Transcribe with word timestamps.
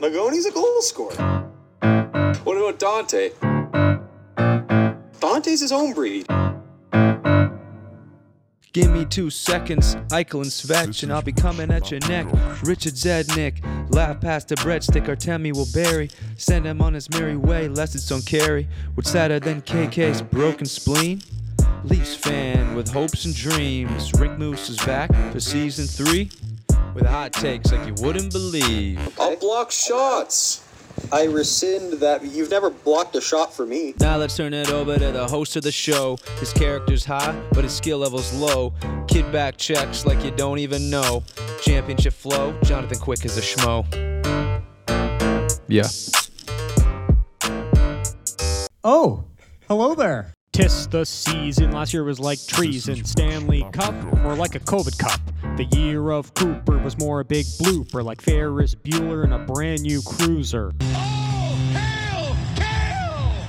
Magoni's 0.00 0.46
a 0.46 0.52
goal 0.52 0.82
scorer. 0.82 1.44
What 2.44 2.56
about 2.56 2.78
Dante? 2.78 3.30
Dante's 5.36 5.60
his 5.60 5.70
own 5.70 5.92
breed. 5.92 6.26
Give 8.72 8.90
me 8.90 9.04
two 9.04 9.28
seconds, 9.28 9.96
Eichel 10.08 10.42
and 10.42 10.50
Svetch, 10.50 11.02
and 11.02 11.12
I'll 11.12 11.20
be 11.20 11.32
coming 11.32 11.70
at 11.70 11.90
your 11.90 12.00
neck. 12.08 12.26
Richard 12.62 12.94
Zednik, 12.94 13.62
laugh 13.94 14.18
past 14.20 14.48
the 14.48 14.54
breadstick, 14.56 15.06
Artemi 15.06 15.54
will 15.54 15.68
bury. 15.74 16.08
Send 16.36 16.64
him 16.64 16.80
on 16.80 16.94
his 16.94 17.10
merry 17.10 17.36
way, 17.36 17.68
lest 17.68 17.94
it's 17.94 18.08
don't 18.08 18.24
carry. 18.24 18.66
What's 18.94 19.10
sadder 19.10 19.38
than 19.40 19.60
KK's 19.60 20.22
broken 20.22 20.64
spleen? 20.64 21.20
Leafs 21.84 22.14
fan 22.14 22.74
with 22.74 22.88
hopes 22.88 23.26
and 23.26 23.34
dreams. 23.34 24.12
Rink 24.18 24.38
Moose 24.38 24.70
is 24.70 24.78
back 24.78 25.10
for 25.32 25.40
season 25.40 25.86
three 25.86 26.30
with 26.96 27.04
hot 27.04 27.30
takes 27.30 27.70
like 27.70 27.86
you 27.86 27.94
wouldn't 28.02 28.32
believe. 28.32 28.98
I'll 29.20 29.36
block 29.36 29.70
shots. 29.70 30.64
I 31.12 31.24
rescind 31.24 31.92
that. 32.00 32.24
You've 32.24 32.50
never 32.50 32.70
blocked 32.70 33.14
a 33.16 33.20
shot 33.20 33.52
for 33.52 33.66
me. 33.66 33.94
Now 34.00 34.16
let's 34.16 34.34
turn 34.34 34.54
it 34.54 34.70
over 34.70 34.98
to 34.98 35.12
the 35.12 35.28
host 35.28 35.56
of 35.56 35.62
the 35.62 35.70
show. 35.70 36.16
His 36.40 36.54
character's 36.54 37.04
high, 37.04 37.38
but 37.52 37.64
his 37.64 37.76
skill 37.76 37.98
level's 37.98 38.32
low. 38.32 38.72
Kid 39.08 39.30
back 39.30 39.58
checks 39.58 40.06
like 40.06 40.24
you 40.24 40.30
don't 40.30 40.58
even 40.58 40.88
know. 40.88 41.22
Championship 41.60 42.14
flow, 42.14 42.58
Jonathan 42.62 42.98
Quick 42.98 43.26
is 43.26 43.36
a 43.36 43.42
schmo. 43.42 43.84
Yeah. 45.68 45.88
Oh, 48.82 49.24
hello 49.68 49.94
there. 49.94 50.32
Tis 50.52 50.86
the 50.88 51.04
season. 51.04 51.72
Last 51.72 51.92
year 51.92 52.04
was 52.04 52.18
like 52.18 52.38
treason. 52.46 53.04
Stanley 53.04 53.66
Cup, 53.72 53.94
more 54.22 54.34
like 54.34 54.54
a 54.54 54.60
COVID 54.60 54.98
Cup. 54.98 55.20
The 55.56 55.64
year 55.74 56.10
of 56.10 56.34
Cooper 56.34 56.76
was 56.76 56.98
more 56.98 57.20
a 57.20 57.24
big 57.24 57.46
blooper, 57.46 58.04
like 58.04 58.20
Ferris 58.20 58.74
Bueller 58.74 59.24
in 59.24 59.32
a 59.32 59.38
brand 59.38 59.80
new 59.82 60.02
cruiser. 60.02 60.72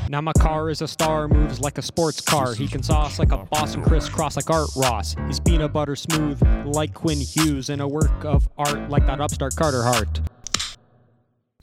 Now 0.09 0.21
my 0.21 0.31
car 0.39 0.69
is 0.69 0.81
a 0.81 0.87
star, 0.87 1.27
moves 1.27 1.59
like 1.59 1.77
a 1.77 1.81
sports 1.81 2.21
car. 2.21 2.53
He 2.53 2.69
can 2.69 2.81
sauce 2.81 3.19
like 3.19 3.33
a 3.33 3.39
Boston 3.39 3.83
crisscross 3.83 4.37
like 4.37 4.49
Art 4.49 4.69
Ross. 4.77 5.15
He's 5.27 5.41
peanut 5.41 5.73
butter 5.73 5.97
smooth 5.97 6.41
like 6.65 6.93
Quinn 6.93 7.19
Hughes, 7.19 7.69
and 7.69 7.81
a 7.81 7.87
work 7.87 8.23
of 8.23 8.47
art 8.57 8.89
like 8.89 9.05
that 9.07 9.19
upstart 9.19 9.57
Carter 9.57 9.83
Hart. 9.83 10.21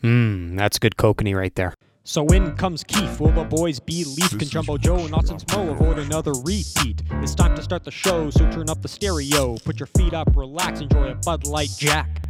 Mmm, 0.02 0.58
that's 0.58 0.78
good 0.78 0.96
kokanee 0.96 1.34
right 1.34 1.54
there. 1.54 1.72
So 2.06 2.26
in 2.26 2.54
comes 2.56 2.84
Keefe. 2.84 3.18
Will 3.18 3.32
the 3.32 3.44
boys 3.44 3.80
be 3.80 4.04
Leaf? 4.04 4.38
Can 4.38 4.46
Jumbo 4.46 4.76
Joe 4.76 4.98
and 4.98 5.10
Nonsense 5.10 5.42
Mo 5.50 5.70
avoid 5.70 5.98
another 5.98 6.32
repeat? 6.32 7.02
It's 7.22 7.34
time 7.34 7.56
to 7.56 7.62
start 7.62 7.82
the 7.82 7.90
show, 7.90 8.28
so 8.28 8.40
turn 8.50 8.68
up 8.68 8.82
the 8.82 8.88
stereo. 8.88 9.56
Put 9.64 9.80
your 9.80 9.86
feet 9.86 10.12
up, 10.12 10.28
relax, 10.36 10.80
enjoy 10.80 11.12
a 11.12 11.14
Bud 11.14 11.46
Light 11.46 11.70
Jack. 11.78 12.26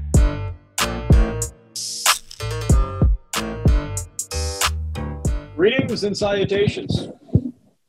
Greetings 5.56 6.04
and 6.04 6.16
salutations, 6.16 7.08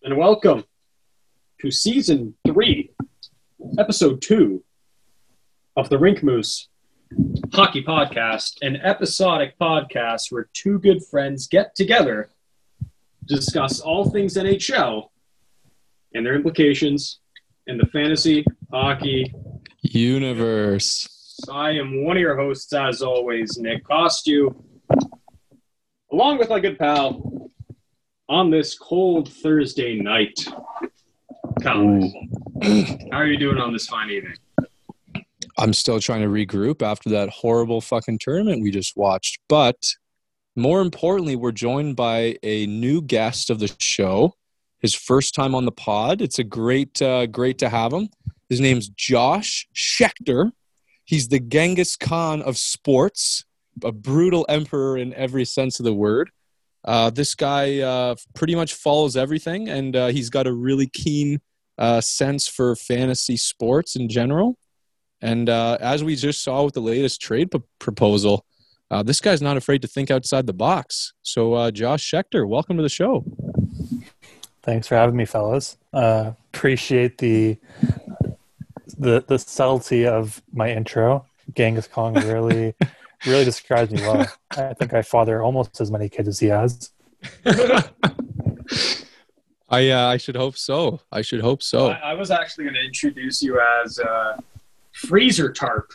and 0.01 0.17
welcome 0.17 0.63
to 1.61 1.69
season 1.69 2.33
three, 2.47 2.89
episode 3.77 4.23
two 4.23 4.63
of 5.77 5.89
the 5.89 5.99
Rink 5.99 6.23
Moose 6.23 6.67
Hockey 7.53 7.83
Podcast, 7.83 8.57
an 8.61 8.77
episodic 8.77 9.57
podcast 9.59 10.31
where 10.31 10.49
two 10.53 10.79
good 10.79 11.03
friends 11.05 11.47
get 11.47 11.75
together 11.75 12.29
discuss 13.27 13.79
all 13.79 14.09
things 14.09 14.35
NHL 14.35 15.09
and 16.13 16.25
their 16.25 16.35
implications 16.35 17.19
in 17.67 17.77
the 17.77 17.85
fantasy 17.87 18.45
hockey 18.71 19.33
Universe. 19.81 21.41
I 21.51 21.71
am 21.71 22.03
one 22.05 22.17
of 22.17 22.21
your 22.21 22.37
hosts, 22.37 22.71
as 22.73 23.01
always, 23.01 23.57
Nick 23.57 23.83
Costu, 23.85 24.55
along 26.11 26.37
with 26.37 26.49
my 26.49 26.59
good 26.59 26.79
pal 26.79 27.51
on 28.27 28.49
this 28.49 28.77
cold 28.77 29.31
Thursday 29.31 29.99
night. 29.99 30.47
Colin, 31.61 32.29
how 33.11 33.17
are 33.17 33.27
you 33.27 33.37
doing 33.37 33.57
on 33.57 33.73
this 33.73 33.87
fine 33.87 34.09
evening? 34.09 34.35
I'm 35.57 35.73
still 35.73 35.99
trying 35.99 36.21
to 36.21 36.27
regroup 36.27 36.81
after 36.81 37.09
that 37.11 37.29
horrible 37.29 37.81
fucking 37.81 38.19
tournament 38.19 38.61
we 38.61 38.71
just 38.71 38.97
watched. 38.97 39.39
But 39.47 39.77
more 40.55 40.81
importantly, 40.81 41.35
we're 41.35 41.51
joined 41.51 41.95
by 41.95 42.37
a 42.43 42.65
new 42.65 43.01
guest 43.01 43.49
of 43.49 43.59
the 43.59 43.73
show. 43.79 44.35
His 44.79 44.93
first 44.93 45.33
time 45.33 45.55
on 45.55 45.65
the 45.65 45.71
pod. 45.71 46.21
It's 46.21 46.39
a 46.39 46.43
great, 46.43 47.01
uh, 47.01 47.25
great 47.27 47.57
to 47.59 47.69
have 47.69 47.91
him. 47.91 48.09
His 48.49 48.59
name's 48.59 48.89
Josh 48.89 49.67
Schechter. 49.73 50.51
He's 51.05 51.27
the 51.27 51.39
Genghis 51.39 51.95
Khan 51.95 52.41
of 52.41 52.57
sports, 52.57 53.45
a 53.83 53.91
brutal 53.91 54.45
emperor 54.49 54.97
in 54.97 55.13
every 55.13 55.45
sense 55.45 55.79
of 55.79 55.85
the 55.85 55.93
word. 55.93 56.31
Uh, 56.83 57.09
this 57.09 57.33
guy 57.33 57.79
uh, 57.79 58.15
pretty 58.35 58.55
much 58.55 58.73
follows 58.73 59.17
everything, 59.17 59.69
and 59.69 59.95
uh, 59.95 60.07
he's 60.07 60.29
got 60.29 60.45
a 60.45 60.53
really 60.53 60.87
keen 60.87 61.41
uh, 61.77 61.99
sense 61.99 62.47
for 62.47 62.75
fantasy 62.75 63.37
sports 63.37 63.95
in 63.95 64.07
general. 64.07 64.57
And 65.25 65.49
uh, 65.49 65.79
as 65.81 66.03
we 66.03 66.15
just 66.15 66.43
saw 66.43 66.63
with 66.65 66.75
the 66.75 66.81
latest 66.81 67.19
trade 67.19 67.49
p- 67.49 67.59
proposal, 67.79 68.45
uh, 68.91 69.01
this 69.01 69.19
guy's 69.19 69.41
not 69.41 69.57
afraid 69.57 69.81
to 69.81 69.87
think 69.87 70.11
outside 70.11 70.45
the 70.45 70.53
box. 70.53 71.13
So, 71.23 71.55
uh, 71.55 71.71
Josh 71.71 72.07
Schechter, 72.07 72.47
welcome 72.47 72.77
to 72.77 72.83
the 72.83 72.89
show. 72.89 73.25
Thanks 74.61 74.87
for 74.87 74.93
having 74.93 75.15
me, 75.15 75.25
fellas. 75.25 75.77
Uh, 75.91 76.33
appreciate 76.53 77.17
the 77.17 77.57
the 78.99 79.25
the 79.27 79.39
subtlety 79.39 80.05
of 80.05 80.43
my 80.53 80.69
intro. 80.69 81.25
Genghis 81.55 81.87
Khan 81.87 82.13
really 82.27 82.75
really 83.25 83.45
describes 83.45 83.91
me 83.91 84.01
well. 84.01 84.31
I 84.51 84.75
think 84.75 84.93
I 84.93 85.01
father 85.01 85.41
almost 85.41 85.81
as 85.81 85.89
many 85.89 86.07
kids 86.07 86.27
as 86.27 86.39
he 86.39 86.47
has. 86.49 86.91
I 89.69 89.89
uh, 89.89 90.05
I 90.05 90.17
should 90.17 90.35
hope 90.35 90.55
so. 90.55 91.01
I 91.11 91.23
should 91.23 91.41
hope 91.41 91.63
so. 91.63 91.87
I, 91.87 92.11
I 92.11 92.13
was 92.13 92.29
actually 92.29 92.65
going 92.65 92.75
to 92.75 92.85
introduce 92.85 93.41
you 93.41 93.59
as 93.59 93.97
uh, 93.97 94.37
Freezer 94.95 95.51
Tarp. 95.51 95.91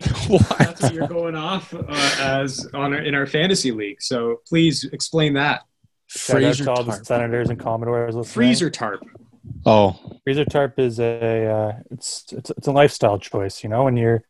what? 0.28 0.48
That's 0.58 0.82
what 0.82 0.94
you're 0.94 1.06
going 1.06 1.36
off 1.36 1.74
uh, 1.74 1.84
as 2.18 2.66
on 2.72 2.94
our, 2.94 3.02
in 3.02 3.14
our 3.14 3.26
fantasy 3.26 3.70
league. 3.70 4.00
So 4.00 4.40
please 4.48 4.84
explain 4.84 5.34
that. 5.34 5.60
Shout 6.06 6.36
out 6.36 6.42
Fraser 6.42 6.64
to 6.64 6.72
all 6.72 6.82
the 6.82 6.92
Tarp. 6.92 7.06
senators 7.06 7.50
and 7.50 7.60
commodores 7.60 8.16
listening. 8.16 8.32
Freezer 8.32 8.70
Tarp. 8.70 9.02
Oh, 9.66 10.18
Freezer 10.24 10.44
tarp 10.44 10.78
is 10.78 11.00
a 11.00 11.46
uh, 11.46 11.72
it's, 11.90 12.24
it's 12.32 12.50
it's 12.50 12.66
a 12.66 12.72
lifestyle 12.72 13.18
choice. 13.18 13.62
You 13.62 13.68
know, 13.68 13.84
when 13.84 13.96
you're 13.96 14.22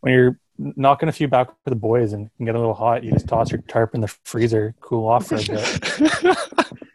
when 0.00 0.12
you're 0.12 0.38
knocking 0.58 1.08
a 1.08 1.12
few 1.12 1.28
back 1.28 1.48
for 1.64 1.70
the 1.70 1.76
boys 1.76 2.12
and 2.12 2.30
can 2.36 2.46
get 2.46 2.54
a 2.54 2.58
little 2.58 2.74
hot, 2.74 3.02
you 3.02 3.12
just 3.12 3.28
toss 3.28 3.50
your 3.50 3.62
tarp 3.62 3.94
in 3.94 4.00
the 4.00 4.08
freezer, 4.24 4.74
cool 4.80 5.08
off 5.08 5.28
for 5.28 5.36
a 5.36 5.38
bit. 5.38 5.56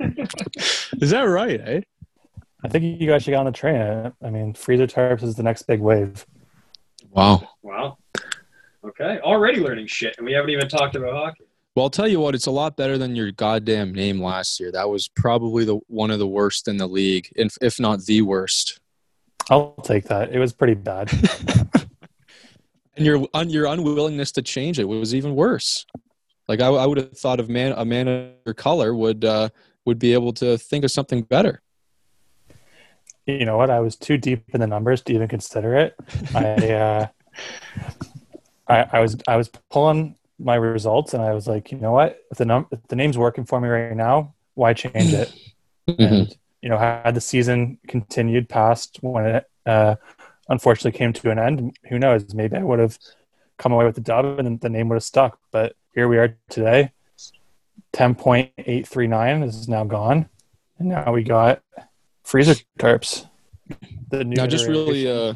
is 1.01 1.09
that 1.09 1.23
right? 1.23 1.61
Eh? 1.61 1.81
I 2.63 2.67
think 2.67 2.99
you 2.99 3.07
guys 3.07 3.23
should 3.23 3.31
get 3.31 3.37
on 3.37 3.45
the 3.45 3.51
train. 3.51 4.11
I 4.23 4.29
mean, 4.29 4.53
freezer 4.53 4.87
tarps 4.87 5.23
is 5.23 5.35
the 5.35 5.43
next 5.43 5.63
big 5.63 5.79
wave. 5.79 6.25
Wow. 7.15 7.49
Wow. 7.63 7.97
Okay. 8.83 9.19
Already 9.23 9.59
learning 9.59 9.87
shit, 9.87 10.15
and 10.17 10.25
we 10.25 10.33
haven't 10.33 10.51
even 10.51 10.67
talked 10.67 10.95
about 10.95 11.13
hockey. 11.13 11.45
Well, 11.75 11.85
I'll 11.85 11.89
tell 11.89 12.07
you 12.07 12.19
what, 12.19 12.35
it's 12.35 12.45
a 12.45 12.51
lot 12.51 12.77
better 12.77 12.97
than 12.97 13.15
your 13.15 13.31
goddamn 13.31 13.93
name 13.93 14.21
last 14.21 14.59
year. 14.59 14.71
That 14.71 14.89
was 14.89 15.07
probably 15.07 15.65
the 15.65 15.79
one 15.87 16.11
of 16.11 16.19
the 16.19 16.27
worst 16.27 16.67
in 16.67 16.77
the 16.77 16.87
league, 16.87 17.27
if, 17.35 17.57
if 17.61 17.79
not 17.79 18.01
the 18.05 18.21
worst. 18.21 18.79
I'll 19.49 19.75
take 19.83 20.05
that. 20.05 20.31
It 20.31 20.39
was 20.39 20.53
pretty 20.53 20.75
bad. 20.75 21.09
And 22.97 23.05
your 23.05 23.27
un, 23.33 23.49
your 23.49 23.65
unwillingness 23.65 24.31
to 24.33 24.41
change 24.41 24.79
it 24.79 24.85
was 24.85 25.13
even 25.13 25.35
worse. 25.35 25.85
Like 26.47 26.61
I, 26.61 26.67
I 26.67 26.85
would 26.85 26.97
have 26.97 27.17
thought 27.17 27.39
of 27.39 27.49
man 27.49 27.73
a 27.75 27.83
man 27.83 28.07
of 28.07 28.31
your 28.45 28.53
color 28.53 28.93
would 28.93 29.25
uh, 29.25 29.49
would 29.85 29.99
be 29.99 30.13
able 30.13 30.33
to 30.33 30.57
think 30.57 30.85
of 30.85 30.91
something 30.91 31.23
better. 31.23 31.61
You 33.25 33.45
know 33.45 33.57
what? 33.57 33.69
I 33.69 33.79
was 33.79 33.95
too 33.95 34.17
deep 34.17 34.43
in 34.53 34.61
the 34.61 34.67
numbers 34.67 35.01
to 35.03 35.13
even 35.13 35.27
consider 35.27 35.75
it. 35.75 35.95
I, 36.33 36.43
uh, 36.71 37.07
I, 38.67 38.87
I 38.93 38.99
was, 38.99 39.17
I 39.27 39.35
was 39.37 39.49
pulling 39.69 40.15
my 40.39 40.55
results, 40.55 41.13
and 41.13 41.23
I 41.23 41.33
was 41.33 41.47
like, 41.47 41.71
you 41.71 41.77
know 41.77 41.91
what? 41.91 42.19
If 42.31 42.37
the 42.37 42.45
num, 42.45 42.67
if 42.71 42.79
the 42.87 42.95
name's 42.95 43.17
working 43.17 43.45
for 43.45 43.59
me 43.59 43.69
right 43.69 43.95
now, 43.95 44.33
why 44.53 44.73
change 44.73 45.13
it? 45.13 45.33
And 45.99 46.35
you 46.63 46.69
know, 46.69 46.79
had 46.79 47.13
the 47.13 47.21
season 47.21 47.77
continued 47.87 48.49
past 48.49 48.97
when 49.01 49.23
it 49.27 49.49
uh, 49.67 49.97
unfortunately 50.49 50.97
came 50.97 51.13
to 51.13 51.29
an 51.29 51.37
end, 51.37 51.77
who 51.89 51.99
knows? 51.99 52.33
Maybe 52.33 52.57
I 52.57 52.63
would 52.63 52.79
have 52.79 52.97
come 53.59 53.71
away 53.71 53.85
with 53.85 53.93
the 53.93 54.01
dub, 54.01 54.39
and 54.39 54.59
the 54.59 54.69
name 54.69 54.89
would 54.89 54.95
have 54.95 55.03
stuck. 55.03 55.37
But 55.51 55.75
here 55.93 56.07
we 56.07 56.17
are 56.17 56.35
today. 56.49 56.91
Ten 57.93 58.15
point 58.15 58.51
eight 58.57 58.87
three 58.87 59.05
nine 59.05 59.43
is 59.43 59.69
now 59.69 59.83
gone, 59.83 60.27
and 60.79 60.89
now 60.89 61.11
we 61.13 61.21
got 61.21 61.61
freezer 62.25 62.55
tarps. 62.79 63.27
The 64.09 64.23
new 64.23 64.35
Now, 64.35 64.47
just 64.47 64.67
really, 64.67 65.09
uh, 65.09 65.35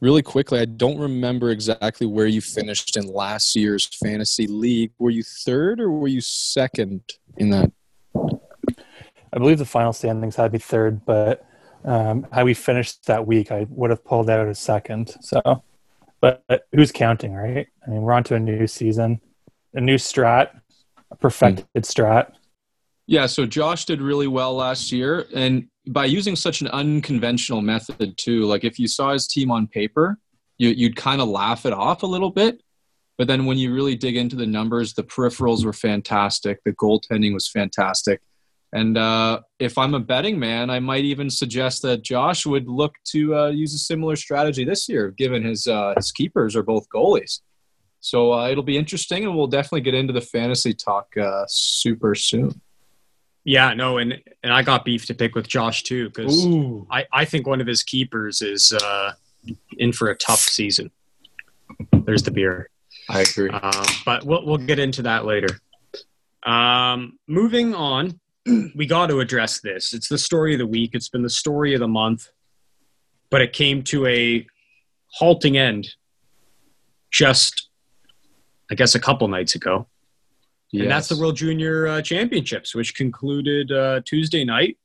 really 0.00 0.22
quickly, 0.22 0.60
I 0.60 0.64
don't 0.64 0.98
remember 0.98 1.50
exactly 1.50 2.06
where 2.06 2.26
you 2.26 2.40
finished 2.40 2.96
in 2.96 3.06
last 3.06 3.54
year's 3.54 3.84
fantasy 3.84 4.46
league. 4.46 4.92
Were 4.98 5.10
you 5.10 5.22
third 5.22 5.80
or 5.80 5.90
were 5.90 6.08
you 6.08 6.20
second 6.20 7.02
in 7.36 7.50
that? 7.50 7.70
I 8.14 9.38
believe 9.38 9.58
the 9.58 9.66
final 9.66 9.92
standings 9.92 10.36
had 10.36 10.52
me 10.52 10.58
third, 10.58 11.04
but 11.04 11.44
um, 11.84 12.26
had 12.32 12.44
we 12.44 12.54
finished 12.54 13.06
that 13.06 13.26
week, 13.26 13.52
I 13.52 13.66
would 13.68 13.90
have 13.90 14.04
pulled 14.04 14.30
out 14.30 14.48
a 14.48 14.54
second. 14.54 15.14
So, 15.20 15.62
but 16.20 16.42
who's 16.72 16.90
counting, 16.90 17.34
right? 17.34 17.66
I 17.86 17.90
mean, 17.90 18.02
we're 18.02 18.12
on 18.12 18.24
to 18.24 18.34
a 18.34 18.40
new 18.40 18.66
season. 18.66 19.20
a 19.76 19.80
new 19.80 19.96
strat, 19.96 20.50
a 21.10 21.16
perfected 21.16 21.84
strat. 21.84 22.32
Yeah, 23.06 23.26
so 23.26 23.46
Josh 23.46 23.84
did 23.84 24.00
really 24.00 24.26
well 24.26 24.54
last 24.54 24.90
year, 24.90 25.26
and 25.32 25.68
by 25.88 26.04
using 26.04 26.36
such 26.36 26.60
an 26.60 26.68
unconventional 26.68 27.62
method 27.62 28.16
too. 28.16 28.44
Like 28.44 28.64
if 28.64 28.78
you 28.78 28.88
saw 28.88 29.12
his 29.12 29.26
team 29.26 29.50
on 29.50 29.66
paper, 29.66 30.18
you, 30.58 30.70
you'd 30.70 30.96
kind 30.96 31.20
of 31.20 31.28
laugh 31.28 31.66
it 31.66 31.72
off 31.72 32.02
a 32.02 32.06
little 32.06 32.30
bit, 32.30 32.62
but 33.18 33.28
then 33.28 33.46
when 33.46 33.58
you 33.58 33.74
really 33.74 33.94
dig 33.94 34.16
into 34.16 34.36
the 34.36 34.46
numbers, 34.46 34.94
the 34.94 35.04
peripherals 35.04 35.64
were 35.64 35.72
fantastic, 35.72 36.60
the 36.64 36.72
goaltending 36.72 37.34
was 37.34 37.48
fantastic, 37.48 38.20
and 38.72 38.98
uh, 38.98 39.40
if 39.58 39.78
I'm 39.78 39.94
a 39.94 40.00
betting 40.00 40.38
man, 40.38 40.70
I 40.70 40.80
might 40.80 41.04
even 41.04 41.30
suggest 41.30 41.82
that 41.82 42.02
Josh 42.02 42.44
would 42.44 42.68
look 42.68 42.94
to 43.06 43.34
uh, 43.34 43.48
use 43.48 43.72
a 43.74 43.78
similar 43.78 44.16
strategy 44.16 44.64
this 44.64 44.88
year, 44.88 45.12
given 45.16 45.44
his 45.44 45.66
uh, 45.66 45.94
his 45.96 46.12
keepers 46.12 46.56
are 46.56 46.62
both 46.62 46.86
goalies. 46.94 47.40
So 48.00 48.32
uh, 48.34 48.50
it'll 48.50 48.62
be 48.62 48.76
interesting, 48.76 49.24
and 49.24 49.36
we'll 49.36 49.46
definitely 49.46 49.80
get 49.80 49.94
into 49.94 50.12
the 50.12 50.20
fantasy 50.20 50.74
talk 50.74 51.06
uh, 51.16 51.44
super 51.48 52.14
soon. 52.14 52.60
Yeah, 53.46 53.74
no, 53.74 53.98
and 53.98 54.20
and 54.42 54.52
I 54.52 54.62
got 54.62 54.84
beef 54.84 55.06
to 55.06 55.14
pick 55.14 55.36
with 55.36 55.46
Josh 55.46 55.84
too 55.84 56.08
because 56.08 56.44
I 56.90 57.06
I 57.12 57.24
think 57.24 57.46
one 57.46 57.60
of 57.60 57.66
his 57.68 57.84
keepers 57.84 58.42
is 58.42 58.72
uh, 58.72 59.12
in 59.78 59.92
for 59.92 60.10
a 60.10 60.16
tough 60.16 60.40
season. 60.40 60.90
There's 61.92 62.24
the 62.24 62.32
beer. 62.32 62.70
I 63.08 63.20
agree. 63.20 63.48
Um, 63.50 63.86
but 64.04 64.26
we'll 64.26 64.44
we'll 64.44 64.58
get 64.58 64.80
into 64.80 65.02
that 65.02 65.26
later. 65.26 65.60
Um, 66.42 67.20
moving 67.28 67.72
on, 67.72 68.18
we 68.74 68.84
got 68.84 69.10
to 69.10 69.20
address 69.20 69.60
this. 69.60 69.94
It's 69.94 70.08
the 70.08 70.18
story 70.18 70.54
of 70.54 70.58
the 70.58 70.66
week. 70.66 70.90
It's 70.94 71.08
been 71.08 71.22
the 71.22 71.30
story 71.30 71.72
of 71.72 71.78
the 71.78 71.88
month, 71.88 72.28
but 73.30 73.42
it 73.42 73.52
came 73.52 73.84
to 73.84 74.06
a 74.06 74.44
halting 75.06 75.56
end 75.56 75.88
just, 77.12 77.68
I 78.72 78.74
guess, 78.74 78.96
a 78.96 79.00
couple 79.00 79.28
nights 79.28 79.54
ago. 79.54 79.86
And 80.72 80.90
that's 80.90 81.08
the 81.08 81.16
World 81.16 81.36
Junior 81.36 81.86
uh, 81.86 82.02
Championships, 82.02 82.74
which 82.74 82.94
concluded 82.94 83.70
uh, 83.72 84.00
Tuesday 84.04 84.44
night 84.44 84.76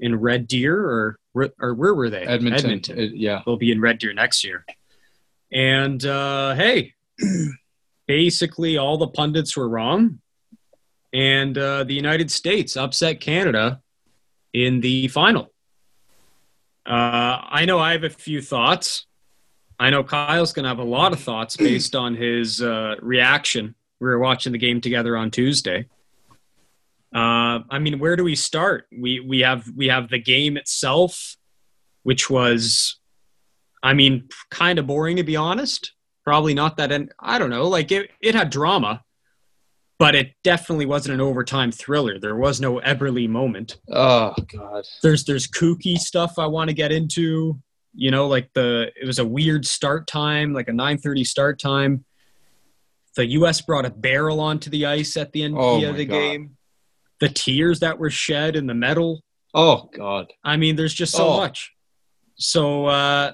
in 0.00 0.14
Red 0.16 0.46
Deer, 0.48 0.76
or 0.78 1.18
or 1.58 1.74
where 1.74 1.94
were 1.94 2.08
they? 2.10 2.22
Edmonton. 2.66 2.98
It- 2.98 3.14
yeah. 3.16 3.42
They'll 3.44 3.56
be 3.56 3.70
in 3.70 3.80
Red 3.80 3.98
Deer 3.98 4.12
next 4.12 4.44
year. 4.44 4.64
And 5.52 6.04
uh, 6.04 6.54
hey, 6.54 6.94
basically 8.06 8.76
all 8.76 8.96
the 8.98 9.08
pundits 9.08 9.56
were 9.56 9.68
wrong, 9.68 10.20
and 11.12 11.56
uh, 11.56 11.84
the 11.84 11.94
United 11.94 12.30
States 12.30 12.76
upset 12.76 13.20
Canada 13.20 13.80
in 14.52 14.80
the 14.80 15.08
final. 15.08 15.52
Uh, 16.86 17.42
I 17.48 17.64
know 17.66 17.78
I 17.78 17.92
have 17.92 18.04
a 18.04 18.10
few 18.10 18.40
thoughts. 18.40 19.06
I 19.78 19.90
know 19.90 20.02
Kyle's 20.04 20.52
going 20.52 20.62
to 20.64 20.68
have 20.68 20.78
a 20.78 20.84
lot 20.84 21.12
of 21.12 21.20
thoughts 21.20 21.56
based 21.56 21.94
on 21.94 22.14
his 22.14 22.62
uh, 22.62 22.94
reaction. 23.02 23.74
We 24.00 24.08
were 24.08 24.18
watching 24.18 24.52
the 24.52 24.58
game 24.58 24.80
together 24.80 25.16
on 25.16 25.30
Tuesday. 25.30 25.88
Uh, 27.14 27.60
I 27.70 27.78
mean, 27.78 27.98
where 27.98 28.16
do 28.16 28.24
we 28.24 28.34
start? 28.34 28.86
We 28.96 29.20
we 29.20 29.40
have 29.40 29.64
we 29.74 29.88
have 29.88 30.08
the 30.10 30.18
game 30.18 30.56
itself, 30.56 31.36
which 32.02 32.28
was, 32.28 32.98
I 33.82 33.94
mean, 33.94 34.28
kind 34.50 34.78
of 34.78 34.86
boring 34.86 35.16
to 35.16 35.22
be 35.24 35.36
honest. 35.36 35.92
Probably 36.24 36.52
not 36.54 36.76
that. 36.76 36.92
En- 36.92 37.10
I 37.20 37.38
don't 37.38 37.50
know. 37.50 37.68
Like 37.68 37.90
it, 37.92 38.10
it 38.20 38.34
had 38.34 38.50
drama, 38.50 39.02
but 39.98 40.14
it 40.14 40.32
definitely 40.42 40.84
wasn't 40.86 41.14
an 41.14 41.20
overtime 41.20 41.70
thriller. 41.72 42.18
There 42.18 42.36
was 42.36 42.60
no 42.60 42.80
Eberle 42.80 43.28
moment 43.28 43.78
Oh 43.90 44.34
God. 44.52 44.84
there's 45.02 45.24
there's 45.24 45.46
kooky 45.46 45.96
stuff 45.96 46.38
I 46.38 46.46
want 46.46 46.68
to 46.68 46.74
get 46.74 46.92
into. 46.92 47.58
You 47.94 48.10
know, 48.10 48.26
like 48.26 48.50
the 48.52 48.90
it 49.00 49.06
was 49.06 49.20
a 49.20 49.24
weird 49.24 49.64
start 49.64 50.06
time, 50.06 50.52
like 50.52 50.68
a 50.68 50.72
9:30 50.72 51.24
start 51.26 51.58
time. 51.60 52.04
The 53.16 53.26
U.S. 53.26 53.60
brought 53.62 53.86
a 53.86 53.90
barrel 53.90 54.40
onto 54.40 54.70
the 54.70 54.86
ice 54.86 55.16
at 55.16 55.32
the 55.32 55.42
end 55.42 55.54
Oh 55.58 55.82
of 55.84 55.96
the 55.96 56.04
God. 56.04 56.14
game. 56.14 56.56
The 57.20 57.28
tears 57.30 57.80
that 57.80 57.98
were 57.98 58.10
shed 58.10 58.56
in 58.56 58.66
the 58.66 58.74
medal. 58.74 59.22
Oh 59.54 59.88
God. 59.96 60.30
I 60.44 60.56
mean, 60.58 60.76
there's 60.76 60.92
just 60.94 61.14
so 61.14 61.28
Oh. 61.28 61.36
much. 61.38 61.72
So, 62.36 62.86
uh, 62.86 63.32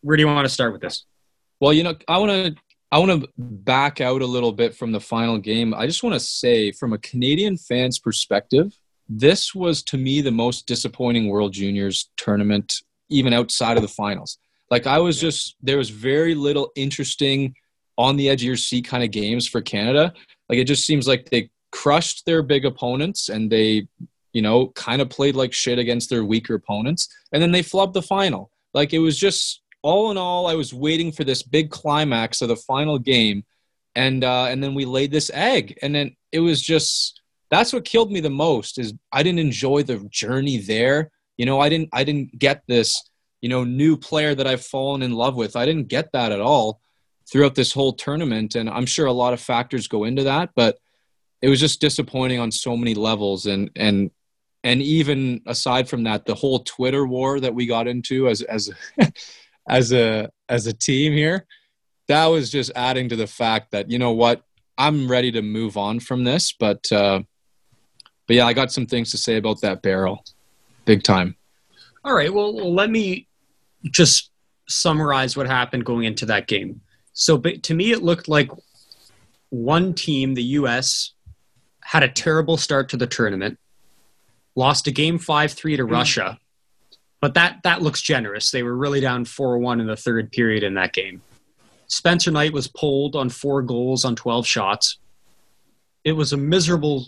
where 0.00 0.16
do 0.16 0.22
you 0.22 0.26
want 0.26 0.46
to 0.46 0.52
start 0.52 0.72
with 0.72 0.80
this? 0.80 1.04
Well, 1.60 1.74
you 1.74 1.82
know, 1.82 1.94
I 2.08 2.16
want 2.18 2.30
to 2.30 2.54
I 2.92 2.98
want 2.98 3.22
to 3.22 3.28
back 3.38 4.00
out 4.00 4.20
a 4.22 4.26
little 4.26 4.50
bit 4.52 4.74
from 4.74 4.90
the 4.90 5.00
final 5.00 5.38
game. 5.38 5.72
I 5.74 5.86
just 5.86 6.02
want 6.02 6.14
to 6.14 6.20
say, 6.20 6.72
from 6.72 6.92
a 6.92 6.98
Canadian 6.98 7.56
fan's 7.56 8.00
perspective, 8.00 8.76
this 9.08 9.54
was 9.54 9.82
to 9.84 9.96
me 9.98 10.22
the 10.22 10.32
most 10.32 10.66
disappointing 10.66 11.28
World 11.28 11.52
Juniors 11.52 12.10
tournament, 12.16 12.72
even 13.10 13.32
outside 13.32 13.76
of 13.76 13.82
the 13.82 13.88
finals. 13.88 14.38
Like 14.70 14.86
I 14.86 14.98
was 14.98 15.20
just 15.20 15.56
there 15.62 15.76
was 15.78 15.90
very 15.90 16.34
little 16.34 16.72
interesting 16.74 17.54
on 18.00 18.16
the 18.16 18.30
edge 18.30 18.40
of 18.40 18.46
your 18.46 18.56
seat 18.56 18.86
kind 18.86 19.04
of 19.04 19.10
games 19.10 19.46
for 19.46 19.60
Canada. 19.60 20.14
Like 20.48 20.58
it 20.58 20.64
just 20.64 20.86
seems 20.86 21.06
like 21.06 21.28
they 21.28 21.50
crushed 21.70 22.24
their 22.24 22.42
big 22.42 22.64
opponents 22.64 23.28
and 23.28 23.52
they, 23.52 23.86
you 24.32 24.40
know, 24.40 24.68
kind 24.68 25.02
of 25.02 25.10
played 25.10 25.36
like 25.36 25.52
shit 25.52 25.78
against 25.78 26.08
their 26.08 26.24
weaker 26.24 26.54
opponents, 26.54 27.08
and 27.32 27.42
then 27.42 27.52
they 27.52 27.62
flubbed 27.62 27.92
the 27.92 28.00
final. 28.02 28.50
Like 28.72 28.94
it 28.94 29.00
was 29.00 29.18
just 29.18 29.60
all 29.82 30.10
in 30.10 30.16
all, 30.16 30.46
I 30.46 30.54
was 30.54 30.72
waiting 30.72 31.12
for 31.12 31.24
this 31.24 31.42
big 31.42 31.70
climax 31.70 32.40
of 32.40 32.48
the 32.48 32.56
final 32.56 32.98
game, 32.98 33.44
and 33.94 34.24
uh, 34.24 34.46
and 34.46 34.64
then 34.64 34.74
we 34.74 34.86
laid 34.86 35.10
this 35.10 35.30
egg, 35.34 35.78
and 35.82 35.94
then 35.94 36.16
it 36.32 36.40
was 36.40 36.62
just 36.62 37.20
that's 37.50 37.72
what 37.72 37.84
killed 37.84 38.10
me 38.10 38.20
the 38.20 38.30
most 38.30 38.78
is 38.78 38.94
I 39.12 39.22
didn't 39.22 39.40
enjoy 39.40 39.82
the 39.82 39.98
journey 40.10 40.56
there. 40.56 41.10
You 41.36 41.44
know, 41.44 41.60
I 41.60 41.68
didn't 41.68 41.90
I 41.92 42.04
didn't 42.04 42.38
get 42.38 42.62
this 42.66 43.10
you 43.42 43.50
know 43.50 43.62
new 43.62 43.98
player 43.98 44.34
that 44.34 44.46
I've 44.46 44.64
fallen 44.64 45.02
in 45.02 45.12
love 45.12 45.36
with. 45.36 45.54
I 45.54 45.66
didn't 45.66 45.88
get 45.88 46.12
that 46.12 46.32
at 46.32 46.40
all 46.40 46.80
throughout 47.30 47.54
this 47.54 47.72
whole 47.72 47.92
tournament, 47.92 48.54
and 48.54 48.68
I'm 48.68 48.86
sure 48.86 49.06
a 49.06 49.12
lot 49.12 49.32
of 49.32 49.40
factors 49.40 49.86
go 49.86 50.04
into 50.04 50.24
that, 50.24 50.50
but 50.56 50.78
it 51.42 51.48
was 51.48 51.60
just 51.60 51.80
disappointing 51.80 52.38
on 52.38 52.50
so 52.50 52.76
many 52.76 52.94
levels, 52.94 53.46
and 53.46 53.70
and 53.76 54.10
and 54.62 54.82
even 54.82 55.40
aside 55.46 55.88
from 55.88 56.04
that, 56.04 56.26
the 56.26 56.34
whole 56.34 56.60
Twitter 56.60 57.06
war 57.06 57.40
that 57.40 57.54
we 57.54 57.66
got 57.66 57.86
into 57.86 58.28
as 58.28 58.42
as 58.42 58.70
as 59.68 59.92
a 59.92 60.30
as 60.48 60.66
a 60.66 60.72
team 60.72 61.12
here, 61.12 61.46
that 62.08 62.26
was 62.26 62.50
just 62.50 62.72
adding 62.74 63.08
to 63.08 63.16
the 63.16 63.26
fact 63.26 63.70
that 63.70 63.90
you 63.90 63.98
know 63.98 64.12
what, 64.12 64.42
I'm 64.76 65.10
ready 65.10 65.32
to 65.32 65.42
move 65.42 65.76
on 65.76 66.00
from 66.00 66.24
this, 66.24 66.52
but 66.52 66.90
uh, 66.92 67.22
but 68.26 68.36
yeah, 68.36 68.46
I 68.46 68.52
got 68.52 68.72
some 68.72 68.86
things 68.86 69.10
to 69.12 69.18
say 69.18 69.36
about 69.36 69.60
that 69.62 69.82
barrel, 69.82 70.24
big 70.84 71.02
time. 71.02 71.36
All 72.04 72.14
right. 72.14 72.32
Well, 72.32 72.74
let 72.74 72.90
me 72.90 73.28
just 73.84 74.30
summarize 74.68 75.36
what 75.36 75.46
happened 75.46 75.84
going 75.84 76.04
into 76.04 76.26
that 76.26 76.46
game. 76.46 76.80
So, 77.12 77.36
but 77.36 77.62
to 77.64 77.74
me, 77.74 77.92
it 77.92 78.02
looked 78.02 78.28
like 78.28 78.50
one 79.50 79.94
team, 79.94 80.34
the 80.34 80.42
U.S., 80.42 81.12
had 81.82 82.02
a 82.02 82.08
terrible 82.08 82.56
start 82.56 82.88
to 82.90 82.96
the 82.96 83.06
tournament, 83.06 83.58
lost 84.54 84.86
a 84.86 84.90
game 84.90 85.18
five 85.18 85.52
three 85.52 85.76
to 85.76 85.84
hmm. 85.84 85.92
Russia, 85.92 86.38
but 87.20 87.34
that 87.34 87.62
that 87.64 87.82
looks 87.82 88.00
generous. 88.00 88.50
They 88.50 88.62
were 88.62 88.76
really 88.76 89.00
down 89.00 89.24
four 89.24 89.58
one 89.58 89.80
in 89.80 89.86
the 89.86 89.96
third 89.96 90.30
period 90.30 90.62
in 90.62 90.74
that 90.74 90.92
game. 90.92 91.22
Spencer 91.88 92.30
Knight 92.30 92.52
was 92.52 92.68
pulled 92.68 93.16
on 93.16 93.28
four 93.28 93.62
goals 93.62 94.04
on 94.04 94.14
twelve 94.14 94.46
shots. 94.46 94.98
It 96.04 96.12
was 96.12 96.32
a 96.32 96.36
miserable 96.36 97.06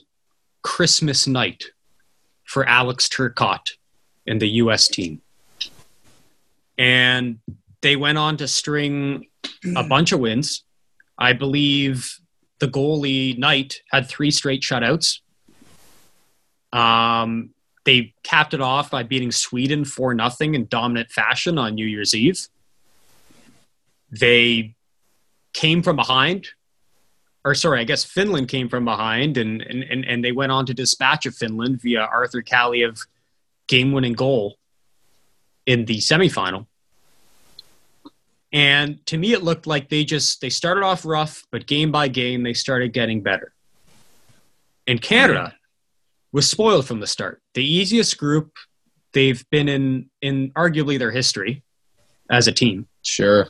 Christmas 0.62 1.26
night 1.26 1.64
for 2.44 2.68
Alex 2.68 3.08
Turcotte 3.08 3.72
and 4.26 4.40
the 4.40 4.48
US 4.48 4.88
team. 4.88 5.22
And 6.76 7.38
they 7.82 7.96
went 7.96 8.16
on 8.16 8.36
to 8.38 8.48
string 8.48 9.26
a 9.76 9.84
bunch 9.88 10.12
of 10.12 10.20
wins. 10.20 10.64
I 11.18 11.34
believe 11.34 12.18
the 12.60 12.68
goalie 12.68 13.36
Knight 13.36 13.82
had 13.90 14.08
three 14.08 14.30
straight 14.30 14.62
shutouts. 14.62 15.18
Um, 16.72 17.50
they 17.84 18.14
capped 18.22 18.54
it 18.54 18.60
off 18.60 18.90
by 18.90 19.02
beating 19.02 19.32
Sweden 19.32 19.84
4 19.84 20.14
nothing 20.14 20.54
in 20.54 20.66
dominant 20.66 21.10
fashion 21.10 21.58
on 21.58 21.74
New 21.74 21.86
Year's 21.86 22.14
Eve. 22.14 22.46
They 24.10 24.74
came 25.52 25.82
from 25.82 25.96
behind, 25.96 26.48
or 27.44 27.54
sorry, 27.54 27.80
I 27.80 27.84
guess 27.84 28.04
Finland 28.04 28.48
came 28.48 28.68
from 28.68 28.84
behind, 28.84 29.36
and, 29.36 29.60
and, 29.60 29.82
and, 29.82 30.04
and 30.04 30.24
they 30.24 30.32
went 30.32 30.52
on 30.52 30.66
to 30.66 30.74
dispatch 30.74 31.26
of 31.26 31.34
Finland 31.34 31.82
via 31.82 32.02
Arthur 32.02 32.42
Kaliyev 32.42 33.00
game 33.66 33.92
winning 33.92 34.12
goal 34.12 34.56
in 35.66 35.84
the 35.86 35.98
semifinal. 35.98 36.66
And 38.52 39.04
to 39.06 39.16
me, 39.16 39.32
it 39.32 39.42
looked 39.42 39.66
like 39.66 39.88
they 39.88 40.04
just 40.04 40.40
they 40.40 40.50
started 40.50 40.82
off 40.84 41.04
rough, 41.06 41.46
but 41.50 41.66
game 41.66 41.90
by 41.90 42.08
game 42.08 42.42
they 42.42 42.52
started 42.54 42.92
getting 42.92 43.22
better. 43.22 43.52
And 44.86 45.00
Canada 45.00 45.54
was 46.32 46.50
spoiled 46.50 46.86
from 46.86 47.00
the 47.00 47.06
start. 47.06 47.40
The 47.54 47.64
easiest 47.64 48.18
group 48.18 48.52
they've 49.12 49.44
been 49.50 49.68
in 49.68 50.10
in 50.20 50.50
arguably 50.50 50.98
their 50.98 51.10
history 51.10 51.62
as 52.30 52.46
a 52.48 52.52
team, 52.52 52.86
Sure. 53.02 53.48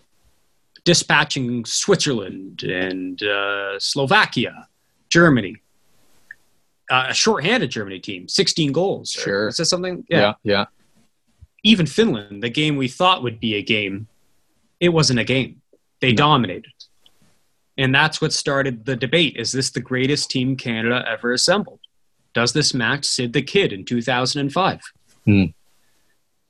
dispatching 0.84 1.64
Switzerland 1.64 2.62
and 2.64 3.22
uh, 3.22 3.78
Slovakia, 3.78 4.66
Germany. 5.08 5.56
Uh, 6.90 7.06
a 7.10 7.14
short-handed 7.14 7.70
Germany 7.70 7.98
team, 8.00 8.28
16 8.28 8.72
goals. 8.72 9.10
Sure. 9.10 9.48
Is 9.48 9.56
that 9.56 9.66
something? 9.66 10.04
Yeah. 10.10 10.34
Yeah. 10.42 10.66
even 11.64 11.86
Finland, 11.86 12.42
the 12.42 12.48
game 12.50 12.76
we 12.76 12.88
thought 12.88 13.22
would 13.22 13.38
be 13.40 13.54
a 13.54 13.62
game, 13.62 14.08
it 14.82 14.88
wasn't 14.88 15.20
a 15.20 15.24
game. 15.24 15.62
They 16.00 16.12
dominated. 16.12 16.72
And 17.78 17.94
that's 17.94 18.20
what 18.20 18.32
started 18.32 18.84
the 18.84 18.96
debate. 18.96 19.36
Is 19.36 19.52
this 19.52 19.70
the 19.70 19.80
greatest 19.80 20.28
team 20.28 20.56
Canada 20.56 21.04
ever 21.08 21.32
assembled? 21.32 21.78
Does 22.34 22.52
this 22.52 22.74
match 22.74 23.04
Sid 23.04 23.32
the 23.32 23.42
Kid 23.42 23.72
in 23.72 23.84
2005? 23.84 24.80
Hmm. 25.24 25.44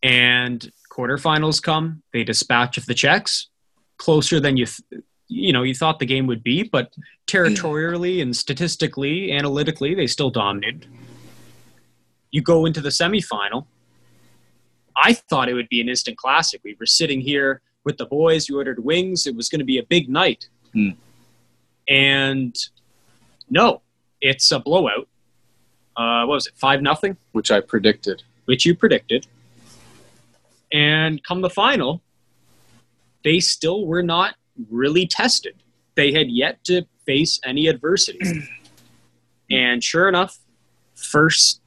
And 0.02 0.72
quarterfinals 0.90 1.62
come, 1.62 2.02
they 2.14 2.24
dispatch 2.24 2.78
of 2.78 2.86
the 2.86 2.94
Czechs 2.94 3.48
closer 3.98 4.40
than 4.40 4.56
you 4.56 4.66
th- 4.66 5.02
you 5.28 5.52
know 5.52 5.62
you 5.62 5.74
thought 5.74 5.98
the 5.98 6.06
game 6.06 6.26
would 6.26 6.42
be, 6.42 6.62
but 6.62 6.92
territorially 7.26 8.20
and 8.22 8.34
statistically, 8.34 9.30
analytically, 9.30 9.94
they 9.94 10.06
still 10.06 10.30
dominated. 10.30 10.86
You 12.30 12.40
go 12.40 12.64
into 12.64 12.80
the 12.80 12.88
semifinal. 12.88 13.66
I 14.96 15.12
thought 15.14 15.48
it 15.48 15.54
would 15.54 15.68
be 15.68 15.80
an 15.80 15.88
instant 15.88 16.16
classic. 16.16 16.62
We 16.64 16.76
were 16.80 16.86
sitting 16.86 17.20
here 17.20 17.60
with 17.84 17.96
the 17.98 18.06
boys. 18.06 18.48
We 18.48 18.56
ordered 18.56 18.84
wings. 18.84 19.26
It 19.26 19.34
was 19.34 19.48
going 19.48 19.60
to 19.60 19.64
be 19.64 19.78
a 19.78 19.82
big 19.82 20.08
night. 20.08 20.48
Hmm. 20.72 20.90
And 21.88 22.56
no, 23.50 23.82
it's 24.20 24.50
a 24.50 24.58
blowout. 24.58 25.08
Uh, 25.96 26.24
what 26.24 26.34
was 26.34 26.46
it? 26.46 26.54
Five 26.56 26.80
nothing, 26.80 27.16
which 27.32 27.50
I 27.50 27.60
predicted. 27.60 28.22
which 28.46 28.64
you 28.64 28.74
predicted. 28.74 29.26
And 30.72 31.22
come 31.22 31.42
the 31.42 31.50
final, 31.50 32.00
they 33.24 33.40
still 33.40 33.86
were 33.86 34.02
not 34.02 34.36
really 34.70 35.06
tested. 35.06 35.54
They 35.94 36.12
had 36.12 36.30
yet 36.30 36.64
to 36.64 36.86
face 37.04 37.40
any 37.44 37.66
adversity. 37.66 38.48
and 39.50 39.84
sure 39.84 40.08
enough, 40.08 40.38
first 40.94 41.60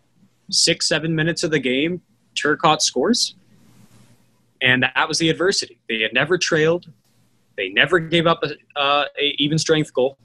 six, 0.49 0.87
seven 0.87 1.15
minutes 1.15 1.43
of 1.43 1.51
the 1.51 1.59
game, 1.59 2.01
Turcotte 2.35 2.81
scores. 2.81 3.35
And 4.61 4.83
that 4.83 5.07
was 5.07 5.19
the 5.19 5.29
adversity. 5.29 5.79
They 5.89 6.01
had 6.01 6.13
never 6.13 6.37
trailed. 6.37 6.91
They 7.57 7.69
never 7.69 7.99
gave 7.99 8.27
up 8.27 8.43
a, 8.43 8.79
uh, 8.79 9.05
a 9.19 9.35
even 9.37 9.57
strength 9.57 9.93
goal. 9.93 10.17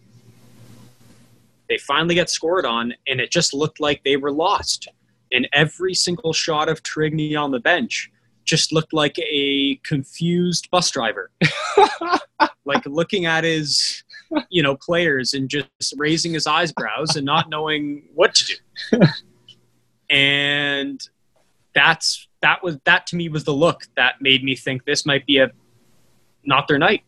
They 1.69 1.79
finally 1.79 2.17
get 2.17 2.29
scored 2.29 2.67
on, 2.67 2.95
and 3.07 3.21
it 3.21 3.31
just 3.31 3.55
looked 3.55 3.81
like 3.81 4.03
they 4.03 4.17
were 4.17 4.33
lost. 4.33 4.89
And 5.33 5.49
every 5.53 5.95
single 5.95 6.33
shot 6.33 6.69
of 6.69 6.83
Tourigny 6.83 7.41
on 7.41 7.53
the 7.53 7.61
bench 7.61 8.11
just 8.45 8.73
looked 8.73 8.93
like 8.93 9.17
a 9.19 9.77
confused 9.85 10.69
bus 10.71 10.91
driver, 10.91 11.31
like 12.65 12.85
looking 12.87 13.27
at 13.27 13.45
his, 13.45 14.03
you 14.49 14.63
know, 14.63 14.77
players 14.77 15.35
and 15.35 15.49
just 15.49 15.95
raising 15.97 16.33
his 16.35 16.49
eyebrows 16.49 17.15
and 17.15 17.25
not 17.25 17.49
knowing 17.49 18.03
what 18.15 18.35
to 18.35 18.57
do. 18.91 19.01
and 20.11 21.01
that's 21.73 22.27
that 22.43 22.63
was 22.63 22.79
that 22.85 23.07
to 23.09 23.17
me 23.17 23.29
was 23.29 23.45
the 23.45 23.53
look 23.53 23.87
that 23.97 24.21
made 24.21 24.43
me 24.43 24.57
think 24.57 24.85
this 24.85 25.05
might 25.05 25.27
be 25.27 25.39
a 25.39 25.51
not 26.45 26.69
their 26.69 26.79
night. 26.79 27.03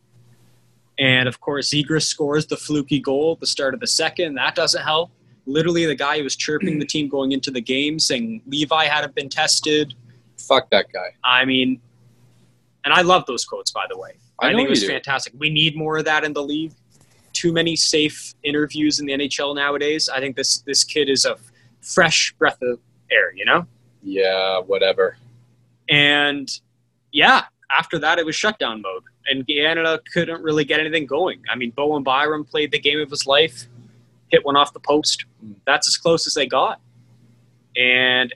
And 0.98 1.28
of 1.28 1.40
course, 1.40 1.70
Zegras 1.70 2.02
scores 2.02 2.46
the 2.46 2.56
fluky 2.56 3.00
goal 3.00 3.32
at 3.32 3.40
the 3.40 3.46
start 3.46 3.74
of 3.74 3.80
the 3.80 3.86
second. 3.86 4.34
That 4.34 4.54
doesn't 4.54 4.82
help. 4.82 5.10
Literally, 5.46 5.86
the 5.86 5.94
guy 5.94 6.18
who 6.18 6.24
was 6.24 6.36
chirping 6.36 6.78
the 6.78 6.86
team 6.86 7.08
going 7.08 7.32
into 7.32 7.50
the 7.50 7.60
game, 7.60 7.98
saying 7.98 8.42
Levi 8.46 8.84
hadn't 8.84 9.14
been 9.14 9.28
tested. 9.28 9.94
Fuck 10.38 10.70
that 10.70 10.92
guy. 10.92 11.14
I 11.24 11.44
mean, 11.44 11.80
and 12.84 12.92
I 12.94 13.02
love 13.02 13.26
those 13.26 13.44
quotes, 13.44 13.70
by 13.70 13.86
the 13.88 13.98
way. 13.98 14.12
I 14.40 14.48
I, 14.48 14.54
think 14.54 14.66
it 14.66 14.70
was 14.70 14.84
fantastic. 14.84 15.32
We 15.38 15.50
need 15.50 15.76
more 15.76 15.98
of 15.98 16.04
that 16.04 16.24
in 16.24 16.32
the 16.32 16.42
league. 16.42 16.72
Too 17.32 17.52
many 17.52 17.74
safe 17.74 18.34
interviews 18.42 19.00
in 19.00 19.06
the 19.06 19.14
NHL 19.14 19.54
nowadays. 19.54 20.08
I 20.08 20.20
think 20.20 20.36
this 20.36 20.58
this 20.58 20.84
kid 20.84 21.08
is 21.08 21.24
a 21.24 21.36
fresh 21.80 22.34
breath 22.38 22.58
of 22.62 22.78
air, 23.10 23.32
you 23.34 23.44
know. 23.44 23.66
Yeah, 24.02 24.58
whatever. 24.60 25.16
And 25.88 26.48
yeah, 27.12 27.44
after 27.70 27.98
that, 27.98 28.18
it 28.18 28.26
was 28.26 28.34
shutdown 28.34 28.82
mode, 28.82 29.02
and 29.26 29.46
Canada 29.46 30.00
couldn't 30.12 30.42
really 30.42 30.64
get 30.64 30.80
anything 30.80 31.06
going. 31.06 31.42
I 31.50 31.56
mean, 31.56 31.70
Bowen 31.70 32.02
Byram 32.02 32.44
played 32.44 32.72
the 32.72 32.78
game 32.78 33.00
of 33.00 33.10
his 33.10 33.26
life, 33.26 33.66
hit 34.28 34.44
one 34.44 34.56
off 34.56 34.72
the 34.72 34.80
post. 34.80 35.24
That's 35.66 35.88
as 35.88 35.96
close 35.96 36.26
as 36.26 36.34
they 36.34 36.46
got. 36.46 36.80
And 37.76 38.34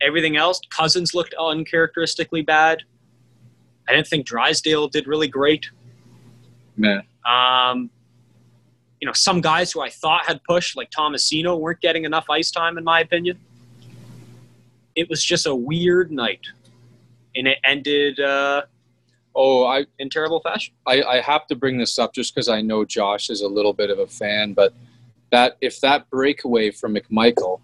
everything 0.00 0.36
else, 0.36 0.60
Cozens 0.70 1.14
looked 1.14 1.34
uncharacteristically 1.34 2.42
bad. 2.42 2.82
I 3.88 3.92
didn't 3.92 4.08
think 4.08 4.26
Drysdale 4.26 4.88
did 4.88 5.06
really 5.06 5.28
great. 5.28 5.70
Man. 6.76 7.02
Um, 7.24 7.90
you 9.00 9.06
know, 9.06 9.12
some 9.12 9.40
guys 9.40 9.72
who 9.72 9.80
I 9.80 9.90
thought 9.90 10.26
had 10.26 10.42
pushed, 10.44 10.76
like 10.76 10.90
Tomasino, 10.90 11.58
weren't 11.58 11.80
getting 11.80 12.04
enough 12.04 12.26
ice 12.30 12.50
time, 12.50 12.78
in 12.78 12.84
my 12.84 13.00
opinion. 13.00 13.38
It 14.94 15.08
was 15.10 15.22
just 15.22 15.46
a 15.46 15.54
weird 15.54 16.10
night, 16.10 16.40
and 17.36 17.46
it 17.46 17.58
ended 17.64 18.18
uh, 18.20 18.62
Oh, 19.38 19.66
I, 19.66 19.84
in 19.98 20.08
terrible 20.08 20.40
fashion. 20.40 20.72
I, 20.86 21.02
I 21.02 21.20
have 21.20 21.46
to 21.48 21.54
bring 21.54 21.76
this 21.76 21.98
up 21.98 22.14
just 22.14 22.34
because 22.34 22.48
I 22.48 22.62
know 22.62 22.86
Josh 22.86 23.28
is 23.28 23.42
a 23.42 23.48
little 23.48 23.74
bit 23.74 23.90
of 23.90 23.98
a 23.98 24.06
fan, 24.06 24.54
but 24.54 24.72
that 25.30 25.58
if 25.60 25.78
that 25.82 26.08
breakaway 26.08 26.70
from 26.70 26.94
McMichael 26.94 27.60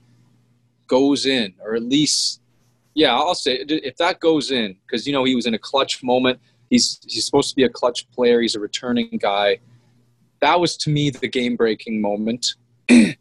goes 0.87 1.25
in, 1.25 1.55
or 1.65 1.75
at 1.75 1.83
least, 1.83 2.43
yeah, 2.93 3.15
I'll 3.15 3.35
say 3.35 3.65
if 3.67 3.97
that 3.97 4.21
goes 4.21 4.51
in, 4.51 4.77
because 4.87 5.07
you 5.07 5.15
know 5.15 5.25
he 5.25 5.35
was 5.35 5.47
in 5.47 5.55
a 5.55 5.59
clutch 5.59 6.03
moment. 6.03 6.39
He's 6.69 7.01
he's 7.07 7.25
supposed 7.25 7.49
to 7.49 7.57
be 7.57 7.65
a 7.65 7.71
clutch 7.71 8.11
player. 8.11 8.43
He's 8.43 8.55
a 8.55 8.61
returning 8.61 9.19
guy. 9.19 9.59
That 10.41 10.61
was 10.61 10.77
to 10.79 10.91
me 10.91 11.09
the 11.09 11.29
game 11.29 11.57
breaking 11.57 12.03
moment. 12.03 12.55
and 12.91 13.17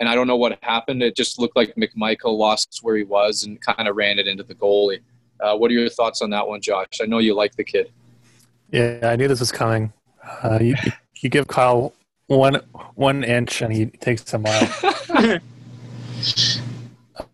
I 0.00 0.14
don't 0.14 0.28
know 0.28 0.36
what 0.36 0.56
happened. 0.62 1.02
It 1.02 1.16
just 1.16 1.40
looked 1.40 1.56
like 1.56 1.74
McMichael 1.74 2.38
lost 2.38 2.78
where 2.82 2.96
he 2.96 3.02
was 3.02 3.42
and 3.42 3.60
kind 3.60 3.88
of 3.88 3.96
ran 3.96 4.20
it 4.20 4.28
into 4.28 4.44
the 4.44 4.54
goalie. 4.54 5.00
Uh, 5.40 5.56
what 5.56 5.70
are 5.70 5.74
your 5.74 5.88
thoughts 5.88 6.22
on 6.22 6.30
that 6.30 6.46
one, 6.46 6.60
Josh? 6.60 7.00
I 7.00 7.06
know 7.06 7.18
you 7.18 7.34
like 7.34 7.54
the 7.56 7.64
kid. 7.64 7.90
Yeah, 8.70 8.98
I 9.02 9.16
knew 9.16 9.28
this 9.28 9.40
was 9.40 9.52
coming. 9.52 9.92
Uh, 10.42 10.58
you, 10.60 10.74
you 11.20 11.28
give 11.28 11.48
Kyle 11.48 11.94
one 12.26 12.60
one 12.94 13.24
inch 13.24 13.62
and 13.62 13.72
he 13.72 13.86
takes 13.86 14.32
a 14.34 14.38
mile. 14.38 14.68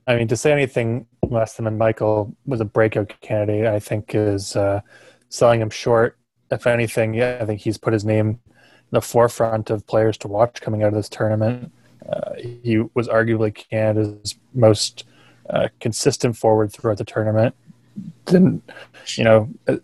I 0.07 0.17
mean, 0.17 0.29
to 0.29 0.37
say 0.37 0.53
anything 0.53 1.07
less 1.23 1.55
than 1.57 1.79
Michael 1.79 2.35
was 2.47 2.61
a 2.61 2.65
breakout 2.65 3.13
candidate, 3.21 3.67
I 3.67 3.81
think 3.81 4.15
is 4.15 4.55
uh, 4.55 4.81
selling 5.29 5.61
him 5.61 5.71
short. 5.71 6.19
If 6.51 6.67
anything, 6.67 7.15
yeah, 7.15 7.39
I 7.41 7.47
think 7.47 7.61
he's 7.61 7.79
put 7.79 7.93
his 7.93 8.05
name 8.05 8.29
in 8.29 8.39
the 8.91 9.01
forefront 9.01 9.71
of 9.71 9.87
players 9.87 10.19
to 10.19 10.29
watch 10.29 10.61
coming 10.61 10.83
out 10.83 10.89
of 10.89 10.95
this 10.95 11.09
tournament. 11.09 11.73
Uh, 12.09 12.35
he 12.37 12.85
was 12.95 13.09
arguably 13.09 13.55
Canada's 13.55 14.37
most 14.53 15.05
uh, 15.49 15.69
consistent 15.81 16.37
forward 16.37 16.73
throughout 16.73 16.99
the 16.99 17.05
tournament. 17.05 17.55
Didn't, 18.27 18.63
you 19.17 19.25
know, 19.25 19.49
uh, 19.69 19.77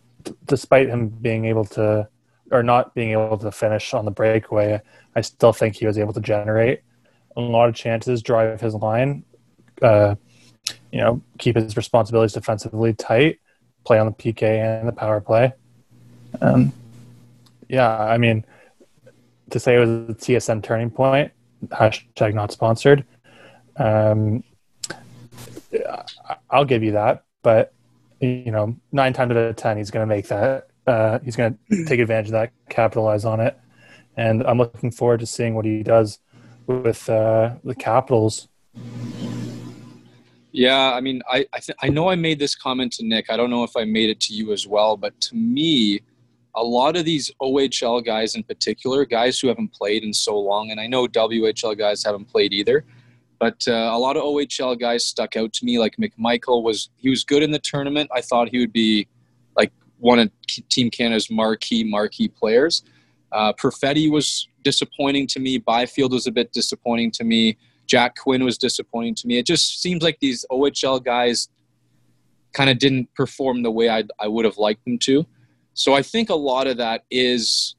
despite 0.46 0.88
him 0.88 1.08
being 1.08 1.44
able 1.44 1.64
to 1.66 2.08
or 2.50 2.62
not 2.62 2.94
being 2.94 3.12
able 3.12 3.38
to 3.38 3.52
finish 3.52 3.94
on 3.94 4.04
the 4.04 4.10
breakaway, 4.10 4.80
I 5.14 5.20
still 5.20 5.52
think 5.52 5.76
he 5.76 5.86
was 5.86 5.98
able 5.98 6.12
to 6.12 6.20
generate 6.20 6.82
a 7.36 7.40
lot 7.40 7.68
of 7.68 7.74
chances, 7.74 8.22
drive 8.22 8.60
his 8.60 8.74
line, 8.74 9.24
uh, 9.82 10.16
you 10.92 11.00
know, 11.00 11.22
keep 11.38 11.56
his 11.56 11.76
responsibilities 11.76 12.32
defensively 12.32 12.92
tight, 12.92 13.38
play 13.84 13.98
on 13.98 14.06
the 14.06 14.12
PK 14.12 14.42
and 14.42 14.88
the 14.88 14.92
power 14.92 15.20
play. 15.20 15.52
Um, 16.40 16.72
yeah, 17.68 17.96
I 17.96 18.18
mean, 18.18 18.44
to 19.50 19.60
say 19.60 19.76
it 19.76 19.80
was 19.80 19.88
a 19.90 20.14
TSN 20.14 20.62
turning 20.62 20.90
point, 20.90 21.32
hashtag 21.68 22.34
not 22.34 22.52
sponsored. 22.52 23.04
Um, 23.76 24.42
I'll 26.50 26.64
give 26.64 26.82
you 26.82 26.92
that, 26.92 27.24
but 27.42 27.72
you 28.20 28.50
know, 28.50 28.76
nine 28.92 29.12
times 29.12 29.30
out 29.32 29.36
of 29.36 29.56
ten, 29.56 29.76
he's 29.76 29.90
going 29.90 30.06
to 30.06 30.14
make 30.14 30.28
that. 30.28 30.68
Uh, 30.86 31.18
he's 31.24 31.36
going 31.36 31.58
to 31.70 31.84
take 31.86 32.00
advantage 32.00 32.26
of 32.26 32.32
that, 32.32 32.52
capitalize 32.68 33.24
on 33.24 33.40
it, 33.40 33.58
and 34.16 34.42
I'm 34.42 34.58
looking 34.58 34.90
forward 34.90 35.20
to 35.20 35.26
seeing 35.26 35.54
what 35.54 35.64
he 35.64 35.82
does 35.82 36.18
with 36.66 37.08
uh, 37.08 37.54
the 37.64 37.74
Capitals. 37.74 38.48
Yeah, 40.52 40.92
I 40.92 41.00
mean, 41.00 41.22
I 41.30 41.46
I, 41.52 41.58
th- 41.60 41.76
I 41.82 41.88
know 41.88 42.08
I 42.08 42.16
made 42.16 42.38
this 42.38 42.54
comment 42.54 42.92
to 42.94 43.06
Nick. 43.06 43.30
I 43.30 43.36
don't 43.36 43.50
know 43.50 43.64
if 43.64 43.76
I 43.76 43.84
made 43.84 44.10
it 44.10 44.20
to 44.20 44.34
you 44.34 44.52
as 44.52 44.66
well, 44.66 44.96
but 44.96 45.18
to 45.22 45.36
me, 45.36 46.00
a 46.54 46.62
lot 46.62 46.96
of 46.96 47.04
these 47.04 47.30
OHL 47.40 48.04
guys 48.04 48.34
in 48.34 48.42
particular, 48.42 49.04
guys 49.04 49.38
who 49.38 49.48
haven't 49.48 49.72
played 49.72 50.02
in 50.02 50.12
so 50.12 50.38
long, 50.38 50.70
and 50.70 50.80
I 50.80 50.86
know 50.86 51.06
WHL 51.06 51.78
guys 51.78 52.04
haven't 52.04 52.26
played 52.26 52.52
either, 52.52 52.84
but 53.40 53.66
uh, 53.66 53.90
a 53.92 53.98
lot 53.98 54.18
of 54.18 54.22
OHL 54.22 54.78
guys 54.78 55.04
stuck 55.04 55.34
out 55.34 55.52
to 55.54 55.64
me. 55.64 55.78
Like 55.78 55.96
McMichael 55.96 56.62
was, 56.62 56.90
he 56.98 57.08
was 57.08 57.24
good 57.24 57.42
in 57.42 57.50
the 57.50 57.58
tournament. 57.58 58.10
I 58.14 58.20
thought 58.20 58.50
he 58.50 58.58
would 58.58 58.72
be 58.72 59.08
like 59.56 59.72
one 59.98 60.18
of 60.18 60.30
Team 60.68 60.90
Canada's 60.90 61.30
marquee 61.30 61.82
marquee 61.82 62.28
players. 62.28 62.84
Uh, 63.32 63.54
Perfetti 63.54 64.10
was 64.10 64.46
disappointing 64.62 65.26
to 65.28 65.40
me. 65.40 65.56
Byfield 65.56 66.12
was 66.12 66.26
a 66.26 66.32
bit 66.32 66.52
disappointing 66.52 67.10
to 67.12 67.24
me. 67.24 67.56
Jack 67.86 68.16
Quinn 68.16 68.44
was 68.44 68.58
disappointing 68.58 69.14
to 69.16 69.26
me. 69.26 69.38
It 69.38 69.46
just 69.46 69.80
seems 69.80 70.02
like 70.02 70.18
these 70.20 70.44
OHL 70.52 71.02
guys 71.02 71.48
kind 72.52 72.68
of 72.68 72.78
didn't 72.78 73.12
perform 73.14 73.62
the 73.62 73.70
way 73.70 73.88
I, 73.88 74.04
I 74.18 74.28
would 74.28 74.44
have 74.44 74.58
liked 74.58 74.84
them 74.84 74.98
to. 74.98 75.26
So 75.72 75.94
I 75.94 76.02
think 76.02 76.28
a 76.28 76.34
lot 76.34 76.66
of 76.66 76.76
that 76.76 77.04
is 77.10 77.74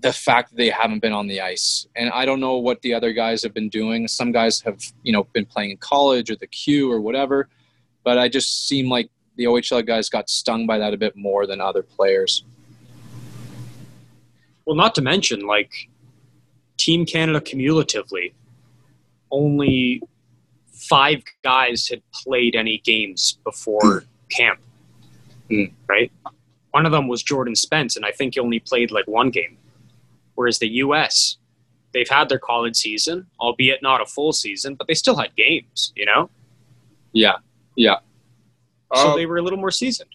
the 0.00 0.12
fact 0.12 0.50
that 0.50 0.56
they 0.56 0.70
haven't 0.70 1.00
been 1.00 1.12
on 1.12 1.26
the 1.26 1.40
ice. 1.40 1.86
And 1.94 2.10
I 2.10 2.24
don't 2.24 2.40
know 2.40 2.56
what 2.56 2.80
the 2.82 2.94
other 2.94 3.12
guys 3.12 3.42
have 3.42 3.52
been 3.52 3.68
doing. 3.68 4.08
Some 4.08 4.32
guys 4.32 4.60
have, 4.62 4.80
you 5.02 5.12
know, 5.12 5.24
been 5.32 5.46
playing 5.46 5.70
in 5.72 5.76
college 5.76 6.30
or 6.30 6.36
the 6.36 6.46
Q 6.46 6.90
or 6.90 7.00
whatever. 7.00 7.48
But 8.02 8.18
I 8.18 8.28
just 8.28 8.66
seem 8.66 8.88
like 8.88 9.10
the 9.36 9.44
OHL 9.44 9.86
guys 9.86 10.08
got 10.08 10.30
stung 10.30 10.66
by 10.66 10.78
that 10.78 10.94
a 10.94 10.96
bit 10.96 11.16
more 11.16 11.46
than 11.46 11.60
other 11.60 11.82
players. 11.82 12.44
Well, 14.64 14.76
not 14.76 14.94
to 14.94 15.02
mention, 15.02 15.40
like, 15.46 15.88
Team 16.78 17.04
Canada 17.04 17.40
cumulatively, 17.40 18.32
only 19.30 20.02
five 20.72 21.22
guys 21.42 21.88
had 21.88 22.02
played 22.12 22.56
any 22.56 22.78
games 22.78 23.38
before 23.44 24.04
camp. 24.30 24.60
Mm. 25.50 25.72
Right? 25.88 26.10
One 26.70 26.86
of 26.86 26.92
them 26.92 27.08
was 27.08 27.22
Jordan 27.22 27.54
Spence, 27.54 27.96
and 27.96 28.06
I 28.06 28.12
think 28.12 28.34
he 28.34 28.40
only 28.40 28.60
played 28.60 28.90
like 28.90 29.06
one 29.06 29.30
game. 29.30 29.58
Whereas 30.40 30.58
the 30.58 30.68
US, 30.84 31.36
they've 31.92 32.08
had 32.08 32.30
their 32.30 32.38
college 32.38 32.74
season, 32.74 33.26
albeit 33.38 33.82
not 33.82 34.00
a 34.00 34.06
full 34.06 34.32
season, 34.32 34.74
but 34.74 34.86
they 34.88 34.94
still 34.94 35.14
had 35.14 35.36
games, 35.36 35.92
you 35.94 36.06
know? 36.06 36.30
Yeah, 37.12 37.34
yeah. 37.76 37.96
So 38.94 39.10
Uh, 39.10 39.16
they 39.16 39.26
were 39.26 39.36
a 39.36 39.42
little 39.42 39.58
more 39.58 39.70
seasoned. 39.70 40.08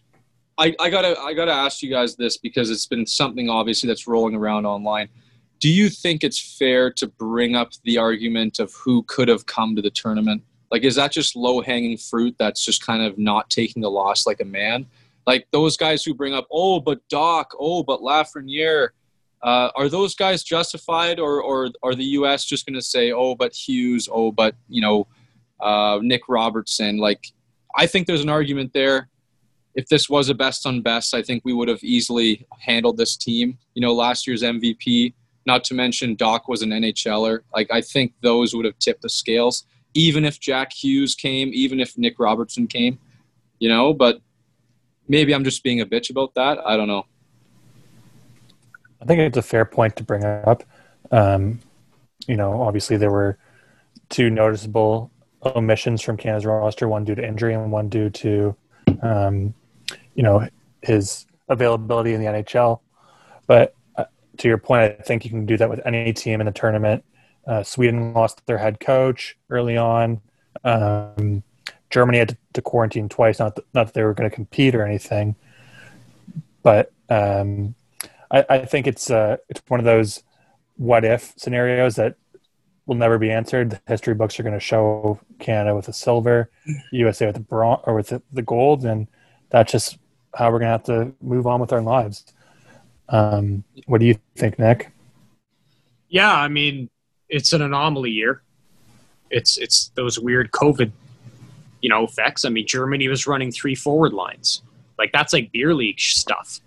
I, 0.58 0.76
I 0.80 0.90
gotta 0.90 1.16
I 1.20 1.36
gotta 1.36 1.52
ask 1.52 1.84
you 1.84 1.92
guys 1.92 2.16
this 2.16 2.38
because 2.38 2.72
it's 2.72 2.88
been 2.88 3.06
something 3.06 3.52
obviously 3.52 3.86
that's 3.86 4.08
rolling 4.08 4.34
around 4.34 4.66
online. 4.66 5.10
Do 5.60 5.70
you 5.70 5.90
think 5.90 6.24
it's 6.24 6.58
fair 6.58 6.90
to 6.94 7.06
bring 7.06 7.56
up 7.56 7.74
the 7.84 8.00
argument 8.00 8.58
of 8.58 8.74
who 8.74 9.04
could 9.04 9.28
have 9.28 9.46
come 9.46 9.76
to 9.76 9.82
the 9.84 9.92
tournament? 9.92 10.42
Like, 10.72 10.84
is 10.84 10.96
that 10.96 11.12
just 11.12 11.36
low 11.36 11.62
hanging 11.62 11.98
fruit 11.98 12.36
that's 12.40 12.66
just 12.66 12.84
kind 12.84 13.04
of 13.04 13.20
not 13.20 13.52
taking 13.52 13.84
the 13.84 13.92
loss 13.92 14.26
like 14.26 14.42
a 14.42 14.46
man? 14.46 14.88
Like 15.28 15.46
those 15.52 15.78
guys 15.78 16.04
who 16.04 16.16
bring 16.16 16.34
up, 16.34 16.48
oh, 16.52 16.80
but 16.80 17.08
Dach, 17.10 17.46
oh, 17.60 17.84
but 17.84 18.00
Lafreniere, 18.02 18.90
uh, 19.44 19.70
are 19.76 19.90
those 19.90 20.16
guys 20.16 20.44
justified, 20.44 21.20
or 21.20 21.42
or 21.42 21.70
are 21.84 21.96
the 21.96 22.06
U.S. 22.20 22.46
just 22.46 22.66
going 22.66 22.76
to 22.76 22.82
say, 22.82 23.12
oh, 23.12 23.36
but 23.36 23.54
Hughes, 23.54 24.10
oh, 24.12 24.32
but 24.32 24.56
you 24.68 24.82
know, 24.82 25.08
uh, 25.60 26.00
Nick 26.02 26.24
Robertson? 26.28 26.98
Like, 26.98 27.28
I 27.76 27.88
think 27.88 28.08
there's 28.08 28.22
an 28.22 28.30
argument 28.30 28.74
there 28.74 29.10
if 29.76 29.90
this 29.90 30.10
was 30.10 30.30
a 30.30 30.34
best 30.34 30.66
on 30.66 30.82
best, 30.82 31.14
I 31.14 31.22
think 31.22 31.44
we 31.44 31.54
would 31.54 31.68
have 31.68 31.84
easily 31.84 32.48
handled 32.60 32.98
this 32.98 33.18
team. 33.18 33.58
You 33.74 33.82
know, 33.82 33.94
last 33.94 34.26
year's 34.26 34.42
MVP, 34.42 35.14
not 35.46 35.64
to 35.66 35.74
mention 35.74 36.16
Dach 36.16 36.48
was 36.48 36.62
an 36.62 36.70
NHLer. 36.70 37.42
Like, 37.54 37.70
I 37.72 37.82
think 37.82 38.14
those 38.22 38.56
would 38.56 38.66
have 38.66 38.80
tipped 38.80 39.02
the 39.02 39.10
scales, 39.10 39.66
even 39.94 40.24
if 40.24 40.40
Jack 40.40 40.72
Hughes 40.72 41.14
came, 41.14 41.52
even 41.54 41.80
if 41.82 41.98
Nick 41.98 42.20
Robertson 42.20 42.68
came, 42.68 43.00
you 43.60 43.68
know, 43.68 43.94
but 43.94 44.22
maybe 45.10 45.36
I'm 45.36 45.44
just 45.44 45.62
being 45.62 45.82
a 45.82 45.86
bitch 45.86 46.10
about 46.10 46.34
that. 46.36 46.58
I 46.66 46.78
don't 46.78 46.88
know. 46.88 47.06
I 49.02 49.06
think 49.06 49.20
it's 49.20 49.38
a 49.38 49.42
fair 49.42 49.66
point 49.66 49.96
to 49.98 50.04
bring 50.04 50.24
up. 50.24 50.64
Um, 51.12 51.60
you 52.28 52.36
know, 52.36 52.62
obviously 52.62 52.98
there 52.98 53.12
were 53.12 53.38
two 54.10 54.30
noticeable 54.30 55.12
omissions 55.46 56.02
from 56.02 56.18
Canada's 56.18 56.46
roster, 56.46 56.88
one 56.88 57.04
due 57.04 57.16
to 57.16 57.26
injury 57.26 57.54
and 57.54 57.72
one 57.72 57.90
due 57.90 58.10
to, 58.10 58.56
um, 59.02 59.54
you 60.16 60.24
know, 60.24 60.48
his 60.82 61.26
availability 61.50 62.14
in 62.14 62.22
the 62.22 62.28
NHL. 62.28 62.80
But 63.48 63.76
uh, 63.96 64.06
to 64.38 64.48
your 64.48 64.58
point, 64.58 64.82
I 64.82 64.90
think 65.04 65.24
you 65.24 65.30
can 65.30 65.46
do 65.46 65.58
that 65.58 65.70
with 65.70 65.82
any 65.86 66.14
team 66.14 66.42
in 66.42 66.46
the 66.46 66.52
tournament. 66.52 67.04
Uh, 67.48 67.64
Sweden 67.64 68.14
lost 68.14 68.46
their 68.48 68.58
head 68.58 68.80
coach 68.80 69.38
early 69.50 69.78
on. 69.78 70.22
Um, 70.64 71.44
Germany 71.92 72.18
had 72.18 72.30
to, 72.30 72.38
to 72.54 72.62
quarantine 72.62 73.08
twice. 73.08 73.40
Not 73.40 73.56
that, 73.56 73.66
not 73.74 73.86
that 73.88 73.94
they 73.94 74.04
were 74.04 74.14
going 74.14 74.30
to 74.30 74.36
compete 74.36 74.74
or 74.74 74.84
anything, 74.84 75.36
but 76.64 76.92
um, 77.10 77.76
I, 78.36 78.46
I 78.50 78.66
think 78.66 78.86
it's 78.88 79.10
uh, 79.10 79.38
it's 79.50 79.62
one 79.68 79.80
of 79.80 79.86
those 79.86 80.24
what 80.78 81.06
if 81.06 81.34
scenarios 81.38 81.96
that 81.96 82.16
will 82.86 82.96
never 82.96 83.18
be 83.18 83.32
answered. 83.32 83.72
The 83.72 83.82
history 83.88 84.14
books 84.14 84.40
are 84.40 84.44
going 84.44 84.54
to 84.54 84.60
show 84.60 85.20
Canada 85.40 85.76
with 85.76 85.86
the 85.86 85.94
silver, 85.94 86.52
USA 86.92 87.28
with 87.28 87.36
the 87.36 87.42
bronze 87.42 87.82
or 87.86 87.96
with 87.96 88.10
the, 88.10 88.22
the 88.34 88.42
gold, 88.42 88.86
and 88.86 89.08
that's 89.50 89.72
just 89.72 89.98
how 90.36 90.52
we're 90.52 90.60
going 90.60 90.68
to 90.68 90.72
have 90.72 90.84
to 90.84 91.14
move 91.22 91.48
on 91.48 91.62
with 91.62 91.72
our 91.72 91.82
lives. 91.82 92.26
Um, 93.08 93.64
what 93.86 94.00
do 94.00 94.06
you 94.06 94.18
think, 94.36 94.60
Nick? 94.60 94.92
Yeah, 96.10 96.34
I 96.34 96.48
mean, 96.50 96.90
it's 97.30 97.54
an 97.54 97.62
anomaly 97.62 98.12
year. 98.12 98.42
It's 99.30 99.58
it's 99.58 99.90
those 99.96 100.20
weird 100.20 100.52
COVID, 100.52 100.92
you 101.82 101.90
know, 101.90 102.04
effects. 102.04 102.44
I 102.44 102.50
mean, 102.50 102.68
Germany 102.68 103.08
was 103.08 103.28
running 103.28 103.52
three 103.52 103.76
forward 103.76 104.14
lines. 104.14 104.62
Like 104.98 105.12
that's 105.12 105.34
like 105.34 105.52
beer 105.52 105.74
league 105.74 106.00
stuff. 106.00 106.60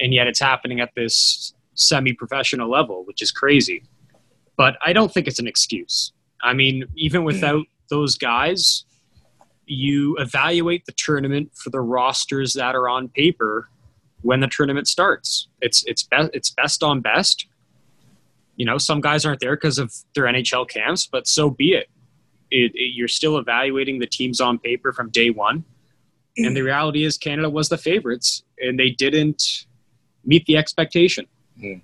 And 0.00 0.12
yet 0.12 0.26
it's 0.26 0.40
happening 0.40 0.80
at 0.80 0.90
this 0.94 1.54
semi-professional 1.74 2.68
level, 2.68 3.04
which 3.04 3.22
is 3.22 3.30
crazy. 3.30 3.84
But 4.56 4.76
I 4.84 4.92
don't 4.92 5.12
think 5.12 5.26
it's 5.26 5.38
an 5.38 5.46
excuse. 5.46 6.12
I 6.42 6.54
mean, 6.54 6.84
even 6.96 7.20
hmm. 7.20 7.26
without 7.26 7.66
those 7.88 8.16
guys, 8.16 8.84
you 9.66 10.16
evaluate 10.18 10.86
the 10.86 10.92
tournament 10.92 11.50
for 11.54 11.70
the 11.70 11.80
rosters 11.80 12.54
that 12.54 12.74
are 12.74 12.88
on 12.88 13.08
paper 13.08 13.68
when 14.22 14.40
the 14.40 14.46
tournament 14.46 14.88
starts. 14.88 15.48
It's 15.60 15.84
it's 15.86 16.02
best 16.02 16.30
it's 16.32 16.50
best 16.50 16.82
on 16.82 17.00
best. 17.00 17.46
You 18.56 18.64
know, 18.64 18.78
some 18.78 19.00
guys 19.00 19.26
aren't 19.26 19.40
there 19.40 19.56
because 19.56 19.78
of 19.78 19.92
their 20.14 20.24
NHL 20.24 20.68
camps, 20.68 21.06
but 21.06 21.26
so 21.26 21.50
be 21.50 21.72
it. 21.72 21.88
It, 22.50 22.72
it. 22.74 22.94
You're 22.94 23.08
still 23.08 23.36
evaluating 23.36 23.98
the 23.98 24.06
teams 24.06 24.40
on 24.40 24.58
paper 24.58 24.92
from 24.92 25.10
day 25.10 25.30
one, 25.30 25.64
and 26.36 26.48
hmm. 26.48 26.54
the 26.54 26.62
reality 26.62 27.04
is 27.04 27.18
Canada 27.18 27.50
was 27.50 27.68
the 27.68 27.78
favorites, 27.78 28.44
and 28.58 28.78
they 28.78 28.90
didn't 28.90 29.65
meet 30.26 30.44
the 30.46 30.56
expectation. 30.56 31.26
Mm. 31.58 31.80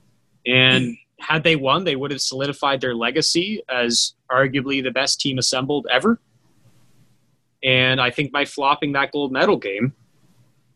And 0.46 0.96
had 1.20 1.44
they 1.44 1.56
won, 1.56 1.84
they 1.84 1.96
would 1.96 2.10
have 2.10 2.20
solidified 2.20 2.80
their 2.80 2.94
legacy 2.94 3.62
as 3.68 4.14
arguably 4.30 4.82
the 4.82 4.90
best 4.90 5.20
team 5.20 5.38
assembled 5.38 5.86
ever. 5.90 6.18
And 7.62 8.00
I 8.00 8.10
think 8.10 8.32
by 8.32 8.44
flopping 8.44 8.92
that 8.92 9.12
gold 9.12 9.32
medal 9.32 9.56
game, 9.56 9.94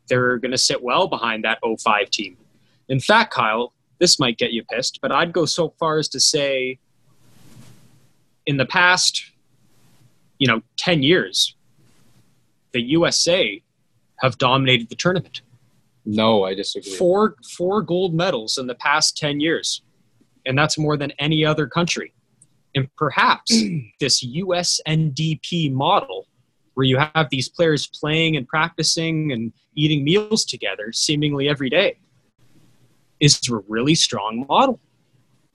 they're 0.09 0.39
going 0.39 0.53
to 0.53 0.59
sit 0.59 0.83
well 0.83 1.09
behind 1.09 1.45
that 1.45 1.59
05 1.63 2.11
team. 2.11 2.37
In 2.89 3.01
fact, 3.01 3.35
Kyle, 3.35 3.73
this 3.99 4.21
might 4.21 4.39
get 4.39 4.53
you 4.53 4.63
pissed, 4.65 5.01
but 5.03 5.11
I'd 5.11 5.33
go 5.33 5.47
so 5.47 5.71
far 5.81 5.99
as 5.99 6.09
to 6.11 6.21
say 6.21 6.79
in 8.47 8.57
the 8.57 8.67
past, 8.67 9.33
you 10.39 10.47
know, 10.47 10.63
10 10.77 11.03
years, 11.03 11.57
the 12.73 12.81
USA 12.83 13.61
have 14.21 14.39
dominated 14.39 14.89
the 14.89 14.95
tournament. 14.95 15.41
No, 16.07 16.45
I 16.45 16.55
disagree. 16.55 16.93
Four 16.93 17.37
four 17.57 17.83
gold 17.83 18.15
medals 18.15 18.59
in 18.59 18.69
the 18.69 18.77
past 18.77 19.17
10 19.17 19.41
years. 19.41 19.83
And 20.47 20.57
that's 20.57 20.79
more 20.79 20.97
than 20.97 21.11
any 21.19 21.45
other 21.45 21.67
country. 21.67 22.15
And 22.77 22.89
perhaps 22.97 23.53
this 24.01 24.25
USNDP 24.25 25.73
model 25.73 26.29
where 26.75 26.85
you 26.85 26.99
have 26.99 27.29
these 27.31 27.49
players 27.49 27.87
playing 27.87 28.37
and 28.37 28.47
practicing 28.47 29.33
and 29.33 29.53
eating 29.75 30.05
meals 30.05 30.45
together 30.45 30.93
seemingly 30.93 31.49
every 31.49 31.71
day 31.71 31.99
is 33.19 33.41
a 33.51 33.57
really 33.67 33.95
strong 33.95 34.45
model. 34.47 34.79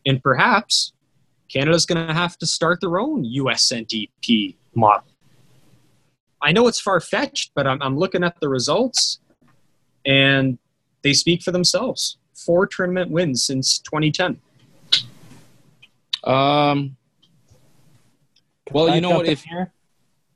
And 0.05 0.21
perhaps 0.21 0.93
Canada's 1.47 1.85
going 1.85 2.07
to 2.07 2.13
have 2.13 2.37
to 2.39 2.47
start 2.47 2.81
their 2.81 2.99
own 2.99 3.23
USNDP 3.23 4.55
model. 4.73 5.07
I 6.41 6.51
know 6.51 6.67
it's 6.67 6.81
far 6.81 6.99
fetched, 6.99 7.51
but 7.53 7.67
I'm, 7.67 7.81
I'm 7.83 7.97
looking 7.97 8.23
at 8.23 8.39
the 8.39 8.49
results 8.49 9.19
and 10.05 10.57
they 11.01 11.13
speak 11.13 11.41
for 11.41 11.51
themselves. 11.51 12.17
Four 12.35 12.67
tournament 12.67 13.11
wins 13.11 13.43
since 13.43 13.79
2010. 13.79 14.39
Um, 16.23 16.95
well, 18.71 18.85
Can 18.85 18.93
I 18.93 18.95
you 18.95 19.01
know 19.01 19.09
what? 19.11 19.25
in 19.25 19.31
If 19.31 19.43
here? 19.43 19.71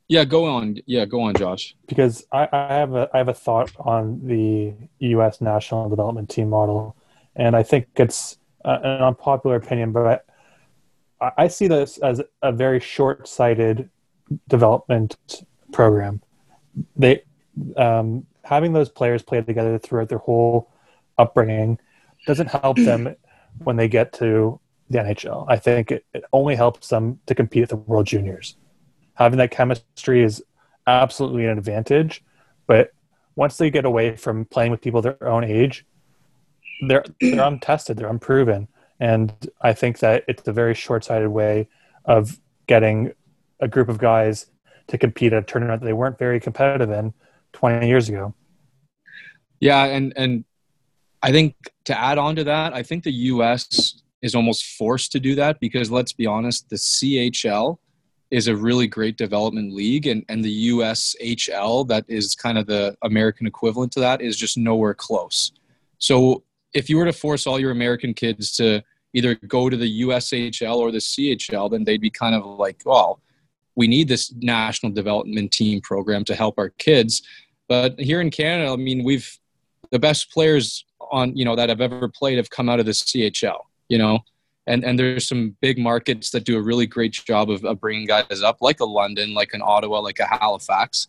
yeah, 0.08 0.24
go 0.24 0.44
on. 0.46 0.78
Yeah, 0.86 1.04
go 1.04 1.20
on, 1.22 1.34
Josh. 1.34 1.74
because 1.86 2.26
I, 2.32 2.48
I 2.52 2.74
have 2.74 2.94
a 2.94 3.08
I 3.14 3.18
have 3.18 3.28
a 3.28 3.34
thought 3.34 3.70
on 3.78 4.20
the 4.26 4.74
U.S. 4.98 5.40
national 5.40 5.88
development 5.88 6.28
team 6.28 6.50
model, 6.50 6.96
and 7.36 7.54
I 7.56 7.62
think 7.62 7.86
it's 7.96 8.38
uh, 8.64 8.78
an 8.82 9.02
unpopular 9.02 9.56
opinion, 9.56 9.92
but 9.92 10.24
I, 11.20 11.30
I 11.38 11.48
see 11.48 11.68
this 11.68 11.98
as 11.98 12.20
a 12.42 12.52
very 12.52 12.80
short-sighted 12.80 13.88
development 14.48 15.16
program. 15.72 16.20
They 16.96 17.22
um, 17.76 18.26
having 18.46 18.72
those 18.72 18.88
players 18.88 19.22
play 19.22 19.42
together 19.42 19.76
throughout 19.76 20.08
their 20.08 20.18
whole 20.18 20.70
upbringing 21.18 21.78
doesn't 22.26 22.46
help 22.46 22.76
them 22.76 23.14
when 23.64 23.76
they 23.76 23.88
get 23.88 24.12
to 24.12 24.60
the 24.88 24.98
NHL. 24.98 25.46
I 25.48 25.56
think 25.56 25.90
it, 25.90 26.06
it 26.14 26.24
only 26.32 26.54
helps 26.54 26.88
them 26.88 27.18
to 27.26 27.34
compete 27.34 27.64
at 27.64 27.68
the 27.70 27.76
World 27.76 28.06
Juniors. 28.06 28.56
Having 29.14 29.38
that 29.38 29.50
chemistry 29.50 30.22
is 30.22 30.44
absolutely 30.86 31.46
an 31.46 31.58
advantage, 31.58 32.22
but 32.68 32.92
once 33.34 33.56
they 33.56 33.68
get 33.68 33.84
away 33.84 34.14
from 34.14 34.44
playing 34.44 34.70
with 34.70 34.80
people 34.80 35.02
their 35.02 35.22
own 35.26 35.42
age, 35.42 35.84
they're 36.86 37.04
they're 37.20 37.40
untested, 37.46 37.96
they're 37.96 38.08
unproven, 38.08 38.68
and 39.00 39.32
I 39.60 39.72
think 39.72 39.98
that 39.98 40.24
it's 40.28 40.46
a 40.46 40.52
very 40.52 40.74
short-sighted 40.74 41.28
way 41.28 41.68
of 42.04 42.38
getting 42.68 43.12
a 43.58 43.66
group 43.66 43.88
of 43.88 43.98
guys 43.98 44.46
to 44.86 44.98
compete 44.98 45.32
at 45.32 45.42
a 45.42 45.46
tournament 45.46 45.80
that 45.80 45.86
they 45.86 45.92
weren't 45.92 46.18
very 46.18 46.38
competitive 46.38 46.90
in 46.90 47.12
20 47.56 47.88
years 47.88 48.08
ago. 48.10 48.34
Yeah, 49.60 49.84
and 49.84 50.12
and 50.16 50.44
I 51.22 51.32
think 51.32 51.54
to 51.86 51.98
add 51.98 52.18
on 52.18 52.36
to 52.36 52.44
that, 52.44 52.74
I 52.74 52.82
think 52.82 53.02
the 53.02 53.12
U.S. 53.32 54.02
is 54.20 54.34
almost 54.34 54.76
forced 54.76 55.10
to 55.12 55.20
do 55.20 55.34
that 55.36 55.58
because 55.58 55.90
let's 55.90 56.12
be 56.12 56.26
honest, 56.26 56.68
the 56.68 56.76
CHL 56.76 57.78
is 58.30 58.48
a 58.48 58.56
really 58.56 58.86
great 58.86 59.16
development 59.16 59.72
league, 59.72 60.06
and 60.06 60.22
and 60.28 60.44
the 60.44 60.68
USHL 60.68 61.88
that 61.88 62.04
is 62.08 62.34
kind 62.34 62.58
of 62.58 62.66
the 62.66 62.94
American 63.02 63.46
equivalent 63.46 63.90
to 63.92 64.00
that 64.00 64.20
is 64.20 64.36
just 64.36 64.58
nowhere 64.58 64.94
close. 64.94 65.52
So 65.96 66.42
if 66.74 66.90
you 66.90 66.98
were 66.98 67.06
to 67.06 67.12
force 67.12 67.46
all 67.46 67.58
your 67.58 67.70
American 67.70 68.12
kids 68.12 68.54
to 68.56 68.82
either 69.14 69.34
go 69.34 69.70
to 69.70 69.78
the 69.78 70.02
USHL 70.02 70.76
or 70.76 70.90
the 70.90 70.98
CHL, 70.98 71.70
then 71.70 71.84
they'd 71.84 72.02
be 72.02 72.10
kind 72.10 72.34
of 72.34 72.44
like, 72.44 72.82
well, 72.84 73.22
we 73.76 73.86
need 73.86 74.08
this 74.08 74.34
national 74.38 74.92
development 74.92 75.52
team 75.52 75.80
program 75.80 76.24
to 76.24 76.34
help 76.34 76.58
our 76.58 76.70
kids. 76.70 77.22
But 77.68 77.98
here 77.98 78.20
in 78.20 78.30
Canada, 78.30 78.72
I 78.72 78.76
mean, 78.76 79.04
we've 79.04 79.38
the 79.90 79.98
best 79.98 80.30
players 80.30 80.84
on 81.10 81.36
you 81.36 81.44
know 81.44 81.56
that 81.56 81.68
have 81.68 81.80
ever 81.80 82.08
played 82.08 82.36
have 82.36 82.50
come 82.50 82.68
out 82.68 82.80
of 82.80 82.86
the 82.86 82.92
CHL. 82.92 83.60
You 83.88 83.98
know, 83.98 84.20
and 84.66 84.84
and 84.84 84.98
there's 84.98 85.28
some 85.28 85.56
big 85.60 85.78
markets 85.78 86.30
that 86.30 86.44
do 86.44 86.56
a 86.56 86.62
really 86.62 86.86
great 86.86 87.12
job 87.12 87.50
of, 87.50 87.64
of 87.64 87.80
bringing 87.80 88.06
guys 88.06 88.42
up, 88.42 88.58
like 88.60 88.80
a 88.80 88.84
London, 88.84 89.34
like 89.34 89.54
an 89.54 89.62
Ottawa, 89.62 90.00
like 90.00 90.18
a 90.18 90.26
Halifax. 90.26 91.06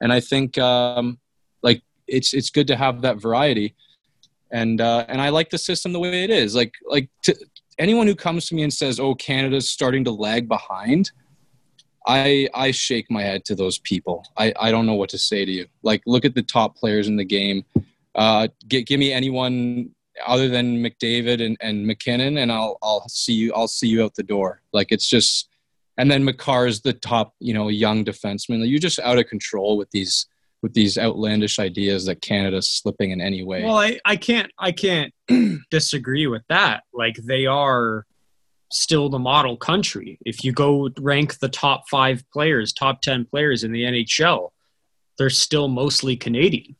And 0.00 0.12
I 0.12 0.20
think 0.20 0.58
um, 0.58 1.18
like 1.62 1.82
it's 2.06 2.34
it's 2.34 2.50
good 2.50 2.66
to 2.68 2.76
have 2.76 3.02
that 3.02 3.18
variety. 3.18 3.74
And 4.50 4.80
uh, 4.80 5.04
and 5.08 5.20
I 5.20 5.30
like 5.30 5.50
the 5.50 5.58
system 5.58 5.92
the 5.92 6.00
way 6.00 6.24
it 6.24 6.30
is. 6.30 6.54
Like 6.54 6.74
like 6.86 7.08
to, 7.24 7.36
anyone 7.78 8.06
who 8.06 8.14
comes 8.14 8.46
to 8.46 8.54
me 8.54 8.62
and 8.62 8.72
says, 8.72 9.00
"Oh, 9.00 9.14
Canada's 9.14 9.68
starting 9.68 10.04
to 10.04 10.10
lag 10.10 10.48
behind," 10.48 11.10
I 12.06 12.48
I 12.54 12.70
shake 12.70 13.10
my 13.10 13.22
head 13.22 13.44
to 13.46 13.54
those 13.54 13.78
people. 13.78 14.24
I 14.36 14.52
I 14.58 14.70
don't 14.70 14.86
know 14.86 14.94
what 14.94 15.10
to 15.10 15.18
say 15.18 15.44
to 15.44 15.50
you. 15.50 15.66
Like 15.82 16.02
look 16.06 16.24
at 16.24 16.34
the 16.34 16.42
top 16.42 16.76
players 16.76 17.08
in 17.08 17.16
the 17.16 17.24
game. 17.24 17.64
Uh, 18.14 18.48
give, 18.68 18.86
give 18.86 19.00
me 19.00 19.12
anyone 19.12 19.90
other 20.26 20.48
than 20.48 20.82
McDavid 20.82 21.44
and, 21.44 21.56
and 21.60 21.86
MacKinnon, 21.86 22.38
and 22.38 22.52
I'll 22.52 22.78
I'll 22.82 23.08
see 23.08 23.32
you 23.32 23.52
I'll 23.54 23.68
see 23.68 23.88
you 23.88 24.04
out 24.04 24.14
the 24.14 24.22
door. 24.22 24.60
Like 24.72 24.92
it's 24.92 25.08
just, 25.08 25.48
and 25.98 26.10
then 26.10 26.24
Makar 26.24 26.66
is 26.66 26.82
the 26.82 26.92
top 26.92 27.34
you 27.40 27.54
know 27.54 27.68
young 27.68 28.04
defenseman. 28.04 28.68
You're 28.68 28.78
just 28.78 28.98
out 29.00 29.18
of 29.18 29.26
control 29.26 29.76
with 29.76 29.90
these 29.90 30.26
with 30.62 30.72
these 30.72 30.96
outlandish 30.96 31.58
ideas 31.58 32.06
that 32.06 32.22
Canada's 32.22 32.68
slipping 32.68 33.10
in 33.10 33.20
any 33.20 33.44
way. 33.44 33.64
Well, 33.64 33.78
I, 33.78 34.00
I 34.04 34.16
can't 34.16 34.50
I 34.58 34.72
can't 34.72 35.12
disagree 35.70 36.26
with 36.26 36.42
that. 36.48 36.84
Like 36.92 37.16
they 37.16 37.46
are 37.46 38.06
still 38.74 39.08
the 39.08 39.18
model 39.18 39.56
country. 39.56 40.18
If 40.26 40.44
you 40.44 40.52
go 40.52 40.90
rank 40.98 41.38
the 41.38 41.48
top 41.48 41.88
five 41.88 42.24
players, 42.32 42.72
top 42.72 43.00
ten 43.00 43.24
players 43.24 43.64
in 43.64 43.72
the 43.72 43.84
NHL, 43.84 44.50
they're 45.16 45.30
still 45.30 45.68
mostly 45.68 46.16
Canadian. 46.16 46.76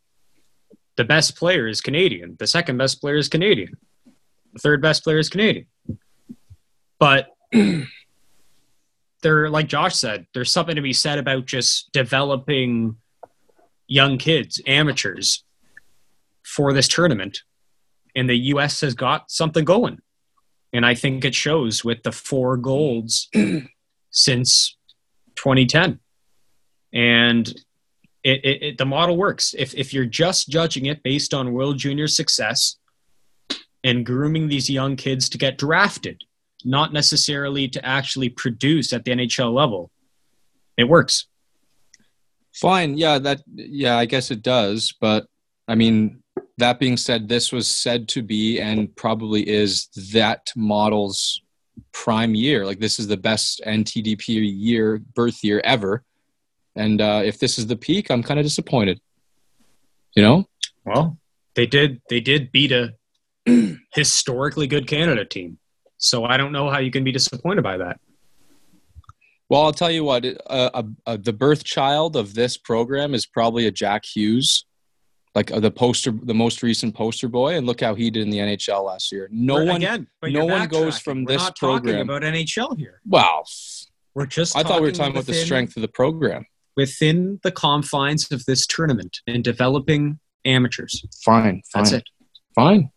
The 0.97 1.05
best 1.05 1.37
player 1.37 1.67
is 1.67 1.81
Canadian. 1.81 2.37
The 2.39 2.47
second 2.47 2.77
best 2.77 3.01
player 3.01 3.17
is 3.17 3.29
Canadian. 3.29 3.77
The 4.53 4.59
third 4.61 4.83
best 4.83 5.05
player 5.05 5.19
is 5.19 5.29
Canadian. 5.29 5.67
But 6.99 7.29
there, 9.23 9.49
like 9.49 9.69
Josh 9.69 9.97
said, 9.97 10.27
there's 10.35 10.53
something 10.53 10.77
to 10.77 10.83
be 10.83 10.93
said 10.93 11.19
about 11.19 11.47
just 11.47 11.93
developing 11.93 12.97
young 13.87 14.19
kids, 14.19 14.61
amateurs, 14.67 15.45
for 16.45 16.73
this 16.73 16.89
tournament. 16.89 17.41
And 18.17 18.29
the 18.29 18.37
U.S. 18.37 18.81
has 18.83 18.95
got 18.95 19.31
something 19.31 19.65
going. 19.65 19.99
And 20.75 20.85
I 20.85 20.95
think 20.95 21.25
it 21.25 21.35
shows 21.35 21.85
with 21.85 22.03
the 22.03 22.13
four 22.13 22.57
mm-hmm. 22.57 22.63
golds 22.63 23.31
since 24.11 24.77
2010. 25.37 26.01
And 26.93 27.49
it, 28.25 28.45
it, 28.45 28.63
it, 28.63 28.79
the 28.79 28.85
model 28.85 29.17
works. 29.17 29.55
If, 29.57 29.75
if 29.75 29.95
you're 29.95 30.05
just 30.05 30.49
judging 30.49 30.87
it 30.87 31.03
based 31.03 31.33
on 31.33 31.53
World 31.53 31.79
Junior 31.79 32.09
success 32.09 32.77
and 33.85 34.05
grooming 34.05 34.49
these 34.49 34.69
young 34.69 34.97
kids 34.97 35.29
to 35.31 35.39
get 35.39 35.59
drafted, 35.59 36.23
not 36.65 36.93
necessarily 36.93 37.69
to 37.69 37.85
actually 37.85 38.31
produce 38.31 38.93
at 38.93 39.05
the 39.05 39.13
NHL 39.13 39.55
level, 39.55 39.93
it 40.77 40.89
works. 40.89 41.29
Fine. 42.53 42.97
Yeah, 42.97 43.19
that 43.19 43.43
yeah, 43.55 43.97
I 43.97 44.07
guess 44.07 44.31
it 44.31 44.43
does, 44.43 44.95
but 45.01 45.27
I 45.69 45.75
mean, 45.75 46.23
that 46.59 46.79
being 46.79 46.97
said, 46.97 47.29
this 47.29 47.53
was 47.53 47.69
said 47.69 48.09
to 48.09 48.23
be 48.23 48.61
and 48.61 48.95
probably 48.97 49.49
is 49.49 49.89
that 50.13 50.53
model's 50.57 51.43
prime 51.93 52.35
year. 52.35 52.65
Like 52.65 52.79
this 52.79 52.99
is 52.99 53.09
the 53.09 53.17
best 53.17 53.61
NTDP 53.67 54.53
year, 54.55 54.99
birth 55.15 55.43
year 55.43 55.61
ever. 55.65 56.05
And 56.77 57.01
uh, 57.01 57.23
if 57.25 57.39
this 57.39 57.59
is 57.59 57.67
the 57.67 57.77
peak, 57.77 58.11
I'm 58.11 58.23
kind 58.23 58.39
of 58.39 58.47
disappointed. 58.47 59.01
You 60.15 60.23
know? 60.23 60.49
Well, 60.85 61.19
they 61.55 61.67
did 61.67 62.01
they 62.09 62.21
did 62.21 62.53
beat 62.53 62.73
a 62.73 62.95
historically 63.95 64.67
good 64.67 64.87
Canada 64.87 65.25
team. 65.25 65.59
So 65.99 66.25
I 66.25 66.37
don't 66.37 66.53
know 66.53 66.69
how 66.69 66.79
you 66.79 66.91
can 66.91 67.05
be 67.05 67.13
disappointed 67.13 67.63
by 67.63 67.79
that. 67.79 68.01
Well, 69.49 69.63
I'll 69.63 69.73
tell 69.73 69.91
you 69.91 70.05
what. 70.05 70.25
Uh, 70.47 70.83
uh, 71.07 71.17
the 71.17 71.33
birth 71.33 71.65
child 71.65 72.17
of 72.17 72.35
this 72.35 72.57
program 72.57 73.15
is 73.15 73.27
probably 73.27 73.67
a 73.67 73.71
Jack 73.71 74.05
Hughes, 74.05 74.67
like 75.35 75.51
uh, 75.53 75.59
the 75.61 75.71
poster, 75.71 76.13
the 76.13 76.35
most 76.35 76.63
recent 76.63 76.95
poster 76.95 77.29
boy, 77.29 77.57
and 77.57 77.67
look 77.67 77.81
how 77.81 77.95
he 77.95 78.11
did 78.11 78.23
in 78.23 78.31
the 78.31 78.39
NHL 78.39 78.85
last 78.85 79.11
year. 79.13 79.29
No 79.33 79.65
one, 79.65 79.77
again, 79.77 80.07
no 80.23 80.45
one 80.45 80.69
goes 80.69 80.99
from 80.99 81.25
We're 81.25 81.33
this 81.35 81.43
not 81.43 81.57
talking 81.57 81.83
program. 81.93 82.09
about 82.09 82.23
NHL 82.23 82.79
here. 82.79 83.01
wow, 83.07 83.43
We're 84.15 84.27
just 84.27 84.57
I 84.57 84.63
thought 84.63 84.81
we 84.81 84.87
were 84.87 84.93
talking 84.93 85.13
talking 85.15 85.17
about 85.17 85.27
the 85.27 85.35
strength 85.35 85.77
of 85.77 85.83
the 85.83 85.89
program. 85.89 86.47
within 86.77 87.41
the 87.43 87.51
confines 87.53 88.31
of 88.31 88.45
this 88.47 88.67
tournament 88.67 89.19
and 89.27 89.43
developing 89.43 90.19
amateurs. 90.45 91.05
Fine, 91.25 91.63
fine, 91.73 91.83
That's 91.83 91.93
it. 91.93 92.05
fine. 92.55 92.91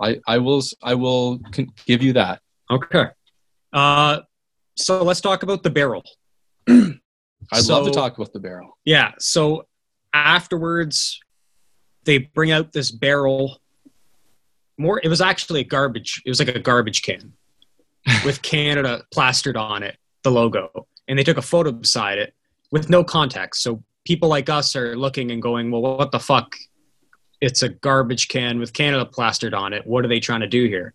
I 0.00 0.20
I 0.26 0.36
will 0.38 0.62
I 0.82 0.94
will 0.94 1.38
give 1.86 2.02
you 2.02 2.12
that. 2.14 2.40
Okay. 2.70 3.06
Uh, 3.72 4.20
so 4.76 5.02
let's 5.02 5.22
talk 5.22 5.42
about 5.42 5.62
the 5.62 5.70
barrel. 5.70 6.02
I'd 6.68 7.64
love 7.68 7.86
to 7.86 7.92
talk 7.92 8.16
about 8.18 8.32
the 8.34 8.40
barrel. 8.40 8.76
Yeah. 8.84 9.12
So 9.18 9.66
afterwards, 10.12 11.18
they 12.06 12.18
bring 12.18 12.52
out 12.52 12.72
this 12.72 12.90
barrel. 12.90 13.60
More, 14.78 15.00
it 15.02 15.08
was 15.08 15.20
actually 15.20 15.60
a 15.60 15.64
garbage. 15.64 16.22
It 16.24 16.30
was 16.30 16.38
like 16.38 16.48
a 16.48 16.58
garbage 16.58 17.02
can 17.02 17.32
with 18.24 18.40
Canada 18.42 19.04
plastered 19.12 19.56
on 19.56 19.82
it, 19.82 19.98
the 20.22 20.30
logo, 20.30 20.86
and 21.08 21.18
they 21.18 21.24
took 21.24 21.36
a 21.36 21.42
photo 21.42 21.72
beside 21.72 22.18
it 22.18 22.34
with 22.70 22.88
no 22.88 23.04
context. 23.04 23.62
So 23.62 23.82
people 24.06 24.28
like 24.28 24.48
us 24.48 24.74
are 24.74 24.96
looking 24.96 25.30
and 25.30 25.42
going, 25.42 25.70
"Well, 25.70 25.82
what 25.82 26.12
the 26.12 26.20
fuck? 26.20 26.56
It's 27.40 27.62
a 27.62 27.68
garbage 27.68 28.28
can 28.28 28.58
with 28.58 28.72
Canada 28.72 29.04
plastered 29.04 29.52
on 29.52 29.74
it. 29.74 29.86
What 29.86 30.04
are 30.04 30.08
they 30.08 30.20
trying 30.20 30.40
to 30.40 30.46
do 30.46 30.66
here?" 30.66 30.94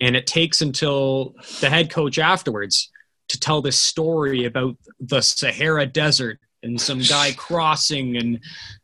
And 0.00 0.16
it 0.16 0.26
takes 0.26 0.60
until 0.60 1.34
the 1.60 1.70
head 1.70 1.90
coach 1.90 2.18
afterwards 2.18 2.90
to 3.28 3.38
tell 3.38 3.62
this 3.62 3.78
story 3.78 4.44
about 4.44 4.76
the 4.98 5.20
Sahara 5.20 5.86
Desert 5.86 6.40
and 6.62 6.80
some 6.80 7.00
guy 7.08 7.32
crossing 7.32 8.16
and 8.16 8.40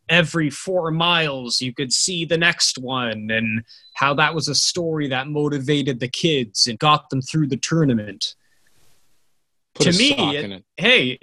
every 0.09 0.49
four 0.49 0.91
miles 0.91 1.61
you 1.61 1.73
could 1.73 1.91
see 1.93 2.25
the 2.25 2.37
next 2.37 2.77
one 2.77 3.29
and 3.31 3.63
how 3.93 4.13
that 4.13 4.33
was 4.33 4.47
a 4.47 4.55
story 4.55 5.07
that 5.07 5.27
motivated 5.27 5.99
the 5.99 6.07
kids 6.07 6.67
and 6.67 6.79
got 6.79 7.09
them 7.09 7.21
through 7.21 7.47
the 7.47 7.57
tournament 7.57 8.35
Put 9.75 9.91
To 9.91 9.97
me, 9.97 10.35
it- 10.35 10.51
it. 10.51 10.63
hey 10.77 11.19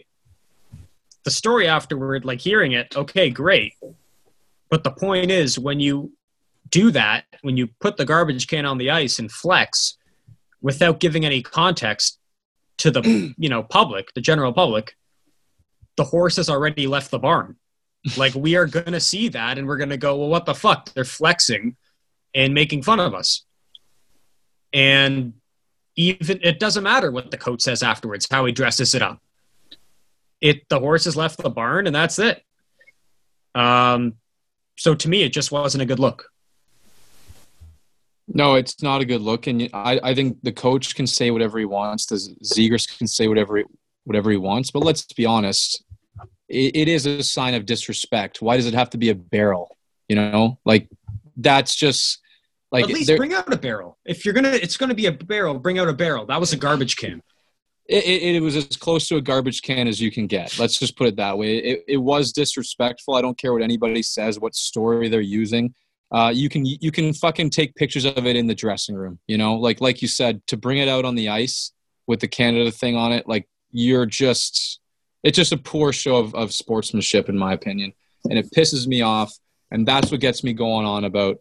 the 1.24 1.30
story 1.30 1.66
afterward 1.66 2.24
like 2.24 2.40
hearing 2.40 2.72
it 2.72 2.96
okay 2.96 3.28
great 3.30 3.74
but 4.70 4.84
the 4.84 4.90
point 4.92 5.30
is 5.30 5.58
when 5.58 5.80
you 5.80 6.12
do 6.70 6.90
that 6.92 7.24
when 7.42 7.56
you 7.56 7.66
put 7.80 7.96
the 7.96 8.04
garbage 8.04 8.46
can 8.46 8.64
on 8.64 8.78
the 8.78 8.90
ice 8.90 9.18
and 9.18 9.30
flex 9.30 9.96
without 10.62 11.00
giving 11.00 11.24
any 11.26 11.42
context 11.42 12.18
to 12.78 12.90
the 12.92 13.02
you 13.38 13.48
know 13.48 13.62
public 13.64 14.14
the 14.14 14.20
general 14.20 14.52
public 14.52 14.96
the 15.96 16.04
horse 16.04 16.36
has 16.36 16.48
already 16.48 16.86
left 16.86 17.10
the 17.10 17.18
barn. 17.18 17.56
Like 18.16 18.34
we 18.34 18.54
are 18.56 18.66
going 18.66 18.92
to 18.92 19.00
see 19.00 19.28
that 19.28 19.58
and 19.58 19.66
we're 19.66 19.76
going 19.76 19.90
to 19.90 19.96
go 19.96 20.16
well 20.16 20.28
what 20.28 20.46
the 20.46 20.54
fuck? 20.54 20.92
They're 20.92 21.04
flexing 21.04 21.76
and 22.34 22.54
making 22.54 22.82
fun 22.82 23.00
of 23.00 23.14
us. 23.14 23.44
And 24.72 25.34
even 25.96 26.40
it 26.42 26.60
doesn't 26.60 26.84
matter 26.84 27.10
what 27.10 27.30
the 27.30 27.38
coach 27.38 27.62
says 27.62 27.82
afterwards 27.82 28.28
how 28.30 28.44
he 28.44 28.52
dresses 28.52 28.94
it 28.94 29.02
up. 29.02 29.20
It 30.40 30.68
the 30.68 30.78
horse 30.78 31.06
has 31.06 31.16
left 31.16 31.38
the 31.38 31.50
barn 31.50 31.86
and 31.86 31.96
that's 31.96 32.18
it. 32.18 32.42
Um 33.54 34.14
so 34.76 34.94
to 34.94 35.08
me 35.08 35.22
it 35.22 35.32
just 35.32 35.50
wasn't 35.50 35.82
a 35.82 35.86
good 35.86 35.98
look. 35.98 36.30
No, 38.28 38.56
it's 38.56 38.82
not 38.82 39.00
a 39.00 39.04
good 39.04 39.20
look, 39.20 39.46
and 39.46 39.70
I, 39.72 40.00
I 40.02 40.14
think 40.14 40.38
the 40.42 40.52
coach 40.52 40.96
can 40.96 41.06
say 41.06 41.30
whatever 41.30 41.58
he 41.58 41.64
wants. 41.64 42.06
The 42.06 42.16
Zegras 42.42 42.98
can 42.98 43.06
say 43.06 43.28
whatever 43.28 43.58
he, 43.58 43.64
whatever 44.04 44.30
he 44.30 44.36
wants. 44.36 44.72
But 44.72 44.82
let's 44.82 45.04
be 45.12 45.26
honest, 45.26 45.84
it, 46.48 46.76
it 46.76 46.88
is 46.88 47.06
a 47.06 47.22
sign 47.22 47.54
of 47.54 47.66
disrespect. 47.66 48.42
Why 48.42 48.56
does 48.56 48.66
it 48.66 48.74
have 48.74 48.90
to 48.90 48.98
be 48.98 49.10
a 49.10 49.14
barrel? 49.14 49.76
You 50.08 50.16
know, 50.16 50.58
like 50.64 50.88
that's 51.36 51.74
just 51.74 52.20
like 52.72 52.84
at 52.84 52.90
least 52.90 53.14
bring 53.16 53.34
out 53.34 53.52
a 53.52 53.56
barrel 53.56 53.98
if 54.04 54.24
you're 54.24 54.34
gonna 54.34 54.50
it's 54.50 54.76
gonna 54.76 54.94
be 54.94 55.06
a 55.06 55.12
barrel 55.12 55.58
bring 55.58 55.78
out 55.78 55.88
a 55.88 55.92
barrel 55.92 56.26
that 56.26 56.40
was 56.40 56.52
a 56.52 56.56
garbage 56.56 56.96
can 56.96 57.22
it, 57.88 58.04
it, 58.04 58.36
it 58.36 58.40
was 58.40 58.56
as 58.56 58.76
close 58.76 59.06
to 59.08 59.16
a 59.16 59.20
garbage 59.20 59.62
can 59.62 59.86
as 59.86 60.00
you 60.00 60.10
can 60.10 60.26
get. 60.26 60.58
Let's 60.58 60.78
just 60.78 60.96
put 60.96 61.06
it 61.06 61.16
that 61.16 61.38
way. 61.38 61.58
It, 61.58 61.84
it 61.86 61.96
was 61.98 62.32
disrespectful. 62.32 63.14
I 63.14 63.22
don't 63.22 63.38
care 63.38 63.52
what 63.52 63.62
anybody 63.62 64.02
says, 64.02 64.40
what 64.40 64.54
story 64.54 65.08
they're 65.08 65.20
using. 65.20 65.74
Uh, 66.10 66.32
you 66.34 66.48
can 66.48 66.64
you 66.64 66.92
can 66.92 67.12
fucking 67.12 67.50
take 67.50 67.74
pictures 67.74 68.04
of 68.04 68.26
it 68.26 68.36
in 68.36 68.46
the 68.46 68.54
dressing 68.54 68.94
room. 68.94 69.18
You 69.26 69.38
know, 69.38 69.54
like 69.54 69.80
like 69.80 70.02
you 70.02 70.08
said, 70.08 70.44
to 70.48 70.56
bring 70.56 70.78
it 70.78 70.88
out 70.88 71.04
on 71.04 71.14
the 71.14 71.28
ice 71.28 71.72
with 72.06 72.20
the 72.20 72.28
Canada 72.28 72.70
thing 72.70 72.96
on 72.96 73.12
it, 73.12 73.28
like 73.28 73.48
you're 73.70 74.06
just 74.06 74.80
it's 75.26 75.36
just 75.36 75.52
a 75.52 75.56
poor 75.56 75.92
show 75.92 76.16
of, 76.16 76.34
of 76.34 76.52
sportsmanship, 76.52 77.28
in 77.28 77.36
my 77.36 77.52
opinion, 77.52 77.92
and 78.30 78.38
it 78.38 78.46
pisses 78.56 78.86
me 78.86 79.02
off. 79.02 79.32
And 79.72 79.86
that's 79.86 80.10
what 80.12 80.20
gets 80.20 80.44
me 80.44 80.52
going 80.52 80.86
on 80.86 81.04
about, 81.04 81.38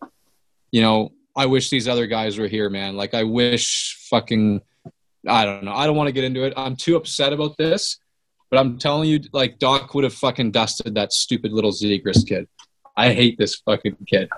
you 0.71 0.81
know, 0.81 1.11
I 1.35 1.45
wish 1.45 1.69
these 1.69 1.87
other 1.87 2.07
guys 2.07 2.37
were 2.39 2.47
here, 2.47 2.69
man. 2.69 2.95
Like 2.95 3.13
I 3.13 3.23
wish 3.23 4.07
fucking 4.09 4.61
I 5.27 5.45
don't 5.45 5.63
know. 5.63 5.73
I 5.73 5.85
don't 5.85 5.95
want 5.95 6.07
to 6.07 6.11
get 6.13 6.23
into 6.23 6.43
it. 6.43 6.53
I'm 6.57 6.75
too 6.75 6.95
upset 6.95 7.33
about 7.33 7.57
this, 7.57 7.97
but 8.49 8.59
I'm 8.59 8.77
telling 8.77 9.09
you, 9.09 9.19
like 9.33 9.59
Dach 9.59 9.93
would 9.93 10.03
have 10.03 10.13
fucking 10.13 10.51
dusted 10.51 10.95
that 10.95 11.13
stupid 11.13 11.51
little 11.51 11.71
Zegras 11.71 12.27
kid. 12.27 12.47
I 12.97 13.11
hate 13.13 13.37
this 13.37 13.55
fucking 13.55 13.97
kid. 14.07 14.29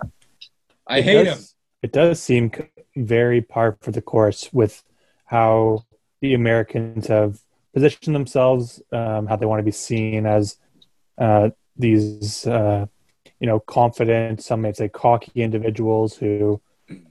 I 0.88 1.00
It 1.00 1.04
hate 1.06 1.24
does- 1.26 1.38
him. 1.40 1.46
It 1.84 1.92
does 1.94 2.22
seem 2.22 2.52
very 2.96 3.42
par 3.42 3.78
for 3.82 3.92
the 3.92 4.02
course 4.02 4.50
with 4.52 4.84
how 5.26 5.86
the 6.22 6.34
Americans 6.34 7.08
have 7.08 7.40
positioned 7.78 8.16
themselves, 8.16 8.82
um, 8.92 9.28
how 9.28 9.36
they 9.36 9.46
want 9.46 9.60
to 9.60 9.64
be 9.64 9.70
seen 9.70 10.26
as 10.26 10.58
uh, 11.20 11.52
these, 11.78 12.48
uh, 12.48 12.88
you 13.40 13.46
know, 13.46 13.60
confident, 13.60 14.42
some 14.42 14.62
may 14.62 14.74
say 14.74 14.90
cocky 14.90 15.44
individuals 15.44 16.18
who, 16.18 16.60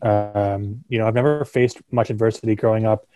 um, 0.03 0.83
you 0.89 0.99
know, 0.99 1.07
I've 1.07 1.15
never 1.15 1.45
faced 1.45 1.79
much 1.93 2.11
adversity 2.11 2.57
growing 2.57 2.85
up 2.85 3.07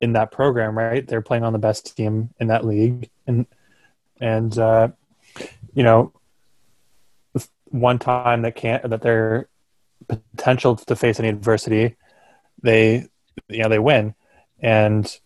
in 0.00 0.14
that 0.14 0.32
program. 0.32 0.78
Right? 0.78 1.06
They're 1.06 1.20
playing 1.20 1.44
on 1.44 1.52
the 1.52 1.58
best 1.58 1.94
team 1.94 2.30
in 2.40 2.46
that 2.46 2.64
league, 2.64 3.10
and 3.26 3.44
and 4.18 4.58
uh, 4.58 4.88
you 5.74 5.82
know, 5.82 6.10
one 7.66 7.98
time 7.98 8.40
that 8.42 8.56
can't 8.56 8.88
that 8.88 9.02
they're 9.02 9.50
potential 10.08 10.76
to 10.76 10.96
face 10.96 11.20
any 11.20 11.28
adversity, 11.28 11.96
they 12.62 13.08
you 13.50 13.62
know 13.62 13.68
they 13.68 13.78
win, 13.78 14.14
and 14.60 15.20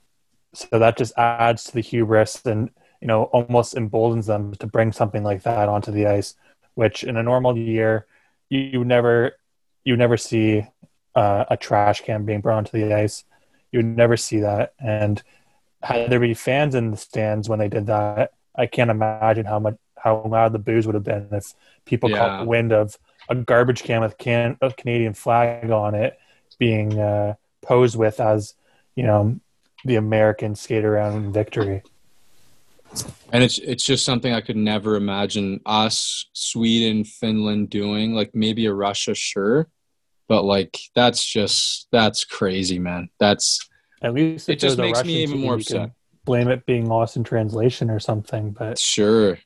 so 0.55 0.79
that 0.79 0.97
just 0.97 1.13
adds 1.17 1.65
to 1.65 1.75
the 1.75 1.81
hubris 1.81 2.43
and 2.45 2.71
you 3.01 3.07
know 3.09 3.25
almost 3.25 3.77
emboldens 3.77 4.27
them 4.27 4.55
to 4.57 4.67
bring 4.67 4.93
something 4.93 5.23
like 5.23 5.43
that 5.43 5.69
onto 5.69 5.91
the 5.93 6.07
ice, 6.07 6.35
which 6.75 7.05
in 7.05 7.17
a 7.17 7.23
normal 7.23 7.57
year 7.57 8.07
you, 8.51 8.61
you 8.61 8.85
never 8.85 9.33
you 9.85 9.97
never 9.97 10.17
see 10.17 10.65
uh, 11.15 11.45
a 11.51 11.57
trash 11.57 12.03
can 12.03 12.25
being 12.25 12.41
brought 12.41 12.59
onto 12.59 12.73
the 12.79 12.95
ice. 12.95 13.25
You 13.73 13.79
would 13.81 13.87
never 13.87 14.17
see 14.17 14.41
that, 14.41 14.73
and 14.81 15.23
had 15.83 16.11
there 16.11 16.21
be 16.21 16.35
fans 16.35 16.75
in 16.75 16.91
the 16.91 16.97
stands 16.97 17.49
when 17.49 17.59
they 17.59 17.69
did 17.69 17.87
that, 17.87 18.33
I 18.57 18.67
can't 18.67 18.91
imagine 18.91 19.47
how 19.47 19.59
much 19.59 19.77
how 19.97 20.23
loud 20.27 20.53
the 20.53 20.59
boos 20.59 20.87
would 20.87 20.95
have 20.95 21.05
been 21.05 21.29
if 21.33 21.55
people 21.85 22.09
Yeah. 22.09 22.39
caught 22.39 22.47
wind 22.47 22.73
of 22.73 22.97
a 23.29 23.35
garbage 23.35 23.83
can 23.83 24.01
with 24.01 24.17
can 24.19 24.57
a 24.61 24.73
Canadian 24.73 25.15
flag 25.15 25.71
on 25.71 25.95
it 25.95 26.19
being 26.59 26.99
uh, 26.99 27.35
posed 27.63 27.97
with 27.97 28.21
as 28.21 28.55
you 28.97 29.05
know 29.05 29.39
the 29.89 29.97
American 29.97 30.55
skate 30.55 30.85
around 30.85 31.17
in 31.17 31.33
victory. 31.33 31.83
And 33.33 33.43
it's 33.43 33.59
it's 33.59 33.85
just 33.85 34.05
something 34.05 34.33
I 34.33 34.41
could 34.41 34.57
never 34.57 34.97
imagine 34.97 35.61
us, 35.67 36.27
Sweden, 36.33 37.05
Finland 37.05 37.71
doing. 37.71 38.15
Like 38.15 38.35
maybe 38.35 38.67
a 38.67 38.73
Russia, 38.73 39.15
sure, 39.15 39.69
but 40.29 40.45
like 40.45 40.79
that's 40.95 41.25
just 41.25 41.89
that's 41.93 42.25
crazy, 42.25 42.79
man. 42.79 43.11
That's 43.19 43.69
At 44.01 44.15
least 44.15 44.49
It 44.49 44.59
just 44.59 44.79
makes 44.79 45.05
me 45.05 45.23
even 45.23 45.41
more 45.41 45.55
upset. 45.55 45.91
Blame 46.25 46.49
it 46.49 46.65
being 46.67 46.87
lost 46.87 47.17
in 47.17 47.25
translation 47.25 47.91
or 47.91 47.99
something, 47.99 48.53
but 48.53 48.79
Sure. 48.79 49.39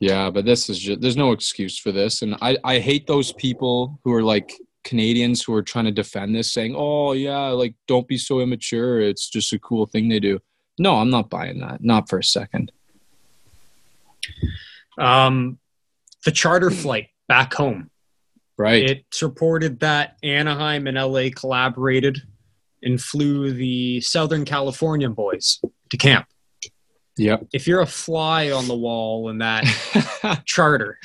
Yeah, 0.00 0.30
but 0.30 0.44
this 0.44 0.68
is 0.68 0.78
just 0.78 1.00
there's 1.00 1.16
no 1.16 1.32
excuse 1.32 1.78
for 1.78 1.92
this. 1.92 2.22
And 2.22 2.36
I, 2.40 2.56
I 2.64 2.78
hate 2.78 3.06
those 3.06 3.32
people 3.32 4.00
who 4.02 4.12
are 4.12 4.22
like 4.22 4.52
Canadians 4.84 5.42
who 5.42 5.54
are 5.54 5.62
trying 5.62 5.86
to 5.86 5.90
defend 5.90 6.34
this, 6.34 6.52
saying, 6.52 6.74
Oh 6.76 7.12
yeah, 7.12 7.48
like 7.48 7.74
don't 7.88 8.06
be 8.06 8.18
so 8.18 8.40
immature. 8.40 9.00
It's 9.00 9.28
just 9.28 9.52
a 9.52 9.58
cool 9.58 9.86
thing 9.86 10.08
they 10.08 10.20
do. 10.20 10.38
No, 10.78 10.96
I'm 10.96 11.10
not 11.10 11.30
buying 11.30 11.60
that. 11.60 11.82
Not 11.82 12.08
for 12.08 12.18
a 12.18 12.24
second. 12.24 12.72
Um, 14.98 15.58
the 16.24 16.30
charter 16.30 16.70
flight 16.70 17.08
back 17.28 17.54
home. 17.54 17.90
Right. 18.56 18.88
It's 18.88 19.22
reported 19.22 19.80
that 19.80 20.16
Anaheim 20.22 20.86
and 20.86 20.96
LA 20.96 21.28
collaborated 21.34 22.22
and 22.82 23.00
flew 23.00 23.52
the 23.52 24.00
Southern 24.00 24.44
Californian 24.44 25.12
boys 25.12 25.60
to 25.90 25.96
camp. 25.96 26.26
yep. 27.16 27.46
If 27.52 27.66
you're 27.66 27.80
a 27.80 27.86
fly 27.86 28.50
on 28.50 28.68
the 28.68 28.76
wall 28.76 29.28
in 29.30 29.38
that 29.38 29.64
charter, 30.44 30.98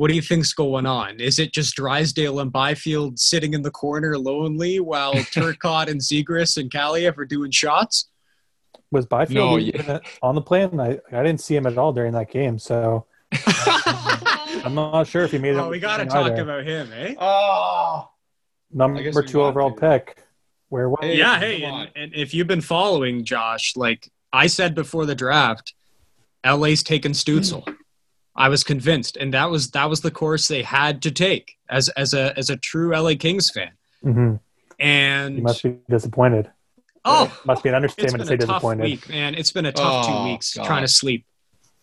what 0.00 0.08
do 0.08 0.14
you 0.14 0.22
think's 0.22 0.54
going 0.54 0.86
on? 0.86 1.20
Is 1.20 1.38
it 1.38 1.52
just 1.52 1.76
Drysdale 1.76 2.40
and 2.40 2.50
Byfield 2.50 3.18
sitting 3.18 3.52
in 3.52 3.60
the 3.60 3.70
corner 3.70 4.16
lonely 4.16 4.80
while 4.80 5.12
Turcotte 5.34 5.88
and 5.88 6.00
Zegras 6.00 6.56
and 6.56 6.70
Kaliyev 6.70 7.18
are 7.18 7.26
doing 7.26 7.50
shots? 7.50 8.08
was 8.90 9.04
Byfield 9.04 9.36
No, 9.36 9.58
even 9.58 10.00
on 10.22 10.34
the 10.36 10.40
plane? 10.40 10.80
I 10.80 10.98
I 11.12 11.22
didn't 11.22 11.42
see 11.42 11.54
him 11.54 11.66
at 11.66 11.76
all 11.76 11.92
during 11.92 12.14
that 12.14 12.30
game, 12.30 12.58
so 12.58 13.04
I'm 14.64 14.74
not 14.74 15.06
sure 15.06 15.24
if 15.24 15.32
he 15.32 15.38
made 15.38 15.56
it. 15.56 15.58
Oh, 15.58 15.68
we 15.68 15.78
got 15.78 15.98
to 15.98 16.04
either. 16.04 16.30
talk 16.30 16.38
about 16.38 16.64
him, 16.64 16.90
eh? 16.94 17.14
oh. 17.20 18.08
I 18.08 18.08
number 18.72 19.02
guess 19.02 19.14
we 19.14 19.26
two 19.26 19.40
want 19.40 19.50
overall 19.50 19.74
to. 19.74 19.80
pick. 19.80 20.16
Where 20.70 20.88
was 20.88 21.00
Hey, 21.02 21.18
yeah, 21.18 21.38
hey, 21.38 21.62
and, 21.62 21.90
and 21.94 22.14
if 22.14 22.32
you've 22.32 22.46
been 22.46 22.62
following 22.62 23.22
Josh, 23.22 23.76
like 23.76 24.10
I 24.32 24.46
said 24.46 24.74
before 24.74 25.04
the 25.04 25.14
draft, 25.14 25.74
LA's 26.42 26.82
taken 26.82 27.12
Stützle. 27.12 27.76
I 28.36 28.48
was 28.48 28.62
convinced, 28.64 29.16
and 29.16 29.34
that 29.34 29.50
was 29.50 29.70
that 29.72 29.88
was 29.90 30.00
the 30.00 30.10
course 30.10 30.48
they 30.48 30.62
had 30.62 31.02
to 31.02 31.10
take 31.10 31.56
as 31.68 31.88
as 31.90 32.14
a 32.14 32.36
as 32.38 32.48
a 32.50 32.56
true 32.56 32.94
LA 32.96 33.14
Kings 33.18 33.50
fan. 33.50 33.72
hmm 34.02 34.34
And 34.78 35.36
You 35.36 35.42
must 35.42 35.62
be 35.62 35.76
disappointed. 35.88 36.50
oh, 37.04 37.36
must 37.44 37.62
be 37.62 37.68
an 37.70 37.74
it's 37.74 37.94
understatement 37.94 38.18
been 38.18 38.26
to 38.28 38.34
a 38.34 38.38
say 38.40 38.46
tough 38.46 38.56
disappointed. 38.62 38.82
week, 38.84 39.08
man. 39.08 39.34
It's 39.34 39.50
been 39.52 39.66
a 39.66 39.72
tough 39.72 40.06
Oh, 40.06 40.08
two 40.24 40.30
weeks 40.30 40.54
God. 40.54 40.64
trying 40.66 40.82
to 40.82 40.88
sleep. 40.88 41.26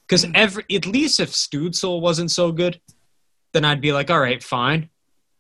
Because 0.08 0.26
every 0.34 0.64
at 0.74 0.86
least 0.86 1.20
if 1.20 1.32
Stützle 1.32 2.00
wasn't 2.02 2.32
so 2.32 2.52
good, 2.54 2.80
then 3.54 3.66
I'd 3.66 3.82
be 3.82 3.92
like, 3.92 4.10
all 4.10 4.20
right, 4.22 4.42
fine. 4.42 4.90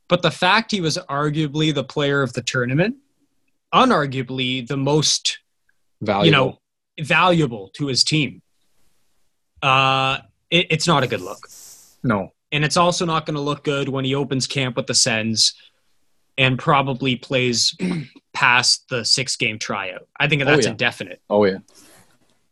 But 0.09 0.21
the 0.21 0.31
fact 0.31 0.71
he 0.71 0.81
was 0.81 0.97
arguably 1.09 1.73
the 1.73 1.83
player 1.85 2.21
of 2.21 2.33
the 2.33 2.41
tournament, 2.41 2.95
unarguably 3.73 4.67
the 4.67 4.77
most 4.77 5.39
Valuable. 6.01 6.25
you 6.25 6.31
know, 6.31 6.59
valuable 6.99 7.69
to 7.75 7.87
his 7.87 8.03
team. 8.03 8.41
Uh, 9.61 10.19
it, 10.49 10.67
it's 10.69 10.87
not 10.87 11.03
a 11.03 11.07
good 11.07 11.21
look, 11.21 11.47
no. 12.03 12.33
and 12.51 12.63
it's 12.63 12.77
also 12.77 13.05
not 13.05 13.25
going 13.25 13.35
to 13.35 13.41
look 13.41 13.63
good 13.63 13.89
when 13.89 14.05
he 14.05 14.15
opens 14.15 14.47
camp 14.47 14.75
with 14.75 14.87
the 14.87 14.93
Sens 14.93 15.53
and 16.37 16.59
probably 16.59 17.15
plays 17.15 17.75
past 18.33 18.87
the 18.89 19.03
six-game 19.03 19.59
tryout. 19.59 20.07
I 20.19 20.27
think 20.27 20.43
that's 20.43 20.65
yeah. 20.65 20.71
indefinite. 20.71 21.21
Oh 21.29 21.45
yeah. 21.45 21.57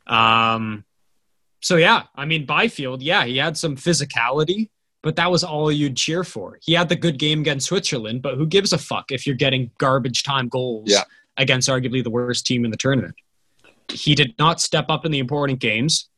Um, 0.07 0.83
so 1.61 1.77
yeah, 1.77 2.03
I 2.15 2.25
mean 2.25 2.45
Byfield, 2.45 3.01
yeah, 3.01 3.25
he 3.25 3.37
had 3.37 3.57
some 3.57 3.75
physicality, 3.75 4.69
but 5.01 5.15
that 5.15 5.31
was 5.31 5.43
all 5.43 5.71
you'd 5.71 5.97
cheer 5.97 6.23
for. 6.23 6.59
He 6.61 6.73
had 6.73 6.89
the 6.89 6.95
good 6.95 7.17
game 7.19 7.41
against 7.41 7.67
Switzerland, 7.67 8.21
but 8.21 8.35
who 8.35 8.45
gives 8.45 8.73
a 8.73 8.77
fuck 8.77 9.11
if 9.11 9.25
you're 9.25 9.35
getting 9.35 9.71
garbage 9.77 10.23
time 10.23 10.47
goals 10.47 10.89
Yeah. 10.89 11.03
against 11.37 11.69
arguably 11.69 12.03
the 12.03 12.09
worst 12.09 12.45
team 12.45 12.65
in 12.65 12.71
the 12.71 12.77
tournament? 12.77 13.15
He 13.91 14.15
did 14.15 14.33
not 14.39 14.59
step 14.61 14.85
up 14.89 15.05
in 15.05 15.11
the 15.11 15.19
important 15.19 15.59
games. 15.59 16.09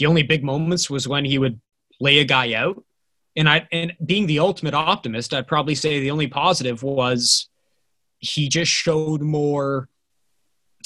The 0.00 0.06
only 0.06 0.22
big 0.22 0.42
moments 0.42 0.88
was 0.88 1.06
when 1.06 1.26
he 1.26 1.38
would 1.38 1.60
lay 2.00 2.18
a 2.20 2.24
guy 2.24 2.54
out. 2.54 2.82
And 3.36 3.48
I 3.48 3.68
and 3.70 3.92
being 4.04 4.26
the 4.26 4.38
ultimate 4.38 4.74
optimist, 4.74 5.34
I'd 5.34 5.46
probably 5.46 5.74
say 5.74 6.00
the 6.00 6.10
only 6.10 6.26
positive 6.26 6.82
was 6.82 7.48
he 8.18 8.48
just 8.48 8.72
showed 8.72 9.20
more 9.20 9.88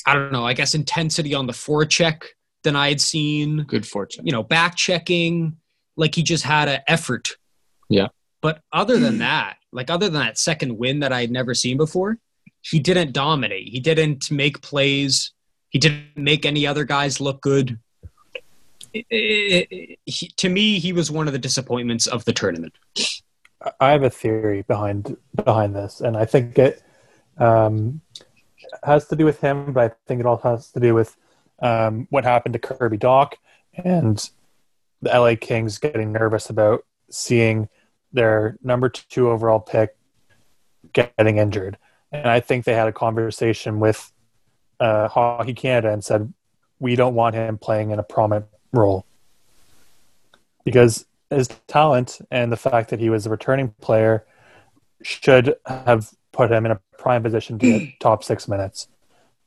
I 0.04 0.14
don't 0.14 0.32
know, 0.32 0.44
I 0.44 0.52
guess 0.52 0.74
intensity 0.74 1.32
on 1.32 1.46
the 1.46 1.52
forecheck 1.52 2.24
than 2.64 2.74
I 2.74 2.88
had 2.88 3.00
seen. 3.00 3.62
Good 3.62 3.86
fortune. 3.86 4.26
You 4.26 4.32
know, 4.32 4.42
back 4.42 4.76
checking, 4.76 5.56
like 5.96 6.14
he 6.14 6.22
just 6.22 6.44
had 6.44 6.68
an 6.68 6.80
effort. 6.88 7.30
Yeah. 7.88 8.08
But 8.42 8.62
other 8.72 8.98
than 8.98 9.18
that, 9.18 9.56
like 9.72 9.90
other 9.90 10.08
than 10.08 10.20
that 10.20 10.38
second 10.38 10.76
win 10.76 11.00
that 11.00 11.12
I 11.12 11.20
had 11.20 11.30
never 11.30 11.54
seen 11.54 11.76
before, 11.76 12.18
he 12.62 12.80
didn't 12.80 13.12
dominate. 13.12 13.68
He 13.68 13.78
didn't 13.78 14.30
make 14.30 14.60
plays. 14.60 15.32
He 15.70 15.78
didn't 15.78 16.16
make 16.16 16.44
any 16.44 16.66
other 16.66 16.84
guys 16.84 17.20
look 17.20 17.40
good. 17.40 17.78
It- 18.94 19.98
he- 20.06 20.28
to 20.28 20.48
me, 20.48 20.78
he 20.78 20.92
was 20.92 21.10
one 21.10 21.26
of 21.26 21.32
the 21.32 21.38
disappointments 21.38 22.06
of 22.06 22.24
the 22.24 22.32
tournament. 22.32 22.74
I 23.80 23.90
have 23.90 24.02
a 24.02 24.10
theory 24.10 24.62
behind 24.62 25.16
behind 25.34 25.74
this, 25.74 26.00
and 26.00 26.16
I 26.16 26.24
think 26.26 26.58
it 26.58 26.82
um, 27.38 28.00
has 28.84 29.06
to 29.08 29.16
do 29.16 29.24
with 29.24 29.40
him, 29.40 29.72
but 29.72 29.92
I 29.92 29.94
think 30.06 30.20
it 30.20 30.26
all 30.26 30.36
has 30.38 30.70
to 30.72 30.80
do 30.80 30.94
with 30.94 31.16
um, 31.60 32.06
what 32.10 32.24
happened 32.24 32.52
to 32.52 32.58
Kirby 32.58 32.98
Dach 32.98 33.32
and 33.74 34.30
the 35.02 35.10
LA 35.10 35.34
Kings 35.40 35.78
getting 35.78 36.12
nervous 36.12 36.50
about 36.50 36.84
seeing 37.10 37.68
their 38.12 38.56
number 38.62 38.88
two 38.88 39.30
overall 39.30 39.60
pick 39.60 39.96
getting 40.92 41.38
injured, 41.38 41.78
and 42.12 42.28
I 42.28 42.40
think 42.40 42.64
they 42.64 42.74
had 42.74 42.86
a 42.88 42.92
conversation 42.92 43.80
with 43.80 44.12
uh, 44.78 45.08
Hockey 45.08 45.54
Canada 45.54 45.90
and 45.92 46.04
said 46.04 46.32
we 46.78 46.96
don't 46.96 47.14
want 47.14 47.34
him 47.34 47.56
playing 47.58 47.90
in 47.90 47.98
a 47.98 48.02
prominent 48.02 48.46
role 48.76 49.06
because 50.64 51.06
his 51.30 51.48
talent 51.66 52.20
and 52.30 52.50
the 52.50 52.56
fact 52.56 52.90
that 52.90 53.00
he 53.00 53.10
was 53.10 53.26
a 53.26 53.30
returning 53.30 53.74
player 53.80 54.24
should 55.02 55.54
have 55.66 56.10
put 56.32 56.50
him 56.50 56.66
in 56.66 56.72
a 56.72 56.80
prime 56.98 57.22
position 57.22 57.58
to 57.58 57.78
get 57.78 57.88
top 58.00 58.24
six 58.24 58.48
minutes. 58.48 58.88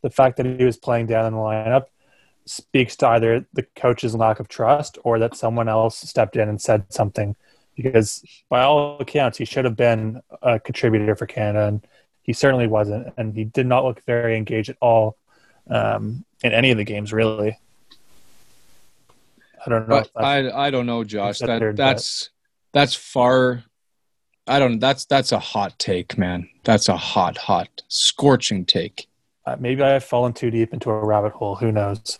The 0.01 0.09
fact 0.09 0.37
that 0.37 0.45
he 0.45 0.63
was 0.63 0.77
playing 0.77 1.07
down 1.07 1.25
in 1.25 1.33
the 1.33 1.39
lineup 1.39 1.85
speaks 2.45 2.95
to 2.97 3.07
either 3.07 3.45
the 3.53 3.63
coach's 3.75 4.15
lack 4.15 4.39
of 4.39 4.47
trust 4.47 4.97
or 5.03 5.19
that 5.19 5.35
someone 5.35 5.67
else 5.67 5.97
stepped 5.97 6.35
in 6.37 6.47
and 6.47 6.61
said 6.61 6.85
something. 6.89 7.35
Because 7.75 8.23
by 8.49 8.63
all 8.63 8.97
accounts, 8.99 9.37
he 9.37 9.45
should 9.45 9.65
have 9.65 9.75
been 9.75 10.21
a 10.41 10.59
contributor 10.59 11.15
for 11.15 11.27
Canada, 11.27 11.67
and 11.67 11.87
he 12.23 12.33
certainly 12.33 12.67
wasn't, 12.67 13.13
and 13.17 13.35
he 13.35 13.43
did 13.43 13.67
not 13.67 13.83
look 13.83 14.03
very 14.05 14.35
engaged 14.35 14.69
at 14.69 14.77
all 14.81 15.15
um, 15.69 16.25
in 16.43 16.53
any 16.53 16.71
of 16.71 16.77
the 16.77 16.83
games, 16.83 17.13
really. 17.13 17.57
I 19.67 19.69
don't 19.69 19.89
know. 19.89 20.03
But 20.15 20.23
I 20.23 20.67
I 20.67 20.71
don't 20.71 20.85
know, 20.85 21.03
Josh. 21.03 21.39
That 21.39 21.75
that's 21.75 22.29
that's 22.73 22.95
far. 22.95 23.63
I 24.47 24.59
don't. 24.59 24.79
That's 24.79 25.05
that's 25.05 25.33
a 25.33 25.39
hot 25.39 25.77
take, 25.77 26.17
man. 26.17 26.47
That's 26.63 26.87
a 26.87 26.95
hot, 26.95 27.37
hot, 27.37 27.69
scorching 27.89 28.65
take. 28.65 29.07
uh, 29.45 29.57
maybe 29.59 29.83
I've 29.83 30.03
fallen 30.03 30.33
too 30.33 30.51
deep 30.51 30.73
into 30.73 30.89
a 30.89 31.05
rabbit 31.05 31.33
hole. 31.33 31.55
Who 31.55 31.71
knows? 31.71 32.19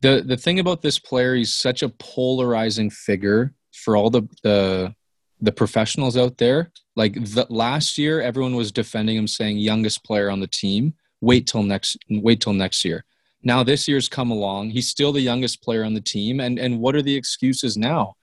the 0.00 0.22
The 0.26 0.38
thing 0.38 0.58
about 0.58 0.82
this 0.82 0.98
player, 0.98 1.34
he's 1.34 1.52
such 1.54 1.82
a 1.82 1.90
polarizing 1.90 2.90
figure 2.90 3.52
for 3.72 3.96
all 3.96 4.10
the 4.10 4.22
the 4.42 4.94
the 5.40 5.52
professionals 5.52 6.16
out 6.16 6.38
there. 6.38 6.70
Like 6.96 7.14
the, 7.14 7.46
last 7.50 7.98
year, 7.98 8.22
everyone 8.22 8.54
was 8.54 8.72
defending 8.72 9.16
him, 9.16 9.26
saying 9.26 9.58
youngest 9.58 10.02
player 10.04 10.30
on 10.30 10.40
the 10.40 10.46
team. 10.46 10.94
Wait 11.20 11.46
till 11.46 11.62
next. 11.62 11.98
Wait 12.08 12.40
till 12.40 12.54
next 12.54 12.84
year. 12.84 13.04
Now 13.44 13.62
this 13.62 13.86
year's 13.86 14.08
come 14.08 14.30
along. 14.30 14.70
He's 14.70 14.88
still 14.88 15.12
the 15.12 15.20
youngest 15.20 15.62
player 15.62 15.84
on 15.84 15.94
the 15.94 16.00
team, 16.00 16.40
and 16.40 16.58
and 16.58 16.80
what 16.80 16.96
are 16.96 17.02
the 17.02 17.14
excuses 17.14 17.76
now? 17.76 18.16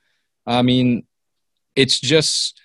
I 0.45 0.63
mean, 0.63 1.05
it's 1.75 1.99
just 1.99 2.59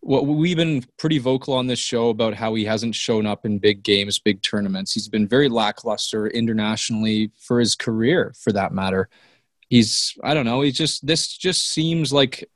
what 0.00 0.26
we've 0.26 0.56
been 0.56 0.84
pretty 0.98 1.18
vocal 1.18 1.54
on 1.54 1.66
this 1.66 1.80
show 1.80 2.10
about 2.10 2.34
how 2.34 2.54
he 2.54 2.64
hasn't 2.64 2.94
shown 2.94 3.26
up 3.26 3.44
in 3.44 3.58
big 3.58 3.82
games, 3.82 4.20
big 4.20 4.40
tournaments. 4.42 4.92
He's 4.92 5.08
been 5.08 5.26
very 5.26 5.48
lackluster 5.48 6.28
internationally 6.28 7.32
for 7.40 7.58
his 7.58 7.74
career, 7.74 8.32
for 8.40 8.52
that 8.52 8.72
matter. 8.72 9.08
He's 9.68 10.16
I 10.22 10.34
don't 10.34 10.44
know. 10.44 10.60
He's 10.60 10.76
just 10.76 11.06
this 11.06 11.36
just 11.36 11.72
seems 11.72 12.12
like 12.12 12.48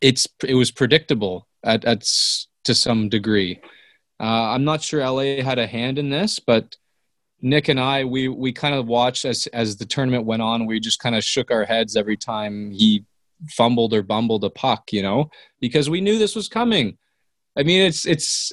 it's 0.00 0.26
it 0.44 0.54
was 0.54 0.70
predictable 0.70 1.46
at 1.62 1.84
at 1.84 2.02
to 2.64 2.74
some 2.74 3.08
degree. 3.08 3.60
Uh, 4.18 4.52
I'm 4.52 4.64
not 4.64 4.82
sure 4.82 5.00
LA 5.00 5.42
had 5.42 5.58
a 5.58 5.66
hand 5.66 5.98
in 5.98 6.10
this, 6.10 6.38
but 6.38 6.76
Nick 7.42 7.68
and 7.68 7.80
I 7.80 8.04
we 8.04 8.28
we 8.28 8.52
kind 8.52 8.74
of 8.74 8.86
watched 8.86 9.24
as 9.24 9.46
as 9.48 9.76
the 9.76 9.86
tournament 9.86 10.24
went 10.24 10.42
on. 10.42 10.66
We 10.66 10.80
just 10.80 11.00
kind 11.00 11.14
of 11.14 11.24
shook 11.24 11.50
our 11.50 11.64
heads 11.64 11.96
every 11.96 12.16
time 12.16 12.70
he 12.70 13.04
fumbled 13.48 13.94
or 13.94 14.02
bumbled 14.02 14.44
a 14.44 14.50
puck, 14.50 14.92
you 14.92 15.02
know, 15.02 15.30
because 15.60 15.88
we 15.88 16.00
knew 16.00 16.18
this 16.18 16.36
was 16.36 16.48
coming. 16.48 16.98
I 17.56 17.62
mean, 17.62 17.82
it's 17.82 18.06
it's. 18.06 18.52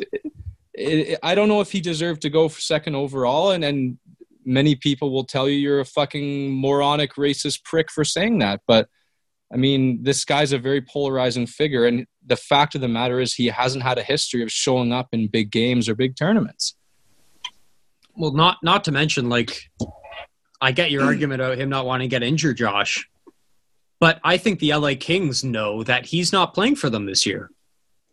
It, 0.73 1.19
I 1.23 1.33
don't 1.33 1.47
know 1.47 1.61
if 1.61 1.71
he 1.71 1.81
deserved 1.81 2.21
to 2.21 2.29
go 2.29 2.47
for 2.49 2.61
second 2.61 2.95
overall, 2.95 3.51
and 3.51 3.63
and 3.63 3.97
many 4.45 4.75
people 4.75 5.11
will 5.11 5.25
tell 5.25 5.49
you 5.49 5.55
you're 5.55 5.81
a 5.81 5.85
fucking 5.85 6.53
moronic 6.59 7.15
racist 7.15 7.63
prick 7.63 7.91
for 7.91 8.05
saying 8.05 8.39
that. 8.39 8.61
But 8.67 8.87
I 9.51 9.57
mean, 9.57 10.03
this 10.03 10.23
guy's 10.23 10.53
a 10.53 10.59
very 10.59 10.81
polarizing 10.81 11.47
figure, 11.47 11.85
and 11.85 12.05
the 12.25 12.35
fact 12.35 12.75
of 12.75 12.81
the 12.81 12.87
matter 12.87 13.19
is 13.19 13.33
he 13.33 13.47
hasn't 13.47 13.83
had 13.83 13.97
a 13.97 14.03
history 14.03 14.43
of 14.43 14.51
showing 14.51 14.93
up 14.93 15.09
in 15.11 15.27
big 15.27 15.51
games 15.51 15.89
or 15.89 15.95
big 15.95 16.15
tournaments. 16.15 16.75
Well, 18.17 18.31
not 18.31 18.57
not 18.63 18.83
to 18.85 18.91
mention, 18.91 19.29
like, 19.29 19.69
I 20.59 20.71
get 20.71 20.91
your 20.91 21.03
argument 21.05 21.41
about 21.41 21.57
him 21.57 21.69
not 21.69 21.85
wanting 21.85 22.09
to 22.09 22.13
get 22.13 22.23
injured, 22.23 22.57
Josh. 22.57 23.07
But 23.99 24.19
I 24.23 24.37
think 24.37 24.59
the 24.59 24.73
LA 24.75 24.91
Kings 24.99 25.43
know 25.43 25.83
that 25.83 26.05
he's 26.05 26.31
not 26.31 26.53
playing 26.53 26.75
for 26.75 26.89
them 26.89 27.05
this 27.05 27.25
year. 27.25 27.49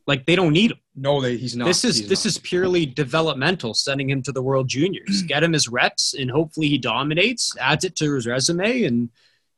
Like 0.06 0.26
they 0.26 0.36
don't 0.36 0.52
need 0.52 0.72
him. 0.72 0.78
No, 0.94 1.20
that 1.22 1.38
he's 1.40 1.56
not. 1.56 1.64
this 1.66 1.84
is 1.84 1.98
He's 1.98 2.08
this 2.08 2.24
not. 2.24 2.30
is 2.30 2.38
purely 2.38 2.86
developmental, 2.86 3.74
sending 3.74 4.08
him 4.10 4.22
to 4.22 4.32
the 4.32 4.42
World 4.42 4.68
Juniors. 4.68 5.22
Get 5.26 5.42
him 5.42 5.52
his 5.52 5.68
reps, 5.68 6.14
and 6.14 6.30
hopefully 6.30 6.68
he 6.68 6.78
dominates, 6.78 7.56
adds 7.58 7.84
it 7.84 7.96
to 7.96 8.14
his 8.14 8.26
resume, 8.26 8.84
and 8.84 9.08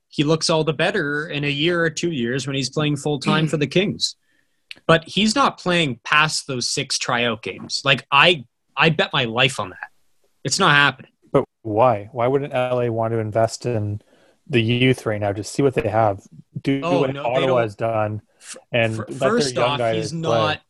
he 0.08 0.24
looks 0.24 0.48
all 0.48 0.64
the 0.64 0.72
better 0.72 1.28
in 1.28 1.44
a 1.44 1.50
year 1.50 1.82
or 1.82 1.90
two 1.90 2.12
years 2.12 2.46
when 2.46 2.56
he's 2.56 2.70
playing 2.70 2.96
full 2.96 3.18
time 3.18 3.48
for 3.48 3.56
the 3.56 3.66
Kings. 3.66 4.16
But 4.86 5.04
he's 5.04 5.34
not 5.34 5.58
playing 5.58 6.00
past 6.04 6.46
those 6.46 6.68
six 6.68 6.96
tryout 6.98 7.42
games. 7.42 7.82
Like 7.84 8.06
I, 8.10 8.44
I 8.76 8.90
bet 8.90 9.10
my 9.12 9.24
life 9.24 9.58
on 9.58 9.70
that. 9.70 9.88
It's 10.46 10.60
not 10.60 10.74
happening. 10.74 11.10
But 11.32 11.44
why? 11.62 12.08
Why 12.12 12.28
wouldn't 12.28 12.52
LA 12.52 12.86
want 12.86 13.12
to 13.12 13.18
invest 13.18 13.66
in 13.66 14.00
the 14.46 14.62
youth 14.62 15.04
right 15.04 15.20
now? 15.20 15.32
Just 15.32 15.52
see 15.52 15.62
what 15.62 15.74
they 15.74 15.88
have. 15.88 16.22
Do 16.62 16.80
Oh, 16.84 17.00
what 17.00 17.12
no, 17.12 17.24
Ottawa 17.26 17.62
has 17.62 17.74
done, 17.74 18.22
and 18.72 18.92
F- 18.92 18.98
let 18.98 19.08
their 19.08 19.28
First 19.30 19.58
off, 19.58 19.80
he's 19.94 20.12
play. 20.12 20.20
not. 20.20 20.60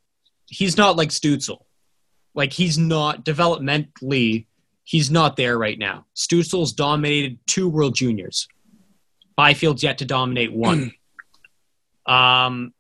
He's 0.46 0.76
not 0.78 0.96
like 0.96 1.10
Stützle. 1.10 1.58
Like 2.34 2.52
he's 2.54 2.78
not 2.78 3.24
developmentally. 3.24 4.46
He's 4.84 5.10
not 5.10 5.36
there 5.36 5.58
right 5.58 5.78
now. 5.78 6.06
Stützle's 6.14 6.72
dominated 6.72 7.38
two 7.46 7.68
World 7.68 7.94
Juniors. 7.94 8.48
Byfield's 9.36 9.82
yet 9.82 9.98
to 9.98 10.06
dominate 10.06 10.52
one. 10.54 10.92
um, 12.06 12.72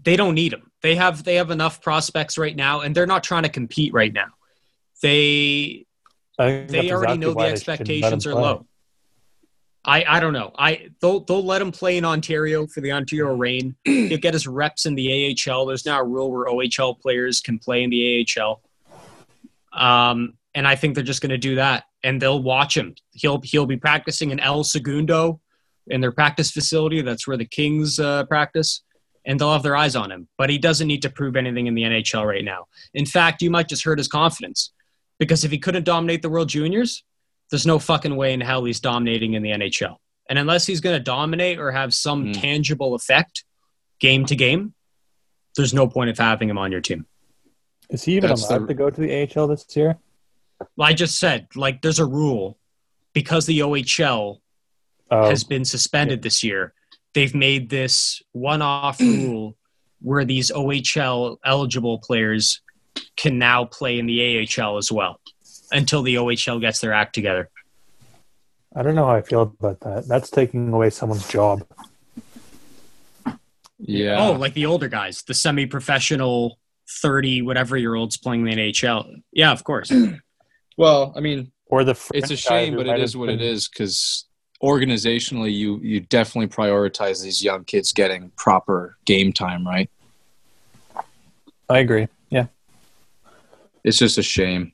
they 0.00 0.16
don't 0.16 0.34
need 0.34 0.52
him. 0.52 0.70
They 0.80 0.94
have 0.94 1.24
they 1.24 1.36
have 1.36 1.50
enough 1.50 1.82
prospects 1.82 2.38
right 2.38 2.54
now, 2.54 2.82
and 2.82 2.94
they're 2.94 3.06
not 3.06 3.24
trying 3.24 3.42
to 3.44 3.48
compete 3.48 3.92
right 3.92 4.12
now. 4.12 4.28
They 5.02 5.86
they 6.38 6.90
already 6.90 7.14
exactly 7.14 7.18
know 7.18 7.28
the 7.30 7.34
why 7.34 7.50
they 7.50 7.56
should 7.56 7.68
let 7.68 7.80
him 7.80 7.82
expectations 7.82 8.26
are 8.26 8.34
low. 8.34 8.66
I 9.84 10.04
I 10.04 10.20
don't 10.20 10.32
know. 10.32 10.52
I 10.58 10.88
they'll 11.00 11.20
they'll 11.20 11.44
let 11.44 11.60
him 11.60 11.72
play 11.72 11.96
in 11.96 12.04
Ontario 12.04 12.66
for 12.66 12.80
the 12.80 12.92
Ontario 12.92 13.34
Reign. 13.34 13.76
He'll 13.84 14.18
get 14.18 14.34
his 14.34 14.46
reps 14.46 14.86
in 14.86 14.94
the 14.94 15.36
AHL. 15.48 15.66
There's 15.66 15.86
now 15.86 16.00
a 16.00 16.04
rule 16.04 16.32
where 16.32 16.46
OHL 16.46 17.00
players 17.00 17.40
can 17.40 17.58
play 17.58 17.82
in 17.82 17.90
the 17.90 18.26
AHL. 18.38 18.62
Um, 19.72 20.34
and 20.54 20.66
I 20.66 20.76
think 20.76 20.94
they're 20.94 21.04
just 21.04 21.20
going 21.20 21.30
to 21.30 21.38
do 21.38 21.56
that, 21.56 21.84
and 22.02 22.22
they'll 22.22 22.42
watch 22.42 22.76
him. 22.76 22.94
He'll 23.12 23.40
he'll 23.42 23.66
be 23.66 23.76
practicing 23.76 24.30
in 24.30 24.40
El 24.40 24.64
Segundo 24.64 25.40
in 25.88 26.00
their 26.00 26.12
practice 26.12 26.50
facility. 26.50 27.02
That's 27.02 27.26
where 27.26 27.36
the 27.36 27.44
Kings 27.44 27.98
uh, 27.98 28.24
practice, 28.24 28.82
and 29.26 29.38
they'll 29.38 29.52
have 29.52 29.62
their 29.62 29.76
eyes 29.76 29.96
on 29.96 30.10
him. 30.10 30.28
But 30.38 30.48
he 30.48 30.58
doesn't 30.58 30.86
need 30.86 31.02
to 31.02 31.10
prove 31.10 31.36
anything 31.36 31.66
in 31.66 31.74
the 31.74 31.82
NHL 31.82 32.26
right 32.26 32.44
now. 32.44 32.66
In 32.94 33.04
fact, 33.04 33.42
you 33.42 33.50
might 33.50 33.68
just 33.68 33.84
hurt 33.84 33.98
his 33.98 34.08
confidence 34.08 34.72
because 35.18 35.44
if 35.44 35.50
he 35.50 35.58
couldn't 35.58 35.84
dominate 35.84 36.22
the 36.22 36.28
World 36.30 36.48
Juniors, 36.48 37.04
there's 37.50 37.66
no 37.66 37.78
fucking 37.78 38.16
way 38.16 38.32
in 38.32 38.40
hell 38.40 38.64
he's 38.64 38.80
dominating 38.80 39.34
in 39.34 39.42
the 39.42 39.50
NHL. 39.50 39.96
And 40.28 40.38
unless 40.38 40.66
he's 40.66 40.80
going 40.80 40.96
to 40.96 41.02
dominate 41.02 41.58
or 41.58 41.70
have 41.70 41.94
some 41.94 42.26
Hmm. 42.26 42.32
tangible 42.32 42.94
effect 42.94 43.44
game 44.00 44.24
to 44.26 44.34
game, 44.36 44.74
there's 45.56 45.74
no 45.74 45.86
point 45.86 46.10
of 46.10 46.18
having 46.18 46.48
him 46.48 46.58
on 46.58 46.72
your 46.72 46.80
team. 46.80 47.06
Is 47.90 48.04
he 48.04 48.16
even 48.16 48.30
That's 48.30 48.48
allowed 48.48 48.62
the- 48.62 48.66
to 48.68 48.74
go 48.74 48.90
to 48.90 49.00
the 49.00 49.12
AHL 49.12 49.46
this 49.46 49.66
year? 49.76 49.98
Well, 50.76 50.88
I 50.88 50.94
just 50.94 51.18
said, 51.18 51.48
like, 51.54 51.82
there's 51.82 51.98
a 51.98 52.06
rule 52.06 52.58
because 53.12 53.46
the 53.46 53.60
OHL 53.62 54.40
Oh, 55.10 55.28
has 55.28 55.44
been 55.44 55.66
suspended 55.66 56.22
this 56.22 56.42
year. 56.42 56.72
They've 57.12 57.34
made 57.34 57.68
this 57.68 58.22
one-off 58.32 58.98
rule 59.00 59.56
where 60.00 60.24
these 60.24 60.50
OHL 60.50 61.36
eligible 61.44 61.98
players 61.98 62.62
can 63.16 63.38
now 63.38 63.64
play 63.64 63.98
in 63.98 64.06
the 64.06 64.46
AHL 64.58 64.76
as 64.78 64.90
well 64.92 65.20
until 65.72 66.02
the 66.02 66.16
OHL 66.16 66.60
gets 66.60 66.80
their 66.80 66.92
act 66.92 67.14
together. 67.14 67.48
I 68.76 68.82
don't 68.82 68.94
know 68.94 69.06
how 69.06 69.14
I 69.14 69.22
feel 69.22 69.42
about 69.42 69.80
that. 69.80 70.08
That's 70.08 70.30
taking 70.30 70.72
away 70.72 70.90
someone's 70.90 71.28
job. 71.28 71.64
Yeah. 73.78 74.28
Oh, 74.28 74.32
like 74.32 74.54
the 74.54 74.66
older 74.66 74.88
guys, 74.88 75.22
the 75.22 75.34
semi-professional 75.34 76.58
30 77.00 77.42
whatever 77.42 77.76
year 77.76 77.94
olds 77.94 78.16
playing 78.16 78.46
in 78.46 78.56
the 78.56 78.72
NHL. 78.72 79.22
Yeah, 79.32 79.52
of 79.52 79.64
course. 79.64 79.92
well, 80.76 81.12
I 81.16 81.20
mean, 81.20 81.52
Or 81.66 81.84
the 81.84 81.98
it's 82.14 82.30
a 82.30 82.36
shame, 82.36 82.76
but 82.76 82.86
it 82.86 83.00
is 83.00 83.16
what 83.16 83.28
it 83.30 83.38
been- 83.38 83.48
is 83.48 83.68
because 83.68 84.26
organizationally, 84.62 85.52
you 85.54 85.78
you 85.82 86.00
definitely 86.00 86.48
prioritize 86.48 87.22
these 87.22 87.42
young 87.42 87.64
kids 87.64 87.92
getting 87.92 88.30
proper 88.36 88.96
game 89.04 89.32
time, 89.32 89.66
right? 89.66 89.90
I 91.68 91.78
agree. 91.78 92.08
Yeah. 93.84 93.88
It's 93.88 93.98
just 93.98 94.18
a 94.18 94.22
shame. 94.22 94.72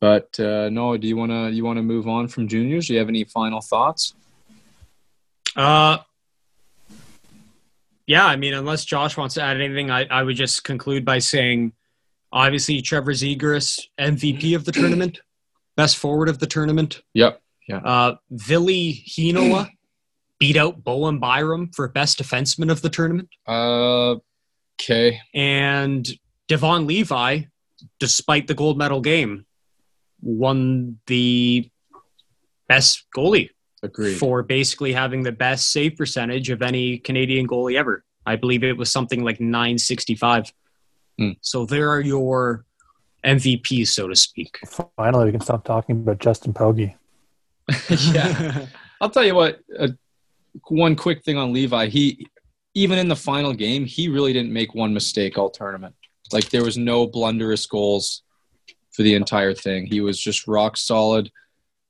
But 0.00 0.38
uh, 0.40 0.68
Noah, 0.70 0.98
do 0.98 1.06
you 1.06 1.16
wanna 1.16 1.50
you 1.50 1.64
wanna 1.64 1.82
move 1.82 2.08
on 2.08 2.26
from 2.26 2.48
juniors? 2.48 2.88
Do 2.88 2.94
you 2.94 2.98
have 2.98 3.08
any 3.08 3.24
final 3.24 3.60
thoughts? 3.60 4.14
Uh 5.54 5.98
Yeah, 8.06 8.26
I 8.26 8.36
mean, 8.36 8.54
unless 8.54 8.84
Josh 8.84 9.16
wants 9.16 9.34
to 9.36 9.42
add 9.42 9.60
anything, 9.60 9.90
I, 9.90 10.06
I 10.06 10.22
would 10.24 10.36
just 10.36 10.64
conclude 10.64 11.04
by 11.04 11.20
saying 11.20 11.72
obviously 12.32 12.82
Trevor 12.82 13.12
Zegras, 13.12 13.78
MVP 14.00 14.56
of 14.56 14.64
the 14.64 14.72
tournament, 14.72 15.20
best 15.76 15.98
forward 15.98 16.28
of 16.28 16.40
the 16.40 16.46
tournament. 16.46 17.02
Yep. 17.14 17.40
Uh 17.70 18.14
Ville 18.30 18.66
Heinola 18.66 19.70
beat 20.40 20.56
out 20.56 20.82
Bowen 20.82 21.20
Byram 21.20 21.70
for 21.72 21.86
best 21.86 22.20
defenseman 22.20 22.72
of 22.72 22.82
the 22.82 22.90
tournament. 22.90 23.28
Uh, 23.46 24.16
okay. 24.80 25.20
and 25.32 26.08
Devon 26.48 26.88
Levi, 26.88 27.42
despite 27.98 28.46
the 28.46 28.54
gold 28.54 28.78
medal 28.78 29.00
game, 29.00 29.46
won 30.20 30.98
the 31.06 31.70
best 32.68 33.04
goalie 33.16 33.50
Agreed. 33.82 34.14
for 34.14 34.42
basically 34.42 34.92
having 34.92 35.22
the 35.22 35.32
best 35.32 35.72
save 35.72 35.96
percentage 35.96 36.50
of 36.50 36.62
any 36.62 36.98
Canadian 36.98 37.46
goalie 37.46 37.76
ever. 37.76 38.04
I 38.24 38.36
believe 38.36 38.62
it 38.62 38.76
was 38.76 38.90
something 38.90 39.24
like 39.24 39.40
965. 39.40 40.52
Hmm. 41.18 41.30
So 41.40 41.66
there 41.66 41.90
are 41.90 42.00
your 42.00 42.64
MVPs, 43.24 43.88
so 43.88 44.08
to 44.08 44.16
speak. 44.16 44.58
Finally, 44.96 45.26
we 45.26 45.32
can 45.32 45.40
stop 45.40 45.64
talking 45.64 45.96
about 45.96 46.18
Justin 46.18 46.52
Pogge. 46.52 46.94
yeah. 48.12 48.66
I'll 49.00 49.10
tell 49.10 49.24
you 49.24 49.34
what. 49.34 49.60
Uh, 49.78 49.88
one 50.68 50.96
quick 50.96 51.24
thing 51.24 51.38
on 51.38 51.52
Levi. 51.52 51.86
He 51.86 52.26
even 52.74 52.98
in 52.98 53.08
the 53.08 53.16
final 53.16 53.52
game, 53.52 53.84
he 53.84 54.08
really 54.08 54.32
didn't 54.32 54.52
make 54.52 54.74
one 54.74 54.94
mistake 54.94 55.36
all 55.36 55.50
tournament. 55.50 55.94
Like 56.32 56.50
there 56.50 56.64
was 56.64 56.78
no 56.78 57.06
blunderous 57.06 57.66
goals 57.66 58.22
for 58.92 59.02
the 59.02 59.14
entire 59.14 59.54
thing. 59.54 59.86
He 59.86 60.00
was 60.00 60.18
just 60.18 60.46
rock 60.46 60.76
solid. 60.76 61.30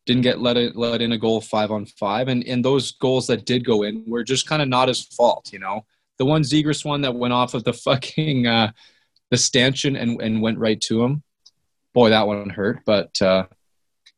Didn't 0.06 0.22
get 0.22 0.40
let 0.40 0.56
it, 0.56 0.76
let 0.76 1.00
in 1.00 1.12
a 1.12 1.18
goal 1.18 1.40
five 1.40 1.70
on 1.70 1.86
five, 1.86 2.28
and 2.28 2.44
and 2.44 2.64
those 2.64 2.92
goals 2.92 3.26
that 3.28 3.46
did 3.46 3.64
go 3.64 3.82
in 3.82 4.04
were 4.06 4.24
just 4.24 4.48
kind 4.48 4.60
of 4.60 4.68
not 4.68 4.88
his 4.88 5.00
fault. 5.02 5.52
You 5.52 5.60
know, 5.60 5.84
the 6.18 6.24
one 6.24 6.42
Zegras 6.42 6.84
one 6.84 7.02
that 7.02 7.14
went 7.14 7.34
off 7.34 7.54
of 7.54 7.64
the 7.64 7.72
fucking 7.72 8.46
uh, 8.46 8.72
the 9.30 9.36
stanchion 9.36 9.96
and 9.96 10.20
and 10.20 10.42
went 10.42 10.58
right 10.58 10.80
to 10.82 11.02
him. 11.04 11.22
Boy, 11.94 12.10
that 12.10 12.26
one 12.26 12.50
hurt. 12.50 12.80
But 12.84 13.20
uh, 13.22 13.46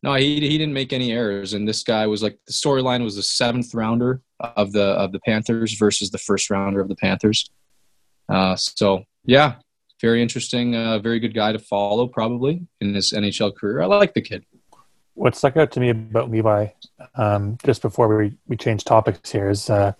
no, 0.02 0.14
he 0.14 0.40
he 0.40 0.58
didn't 0.58 0.74
make 0.74 0.92
any 0.92 1.12
errors, 1.12 1.54
and 1.54 1.66
this 1.66 1.82
guy 1.82 2.06
was 2.06 2.22
like 2.22 2.38
the 2.46 2.52
storyline 2.52 3.02
was 3.02 3.16
the 3.16 3.22
seventh 3.22 3.74
rounder 3.74 4.20
of 4.40 4.72
the 4.72 4.84
of 4.84 5.12
the 5.12 5.20
Panthers 5.20 5.74
versus 5.74 6.10
the 6.10 6.18
first 6.18 6.50
rounder 6.50 6.80
of 6.80 6.88
the 6.88 6.96
Panthers. 6.96 7.50
Uh, 8.28 8.56
so 8.56 9.04
yeah, 9.24 9.56
very 10.04 10.20
interesting, 10.20 10.76
uh, 10.76 10.98
very 10.98 11.18
good 11.18 11.32
guy 11.32 11.50
to 11.50 11.58
follow 11.58 12.06
probably 12.06 12.66
in 12.82 12.92
his 12.92 13.14
NHL 13.14 13.56
career. 13.56 13.80
I 13.80 13.86
like 13.86 14.12
the 14.12 14.20
kid. 14.20 14.44
What 15.14 15.34
stuck 15.34 15.56
out 15.56 15.72
to 15.72 15.80
me 15.80 15.88
about 15.88 16.30
Levi, 16.30 16.66
um, 17.14 17.56
just 17.64 17.80
before 17.80 18.14
we, 18.14 18.36
we 18.46 18.58
change 18.58 18.84
topics 18.84 19.32
here, 19.32 19.48
is 19.48 19.70
uh, 19.70 19.92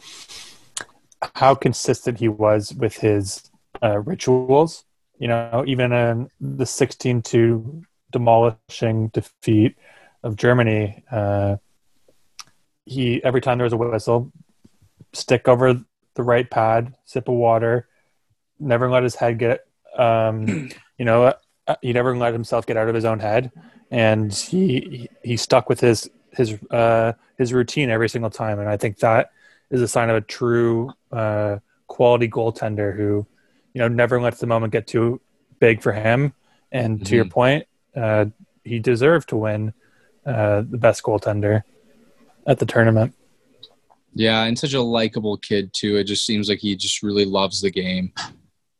how 1.36 1.54
consistent 1.54 2.18
he 2.18 2.28
was 2.28 2.74
with 2.74 2.98
his 2.98 3.50
uh, 3.82 3.98
rituals. 4.00 4.84
You 5.18 5.28
know, 5.28 5.64
even 5.66 5.90
in 5.92 6.28
the 6.38 6.66
16 6.66 7.22
to 7.22 7.82
demolishing 8.12 9.08
defeat 9.08 9.74
of 10.22 10.36
Germany, 10.36 11.02
uh, 11.10 11.56
he 12.84 13.24
every 13.24 13.40
time 13.40 13.56
there 13.56 13.64
was 13.64 13.72
a 13.72 13.78
whistle, 13.78 14.30
stick 15.14 15.48
over 15.48 15.80
the 16.14 16.22
right 16.22 16.50
pad, 16.50 16.94
sip 17.06 17.26
of 17.26 17.34
water, 17.36 17.88
never 18.60 18.90
let 18.90 19.02
his 19.02 19.14
head 19.14 19.38
get, 19.38 19.64
um, 19.96 20.70
you 20.98 21.04
know, 21.04 21.34
uh, 21.66 21.76
he 21.82 21.92
never 21.92 22.16
let 22.16 22.32
himself 22.32 22.66
get 22.66 22.76
out 22.76 22.88
of 22.88 22.94
his 22.94 23.04
own 23.04 23.18
head, 23.18 23.50
and 23.90 24.32
he 24.32 25.08
he 25.22 25.36
stuck 25.36 25.68
with 25.68 25.80
his 25.80 26.08
his 26.32 26.58
uh, 26.70 27.12
his 27.38 27.52
routine 27.52 27.90
every 27.90 28.08
single 28.08 28.30
time, 28.30 28.58
and 28.58 28.68
I 28.68 28.76
think 28.76 28.98
that 28.98 29.30
is 29.70 29.80
a 29.80 29.88
sign 29.88 30.10
of 30.10 30.16
a 30.16 30.20
true 30.20 30.92
uh, 31.10 31.58
quality 31.86 32.28
goaltender 32.28 32.94
who, 32.94 33.26
you 33.72 33.80
know, 33.80 33.88
never 33.88 34.20
lets 34.20 34.38
the 34.38 34.46
moment 34.46 34.72
get 34.72 34.86
too 34.86 35.20
big 35.58 35.82
for 35.82 35.92
him. 35.92 36.32
And 36.70 36.96
mm-hmm. 36.96 37.04
to 37.04 37.14
your 37.16 37.24
point, 37.24 37.66
uh, 37.96 38.26
he 38.64 38.78
deserved 38.78 39.28
to 39.30 39.36
win 39.36 39.72
uh, 40.26 40.62
the 40.68 40.78
best 40.78 41.02
goaltender 41.02 41.62
at 42.46 42.58
the 42.58 42.66
tournament. 42.66 43.14
Yeah, 44.14 44.44
and 44.44 44.58
such 44.58 44.74
a 44.74 44.82
likable 44.82 45.36
kid 45.36 45.72
too. 45.72 45.96
It 45.96 46.04
just 46.04 46.24
seems 46.24 46.48
like 46.48 46.60
he 46.60 46.76
just 46.76 47.02
really 47.02 47.24
loves 47.24 47.60
the 47.60 47.70
game. 47.70 48.12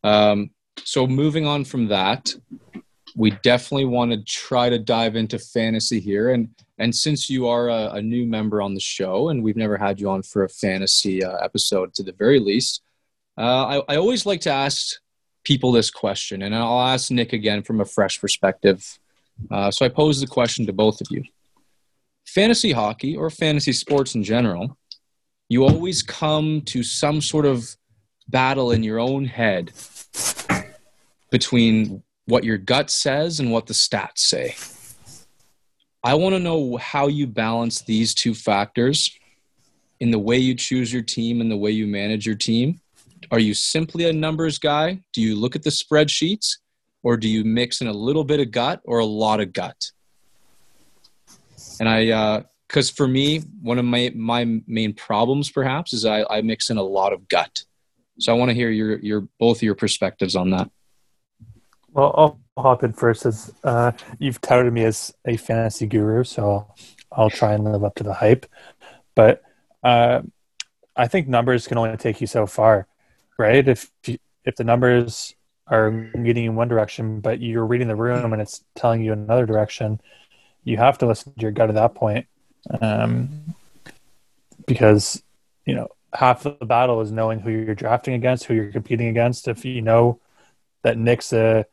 Um, 0.03 0.51
so 0.83 1.07
moving 1.07 1.45
on 1.45 1.65
from 1.65 1.87
that, 1.87 2.33
we 3.15 3.31
definitely 3.43 3.85
want 3.85 4.11
to 4.11 4.23
try 4.23 4.69
to 4.69 4.77
dive 4.77 5.15
into 5.15 5.39
fantasy 5.39 5.99
here. 5.99 6.31
And 6.31 6.49
and 6.77 6.93
since 6.93 7.29
you 7.29 7.47
are 7.47 7.69
a, 7.69 7.91
a 7.93 8.01
new 8.01 8.25
member 8.25 8.61
on 8.61 8.73
the 8.73 8.81
show, 8.81 9.29
and 9.29 9.41
we've 9.41 9.55
never 9.55 9.77
had 9.77 9.99
you 9.99 10.09
on 10.09 10.23
for 10.23 10.43
a 10.43 10.49
fantasy 10.49 11.23
uh, 11.23 11.37
episode, 11.37 11.93
to 11.93 12.03
the 12.03 12.11
very 12.11 12.39
least, 12.39 12.81
uh, 13.37 13.81
I, 13.87 13.93
I 13.93 13.95
always 13.95 14.25
like 14.25 14.41
to 14.41 14.51
ask 14.51 14.97
people 15.45 15.71
this 15.71 15.89
question, 15.89 16.41
and 16.41 16.53
I'll 16.53 16.81
ask 16.81 17.11
Nick 17.11 17.31
again 17.31 17.63
from 17.63 17.79
a 17.79 17.85
fresh 17.85 18.19
perspective. 18.19 18.99
Uh, 19.49 19.71
so 19.71 19.85
I 19.85 19.89
pose 19.89 20.19
the 20.19 20.27
question 20.27 20.65
to 20.65 20.73
both 20.73 20.99
of 20.99 21.07
you: 21.09 21.23
fantasy 22.25 22.73
hockey 22.73 23.15
or 23.15 23.29
fantasy 23.29 23.71
sports 23.71 24.15
in 24.15 24.23
general, 24.23 24.77
you 25.47 25.63
always 25.63 26.03
come 26.03 26.61
to 26.61 26.83
some 26.83 27.21
sort 27.21 27.45
of 27.45 27.77
battle 28.27 28.71
in 28.71 28.83
your 28.83 28.99
own 28.99 29.23
head 29.23 29.71
between 31.35 32.01
what 32.27 32.45
your 32.45 32.57
gut 32.57 32.89
says 32.89 33.41
and 33.41 33.51
what 33.51 33.67
the 33.67 33.73
stats 33.73 34.19
say. 34.19 34.55
I 36.01 36.13
want 36.13 36.33
to 36.33 36.39
know 36.39 36.77
how 36.77 37.07
you 37.07 37.27
balance 37.27 37.81
these 37.81 38.13
two 38.13 38.33
factors 38.33 39.11
in 39.99 40.11
the 40.11 40.17
way 40.17 40.37
you 40.37 40.55
choose 40.55 40.93
your 40.93 41.01
team 41.01 41.41
and 41.41 41.51
the 41.51 41.57
way 41.57 41.71
you 41.71 41.87
manage 41.87 42.25
your 42.25 42.35
team. 42.35 42.79
Are 43.31 43.39
you 43.39 43.53
simply 43.53 44.07
a 44.07 44.13
numbers 44.13 44.59
guy? 44.59 45.01
Do 45.11 45.19
you 45.19 45.35
look 45.35 45.57
at 45.57 45.63
the 45.63 45.71
spreadsheets 45.71 46.53
or 47.03 47.17
do 47.17 47.27
you 47.27 47.43
mix 47.43 47.81
in 47.81 47.87
a 47.87 47.93
little 48.07 48.23
bit 48.23 48.39
of 48.39 48.51
gut 48.51 48.79
or 48.85 48.99
a 48.99 49.05
lot 49.05 49.41
of 49.41 49.51
gut? 49.51 49.91
And 51.81 51.89
I, 51.89 52.45
because 52.65 52.91
uh, 52.91 52.93
for 52.95 53.09
me, 53.09 53.39
one 53.61 53.77
of 53.77 53.83
my, 53.83 54.09
my 54.15 54.61
main 54.67 54.93
problems 54.93 55.51
perhaps 55.51 55.91
is 55.91 56.05
I, 56.05 56.23
I 56.29 56.41
mix 56.43 56.69
in 56.69 56.77
a 56.77 56.83
lot 56.83 57.11
of 57.11 57.27
gut. 57.27 57.65
So 58.19 58.33
I 58.33 58.37
want 58.37 58.51
to 58.51 58.55
hear 58.55 58.69
your, 58.69 58.99
your 58.99 59.27
both 59.37 59.57
of 59.57 59.63
your 59.63 59.75
perspectives 59.75 60.37
on 60.37 60.51
that. 60.51 60.71
Well, 61.95 62.13
I'll 62.57 62.61
hop 62.61 62.83
in 62.83 62.91
first. 62.91 63.25
As 63.25 63.53
uh, 63.63 63.93
you've 64.19 64.41
touted 64.41 64.73
me 64.73 64.83
as 64.83 65.13
a 65.25 65.37
fantasy 65.37 65.87
guru, 65.87 66.25
so 66.25 66.67
I'll 67.09 67.29
try 67.29 67.53
and 67.53 67.63
live 67.63 67.85
up 67.85 67.95
to 67.95 68.03
the 68.03 68.13
hype. 68.13 68.45
But 69.15 69.41
uh, 69.81 70.23
I 70.97 71.07
think 71.07 71.29
numbers 71.29 71.67
can 71.67 71.77
only 71.77 71.95
take 71.95 72.19
you 72.19 72.27
so 72.27 72.47
far, 72.47 72.85
right? 73.37 73.65
If 73.65 73.89
if 74.03 74.55
the 74.57 74.65
numbers 74.65 75.35
are 75.67 76.11
leading 76.15 76.43
in 76.43 76.55
one 76.55 76.67
direction, 76.67 77.21
but 77.21 77.39
you're 77.39 77.65
reading 77.65 77.87
the 77.87 77.95
room 77.95 78.33
and 78.33 78.41
it's 78.41 78.65
telling 78.75 79.01
you 79.01 79.13
another 79.13 79.45
direction, 79.45 80.01
you 80.65 80.75
have 80.75 80.97
to 80.97 81.05
listen 81.05 81.33
to 81.33 81.41
your 81.41 81.51
gut 81.51 81.69
at 81.69 81.75
that 81.75 81.95
point, 81.95 82.27
um, 82.81 83.55
because 84.67 85.23
you 85.65 85.75
know 85.75 85.87
half 86.13 86.45
of 86.45 86.59
the 86.59 86.65
battle 86.65 86.99
is 86.99 87.13
knowing 87.13 87.39
who 87.39 87.51
you're 87.51 87.73
drafting 87.73 88.15
against, 88.15 88.43
who 88.43 88.53
you're 88.53 88.73
competing 88.73 89.07
against. 89.07 89.47
If 89.47 89.63
you 89.63 89.81
know 89.81 90.19
that 90.83 90.97
Nick's 90.97 91.31
a 91.31 91.65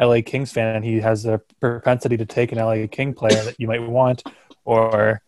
LA 0.00 0.20
Kings 0.24 0.52
fan 0.52 0.76
and 0.76 0.84
he 0.84 1.00
has 1.00 1.26
a 1.26 1.40
propensity 1.60 2.16
to 2.16 2.26
take 2.26 2.52
an 2.52 2.58
LA 2.58 2.86
King 2.90 3.14
player 3.14 3.42
that 3.44 3.56
you 3.58 3.66
might 3.66 3.82
want, 3.82 4.22
or 4.64 5.20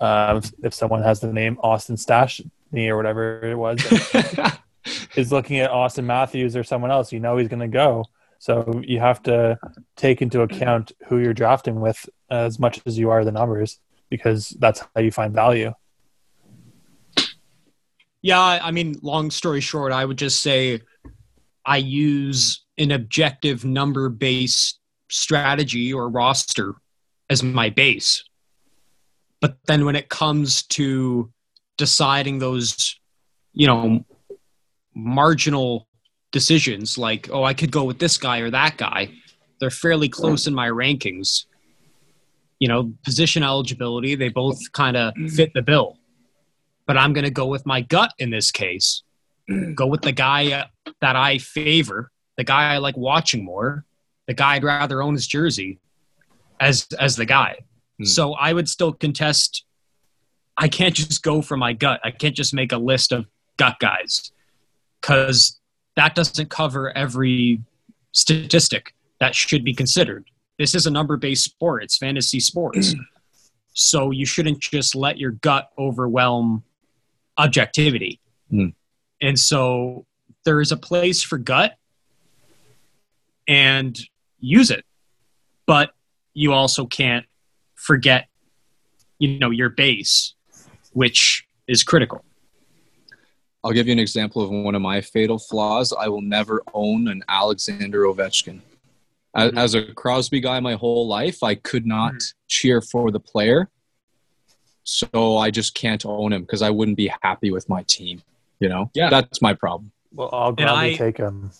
um, 0.00 0.42
if 0.62 0.74
someone 0.74 1.02
has 1.02 1.20
the 1.20 1.32
name 1.32 1.58
Austin 1.62 1.96
Stashny 1.96 2.88
or 2.88 2.96
whatever 2.96 3.40
it 3.44 3.56
was, 3.56 3.80
is 5.16 5.32
looking 5.32 5.58
at 5.58 5.70
Auston 5.70 6.04
Matthews 6.04 6.56
or 6.56 6.64
someone 6.64 6.90
else, 6.90 7.12
you 7.12 7.20
know 7.20 7.36
he's 7.36 7.48
going 7.48 7.60
to 7.60 7.68
go. 7.68 8.04
So 8.38 8.82
you 8.84 9.00
have 9.00 9.22
to 9.24 9.58
take 9.96 10.22
into 10.22 10.42
account 10.42 10.92
who 11.06 11.18
you're 11.18 11.34
drafting 11.34 11.80
with 11.80 12.08
as 12.30 12.58
much 12.58 12.80
as 12.86 12.96
you 12.96 13.10
are 13.10 13.24
the 13.24 13.32
numbers, 13.32 13.80
because 14.10 14.50
that's 14.50 14.80
how 14.80 15.00
you 15.00 15.10
find 15.10 15.34
value. 15.34 15.72
Yeah, 18.20 18.40
I 18.40 18.70
mean, 18.70 18.96
long 19.02 19.30
story 19.30 19.60
short, 19.60 19.92
I 19.92 20.04
would 20.04 20.18
just 20.18 20.40
say 20.42 20.82
I 21.64 21.78
use 21.78 22.64
an 22.78 22.92
objective 22.92 23.64
number 23.64 24.08
based 24.08 24.78
strategy 25.10 25.92
or 25.92 26.08
roster 26.08 26.74
as 27.28 27.42
my 27.42 27.70
base. 27.70 28.24
But 29.40 29.58
then 29.66 29.84
when 29.84 29.96
it 29.96 30.08
comes 30.08 30.62
to 30.64 31.30
deciding 31.76 32.38
those, 32.38 32.98
you 33.52 33.66
know, 33.66 34.04
marginal 34.94 35.86
decisions 36.32 36.98
like, 36.98 37.28
oh, 37.30 37.44
I 37.44 37.54
could 37.54 37.70
go 37.70 37.84
with 37.84 37.98
this 37.98 38.18
guy 38.18 38.38
or 38.38 38.50
that 38.50 38.76
guy, 38.76 39.10
they're 39.60 39.70
fairly 39.70 40.08
close 40.08 40.46
in 40.46 40.54
my 40.54 40.68
rankings. 40.68 41.44
You 42.58 42.68
know, 42.68 42.92
position 43.04 43.42
eligibility, 43.44 44.16
they 44.16 44.28
both 44.28 44.58
kind 44.72 44.96
of 44.96 45.14
fit 45.34 45.52
the 45.54 45.62
bill. 45.62 45.96
But 46.86 46.96
I'm 46.96 47.12
going 47.12 47.24
to 47.24 47.30
go 47.30 47.46
with 47.46 47.64
my 47.66 47.82
gut 47.82 48.12
in 48.18 48.30
this 48.30 48.50
case. 48.50 49.02
Go 49.74 49.86
with 49.86 50.02
the 50.02 50.12
guy 50.12 50.66
that 51.00 51.16
I 51.16 51.38
favor 51.38 52.10
the 52.38 52.44
guy 52.44 52.72
I 52.72 52.78
like 52.78 52.96
watching 52.96 53.44
more, 53.44 53.84
the 54.26 54.32
guy 54.32 54.54
I'd 54.54 54.64
rather 54.64 55.02
own 55.02 55.14
his 55.14 55.26
jersey 55.26 55.78
as 56.60 56.86
as 56.98 57.16
the 57.16 57.26
guy. 57.26 57.56
Hmm. 57.98 58.04
So 58.04 58.32
I 58.34 58.54
would 58.54 58.68
still 58.68 58.92
contest 58.92 59.64
I 60.56 60.68
can't 60.68 60.94
just 60.94 61.22
go 61.22 61.42
for 61.42 61.56
my 61.56 61.72
gut. 61.74 62.00
I 62.02 62.10
can't 62.10 62.34
just 62.34 62.54
make 62.54 62.72
a 62.72 62.78
list 62.78 63.12
of 63.12 63.26
gut 63.58 63.76
guys 63.80 64.32
cuz 65.02 65.60
that 65.96 66.14
doesn't 66.14 66.48
cover 66.48 66.96
every 66.96 67.60
statistic 68.12 68.94
that 69.20 69.34
should 69.34 69.64
be 69.64 69.74
considered. 69.74 70.24
This 70.58 70.74
is 70.74 70.86
a 70.86 70.90
number-based 70.90 71.44
sport. 71.44 71.82
It's 71.82 71.98
fantasy 71.98 72.40
sports. 72.40 72.94
so 73.74 74.12
you 74.12 74.24
shouldn't 74.24 74.60
just 74.60 74.94
let 74.94 75.18
your 75.18 75.32
gut 75.32 75.70
overwhelm 75.76 76.62
objectivity. 77.36 78.20
Mm. 78.52 78.74
And 79.20 79.38
so 79.38 80.06
there 80.44 80.60
is 80.60 80.70
a 80.70 80.76
place 80.76 81.22
for 81.22 81.38
gut 81.38 81.76
and 83.48 83.98
use 84.38 84.70
it. 84.70 84.84
But 85.66 85.90
you 86.34 86.52
also 86.52 86.86
can't 86.86 87.26
forget, 87.74 88.28
you 89.18 89.38
know, 89.38 89.50
your 89.50 89.70
base, 89.70 90.34
which 90.92 91.46
is 91.66 91.82
critical. 91.82 92.24
I'll 93.64 93.72
give 93.72 93.86
you 93.86 93.92
an 93.92 93.98
example 93.98 94.42
of 94.42 94.50
one 94.50 94.74
of 94.74 94.82
my 94.82 95.00
fatal 95.00 95.38
flaws. 95.38 95.92
I 95.92 96.08
will 96.08 96.22
never 96.22 96.62
own 96.74 97.08
an 97.08 97.24
Alexander 97.28 98.02
Ovechkin. 98.02 98.60
As, 99.34 99.50
mm-hmm. 99.50 99.58
as 99.58 99.74
a 99.74 99.92
Crosby 99.94 100.40
guy 100.40 100.60
my 100.60 100.74
whole 100.74 101.08
life, 101.08 101.42
I 101.42 101.54
could 101.56 101.84
not 101.84 102.12
mm-hmm. 102.12 102.38
cheer 102.46 102.80
for 102.80 103.10
the 103.10 103.20
player. 103.20 103.68
So 104.84 105.36
I 105.36 105.50
just 105.50 105.74
can't 105.74 106.06
own 106.06 106.32
him 106.32 106.42
because 106.42 106.62
I 106.62 106.70
wouldn't 106.70 106.96
be 106.96 107.12
happy 107.22 107.50
with 107.50 107.68
my 107.68 107.82
team. 107.82 108.22
You 108.60 108.68
know, 108.68 108.90
yeah, 108.94 109.10
that's 109.10 109.42
my 109.42 109.54
problem. 109.54 109.92
Well, 110.12 110.30
I'll 110.32 110.52
gladly 110.52 110.94
I, 110.94 110.96
take 110.96 111.18
him. 111.18 111.50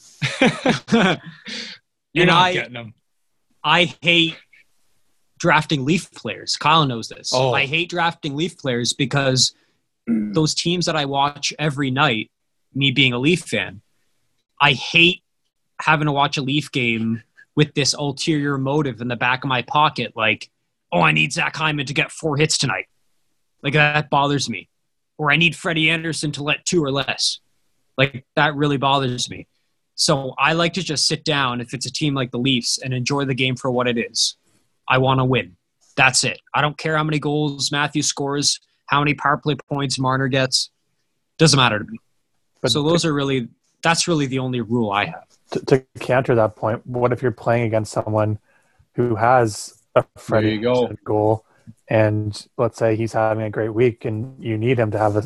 You're 2.18 2.24
And 2.24 2.30
not 2.30 2.42
I- 2.46 2.52
getting 2.52 2.72
them. 2.74 2.94
I 3.64 3.94
hate 4.02 4.36
drafting 5.38 5.84
Leaf 5.84 6.10
players. 6.12 6.56
Kyle 6.56 6.86
knows 6.86 7.08
this. 7.08 7.30
Oh. 7.34 7.52
I 7.52 7.66
hate 7.66 7.90
drafting 7.90 8.34
Leaf 8.36 8.56
players 8.58 8.92
because 8.92 9.52
those 10.06 10.54
teams 10.54 10.86
that 10.86 10.96
I 10.96 11.04
watch 11.04 11.52
every 11.58 11.90
night, 11.90 12.30
me 12.74 12.90
being 12.92 13.12
a 13.12 13.18
Leaf 13.18 13.40
fan, 13.44 13.82
I 14.60 14.72
hate 14.72 15.22
having 15.80 16.06
to 16.06 16.12
watch 16.12 16.36
a 16.38 16.42
Leaf 16.42 16.72
game 16.72 17.22
with 17.56 17.74
this 17.74 17.94
ulterior 17.94 18.56
motive 18.58 19.00
in 19.00 19.08
the 19.08 19.16
back 19.16 19.44
of 19.44 19.48
my 19.48 19.62
pocket, 19.62 20.12
like, 20.16 20.48
oh, 20.92 21.02
I 21.02 21.12
need 21.12 21.32
Zach 21.32 21.54
Hyman 21.56 21.86
to 21.86 21.94
get 21.94 22.10
four 22.10 22.36
hits 22.36 22.56
tonight. 22.56 22.86
Like 23.62 23.74
that 23.74 24.10
bothers 24.10 24.48
me. 24.48 24.68
Or 25.18 25.30
I 25.32 25.36
need 25.36 25.56
Freddie 25.56 25.90
Andersen 25.90 26.30
to 26.32 26.42
let 26.44 26.64
two 26.64 26.82
or 26.82 26.90
less. 26.92 27.40
Like 27.96 28.24
that 28.36 28.54
really 28.54 28.76
bothers 28.76 29.28
me. 29.28 29.46
So 29.99 30.32
I 30.38 30.53
like 30.53 30.74
to 30.74 30.82
just 30.82 31.09
sit 31.09 31.24
down 31.24 31.61
if 31.61 31.74
it's 31.74 31.84
a 31.84 31.92
team 31.92 32.14
like 32.14 32.30
the 32.30 32.38
Leafs 32.38 32.78
and 32.78 32.94
enjoy 32.94 33.24
the 33.24 33.34
game 33.34 33.57
for 33.57 33.68
what 33.68 33.88
it 33.88 33.99
is. 33.99 34.36
I 34.88 34.99
want 34.99 35.18
to 35.18 35.24
win. 35.24 35.57
That's 35.96 36.22
it. 36.22 36.40
I 36.55 36.61
don't 36.61 36.78
care 36.78 36.96
how 36.96 37.03
many 37.03 37.18
goals 37.18 37.72
Matthew 37.72 38.03
scores, 38.03 38.61
how 38.86 39.01
many 39.01 39.14
power 39.14 39.36
play 39.36 39.57
points 39.68 39.99
Marner 39.99 40.28
gets. 40.28 40.70
Doesn't 41.36 41.57
matter 41.57 41.80
to 41.80 41.84
me. 41.84 41.99
But 42.62 42.70
so 42.70 42.84
those 42.84 43.05
are 43.05 43.12
really 43.12 43.49
that's 43.82 44.07
really 44.07 44.26
the 44.26 44.38
only 44.38 44.61
rule 44.61 44.92
I 44.92 45.07
have. 45.07 45.26
to, 45.51 45.64
to 45.66 45.84
counter 45.99 46.36
that 46.36 46.55
point, 46.55 46.86
what 46.86 47.12
if 47.12 47.20
you're 47.20 47.32
playing 47.32 47.64
against 47.64 47.92
someone 47.92 48.38
who 48.94 49.16
has 49.16 49.82
a 49.96 50.05
Freddie 50.16 50.59
go. 50.59 50.94
Goal, 51.05 51.44
and 51.88 52.46
let's 52.57 52.78
say 52.78 52.94
he's 52.94 53.12
having 53.12 53.44
a 53.44 53.51
great 53.51 53.74
week, 53.74 54.05
and 54.05 54.42
you 54.42 54.57
need 54.57 54.78
him 54.78 54.92
to 54.92 54.99
have 54.99 55.16
a 55.16 55.24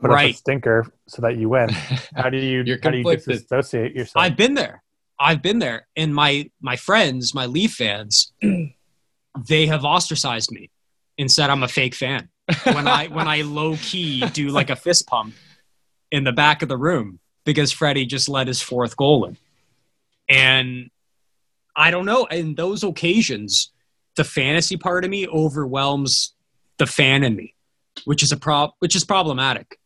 put 0.00 0.10
up 0.10 0.18
a 0.18 0.32
stinker 0.32 0.86
so 1.08 1.22
that 1.22 1.36
you 1.36 1.48
win? 1.48 1.68
How 2.16 2.30
do 2.30 2.38
you 2.38 2.62
You're 2.64 2.78
how 2.82 2.90
do 2.90 2.98
you 2.98 3.04
disassociate 3.04 3.94
yourself? 3.94 4.24
I've 4.24 4.36
been 4.36 4.54
there. 4.54 4.82
I've 5.18 5.42
been 5.42 5.58
there. 5.58 5.86
And 5.96 6.14
my 6.14 6.50
my 6.60 6.76
friends, 6.76 7.34
my 7.34 7.46
Leaf 7.46 7.74
fans, 7.74 8.32
they 9.48 9.66
have 9.66 9.84
ostracized 9.84 10.50
me 10.50 10.70
and 11.18 11.30
said 11.30 11.50
I'm 11.50 11.62
a 11.62 11.68
fake 11.68 11.94
fan. 11.94 12.28
When 12.64 12.86
I 12.86 13.08
when 13.08 13.28
I 13.28 13.42
low 13.42 13.76
key 13.76 14.20
do 14.32 14.48
like 14.48 14.70
a 14.70 14.76
fist 14.76 15.06
pump 15.06 15.34
in 16.10 16.24
the 16.24 16.32
back 16.32 16.62
of 16.62 16.68
the 16.68 16.76
room 16.76 17.18
because 17.44 17.72
Freddie 17.72 18.06
just 18.06 18.28
let 18.28 18.46
his 18.46 18.60
fourth 18.60 18.96
goal 18.96 19.24
in. 19.24 19.36
And 20.28 20.90
I 21.74 21.90
don't 21.90 22.06
know. 22.06 22.24
In 22.26 22.54
those 22.54 22.82
occasions, 22.82 23.72
the 24.16 24.24
fantasy 24.24 24.76
part 24.76 25.04
of 25.04 25.10
me 25.10 25.28
overwhelms 25.28 26.34
the 26.78 26.86
fan 26.86 27.22
in 27.22 27.36
me, 27.36 27.54
which 28.04 28.22
is 28.22 28.32
a 28.32 28.36
prob 28.36 28.70
which 28.78 28.94
is 28.96 29.04
problematic. 29.04 29.78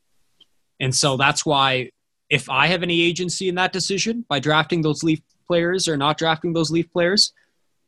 And 0.81 0.95
so 0.95 1.17
that's 1.17 1.45
why 1.45 1.91
if 2.31 2.49
I 2.49 2.69
have 2.69 2.83
any 2.83 3.03
agency 3.03 3.49
in 3.49 3.57
that 3.57 3.73
decision 3.73 4.25
by 4.29 4.39
drafting 4.39 4.83
those 4.83 5.03
Leaf 5.03 5.21
players 5.47 5.89
or 5.89 5.97
not 5.97 6.17
drafting 6.17 6.53
those 6.53 6.71
Leaf 6.71 6.91
players, 6.93 7.33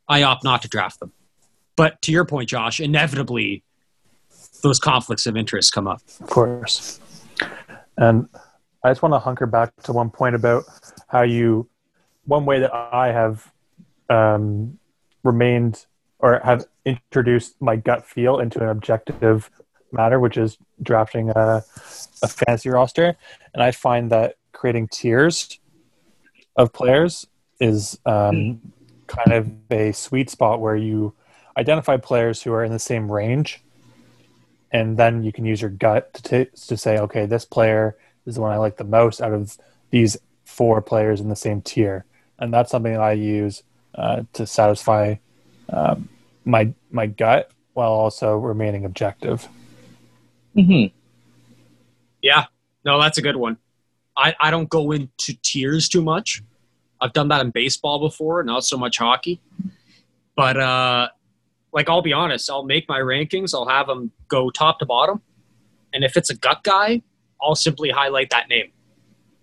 I 0.09 0.23
opt 0.25 0.45
not 0.45 0.63
to 0.63 0.69
draft 0.69 1.01
them. 1.01 1.13
But 1.77 2.03
to 2.03 2.13
your 2.13 2.25
point, 2.25 2.49
Josh, 2.49 2.81
inevitably 2.81 3.63
those 4.63 4.79
conflicts 4.79 5.27
of 5.27 5.37
interest 5.37 5.73
come 5.73 5.87
up. 5.87 6.03
Of 6.21 6.27
course. 6.27 7.01
And 7.97 8.29
I 8.85 8.91
just 8.91 9.03
want 9.03 9.15
to 9.15 9.19
hunker 9.19 9.47
back 9.47 9.75
to 9.85 9.93
one 9.93 10.11
point 10.11 10.35
about 10.35 10.65
how 11.09 11.23
you, 11.23 11.69
one 12.25 12.45
way 12.45 12.61
that 12.61 12.75
I 12.75 13.13
have 13.13 13.51
um, 14.11 14.79
remained 15.23 15.87
or 16.19 16.41
have 16.45 16.67
introduced 16.85 17.61
my 17.61 17.77
gut 17.77 18.07
feel 18.07 18.39
into 18.39 18.61
an 18.61 18.69
objective 18.69 19.51
matter, 19.93 20.19
which 20.21 20.37
is 20.37 20.57
drafting 20.83 21.31
a, 21.31 21.65
a 22.23 22.29
fantasy 22.29 22.69
roster. 22.69 23.17
And 23.55 23.63
I 23.63 23.71
find 23.71 24.11
that 24.11 24.37
creating 24.53 24.89
tiers 24.89 25.59
of 26.57 26.73
players 26.73 27.27
is 27.61 27.99
um, 28.07 28.61
kind 29.07 29.33
of 29.33 29.51
a 29.71 29.93
sweet 29.93 30.31
spot 30.31 30.61
where 30.61 30.77
you 30.77 31.15
identify 31.57 31.97
players 31.97 32.43
who 32.43 32.53
are 32.53 32.65
in 32.65 32.73
the 32.73 32.79
same 32.79 33.11
range 33.11 33.63
and 34.73 34.97
then 34.97 35.23
you 35.23 35.33
can 35.33 35.45
use 35.45 35.61
your 35.61 35.71
gut 35.71 36.13
to 36.15 36.23
t- 36.23 36.51
to 36.67 36.77
say, 36.77 36.99
okay, 36.99 37.27
this 37.27 37.45
player 37.45 37.97
is 38.27 38.37
the 38.37 38.41
one 38.41 38.53
I 38.53 38.57
like 38.57 38.77
the 38.79 38.85
most 38.85 39.21
out 39.21 39.33
of 39.33 39.57
these 39.91 40.17
four 40.45 40.81
players 40.81 41.21
in 41.21 41.29
the 41.29 41.37
same 41.37 41.61
tier, 41.61 42.05
and 42.39 42.53
that's 42.53 42.71
something 42.71 42.93
that 42.93 43.03
I 43.03 43.13
use 43.13 43.63
uh, 43.95 44.23
to 44.33 44.47
satisfy 44.47 45.17
um, 45.69 46.09
my 46.45 46.73
my 46.91 47.07
gut 47.07 47.51
while 47.75 47.93
also 47.93 48.37
remaining 48.37 48.85
objective. 48.85 49.49
Mm-hmm. 50.57 50.95
Yeah, 52.21 52.45
no, 52.85 53.01
that's 53.01 53.19
a 53.19 53.23
good 53.23 53.37
one. 53.37 53.59
I, 54.17 54.35
I 54.41 54.51
don't 54.51 54.69
go 54.69 54.93
into 54.93 55.35
tiers 55.43 55.89
too 55.89 56.03
much. 56.03 56.43
I've 57.01 57.13
done 57.13 57.29
that 57.29 57.41
in 57.41 57.51
baseball 57.51 57.99
before, 57.99 58.43
not 58.43 58.65
so 58.65 58.77
much 58.77 58.99
hockey. 58.99 59.41
But 60.37 60.57
uh, 60.57 61.09
like, 61.73 61.89
I'll 61.89 62.03
be 62.03 62.13
honest, 62.13 62.49
I'll 62.51 62.65
make 62.65 62.89
my 62.89 63.01
rankings. 63.01 63.55
I'll 63.55 63.69
have 63.69 63.87
them 63.87 64.13
go 64.29 64.51
top 64.51 64.79
to 64.79 64.87
bottom, 64.87 65.23
and 65.93 66.05
if 66.05 66.17
it's 66.17 66.31
a 66.31 66.37
gut 66.37 66.63
guy, 66.63 67.03
I'll 67.41 67.55
simply 67.55 67.91
highlight 67.91 68.31
that 68.31 68.49
name, 68.49 68.71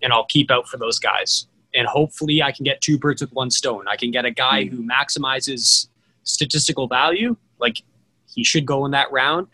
and 0.02 0.12
I'll 0.12 0.26
keep 0.26 0.50
out 0.50 0.68
for 0.68 0.78
those 0.78 0.98
guys. 0.98 1.46
And 1.74 1.86
hopefully, 1.86 2.42
I 2.42 2.50
can 2.50 2.64
get 2.64 2.80
two 2.80 2.98
birds 2.98 3.20
with 3.20 3.32
one 3.32 3.50
stone. 3.50 3.86
I 3.86 3.96
can 3.96 4.10
get 4.10 4.24
a 4.24 4.30
guy 4.30 4.64
who 4.64 4.82
maximizes 4.82 5.88
statistical 6.22 6.88
value, 6.88 7.36
like 7.58 7.82
he 8.26 8.42
should 8.44 8.66
go 8.66 8.84
in 8.86 8.92
that 8.92 9.10
round, 9.12 9.48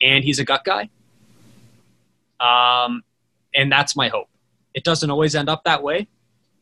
and 0.00 0.24
he's 0.24 0.38
a 0.38 0.44
gut 0.44 0.64
guy. 0.64 0.88
Um, 2.40 3.02
and 3.54 3.70
that's 3.70 3.96
my 3.96 4.08
hope. 4.08 4.28
It 4.74 4.84
doesn't 4.84 5.10
always 5.10 5.34
end 5.34 5.48
up 5.48 5.64
that 5.64 5.82
way. 5.82 6.08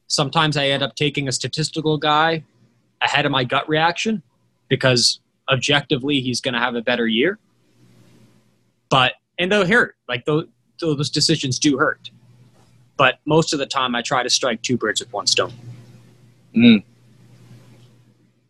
Sometimes 0.09 0.57
I 0.57 0.67
end 0.69 0.83
up 0.83 0.95
taking 0.95 1.29
a 1.29 1.33
statistical 1.33 1.99
guy 1.99 2.45
ahead 3.03 3.27
of 3.27 3.33
my 3.33 3.45
gut 3.45 3.69
reaction 3.69 4.23
because 4.69 5.21
objectively 5.51 6.21
he's 6.21 6.41
going 6.41 6.55
to 6.55 6.61
have 6.61 6.75
a 6.75 6.83
better 6.83 7.07
year. 7.07 7.39
But 8.89 9.15
and 9.39 9.51
they'll 9.51 9.67
hurt. 9.67 9.97
Like 10.09 10.25
those 10.25 10.47
those 10.81 11.11
decisions 11.11 11.59
do 11.59 11.79
hurt. 11.79 12.11
But 12.97 13.19
most 13.27 13.53
of 13.53 13.59
the 13.59 13.67
time, 13.67 13.95
I 13.95 14.03
try 14.03 14.23
to 14.23 14.31
strike 14.31 14.63
two 14.63 14.77
birds 14.77 15.01
with 15.01 15.13
one 15.13 15.27
stone. 15.27 15.53
Mm. 16.55 16.83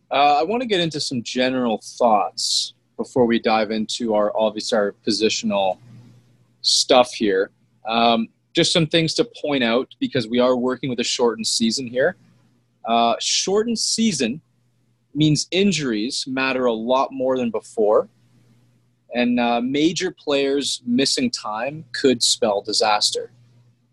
Uh, 0.09 0.39
I 0.39 0.43
want 0.43 0.61
to 0.61 0.67
get 0.67 0.79
into 0.79 1.01
some 1.01 1.21
general 1.21 1.81
thoughts 1.83 2.73
before 2.97 3.25
we 3.25 3.39
dive 3.39 3.71
into 3.71 4.13
our 4.13 4.31
obviously 4.35 4.77
our 4.77 4.95
positional 5.05 5.77
stuff 6.61 7.13
here. 7.13 7.51
Um, 7.87 8.27
just 8.53 8.73
some 8.73 8.87
things 8.87 9.13
to 9.13 9.29
point 9.41 9.63
out 9.63 9.95
because 9.99 10.27
we 10.27 10.39
are 10.39 10.55
working 10.55 10.89
with 10.89 10.99
a 10.99 11.03
shortened 11.03 11.47
season 11.47 11.87
here. 11.87 12.17
Uh, 12.85 13.15
shortened 13.19 13.77
season 13.77 14.41
means 15.13 15.47
injuries 15.51 16.25
matter 16.27 16.65
a 16.65 16.73
lot 16.73 17.11
more 17.11 17.37
than 17.37 17.51
before, 17.51 18.07
and 19.13 19.39
uh, 19.39 19.61
major 19.61 20.11
players 20.11 20.81
missing 20.85 21.29
time 21.29 21.85
could 21.91 22.21
spell 22.23 22.61
disaster. 22.61 23.31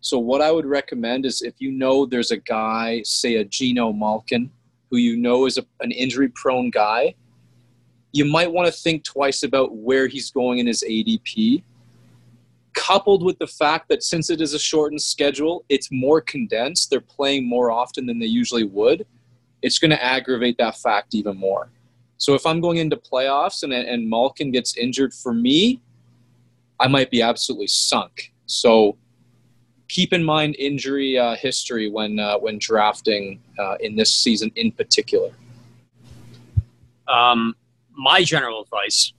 So, 0.00 0.18
what 0.18 0.40
I 0.40 0.50
would 0.50 0.66
recommend 0.66 1.24
is 1.24 1.42
if 1.42 1.54
you 1.58 1.72
know 1.72 2.06
there's 2.06 2.30
a 2.30 2.36
guy, 2.36 3.02
say 3.04 3.36
a 3.36 3.44
Geno 3.44 3.92
Malkin, 3.92 4.50
who 4.90 4.98
you 4.98 5.16
know 5.16 5.46
is 5.46 5.58
a, 5.58 5.64
an 5.80 5.92
injury 5.92 6.28
prone 6.28 6.70
guy, 6.70 7.14
you 8.14 8.24
might 8.24 8.50
want 8.50 8.66
to 8.66 8.72
think 8.72 9.02
twice 9.02 9.42
about 9.42 9.74
where 9.74 10.06
he's 10.06 10.30
going 10.30 10.58
in 10.58 10.68
his 10.68 10.84
ADP. 10.88 11.64
Coupled 12.72 13.24
with 13.24 13.36
the 13.40 13.46
fact 13.46 13.88
that 13.88 14.04
since 14.04 14.30
it 14.30 14.40
is 14.40 14.54
a 14.54 14.58
shortened 14.58 15.02
schedule, 15.02 15.64
it's 15.68 15.90
more 15.90 16.20
condensed, 16.20 16.90
they're 16.90 17.00
playing 17.00 17.48
more 17.48 17.72
often 17.72 18.06
than 18.06 18.20
they 18.20 18.26
usually 18.26 18.62
would, 18.62 19.04
it's 19.62 19.80
going 19.80 19.90
to 19.90 20.02
aggravate 20.02 20.56
that 20.58 20.76
fact 20.76 21.14
even 21.14 21.36
more. 21.36 21.68
So, 22.18 22.34
if 22.34 22.46
I'm 22.46 22.60
going 22.60 22.78
into 22.78 22.96
playoffs 22.96 23.64
and, 23.64 23.72
and 23.72 24.08
Malkin 24.08 24.52
gets 24.52 24.76
injured 24.76 25.12
for 25.12 25.34
me, 25.34 25.80
I 26.78 26.86
might 26.86 27.10
be 27.10 27.20
absolutely 27.20 27.66
sunk. 27.66 28.32
So, 28.46 28.96
keep 29.88 30.12
in 30.12 30.22
mind 30.22 30.54
injury 30.60 31.18
uh, 31.18 31.34
history 31.34 31.90
when 31.90 32.20
uh, 32.20 32.38
when 32.38 32.58
drafting 32.58 33.40
uh, 33.58 33.76
in 33.80 33.96
this 33.96 34.12
season 34.12 34.52
in 34.54 34.70
particular. 34.70 35.32
Um, 37.08 37.56
my 37.94 38.22
general 38.22 38.62
advice 38.62 39.12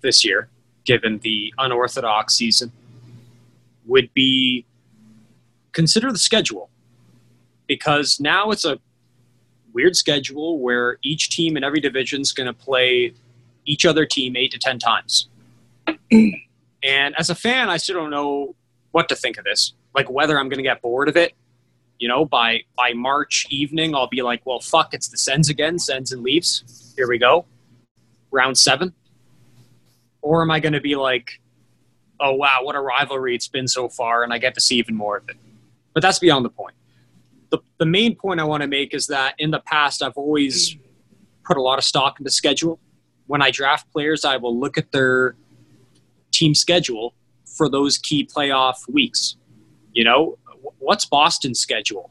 this 0.00 0.24
year, 0.24 0.48
given 0.84 1.18
the 1.18 1.52
unorthodox 1.58 2.34
season, 2.34 2.72
would 3.86 4.12
be 4.14 4.64
consider 5.72 6.10
the 6.12 6.18
schedule 6.18 6.70
because 7.66 8.18
now 8.18 8.50
it's 8.50 8.64
a 8.64 8.78
weird 9.72 9.96
schedule 9.96 10.58
where 10.58 10.98
each 11.02 11.30
team 11.30 11.56
in 11.56 11.62
every 11.62 11.80
division 11.80 12.20
is 12.20 12.32
going 12.32 12.46
to 12.46 12.52
play 12.52 13.12
each 13.64 13.84
other 13.84 14.06
team 14.06 14.36
eight 14.36 14.50
to 14.52 14.58
ten 14.58 14.78
times. 14.78 15.28
and 16.10 17.14
as 17.18 17.30
a 17.30 17.34
fan, 17.34 17.68
I 17.68 17.76
still 17.76 17.96
don't 17.96 18.10
know 18.10 18.54
what 18.92 19.08
to 19.10 19.16
think 19.16 19.38
of 19.38 19.44
this. 19.44 19.74
Like 19.94 20.10
whether 20.10 20.38
I'm 20.38 20.48
going 20.48 20.58
to 20.58 20.64
get 20.64 20.82
bored 20.82 21.08
of 21.08 21.16
it. 21.16 21.34
You 21.98 22.08
know, 22.08 22.24
by 22.24 22.62
by 22.76 22.92
March 22.92 23.46
evening, 23.50 23.94
I'll 23.94 24.06
be 24.06 24.22
like, 24.22 24.46
"Well, 24.46 24.60
fuck, 24.60 24.94
it's 24.94 25.08
the 25.08 25.18
Sens 25.18 25.48
again. 25.48 25.80
Sens 25.80 26.12
and 26.12 26.22
Leafs. 26.22 26.92
Here 26.96 27.08
we 27.08 27.18
go, 27.18 27.44
round 28.30 28.58
seven. 28.58 28.92
Or 30.22 30.42
am 30.42 30.50
I 30.50 30.60
going 30.60 30.72
to 30.72 30.80
be 30.80 30.96
like, 30.96 31.40
"Oh 32.20 32.32
wow, 32.32 32.60
what 32.62 32.74
a 32.74 32.80
rivalry 32.80 33.34
it's 33.34 33.48
been 33.48 33.68
so 33.68 33.88
far, 33.88 34.24
and 34.24 34.32
I 34.32 34.38
get 34.38 34.54
to 34.54 34.60
see 34.60 34.76
even 34.76 34.94
more 34.94 35.16
of 35.18 35.28
it." 35.28 35.36
But 35.94 36.02
that's 36.02 36.18
beyond 36.18 36.44
the 36.44 36.50
point. 36.50 36.74
the, 37.50 37.58
the 37.78 37.86
main 37.86 38.14
point 38.14 38.40
I 38.40 38.44
want 38.44 38.62
to 38.62 38.66
make 38.66 38.94
is 38.94 39.06
that 39.06 39.34
in 39.38 39.50
the 39.50 39.60
past, 39.60 40.02
I've 40.02 40.16
always 40.16 40.76
put 41.44 41.56
a 41.56 41.62
lot 41.62 41.78
of 41.78 41.84
stock 41.84 42.18
into 42.18 42.30
schedule. 42.30 42.78
When 43.26 43.42
I 43.42 43.50
draft 43.50 43.90
players, 43.90 44.24
I 44.24 44.36
will 44.36 44.58
look 44.58 44.78
at 44.78 44.92
their 44.92 45.34
team 46.30 46.54
schedule 46.54 47.14
for 47.56 47.68
those 47.68 47.98
key 47.98 48.26
playoff 48.26 48.76
weeks. 48.88 49.36
You 49.92 50.04
know, 50.04 50.38
what's 50.78 51.06
Boston's 51.06 51.60
schedule? 51.60 52.10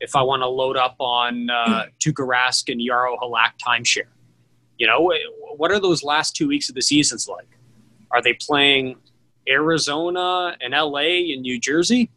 If 0.00 0.14
I 0.14 0.22
want 0.22 0.42
to 0.42 0.46
load 0.46 0.76
up 0.76 0.96
on 0.98 1.48
uh, 1.48 1.86
Rask 2.04 2.70
and 2.70 2.80
Jaro 2.80 3.18
Halak 3.18 3.52
timeshare, 3.66 4.08
you 4.78 4.86
know, 4.86 5.12
what 5.56 5.70
are 5.70 5.80
those 5.80 6.02
last 6.02 6.36
two 6.36 6.48
weeks 6.48 6.68
of 6.68 6.74
the 6.74 6.82
seasons 6.82 7.28
like? 7.28 7.48
Are 8.10 8.22
they 8.22 8.34
playing 8.34 8.96
Arizona 9.48 10.56
and 10.60 10.72
LA 10.72 11.32
and 11.32 11.42
New 11.42 11.58
Jersey? 11.58 12.10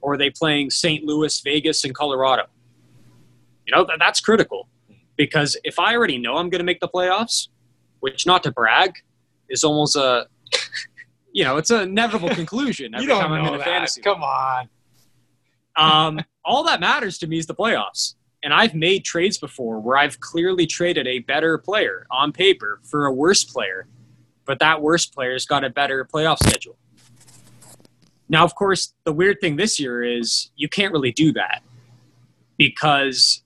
Or 0.00 0.14
are 0.14 0.18
they 0.18 0.30
playing 0.30 0.70
St. 0.70 1.04
Louis, 1.04 1.40
Vegas, 1.40 1.84
and 1.84 1.94
Colorado? 1.94 2.44
You 3.66 3.74
know, 3.74 3.86
that's 3.98 4.20
critical 4.20 4.68
because 5.16 5.56
if 5.64 5.78
I 5.78 5.96
already 5.96 6.18
know 6.18 6.36
I'm 6.36 6.50
going 6.50 6.58
to 6.58 6.64
make 6.64 6.80
the 6.80 6.88
playoffs, 6.88 7.48
which 8.00 8.26
not 8.26 8.42
to 8.42 8.52
brag 8.52 8.92
is 9.48 9.64
almost 9.64 9.96
a, 9.96 10.26
you 11.32 11.44
know, 11.44 11.56
it's 11.56 11.70
an 11.70 11.88
inevitable 11.88 12.28
conclusion 12.34 12.94
every 12.94 13.06
time 13.06 13.32
I'm 13.32 13.46
in 13.46 13.54
a 13.54 13.64
fantasy. 13.64 14.02
Come 14.02 14.22
on. 14.22 14.68
Um, 15.76 16.20
all 16.44 16.64
that 16.64 16.80
matters 16.80 17.18
to 17.18 17.26
me 17.26 17.38
is 17.38 17.46
the 17.46 17.54
playoffs. 17.54 18.14
And 18.44 18.52
I've 18.52 18.74
made 18.74 19.04
trades 19.06 19.38
before 19.38 19.80
where 19.80 19.96
I've 19.96 20.20
clearly 20.20 20.66
traded 20.66 21.06
a 21.06 21.20
better 21.20 21.56
player 21.56 22.06
on 22.10 22.30
paper 22.30 22.78
for 22.84 23.06
a 23.06 23.12
worse 23.12 23.42
player, 23.42 23.86
but 24.44 24.58
that 24.58 24.82
worse 24.82 25.06
player's 25.06 25.46
got 25.46 25.64
a 25.64 25.70
better 25.70 26.04
playoff 26.04 26.38
schedule. 26.38 26.76
Now, 28.28 28.44
of 28.44 28.54
course, 28.54 28.92
the 29.04 29.12
weird 29.12 29.40
thing 29.40 29.56
this 29.56 29.80
year 29.80 30.02
is 30.02 30.50
you 30.56 30.68
can't 30.68 30.92
really 30.92 31.10
do 31.10 31.32
that 31.32 31.62
because 32.58 33.42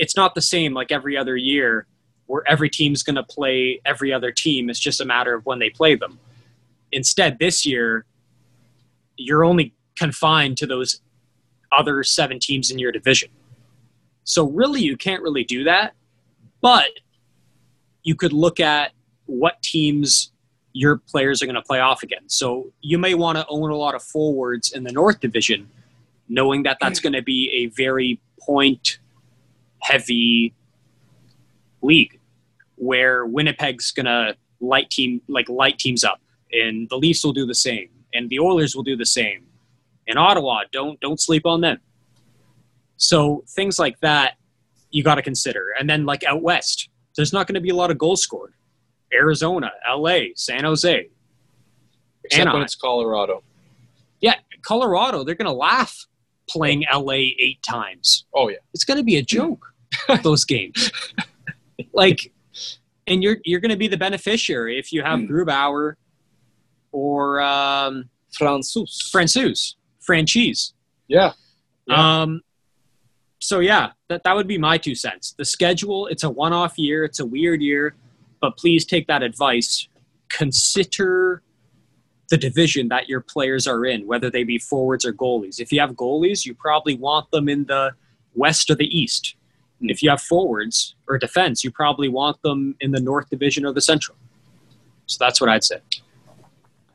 it's 0.00 0.16
not 0.16 0.34
the 0.34 0.42
same 0.42 0.74
like 0.74 0.90
every 0.90 1.16
other 1.16 1.36
year 1.36 1.86
where 2.26 2.42
every 2.48 2.68
team's 2.70 3.04
going 3.04 3.16
to 3.16 3.22
play 3.22 3.80
every 3.84 4.12
other 4.12 4.32
team. 4.32 4.68
It's 4.68 4.80
just 4.80 5.00
a 5.00 5.04
matter 5.04 5.34
of 5.34 5.46
when 5.46 5.60
they 5.60 5.70
play 5.70 5.94
them. 5.94 6.18
Instead, 6.90 7.38
this 7.38 7.64
year, 7.64 8.04
you're 9.16 9.44
only 9.44 9.74
confined 9.96 10.56
to 10.58 10.66
those 10.66 11.00
other 11.70 12.02
seven 12.02 12.40
teams 12.40 12.72
in 12.72 12.80
your 12.80 12.90
division. 12.90 13.30
So, 14.24 14.48
really, 14.48 14.80
you 14.80 14.96
can't 14.96 15.22
really 15.22 15.44
do 15.44 15.64
that. 15.64 15.94
But 16.60 16.88
you 18.02 18.14
could 18.14 18.32
look 18.32 18.60
at 18.60 18.92
what 19.26 19.62
teams 19.62 20.32
your 20.72 20.96
players 20.96 21.42
are 21.42 21.46
going 21.46 21.54
to 21.54 21.62
play 21.62 21.80
off 21.80 22.02
against. 22.02 22.38
So, 22.38 22.72
you 22.80 22.98
may 22.98 23.14
want 23.14 23.38
to 23.38 23.46
own 23.48 23.70
a 23.70 23.76
lot 23.76 23.94
of 23.94 24.02
forwards 24.02 24.72
in 24.72 24.84
the 24.84 24.92
North 24.92 25.20
Division, 25.20 25.68
knowing 26.28 26.62
that 26.64 26.78
that's 26.80 27.00
going 27.00 27.12
to 27.12 27.22
be 27.22 27.50
a 27.64 27.66
very 27.74 28.20
point 28.40 28.98
heavy 29.80 30.54
league 31.82 32.18
where 32.76 33.26
Winnipeg's 33.26 33.90
gonna 33.90 34.34
light 34.60 34.90
team 34.90 35.20
like 35.28 35.48
light 35.48 35.78
teams 35.78 36.04
up, 36.04 36.20
and 36.52 36.88
the 36.88 36.96
Leafs 36.96 37.24
will 37.24 37.32
do 37.32 37.46
the 37.46 37.54
same, 37.54 37.88
and 38.12 38.28
the 38.30 38.40
Oilers 38.40 38.74
will 38.74 38.82
do 38.82 38.96
the 38.96 39.06
same. 39.06 39.44
In 40.06 40.16
Ottawa, 40.16 40.62
don't 40.72 40.98
don't 41.00 41.20
sleep 41.20 41.46
on 41.46 41.60
them. 41.60 41.78
So 42.96 43.44
things 43.48 43.78
like 43.78 43.98
that 44.00 44.34
you 44.90 45.02
got 45.02 45.16
to 45.16 45.22
consider, 45.22 45.74
and 45.78 45.88
then 45.90 46.06
like 46.06 46.24
out 46.24 46.42
west, 46.42 46.88
there's 47.16 47.32
not 47.32 47.46
going 47.46 47.54
to 47.54 47.60
be 47.60 47.70
a 47.70 47.74
lot 47.74 47.90
of 47.90 47.98
goals 47.98 48.22
scored. 48.22 48.54
Arizona, 49.12 49.70
L.A., 49.88 50.32
San 50.36 50.64
Jose, 50.64 51.08
Except 52.24 52.52
when 52.52 52.62
it's 52.62 52.74
Colorado. 52.74 53.42
yeah, 54.20 54.34
Colorado, 54.62 55.24
they're 55.24 55.34
going 55.34 55.46
to 55.50 55.52
laugh 55.52 56.06
playing 56.48 56.84
L.A. 56.90 57.34
eight 57.38 57.62
times. 57.62 58.24
Oh 58.34 58.48
yeah. 58.48 58.56
it's 58.72 58.84
going 58.84 58.98
to 58.98 59.04
be 59.04 59.16
a 59.16 59.22
joke 59.22 59.66
those 60.22 60.44
games 60.44 60.90
like 61.92 62.32
and 63.06 63.22
you're 63.22 63.36
you're 63.44 63.60
going 63.60 63.70
to 63.70 63.76
be 63.76 63.86
the 63.88 63.96
beneficiary 63.96 64.78
if 64.78 64.92
you 64.92 65.02
have 65.02 65.20
Grubauer 65.20 65.94
or 66.92 67.40
um 67.40 68.08
Francis. 68.36 69.10
Francouz 69.14 69.74
franchise 70.00 70.72
Yeah. 71.08 71.32
Yeah. 71.86 72.22
um 72.22 72.42
so 73.44 73.58
yeah 73.60 73.90
that 74.08 74.22
that 74.24 74.34
would 74.34 74.48
be 74.48 74.56
my 74.56 74.78
two 74.78 74.94
cents 74.94 75.34
the 75.36 75.44
schedule 75.44 76.06
it's 76.06 76.24
a 76.24 76.30
one-off 76.30 76.78
year 76.78 77.04
it's 77.04 77.20
a 77.20 77.26
weird 77.26 77.60
year 77.60 77.94
but 78.40 78.56
please 78.56 78.86
take 78.86 79.06
that 79.06 79.22
advice 79.22 79.86
consider 80.30 81.42
the 82.30 82.38
division 82.38 82.88
that 82.88 83.06
your 83.06 83.20
players 83.20 83.66
are 83.66 83.84
in 83.84 84.06
whether 84.06 84.30
they 84.30 84.44
be 84.44 84.58
forwards 84.58 85.04
or 85.04 85.12
goalies 85.12 85.60
if 85.60 85.70
you 85.70 85.78
have 85.78 85.90
goalies 85.90 86.46
you 86.46 86.54
probably 86.54 86.96
want 86.96 87.30
them 87.32 87.48
in 87.50 87.64
the 87.66 87.90
west 88.34 88.70
or 88.70 88.74
the 88.76 88.86
east 88.98 89.36
and 89.80 89.90
if 89.90 90.02
you 90.02 90.08
have 90.08 90.22
forwards 90.22 90.94
or 91.06 91.18
defense 91.18 91.62
you 91.62 91.70
probably 91.70 92.08
want 92.08 92.40
them 92.40 92.74
in 92.80 92.92
the 92.92 93.00
north 93.00 93.28
division 93.28 93.66
or 93.66 93.72
the 93.74 93.80
central 93.80 94.16
so 95.04 95.22
that's 95.22 95.38
what 95.38 95.50
i'd 95.50 95.62
say 95.62 95.80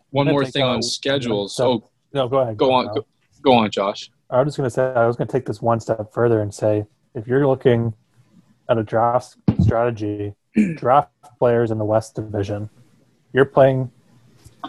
One 0.09 0.25
more 0.25 0.41
think, 0.45 0.53
thing 0.53 0.63
uh, 0.63 0.69
on 0.69 0.81
schedules. 0.81 1.55
so- 1.55 1.71
oh, 1.71 1.89
No, 2.11 2.27
go 2.27 2.39
ahead. 2.39 2.57
go 2.57 2.71
on. 2.73 2.85
Kyle. 2.87 2.95
Go, 2.95 3.05
go 3.43 3.53
on, 3.53 3.69
Josh. 3.69 4.09
I 4.29 4.37
was 4.41 4.47
just 4.47 4.57
going 4.57 4.67
to 4.67 4.71
say, 4.71 4.83
I 4.83 5.07
was 5.07 5.15
going 5.15 5.27
to 5.27 5.31
take 5.31 5.45
this 5.45 5.61
one 5.61 5.79
step 5.79 6.13
further 6.13 6.41
and 6.41 6.53
say, 6.53 6.85
if 7.15 7.25
you're 7.25 7.47
looking 7.47 7.95
at 8.69 8.77
a 8.77 8.83
draft 8.83 9.37
strategy, 9.59 10.35
draft 10.75 11.09
players 11.39 11.71
in 11.71 11.79
the 11.79 11.85
West 11.85 12.15
Division, 12.15 12.69
you're 13.33 13.45
playing 13.45 13.91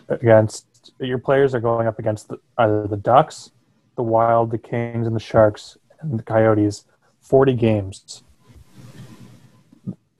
against, 0.08 0.92
your 0.98 1.18
players 1.18 1.54
are 1.54 1.60
going 1.60 1.86
up 1.86 1.98
against 1.98 2.28
the, 2.28 2.38
either 2.56 2.86
the 2.86 2.96
Ducks, 2.96 3.50
the 3.96 4.02
Wild, 4.02 4.50
the 4.50 4.58
Kings, 4.58 5.06
and 5.06 5.14
the 5.14 5.20
Sharks, 5.20 5.76
and 6.00 6.18
the 6.18 6.22
Coyotes, 6.22 6.86
40 7.20 7.52
games. 7.52 8.22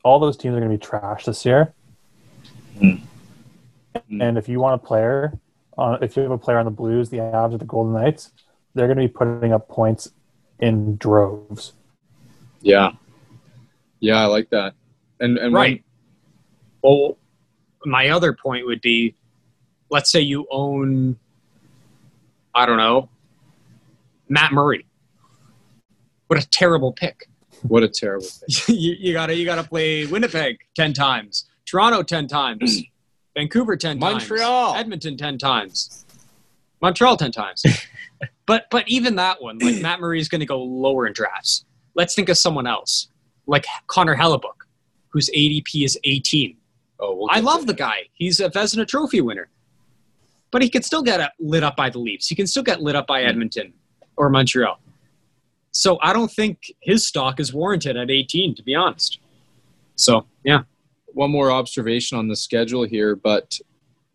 All 0.03 0.19
those 0.19 0.37
teams 0.37 0.55
are 0.55 0.61
going 0.61 0.71
to 0.71 0.77
be 0.77 0.81
trash 0.81 1.25
this 1.25 1.47
year. 1.47 1.73
And 2.83 4.37
if 4.37 4.49
you 4.49 4.61
want 4.61 4.83
a 4.83 4.87
player, 4.87 5.39
uh, 5.79 5.97
if 6.03 6.17
you 6.17 6.23
have 6.23 6.33
a 6.33 6.39
player 6.39 6.59
on 6.59 6.67
the 6.67 6.71
Blues, 6.71 7.09
the 7.09 7.19
Avs, 7.19 7.55
or 7.55 7.59
the 7.59 7.65
Golden 7.65 7.95
Knights, 7.95 8.33
they're 8.75 8.87
going 8.87 8.99
to 8.99 9.03
be 9.05 9.09
putting 9.09 9.53
up 9.53 9.69
points 9.69 10.11
in 10.59 10.97
droves. 10.97 11.73
Yeah. 12.63 12.93
Yeah, 14.01 14.17
I 14.23 14.27
like 14.27 14.51
that. 14.51 14.75
And 15.21 15.37
and 15.39 15.53
when- 15.53 15.61
right 15.63 15.85
well 16.83 17.19
my 17.85 18.09
other 18.09 18.33
point 18.33 18.65
would 18.67 18.81
be 18.81 19.15
let's 19.91 20.11
say 20.11 20.21
you 20.21 20.47
own 20.51 21.19
i 22.55 22.65
don't 22.65 22.79
know 22.79 23.09
matt 24.29 24.51
murray 24.53 24.87
what 26.29 26.43
a 26.43 26.49
terrible 26.49 26.93
pick 26.93 27.29
what 27.63 27.83
a 27.83 27.89
terrible 27.89 28.27
pick. 28.49 28.69
you, 28.69 28.95
you 28.99 29.13
gotta 29.13 29.35
you 29.35 29.45
gotta 29.45 29.63
play 29.63 30.07
winnipeg 30.07 30.59
10 30.75 30.95
times 30.95 31.51
toronto 31.67 32.03
10 32.03 32.27
times 32.29 32.81
vancouver 33.37 33.77
10 33.77 34.01
times 34.01 34.13
Montreal. 34.29 34.75
edmonton 34.77 35.19
10 35.19 35.37
times 35.37 36.07
montreal 36.81 37.17
10 37.17 37.33
times 37.33 37.65
but 38.47 38.67
but 38.71 38.89
even 38.89 39.17
that 39.17 39.41
one 39.43 39.59
like 39.59 39.77
matt 39.83 40.01
murray's 40.01 40.29
gonna 40.29 40.47
go 40.47 40.63
lower 40.63 41.07
in 41.07 41.13
drafts 41.13 41.65
let's 41.95 42.15
think 42.15 42.29
of 42.29 42.39
someone 42.39 42.67
else 42.67 43.09
like 43.47 43.67
connor 43.87 44.17
hellebuyck 44.17 44.57
whose 45.13 45.29
adp 45.31 45.85
is 45.85 45.99
18 46.05 46.57
Oh, 47.01 47.15
we'll 47.15 47.29
I 47.31 47.41
love 47.41 47.61
to 47.61 47.67
the 47.67 47.75
guy. 47.75 48.09
He's 48.13 48.41
a 48.41 48.51
Vezina 48.51 48.87
Trophy 48.87 49.21
winner. 49.21 49.49
But 50.51 50.63
he 50.63 50.69
could 50.69 50.85
still 50.85 51.03
get 51.03 51.33
lit 51.39 51.63
up 51.63 51.77
by 51.77 51.91
the 51.91 51.99
Leafs. 51.99 52.29
He 52.29 52.35
can 52.35 52.47
still 52.47 52.63
get 52.63 52.83
lit 52.83 52.97
up 52.97 53.07
by 53.07 53.23
hmm. 53.23 53.29
Edmonton 53.29 53.73
or 54.17 54.29
Montreal. 54.29 54.79
So 55.73 55.99
I 56.03 56.13
don't 56.13 56.31
think 56.31 56.73
his 56.81 57.07
stock 57.07 57.41
is 57.41 57.55
warranted 57.55 57.97
at 57.97 58.11
18, 58.11 58.57
to 58.57 58.63
be 58.63 58.75
honest. 58.75 59.21
So, 59.95 60.27
yeah. 60.45 60.63
one 61.07 61.31
more 61.31 61.53
observation 61.53 62.19
on 62.19 62.27
the 62.27 62.35
schedule 62.35 62.85
here, 62.85 63.15
but 63.15 63.59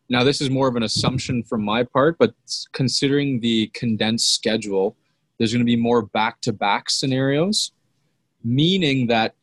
now 0.09 0.23
this 0.23 0.41
is 0.41 0.49
more 0.49 0.67
of 0.67 0.75
an 0.75 0.83
assumption 0.83 1.43
from 1.43 1.63
my 1.63 1.83
part, 1.83 2.17
but 2.17 2.33
considering 2.73 3.39
the 3.39 3.67
condensed 3.73 4.33
schedule, 4.33 4.95
there's 5.37 5.51
going 5.51 5.59
to 5.59 5.65
be 5.65 5.75
more 5.75 6.03
back-to-back 6.03 6.89
scenarios, 6.89 7.71
meaning 8.43 9.07
that 9.07 9.35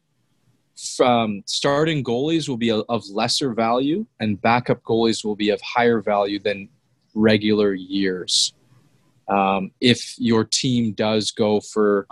um, 1.05 1.43
starting 1.47 2.03
goalies 2.03 2.49
will 2.49 2.57
be 2.57 2.71
of 2.71 3.09
lesser 3.11 3.53
value 3.53 4.07
and 4.21 4.41
backup 4.41 4.83
goalies 4.83 5.25
will 5.25 5.37
be 5.37 5.51
of 5.51 5.61
higher 5.61 6.01
value 6.01 6.39
than 6.39 6.69
regular 7.15 7.75
years. 7.75 8.55
Um, 9.29 9.71
if 9.81 10.15
your 10.19 10.45
team 10.45 10.93
does 10.93 11.31
go 11.31 11.61
for, 11.61 12.07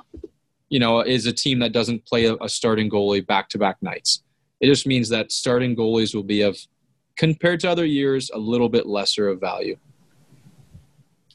you 0.68 0.78
know, 0.78 1.00
is 1.00 1.26
a 1.26 1.32
team 1.32 1.58
that 1.60 1.72
doesn't 1.72 2.04
play 2.06 2.26
a, 2.26 2.34
a 2.36 2.48
starting 2.48 2.90
goalie 2.90 3.26
back-to-back 3.26 3.76
nights. 3.82 4.22
It 4.60 4.66
just 4.66 4.86
means 4.86 5.08
that 5.08 5.32
starting 5.32 5.74
goalies 5.74 6.14
will 6.14 6.22
be 6.22 6.42
of, 6.42 6.58
compared 7.16 7.60
to 7.60 7.70
other 7.70 7.84
years, 7.84 8.30
a 8.30 8.38
little 8.38 8.68
bit 8.68 8.86
lesser 8.86 9.28
of 9.28 9.40
value. 9.40 9.76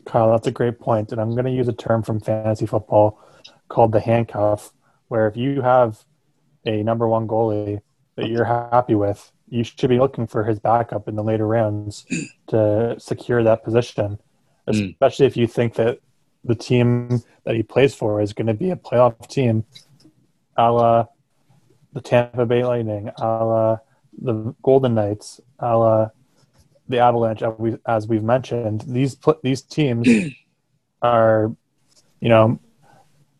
Kyle, 0.05 0.31
that's 0.31 0.47
a 0.47 0.51
great 0.51 0.79
point. 0.79 1.11
And 1.11 1.19
I'm 1.19 1.31
going 1.31 1.45
to 1.45 1.51
use 1.51 1.67
a 1.67 1.73
term 1.73 2.03
from 2.03 2.19
fantasy 2.19 2.65
football 2.65 3.19
called 3.69 3.91
the 3.91 3.99
handcuff, 3.99 4.71
where 5.07 5.27
if 5.27 5.35
you 5.35 5.61
have 5.61 6.05
a 6.65 6.83
number 6.83 7.07
one 7.07 7.27
goalie 7.27 7.81
that 8.15 8.29
you're 8.29 8.45
happy 8.45 8.95
with, 8.95 9.31
you 9.49 9.63
should 9.63 9.89
be 9.89 9.99
looking 9.99 10.27
for 10.27 10.43
his 10.43 10.59
backup 10.59 11.07
in 11.07 11.15
the 11.15 11.23
later 11.23 11.47
rounds 11.47 12.05
to 12.47 12.95
secure 12.99 13.43
that 13.43 13.63
position, 13.63 14.19
Mm. 14.67 14.93
especially 14.93 15.27
if 15.27 15.37
you 15.37 15.45
think 15.45 15.75
that 15.75 15.99
the 16.43 16.55
team 16.55 17.21
that 17.43 17.53
he 17.55 17.61
plays 17.61 17.93
for 17.93 18.19
is 18.19 18.33
going 18.33 18.47
to 18.47 18.53
be 18.55 18.71
a 18.71 18.75
playoff 18.75 19.27
team, 19.27 19.63
a 20.57 20.71
la 20.71 21.05
the 21.93 22.01
Tampa 22.01 22.45
Bay 22.47 22.65
Lightning, 22.65 23.11
a 23.17 23.45
la 23.45 23.77
the 24.21 24.53
Golden 24.63 24.95
Knights, 24.95 25.39
a 25.59 25.77
la 25.77 26.09
the 26.87 26.99
Avalanche, 26.99 27.41
as 27.41 27.53
we- 27.57 27.77
as 27.87 28.07
we've 28.07 28.23
mentioned, 28.23 28.81
these 28.87 29.17
these 29.43 29.61
teams 29.61 30.07
are, 31.01 31.55
you 32.19 32.29
know, 32.29 32.59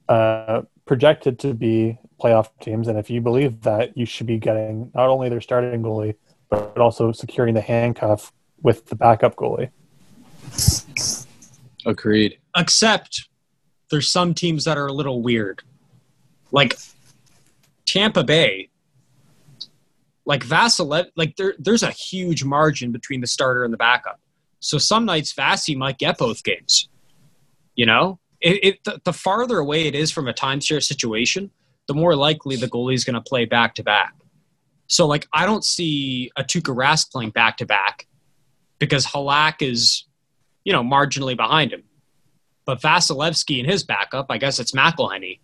uh, 0.09 0.63
projected 0.85 1.37
to 1.39 1.53
be 1.53 1.97
playoff 2.21 2.49
teams, 2.61 2.87
and 2.87 2.97
if 2.97 3.09
you 3.09 3.21
believe 3.21 3.61
that, 3.61 3.95
you 3.97 4.05
should 4.05 4.25
be 4.27 4.37
getting 4.37 4.91
not 4.95 5.09
only 5.09 5.29
their 5.29 5.41
starting 5.41 5.81
goalie, 5.83 6.15
but 6.49 6.77
also 6.77 7.11
securing 7.11 7.53
the 7.53 7.61
handcuff 7.61 8.31
with 8.61 8.85
the 8.87 8.95
backup 8.95 9.35
goalie. 9.35 9.69
Agreed. 11.85 12.37
except 12.57 13.27
there's 13.91 14.09
some 14.09 14.33
teams 14.33 14.63
that 14.63 14.77
are 14.77 14.87
a 14.87 14.93
little 14.93 15.21
weird. 15.21 15.61
Like 16.51 16.75
Tampa 17.85 18.23
Bay, 18.23 18.69
like 20.25 20.43
Vasilev, 20.45 21.07
like 21.15 21.35
there, 21.35 21.53
there's 21.59 21.83
a 21.83 21.91
huge 21.91 22.43
margin 22.43 22.91
between 22.91 23.21
the 23.21 23.27
starter 23.27 23.63
and 23.63 23.73
the 23.73 23.77
backup. 23.77 24.19
So 24.59 24.77
some 24.77 25.05
nights 25.05 25.33
Vasi 25.33 25.77
might 25.77 25.99
get 25.99 26.17
both 26.17 26.43
games. 26.43 26.89
You 27.75 27.85
know, 27.85 28.19
it, 28.41 28.63
it 28.63 28.83
the, 28.83 29.01
the 29.03 29.13
farther 29.13 29.59
away 29.59 29.87
it 29.87 29.95
is 29.95 30.11
from 30.11 30.27
a 30.27 30.33
timeshare 30.33 30.83
situation, 30.83 31.51
the 31.87 31.93
more 31.93 32.15
likely 32.15 32.55
the 32.55 32.67
goalie's 32.67 33.03
going 33.03 33.13
to 33.15 33.21
play 33.21 33.45
back 33.45 33.75
to 33.75 33.83
back. 33.83 34.15
So 34.87 35.05
like 35.05 35.27
I 35.33 35.45
don't 35.45 35.63
see 35.63 36.31
a 36.35 36.43
Tuukka 36.43 36.75
Rask 36.75 37.11
playing 37.11 37.31
back 37.31 37.57
to 37.57 37.65
back 37.65 38.07
because 38.79 39.05
Halak 39.05 39.61
is, 39.61 40.05
you 40.63 40.73
know, 40.73 40.83
marginally 40.83 41.35
behind 41.35 41.71
him. 41.71 41.83
But 42.65 42.81
Vasilevskiy 42.81 43.59
and 43.59 43.69
his 43.69 43.83
backup, 43.83 44.27
I 44.29 44.39
guess 44.39 44.59
it's 44.59 44.71
McElhinney. 44.71 45.39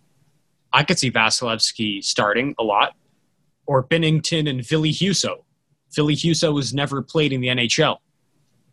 I 0.72 0.82
could 0.82 0.98
see 0.98 1.10
Vasilevskiy 1.10 2.02
starting 2.02 2.54
a 2.58 2.64
lot, 2.64 2.94
or 3.66 3.84
Binnington 3.84 4.48
and 4.48 4.66
Ville 4.66 4.82
Husso. 4.84 5.44
Ville 5.94 6.08
Husso 6.08 6.56
has 6.56 6.72
never 6.72 7.02
played 7.02 7.32
in 7.32 7.40
the 7.40 7.48
NHL. 7.48 7.98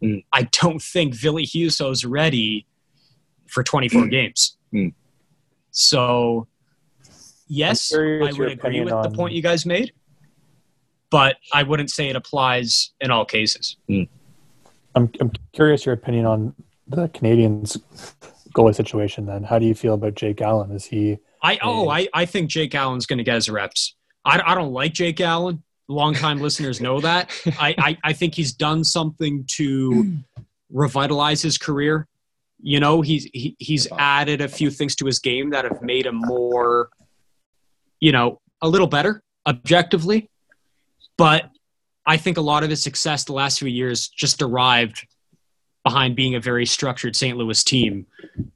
Mm. 0.01 0.23
I 0.31 0.43
don't 0.43 0.81
think 0.81 1.13
Ville 1.13 1.35
Husso's 1.35 2.05
ready 2.05 2.65
for 3.47 3.63
24 3.63 4.07
games. 4.07 4.57
Mm. 4.73 4.93
So, 5.71 6.47
yes, 7.47 7.91
I'm 7.91 7.97
curious 7.97 8.21
I 8.21 8.25
would 8.25 8.33
agree 8.33 8.53
opinion 8.53 8.85
with 8.85 9.03
the 9.03 9.11
point 9.11 9.33
you 9.33 9.41
guys 9.41 9.65
made, 9.65 9.91
but 11.09 11.37
I 11.53 11.63
wouldn't 11.63 11.91
say 11.91 12.09
it 12.09 12.15
applies 12.15 12.91
in 13.01 13.11
all 13.11 13.25
cases. 13.25 13.77
I'm 14.95 15.11
I'm 15.19 15.31
curious 15.53 15.85
your 15.85 15.93
opinion 15.93 16.25
on 16.25 16.55
the 16.87 17.07
Canadiens 17.09 17.79
goalie 18.53 18.75
situation. 18.75 19.25
Then, 19.25 19.43
how 19.43 19.59
do 19.59 19.65
you 19.65 19.75
feel 19.75 19.93
about 19.93 20.15
Jake 20.15 20.41
Allen? 20.41 20.71
Is 20.71 20.85
he 20.85 21.19
I 21.41 21.59
oh 21.61 21.89
I, 21.89 22.07
I 22.13 22.25
think 22.25 22.49
Jake 22.49 22.75
Allen's 22.75 23.05
going 23.05 23.17
to 23.17 23.23
get 23.23 23.35
his 23.35 23.49
reps. 23.49 23.95
I, 24.25 24.41
I 24.45 24.55
don't 24.55 24.73
like 24.73 24.93
Jake 24.93 25.21
Allen. 25.21 25.63
Longtime 25.87 26.39
listeners 26.41 26.81
know 26.81 26.99
that. 27.01 27.31
I, 27.59 27.75
I 27.77 27.97
I 28.03 28.13
think 28.13 28.35
he's 28.35 28.53
done 28.53 28.83
something 28.83 29.45
to 29.55 30.17
revitalize 30.71 31.41
his 31.41 31.57
career. 31.57 32.07
You 32.61 32.79
know, 32.79 33.01
he's 33.01 33.25
he, 33.33 33.55
he's 33.59 33.87
added 33.97 34.41
a 34.41 34.47
few 34.47 34.69
things 34.69 34.95
to 34.97 35.05
his 35.05 35.19
game 35.19 35.51
that 35.51 35.65
have 35.65 35.81
made 35.81 36.05
him 36.05 36.15
more, 36.15 36.89
you 37.99 38.11
know, 38.11 38.41
a 38.61 38.67
little 38.67 38.87
better 38.87 39.23
objectively. 39.47 40.29
But 41.17 41.49
I 42.05 42.17
think 42.17 42.37
a 42.37 42.41
lot 42.41 42.63
of 42.63 42.69
his 42.69 42.81
success 42.81 43.23
the 43.23 43.33
last 43.33 43.59
few 43.59 43.67
years 43.67 44.07
just 44.07 44.39
derived 44.39 45.05
behind 45.83 46.15
being 46.15 46.35
a 46.35 46.39
very 46.39 46.65
structured 46.65 47.15
St. 47.15 47.37
Louis 47.37 47.63
team. 47.63 48.05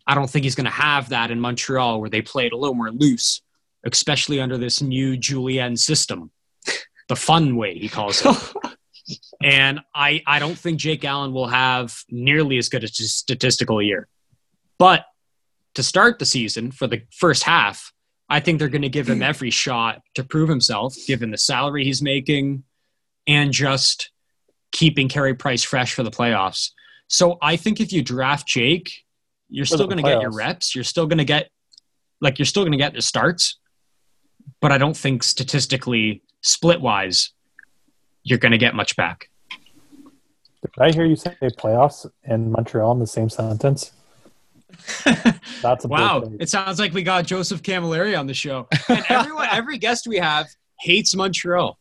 I 0.06 0.16
don't 0.16 0.30
think 0.30 0.44
he's 0.44 0.56
going 0.56 0.66
to 0.66 0.72
have 0.72 1.10
that 1.10 1.32
in 1.32 1.40
Montreal 1.40 2.00
where 2.00 2.10
they 2.10 2.22
play 2.22 2.48
it 2.48 2.54
a 2.54 2.58
little 2.58 2.76
more 2.76 2.92
loose, 2.92 3.42
especially 3.86 4.40
under 4.40 4.58
this 4.58 4.82
new 4.82 5.18
Julien 5.18 5.78
system, 5.78 6.32
the 7.10 7.16
fun 7.16 7.56
way 7.56 7.78
he 7.78 7.90
calls 7.90 8.26
it. 8.26 8.54
and 9.44 9.82
I, 9.94 10.22
I 10.26 10.40
don't 10.40 10.58
think 10.58 10.80
Jake 10.80 11.04
Allen 11.04 11.34
will 11.34 11.48
have 11.48 11.96
nearly 12.10 12.58
as 12.58 12.70
good 12.70 12.84
a 12.84 12.88
statistical 12.88 13.82
year. 13.82 14.08
But 14.78 15.06
to 15.76 15.84
start 15.84 16.20
the 16.20 16.26
season 16.26 16.72
for 16.72 16.88
the 16.88 17.04
first 17.12 17.44
half, 17.44 17.92
I 18.30 18.40
think 18.40 18.60
they're 18.60 18.70
going 18.70 18.84
to 18.84 18.90
give 18.90 19.10
him 19.10 19.22
every 19.22 19.50
shot 19.50 20.02
to 20.16 20.24
prove 20.24 20.50
himself, 20.50 20.96
given 21.08 21.32
the 21.32 21.38
salary 21.38 21.84
he's 21.84 22.02
making 22.02 22.64
and 23.28 23.52
just 23.52 24.12
keeping 24.72 25.08
Carey 25.08 25.36
Price 25.36 25.64
fresh 25.64 25.94
for 25.94 26.04
the 26.04 26.12
playoffs. 26.12 26.72
So 27.08 27.38
I 27.42 27.58
think 27.58 27.80
if 27.80 27.94
you 27.94 28.02
draft 28.02 28.48
Jake, 28.48 28.92
you're 29.50 29.66
still 29.66 29.86
going 29.86 29.98
to 29.98 30.04
get 30.04 30.22
your 30.22 30.32
reps. 30.32 30.74
You're 30.74 30.84
still 30.84 31.06
going 31.06 31.20
to 31.20 31.26
get, 31.26 31.50
like, 32.22 32.40
you're 32.40 32.46
still 32.46 32.64
going 32.64 32.72
to 32.72 32.78
get 32.78 32.94
the 32.94 33.02
starts. 33.02 33.60
But 34.64 34.72
I 34.72 34.78
don't 34.78 34.96
think 34.96 35.24
statistically, 35.24 36.24
split 36.40 36.80
wise, 36.80 37.32
you're 38.24 38.40
going 38.40 38.54
to 38.54 38.58
get 38.58 38.74
much 38.74 38.96
back. 38.96 39.30
Did 40.62 40.72
I 40.80 40.90
hear 40.94 41.04
you 41.04 41.18
say 41.18 41.36
playoffs 41.42 42.10
in 42.24 42.50
Montreal 42.50 42.94
in 42.94 43.00
the 43.00 43.06
same 43.06 43.30
sentence? 43.30 43.92
That's 45.62 45.84
a 45.84 45.90
Wow, 45.90 46.32
it 46.40 46.48
sounds 46.48 46.80
like 46.80 46.94
we 46.94 47.04
got 47.04 47.26
Joseph 47.26 47.62
Camilleri 47.62 48.18
on 48.18 48.26
the 48.26 48.34
show. 48.34 48.70
And 48.88 49.04
everyone, 49.10 49.50
every 49.52 49.78
guest 49.78 50.08
we 50.08 50.16
have 50.20 50.48
hates 50.80 51.14
Montreal. 51.14 51.78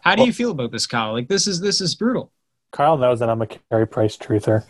How 0.00 0.14
do 0.14 0.24
you 0.24 0.32
feel 0.32 0.52
about 0.52 0.72
this, 0.72 0.86
Kyle? 0.86 1.12
Like 1.12 1.28
this 1.28 1.46
is 1.46 1.60
this 1.60 1.82
is 1.82 1.94
brutal. 1.94 2.32
Kyle 2.72 2.96
knows 2.96 3.20
that 3.20 3.28
I'm 3.28 3.42
a 3.42 3.46
Carey 3.46 3.86
Price 3.86 4.16
truther. 4.16 4.64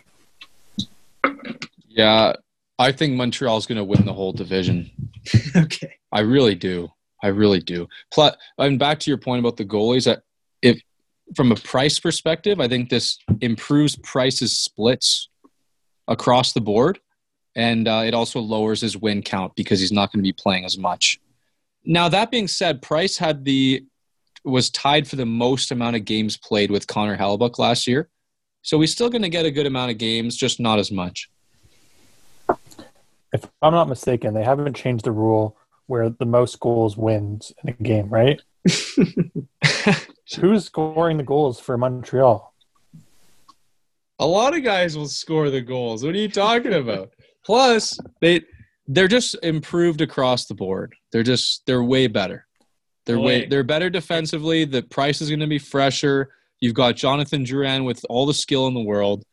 Yeah, 1.87 2.33
I 2.77 2.91
think 2.91 3.13
Montreal's 3.13 3.65
going 3.65 3.77
to 3.77 3.85
win 3.85 4.03
the 4.03 4.13
whole 4.13 4.33
division. 4.33 4.91
okay. 5.55 5.95
I 6.11 6.19
really 6.19 6.55
do. 6.55 6.91
I 7.25 7.29
really 7.29 7.59
do. 7.59 7.87
Plus, 8.11 8.35
and 8.59 8.77
back 8.77 8.99
to 8.99 9.09
your 9.09 9.17
point 9.17 9.39
about 9.39 9.57
the 9.57 9.65
goalies, 9.65 10.05
if 10.61 10.79
from 11.35 11.51
a 11.51 11.55
price 11.55 11.97
perspective, 11.97 12.59
I 12.59 12.67
think 12.67 12.89
this 12.89 13.17
improves 13.41 13.95
Price's 13.95 14.55
splits 14.55 15.29
across 16.07 16.53
the 16.53 16.61
board, 16.61 16.99
and 17.55 17.87
uh, 17.87 18.03
it 18.05 18.13
also 18.13 18.39
lowers 18.39 18.81
his 18.81 18.95
win 18.95 19.23
count 19.23 19.55
because 19.55 19.79
he's 19.79 19.91
not 19.91 20.11
going 20.11 20.19
to 20.19 20.27
be 20.27 20.33
playing 20.33 20.65
as 20.65 20.77
much. 20.77 21.19
Now 21.83 22.09
that 22.09 22.29
being 22.29 22.47
said, 22.47 22.83
Price 22.83 23.17
had 23.17 23.43
the 23.43 23.83
was 24.43 24.69
tied 24.69 25.07
for 25.07 25.15
the 25.15 25.25
most 25.25 25.71
amount 25.71 25.95
of 25.95 26.05
games 26.05 26.37
played 26.37 26.69
with 26.69 26.85
Connor 26.85 27.17
Hellebuyck 27.17 27.57
last 27.57 27.87
year, 27.87 28.07
so 28.61 28.79
he's 28.79 28.91
still 28.91 29.09
going 29.09 29.23
to 29.23 29.29
get 29.29 29.47
a 29.47 29.51
good 29.51 29.65
amount 29.65 29.89
of 29.89 29.97
games, 29.97 30.35
just 30.35 30.59
not 30.59 30.77
as 30.77 30.91
much. 30.91 31.27
If 33.33 33.49
I'm 33.63 33.73
not 33.73 33.89
mistaken, 33.89 34.35
they 34.35 34.43
haven't 34.43 34.75
changed 34.75 35.05
the 35.05 35.11
rule 35.11 35.57
where 35.87 36.09
the 36.09 36.25
most 36.25 36.59
goals 36.59 36.97
wins 36.97 37.51
in 37.63 37.69
a 37.69 37.73
game, 37.73 38.09
right? 38.09 38.41
Who's 40.39 40.65
scoring 40.65 41.17
the 41.17 41.23
goals 41.23 41.59
for 41.59 41.77
Montreal? 41.77 42.53
A 44.19 44.25
lot 44.25 44.55
of 44.55 44.63
guys 44.63 44.97
will 44.97 45.07
score 45.07 45.49
the 45.49 45.61
goals. 45.61 46.03
What 46.03 46.15
are 46.15 46.19
you 46.19 46.29
talking 46.29 46.73
about? 46.73 47.11
Plus, 47.45 47.99
they 48.21 48.41
they're 48.87 49.07
just 49.07 49.35
improved 49.43 50.01
across 50.01 50.45
the 50.45 50.53
board. 50.53 50.95
They're 51.11 51.23
just 51.23 51.65
they're 51.65 51.83
way 51.83 52.07
better. 52.07 52.45
They're 53.05 53.19
way 53.19 53.45
they're 53.45 53.63
better 53.63 53.89
defensively. 53.89 54.65
The 54.65 54.83
price 54.83 55.21
is 55.21 55.29
going 55.29 55.39
to 55.41 55.47
be 55.47 55.59
fresher. 55.59 56.29
You've 56.59 56.73
got 56.73 56.95
Jonathan 56.95 57.43
Drouin 57.43 57.85
with 57.85 58.03
all 58.09 58.25
the 58.25 58.33
skill 58.33 58.67
in 58.67 58.73
the 58.73 58.81
world. 58.81 59.23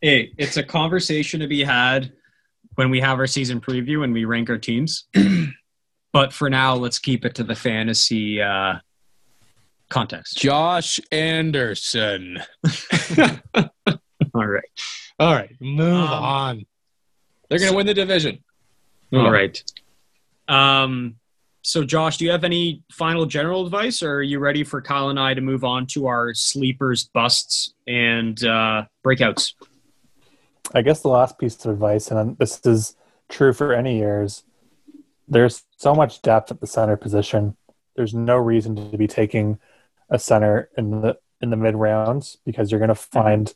Hey, 0.00 0.32
it's 0.38 0.56
a 0.56 0.62
conversation 0.62 1.40
to 1.40 1.48
be 1.48 1.64
had 1.64 2.12
when 2.76 2.90
we 2.90 3.00
have 3.00 3.18
our 3.18 3.26
season 3.26 3.60
preview 3.60 4.04
and 4.04 4.12
we 4.12 4.24
rank 4.24 4.48
our 4.50 4.58
teams. 4.58 5.04
but 6.12 6.32
for 6.32 6.48
now, 6.50 6.74
let's 6.74 6.98
keep 6.98 7.24
it 7.24 7.34
to 7.36 7.44
the 7.44 7.54
fantasy 7.54 8.40
uh, 8.40 8.74
context. 9.88 10.38
Josh 10.38 11.00
Anderson. 11.12 12.38
All 14.34 14.46
right. 14.46 14.64
All 15.18 15.34
right, 15.34 15.54
move 15.60 16.08
Um, 16.10 16.22
on. 16.24 16.66
They're 17.48 17.58
going 17.58 17.72
to 17.72 17.76
win 17.76 17.86
the 17.86 17.94
division. 17.94 18.38
All 19.12 19.30
right. 19.30 19.62
Um, 20.48 21.16
so, 21.62 21.84
Josh, 21.84 22.16
do 22.16 22.24
you 22.24 22.30
have 22.30 22.44
any 22.44 22.82
final 22.92 23.26
general 23.26 23.66
advice, 23.66 24.02
or 24.02 24.14
are 24.16 24.22
you 24.22 24.38
ready 24.38 24.64
for 24.64 24.80
Kyle 24.80 25.10
and 25.10 25.20
I 25.20 25.34
to 25.34 25.40
move 25.40 25.62
on 25.64 25.86
to 25.88 26.06
our 26.06 26.32
sleepers, 26.32 27.04
busts, 27.12 27.74
and 27.86 28.42
uh, 28.44 28.84
breakouts? 29.04 29.54
I 30.74 30.82
guess 30.82 31.00
the 31.00 31.08
last 31.08 31.38
piece 31.38 31.64
of 31.64 31.72
advice, 31.72 32.10
and 32.10 32.38
this 32.38 32.60
is 32.64 32.96
true 33.28 33.52
for 33.52 33.72
any 33.72 33.98
years, 33.98 34.44
there's 35.28 35.64
so 35.76 35.94
much 35.94 36.22
depth 36.22 36.50
at 36.50 36.60
the 36.60 36.66
center 36.66 36.96
position. 36.96 37.56
There's 37.96 38.14
no 38.14 38.36
reason 38.36 38.90
to 38.90 38.96
be 38.96 39.06
taking 39.06 39.58
a 40.08 40.18
center 40.18 40.68
in 40.76 41.02
the 41.02 41.18
in 41.40 41.50
the 41.50 41.56
mid 41.56 41.74
rounds 41.74 42.38
because 42.44 42.70
you're 42.70 42.80
going 42.80 42.88
to 42.88 42.94
find 42.94 43.54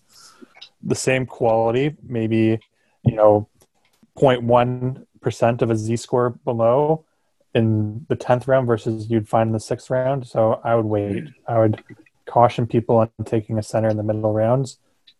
the 0.83 0.95
same 0.95 1.27
quality, 1.27 1.97
maybe 2.03 2.61
you 3.05 3.15
know, 3.15 3.49
0.1 4.17 5.07
percent 5.21 5.63
of 5.63 5.71
a 5.71 5.77
Z 5.77 5.97
score 5.97 6.31
below 6.31 7.05
in 7.55 8.05
the 8.09 8.17
tenth 8.17 8.49
round 8.49 8.67
versus 8.67 9.11
you'd 9.11 9.29
find 9.29 9.49
in 9.49 9.53
the 9.53 9.61
sixth 9.61 9.91
round. 9.91 10.27
So 10.27 10.61
I 10.65 10.75
would 10.75 10.85
wait. 10.85 11.25
I 11.47 11.59
would 11.59 11.83
caution 12.27 12.67
people 12.67 12.97
on 12.97 13.11
taking 13.25 13.59
a 13.59 13.63
center 13.63 13.89
in 13.89 13.97
the 13.97 14.03
middle 14.03 14.33
rounds 14.33 14.79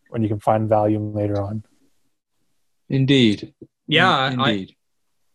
when 0.09 0.21
you 0.21 0.29
can 0.29 0.39
find 0.39 0.67
value 0.67 0.99
later 0.99 1.41
on. 1.41 1.63
Indeed. 2.89 3.53
Yeah, 3.87 4.31
mm, 4.31 4.41
I, 4.41 4.51
Indeed. 4.51 4.75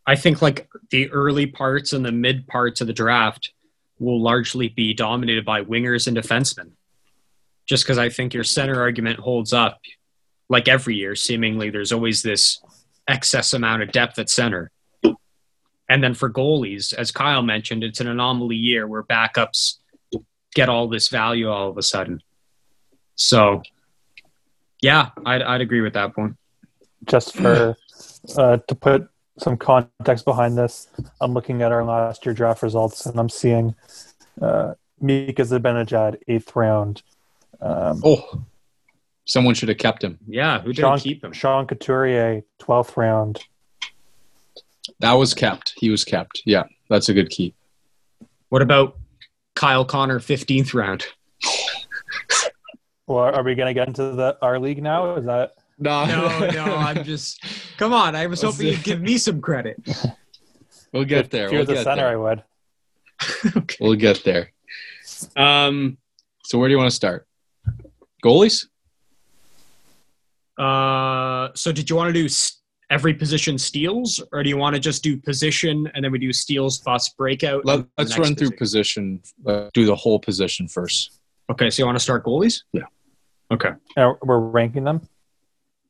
I 0.07 0.17
think 0.17 0.43
like 0.43 0.69
the 0.91 1.11
early 1.11 1.47
parts 1.47 1.93
and 1.93 2.05
the 2.05 2.13
mid 2.13 2.47
parts 2.47 2.81
of 2.81 2.87
the 2.87 2.93
draft 2.93 3.53
will 3.99 4.21
largely 4.21 4.69
be 4.69 4.95
dominated 4.95 5.45
by 5.45 5.63
wingers 5.63 6.07
and 6.07 6.17
defensemen. 6.17 6.73
Just 7.67 7.85
because 7.85 7.99
I 7.99 8.09
think 8.09 8.35
your 8.35 8.45
center 8.45 8.81
argument 8.81 9.21
holds 9.21 9.53
up. 9.53 9.81
Like 10.49 10.67
every 10.67 10.97
year, 10.97 11.15
seemingly 11.15 11.71
there's 11.71 11.93
always 11.93 12.23
this 12.23 12.61
excess 13.07 13.53
amount 13.53 13.83
of 13.83 13.93
depth 13.93 14.19
at 14.19 14.29
center. 14.29 14.73
And 15.89 16.03
then 16.03 16.15
for 16.15 16.31
goalies, 16.31 16.93
as 16.93 17.11
Kyle 17.11 17.43
mentioned, 17.43 17.85
it's 17.85 18.01
an 18.01 18.09
anomaly 18.09 18.57
year 18.57 18.87
where 18.87 19.03
backups 19.03 19.77
get 20.55 20.69
all 20.69 20.89
this 20.89 21.09
value 21.09 21.49
all 21.49 21.69
of 21.69 21.79
a 21.79 21.83
sudden. 21.83 22.21
So, 23.17 23.63
yeah, 24.81 25.11
I'd, 25.27 25.43
I'd 25.43 25.61
agree 25.61 25.81
with 25.81 25.95
that 25.95 26.15
point. 26.15 26.37
Just 27.11 27.37
for 27.37 27.77
uh, 28.37 28.59
to 28.69 28.75
put 28.75 29.09
some 29.39 29.57
context 29.57 30.25
behind 30.25 30.57
this, 30.57 30.89
I'm 31.21 31.35
looking 31.35 31.61
at 31.63 31.73
our 31.73 31.85
last 31.85 32.25
year 32.25 32.35
draft 32.35 32.63
results 32.63 33.05
and 33.07 33.19
I'm 33.19 33.29
seeing 33.29 33.75
uh, 34.41 34.75
Mika 35.01 35.43
Zibanejad 35.43 36.19
eighth 36.29 36.55
round. 36.55 37.03
Um, 37.61 38.01
Oh, 38.05 38.43
someone 39.25 39.55
should 39.55 39.69
have 39.71 39.79
kept 39.79 40.05
him. 40.05 40.19
Yeah, 40.27 40.61
who 40.61 40.73
did 40.73 40.83
Sean, 40.83 40.99
keep 41.01 41.25
him? 41.25 41.33
Sean 41.33 41.67
Couturier 41.67 42.43
twelfth 42.59 42.97
round. 42.97 43.41
That 45.01 45.15
was 45.15 45.35
kept. 45.35 45.75
He 45.77 45.91
was 45.91 46.05
kept. 46.05 46.43
Yeah, 46.45 46.65
that's 46.89 47.09
a 47.09 47.15
good 47.15 47.31
keep. 47.31 47.55
What 48.51 48.63
about 48.63 48.97
Kyle 49.55 49.85
Connor, 49.85 50.19
15th 50.19 50.75
round? 50.75 51.07
Well, 53.07 53.19
are 53.25 53.43
we 53.43 53.55
going 53.55 53.69
to 53.69 53.75
get 53.75 53.89
into 53.89 54.13
the 54.13 54.37
our 54.43 54.59
league 54.59 54.83
now? 54.83 55.17
Is 55.17 55.25
that 55.27 55.55
No, 55.81 56.05
No, 56.05 56.51
no, 56.51 56.65
I'm 56.77 57.05
just. 57.13 57.43
Come 57.79 57.93
on, 57.93 58.15
I 58.15 58.27
was 58.27 58.43
hoping 58.43 58.67
you'd 58.69 58.85
give 58.85 59.01
me 59.01 59.17
some 59.19 59.41
credit. 59.41 59.77
we'll 60.93 61.05
get 61.05 61.31
there. 61.31 61.47
If 61.47 61.53
you 61.53 61.59
We'll 61.59 61.67
the 61.67 61.75
get 61.75 61.85
center, 61.85 62.07
I 62.07 62.11
there. 62.11 62.21
would. 62.21 62.43
We'll 63.81 63.95
get 63.97 64.23
there. 64.25 64.53
Um, 65.37 65.99
So 66.45 66.59
where 66.59 66.69
do 66.69 66.73
you 66.73 66.79
want 66.79 66.91
to 66.91 66.97
start? 66.97 67.27
Goalies? 68.25 68.67
uh, 70.59 71.49
so 71.55 71.73
did 71.73 71.89
you 71.89 71.97
want 71.97 72.15
to 72.15 72.29
do 72.29 72.29
every 72.91 73.15
position 73.15 73.57
steals, 73.57 74.23
or 74.33 74.43
do 74.43 74.49
you 74.49 74.57
want 74.57 74.75
to 74.75 74.81
just 74.81 75.03
do 75.03 75.17
position 75.17 75.91
and 75.95 76.05
then 76.05 76.13
we 76.13 76.19
do 76.19 76.33
steals, 76.33 76.79
bust, 76.79 77.17
breakout? 77.17 77.65
Let, 77.65 77.87
let's 77.97 78.11
next 78.11 78.19
run 78.19 78.35
through 78.35 78.51
position? 78.53 79.21
position. 79.21 79.47
Uh, 79.67 79.71
do 79.73 79.87
the 79.87 79.97
whole 79.97 80.19
position 80.19 80.69
first. 80.69 81.19
Okay, 81.51 81.71
so 81.71 81.83
you 81.83 81.87
want 81.87 81.97
to 81.97 82.03
start 82.03 82.25
goalies? 82.25 82.63
Yeah. 82.73 82.83
Okay. 83.51 83.71
Uh, 83.97 84.13
we're 84.23 84.39
ranking 84.39 84.85
them. 84.85 85.01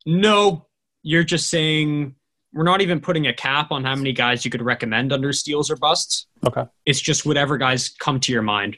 No, 0.06 0.66
you're 1.02 1.24
just 1.24 1.48
saying 1.48 2.14
we're 2.52 2.64
not 2.64 2.80
even 2.80 3.00
putting 3.00 3.26
a 3.26 3.32
cap 3.32 3.70
on 3.70 3.84
how 3.84 3.94
many 3.94 4.12
guys 4.12 4.44
you 4.44 4.50
could 4.50 4.62
recommend 4.62 5.12
under 5.12 5.32
steals 5.32 5.70
or 5.70 5.76
busts. 5.76 6.26
Okay. 6.44 6.64
It's 6.84 7.00
just 7.00 7.24
whatever 7.24 7.56
guys 7.58 7.90
come 7.90 8.18
to 8.20 8.32
your 8.32 8.42
mind. 8.42 8.76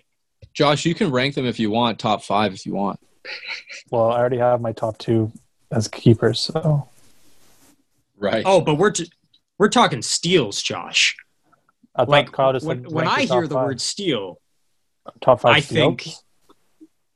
Josh, 0.52 0.84
you 0.84 0.94
can 0.94 1.10
rank 1.10 1.34
them 1.34 1.46
if 1.46 1.58
you 1.58 1.70
want, 1.70 1.98
top 1.98 2.22
five 2.22 2.52
if 2.52 2.66
you 2.66 2.74
want. 2.74 3.00
Well, 3.90 4.10
I 4.10 4.18
already 4.18 4.38
have 4.38 4.60
my 4.60 4.72
top 4.72 4.98
two 4.98 5.32
as 5.70 5.88
keepers, 5.88 6.40
so 6.40 6.88
Right. 8.18 8.42
Oh, 8.46 8.60
but 8.60 8.74
we're 8.76 8.90
t- 8.90 9.10
we're 9.58 9.68
talking 9.68 10.02
steals, 10.02 10.60
Josh. 10.62 11.16
I 11.96 12.04
Like 12.04 12.30
Kyle 12.32 12.52
just 12.52 12.66
when, 12.66 12.84
when 12.84 13.06
I 13.08 13.22
hear 13.22 13.46
the 13.46 13.54
five. 13.54 13.64
word 13.64 13.80
steal, 13.80 14.40
top 15.20 15.40
five, 15.40 15.56
I 15.56 15.60
steals. 15.60 16.02
think- 16.02 16.14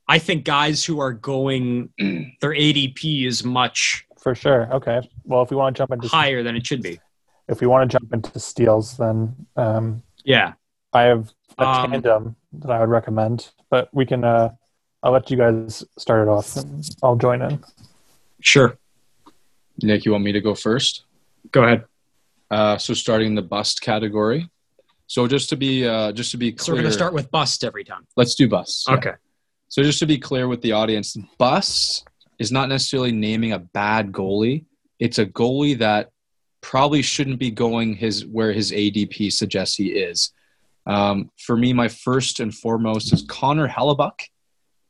I 0.08 0.18
think 0.18 0.44
guys 0.44 0.84
who 0.84 1.00
are 1.00 1.12
going 1.12 1.90
their 2.40 2.52
ADP 2.52 3.26
is 3.26 3.44
much 3.44 4.06
for 4.20 4.34
sure. 4.34 4.72
Okay. 4.74 5.00
Well, 5.24 5.42
if 5.42 5.50
we 5.50 5.56
want 5.56 5.76
to 5.76 5.80
jump 5.80 5.92
into 5.92 6.08
higher 6.08 6.42
than 6.42 6.56
it 6.56 6.66
should 6.66 6.82
be. 6.82 7.00
if 7.48 7.60
we 7.60 7.66
want 7.66 7.90
to 7.90 7.98
jump 7.98 8.12
into 8.12 8.38
steals, 8.38 8.96
then 8.96 9.34
um, 9.56 10.02
Yeah. 10.24 10.52
I 10.92 11.02
have 11.02 11.32
a 11.58 11.64
Um, 11.64 11.90
tandem 11.90 12.36
that 12.52 12.70
I 12.70 12.80
would 12.80 12.88
recommend, 12.88 13.50
but 13.70 13.88
we 13.92 14.06
can. 14.06 14.24
Uh, 14.24 14.50
I'll 15.02 15.12
let 15.12 15.30
you 15.30 15.36
guys 15.36 15.84
start 15.98 16.26
it 16.26 16.30
off, 16.30 16.56
and 16.56 16.88
I'll 17.02 17.16
join 17.16 17.42
in. 17.42 17.62
Sure. 18.40 18.78
Nick, 19.82 20.04
you 20.04 20.12
want 20.12 20.24
me 20.24 20.32
to 20.32 20.40
go 20.40 20.54
first? 20.54 21.04
Go 21.52 21.62
ahead. 21.64 21.84
Uh, 22.50 22.78
so 22.78 22.94
starting 22.94 23.34
the 23.34 23.42
bust 23.42 23.80
category. 23.82 24.48
So 25.06 25.26
just 25.28 25.48
to 25.50 25.56
be 25.56 25.86
uh, 25.86 26.12
just 26.12 26.30
to 26.32 26.36
be 26.38 26.50
clear, 26.52 26.64
So 26.64 26.72
we're 26.72 26.78
gonna 26.82 26.92
start 26.92 27.12
with 27.14 27.30
bust 27.30 27.62
every 27.62 27.84
time. 27.84 28.06
let's 28.16 28.34
do 28.34 28.48
bust. 28.48 28.88
Okay. 28.88 29.12
So 29.76 29.82
just 29.82 29.98
to 29.98 30.06
be 30.06 30.16
clear 30.16 30.48
with 30.48 30.62
the 30.62 30.72
audience, 30.72 31.18
bust 31.36 32.08
is 32.38 32.50
not 32.50 32.70
necessarily 32.70 33.12
naming 33.12 33.52
a 33.52 33.58
bad 33.58 34.10
goalie. 34.10 34.64
It's 35.00 35.18
a 35.18 35.26
goalie 35.26 35.76
that 35.80 36.12
probably 36.62 37.02
shouldn't 37.02 37.38
be 37.38 37.50
going 37.50 37.94
his 37.94 38.24
where 38.24 38.54
his 38.54 38.72
ADP 38.72 39.30
suggests 39.34 39.76
he 39.76 39.88
is. 39.88 40.32
Um, 40.86 41.30
for 41.38 41.58
me, 41.58 41.74
my 41.74 41.88
first 41.88 42.40
and 42.40 42.54
foremost 42.54 43.12
is 43.12 43.26
Connor 43.28 43.68
Hellebuyck. 43.68 44.18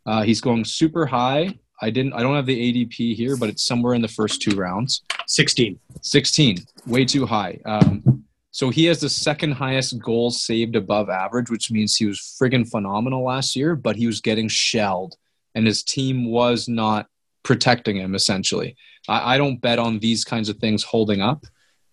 Uh, 0.07 0.23
he's 0.23 0.41
going 0.41 0.65
super 0.65 1.05
high. 1.05 1.59
I 1.83 1.91
didn't. 1.91 2.13
I 2.13 2.23
don't 2.23 2.37
have 2.37 2.47
the 2.47 2.87
ADP 2.87 3.17
here, 3.17 3.37
but 3.37 3.49
it's 3.49 3.65
somewhere 3.65 3.95
in 3.95 4.03
the 4.03 4.07
first 4.07 4.41
two 4.41 4.55
rounds. 4.55 5.03
16. 5.27 5.81
16, 6.03 6.59
way 6.87 7.05
too 7.05 7.27
high. 7.27 7.59
Um, 7.65 8.25
so 8.57 8.71
he 8.71 8.87
has 8.87 9.01
the 9.01 9.11
second 9.11 9.53
highest 9.53 9.99
goals 9.99 10.43
saved 10.43 10.77
above 10.77 11.11
average, 11.11 11.51
which 11.51 11.71
means 11.71 11.95
he 11.95 12.07
was 12.07 12.19
friggin' 12.41 12.67
phenomenal 12.67 13.23
last 13.23 13.55
year, 13.55 13.77
but 13.77 13.97
he 13.97 14.07
was 14.07 14.23
getting 14.23 14.49
shelled, 14.49 15.15
and 15.55 15.67
his 15.67 15.83
team 15.83 16.31
was 16.31 16.67
not 16.67 17.07
protecting 17.43 17.97
him. 17.97 18.15
Essentially, 18.15 18.75
I, 19.09 19.35
I 19.35 19.37
don't 19.37 19.61
bet 19.61 19.79
on 19.79 19.99
these 19.99 20.25
kinds 20.25 20.49
of 20.49 20.57
things 20.57 20.83
holding 20.83 21.21
up. 21.21 21.45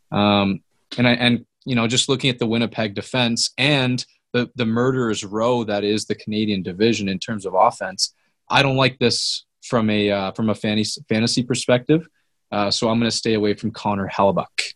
Um, 0.10 0.64
and 0.98 1.06
I 1.06 1.16
and 1.16 1.46
you 1.66 1.76
know 1.76 1.86
just 1.86 2.08
looking 2.08 2.30
at 2.30 2.40
the 2.40 2.48
Winnipeg 2.48 2.94
defense 2.94 3.52
and 3.58 4.06
the 4.32 4.50
the 4.56 4.66
murderers 4.66 5.26
row 5.26 5.66
that 5.66 5.84
is 5.84 6.06
the 6.06 6.16
Canadian 6.16 6.64
division 6.64 7.10
in 7.10 7.20
terms 7.20 7.46
of 7.46 7.56
offense, 7.56 8.14
I 8.50 8.64
don't 8.64 8.78
like 8.78 9.00
this 9.00 9.44
from 9.64 9.90
a 9.90 10.12
uh, 10.12 10.32
from 10.32 10.50
a 10.50 10.56
fantasy 10.56 11.04
fantasy 11.10 11.44
perspective. 11.44 12.08
Uh, 12.54 12.72
so 12.72 12.88
I'm 12.88 13.00
going 13.00 13.12
to 13.12 13.18
stay 13.18 13.34
away 13.34 13.54
from 13.54 13.72
Connor 13.72 14.08
Hellebuyck. 14.08 14.76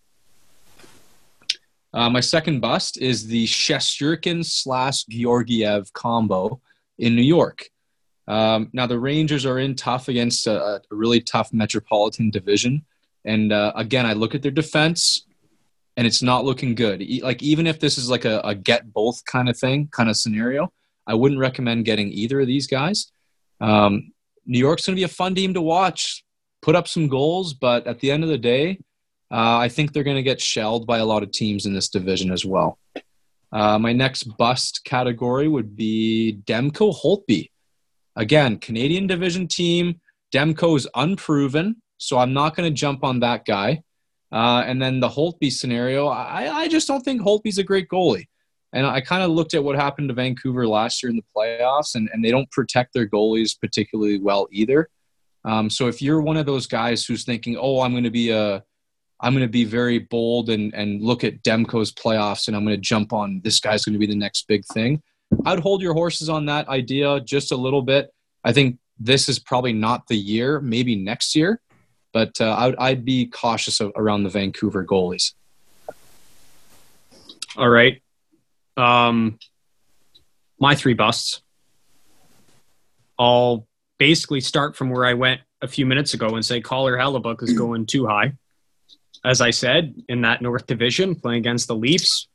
Uh, 1.93 2.09
my 2.09 2.19
second 2.19 2.59
bust 2.59 2.97
is 3.01 3.27
the 3.27 3.45
Shesterkin 3.45 4.45
slash 4.45 5.03
Georgiev 5.05 5.91
combo 5.93 6.61
in 6.97 7.15
New 7.15 7.23
York. 7.23 7.69
Um, 8.27 8.69
now 8.73 8.87
the 8.87 8.99
Rangers 8.99 9.45
are 9.45 9.59
in 9.59 9.75
tough 9.75 10.09
against 10.09 10.47
a, 10.47 10.75
a 10.75 10.81
really 10.91 11.21
tough 11.21 11.53
Metropolitan 11.53 12.29
division, 12.29 12.85
and 13.23 13.53
uh, 13.53 13.71
again 13.75 14.05
I 14.05 14.13
look 14.13 14.35
at 14.35 14.41
their 14.41 14.51
defense, 14.51 15.25
and 15.95 16.05
it's 16.05 16.21
not 16.21 16.43
looking 16.43 16.75
good. 16.75 17.01
E- 17.01 17.21
like 17.23 17.41
even 17.41 17.67
if 17.67 17.79
this 17.79 17.97
is 17.97 18.09
like 18.09 18.25
a, 18.25 18.41
a 18.43 18.53
get 18.53 18.91
both 18.91 19.23
kind 19.25 19.47
of 19.47 19.57
thing, 19.57 19.87
kind 19.91 20.09
of 20.09 20.17
scenario, 20.17 20.73
I 21.07 21.13
wouldn't 21.13 21.39
recommend 21.39 21.85
getting 21.85 22.11
either 22.11 22.41
of 22.41 22.47
these 22.47 22.67
guys. 22.67 23.11
Um, 23.61 24.11
New 24.45 24.59
York's 24.59 24.85
going 24.85 24.95
to 24.95 24.99
be 24.99 25.05
a 25.05 25.07
fun 25.07 25.33
team 25.33 25.53
to 25.53 25.61
watch 25.61 26.23
put 26.61 26.75
up 26.75 26.87
some 26.87 27.07
goals, 27.07 27.53
but 27.53 27.87
at 27.87 27.99
the 27.99 28.11
end 28.11 28.23
of 28.23 28.29
the 28.29 28.37
day, 28.37 28.79
uh, 29.31 29.57
I 29.57 29.69
think 29.69 29.91
they're 29.91 30.03
going 30.03 30.17
to 30.17 30.23
get 30.23 30.41
shelled 30.41 30.87
by 30.87 30.99
a 30.99 31.05
lot 31.05 31.23
of 31.23 31.31
teams 31.31 31.65
in 31.65 31.73
this 31.73 31.89
division 31.89 32.31
as 32.31 32.45
well. 32.45 32.79
Uh, 33.51 33.79
my 33.79 33.93
next 33.93 34.23
bust 34.37 34.81
category 34.85 35.47
would 35.47 35.75
be 35.75 36.39
Demko 36.45 36.95
Holtby. 37.01 37.49
Again, 38.15 38.57
Canadian 38.57 39.07
division 39.07 39.47
team. 39.47 39.99
Demko 40.33 40.75
is 40.75 40.87
unproven, 40.95 41.81
so 41.97 42.17
I'm 42.17 42.33
not 42.33 42.55
going 42.55 42.69
to 42.69 42.75
jump 42.75 43.03
on 43.03 43.19
that 43.21 43.45
guy. 43.45 43.83
Uh, 44.31 44.63
and 44.65 44.81
then 44.81 44.99
the 44.99 45.07
Holtby 45.07 45.51
scenario, 45.51 46.07
I, 46.07 46.53
I 46.53 46.67
just 46.67 46.87
don't 46.87 47.01
think 47.01 47.21
Holtby's 47.21 47.57
a 47.57 47.63
great 47.63 47.87
goalie. 47.87 48.25
And 48.73 48.85
I 48.85 48.99
kind 48.99 49.23
of 49.23 49.31
looked 49.31 49.53
at 49.53 49.63
what 49.63 49.77
happened 49.77 50.09
to 50.09 50.13
Vancouver 50.13 50.67
last 50.67 51.01
year 51.01 51.09
in 51.09 51.15
the 51.15 51.23
playoffs, 51.35 51.95
and, 51.95 52.09
and 52.11 52.23
they 52.23 52.31
don't 52.31 52.51
protect 52.51 52.93
their 52.93 53.07
goalies 53.07 53.57
particularly 53.57 54.19
well 54.19 54.47
either. 54.51 54.89
Um, 55.45 55.69
so 55.69 55.87
if 55.87 56.01
you're 56.01 56.21
one 56.21 56.35
of 56.35 56.45
those 56.45 56.67
guys 56.67 57.05
who's 57.05 57.23
thinking, 57.23 57.55
"Oh, 57.57 57.79
I'm 57.79 57.91
going 57.91 58.03
to 58.03 58.11
be 58.11 58.31
a, 58.31 58.61
I'm 59.19 59.33
going 59.33 59.45
to 59.45 59.51
be 59.51 59.65
very 59.65 59.99
bold 59.99 60.49
and 60.49 60.73
and 60.73 61.01
look 61.01 61.23
at 61.23 61.43
Demko's 61.43 61.91
playoffs, 61.91 62.47
and 62.47 62.55
I'm 62.55 62.63
going 62.63 62.75
to 62.75 62.81
jump 62.81 63.13
on 63.13 63.41
this 63.43 63.59
guy's 63.59 63.85
going 63.85 63.93
to 63.93 63.99
be 63.99 64.07
the 64.07 64.15
next 64.15 64.47
big 64.47 64.65
thing," 64.65 65.01
I'd 65.45 65.59
hold 65.59 65.81
your 65.81 65.93
horses 65.93 66.29
on 66.29 66.45
that 66.45 66.67
idea 66.67 67.19
just 67.21 67.51
a 67.51 67.57
little 67.57 67.81
bit. 67.81 68.13
I 68.43 68.53
think 68.53 68.77
this 68.99 69.29
is 69.29 69.39
probably 69.39 69.73
not 69.73 70.07
the 70.07 70.17
year, 70.17 70.59
maybe 70.59 70.95
next 70.95 71.35
year, 71.35 71.61
but 72.13 72.39
uh, 72.39 72.55
I'd, 72.57 72.75
I'd 72.77 73.05
be 73.05 73.27
cautious 73.27 73.79
of, 73.79 73.91
around 73.95 74.23
the 74.23 74.29
Vancouver 74.29 74.85
goalies. 74.85 75.33
All 77.55 77.69
right. 77.69 78.01
Um, 78.75 79.39
my 80.59 80.75
three 80.75 80.93
busts. 80.93 81.41
I'll 83.19 83.67
basically 83.97 84.41
start 84.41 84.75
from 84.75 84.91
where 84.91 85.05
I 85.05 85.15
went 85.15 85.41
a 85.61 85.67
few 85.67 85.85
minutes 85.87 86.13
ago 86.13 86.35
and 86.35 86.45
say 86.45 86.61
Collar 86.61 86.95
Hellebuyck 86.97 87.41
is 87.41 87.53
going 87.57 87.85
too 87.87 88.05
high. 88.05 88.33
As 89.25 89.41
I 89.41 89.51
said, 89.51 89.95
in 90.07 90.21
that 90.21 90.41
North 90.41 90.67
Division, 90.67 91.15
playing 91.15 91.39
against 91.39 91.67
the 91.67 91.75
Leafs 91.75 92.27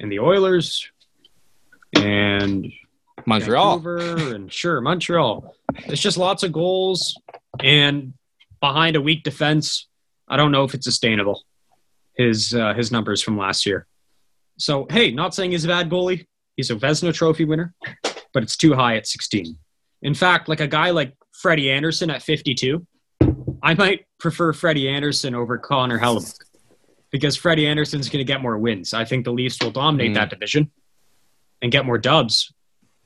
and 0.00 0.10
the 0.10 0.18
Oilers 0.18 0.90
and 1.94 2.72
Montreal. 3.26 3.78
Vancouver 3.78 4.34
and 4.34 4.52
sure 4.52 4.80
Montreal. 4.80 5.54
It's 5.86 6.00
just 6.00 6.18
lots 6.18 6.42
of 6.42 6.52
goals 6.52 7.16
and 7.60 8.14
behind 8.60 8.96
a 8.96 9.00
weak 9.00 9.22
defense. 9.22 9.88
I 10.28 10.36
don't 10.36 10.52
know 10.52 10.64
if 10.64 10.74
it's 10.74 10.84
sustainable. 10.84 11.42
His 12.16 12.54
uh, 12.54 12.74
his 12.74 12.92
numbers 12.92 13.22
from 13.22 13.38
last 13.38 13.64
year. 13.64 13.86
So 14.58 14.86
hey, 14.90 15.10
not 15.10 15.34
saying 15.34 15.52
he's 15.52 15.64
a 15.64 15.68
bad 15.68 15.88
goalie. 15.88 16.26
He's 16.56 16.70
a 16.70 16.76
Vezina 16.76 17.14
Trophy 17.14 17.44
winner, 17.44 17.74
but 18.34 18.42
it's 18.42 18.56
too 18.56 18.74
high 18.74 18.96
at 18.96 19.06
16. 19.06 19.56
In 20.02 20.14
fact, 20.14 20.48
like 20.48 20.60
a 20.60 20.66
guy 20.66 20.90
like 20.90 21.14
Freddie 21.32 21.70
Andersen 21.70 22.10
at 22.10 22.22
52, 22.22 22.86
I 23.62 23.74
might 23.74 24.06
prefer 24.18 24.52
Freddie 24.52 24.88
Andersen 24.88 25.34
over 25.34 25.56
Connor 25.58 25.98
Hellebuyck 25.98 26.34
because 27.10 27.36
Freddie 27.36 27.66
Andersen's 27.66 28.08
going 28.08 28.24
to 28.24 28.30
get 28.32 28.40
more 28.42 28.58
wins. 28.58 28.92
I 28.94 29.04
think 29.04 29.24
the 29.24 29.32
Leafs 29.32 29.58
will 29.62 29.70
dominate 29.70 30.12
Mm. 30.12 30.14
that 30.14 30.30
division 30.30 30.70
and 31.60 31.70
get 31.70 31.84
more 31.86 31.98
dubs. 31.98 32.52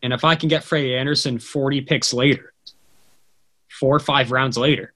And 0.03 0.13
if 0.13 0.25
I 0.25 0.35
can 0.37 0.49
get 0.49 0.65
Freddie 0.65 0.95
Andersen 0.95 1.39
40 1.39 1.83
picks 1.83 2.13
later, 2.15 2.53
four 3.69 3.95
or 3.97 4.01
five 4.01 4.31
rounds 4.31 4.57
later, 4.57 4.95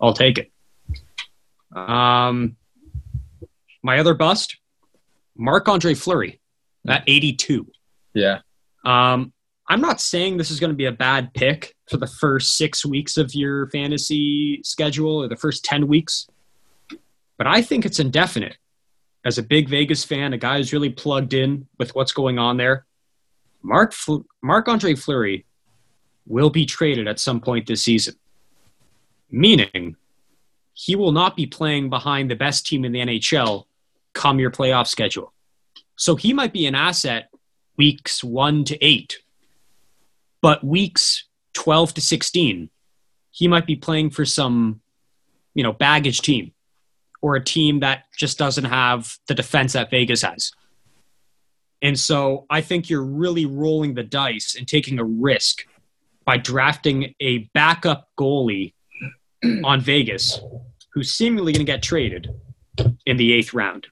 I'll 0.00 0.12
take 0.14 0.38
it. 0.38 0.50
Um, 1.74 2.56
my 3.82 3.98
other 3.98 4.14
bust, 4.14 4.56
Marc 5.36 5.68
Andre 5.68 5.94
Fleury 5.94 6.40
at 6.88 7.04
82. 7.06 7.70
Yeah. 8.14 8.40
Um, 8.84 9.32
I'm 9.68 9.80
not 9.80 10.00
saying 10.00 10.36
this 10.36 10.50
is 10.50 10.58
going 10.58 10.70
to 10.70 10.76
be 10.76 10.86
a 10.86 10.92
bad 10.92 11.32
pick 11.32 11.74
for 11.90 11.96
the 11.96 12.06
first 12.06 12.56
six 12.56 12.86
weeks 12.86 13.16
of 13.16 13.34
your 13.34 13.68
fantasy 13.70 14.62
schedule 14.62 15.22
or 15.22 15.28
the 15.28 15.36
first 15.36 15.64
10 15.64 15.88
weeks, 15.88 16.28
but 17.36 17.46
I 17.46 17.62
think 17.62 17.84
it's 17.84 17.98
indefinite. 17.98 18.56
As 19.24 19.36
a 19.36 19.42
big 19.42 19.68
Vegas 19.68 20.04
fan, 20.04 20.32
a 20.32 20.38
guy 20.38 20.56
who's 20.56 20.72
really 20.72 20.88
plugged 20.88 21.34
in 21.34 21.66
with 21.78 21.94
what's 21.94 22.12
going 22.12 22.38
on 22.38 22.56
there, 22.56 22.86
Mark 23.62 23.92
Fl- 23.92 24.24
Marc 24.40 24.68
Andre 24.68 24.94
Fleury 24.94 25.44
will 26.26 26.48
be 26.48 26.64
traded 26.64 27.06
at 27.06 27.18
some 27.18 27.40
point 27.40 27.66
this 27.66 27.82
season, 27.82 28.14
meaning 29.30 29.96
he 30.72 30.96
will 30.96 31.12
not 31.12 31.36
be 31.36 31.46
playing 31.46 31.90
behind 31.90 32.30
the 32.30 32.36
best 32.36 32.66
team 32.66 32.84
in 32.84 32.92
the 32.92 33.00
NHL 33.00 33.64
come 34.14 34.38
your 34.38 34.50
playoff 34.50 34.86
schedule. 34.86 35.32
So 35.96 36.16
he 36.16 36.32
might 36.32 36.52
be 36.52 36.66
an 36.66 36.74
asset 36.74 37.30
weeks 37.76 38.24
one 38.24 38.64
to 38.64 38.82
eight, 38.82 39.18
but 40.40 40.64
weeks 40.64 41.24
12 41.54 41.94
to 41.94 42.00
16, 42.00 42.70
he 43.30 43.48
might 43.48 43.66
be 43.66 43.76
playing 43.76 44.10
for 44.10 44.24
some, 44.24 44.80
you 45.54 45.62
know, 45.62 45.72
baggage 45.72 46.20
team 46.20 46.52
or 47.22 47.36
a 47.36 47.44
team 47.44 47.80
that 47.80 48.04
just 48.16 48.38
doesn't 48.38 48.64
have 48.64 49.16
the 49.28 49.34
defense 49.34 49.74
that 49.74 49.90
Vegas 49.90 50.22
has. 50.22 50.52
And 51.82 51.98
so 51.98 52.46
I 52.50 52.60
think 52.60 52.90
you're 52.90 53.04
really 53.04 53.46
rolling 53.46 53.94
the 53.94 54.02
dice 54.02 54.54
and 54.56 54.68
taking 54.68 54.98
a 54.98 55.04
risk 55.04 55.64
by 56.24 56.36
drafting 56.36 57.14
a 57.20 57.38
backup 57.54 58.08
goalie 58.18 58.74
on 59.64 59.80
Vegas 59.80 60.40
who's 60.92 61.12
seemingly 61.12 61.52
going 61.52 61.64
to 61.64 61.72
get 61.72 61.82
traded 61.82 62.28
in 63.06 63.16
the 63.16 63.32
eighth 63.32 63.54
round. 63.54 63.86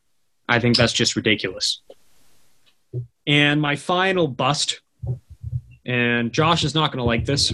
I 0.48 0.60
think 0.60 0.76
that's 0.76 0.92
just 0.92 1.16
ridiculous. 1.16 1.82
And 3.26 3.60
my 3.60 3.76
final 3.76 4.26
bust, 4.26 4.80
and 5.88 6.30
Josh 6.32 6.64
is 6.64 6.74
not 6.74 6.92
going 6.92 6.98
to 6.98 7.04
like 7.04 7.24
this. 7.24 7.52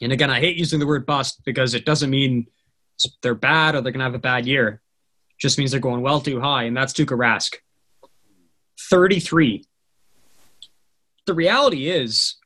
And 0.00 0.12
again, 0.12 0.30
I 0.30 0.40
hate 0.40 0.56
using 0.56 0.78
the 0.78 0.86
word 0.86 1.04
bust 1.04 1.42
because 1.44 1.74
it 1.74 1.84
doesn't 1.84 2.08
mean 2.08 2.46
they're 3.22 3.34
bad 3.34 3.74
or 3.74 3.80
they're 3.80 3.92
going 3.92 4.00
to 4.00 4.04
have 4.04 4.14
a 4.14 4.18
bad 4.18 4.46
year. 4.46 4.80
It 5.30 5.40
just 5.40 5.58
means 5.58 5.72
they're 5.72 5.80
going 5.80 6.00
well 6.00 6.20
too 6.20 6.40
high, 6.40 6.62
and 6.62 6.76
that's 6.76 6.92
Tuukka 6.92 7.18
Rask. 7.18 7.56
33. 8.88 9.64
The 11.26 11.34
reality 11.34 11.90
is, 11.90 12.36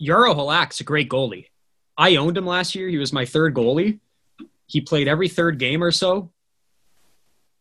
Jaro 0.00 0.34
Halak's 0.34 0.80
a 0.80 0.84
great 0.84 1.10
goalie. 1.10 1.46
I 1.98 2.16
owned 2.16 2.38
him 2.38 2.46
last 2.46 2.74
year. 2.74 2.88
He 2.88 2.98
was 2.98 3.12
my 3.12 3.24
third 3.24 3.54
goalie. 3.54 4.00
He 4.66 4.80
played 4.80 5.08
every 5.08 5.28
third 5.28 5.58
game 5.58 5.82
or 5.82 5.90
so 5.90 6.32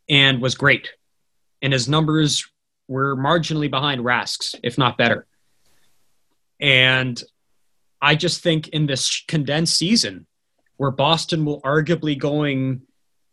and 0.09 0.41
was 0.41 0.55
great. 0.55 0.91
And 1.61 1.73
his 1.73 1.87
numbers 1.87 2.47
were 2.87 3.15
marginally 3.15 3.69
behind 3.69 4.03
Rask's, 4.03 4.55
if 4.63 4.77
not 4.77 4.97
better. 4.97 5.27
And 6.63 7.21
I 8.01 8.15
just 8.15 8.41
think 8.41 8.69
in 8.69 8.85
this 8.87 9.23
condensed 9.27 9.77
season, 9.77 10.25
where 10.77 10.91
Boston 10.91 11.45
will 11.45 11.61
arguably 11.61 12.17
going, 12.17 12.81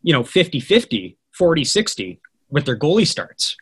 you 0.02 0.12
know, 0.12 0.24
50 0.24 0.60
50, 0.60 1.16
40 1.32 1.64
60 1.64 2.20
with 2.50 2.64
their 2.66 2.76
goalie 2.78 3.06
starts, 3.06 3.56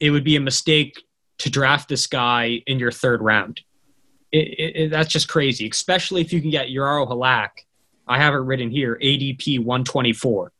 it 0.00 0.10
would 0.10 0.24
be 0.24 0.36
a 0.36 0.40
mistake 0.40 1.00
to 1.38 1.50
draft 1.50 1.88
this 1.88 2.06
guy 2.06 2.62
in 2.66 2.78
your 2.78 2.90
third 2.90 3.20
round. 3.20 3.60
It, 4.32 4.48
it, 4.58 4.76
it- 4.76 4.90
that's 4.90 5.12
just 5.12 5.28
crazy, 5.28 5.68
especially 5.68 6.22
if 6.22 6.32
you 6.32 6.40
can 6.40 6.50
get 6.50 6.68
Jaro 6.68 7.06
Halak. 7.08 7.50
I 8.06 8.18
have 8.18 8.34
it 8.34 8.38
written 8.38 8.70
here 8.70 8.98
ADP 9.02 9.58
124. 9.60 10.52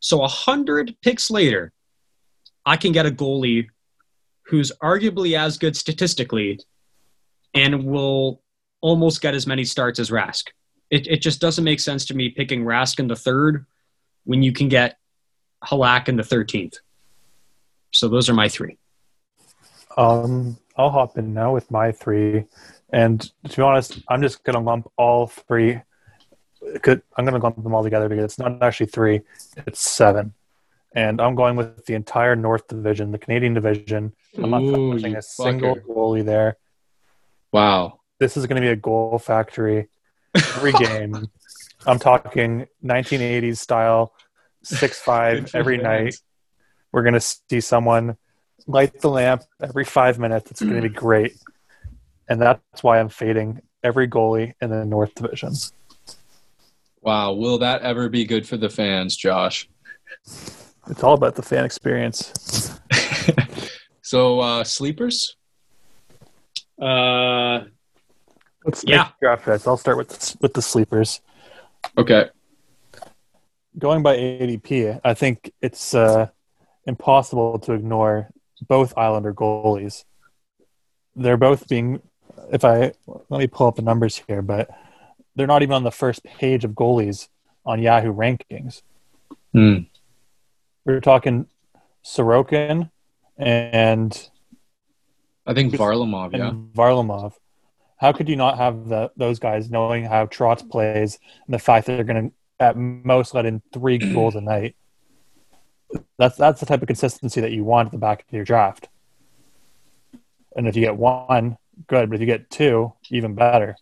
So 0.00 0.18
100 0.18 0.96
picks 1.02 1.30
later, 1.30 1.72
I 2.64 2.76
can 2.76 2.92
get 2.92 3.06
a 3.06 3.10
goalie 3.10 3.68
who's 4.46 4.72
arguably 4.82 5.38
as 5.38 5.58
good 5.58 5.76
statistically 5.76 6.58
and 7.54 7.84
will 7.84 8.42
almost 8.80 9.20
get 9.20 9.34
as 9.34 9.46
many 9.46 9.64
starts 9.64 9.98
as 9.98 10.10
Rask. 10.10 10.48
It, 10.90 11.06
it 11.06 11.22
just 11.22 11.40
doesn't 11.40 11.64
make 11.64 11.80
sense 11.80 12.06
to 12.06 12.14
me 12.14 12.30
picking 12.30 12.64
Rask 12.64 12.98
in 12.98 13.08
the 13.08 13.16
third 13.16 13.66
when 14.24 14.42
you 14.42 14.52
can 14.52 14.68
get 14.68 14.98
Halak 15.64 16.08
in 16.08 16.16
the 16.16 16.22
13th. 16.22 16.76
So 17.92 18.08
those 18.08 18.28
are 18.28 18.34
my 18.34 18.48
three. 18.48 18.78
Um, 19.96 20.56
I'll 20.76 20.90
hop 20.90 21.18
in 21.18 21.34
now 21.34 21.52
with 21.52 21.70
my 21.70 21.92
three, 21.92 22.44
and 22.92 23.20
to 23.48 23.56
be 23.56 23.62
honest, 23.62 24.00
I'm 24.08 24.22
just 24.22 24.44
gonna 24.44 24.60
lump 24.60 24.90
all 24.96 25.26
three. 25.26 25.80
Could, 26.82 27.02
I'm 27.16 27.24
gonna 27.24 27.38
lump 27.38 27.62
them 27.62 27.74
all 27.74 27.82
together 27.82 28.08
because 28.08 28.24
it's 28.24 28.38
not 28.38 28.62
actually 28.62 28.86
three; 28.86 29.22
it's 29.56 29.80
seven. 29.80 30.34
And 30.94 31.20
I'm 31.20 31.34
going 31.34 31.56
with 31.56 31.86
the 31.86 31.94
entire 31.94 32.34
North 32.34 32.66
Division, 32.68 33.12
the 33.12 33.18
Canadian 33.18 33.54
Division. 33.54 34.12
I'm 34.36 34.50
not 34.50 34.62
Ooh, 34.62 34.94
touching 34.94 35.12
you 35.12 35.18
a 35.18 35.22
single 35.22 35.76
goalie 35.76 36.24
there. 36.24 36.56
Wow. 37.52 38.00
This 38.18 38.36
is 38.36 38.46
going 38.46 38.56
to 38.56 38.66
be 38.66 38.70
a 38.70 38.76
goal 38.76 39.18
factory 39.18 39.88
every 40.34 40.72
game. 40.78 41.28
I'm 41.86 41.98
talking 41.98 42.66
1980s 42.84 43.56
style, 43.58 44.12
six 44.62 45.00
five 45.00 45.54
every 45.54 45.78
night. 45.78 46.16
We're 46.92 47.02
going 47.02 47.14
to 47.14 47.20
see 47.20 47.60
someone 47.60 48.16
light 48.66 49.00
the 49.00 49.08
lamp 49.08 49.42
every 49.62 49.84
five 49.84 50.18
minutes. 50.18 50.50
It's 50.50 50.60
going 50.60 50.74
to 50.74 50.82
be 50.82 50.94
great, 50.94 51.36
and 52.28 52.40
that's 52.40 52.82
why 52.82 53.00
I'm 53.00 53.08
fading 53.08 53.62
every 53.82 54.08
goalie 54.08 54.52
in 54.60 54.70
the 54.70 54.84
North 54.84 55.14
Division. 55.14 55.54
Wow. 57.00 57.32
Will 57.32 57.58
that 57.58 57.80
ever 57.80 58.10
be 58.10 58.26
good 58.26 58.46
for 58.46 58.58
the 58.58 58.68
fans, 58.68 59.16
Josh? 59.16 59.68
It's 60.26 61.02
all 61.02 61.14
about 61.14 61.34
the 61.34 61.42
fan 61.42 61.64
experience. 61.64 62.78
So, 64.10 64.40
uh, 64.40 64.64
sleepers? 64.64 65.36
Uh, 66.80 67.64
Let's 68.64 68.84
Yeah. 68.86 69.04
make 69.04 69.12
draft 69.20 69.46
bets. 69.46 69.66
I'll 69.66 69.76
start 69.76 69.96
with 69.96 70.08
the, 70.08 70.36
with 70.40 70.54
the 70.54 70.62
sleepers. 70.62 71.20
Okay. 71.96 72.28
Going 73.78 74.02
by 74.02 74.16
ADP, 74.16 75.00
I 75.02 75.14
think 75.14 75.52
it's 75.62 75.94
uh, 75.94 76.28
impossible 76.86 77.58
to 77.60 77.72
ignore 77.72 78.28
both 78.68 78.92
Islander 78.98 79.32
goalies. 79.32 80.04
They're 81.16 81.36
both 81.38 81.68
being, 81.68 82.02
if 82.52 82.64
I 82.64 82.92
let 83.30 83.38
me 83.38 83.46
pull 83.46 83.66
up 83.68 83.76
the 83.76 83.82
numbers 83.82 84.22
here, 84.28 84.42
but 84.42 84.68
they're 85.36 85.46
not 85.46 85.62
even 85.62 85.74
on 85.74 85.84
the 85.84 85.90
first 85.90 86.22
page 86.24 86.64
of 86.64 86.72
goalies 86.72 87.28
on 87.64 87.80
Yahoo 87.80 88.12
rankings. 88.12 88.82
Hmm. 89.52 89.78
We're 90.84 91.00
talking 91.00 91.46
Sorokin 92.04 92.90
and 93.38 94.30
I 95.46 95.54
think 95.54 95.72
Varlamov, 95.74 96.36
yeah. 96.36 96.52
Varlamov. 96.74 97.32
How 97.96 98.12
could 98.12 98.28
you 98.28 98.36
not 98.36 98.56
have 98.56 98.88
the, 98.88 99.10
those 99.16 99.38
guys 99.38 99.70
knowing 99.70 100.04
how 100.04 100.26
Trotz 100.26 100.68
plays 100.68 101.18
and 101.46 101.54
the 101.54 101.58
fact 101.58 101.86
that 101.86 101.96
they're 101.96 102.04
going 102.04 102.30
to 102.30 102.34
at 102.58 102.76
most 102.76 103.34
let 103.34 103.46
in 103.46 103.62
three 103.72 103.98
goals 104.14 104.36
a 104.36 104.40
night? 104.40 104.76
That's 106.18 106.36
that's 106.36 106.60
the 106.60 106.66
type 106.66 106.82
of 106.82 106.86
consistency 106.86 107.40
that 107.40 107.52
you 107.52 107.64
want 107.64 107.86
at 107.86 107.92
the 107.92 107.98
back 107.98 108.24
of 108.28 108.34
your 108.34 108.44
draft. 108.44 108.88
And 110.54 110.68
if 110.68 110.76
you 110.76 110.82
get 110.82 110.96
one, 110.96 111.56
good. 111.88 112.08
But 112.08 112.14
if 112.14 112.20
you 112.20 112.26
get 112.26 112.48
two, 112.50 112.92
even 113.10 113.34
better. 113.34 113.76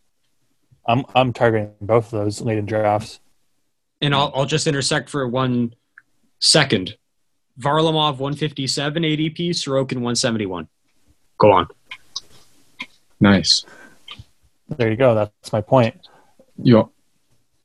I'm 0.87 1.05
I'm 1.15 1.33
targeting 1.33 1.75
both 1.81 2.13
of 2.13 2.25
those 2.25 2.41
late 2.41 2.59
in 2.59 2.65
drafts. 2.65 3.21
and 4.01 4.15
I'll, 4.15 4.33
I'll 4.35 4.47
just 4.47 4.67
intersect 4.67 5.11
for 5.11 5.29
one 5.29 5.75
second. 6.39 6.97
Varlamov 7.61 8.19
157 8.19 9.03
ADP, 9.03 9.51
Sorokin 9.51 9.97
171. 9.97 10.69
Go 11.39 11.53
on. 11.53 11.69
Nice. 13.21 13.65
There 14.69 14.91
you 14.91 14.97
go. 14.97 15.15
That's 15.15 15.53
my 15.53 15.61
point. 15.61 15.97
You, 16.63 16.91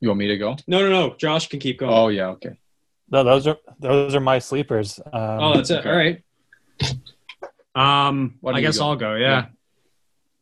you 0.00 0.08
want 0.08 0.18
me 0.18 0.28
to 0.28 0.38
go? 0.38 0.56
No, 0.66 0.78
no, 0.80 0.88
no. 0.88 1.14
Josh 1.16 1.48
can 1.48 1.58
keep 1.60 1.78
going. 1.78 1.92
Oh, 1.92 2.08
yeah. 2.08 2.28
Okay. 2.28 2.56
Tho- 3.08 3.24
Those 3.24 3.46
are 3.46 3.58
those 3.78 4.14
are 4.14 4.20
my 4.20 4.38
sleepers. 4.38 4.98
Um, 5.12 5.12
Oh, 5.14 5.54
that's 5.56 5.70
it. 5.70 5.80
okay. 5.86 5.90
All 5.90 5.96
right. 5.96 6.22
Um, 8.08 8.38
I 8.46 8.60
guess 8.60 8.78
go? 8.78 8.84
I'll 8.90 8.96
go. 8.96 9.14
Yeah. 9.16 9.46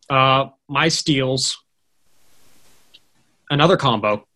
Uh, 0.08 0.50
my 0.68 0.88
steals. 0.88 1.58
Another 3.50 3.76
combo. 3.76 4.26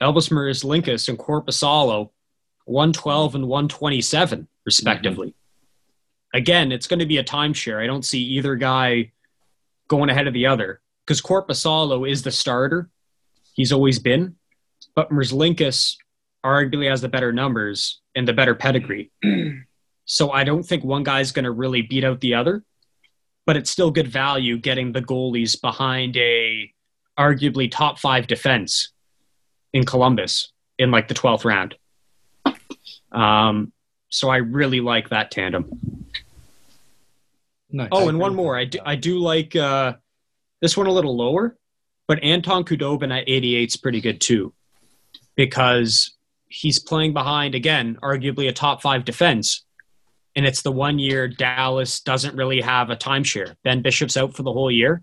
Elvis 0.00 0.30
Merzlikins 0.30 1.08
and 1.08 1.18
Korpisalo, 1.18 2.10
112 2.64 3.34
and 3.36 3.46
127, 3.46 4.48
respectively. 4.64 5.34
Again, 6.34 6.72
it's 6.72 6.86
going 6.86 7.00
to 7.00 7.06
be 7.06 7.18
a 7.18 7.24
timeshare. 7.24 7.82
I 7.82 7.86
don't 7.86 8.04
see 8.04 8.22
either 8.22 8.56
guy 8.56 9.12
going 9.88 10.10
ahead 10.10 10.26
of 10.26 10.34
the 10.34 10.46
other 10.46 10.80
because 11.06 11.20
Korpisalo 11.20 12.10
is 12.10 12.22
the 12.22 12.30
starter. 12.30 12.88
He's 13.54 13.72
always 13.72 13.98
been. 13.98 14.36
But 14.94 15.10
Merzlikins 15.10 15.96
arguably 16.44 16.88
has 16.88 17.00
the 17.00 17.08
better 17.08 17.32
numbers 17.32 18.00
and 18.14 18.26
the 18.26 18.32
better 18.32 18.54
pedigree. 18.54 19.10
so 20.04 20.30
I 20.30 20.44
don't 20.44 20.62
think 20.62 20.84
one 20.84 21.02
guy's 21.02 21.32
going 21.32 21.44
to 21.44 21.50
really 21.50 21.82
beat 21.82 22.04
out 22.04 22.20
the 22.20 22.34
other. 22.34 22.64
But 23.44 23.56
it's 23.56 23.70
still 23.70 23.90
good 23.90 24.08
value 24.08 24.56
getting 24.56 24.92
the 24.92 25.02
goalies 25.02 25.60
behind 25.60 26.16
a 26.16 26.72
arguably 27.18 27.70
top 27.70 27.98
five 27.98 28.26
defense 28.26 28.92
in 29.72 29.84
Columbus 29.84 30.52
in 30.78 30.90
like 30.90 31.08
the 31.08 31.14
12th 31.14 31.44
round. 31.44 31.74
Um, 33.10 33.72
so 34.08 34.28
I 34.28 34.36
really 34.36 34.80
like 34.80 35.10
that 35.10 35.30
tandem. 35.30 36.06
Nice. 37.72 37.88
Oh, 37.90 38.08
and 38.08 38.18
one 38.18 38.34
more. 38.34 38.56
I 38.56 38.66
do, 38.66 38.78
I 38.84 38.96
do 38.96 39.18
like 39.18 39.56
uh, 39.56 39.94
this 40.60 40.76
one 40.76 40.86
a 40.86 40.92
little 40.92 41.16
lower, 41.16 41.56
but 42.06 42.22
Anton 42.22 42.64
Khudobin 42.64 43.16
at 43.16 43.24
88 43.26 43.68
is 43.68 43.76
pretty 43.76 44.00
good 44.00 44.20
too, 44.20 44.52
because 45.34 46.14
he's 46.48 46.78
playing 46.78 47.14
behind 47.14 47.54
again, 47.54 47.98
arguably 48.02 48.48
a 48.48 48.52
top 48.52 48.82
five 48.82 49.06
defense, 49.06 49.64
and 50.36 50.46
it's 50.46 50.62
the 50.62 50.72
one 50.72 50.98
year 50.98 51.28
Dallas 51.28 52.00
doesn't 52.00 52.36
really 52.36 52.60
have 52.60 52.90
a 52.90 52.96
timeshare. 52.96 53.54
Ben 53.64 53.80
Bishop's 53.80 54.18
out 54.18 54.36
for 54.36 54.42
the 54.42 54.52
whole 54.52 54.70
year, 54.70 55.02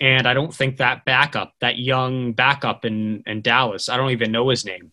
and 0.00 0.26
I 0.26 0.34
don't 0.34 0.54
think 0.54 0.78
that 0.78 1.04
backup, 1.04 1.52
that 1.60 1.78
young 1.78 2.32
backup 2.32 2.84
in 2.84 3.22
in 3.26 3.42
Dallas, 3.42 3.88
I 3.88 3.96
don't 3.96 4.10
even 4.10 4.32
know 4.32 4.48
his 4.48 4.64
name, 4.64 4.90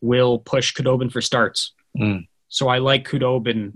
will 0.00 0.40
push 0.40 0.74
Khudobin 0.74 1.12
for 1.12 1.20
starts. 1.20 1.74
Mm. 1.96 2.26
So 2.48 2.66
I 2.66 2.78
like 2.78 3.08
Khudobin 3.08 3.74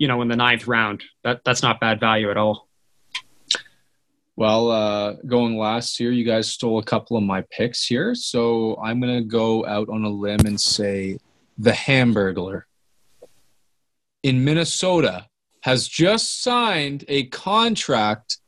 you 0.00 0.08
know, 0.08 0.20
in 0.22 0.26
the 0.26 0.36
ninth 0.36 0.66
round. 0.66 1.04
That 1.22 1.42
that's 1.44 1.62
not 1.62 1.78
bad 1.78 2.00
value 2.00 2.30
at 2.32 2.36
all. 2.36 2.66
Well, 4.34 4.70
uh, 4.70 5.12
going 5.26 5.56
last 5.56 5.96
here, 5.96 6.10
you 6.10 6.24
guys 6.24 6.50
stole 6.50 6.78
a 6.78 6.84
couple 6.84 7.16
of 7.16 7.22
my 7.22 7.44
picks 7.52 7.86
here, 7.86 8.16
so 8.16 8.76
I'm 8.82 8.98
gonna 8.98 9.22
go 9.22 9.64
out 9.64 9.88
on 9.88 10.02
a 10.02 10.10
limb 10.10 10.40
and 10.46 10.60
say 10.60 11.18
the 11.56 11.72
Hamburglar 11.72 12.62
in 14.22 14.44
Minnesota 14.44 15.26
has 15.62 15.86
just 15.86 16.42
signed 16.42 17.04
a 17.08 17.26
contract, 17.26 18.38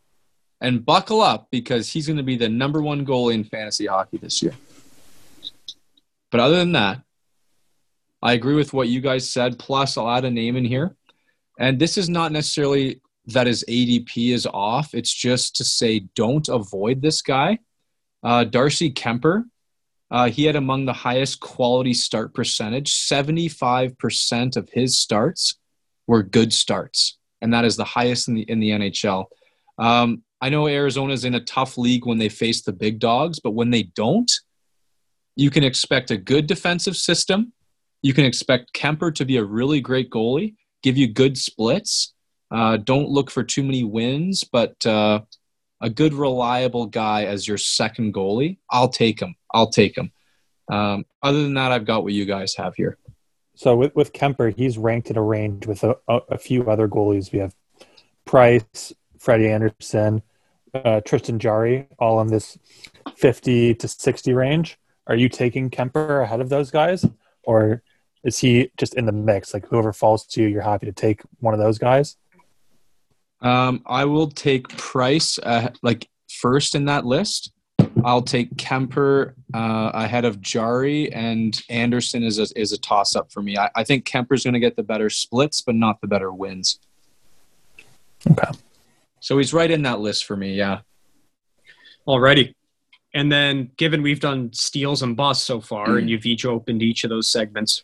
and 0.62 0.86
buckle 0.86 1.20
up 1.20 1.48
because 1.50 1.90
he's 1.90 2.06
going 2.06 2.16
to 2.16 2.22
be 2.22 2.36
the 2.36 2.48
number 2.48 2.80
one 2.80 3.04
goalie 3.04 3.34
in 3.34 3.44
fantasy 3.44 3.86
hockey 3.86 4.16
this 4.16 4.42
year. 4.42 4.54
But 6.30 6.40
other 6.40 6.56
than 6.56 6.72
that, 6.72 7.02
I 8.22 8.34
agree 8.34 8.54
with 8.54 8.72
what 8.72 8.88
you 8.88 9.00
guys 9.00 9.28
said. 9.28 9.58
Plus, 9.58 9.98
I'll 9.98 10.08
add 10.08 10.24
a 10.24 10.30
name 10.30 10.56
in 10.56 10.64
here. 10.64 10.94
And 11.58 11.78
this 11.78 11.98
is 11.98 12.08
not 12.08 12.32
necessarily 12.32 13.00
that 13.26 13.46
his 13.46 13.64
ADP 13.68 14.32
is 14.32 14.46
off. 14.46 14.94
It's 14.94 15.12
just 15.12 15.56
to 15.56 15.64
say 15.64 16.00
don't 16.14 16.48
avoid 16.48 17.02
this 17.02 17.22
guy. 17.22 17.58
Uh, 18.22 18.44
Darcy 18.44 18.90
Kuemper, 18.92 19.44
uh, 20.10 20.28
he 20.28 20.44
had 20.44 20.56
among 20.56 20.84
the 20.84 20.92
highest 20.92 21.40
quality 21.40 21.94
start 21.94 22.34
percentage. 22.34 22.92
75% 22.92 24.56
of 24.56 24.68
his 24.70 24.98
starts 24.98 25.56
were 26.06 26.22
good 26.22 26.52
starts, 26.52 27.18
and 27.40 27.52
that 27.54 27.64
is 27.64 27.76
the 27.76 27.84
highest 27.84 28.28
in 28.28 28.34
the 28.34 28.42
in 28.42 28.60
the 28.60 28.70
NHL. 28.70 29.26
Um, 29.78 30.22
I 30.40 30.48
know 30.48 30.66
Arizona's 30.66 31.24
in 31.24 31.34
a 31.34 31.44
tough 31.44 31.78
league 31.78 32.04
when 32.04 32.18
they 32.18 32.28
face 32.28 32.62
the 32.62 32.72
big 32.72 32.98
dogs, 32.98 33.38
but 33.38 33.52
when 33.52 33.70
they 33.70 33.84
don't, 33.84 34.30
you 35.36 35.50
can 35.50 35.64
expect 35.64 36.10
a 36.10 36.16
good 36.16 36.46
defensive 36.46 36.96
system. 36.96 37.52
You 38.02 38.12
can 38.12 38.24
expect 38.24 38.72
Kemper 38.72 39.12
to 39.12 39.24
be 39.24 39.36
a 39.36 39.44
really 39.44 39.80
great 39.80 40.10
goalie, 40.10 40.56
give 40.82 40.96
you 40.96 41.08
good 41.08 41.38
splits. 41.38 42.12
Uh, 42.50 42.76
don't 42.76 43.08
look 43.08 43.30
for 43.30 43.42
too 43.42 43.62
many 43.62 43.82
wins, 43.82 44.44
but 44.44 44.84
uh, 44.84 45.20
a 45.80 45.88
good, 45.90 46.14
reliable 46.14 46.86
guy 46.86 47.24
as 47.24 47.48
your 47.48 47.58
second 47.58 48.14
goalie, 48.14 48.58
I'll 48.70 48.88
take 48.88 49.20
him. 49.20 49.34
I'll 49.52 49.70
take 49.70 49.96
him. 49.96 50.12
Um, 50.70 51.04
other 51.22 51.42
than 51.42 51.54
that, 51.54 51.72
I've 51.72 51.86
got 51.86 52.04
what 52.04 52.12
you 52.12 52.24
guys 52.24 52.54
have 52.56 52.74
here. 52.76 52.98
So 53.54 53.76
with 53.76 53.94
with 53.94 54.12
Kuemper, 54.12 54.54
he's 54.56 54.78
ranked 54.78 55.10
in 55.10 55.16
a 55.16 55.22
range 55.22 55.66
with 55.66 55.84
a, 55.84 55.96
a, 56.08 56.38
few 56.38 56.70
other 56.70 56.88
goalies. 56.88 57.32
We 57.32 57.40
have 57.40 57.54
Price, 58.24 58.92
Freddie 59.18 59.50
Andersen, 59.50 60.22
uh, 60.72 61.00
Tristan 61.02 61.38
Jarry, 61.38 61.88
all 61.98 62.20
in 62.20 62.28
this 62.28 62.58
fifty 63.16 63.74
to 63.74 63.88
sixty 63.88 64.32
range. 64.32 64.78
Are 65.06 65.16
you 65.16 65.28
taking 65.28 65.68
Kuemper 65.68 66.22
ahead 66.22 66.40
of 66.40 66.48
those 66.48 66.70
guys, 66.70 67.04
or 67.42 67.82
is 68.24 68.38
he 68.38 68.70
just 68.76 68.94
in 68.94 69.06
the 69.06 69.12
mix? 69.12 69.52
Like 69.52 69.66
whoever 69.66 69.92
falls 69.92 70.26
to 70.26 70.42
you, 70.42 70.48
you're 70.48 70.62
happy 70.62 70.86
to 70.86 70.92
take 70.92 71.22
one 71.40 71.54
of 71.54 71.60
those 71.60 71.78
guys. 71.78 72.16
Um, 73.40 73.82
I 73.86 74.04
will 74.04 74.28
take 74.28 74.68
Price 74.68 75.38
uh, 75.42 75.70
like 75.82 76.08
first 76.28 76.74
in 76.74 76.84
that 76.86 77.04
list. 77.04 77.52
I'll 78.04 78.22
take 78.22 78.54
Kuemper 78.54 79.34
uh, 79.52 79.90
ahead 79.94 80.24
of 80.24 80.40
Jarry 80.40 81.12
and 81.12 81.60
Andersen 81.68 82.22
is 82.22 82.38
a, 82.38 82.46
is 82.58 82.72
a 82.72 82.78
toss 82.78 83.14
up 83.16 83.32
for 83.32 83.42
me. 83.42 83.58
I, 83.58 83.70
I 83.74 83.84
think 83.84 84.06
Kuemper's 84.06 84.44
going 84.44 84.54
to 84.54 84.60
get 84.60 84.76
the 84.76 84.82
better 84.82 85.10
splits, 85.10 85.60
but 85.60 85.74
not 85.74 86.00
the 86.00 86.06
better 86.06 86.32
wins. 86.32 86.78
Okay. 88.30 88.50
So 89.20 89.38
he's 89.38 89.52
right 89.52 89.70
in 89.70 89.82
that 89.82 90.00
list 90.00 90.24
for 90.24 90.36
me. 90.36 90.54
Yeah. 90.54 90.80
Alrighty. 92.06 92.54
And 93.14 93.30
then, 93.30 93.70
given 93.76 94.00
we've 94.00 94.20
done 94.20 94.52
steals 94.54 95.02
and 95.02 95.16
busts 95.16 95.44
so 95.44 95.60
far, 95.60 95.98
and 95.98 96.08
you've 96.08 96.24
each 96.24 96.46
opened 96.46 96.82
each 96.82 97.04
of 97.04 97.10
those 97.10 97.28
segments, 97.30 97.82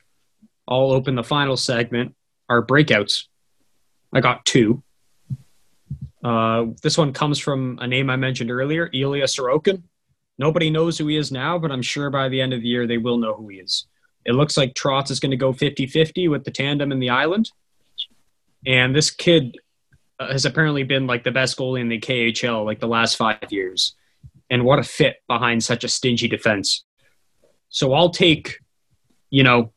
I'll 0.68 0.92
open 0.92 1.14
the 1.14 1.24
final 1.24 1.56
segment, 1.56 2.14
our 2.48 2.64
breakouts. 2.64 3.24
I 4.12 4.20
got 4.20 4.44
two. 4.44 4.82
Uh, 6.22 6.66
this 6.82 6.98
one 6.98 7.12
comes 7.12 7.38
from 7.38 7.78
a 7.80 7.86
name 7.86 8.10
I 8.10 8.16
mentioned 8.16 8.50
earlier, 8.50 8.90
Ilya 8.92 9.24
Sorokin. 9.24 9.82
Nobody 10.38 10.70
knows 10.70 10.98
who 10.98 11.06
he 11.06 11.16
is 11.16 11.32
now, 11.32 11.58
but 11.58 11.72
I'm 11.72 11.82
sure 11.82 12.10
by 12.10 12.28
the 12.28 12.40
end 12.40 12.52
of 12.52 12.60
the 12.60 12.68
year 12.68 12.86
they 12.86 12.98
will 12.98 13.16
know 13.16 13.34
who 13.34 13.48
he 13.48 13.56
is. 13.56 13.86
It 14.24 14.32
looks 14.32 14.56
like 14.56 14.74
Trotz 14.74 15.10
is 15.10 15.20
going 15.20 15.30
to 15.30 15.36
go 15.36 15.52
50 15.52 15.86
50 15.86 16.28
with 16.28 16.44
the 16.44 16.50
tandem 16.50 16.92
in 16.92 17.00
the 17.00 17.10
island. 17.10 17.50
And 18.66 18.94
this 18.94 19.10
kid 19.10 19.56
uh, 20.20 20.32
has 20.32 20.44
apparently 20.44 20.82
been 20.82 21.06
like 21.06 21.24
the 21.24 21.30
best 21.30 21.56
goalie 21.56 21.80
in 21.80 21.88
the 21.88 21.98
KHL 21.98 22.64
like 22.64 22.80
the 22.80 22.88
last 22.88 23.16
five 23.16 23.38
years. 23.50 23.94
And 24.50 24.64
what 24.64 24.78
a 24.78 24.82
fit 24.82 25.16
behind 25.28 25.64
such 25.64 25.82
a 25.82 25.88
stingy 25.88 26.28
defense. 26.28 26.84
So 27.68 27.94
I'll 27.94 28.10
take, 28.10 28.58
you 29.30 29.42
know, 29.42 29.72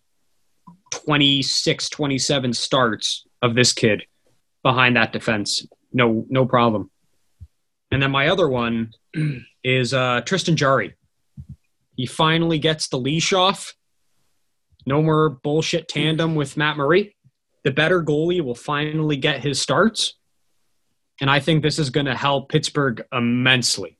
26, 0.91 1.89
27 1.89 2.53
starts 2.53 3.25
of 3.41 3.55
this 3.55 3.73
kid 3.73 4.03
behind 4.63 4.95
that 4.95 5.11
defense. 5.11 5.65
No, 5.91 6.25
no 6.29 6.45
problem. 6.45 6.91
And 7.91 8.01
then 8.01 8.11
my 8.11 8.27
other 8.27 8.47
one 8.47 8.91
is 9.63 9.93
uh, 9.93 10.21
Tristan 10.25 10.55
Jarry. 10.55 10.95
He 11.95 12.05
finally 12.05 12.59
gets 12.59 12.87
the 12.87 12.97
leash 12.97 13.33
off. 13.33 13.73
No 14.85 15.01
more 15.01 15.29
bullshit 15.29 15.87
tandem 15.87 16.35
with 16.35 16.57
Matt 16.57 16.77
Murray. 16.77 17.15
The 17.63 17.71
better 17.71 18.01
goalie 18.03 18.41
will 18.41 18.55
finally 18.55 19.17
get 19.17 19.41
his 19.41 19.61
starts. 19.61 20.15
And 21.19 21.29
I 21.29 21.39
think 21.39 21.61
this 21.61 21.77
is 21.77 21.91
going 21.91 22.07
to 22.07 22.15
help 22.15 22.49
Pittsburgh 22.49 23.03
immensely. 23.13 23.99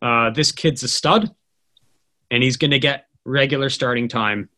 Uh, 0.00 0.30
this 0.30 0.52
kid's 0.52 0.84
a 0.84 0.88
stud, 0.88 1.34
and 2.30 2.42
he's 2.42 2.56
going 2.56 2.70
to 2.70 2.78
get 2.78 3.06
regular 3.24 3.70
starting 3.70 4.06
time. 4.06 4.48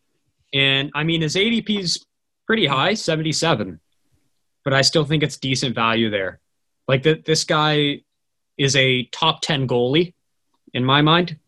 And 0.53 0.91
I 0.95 1.05
mean, 1.05 1.21
his 1.23 1.37
ADP 1.37 1.79
is 1.79 2.07
pretty 2.47 2.67
high, 2.67 2.95
77, 2.95 3.81
but 4.65 4.75
I 4.75 4.83
still 4.83 5.05
think 5.05 5.23
it's 5.23 5.37
decent 5.37 5.75
value 5.75 6.11
there. 6.11 6.41
Like 6.89 7.05
that, 7.05 7.25
this 7.25 7.45
guy 7.45 8.03
is 8.59 8.75
a 8.77 9.05
top 9.05 9.41
10 9.43 9.69
goalie 9.69 10.15
in 10.75 10.85
my 10.85 11.03
mind. 11.03 11.39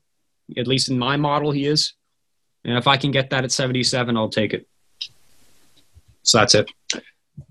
At 0.57 0.67
least 0.67 0.89
in 0.89 0.99
my 0.99 1.17
model, 1.17 1.51
he 1.51 1.67
is. 1.67 1.95
And 2.65 2.79
if 2.79 2.87
I 2.87 2.97
can 2.97 3.11
get 3.11 3.31
that 3.31 3.45
at 3.45 3.53
77, 3.53 4.17
I'll 4.17 4.29
take 4.29 4.55
it. 4.55 4.69
So 6.23 6.39
that's 6.39 6.55
it. 6.55 6.71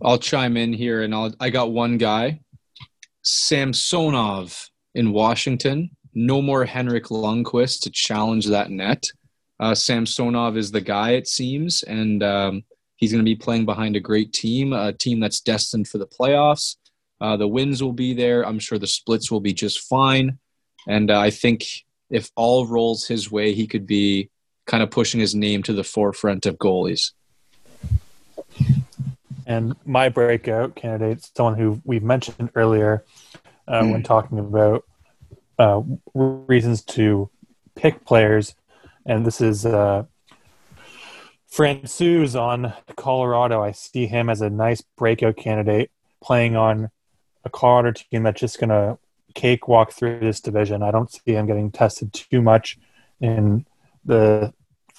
I'll 0.02 0.18
chime 0.18 0.56
in 0.58 0.72
here, 0.72 1.02
and 1.02 1.14
I'll, 1.14 1.34
I 1.40 1.50
got 1.50 1.72
one 1.72 1.98
guy, 1.98 2.42
Samsonov 3.24 4.70
in 4.96 5.12
Washington. 5.12 5.92
No 6.14 6.42
more 6.42 6.66
Henrik 6.66 7.06
Lundqvist 7.06 7.82
to 7.82 7.90
challenge 7.90 8.48
that 8.48 8.70
net. 8.70 9.06
Uh, 9.62 9.76
Samsonov 9.76 10.58
is 10.58 10.72
the 10.72 10.82
guy, 10.82 11.12
it 11.12 11.28
seems, 11.28 11.84
and 11.84 12.24
um, 12.24 12.64
he's 12.96 13.12
going 13.12 13.24
to 13.24 13.30
be 13.30 13.36
playing 13.36 13.66
behind 13.66 13.96
a 13.96 14.00
great 14.00 14.34
team, 14.34 14.74
a 14.74 14.92
team 14.92 15.20
that's 15.20 15.40
destined 15.40 15.88
for 15.88 16.00
the 16.00 16.08
playoffs. 16.08 16.78
Uh, 17.22 17.38
the 17.38 17.48
wins 17.48 17.84
will 17.84 17.94
be 17.94 18.16
there. 18.16 18.44
I'm 18.44 18.58
sure 18.58 18.80
the 18.80 18.88
splits 18.88 19.30
will 19.30 19.40
be 19.40 19.54
just 19.54 19.82
fine. 19.82 20.40
And 20.88 21.12
uh, 21.12 21.20
I 21.20 21.30
think 21.30 21.64
if 22.10 22.32
all 22.36 22.66
rolls 22.66 23.08
his 23.08 23.32
way, 23.32 23.54
he 23.54 23.68
could 23.68 23.86
be 23.86 24.32
kind 24.66 24.82
of 24.82 24.90
pushing 24.90 25.20
his 25.20 25.36
name 25.36 25.62
to 25.64 25.74
the 25.74 25.84
forefront 25.84 26.48
of 26.48 26.58
goalies. 26.58 27.12
And 29.46 29.76
my 29.86 30.10
breakout 30.10 30.76
candidate, 30.76 31.30
someone 31.36 31.56
who 31.56 31.80
we've 31.86 32.02
mentioned 32.02 32.50
earlier 32.56 33.04
uh, 33.68 33.82
mm. 33.82 33.92
when 33.92 34.02
talking 34.02 34.40
about 34.40 34.86
uh, 35.60 35.84
reasons 36.16 36.82
to 36.86 37.30
pick 37.76 38.04
players 38.06 38.56
and 39.06 39.26
this 39.26 39.42
is 39.42 39.66
uh, 39.66 40.04
Francouz 41.52 42.40
on 42.40 42.74
Colorado. 42.96 43.62
I 43.62 43.72
see 43.72 44.08
him 44.08 44.30
as 44.30 44.42
a 44.42 44.50
nice 44.50 44.82
breakout 44.98 45.38
candidate 45.38 45.92
playing 46.24 46.56
on 46.56 46.90
a 47.44 47.50
Colorado 47.50 47.92
team 47.92 48.24
that's 48.24 48.40
just 48.40 48.60
going 48.60 48.70
to 48.70 48.98
cakewalk 49.34 49.92
through 49.92 50.20
this 50.20 50.40
division. 50.40 50.84
I 50.84 50.92
don't 50.92 51.12
see 51.12 51.34
him 51.34 51.48
getting 51.48 51.72
tested 51.72 52.14
too 52.14 52.42
much 52.42 52.78
in 53.20 53.66
the 54.06 54.54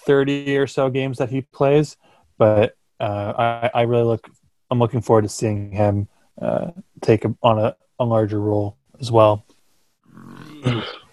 30 0.04 0.56
or 0.56 0.66
so 0.66 0.90
games 0.90 1.18
that 1.18 1.30
he 1.30 1.42
plays, 1.42 1.96
but 2.38 2.76
uh, 3.00 3.32
I, 3.36 3.70
I 3.80 3.82
really 3.82 4.04
look. 4.04 4.28
I'm 4.70 4.78
looking 4.78 5.02
forward 5.02 5.22
to 5.22 5.28
seeing 5.28 5.70
him 5.70 6.08
uh, 6.40 6.70
take 7.02 7.26
a, 7.26 7.34
on 7.42 7.58
a, 7.58 7.76
a 7.98 8.04
larger 8.04 8.40
role 8.40 8.78
as 9.00 9.12
well. 9.12 9.44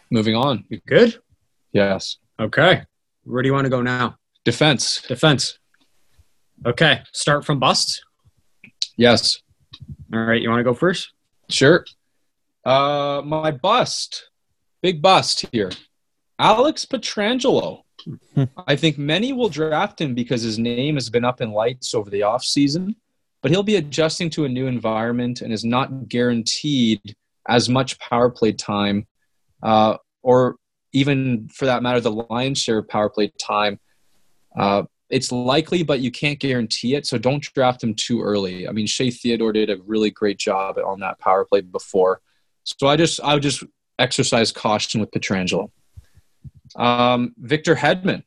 Moving 0.09 0.35
on. 0.35 0.63
You 0.69 0.79
good? 0.87 1.19
Yes. 1.73 2.17
Okay. 2.39 2.83
Where 3.23 3.43
do 3.43 3.47
you 3.47 3.53
want 3.53 3.65
to 3.65 3.69
go 3.69 3.81
now? 3.81 4.17
Defense. 4.45 5.01
Defense. 5.01 5.59
Okay. 6.65 7.01
Start 7.13 7.45
from 7.45 7.59
bust. 7.59 8.03
Yes. 8.95 9.41
All 10.13 10.21
right. 10.21 10.41
You 10.41 10.49
want 10.49 10.59
to 10.59 10.63
go 10.63 10.73
first? 10.73 11.11
Sure. 11.49 11.85
Uh, 12.65 13.21
my 13.25 13.51
bust, 13.51 14.29
big 14.81 15.01
bust 15.01 15.45
here. 15.51 15.71
Alex 16.37 16.85
Pietrangelo. 16.85 17.81
I 18.67 18.75
think 18.75 18.97
many 18.97 19.33
will 19.33 19.49
draft 19.49 19.99
him 19.99 20.13
because 20.13 20.41
his 20.41 20.57
name 20.57 20.95
has 20.95 21.09
been 21.09 21.25
up 21.25 21.41
in 21.41 21.51
lights 21.51 21.93
over 21.93 22.09
the 22.09 22.21
offseason, 22.21 22.95
but 23.41 23.51
he'll 23.51 23.63
be 23.63 23.75
adjusting 23.75 24.29
to 24.31 24.45
a 24.45 24.49
new 24.49 24.67
environment 24.67 25.41
and 25.41 25.51
is 25.51 25.65
not 25.65 26.07
guaranteed 26.07 27.15
as 27.47 27.67
much 27.67 27.99
power 27.99 28.29
play 28.29 28.53
time, 28.53 29.05
uh, 29.63 29.97
or 30.21 30.55
even 30.93 31.49
for 31.49 31.65
that 31.65 31.83
matter, 31.83 31.99
the 31.99 32.11
lion's 32.11 32.59
share 32.59 32.79
of 32.79 32.87
power 32.87 33.09
play 33.09 33.31
time. 33.39 33.79
Uh, 34.57 34.83
it's 35.09 35.31
likely, 35.31 35.83
but 35.83 35.99
you 36.01 36.11
can't 36.11 36.39
guarantee 36.39 36.95
it. 36.95 37.05
So 37.05 37.17
don't 37.17 37.41
draft 37.41 37.83
him 37.83 37.95
too 37.95 38.21
early. 38.21 38.67
I 38.67 38.71
mean, 38.71 38.87
Shea 38.87 39.09
Theodore 39.09 39.53
did 39.53 39.69
a 39.69 39.77
really 39.85 40.11
great 40.11 40.37
job 40.37 40.77
on 40.77 40.99
that 40.99 41.19
power 41.19 41.45
play 41.45 41.61
before. 41.61 42.21
So 42.63 42.87
I 42.87 42.95
just 42.95 43.19
I 43.21 43.33
would 43.33 43.43
just 43.43 43.63
exercise 43.97 44.51
caution 44.51 45.01
with 45.01 45.11
Pietrangelo. 45.11 45.71
Um, 46.75 47.33
Victor 47.37 47.75
Hedman. 47.75 48.23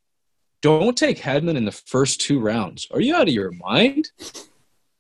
Don't 0.61 0.97
take 0.97 1.19
Hedman 1.19 1.57
in 1.57 1.65
the 1.65 1.73
first 1.73 2.21
two 2.21 2.39
rounds. 2.39 2.87
Are 2.93 3.01
you 3.01 3.17
out 3.17 3.27
of 3.27 3.35
your 3.35 3.51
mind? 3.53 4.11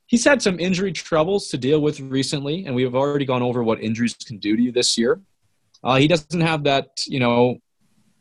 He's 0.06 0.24
had 0.24 0.42
some 0.42 0.58
injury 0.58 0.92
troubles 0.92 1.48
to 1.48 1.58
deal 1.58 1.80
with 1.80 2.00
recently, 2.00 2.66
and 2.66 2.74
we 2.74 2.82
have 2.82 2.94
already 2.94 3.24
gone 3.24 3.42
over 3.42 3.62
what 3.62 3.80
injuries 3.80 4.14
can 4.14 4.38
do 4.38 4.56
to 4.56 4.62
you 4.62 4.72
this 4.72 4.98
year. 4.98 5.20
Uh, 5.84 5.96
he 5.96 6.08
doesn't 6.08 6.40
have 6.40 6.64
that, 6.64 6.88
you 7.06 7.18
know, 7.18 7.56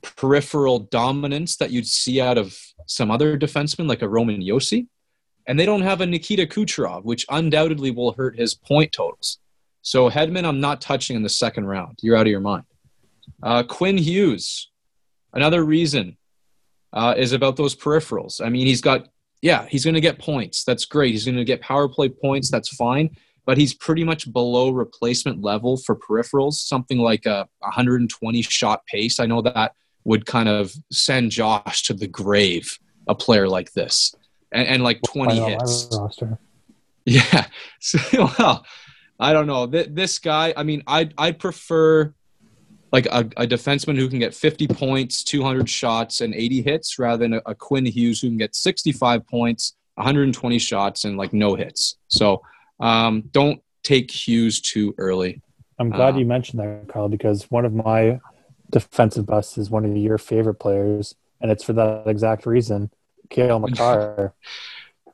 peripheral 0.02 0.80
dominance 0.80 1.58
that 1.58 1.72
you'd 1.72 1.88
see 1.88 2.20
out 2.20 2.38
of 2.38 2.58
some 2.88 3.12
other 3.12 3.38
defensemen 3.38 3.88
like 3.88 4.02
a 4.02 4.10
Roman 4.10 4.42
Josi. 4.42 4.88
And 5.48 5.60
they 5.60 5.66
don't 5.66 5.82
have 5.82 6.02
a 6.02 6.06
Nikita 6.06 6.46
Kucherov, 6.46 7.04
which 7.04 7.26
undoubtedly 7.30 7.92
will 7.92 8.14
hurt 8.14 8.38
his 8.38 8.54
point 8.54 8.92
totals. 8.92 9.40
So 9.82 10.10
Hedman, 10.10 10.46
I'm 10.46 10.60
not 10.60 10.82
touching 10.82 11.16
in 11.16 11.24
the 11.24 11.30
second 11.30 11.66
round. 11.66 12.00
You're 12.02 12.16
out 12.16 12.28
of 12.28 12.32
your 12.32 12.40
mind. 12.40 12.64
Uh, 13.42 13.64
Quinn 13.64 13.98
Hughes, 13.98 14.70
another 15.34 15.64
reason 15.64 16.18
uh, 16.94 17.16
is 17.18 17.34
about 17.34 17.58
those 17.58 17.76
peripherals. 17.76 18.46
I 18.46 18.50
mean, 18.50 18.68
he's 18.68 18.82
got, 18.82 19.08
yeah, 19.42 19.66
he's 19.68 19.84
going 19.84 19.96
to 19.96 20.02
get 20.02 20.20
points. 20.20 20.64
That's 20.64 20.86
great. 20.86 21.12
He's 21.12 21.26
going 21.26 21.38
to 21.38 21.44
get 21.44 21.62
power 21.62 21.88
play 21.88 22.10
points. 22.10 22.52
That's 22.52 22.70
fine. 22.70 23.16
But 23.46 23.58
he's 23.58 23.74
pretty 23.74 24.04
much 24.04 24.32
below 24.32 24.70
replacement 24.70 25.42
level 25.42 25.78
for 25.78 25.96
peripherals, 25.96 26.54
something 26.54 27.00
like 27.00 27.26
a 27.26 27.48
120 27.60 28.42
shot 28.44 28.86
pace. 28.86 29.20
I 29.20 29.26
know 29.26 29.42
that 29.42 29.74
would 30.04 30.26
kind 30.26 30.48
of 30.48 30.74
send 30.92 31.32
Josh 31.32 31.84
to 31.84 31.94
the 31.94 32.08
grave, 32.08 32.78
a 33.08 33.16
player 33.16 33.48
like 33.48 33.74
this, 33.74 34.16
and, 34.52 34.68
and 34.68 34.84
like 34.84 35.02
20 35.04 35.34
I 35.34 35.36
know, 35.38 35.46
hits. 35.48 35.90
Yeah. 37.04 37.48
So, 37.80 38.30
well, 38.38 38.64
I 39.20 39.34
don't 39.34 39.48
know. 39.48 39.66
This 39.66 40.20
guy, 40.20 40.54
I 40.56 40.62
mean, 40.62 40.84
I 40.86 41.10
I 41.18 41.32
prefer 41.32 42.14
like 42.92 43.06
a, 43.08 43.20
a 43.38 43.48
defenseman 43.48 43.98
who 43.98 44.10
can 44.10 44.20
get 44.20 44.34
50 44.34 44.68
points, 44.68 45.24
200 45.24 45.70
shots, 45.70 46.22
and 46.22 46.34
80 46.34 46.62
hits 46.62 47.00
rather 47.00 47.24
than 47.24 47.34
a, 47.36 47.42
a 47.46 47.56
Quinn 47.56 47.86
Hughes 47.86 48.22
who 48.22 48.28
can 48.28 48.38
get 48.38 48.56
65 48.56 49.26
points, 49.28 49.76
120 49.96 50.60
shots, 50.60 51.06
and 51.06 51.18
like 51.18 51.34
no 51.34 51.56
hits. 51.56 51.98
So 52.08 52.42
um, 52.82 53.22
don't 53.32 53.62
take 53.84 54.12
Hughes 54.12 54.60
too 54.62 54.94
early. 54.98 55.42
I'm 55.80 55.90
glad 55.90 56.16
Uh, 56.16 56.20
you 56.20 56.26
mentioned 56.26 56.60
that, 56.60 56.88
Carl, 56.88 57.10
because 57.10 57.50
one 57.50 57.66
of 57.66 57.74
my 57.74 58.20
defensive 58.70 59.26
busts 59.26 59.58
is 59.58 59.70
one 59.70 59.86
of 59.86 59.96
your 59.98 60.18
favorite 60.18 60.56
players, 60.56 61.16
and 61.42 61.52
it's 61.52 61.64
for 61.64 61.74
that 61.74 62.08
exact 62.08 62.46
reason. 62.46 62.92
Cale 63.30 63.60
Makar. 63.66 64.34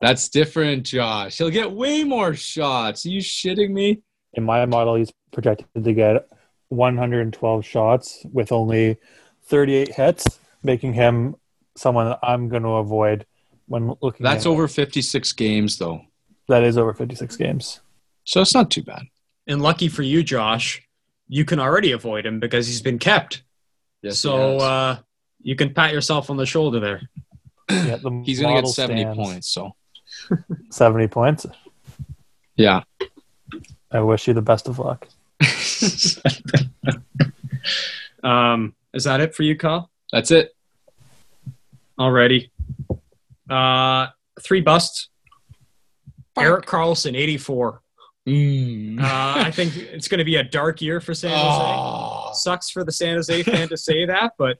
That's 0.02 0.30
different, 0.30 0.86
Josh. 0.86 1.38
He'll 1.38 1.50
get 1.50 1.72
way 1.72 2.04
more 2.04 2.36
shots. 2.36 3.06
Are 3.06 3.10
you 3.10 3.22
shitting 3.22 3.72
me? 3.72 4.02
In 4.34 4.44
my 4.44 4.66
model, 4.66 4.96
he's 4.96 5.12
projected 5.32 5.84
to 5.84 5.94
get 5.94 6.28
112 6.70 7.66
shots 7.66 8.26
with 8.32 8.52
only 8.52 8.98
38 9.46 9.96
hits, 9.96 10.40
making 10.64 10.94
him 10.94 11.36
someone 11.76 12.08
that 12.10 12.20
I'm 12.22 12.50
going 12.50 12.64
to 12.64 12.70
avoid 12.70 13.26
when 13.68 13.94
looking. 14.02 14.24
That's 14.24 14.46
at- 14.46 14.50
over 14.50 14.68
56 14.68 15.32
games, 15.34 15.78
though. 15.78 16.02
That 16.48 16.64
is 16.64 16.78
over 16.78 16.94
56 16.94 17.36
games. 17.38 17.82
So 18.24 18.42
it's 18.42 18.54
not 18.54 18.72
too 18.72 18.84
bad. 18.84 19.04
And 19.48 19.62
lucky 19.62 19.88
for 19.88 20.04
you, 20.04 20.24
Josh, 20.24 20.82
you 21.28 21.46
can 21.46 21.60
already 21.60 21.92
avoid 21.92 22.26
him 22.26 22.40
because 22.40 22.68
he's 22.68 22.82
been 22.82 23.00
kept. 23.00 23.44
Yes, 24.02 24.20
so 24.20 24.58
uh, 24.58 24.98
you 25.42 25.56
can 25.56 25.74
pat 25.74 25.94
yourself 25.94 26.30
on 26.30 26.38
the 26.38 26.46
shoulder 26.46 26.80
there. 26.80 27.02
Yeah, 27.70 27.98
the 27.98 28.22
he's 28.26 28.40
going 28.40 28.56
to 28.56 28.62
get 28.62 28.70
70 28.70 29.02
stands. 29.02 29.18
points. 29.18 29.48
So, 29.50 29.76
70 30.72 31.08
points. 31.08 31.46
yeah. 32.56 32.84
I 33.90 34.02
wish 34.02 34.28
you 34.28 34.34
the 34.34 34.42
best 34.42 34.68
of 34.68 34.80
luck. 34.80 35.08
Um, 38.24 38.76
is 38.94 39.06
that 39.06 39.22
it 39.22 39.36
for 39.36 39.44
you, 39.44 39.56
Kyle? 39.56 39.90
That's 40.12 40.32
it. 40.32 40.56
Already. 42.00 42.52
Uh, 43.50 44.08
three 44.42 44.62
busts. 44.62 45.10
Erik 46.38 46.66
Karlsson, 46.66 47.16
84. 47.16 47.82
Mm. 48.28 49.00
Uh, 49.00 49.04
I 49.46 49.52
think 49.52 49.78
it's 49.78 50.08
going 50.08 50.20
to 50.20 50.26
be 50.26 50.36
a 50.36 50.44
dark 50.44 50.82
year 50.82 51.00
for 51.00 51.14
San 51.14 51.32
Jose. 51.32 51.42
Oh. 51.44 52.32
Sucks 52.34 52.70
for 52.70 52.84
the 52.84 52.92
San 52.92 53.16
Jose 53.16 53.44
fan 53.44 53.70
to 53.70 53.78
say 53.78 54.06
that, 54.06 54.34
but 54.38 54.58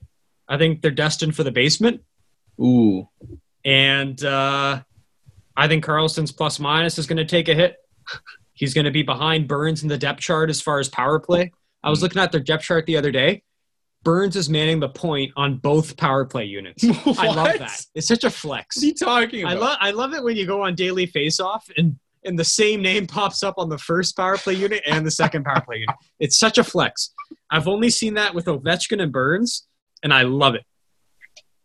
I 0.48 0.58
think 0.58 0.82
they're 0.82 0.92
destined 0.92 1.36
for 1.36 1.44
the 1.44 1.52
basement. 1.52 2.02
Ooh. 2.62 3.10
And 3.66 4.24
uh, 4.24 4.82
I 5.56 5.68
think 5.68 5.84
Karlsson's 5.84 6.32
plus 6.32 6.60
minus 6.60 6.98
is 6.98 7.08
going 7.08 7.18
to 7.18 7.26
take 7.26 7.50
a 7.50 7.54
hit. 7.54 7.76
He's 8.54 8.74
going 8.74 8.86
to 8.86 8.92
be 8.92 9.04
behind 9.04 9.48
Burns 9.48 9.84
in 9.84 9.90
the 9.90 9.98
depth 9.98 10.22
chart 10.22 10.50
as 10.50 10.62
far 10.62 10.80
as 10.80 10.88
power 10.88 11.20
play. 11.20 11.52
I 11.84 11.90
was 11.90 12.02
looking 12.02 12.22
at 12.22 12.32
their 12.32 12.42
depth 12.42 12.64
chart 12.64 12.86
the 12.86 12.98
other 12.98 13.12
day. 13.12 13.44
Burns 14.08 14.38
is 14.38 14.50
manning 14.50 14.80
the 14.80 14.88
point 14.88 15.34
on 15.36 15.58
both 15.58 15.98
power 15.98 16.24
play 16.24 16.46
units. 16.46 16.82
I 17.20 17.28
love 17.28 17.60
that. 17.60 17.86
It's 17.94 18.08
such 18.08 18.24
a 18.24 18.30
flex. 18.30 18.78
What's 18.78 18.84
he 18.86 18.94
talking 18.94 19.44
I 19.46 19.52
about? 19.52 19.62
love 19.62 19.78
I 19.82 19.92
love 19.92 20.14
it 20.14 20.24
when 20.24 20.38
you 20.38 20.46
go 20.46 20.62
on 20.62 20.76
daily 20.76 21.08
face 21.08 21.42
off 21.42 21.70
and 21.76 22.00
and 22.24 22.40
the 22.40 22.46
same 22.46 22.82
name 22.82 23.06
pops 23.06 23.44
up 23.44 23.56
on 23.58 23.68
the 23.68 23.78
first 23.78 24.16
power 24.16 24.38
play 24.38 24.54
unit 24.54 24.82
and 24.86 25.06
the 25.06 25.12
second 25.12 25.44
power 25.44 25.60
play 25.60 25.80
unit. 25.80 25.94
It's 26.22 26.40
such 26.40 26.58
a 26.58 26.64
flex. 26.64 27.14
I've 27.52 27.68
only 27.68 27.90
seen 27.90 28.14
that 28.14 28.34
with 28.34 28.46
Ovechkin 28.46 29.02
and 29.02 29.12
Burns, 29.12 29.68
and 30.02 30.14
I 30.14 30.22
love 30.22 30.56
it. 30.56 30.64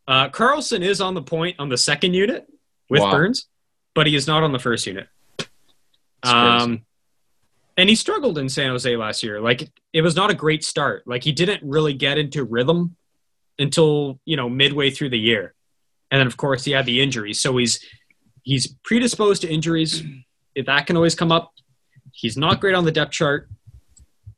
Uh, 0.09 0.29
Karlsson 0.29 0.81
is 0.83 1.01
on 1.01 1.15
the 1.15 1.23
point 1.23 1.55
on 1.61 1.69
the 1.69 1.79
second 1.79 2.15
unit 2.15 2.49
with 2.91 3.03
Wow. 3.03 3.13
Burns, 3.13 3.47
but 3.95 4.09
he 4.09 4.17
is 4.17 4.27
not 4.27 4.43
on 4.43 4.51
the 4.51 4.59
first 4.59 4.85
unit. 4.85 5.07
Um, 6.25 6.85
and 7.77 7.89
he 7.89 7.95
struggled 7.95 8.39
in 8.39 8.49
San 8.49 8.71
Jose 8.71 8.97
last 8.97 9.23
year. 9.23 9.41
Like 9.41 9.71
it 9.93 10.03
was 10.03 10.15
not 10.17 10.31
a 10.31 10.35
great 10.35 10.65
start. 10.65 11.05
Like 11.07 11.25
he 11.25 11.33
didn't 11.33 11.63
really 11.63 11.95
get 11.95 12.19
into 12.19 12.45
rhythm 12.45 12.97
until 13.59 14.19
you 14.25 14.37
know 14.37 14.49
midway 14.49 14.91
through 14.91 15.11
the 15.11 15.19
year, 15.19 15.55
and 16.11 16.21
then 16.21 16.27
of 16.27 16.37
course 16.37 16.65
he 16.65 16.73
had 16.73 16.87
the 16.87 17.01
injuries. 17.01 17.41
So 17.41 17.57
he's 17.57 17.85
he's 18.43 18.67
predisposed 18.85 19.43
to 19.43 19.49
injuries. 19.49 20.03
That 20.67 20.87
can 20.87 20.97
always 20.97 21.15
come 21.15 21.33
up. 21.33 21.53
He's 22.13 22.37
not 22.37 22.61
great 22.61 22.75
on 22.75 22.85
the 22.85 22.93
depth 22.93 23.13
chart, 23.13 23.49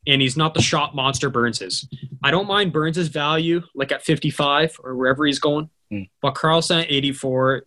and 0.07 0.23
he's 0.23 0.37
not 0.37 0.55
the 0.55 0.63
shot 0.63 0.95
monster 0.95 1.29
Burns 1.31 1.61
is. 1.61 1.89
I 2.23 2.31
don't 2.31 2.47
mind 2.47 2.73
Burns's 2.73 3.09
value, 3.09 3.63
like 3.75 3.91
at 3.93 4.03
55 4.03 4.79
or 4.85 4.95
wherever 4.97 5.27
he's 5.27 5.39
going, 5.41 5.71
Hmm. 5.91 6.03
but 6.23 6.35
Karlsson 6.35 6.83
at 6.83 6.91
84 6.91 7.65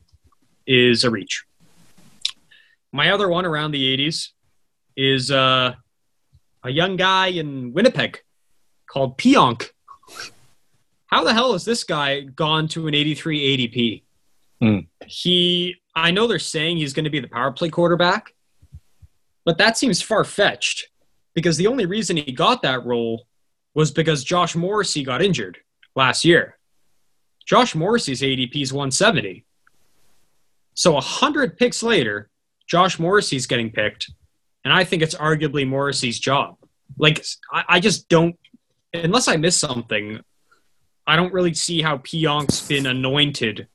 is 0.66 1.04
a 1.04 1.12
reach. 1.12 1.44
My 2.94 3.12
other 3.12 3.28
one 3.30 3.46
around 3.46 3.72
the 3.72 3.84
80s 3.98 4.30
is 4.98 5.32
uh, 5.32 5.74
a 6.64 6.70
young 6.70 6.98
guy 6.98 7.28
in 7.28 7.72
Winnipeg 7.72 8.22
called 8.90 9.18
Pionk. 9.18 9.70
How 11.06 11.24
the 11.24 11.34
hell 11.34 11.54
has 11.54 11.64
this 11.64 11.84
guy 11.84 12.22
gone 12.22 12.68
to 12.70 12.88
an 12.88 12.96
83 12.96 13.58
ADP? 13.58 14.04
Hmm. 14.60 14.80
He, 15.06 15.76
I 15.96 16.12
know 16.12 16.28
they're 16.28 16.40
saying 16.40 16.78
he's 16.78 16.94
going 16.94 17.06
to 17.06 17.10
be 17.10 17.20
the 17.20 17.28
power 17.28 17.52
play 17.52 17.70
quarterback, 17.70 18.34
but 19.46 19.60
that 19.60 19.78
seems 19.78 20.02
far 20.02 20.24
fetched 20.24 20.90
because 21.34 21.56
the 21.56 21.68
only 21.68 21.86
reason 21.86 22.18
he 22.18 22.32
got 22.32 22.64
that 22.64 22.86
role 22.86 23.28
was 23.76 23.92
because 23.92 24.24
Josh 24.24 24.56
Morrissey 24.56 25.04
got 25.04 25.22
injured 25.22 25.60
last 25.96 26.26
year. 26.26 26.58
Josh 27.46 27.76
Morrissey's 27.76 28.22
ADP 28.22 28.62
is 28.62 28.74
170. 28.74 29.46
So 30.74 30.94
100 30.94 31.58
picks 31.58 31.82
later, 31.84 32.30
Josh 32.68 33.00
Morrissey's 33.00 33.48
getting 33.48 33.72
picked, 33.72 34.12
and 34.68 34.74
I 34.74 34.84
think 34.84 35.02
it's 35.02 35.16
arguably 35.16 35.66
Morrissey's 35.66 36.20
job. 36.20 36.58
Like, 36.98 37.26
I, 37.54 37.64
I 37.70 37.80
just 37.80 38.10
don't, 38.10 38.36
unless 38.94 39.30
I 39.30 39.38
miss 39.38 39.58
something, 39.58 40.20
I 41.08 41.16
don't 41.16 41.32
really 41.32 41.54
see 41.54 41.82
how 41.82 42.00
Pionk's 42.00 42.68
been 42.68 42.86
anointed 42.86 43.70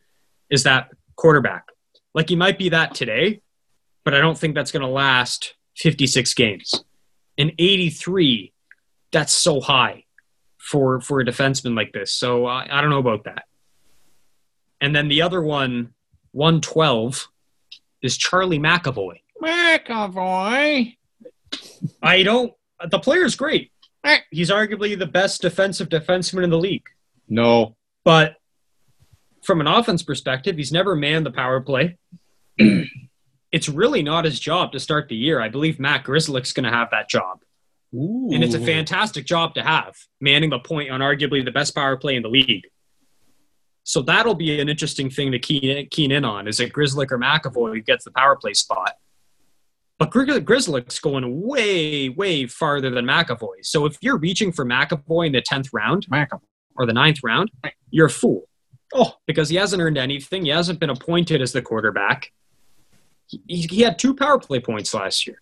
as 0.51 0.64
that 0.64 0.90
quarterback. 1.16 1.64
Like, 2.12 2.28
he 2.28 2.36
might 2.36 2.59
be 2.59 2.69
that 2.69 2.94
today, 2.94 3.40
but 4.05 4.12
I 4.12 4.20
don't 4.20 4.36
think 4.36 4.55
that's 4.55 4.70
going 4.70 4.82
to 4.82 4.86
last 4.86 5.55
56 5.78 6.35
games. 6.35 6.74
And 7.39 7.52
83, 7.59 8.52
that's 9.12 9.32
so 9.32 9.62
high 9.62 10.05
for 10.59 11.01
for 11.01 11.20
a 11.20 11.24
defenseman 11.24 11.74
like 11.74 11.93
this. 11.94 12.12
So 12.12 12.44
I, 12.44 12.69
I 12.70 12.82
don't 12.82 12.90
know 12.90 12.98
about 12.98 13.24
that. 13.24 13.44
And 14.82 14.94
then 14.94 15.09
the 15.09 15.23
other 15.23 15.40
one, 15.40 15.94
112, 16.32 17.28
is 18.02 18.19
Charlie 18.19 18.59
McAvoy. 18.59 19.22
McAvoy. 19.43 20.97
I 22.02 22.23
don't. 22.23 22.52
The 22.89 22.98
player's 22.98 23.36
great. 23.36 23.70
Eh. 24.05 24.19
He's 24.31 24.51
arguably 24.51 24.98
the 24.98 25.06
best 25.06 25.43
defensive 25.43 25.89
defenseman 25.89 26.44
in 26.44 26.51
the 26.51 26.59
league. 26.59 26.86
No. 27.28 27.77
But 28.05 28.36
from 29.43 29.60
an 29.60 29.66
offense 29.66 30.02
perspective, 30.02 30.56
he's 30.56 30.73
never 30.73 30.97
manned 30.97 31.27
the 31.27 31.31
power 31.31 31.60
play. 31.60 31.98
it's 32.59 33.69
really 33.69 34.02
not 34.02 34.24
his 34.24 34.40
job 34.40 34.73
to 34.73 34.81
start 34.81 35.09
the 35.09 35.16
year. 35.16 35.40
I 35.40 35.48
believe 35.48 35.78
Matt 35.78 36.05
Grzelcyk's 36.05 36.52
going 36.52 36.64
to 36.64 36.70
have 36.70 36.90
that 36.90 37.09
job. 37.09 37.40
And 38.35 38.43
it's 38.43 38.55
a 38.55 38.60
fantastic 38.60 39.27
job 39.27 39.55
to 39.55 39.62
have, 39.62 39.94
manning 40.19 40.48
the 40.48 40.59
point 40.59 40.90
on 40.90 41.01
arguably 41.01 41.44
the 41.44 41.51
best 41.51 41.74
power 41.74 41.97
play 41.98 42.16
in 42.16 42.23
the 42.23 42.28
league. 42.31 42.64
So 43.85 44.01
that'll 44.01 44.35
be 44.35 44.60
an 44.60 44.69
interesting 44.69 45.10
thing 45.10 45.32
to 45.32 45.39
key, 45.39 45.86
keen 45.90 46.10
in 46.10 46.24
on. 46.24 46.48
Is 46.48 46.59
it 46.59 46.73
Grzelcyk 46.73 47.10
or 47.10 47.19
McAvoy 47.19 47.74
who 47.74 47.81
gets 47.82 48.05
the 48.05 48.10
power 48.12 48.36
play 48.36 48.55
spot? 48.55 48.94
But 50.03 50.11
Gri- 50.11 50.27
Grzelcyk's 50.27 50.99
going 50.99 51.43
way, 51.47 52.09
way 52.09 52.47
farther 52.49 52.91
than 52.91 53.05
McAvoy. 53.05 53.65
So 53.65 53.87
if 53.87 53.97
you're 54.01 54.19
reaching 54.19 54.51
for 54.51 54.65
McAvoy 54.65 55.27
in 55.27 55.33
the 55.33 55.41
10th 55.41 55.69
round 55.73 56.09
McAvoy. 56.11 56.41
or 56.74 56.87
the 56.87 56.93
ninth 56.93 57.20
round, 57.23 57.53
you're 57.93 58.07
a 58.07 58.11
fool. 58.11 58.49
Oh, 58.93 59.15
because 59.29 59.49
he 59.49 59.55
hasn't 59.55 59.81
earned 59.81 59.99
anything. 59.99 60.45
He 60.45 60.51
hasn't 60.51 60.81
been 60.81 60.91
appointed 60.91 61.41
as 61.41 61.53
the 61.53 61.62
quarterback. 61.62 62.33
He, 63.29 63.69
he 63.70 63.83
had 63.83 63.97
two 63.97 64.12
power 64.16 64.41
play 64.41 64.59
points 64.59 64.93
last 64.93 65.24
year. 65.24 65.41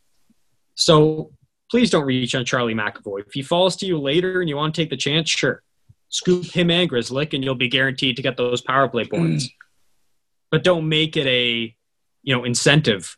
So 0.74 1.30
please 1.70 1.88
don't 1.88 2.04
reach 2.04 2.34
on 2.34 2.44
Charlie 2.44 2.74
McAvoy. 2.74 3.20
If 3.28 3.32
he 3.32 3.40
falls 3.40 3.76
to 3.76 3.86
you 3.86 3.98
later 3.98 4.42
and 4.42 4.48
you 4.50 4.56
want 4.56 4.74
to 4.74 4.82
take 4.82 4.90
the 4.90 4.96
chance, 4.98 5.30
sure. 5.30 5.62
Scoop 6.10 6.44
him 6.44 6.70
and 6.70 6.90
Grzelcyk, 6.90 7.32
and 7.32 7.42
you'll 7.42 7.54
be 7.54 7.68
guaranteed 7.68 8.16
to 8.16 8.22
get 8.22 8.36
those 8.36 8.60
power 8.60 8.90
play 8.90 9.06
points. 9.06 9.48
but 10.50 10.64
don't 10.64 10.86
make 10.86 11.16
it 11.16 11.26
a 11.26 11.74
you 12.22 12.36
know 12.36 12.44
incentive 12.44 13.16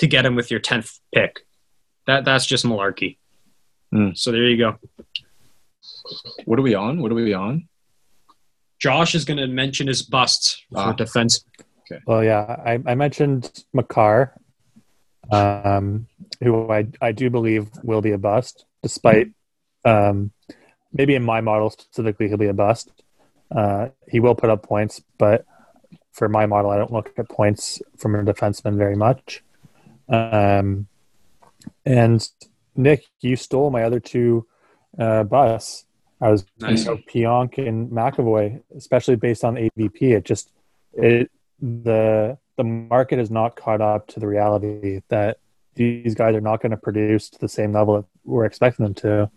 to 0.00 0.06
get 0.06 0.26
him 0.26 0.34
with 0.34 0.50
your 0.50 0.60
tenth 0.60 0.98
pick. 1.14 1.40
That 2.06 2.24
that's 2.24 2.44
just 2.46 2.64
malarkey. 2.64 3.16
Hmm. 3.92 4.10
So 4.14 4.32
there 4.32 4.44
you 4.44 4.56
go. 4.56 4.76
What 6.44 6.58
are 6.58 6.62
we 6.62 6.74
on? 6.74 7.00
What 7.00 7.12
are 7.12 7.14
we 7.14 7.32
on? 7.34 7.68
Josh 8.78 9.14
is 9.14 9.24
going 9.24 9.36
to 9.36 9.46
mention 9.46 9.86
his 9.86 10.02
busts 10.02 10.62
for 10.72 10.78
Ah. 10.78 10.92
defense. 10.92 11.44
Well, 12.06 12.22
yeah, 12.24 12.40
I, 12.64 12.80
I 12.86 12.94
mentioned 12.94 13.64
Makar, 13.74 14.32
um, 15.30 16.06
who 16.42 16.70
I, 16.70 16.86
I 17.00 17.12
do 17.12 17.30
believe 17.30 17.68
will 17.82 18.00
be 18.00 18.12
a 18.12 18.18
bust, 18.18 18.64
despite 18.82 19.30
um, 19.84 20.30
maybe 20.92 21.14
in 21.16 21.24
my 21.24 21.40
model 21.40 21.68
specifically, 21.70 22.28
he'll 22.28 22.36
be 22.38 22.46
a 22.46 22.54
bust. 22.54 22.90
Uh, 23.54 23.88
he 24.08 24.20
will 24.20 24.36
put 24.36 24.50
up 24.50 24.62
points, 24.62 25.02
but 25.18 25.44
for 26.12 26.28
my 26.28 26.46
model, 26.46 26.70
I 26.70 26.78
don't 26.78 26.92
look 26.92 27.12
at 27.18 27.28
points 27.28 27.82
from 27.98 28.14
a 28.14 28.22
defenseman 28.22 28.76
very 28.76 28.96
much. 28.96 29.42
Um, 30.10 30.86
and 31.86 32.28
Nick, 32.76 33.04
you 33.20 33.36
stole 33.36 33.70
my 33.70 33.84
other 33.84 34.00
two 34.00 34.46
uh, 34.98 35.24
busts. 35.24 35.86
I 36.20 36.30
was 36.30 36.44
Nice. 36.58 36.84
you 36.84 36.84
know, 36.84 36.96
Pionk 37.08 37.66
and 37.66 37.90
McAvoy, 37.90 38.62
especially 38.76 39.16
based 39.16 39.44
on 39.44 39.54
AVP. 39.54 40.02
It 40.02 40.24
just 40.24 40.52
it 40.92 41.30
the 41.60 42.36
the 42.56 42.64
market 42.64 43.18
has 43.18 43.30
not 43.30 43.56
caught 43.56 43.80
up 43.80 44.06
to 44.08 44.20
the 44.20 44.26
reality 44.26 45.00
that 45.08 45.38
these 45.74 46.14
guys 46.14 46.34
are 46.34 46.40
not 46.40 46.60
going 46.60 46.72
to 46.72 46.76
produce 46.76 47.30
to 47.30 47.38
the 47.38 47.48
same 47.48 47.72
level 47.72 47.96
that 47.96 48.04
we're 48.24 48.44
expecting 48.44 48.84
them 48.84 48.94
to. 48.94 49.30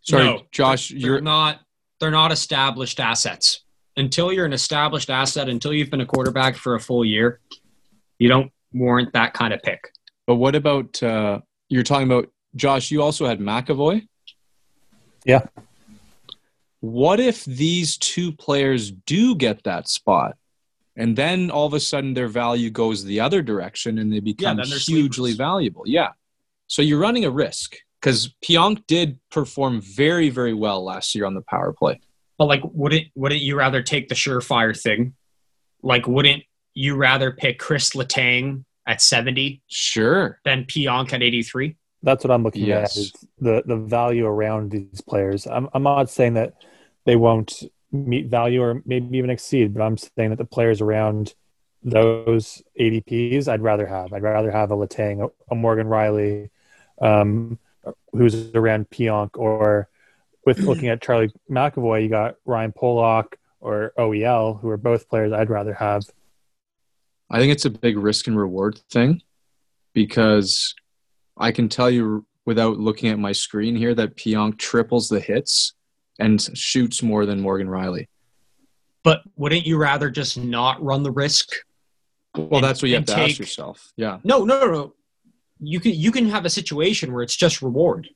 Sorry, 0.00 0.24
No, 0.24 0.42
Josh, 0.50 0.90
you're 0.90 1.20
not 1.20 1.60
they're 2.00 2.10
not 2.10 2.32
established 2.32 2.98
assets. 2.98 3.60
Until 3.96 4.32
you're 4.32 4.44
an 4.44 4.52
established 4.52 5.08
asset, 5.08 5.48
until 5.48 5.72
you've 5.72 5.90
been 5.90 6.00
a 6.00 6.06
quarterback 6.06 6.56
for 6.56 6.74
a 6.74 6.80
full 6.80 7.04
year, 7.04 7.38
you 8.18 8.28
don't 8.28 8.50
warrant 8.74 9.12
that 9.14 9.32
kind 9.32 9.54
of 9.54 9.62
pick. 9.62 9.90
but 10.26 10.34
what 10.34 10.54
about 10.54 11.02
uh 11.02 11.40
you're 11.68 11.82
talking 11.82 12.10
about 12.10 12.28
Josh, 12.54 12.90
you 12.90 13.02
also 13.02 13.26
had 13.26 13.40
McAvoy? 13.40 14.06
Yeah. 15.24 15.46
What 16.80 17.18
if 17.18 17.44
these 17.44 17.96
two 17.96 18.30
players 18.32 18.90
do 18.90 19.34
get 19.34 19.64
that 19.64 19.88
spot? 19.88 20.36
And 20.96 21.16
then 21.16 21.50
all 21.50 21.66
of 21.66 21.74
a 21.74 21.80
sudden 21.80 22.14
their 22.14 22.28
value 22.28 22.70
goes 22.70 23.04
the 23.04 23.20
other 23.20 23.42
direction 23.42 23.98
and 23.98 24.12
they 24.12 24.20
become 24.20 24.58
then 24.58 24.68
they're 24.68 24.78
hugely 24.78 25.30
sleepers. 25.30 25.36
valuable. 25.36 25.82
Yeah. 25.86 26.10
So 26.66 26.82
you're 26.82 27.00
running 27.00 27.24
a 27.24 27.30
risk 27.30 27.76
because 28.00 28.34
Pionk 28.44 28.86
did 28.86 29.18
perform 29.30 29.80
very, 29.80 30.28
very 30.28 30.54
well 30.54 30.84
last 30.84 31.14
year 31.14 31.24
on 31.24 31.34
the 31.34 31.42
power 31.42 31.72
play. 31.72 32.00
But 32.38 32.46
like, 32.46 32.60
wouldn't 32.64 33.06
wouldn't 33.14 33.40
you 33.40 33.56
rather 33.56 33.82
take 33.82 34.08
the 34.08 34.14
surefire 34.14 34.78
thing? 34.78 35.14
Like, 35.82 36.06
wouldn't 36.06 36.44
you 36.74 36.96
rather 36.96 37.32
pick 37.32 37.58
Chris 37.58 37.90
Letang 37.90 38.64
at 38.86 39.00
seventy 39.00 39.62
Sure. 39.68 40.40
than 40.44 40.64
Pionk 40.64 41.12
at 41.12 41.22
eighty 41.22 41.42
three? 41.42 41.76
That's 42.02 42.22
what 42.22 42.30
I'm 42.30 42.42
looking 42.42 42.66
Yes. 42.66 42.96
at 42.96 43.00
is 43.00 43.12
the 43.38 43.62
the 43.66 43.76
value 43.76 44.26
around 44.26 44.70
these 44.72 45.00
players. 45.00 45.46
I'm 45.46 45.68
I'm 45.72 45.82
not 45.82 46.10
saying 46.10 46.34
that 46.34 46.54
they 47.06 47.16
won't 47.16 47.62
meet 47.92 48.26
value 48.26 48.60
or 48.62 48.82
maybe 48.84 49.16
even 49.16 49.30
exceed, 49.30 49.72
but 49.72 49.82
I'm 49.82 49.96
saying 49.96 50.30
that 50.30 50.36
the 50.38 50.44
players 50.44 50.80
around 50.80 51.34
those 51.82 52.62
ADPs 52.80 53.46
I'd 53.48 53.62
rather 53.62 53.86
have. 53.86 54.12
I'd 54.12 54.22
rather 54.22 54.50
have 54.50 54.70
a 54.70 54.76
Letang, 54.76 55.24
a, 55.24 55.30
a 55.52 55.54
Morgan 55.54 55.86
Rielly, 55.86 56.50
um, 57.00 57.58
who's 58.12 58.54
around 58.54 58.90
Pionk, 58.90 59.30
or 59.34 59.88
with 60.46 60.58
looking 60.68 60.88
at 60.88 61.02
Charlie 61.02 61.30
McAvoy, 61.50 62.02
you 62.02 62.08
got 62.08 62.36
Ryan 62.44 62.72
Pulock 62.72 63.34
or 63.60 63.92
OEL, 63.98 64.60
who 64.60 64.68
are 64.70 64.76
both 64.76 65.08
players 65.08 65.32
I'd 65.32 65.50
rather 65.50 65.74
have. 65.74 66.04
I 67.34 67.38
think 67.38 67.50
it's 67.50 67.64
a 67.64 67.70
big 67.70 67.98
risk 67.98 68.28
and 68.28 68.38
reward 68.38 68.80
thing 68.92 69.20
because 69.92 70.72
I 71.36 71.50
can 71.50 71.68
tell 71.68 71.90
you 71.90 72.24
without 72.46 72.78
looking 72.78 73.08
at 73.08 73.18
my 73.18 73.32
screen 73.32 73.74
here 73.74 73.92
that 73.92 74.16
Pionk 74.16 74.56
triples 74.56 75.08
the 75.08 75.18
hits 75.18 75.72
and 76.20 76.40
shoots 76.56 77.02
more 77.02 77.26
than 77.26 77.40
Morgan 77.40 77.66
Rielly. 77.66 78.06
But 79.02 79.22
wouldn't 79.34 79.66
you 79.66 79.78
rather 79.78 80.10
just 80.10 80.38
not 80.38 80.80
run 80.80 81.02
the 81.02 81.10
risk? 81.10 81.48
Well, 82.36 82.60
that's 82.60 82.80
what 82.80 82.90
you 82.90 82.94
have 82.94 83.04
to 83.06 83.14
take- 83.14 83.30
ask 83.30 83.40
yourself. 83.40 83.92
Yeah. 83.96 84.20
No, 84.22 84.44
no, 84.44 84.60
no, 84.60 84.70
no. 84.70 84.94
You 85.58 85.80
can 85.80 85.92
you 85.92 86.12
can 86.12 86.28
have 86.28 86.44
a 86.44 86.50
situation 86.50 87.12
where 87.12 87.24
it's 87.24 87.34
just 87.34 87.62
reward. 87.62 88.08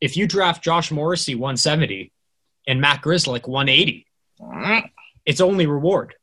If 0.00 0.16
you 0.16 0.28
draft 0.28 0.62
Josh 0.62 0.92
Morrissey 0.92 1.34
170 1.34 2.12
and 2.68 2.80
Matt 2.80 3.02
Grzelcyk 3.02 3.48
180, 3.48 4.06
mm. 4.40 4.90
it's 5.26 5.40
only 5.40 5.66
reward. 5.66 6.14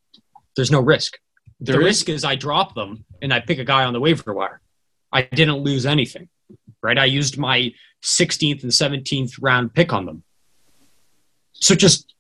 There's 0.56 0.72
no 0.72 0.80
risk. 0.80 1.18
There 1.62 1.76
the 1.76 1.82
is- 1.82 1.86
risk 1.86 2.10
is 2.10 2.24
I 2.26 2.36
drop 2.36 2.76
them 2.76 3.06
and 3.22 3.34
I 3.34 3.40
pick 3.40 3.60
a 3.60 3.64
guy 3.64 3.86
on 3.86 3.94
the 3.94 4.00
waiver 4.00 4.34
wire. 4.34 4.62
I 5.14 5.22
didn't 5.22 5.58
lose 5.58 5.86
anything, 5.86 6.28
right? 6.82 6.98
I 6.98 7.06
used 7.06 7.38
my 7.38 7.72
16th 8.04 8.64
and 8.64 8.72
17th 8.72 9.34
round 9.40 9.74
pick 9.74 9.94
on 9.94 10.06
them. 10.06 10.24
So 11.54 11.76
just 11.76 12.16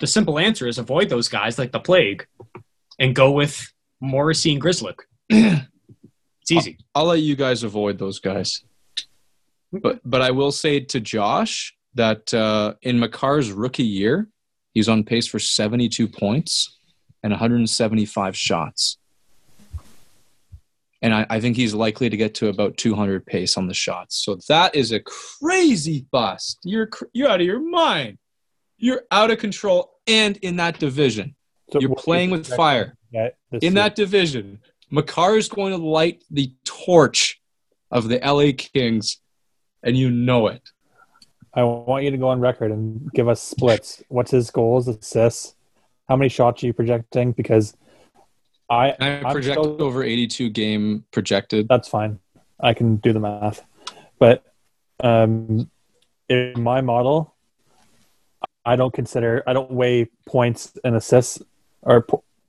the 0.00 0.06
simple 0.06 0.38
answer 0.38 0.66
is 0.66 0.78
avoid 0.78 1.10
those 1.10 1.28
guys 1.28 1.58
like 1.58 1.72
the 1.72 1.80
plague 1.80 2.26
and 2.98 3.14
go 3.14 3.32
with 3.32 3.70
Morrissey 4.00 4.52
and 4.52 4.62
Grzelcyk. 4.62 5.00
it's 5.28 6.50
easy. 6.50 6.78
I'll 6.94 7.06
let 7.06 7.20
you 7.20 7.36
guys 7.36 7.62
avoid 7.64 7.98
those 7.98 8.20
guys. 8.20 8.64
But 9.72 10.00
but 10.04 10.22
I 10.22 10.30
will 10.30 10.52
say 10.52 10.80
to 10.80 11.00
Josh 11.00 11.76
that 11.94 12.32
uh, 12.32 12.74
in 12.80 12.98
Makar's 12.98 13.52
rookie 13.52 13.82
year, 13.82 14.28
he's 14.72 14.88
on 14.88 15.04
pace 15.04 15.26
for 15.26 15.38
72 15.38 16.08
points 16.08 16.77
and 17.28 17.32
175 17.34 18.34
shots. 18.34 18.96
And 21.02 21.12
I, 21.14 21.26
I 21.28 21.40
think 21.40 21.56
he's 21.56 21.74
likely 21.74 22.08
to 22.08 22.16
get 22.16 22.34
to 22.36 22.48
about 22.48 22.78
200 22.78 23.26
pace 23.26 23.58
on 23.58 23.66
the 23.66 23.74
shots. 23.74 24.16
So 24.16 24.38
that 24.48 24.74
is 24.74 24.92
a 24.92 25.00
crazy 25.00 26.06
bust. 26.10 26.58
You're 26.64 26.88
you're 27.12 27.28
out 27.28 27.40
of 27.40 27.46
your 27.46 27.60
mind. 27.60 28.16
You're 28.78 29.02
out 29.10 29.30
of 29.30 29.38
control, 29.38 29.92
and 30.06 30.36
in 30.38 30.56
that 30.56 30.78
division, 30.78 31.34
So 31.70 31.80
you're 31.80 31.90
what 31.90 31.98
do 31.98 32.00
you 32.00 32.04
playing 32.04 32.30
with 32.30 32.46
fire 32.46 32.94
that 33.12 33.34
in 33.52 33.60
year? 33.60 33.72
that 33.72 33.94
division, 33.94 34.60
Makar 34.90 35.36
is 35.36 35.48
going 35.48 35.72
to 35.72 35.78
light 35.78 36.24
the 36.30 36.52
torch 36.64 37.40
of 37.90 38.08
the 38.08 38.18
LA 38.24 38.52
Kings, 38.56 39.20
and 39.82 39.96
you 39.96 40.10
know 40.10 40.46
it. 40.46 40.62
I 41.52 41.64
want 41.64 42.04
you 42.04 42.10
to 42.12 42.16
go 42.16 42.28
on 42.28 42.40
record 42.40 42.70
and 42.70 43.10
give 43.12 43.28
us 43.28 43.42
splits. 43.42 44.02
What's 44.08 44.30
his 44.30 44.50
goals, 44.50 44.88
assists? 44.88 45.54
How 46.08 46.16
many 46.16 46.28
shots 46.28 46.62
are 46.62 46.66
you 46.66 46.72
projecting? 46.72 47.32
Because 47.32 47.76
I, 48.70 48.94
I 49.00 49.32
project 49.32 49.62
so- 49.62 49.76
over 49.78 50.02
82 50.02 50.50
game 50.50 51.04
projected. 51.10 51.68
that's 51.68 51.88
fine. 51.88 52.18
I 52.60 52.74
can 52.74 52.96
do 52.96 53.12
the 53.12 53.20
math. 53.20 53.64
But 54.18 54.44
um, 55.00 55.70
in 56.28 56.60
my 56.60 56.80
model, 56.80 57.34
I 58.64 58.76
don't 58.76 58.92
consider, 58.92 59.42
I 59.46 59.52
don't 59.52 59.70
weigh 59.70 60.10
points 60.26 60.76
and 60.84 60.96
assists, 60.96 61.40
or 61.82 62.04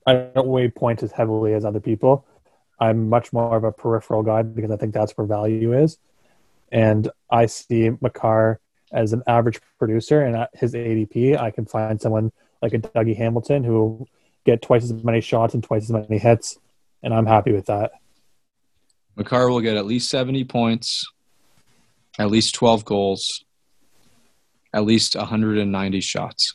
I 0.06 0.14
don't 0.34 0.48
weigh 0.48 0.68
points 0.68 1.02
as 1.02 1.12
heavily 1.12 1.54
as 1.54 1.64
other 1.64 1.80
people. 1.80 2.26
I'm 2.78 3.08
much 3.08 3.32
more 3.32 3.56
of 3.56 3.64
a 3.64 3.72
peripheral 3.72 4.22
guy 4.22 4.42
because 4.42 4.70
I 4.70 4.76
think 4.76 4.94
that's 4.94 5.16
where 5.16 5.26
value 5.26 5.72
is. 5.72 5.98
And 6.72 7.08
I 7.30 7.46
see 7.46 7.90
Makar 8.00 8.60
as 8.92 9.12
an 9.12 9.22
average 9.26 9.60
producer, 9.78 10.22
and 10.22 10.34
at 10.34 10.50
his 10.54 10.74
ADP, 10.74 11.38
I 11.38 11.50
can 11.50 11.66
find 11.66 12.00
someone 12.00 12.32
like 12.62 12.74
a 12.74 12.78
Dougie 12.78 13.16
Hamilton 13.16 13.64
who 13.64 13.72
will 13.72 14.08
get 14.44 14.62
twice 14.62 14.84
as 14.84 14.92
many 15.04 15.20
shots 15.20 15.54
and 15.54 15.62
twice 15.62 15.84
as 15.84 15.90
many 15.90 16.18
hits, 16.18 16.58
and 17.02 17.14
I'm 17.14 17.26
happy 17.26 17.52
with 17.52 17.66
that. 17.66 17.92
Makar 19.16 19.50
will 19.50 19.60
get 19.60 19.76
at 19.76 19.86
least 19.86 20.08
70 20.10 20.44
points, 20.44 21.06
at 22.18 22.30
least 22.30 22.54
12 22.54 22.84
goals, 22.84 23.44
at 24.72 24.84
least 24.84 25.16
190 25.16 26.00
shots. 26.00 26.54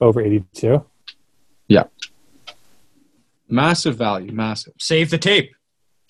Over 0.00 0.20
82. 0.20 0.84
Yeah. 1.68 1.84
Massive 3.48 3.96
value, 3.96 4.32
massive. 4.32 4.72
Save 4.78 5.10
the 5.10 5.18
tape. 5.18 5.54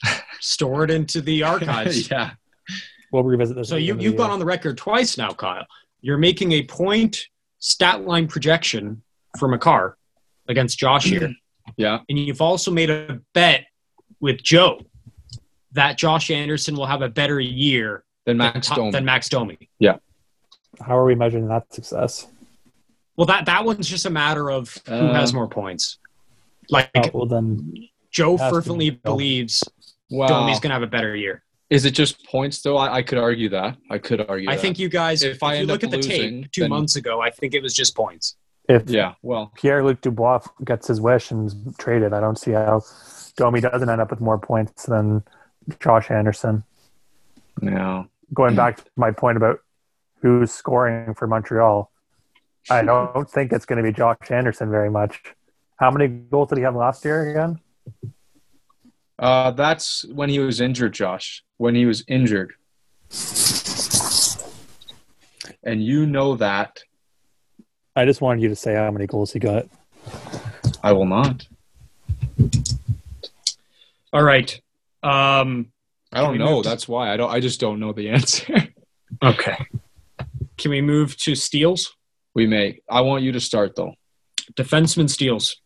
Store 0.40 0.85
it 0.85 0.90
into 0.90 1.20
the 1.20 1.43
archives. 1.43 2.10
yeah. 2.10 2.32
We'll 3.10 3.24
revisit 3.24 3.56
this. 3.56 3.69
So 3.69 3.77
you, 3.77 3.98
you've 3.98 4.12
the 4.12 4.19
gone 4.19 4.31
on 4.31 4.39
the 4.39 4.44
record 4.44 4.78
twice 4.78 5.19
now, 5.19 5.32
Kyle. 5.32 5.66
You're 6.01 6.19
making 6.19 6.52
a 6.52 6.62
point 6.64 7.27
stat 7.62 8.05
line 8.05 8.26
projection 8.26 9.01
for 9.39 9.47
Makar 9.48 9.97
against 10.48 10.78
Josh 10.78 11.05
here. 11.05 11.32
Yeah. 11.76 12.01
And 12.09 12.18
you've 12.18 12.40
also 12.43 12.72
made 12.72 12.90
a 12.90 13.20
bet 13.34 13.66
with 14.18 14.43
Joe 14.43 14.80
that 15.70 15.97
Josh 15.97 16.28
Anderson 16.28 16.74
will 16.74 16.86
have 16.86 17.02
a 17.02 17.09
better 17.09 17.39
year 17.39 18.02
than, 18.26 18.36
Max 18.39 18.68
to- 18.68 18.74
Domi. 18.74 18.90
than 18.90 19.05
Max 19.05 19.28
Domi. 19.28 19.70
Yeah. 19.78 19.98
How 20.84 20.98
are 20.98 21.05
we 21.05 21.14
measuring 21.14 21.47
that 21.48 21.72
success? 21.72 22.26
Well, 23.16 23.26
that, 23.28 23.47
that 23.47 23.64
one's 23.64 23.89
just 23.89 24.06
a 24.06 24.10
matter 24.10 24.51
of 24.51 24.76
who 24.89 24.93
Uh, 24.93 25.14
has 25.14 25.32
more 25.32 25.47
points. 25.48 25.98
Like 26.68 26.90
Oh, 26.97 27.10
well, 27.14 27.26
then 27.26 27.74
Joe 28.10 28.36
has 28.36 28.51
be 28.51 28.56
fervently 28.56 28.90
believes 28.90 29.62
wow. 30.10 30.26
Domi's 30.26 30.59
going 30.59 30.70
to 30.70 30.74
have 30.74 30.82
a 30.82 30.89
better 30.89 31.14
year. 31.14 31.44
Is 31.73 31.85
it 31.86 31.93
just 31.93 32.24
points 32.27 32.61
though? 32.62 32.77
I, 32.77 32.97
I 32.97 33.03
could 33.03 33.19
argue 33.19 33.49
that. 33.49 33.77
I 33.90 33.99
could 33.99 34.20
argue 34.28 34.49
I 34.51 34.55
that. 34.57 34.61
think 34.61 34.78
you 34.78 34.89
guys, 34.89 35.23
If 35.23 35.36
if, 35.36 35.43
I 35.43 35.55
you 35.61 35.66
look 35.66 35.82
at 35.82 35.90
the 35.90 35.97
losing, 35.97 36.43
tape 36.43 36.53
two 36.53 36.61
then- 36.62 36.70
months 36.70 36.97
ago, 36.97 37.20
I 37.20 37.31
think 37.31 37.55
it 37.55 37.62
was 37.62 37.74
just 37.74 37.94
points. 37.97 38.36
if 38.69 38.89
Yeah. 38.90 39.15
Well, 39.23 39.53
Pierre 39.57 39.82
Luc 39.82 40.01
Dubois 40.03 40.40
gets 40.65 40.86
his 40.89 41.01
wish 41.01 41.31
and 41.31 41.47
is 41.47 41.55
traded, 41.78 42.12
I 42.12 42.20
don't 42.20 42.39
see 42.39 42.51
how 42.53 42.82
Domi 43.36 43.61
doesn't 43.61 43.89
end 43.89 44.01
up 44.01 44.11
with 44.11 44.20
more 44.20 44.39
points 44.39 44.85
than 44.86 45.23
Josh 45.81 46.11
Anderson. 46.11 46.65
no. 47.61 48.07
Going 48.35 48.55
back 48.55 48.77
to 48.78 48.85
my 48.97 49.11
point 49.11 49.36
about 49.36 49.59
who's 50.23 50.51
scoring 50.53 51.12
for 51.15 51.27
Montreal, 51.27 51.90
I 52.70 52.82
don't 52.82 53.28
think 53.31 53.53
it's 53.53 53.66
going 53.66 53.77
to 53.77 53.82
be 53.82 53.93
Josh 53.94 54.31
Anderson 54.31 54.70
very 54.70 54.89
much. 54.90 55.23
How 55.77 55.90
many 55.90 56.09
goals 56.09 56.49
did 56.49 56.57
he 56.59 56.65
have 56.65 56.74
last 56.74 57.05
year 57.05 57.31
again? 57.31 57.61
Uh, 59.23 59.53
that's 59.53 60.05
when 60.12 60.28
he 60.28 60.40
was 60.40 60.61
injured, 60.61 60.93
Josh. 60.93 61.44
When 61.57 61.74
he 61.77 61.86
was 61.86 62.05
injured. 62.09 62.55
And 65.62 65.82
you 65.85 66.07
know 66.07 66.35
that. 66.36 66.82
I 67.94 68.05
just 68.05 68.20
wanted 68.20 68.43
you 68.43 68.49
to 68.49 68.57
say 68.57 68.74
how 68.74 68.90
many 68.90 69.07
goals 69.07 69.32
he 69.32 69.39
got. 69.39 69.66
I 70.82 70.93
will 70.93 71.07
not. 71.07 71.47
All 74.12 74.24
right. 74.24 74.61
Um, 75.05 75.70
I 76.12 76.20
don't 76.20 76.39
know. 76.39 76.62
to- 76.62 76.69
That's 76.69 76.89
why 76.89 77.12
I 77.12 77.16
don't. 77.16 77.31
I 77.31 77.39
just 77.39 77.61
don't 77.61 77.78
know 77.78 77.93
the 77.93 78.09
answer. 78.16 78.69
okay. 79.23 79.57
Can 80.59 80.70
we 80.73 80.81
move 80.81 81.16
to 81.19 81.35
steals? 81.35 81.94
we 82.35 82.47
may. 82.47 82.81
I 82.89 83.03
want 83.03 83.23
you 83.23 83.31
to 83.32 83.40
start 83.40 83.77
though. 83.77 83.93
Defenseman 84.55 85.09
steals. 85.11 85.57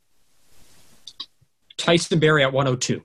Tyson 1.79 2.19
Barrie 2.19 2.43
at 2.43 2.53
102. 2.53 3.03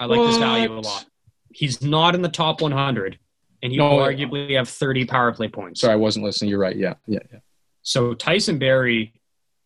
I 0.00 0.06
like 0.06 0.20
this 0.28 0.36
value 0.36 0.72
a 0.72 0.80
lot. 0.80 1.06
He's 1.52 1.82
not 1.82 2.14
in 2.14 2.22
the 2.22 2.28
top 2.28 2.60
100, 2.60 3.18
and 3.62 3.72
he 3.72 3.78
No, 3.78 3.90
will 3.90 3.98
arguably 3.98 4.56
have 4.56 4.68
30 4.68 5.06
power 5.06 5.32
play 5.32 5.48
points. 5.48 5.80
Sorry, 5.80 5.92
I 5.92 5.96
wasn't 5.96 6.24
listening. 6.24 6.50
You're 6.50 6.60
right. 6.60 6.76
Yeah. 6.76 6.94
Yeah. 7.06 7.20
Yeah. 7.32 7.38
So 7.82 8.14
Tyson 8.14 8.58
Barrie, 8.58 9.12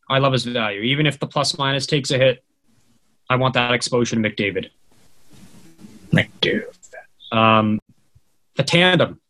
I 0.08 0.18
love 0.18 0.32
his 0.32 0.44
value. 0.44 0.80
Even 0.80 1.06
if 1.06 1.18
the 1.18 1.26
plus 1.26 1.58
minus 1.58 1.86
takes 1.86 2.10
a 2.10 2.18
hit, 2.18 2.44
I 3.28 3.36
want 3.36 3.54
that 3.54 3.72
exposure 3.72 4.16
to 4.16 4.22
McDavid. 4.22 4.70
McDavid. 6.12 6.66
Um, 7.30 7.80
the 8.56 8.62
tandem 8.62 9.20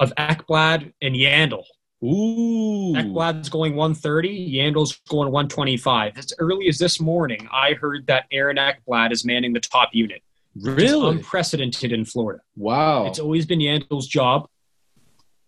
of 0.00 0.12
Ekblad 0.16 0.92
and 1.00 1.14
Yandle. 1.14 1.64
Ooh. 2.02 2.92
Ekblad's 2.94 3.48
going 3.48 3.76
130, 3.76 4.52
Yandle's 4.52 5.00
going 5.08 5.30
125. 5.30 6.18
As 6.18 6.32
early 6.40 6.66
as 6.68 6.78
this 6.78 7.00
morning, 7.00 7.48
I 7.52 7.74
heard 7.74 8.08
that 8.08 8.26
Aaron 8.32 8.56
Ekblad 8.56 9.12
is 9.12 9.24
manning 9.24 9.52
the 9.52 9.60
top 9.60 9.90
unit. 9.92 10.22
Really? 10.60 11.08
unprecedented 11.18 11.92
in 11.92 12.04
Florida. 12.04 12.42
Wow. 12.56 13.06
It's 13.06 13.18
always 13.18 13.46
been 13.46 13.60
Yandle's 13.60 14.06
job. 14.06 14.48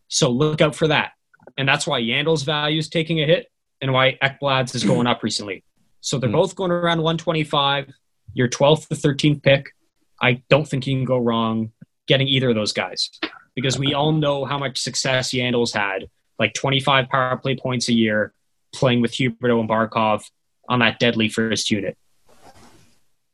So 0.09 0.31
look 0.31 0.61
out 0.61 0.75
for 0.75 0.89
that. 0.89 1.13
And 1.59 1.69
that's 1.69 1.87
why 1.87 2.01
Yandle's 2.01 2.43
value 2.43 2.79
is 2.79 2.89
taking 2.89 3.21
a 3.21 3.27
hit 3.27 3.49
and 3.81 3.93
why 3.93 4.17
Ekblad's 4.23 4.75
is 4.75 4.85
going 4.85 5.07
up 5.07 5.23
recently. 5.23 5.63
So 6.01 6.19
they're 6.19 6.29
Hmm. 6.31 6.37
both 6.37 6.57
going 6.57 6.71
around 6.71 7.03
125. 7.03 7.93
Your 8.33 8.49
12th 8.49 8.89
to 8.89 8.95
13th 8.95 9.43
pick. 9.43 9.73
I 10.21 10.43
don't 10.49 10.67
think 10.67 10.87
you 10.87 10.95
can 10.97 11.05
go 11.05 11.19
wrong 11.19 11.73
getting 12.07 12.27
either 12.29 12.49
of 12.51 12.55
those 12.55 12.73
guys 12.73 13.11
because 13.55 13.79
we 13.79 13.95
all 13.95 14.13
know 14.13 14.45
how 14.45 14.59
much 14.59 14.79
success 14.81 15.31
Yandle's 15.33 15.73
had, 15.73 16.09
like 16.39 16.55
25 16.55 17.09
power 17.09 17.37
play 17.37 17.57
points 17.57 17.89
a 17.89 17.93
year, 17.93 18.33
playing 18.75 19.01
with 19.01 19.13
Huberdeau 19.13 19.61
and 19.61 19.69
Barkov 19.69 20.25
on 20.69 20.81
that 20.81 20.99
deadly 20.99 21.29
first 21.29 21.71
unit. 21.71 21.97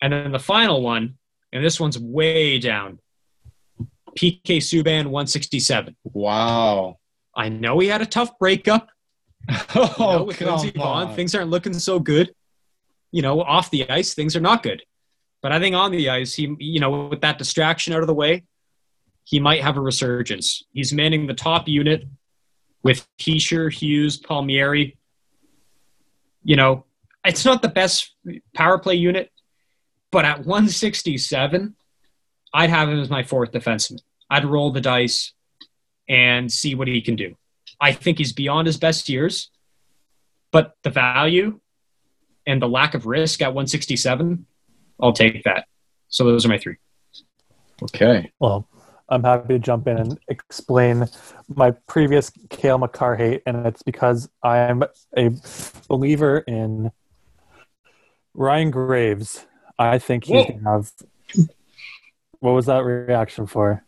And 0.03 0.13
then 0.13 0.33
the 0.33 0.39
final 0.39 0.83
one, 0.83 1.17
and 1.53 1.65
this 1.65 1.81
one's 1.81 1.99
way 1.99 2.59
down. 2.59 2.99
PK 4.19 4.59
Subban 4.59 5.07
167. 5.07 5.97
Wow. 6.05 6.99
I 7.35 7.49
know 7.49 7.79
he 7.79 7.89
had 7.89 8.03
a 8.03 8.07
tough 8.07 8.39
breakup. 8.39 8.89
Oh, 9.75 9.81
you 9.81 10.05
know, 10.05 10.19
Oh, 10.19 10.23
with 10.25 10.41
Lindsey 10.41 10.73
Vonn, 10.73 11.17
things 11.17 11.35
aren't 11.35 11.51
looking 11.51 11.73
so 11.75 11.99
good. 11.99 12.35
You 13.11 13.23
know, 13.23 13.41
off 13.41 13.71
the 13.71 13.89
ice, 13.89 14.15
things 14.15 14.37
are 14.37 14.41
not 14.41 14.63
good. 14.63 14.83
But 15.43 15.53
I 15.53 15.59
think 15.59 15.75
on 15.75 15.91
the 15.93 16.11
ice, 16.11 16.35
he, 16.35 16.55
you 16.59 16.79
know, 16.81 17.07
with 17.09 17.23
that 17.23 17.39
distraction 17.39 17.95
out 17.95 18.03
of 18.03 18.07
the 18.07 18.15
way, 18.15 18.45
he 19.25 19.41
might 19.41 19.63
have 19.63 19.77
a 19.77 19.81
resurgence. 19.81 20.63
He's 20.73 20.93
manning 20.93 21.27
the 21.27 21.35
top 21.35 21.69
unit 21.69 22.05
with 22.83 23.07
Hischier, 23.19 23.73
Hughes, 23.73 24.19
Palmieri. 24.19 24.99
You 26.45 26.57
know, 26.57 26.85
it's 27.25 27.45
not 27.45 27.63
the 27.63 27.69
best 27.69 28.15
power 28.55 28.79
play 28.79 28.95
unit, 28.97 29.31
but 30.11 30.25
at 30.25 30.39
167, 30.39 31.75
I'd 32.53 32.71
have 32.71 32.89
him 32.89 33.01
as 33.01 33.11
my 33.11 33.23
fourth 33.23 33.53
defenseman. 33.53 34.01
I'd 34.29 34.45
roll 34.45 34.73
the 34.73 34.81
dice 34.81 35.33
and 36.09 36.51
see 36.51 36.75
what 36.75 36.89
he 36.89 37.01
can 37.01 37.17
do. 37.17 37.37
I 37.81 37.93
think 37.93 38.19
he's 38.19 38.33
beyond 38.33 38.67
his 38.67 38.77
best 38.77 39.09
years, 39.09 39.51
but 40.53 40.75
the 40.83 40.91
value 40.91 41.61
and 42.47 42.61
the 42.61 42.69
lack 42.69 42.95
of 42.95 43.07
risk 43.07 43.41
at 43.43 43.49
167, 43.49 44.47
I'll 45.01 45.13
take 45.13 45.45
that. 45.45 45.67
So 46.09 46.25
those 46.25 46.45
are 46.45 46.49
my 46.49 46.59
three. 46.59 46.77
Okay. 47.83 48.31
Well, 48.41 48.69
I'm 49.09 49.25
happy 49.25 49.55
to 49.55 49.59
jump 49.59 49.89
in 49.89 49.99
and 49.99 50.19
explain 50.29 51.07
my 51.49 51.73
previous 51.89 52.31
Cale 52.49 52.79
Makar 52.79 53.17
hate, 53.17 53.43
and 53.47 53.67
it's 53.67 53.83
because 53.83 54.29
I'm 54.43 54.85
a 55.17 55.31
believer 55.89 56.39
in 56.39 56.93
Ryan 58.35 58.71
Graves. 58.71 59.47
I 59.81 59.99
think 59.99 60.25
he's 60.25 60.47
going 60.47 60.59
to 60.59 60.65
have. 60.65 60.93
What 62.41 62.53
was 62.53 62.67
that 62.67 62.85
reaction 62.85 63.47
for? 63.47 63.83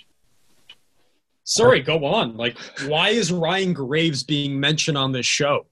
Sorry, 1.45 1.81
go 1.81 2.05
on. 2.05 2.37
Like, 2.37 2.59
why 2.87 3.11
is 3.11 3.31
Ryan 3.33 3.73
Graves 3.73 4.23
being 4.23 4.59
mentioned 4.59 4.97
on 4.97 5.13
this 5.13 5.27
show? 5.27 5.67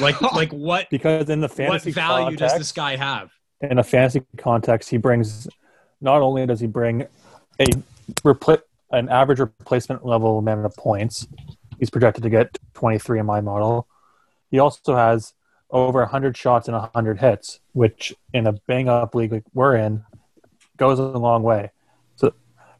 Like, 0.00 0.20
like 0.32 0.50
what? 0.50 0.88
Because 0.90 1.28
in 1.28 1.40
the 1.40 1.48
fantasy 1.48 1.90
What 1.90 1.94
value 1.94 2.36
does 2.36 2.58
this 2.58 2.72
guy 2.72 2.96
have? 2.96 3.30
in 3.60 3.78
a 3.78 3.84
fantasy 3.84 4.22
context, 4.36 4.90
he 4.90 4.96
brings 4.96 5.48
not 6.00 6.20
only 6.20 6.46
does 6.46 6.60
he 6.60 6.66
bring 6.66 7.06
a 7.60 7.64
repl- 8.22 8.62
an 8.90 9.08
average 9.08 9.38
replacement 9.38 10.04
level 10.04 10.38
amount 10.38 10.66
of 10.66 10.74
points, 10.76 11.26
he's 11.78 11.90
projected 11.90 12.22
to 12.24 12.30
get 12.30 12.58
23 12.74 13.20
in 13.20 13.26
my 13.26 13.40
model. 13.40 13.86
He 14.50 14.58
also 14.58 14.96
has 14.96 15.32
over 15.70 16.00
100 16.00 16.36
shots 16.36 16.68
and 16.68 16.76
100 16.76 17.18
hits, 17.20 17.60
which 17.72 18.14
in 18.32 18.46
a 18.46 18.52
bang 18.52 18.88
up 18.88 19.14
league 19.14 19.32
like 19.32 19.44
we're 19.52 19.76
in 19.76 20.04
goes 20.76 20.98
a 20.98 21.02
long 21.02 21.42
way. 21.42 21.70
So, 22.16 22.32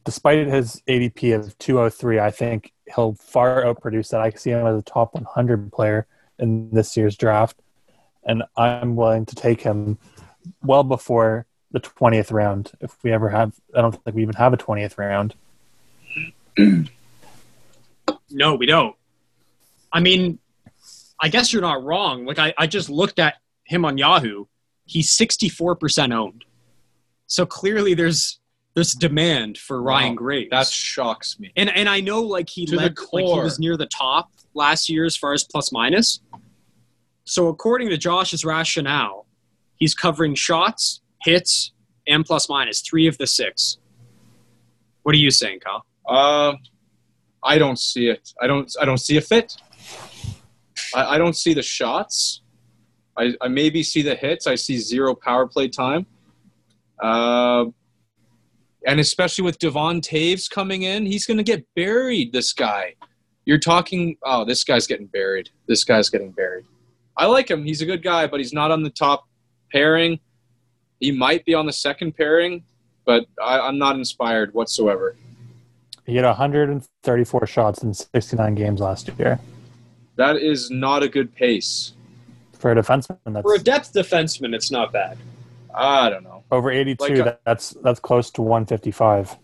despite 0.04 0.46
his 0.46 0.82
ADP 0.88 1.34
of 1.34 1.58
203, 1.58 2.18
I 2.20 2.30
think 2.30 2.72
he'll 2.94 3.14
far 3.14 3.64
outproduce 3.64 4.10
that. 4.10 4.20
I 4.20 4.30
see 4.30 4.50
him 4.50 4.66
as 4.66 4.78
a 4.78 4.82
top 4.82 5.14
100 5.14 5.72
player 5.72 6.06
in 6.38 6.70
this 6.70 6.96
year's 6.96 7.16
draft, 7.16 7.60
and 8.24 8.42
I'm 8.56 8.96
willing 8.96 9.26
to 9.26 9.34
take 9.34 9.60
him 9.60 9.98
well 10.62 10.84
before 10.84 11.46
the 11.70 11.80
20th 11.80 12.32
round. 12.32 12.72
If 12.80 12.96
we 13.02 13.12
ever 13.12 13.28
have, 13.28 13.54
I 13.74 13.80
don't 13.80 13.92
think 14.04 14.14
we 14.16 14.22
even 14.22 14.36
have 14.36 14.52
a 14.52 14.56
20th 14.56 14.98
round. 14.98 15.34
No, 18.30 18.56
we 18.56 18.66
don't. 18.66 18.96
I 19.92 20.00
mean, 20.00 20.40
I 21.24 21.28
guess 21.28 21.52
you're 21.54 21.62
not 21.62 21.82
wrong. 21.82 22.26
Like 22.26 22.38
I, 22.38 22.52
I 22.58 22.66
just 22.66 22.90
looked 22.90 23.18
at 23.18 23.36
him 23.64 23.86
on 23.86 23.96
Yahoo. 23.96 24.44
He's 24.84 25.10
64% 25.16 26.12
owned. 26.14 26.44
So 27.26 27.46
clearly 27.46 27.94
there's 27.94 28.40
there's 28.74 28.92
demand 28.92 29.56
for 29.56 29.80
Ryan 29.80 30.10
Wow. 30.10 30.14
Graves. 30.16 30.50
That 30.50 30.66
shocks 30.66 31.38
me. 31.40 31.50
and 31.56 31.70
and 31.70 31.88
I 31.88 32.00
know 32.00 32.20
like 32.20 32.50
he 32.50 32.66
To 32.66 32.76
led 32.76 32.94
like 33.12 33.24
he 33.24 33.40
was 33.40 33.58
near 33.58 33.76
the 33.78 33.86
top 33.86 34.32
last 34.52 34.90
year 34.90 35.04
as 35.06 35.16
far 35.16 35.32
as 35.32 35.44
plus 35.44 35.72
minus. 35.72 36.20
So 37.24 37.48
according 37.48 37.88
to 37.88 37.96
Josh's 37.96 38.44
rationale, 38.44 39.26
he's 39.76 39.94
covering 39.94 40.34
shots, 40.34 41.00
hits, 41.22 41.72
and 42.06 42.26
plus 42.26 42.50
minus 42.50 42.82
three 42.82 43.06
of 43.06 43.16
the 43.16 43.26
six. 43.26 43.78
What 45.04 45.14
are 45.14 45.18
you 45.18 45.30
saying, 45.30 45.60
Kyle? 45.60 45.86
Uh, 46.06 46.56
I 47.42 47.56
don't 47.56 47.78
see 47.78 48.08
it. 48.08 48.34
I 48.42 48.46
don't. 48.46 48.70
I 48.78 48.84
don't 48.84 48.98
see 48.98 49.16
a 49.16 49.22
fit. 49.22 49.56
I, 50.94 51.14
I 51.14 51.18
don't 51.18 51.36
see 51.36 51.54
the 51.54 51.62
shots. 51.62 52.42
I, 53.16 53.34
I 53.40 53.48
maybe 53.48 53.82
see 53.82 54.02
the 54.02 54.14
hits. 54.14 54.46
I 54.46 54.54
see 54.54 54.78
zero 54.78 55.14
power 55.14 55.46
play 55.46 55.68
time. 55.68 56.06
Uh, 57.00 57.66
and 58.86 59.00
especially 59.00 59.44
with 59.44 59.58
Devon 59.58 60.00
Toews 60.00 60.50
coming 60.50 60.82
in, 60.82 61.06
he's 61.06 61.26
going 61.26 61.38
to 61.38 61.44
get 61.44 61.66
buried. 61.74 62.32
This 62.32 62.52
guy. 62.52 62.94
You're 63.44 63.58
talking. 63.58 64.16
Oh, 64.24 64.44
this 64.44 64.64
guy's 64.64 64.86
getting 64.86 65.06
buried. 65.06 65.50
This 65.66 65.84
guy's 65.84 66.08
getting 66.08 66.30
buried. 66.30 66.64
I 67.16 67.26
like 67.26 67.50
him. 67.50 67.64
He's 67.64 67.82
a 67.82 67.86
good 67.86 68.02
guy, 68.02 68.26
but 68.26 68.40
he's 68.40 68.52
not 68.52 68.70
on 68.70 68.82
the 68.82 68.90
top 68.90 69.28
pairing. 69.70 70.18
He 71.00 71.12
might 71.12 71.44
be 71.44 71.54
on 71.54 71.66
the 71.66 71.72
second 71.72 72.16
pairing, 72.16 72.64
but 73.04 73.26
I, 73.42 73.60
I'm 73.60 73.78
not 73.78 73.96
inspired 73.96 74.54
whatsoever. 74.54 75.16
He 76.06 76.16
had 76.16 76.24
134 76.24 77.46
shots 77.46 77.82
in 77.82 77.94
69 77.94 78.54
games 78.54 78.80
last 78.80 79.08
year. 79.18 79.38
That 80.16 80.36
is 80.36 80.70
not 80.70 81.02
a 81.02 81.08
good 81.08 81.34
pace. 81.34 81.92
For 82.52 82.70
a 82.72 82.76
defenseman, 82.76 83.18
that's 83.26 83.42
For 83.42 83.54
a 83.54 83.58
depth 83.58 83.92
defenseman, 83.92 84.54
it's 84.54 84.70
not 84.70 84.92
bad. 84.92 85.18
I 85.74 86.08
don't 86.08 86.22
know. 86.22 86.44
over 86.50 86.70
82. 86.70 87.02
like 87.02 87.18
a- 87.18 87.38
that's 87.44 87.70
that's 87.82 87.98
close 88.00 88.30
to 88.32 88.42
155, 88.42 89.36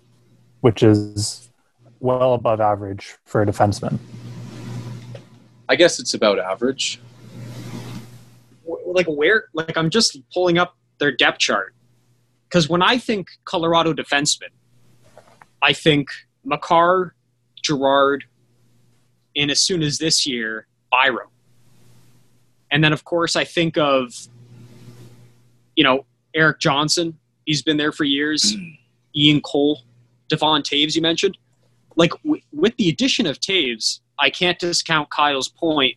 which 0.60 0.82
is 0.82 1.50
well 1.98 2.34
above 2.34 2.60
average 2.60 3.16
for 3.24 3.42
a 3.42 3.46
defenseman. 3.46 3.98
I 5.68 5.76
guess 5.76 5.98
it's 6.00 6.14
about 6.14 6.38
average. 6.38 7.00
like 8.86 9.06
where 9.06 9.44
like 9.52 9.76
i'm 9.76 9.88
just 9.90 10.18
pulling 10.32 10.58
up 10.58 10.76
their 10.98 11.12
depth 11.12 11.38
chart 11.38 11.74
because 12.48 12.68
when 12.68 12.82
i 12.82 12.98
think 12.98 13.28
colorado 13.44 13.92
defenseman 13.92 14.48
i 15.62 15.72
think 15.72 16.08
Makar 16.44 17.14
Girard 17.62 18.24
and 19.40 19.50
as 19.50 19.60
soon 19.60 19.82
as 19.82 19.98
this 19.98 20.26
year 20.26 20.66
byram. 20.90 21.28
And 22.70 22.84
then 22.84 22.92
of 22.92 23.04
course 23.04 23.36
i 23.36 23.44
think 23.44 23.76
of 23.76 24.14
you 25.76 25.84
know 25.84 26.04
Erik 26.34 26.60
Johnson. 26.60 27.18
He's 27.44 27.62
been 27.62 27.76
there 27.76 27.92
for 27.92 28.04
years. 28.04 28.56
Ian 29.16 29.40
cole. 29.40 29.82
Devon 30.28 30.62
Toews 30.62 30.94
you 30.94 31.02
mentioned. 31.02 31.36
Like 31.96 32.12
w- 32.22 32.42
with 32.52 32.76
the 32.76 32.88
addition 32.88 33.26
of 33.26 33.40
Toews 33.40 34.00
i 34.18 34.28
can't 34.30 34.58
discount 34.58 35.10
kyle's 35.10 35.48
point 35.48 35.96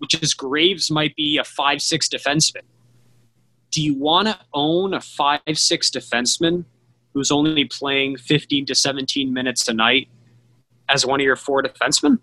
which 0.00 0.20
is 0.22 0.32
Graves 0.32 0.90
might 0.90 1.14
be 1.14 1.36
a 1.36 1.44
five 1.44 1.80
six 1.80 2.08
defenseman. 2.08 2.62
Do 3.70 3.82
you 3.82 3.94
want 3.94 4.28
to 4.28 4.38
own 4.52 4.94
a 4.94 5.00
five 5.00 5.40
six 5.52 5.90
defenseman 5.90 6.64
who's 7.12 7.30
only 7.30 7.66
playing 7.66 8.16
fifteen 8.16 8.66
to 8.66 8.74
seventeen 8.74 9.32
minutes 9.32 9.68
a 9.68 9.74
night 9.74 10.08
as 10.88 11.06
one 11.06 11.20
of 11.20 11.24
your 11.24 11.36
four 11.36 11.62
defensemen? 11.62 12.18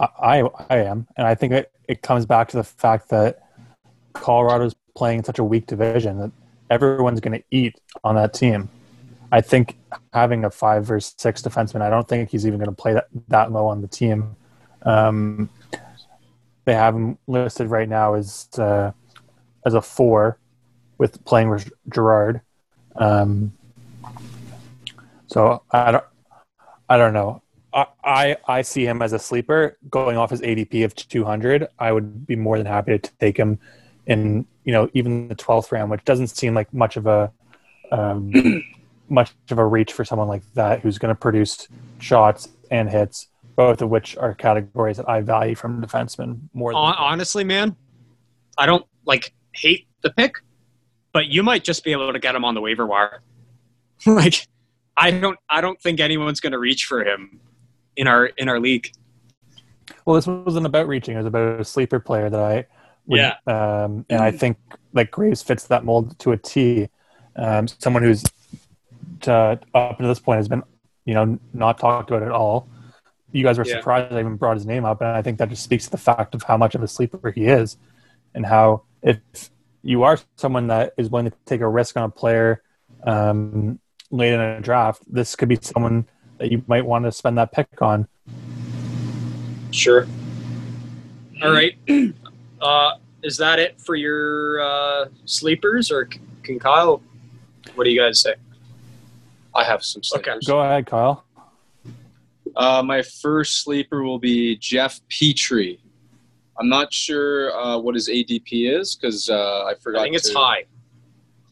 I 0.00 0.42
I, 0.70 0.76
am, 0.78 1.06
and 1.16 1.26
I 1.26 1.34
think 1.34 1.52
it, 1.52 1.72
it 1.86 2.02
comes 2.02 2.26
back 2.26 2.48
to 2.48 2.56
the 2.56 2.64
fact 2.64 3.10
that 3.10 3.46
Colorado's 4.14 4.74
playing 4.96 5.24
such 5.24 5.38
a 5.38 5.44
weak 5.44 5.66
division 5.66 6.18
that 6.18 6.32
everyone's 6.70 7.20
going 7.20 7.38
to 7.38 7.44
eat 7.50 7.78
on 8.02 8.14
that 8.16 8.32
team. 8.32 8.68
I 9.32 9.40
think 9.40 9.76
having 10.12 10.44
a 10.44 10.50
five 10.50 10.90
or 10.90 11.00
six 11.00 11.42
defenseman, 11.42 11.82
I 11.82 11.90
don't 11.90 12.08
think 12.08 12.30
he's 12.30 12.46
even 12.46 12.58
going 12.58 12.70
to 12.70 12.76
play 12.76 12.94
that, 12.94 13.08
that 13.28 13.52
low 13.52 13.66
on 13.66 13.80
the 13.80 13.88
team. 13.88 14.34
Um, 14.82 15.50
they 16.64 16.74
have 16.74 16.94
him 16.94 17.18
listed 17.26 17.68
right 17.68 17.88
now 17.88 18.14
as 18.14 18.48
uh, 18.58 18.92
as 19.64 19.74
a 19.74 19.82
four 19.82 20.38
with 20.98 21.24
playing 21.24 21.50
with 21.50 21.70
Girard. 21.88 22.40
Um, 22.96 23.52
so 25.26 25.62
I 25.70 25.92
don't, 25.92 26.04
I 26.88 26.96
don't 26.96 27.12
know. 27.12 27.42
I, 27.72 28.36
I 28.48 28.62
see 28.62 28.84
him 28.84 29.02
as 29.02 29.12
a 29.12 29.18
sleeper 29.18 29.78
going 29.88 30.16
off 30.16 30.30
his 30.30 30.40
ADP 30.40 30.84
of 30.84 30.94
200. 30.94 31.68
I 31.78 31.92
would 31.92 32.26
be 32.26 32.36
more 32.36 32.58
than 32.58 32.66
happy 32.66 32.98
to 32.98 33.10
take 33.20 33.36
him 33.36 33.58
in 34.06 34.46
you 34.64 34.72
know 34.72 34.90
even 34.94 35.28
the 35.28 35.34
12th 35.34 35.70
round, 35.72 35.90
which 35.90 36.04
doesn't 36.04 36.28
seem 36.28 36.54
like 36.54 36.72
much 36.74 36.96
of 36.96 37.06
a 37.06 37.32
um, 37.92 38.32
much 39.08 39.32
of 39.50 39.58
a 39.58 39.66
reach 39.66 39.92
for 39.92 40.04
someone 40.04 40.28
like 40.28 40.42
that 40.54 40.80
who's 40.80 40.98
going 40.98 41.14
to 41.14 41.18
produce 41.18 41.68
shots 41.98 42.48
and 42.70 42.90
hits, 42.90 43.28
both 43.56 43.82
of 43.82 43.90
which 43.90 44.16
are 44.16 44.34
categories 44.34 44.96
that 44.96 45.08
I 45.08 45.20
value 45.20 45.54
from 45.54 45.82
defensemen 45.82 46.40
more. 46.54 46.72
Hon- 46.72 46.96
honestly, 46.98 47.44
man, 47.44 47.76
I 48.58 48.66
don't 48.66 48.86
like 49.06 49.32
hate 49.52 49.86
the 50.02 50.10
pick, 50.10 50.34
but 51.12 51.26
you 51.26 51.42
might 51.42 51.64
just 51.64 51.84
be 51.84 51.92
able 51.92 52.12
to 52.12 52.18
get 52.18 52.34
him 52.34 52.44
on 52.44 52.54
the 52.54 52.60
waiver 52.60 52.86
wire. 52.86 53.22
like, 54.06 54.46
I 54.96 55.10
don't, 55.10 55.38
I 55.48 55.60
don't 55.60 55.80
think 55.80 56.00
anyone's 56.00 56.40
going 56.40 56.52
to 56.52 56.58
reach 56.58 56.84
for 56.84 57.04
him 57.04 57.40
in 58.00 58.08
our 58.08 58.26
in 58.26 58.48
our 58.48 58.58
league. 58.58 58.90
Well, 60.04 60.16
this 60.16 60.26
wasn't 60.26 60.64
about 60.66 60.88
reaching; 60.88 61.14
it 61.14 61.18
was 61.18 61.26
about 61.26 61.60
a 61.60 61.64
sleeper 61.64 62.00
player 62.00 62.30
that 62.30 62.40
I, 62.40 62.66
would, 63.06 63.20
Yeah. 63.20 63.34
um, 63.46 64.06
and 64.08 64.22
I 64.22 64.30
think 64.30 64.56
like 64.94 65.10
Graves 65.10 65.42
fits 65.42 65.66
that 65.66 65.84
mold 65.84 66.18
to 66.20 66.32
a 66.32 66.36
T. 66.36 66.88
Um, 67.36 67.68
someone 67.68 68.02
who's 68.02 68.24
to, 69.20 69.60
up 69.74 69.98
to 69.98 70.06
this 70.06 70.18
point 70.18 70.38
has 70.38 70.48
been, 70.48 70.62
you 71.04 71.14
know, 71.14 71.38
not 71.52 71.78
talked 71.78 72.10
about 72.10 72.22
at 72.22 72.32
all. 72.32 72.68
You 73.32 73.44
guys 73.44 73.58
were 73.58 73.64
Yeah. 73.66 73.76
surprised 73.76 74.12
I 74.14 74.20
even 74.20 74.36
brought 74.36 74.56
his 74.56 74.66
name 74.66 74.84
up, 74.86 75.02
and 75.02 75.10
I 75.10 75.20
think 75.20 75.38
that 75.38 75.50
just 75.50 75.62
speaks 75.62 75.84
to 75.84 75.90
the 75.90 75.98
fact 75.98 76.34
of 76.34 76.42
how 76.42 76.56
much 76.56 76.74
of 76.74 76.82
a 76.82 76.88
sleeper 76.88 77.30
he 77.30 77.46
is, 77.46 77.76
and 78.34 78.46
how 78.46 78.82
if 79.02 79.18
you 79.82 80.02
are 80.04 80.18
someone 80.36 80.68
that 80.68 80.94
is 80.96 81.10
willing 81.10 81.30
to 81.30 81.36
take 81.44 81.60
a 81.60 81.68
risk 81.68 81.96
on 81.98 82.04
a 82.04 82.08
player 82.08 82.62
um, 83.04 83.78
late 84.10 84.32
in 84.32 84.40
a 84.40 84.60
draft, 84.60 85.02
this 85.12 85.36
could 85.36 85.48
be 85.48 85.58
someone 85.60 86.06
that 86.40 86.50
you 86.50 86.64
might 86.66 86.84
want 86.84 87.04
to 87.04 87.12
spend 87.12 87.38
that 87.38 87.52
pick 87.52 87.68
on. 87.80 88.08
Sure. 89.70 90.08
All 91.42 91.52
right. 91.52 91.76
Uh, 92.60 92.96
is 93.22 93.38
that 93.38 93.58
it 93.58 93.80
for 93.80 93.94
your 93.94 94.60
uh, 94.60 95.06
sleepers, 95.24 95.90
or 95.90 96.06
can 96.42 96.58
Kyle? 96.58 97.00
What 97.74 97.84
do 97.84 97.90
you 97.90 97.98
guys 97.98 98.20
say? 98.20 98.34
I 99.54 99.64
have 99.64 99.82
some 99.82 100.02
sleepers. 100.02 100.46
Okay. 100.46 100.46
Go 100.46 100.60
ahead, 100.60 100.84
Kyle. 100.84 101.24
Uh, 102.54 102.82
my 102.82 103.00
first 103.00 103.62
sleeper 103.62 104.02
will 104.02 104.18
be 104.18 104.56
Jeff 104.56 105.00
Petry. 105.08 105.78
I'm 106.58 106.68
not 106.68 106.92
sure 106.92 107.58
uh, 107.58 107.78
what 107.78 107.94
his 107.94 108.10
ADP 108.10 108.78
is 108.78 108.94
because 108.94 109.30
uh, 109.30 109.64
I 109.64 109.72
forgot. 109.80 110.00
I 110.00 110.04
think 110.04 110.16
it's 110.16 110.28
to, 110.28 110.38
high. 110.38 110.64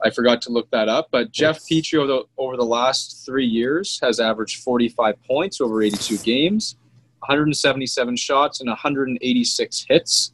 I 0.04 0.10
forgot 0.10 0.40
to 0.42 0.50
look 0.50 0.70
that 0.70 0.88
up. 0.88 1.08
But 1.10 1.32
Jeff. 1.32 1.60
Petry 1.60 1.98
over 1.98 2.06
the, 2.06 2.22
over 2.36 2.56
the 2.56 2.64
last 2.64 3.24
three 3.26 3.46
years 3.46 3.98
has 4.02 4.20
averaged 4.20 4.62
45 4.62 5.22
points 5.24 5.60
over 5.60 5.82
82 5.82 6.18
games, 6.18 6.76
177 7.20 8.16
shots, 8.16 8.60
and 8.60 8.68
186 8.68 9.86
hits. 9.88 10.32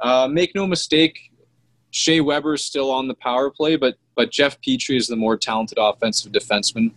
Uh, 0.00 0.28
make 0.28 0.54
no 0.54 0.66
mistake, 0.66 1.28
Shea 1.90 2.20
Weber 2.20 2.54
is 2.54 2.64
still 2.64 2.90
on 2.90 3.08
the 3.08 3.14
power 3.14 3.50
play, 3.50 3.76
but 3.76 3.96
but 4.14 4.30
Jeff 4.30 4.60
Petry 4.60 4.96
is 4.96 5.06
the 5.06 5.16
more 5.16 5.36
talented 5.36 5.78
offensive 5.80 6.32
defenseman. 6.32 6.90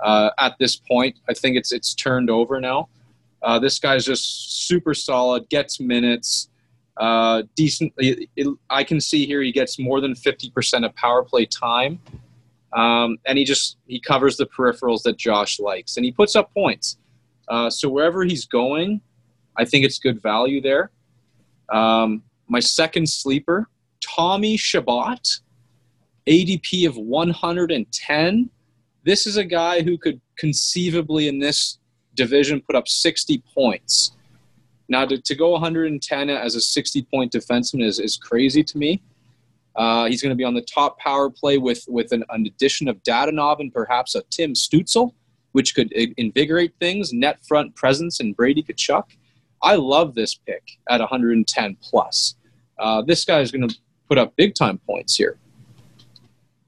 Uh, 0.00 0.30
at 0.38 0.56
this 0.58 0.76
point, 0.76 1.16
I 1.28 1.34
think 1.34 1.56
it's 1.56 1.72
it's 1.72 1.94
turned 1.94 2.28
over 2.28 2.60
now. 2.60 2.88
Uh, 3.42 3.58
this 3.58 3.78
guy's 3.78 4.04
just 4.04 4.66
super 4.66 4.94
solid, 4.94 5.48
gets 5.48 5.80
minutes, 5.80 6.48
uh, 6.96 7.42
decent. 7.54 7.92
it- 7.98 8.28
it- 8.36 8.56
I 8.70 8.84
can 8.84 9.00
see 9.00 9.26
here 9.26 9.42
he 9.42 9.52
gets 9.52 9.78
more 9.78 10.00
than 10.00 10.14
fifty 10.14 10.50
percent 10.50 10.84
of 10.84 10.94
power 10.94 11.22
play 11.22 11.46
time, 11.46 12.00
um, 12.72 13.18
and 13.26 13.36
he 13.38 13.44
just 13.44 13.76
he 13.86 14.00
covers 14.00 14.36
the 14.36 14.46
peripherals 14.46 15.02
that 15.02 15.16
Josh 15.16 15.58
likes, 15.60 15.96
and 15.96 16.04
he 16.04 16.12
puts 16.12 16.34
up 16.36 16.52
points. 16.54 16.98
Uh, 17.48 17.70
so 17.70 17.88
wherever 17.88 18.24
he's 18.24 18.44
going, 18.46 19.00
I 19.56 19.64
think 19.64 19.84
it's 19.84 19.98
good 19.98 20.20
value 20.22 20.60
there. 20.60 20.90
Um, 21.72 22.22
my 22.48 22.60
second 22.60 23.08
sleeper, 23.08 23.68
Tommy 24.00 24.56
Chabot, 24.56 25.40
ADP 26.26 26.86
of 26.86 26.96
110. 26.96 28.50
This 29.04 29.26
is 29.26 29.36
a 29.36 29.44
guy 29.44 29.82
who 29.82 29.96
could 29.98 30.20
conceivably 30.36 31.28
in 31.28 31.38
this 31.38 31.78
division 32.14 32.60
put 32.60 32.74
up 32.74 32.88
60 32.88 33.42
points. 33.54 34.15
Now, 34.88 35.04
to, 35.04 35.20
to 35.20 35.34
go 35.34 35.50
110 35.50 36.30
as 36.30 36.54
a 36.54 36.60
60 36.60 37.02
point 37.02 37.32
defenseman 37.32 37.82
is, 37.82 37.98
is 37.98 38.16
crazy 38.16 38.62
to 38.62 38.78
me. 38.78 39.02
Uh, 39.74 40.06
he's 40.06 40.22
going 40.22 40.30
to 40.30 40.36
be 40.36 40.44
on 40.44 40.54
the 40.54 40.62
top 40.62 40.98
power 40.98 41.28
play 41.28 41.58
with, 41.58 41.84
with 41.88 42.12
an, 42.12 42.24
an 42.30 42.46
addition 42.46 42.88
of 42.88 43.02
Dadonov 43.02 43.60
and 43.60 43.72
perhaps 43.72 44.14
a 44.14 44.22
Tim 44.30 44.54
Stützle, 44.54 45.12
which 45.52 45.74
could 45.74 45.92
invigorate 45.92 46.72
things, 46.80 47.12
net 47.12 47.38
front 47.46 47.74
presence, 47.74 48.20
and 48.20 48.34
Brady 48.34 48.62
Tkachuk. 48.62 49.04
I 49.62 49.74
love 49.74 50.14
this 50.14 50.34
pick 50.34 50.62
at 50.88 51.00
110 51.00 51.76
plus. 51.82 52.36
Uh, 52.78 53.02
this 53.02 53.24
guy 53.24 53.40
is 53.40 53.50
going 53.50 53.68
to 53.68 53.76
put 54.08 54.18
up 54.18 54.34
big 54.36 54.54
time 54.54 54.78
points 54.86 55.16
here. 55.16 55.38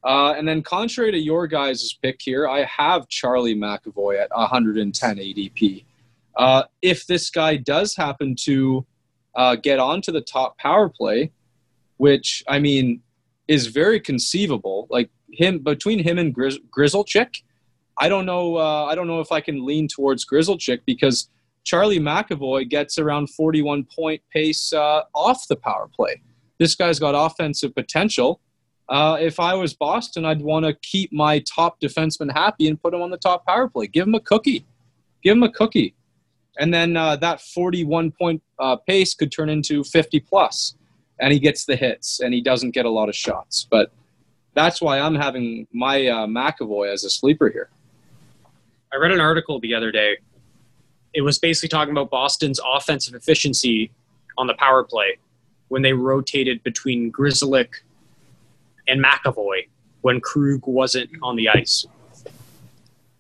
Uh, 0.05 0.33
and 0.33 0.47
then, 0.47 0.63
contrary 0.63 1.11
to 1.13 1.19
your 1.19 1.47
guys' 1.47 1.93
pick 2.03 2.21
here, 2.21 2.49
I 2.49 2.65
have 2.65 3.09
Charlie 3.09 3.55
McAvoy 3.55 4.19
at 4.21 4.31
110 4.31 5.17
ADP. 5.17 5.85
Uh, 6.39 6.63
if 6.83 7.07
this 7.07 7.29
guy 7.31 7.57
does 7.57 7.97
happen 7.97 8.37
to 8.45 8.87
uh, 9.35 9.57
get 9.57 9.79
onto 9.79 10.13
the 10.13 10.21
top 10.21 10.57
power 10.59 10.89
play, 10.89 11.33
which 11.97 12.43
I 12.49 12.61
mean 12.61 13.03
is 13.49 13.67
very 13.67 13.99
conceivable, 13.99 14.87
like 14.89 15.11
him 15.33 15.59
between 15.59 15.99
him 15.99 16.19
and 16.19 16.35
Grizz- 16.35 16.61
Grzelcyk, 16.77 17.43
I 17.99 18.09
don't 18.09 18.25
know. 18.25 18.57
Uh, 18.57 18.85
I 18.85 18.95
don't 18.95 19.09
know 19.09 19.21
if 19.21 19.33
I 19.33 19.41
can 19.41 19.67
lean 19.67 19.89
towards 19.89 20.25
Grzelcyk 20.25 20.81
because 20.87 21.29
Charlie 21.65 21.99
McAvoy 21.99 22.69
gets 22.69 22.99
around 22.99 23.31
41 23.31 23.85
point 23.85 24.23
pace 24.33 24.73
uh, 24.73 25.03
off 25.15 25.49
the 25.49 25.57
power 25.57 25.89
play. 25.95 26.23
This 26.59 26.75
guy's 26.75 26.99
got 26.99 27.15
offensive 27.17 27.75
potential. 27.75 28.41
Uh, 28.89 29.19
if 29.21 29.39
I 29.39 29.55
was 29.55 29.75
Boston, 29.75 30.25
I'd 30.25 30.41
want 30.41 30.65
to 30.65 30.75
keep 30.83 31.13
my 31.13 31.41
top 31.41 31.81
defenseman 31.81 32.33
happy 32.33 32.69
and 32.69 32.81
put 32.81 32.95
him 32.95 33.03
on 33.03 33.11
the 33.11 33.19
top 33.19 33.45
power 33.47 33.69
play. 33.69 33.87
Give 33.87 34.07
him 34.07 34.15
a 34.15 34.21
cookie. 34.21 34.65
Give 35.23 35.37
him 35.37 35.43
a 35.43 35.51
cookie. 35.51 35.95
And 36.59 36.75
then 36.75 36.97
uh, 36.97 37.17
that 37.17 37.41
41 37.41 38.13
point 38.13 38.43
uh, 38.59 38.77
pace 38.77 39.15
could 39.15 39.31
turn 39.31 39.49
into 39.49 39.85
50 39.85 40.21
plus, 40.21 40.75
and 41.21 41.33
he 41.33 41.39
gets 41.39 41.65
the 41.65 41.77
hits 41.77 42.21
and 42.21 42.35
he 42.35 42.41
doesn't 42.41 42.73
get 42.73 42.85
a 42.85 42.91
lot 42.91 43.09
of 43.09 43.15
shots. 43.15 43.67
But 43.71 43.93
that's 44.55 44.81
why 44.81 44.99
I'm 44.99 45.15
having 45.15 45.67
my 45.73 46.07
uh, 46.09 46.27
McAvoy 46.27 46.93
as 46.93 47.05
a 47.05 47.11
sleeper 47.11 47.49
here. 47.49 47.71
I 48.93 48.97
read 48.97 49.13
an 49.13 49.21
article 49.21 49.61
the 49.61 49.75
other 49.75 49.93
day. 49.93 50.19
It 51.15 51.21
was 51.23 51.39
basically 51.39 51.69
talking 51.69 51.93
about 51.93 52.11
Boston's 52.11 52.61
offensive 52.75 53.15
efficiency 53.15 53.91
on 54.37 54.47
the 54.47 54.55
power 54.55 54.83
play 54.83 55.19
when 55.69 55.83
they 55.83 55.93
rotated 55.93 56.63
between 56.63 57.13
Grzelcyk 57.13 57.69
and 58.89 59.05
McAvoy 59.05 59.69
when 60.01 60.21
Krug 60.21 60.67
wasn't 60.67 61.11
on 61.23 61.37
the 61.37 61.49
ice. 61.49 61.87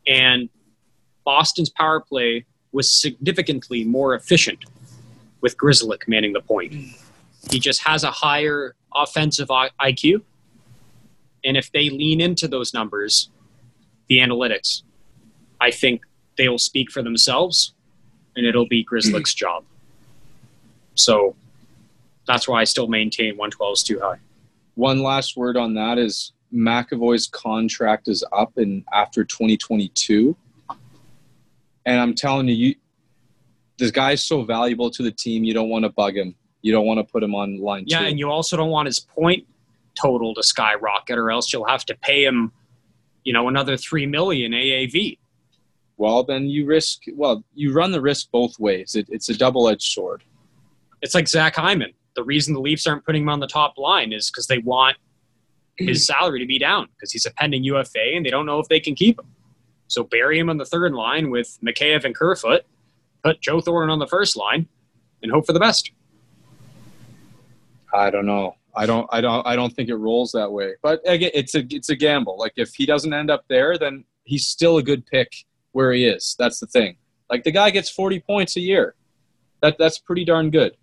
And 0.06 0.48
Boston's 1.24 1.70
power 1.70 2.01
play 2.01 2.47
was 2.79 2.89
significantly 2.89 3.83
more 3.83 4.15
efficient 4.15 4.61
with 5.41 5.57
Grzelcyk 5.57 6.07
manning 6.07 6.33
the 6.33 6.41
point. 6.41 6.73
He 7.51 7.59
just 7.59 7.83
has 7.83 8.05
a 8.05 8.13
higher 8.13 8.77
offensive 8.95 9.49
IQ. 9.49 10.23
And 11.45 11.57
if 11.57 11.73
they 11.73 11.91
lean 11.91 12.21
into 12.21 12.47
those 12.47 12.73
numbers, 12.73 13.31
the 14.07 14.19
analytics, 14.19 14.83
I 15.61 15.73
think 15.73 16.03
they 16.37 16.49
will 16.49 16.65
speak 16.71 16.93
for 16.93 17.03
themselves 17.03 17.75
and 18.37 18.47
it'll 18.47 18.69
be 18.69 18.85
Grzelcyk's 18.85 19.35
job. 19.45 19.65
So 20.95 21.35
that's 22.29 22.47
why 22.47 22.61
I 22.61 22.65
still 22.65 22.87
maintain 22.87 23.37
112 23.37 23.73
is 23.73 23.83
too 23.83 23.99
high. 23.99 24.21
One 24.77 25.03
last 25.03 25.37
word 25.37 25.57
on 25.57 25.75
that 25.75 25.99
is 25.99 26.33
McAvoy's 26.55 27.27
contract 27.27 28.07
is 28.07 28.25
up 28.31 28.53
in 28.57 28.85
after 28.93 29.25
2022. 29.25 30.37
And 31.89 31.98
I'm 31.98 32.15
telling 32.15 32.48
you, 32.48 32.55
you 32.55 32.74
this 33.78 33.90
guy's 33.90 34.23
so 34.23 34.43
valuable 34.43 34.90
to 34.90 35.02
the 35.02 35.10
team, 35.10 35.43
you 35.44 35.55
don't 35.55 35.70
want 35.70 35.85
to 35.85 35.89
bug 35.89 36.16
him. 36.16 36.35
You 36.60 36.73
don't 36.73 36.85
want 36.85 36.98
to 36.98 37.05
put 37.05 37.23
him 37.23 37.35
on 37.35 37.59
line 37.60 37.85
Yeah, 37.86 38.01
two. 38.01 38.06
and 38.06 38.19
you 38.19 38.28
also 38.28 38.56
don't 38.56 38.70
want 38.70 38.86
his 38.86 38.98
point 38.98 39.47
total 39.98 40.35
to 40.35 40.43
skyrocket 40.43 41.16
or 41.16 41.31
else 41.31 41.52
you'll 41.52 41.66
have 41.66 41.85
to 41.86 41.97
pay 41.97 42.24
him, 42.24 42.52
you 43.24 43.32
know, 43.32 43.48
another 43.48 43.77
3 43.77 44.06
million 44.06 44.52
AAV. 44.52 45.19
well, 45.97 46.24
then 46.24 46.47
you 46.48 46.66
risk, 46.66 47.02
well, 47.15 47.43
you 47.55 47.73
run 47.73 47.90
the 47.93 48.01
risk 48.01 48.31
both 48.31 48.59
ways. 48.59 48.94
It, 48.94 49.06
it's 49.09 49.28
a 49.28 49.36
double 49.36 49.69
edged 49.69 49.82
sword. 49.82 50.23
It's 51.01 51.15
like 51.15 51.27
Zach 51.28 51.56
Hyman. 51.56 51.93
The 52.16 52.24
reason 52.24 52.52
the 52.52 52.60
Leafs 52.60 52.86
aren't 52.86 53.05
putting 53.06 53.23
him 53.23 53.28
on 53.28 53.40
the 53.40 53.47
top 53.47 53.78
line 53.78 54.12
is 54.12 54.31
because 54.31 54.47
they 54.48 54.59
want 54.59 54.97
his 55.77 56.05
salary 56.05 56.40
to 56.40 56.47
be 56.47 56.59
down 56.59 56.89
because 56.97 57.12
he's 57.12 57.24
a 57.24 57.31
pending 57.31 57.62
UFA 57.65 58.15
and 58.16 58.27
they 58.27 58.31
don't 58.31 58.47
know 58.47 58.59
if 58.59 58.69
they 58.69 58.81
can 58.81 58.94
keep 58.97 59.19
him. 59.19 59.27
So 59.89 60.05
bury 60.05 60.39
him 60.39 60.48
on 60.51 60.59
the 60.59 60.65
third 60.65 60.93
line 60.93 61.31
with 61.31 61.59
Mikheyev 61.65 62.05
and 62.05 62.15
Kerfoot, 62.15 62.62
put 63.24 63.40
Joe 63.40 63.60
Thornton 63.60 63.90
on 63.90 63.98
the 63.98 64.06
first 64.06 64.36
line, 64.36 64.69
and 65.23 65.32
hope 65.32 65.47
for 65.47 65.52
the 65.52 65.60
best. 65.60 65.90
I 67.93 68.10
don't 68.10 68.27
know. 68.27 68.55
I 68.77 68.86
don't. 68.86 69.09
I 69.10 69.20
don't. 69.20 69.47
I 69.47 69.56
don't 69.56 69.74
think 69.74 69.89
it 69.89 69.97
rolls 69.97 70.31
that 70.32 70.52
way. 70.52 70.74
But 70.82 71.01
again, 71.06 71.31
it's 71.35 71.55
a 71.55 71.66
it's 71.70 71.89
a 71.89 71.97
gamble. 71.97 72.39
Like 72.39 72.52
if 72.56 72.74
he 72.74 72.86
doesn't 72.86 73.12
end 73.12 73.31
up 73.31 73.44
there, 73.48 73.77
then 73.78 74.05
he's 74.24 74.47
still 74.47 74.77
a 74.77 74.82
good 74.82 75.06
pick 75.06 75.32
where 75.73 75.93
he 75.93 76.05
is. 76.05 76.36
That's 76.39 76.60
the 76.60 76.66
thing. 76.66 76.97
Like 77.31 77.44
the 77.44 77.51
guy 77.51 77.70
gets 77.70 77.90
forty 77.90 78.20
points 78.20 78.56
a 78.56 78.60
year. 78.60 78.94
That 79.62 79.77
that's 79.78 79.98
pretty 79.98 80.24
darn 80.24 80.51
good. 80.51 80.77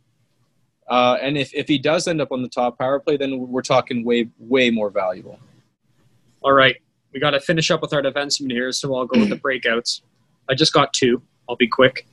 Uh, 0.87 1.17
and 1.21 1.37
if 1.37 1.53
if 1.53 1.67
he 1.67 1.77
does 1.77 2.07
end 2.07 2.21
up 2.21 2.31
on 2.31 2.41
the 2.41 2.49
top 2.49 2.77
power 2.77 2.99
play, 2.99 3.17
then 3.17 3.47
we're 3.47 3.61
talking 3.61 4.03
way 4.03 4.29
way 4.39 4.69
more 4.69 4.89
valuable. 4.89 5.39
All 6.41 6.53
right, 6.53 6.75
we 7.15 7.21
got 7.21 7.31
to 7.31 7.39
finish 7.39 7.71
up 7.71 7.81
with 7.81 7.93
our 7.93 8.01
defenseman 8.01 8.51
here, 8.51 8.73
so 8.73 8.93
I'll 8.93 9.05
go 9.05 9.17
with 9.17 9.29
the 9.29 9.37
breakouts. 9.37 10.01
I 10.49 10.53
just 10.53 10.73
got 10.73 10.91
two. 10.91 11.21
I'll 11.47 11.55
be 11.55 11.67
quick. 11.67 12.05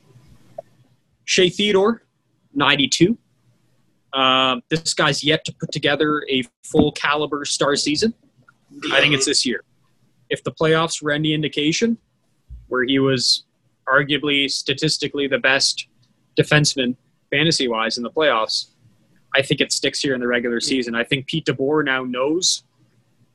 Shea 1.25 1.51
Theodore, 1.51 2.05
92. 2.55 3.19
Uh, 4.13 4.61
this 4.71 4.95
guy's 4.95 5.25
yet 5.25 5.45
to 5.47 5.55
put 5.55 5.73
together 5.73 6.25
a 6.31 6.45
full 6.63 6.93
caliber 6.93 7.45
star 7.45 7.75
season. 7.75 8.15
I 8.93 9.01
think 9.01 9.13
it's 9.13 9.27
this 9.27 9.45
year. 9.45 9.65
If 10.31 10.45
the 10.45 10.53
playoffs 10.53 11.03
were 11.03 11.11
any 11.11 11.35
indication, 11.35 11.99
where 12.69 12.85
he 12.85 13.01
was 13.01 13.45
arguably 13.89 14.49
statistically 14.49 15.27
the 15.27 15.39
best 15.39 15.89
defenseman 16.39 16.95
fantasy 17.29 17.67
wise 17.67 17.97
in 17.97 18.05
the 18.05 18.11
playoffs, 18.11 18.69
I 19.35 19.43
think 19.43 19.61
it 19.61 19.73
sticks 19.73 19.99
here 19.99 20.15
in 20.15 20.21
the 20.21 20.29
regular 20.29 20.61
season. 20.61 20.95
I 20.95 21.03
think 21.03 21.27
Pete 21.27 21.47
DeBoer 21.47 21.85
now 21.85 22.05
knows 22.05 22.63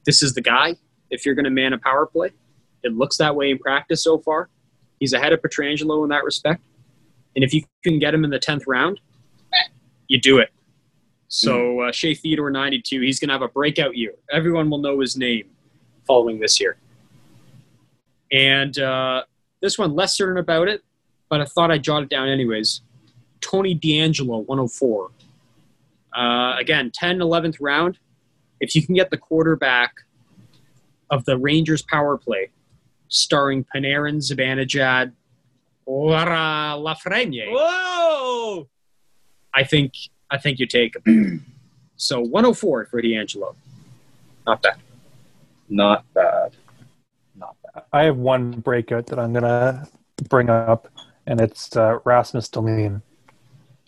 this 0.05 0.23
is 0.23 0.33
the 0.33 0.41
guy 0.41 0.77
if 1.09 1.25
you're 1.25 1.35
going 1.35 1.45
to 1.45 1.51
man 1.51 1.73
a 1.73 1.77
power 1.77 2.05
play. 2.05 2.31
It 2.83 2.93
looks 2.93 3.17
that 3.17 3.35
way 3.35 3.51
in 3.51 3.57
practice 3.57 4.03
so 4.03 4.19
far. 4.19 4.49
He's 4.99 5.13
ahead 5.13 5.33
of 5.33 5.41
Pietrangelo 5.41 6.03
in 6.03 6.09
that 6.09 6.23
respect. 6.23 6.61
And 7.35 7.43
if 7.43 7.53
you 7.53 7.63
can 7.83 7.99
get 7.99 8.13
him 8.13 8.23
in 8.23 8.29
the 8.29 8.39
10th 8.39 8.63
round, 8.67 8.99
you 10.07 10.19
do 10.19 10.39
it. 10.39 10.49
So 11.27 11.81
uh, 11.81 11.91
Shea 11.91 12.13
Theodore, 12.13 12.49
92, 12.49 13.01
he's 13.01 13.19
going 13.19 13.27
to 13.29 13.33
have 13.33 13.41
a 13.41 13.49
breakout 13.49 13.97
year. 13.97 14.13
Everyone 14.31 14.69
will 14.69 14.77
know 14.77 14.99
his 14.99 15.17
name 15.17 15.45
following 16.05 16.39
this 16.39 16.59
year. 16.59 16.77
And 18.31 18.77
uh, 18.79 19.23
this 19.61 19.77
one, 19.77 19.93
less 19.93 20.15
certain 20.15 20.37
about 20.37 20.67
it, 20.67 20.83
but 21.29 21.41
I 21.41 21.45
thought 21.45 21.71
I'd 21.71 21.83
jot 21.83 22.03
it 22.03 22.09
down 22.09 22.29
anyways. 22.29 22.81
Tony 23.41 23.73
D'Angelo, 23.73 24.39
104. 24.39 25.11
Uh, 26.15 26.55
again, 26.57 26.91
10, 26.93 27.19
11th 27.19 27.57
round. 27.59 27.99
If 28.59 28.75
you 28.75 28.83
can 28.85 28.95
get 28.95 29.11
the 29.11 29.17
quarterback 29.17 29.93
of 31.09 31.25
the 31.25 31.37
Rangers 31.37 31.81
power 31.81 32.17
play, 32.17 32.49
starring 33.07 33.65
Panarin, 33.73 34.17
Zibanejad, 34.17 35.13
Laura 35.85 36.75
Lafreniere. 36.77 37.49
Whoa! 37.49 38.67
I 39.53 39.63
think 39.63 39.93
I 40.29 40.37
think 40.37 40.59
you 40.59 40.67
take 40.67 40.95
him. 41.05 41.45
so 41.95 42.19
104 42.19 42.85
for 42.85 43.01
D'Angelo. 43.01 43.55
Not 44.45 44.61
bad. 44.61 44.77
Not 45.69 46.05
bad. 46.13 46.55
Not 47.35 47.55
bad. 47.63 47.83
I 47.91 48.03
have 48.03 48.17
one 48.17 48.51
breakout 48.59 49.07
that 49.07 49.19
I'm 49.19 49.33
gonna 49.33 49.87
bring 50.29 50.49
up, 50.49 50.89
and 51.25 51.39
it's 51.41 51.75
uh, 51.75 51.99
Rasmus 52.03 52.49
Dahlin. 52.49 53.01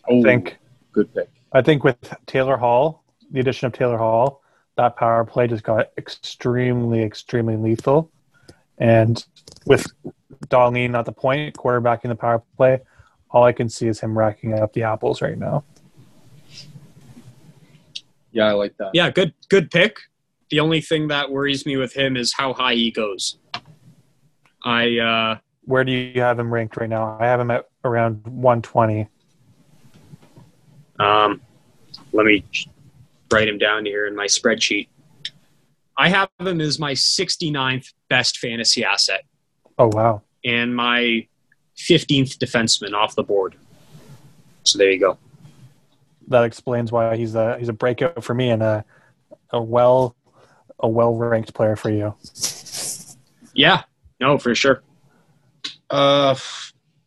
Oh, 0.09 0.19
I 0.19 0.23
think 0.23 0.57
good 0.91 1.13
pick. 1.13 1.29
I 1.51 1.61
think 1.61 1.83
with 1.83 1.97
Taylor 2.25 2.57
Hall, 2.57 3.03
the 3.31 3.39
addition 3.39 3.67
of 3.67 3.73
Taylor 3.73 3.97
Hall, 3.97 4.41
that 4.79 4.95
power 4.95 5.25
play 5.25 5.45
just 5.45 5.63
got 5.63 5.91
extremely, 5.97 7.03
extremely 7.03 7.57
lethal. 7.57 8.09
And 8.77 9.23
with 9.65 9.85
Dahlin 10.47 10.97
at 10.97 11.05
the 11.05 11.11
point, 11.11 11.53
quarterbacking 11.55 12.07
the 12.07 12.15
power 12.15 12.41
play, 12.55 12.79
all 13.29 13.43
I 13.43 13.51
can 13.51 13.67
see 13.67 13.87
is 13.87 13.99
him 13.99 14.17
racking 14.17 14.57
up 14.57 14.71
the 14.71 14.83
apples 14.83 15.21
right 15.21 15.37
now. 15.37 15.65
Yeah, 18.31 18.45
I 18.45 18.51
like 18.53 18.77
that. 18.77 18.91
Yeah, 18.93 19.09
good 19.09 19.33
good 19.49 19.69
pick. 19.69 19.97
The 20.49 20.61
only 20.61 20.79
thing 20.79 21.09
that 21.09 21.29
worries 21.29 21.65
me 21.65 21.75
with 21.75 21.93
him 21.93 22.15
is 22.15 22.33
how 22.33 22.53
high 22.53 22.75
he 22.75 22.89
goes. 22.89 23.37
I 24.63 24.97
uh 24.97 25.37
Where 25.65 25.83
do 25.83 25.91
you 25.91 26.21
have 26.21 26.39
him 26.39 26.53
ranked 26.53 26.77
right 26.77 26.89
now? 26.89 27.17
I 27.19 27.25
have 27.25 27.41
him 27.41 27.51
at 27.51 27.65
around 27.83 28.25
120. 28.25 29.07
um 30.99 31.41
let 32.13 32.25
me 32.25 32.45
write 33.31 33.47
him 33.47 33.57
down 33.57 33.85
here 33.85 34.07
in 34.07 34.15
my 34.15 34.25
spreadsheet. 34.25 34.87
I 35.97 36.09
have 36.09 36.29
him 36.39 36.61
as 36.61 36.79
my 36.79 36.93
69th 36.93 37.93
best 38.09 38.37
fantasy 38.37 38.83
asset. 38.83 39.23
Oh 39.77 39.89
wow! 39.93 40.21
and 40.43 40.75
my 40.75 41.27
15th 41.77 42.37
defenseman 42.37 42.93
off 42.93 43.15
the 43.15 43.23
board. 43.23 43.55
So 44.63 44.77
there 44.77 44.91
you 44.91 44.99
go. 44.99 45.17
That 46.27 46.43
explains 46.43 46.91
why 46.91 47.15
he's 47.17 47.35
a 47.35 47.57
he's 47.57 47.69
a 47.69 47.73
breakout 47.73 48.23
for 48.23 48.33
me 48.33 48.51
and 48.51 48.61
a 48.61 48.85
a 49.49 49.61
well 49.61 50.15
a 50.79 50.87
well 50.87 51.15
ranked 51.15 51.53
player 51.53 51.75
for 51.75 51.89
you. 51.89 52.13
Yeah, 53.53 53.83
no, 54.19 54.37
for 54.37 54.53
sure. 54.53 54.83
Uh, 55.89 56.35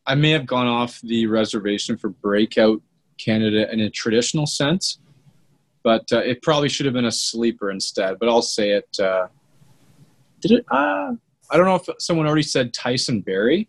I 0.05 0.17
may 0.17 0.31
have 0.31 0.45
gone 0.45 0.67
off 0.67 1.01
the 1.03 1.27
reservation 1.27 1.97
for 1.97 2.09
breakout 2.09 2.83
candidate 3.17 3.71
in 3.71 3.81
a 3.81 3.91
traditional 3.91 4.47
sense, 4.47 4.99
but 5.83 6.05
uh, 6.13 6.19
it 6.19 6.43
probably 6.43 6.69
should 6.69 6.87
have 6.87 6.95
been 6.95 7.07
a 7.07 7.13
sleeper 7.13 7.71
instead. 7.71 8.19
But 8.19 8.29
I'll 8.29 8.43
say 8.43 8.71
it. 8.71 8.89
Uh, 9.01 9.27
did 10.41 10.53
it? 10.53 10.65
Uh, 10.71 11.13
I 11.51 11.57
don't 11.57 11.67
know 11.67 11.75
if 11.75 11.89
someone 11.99 12.27
already 12.27 12.43
said 12.43 12.73
Tyson 12.73 13.21
Barrie, 13.21 13.69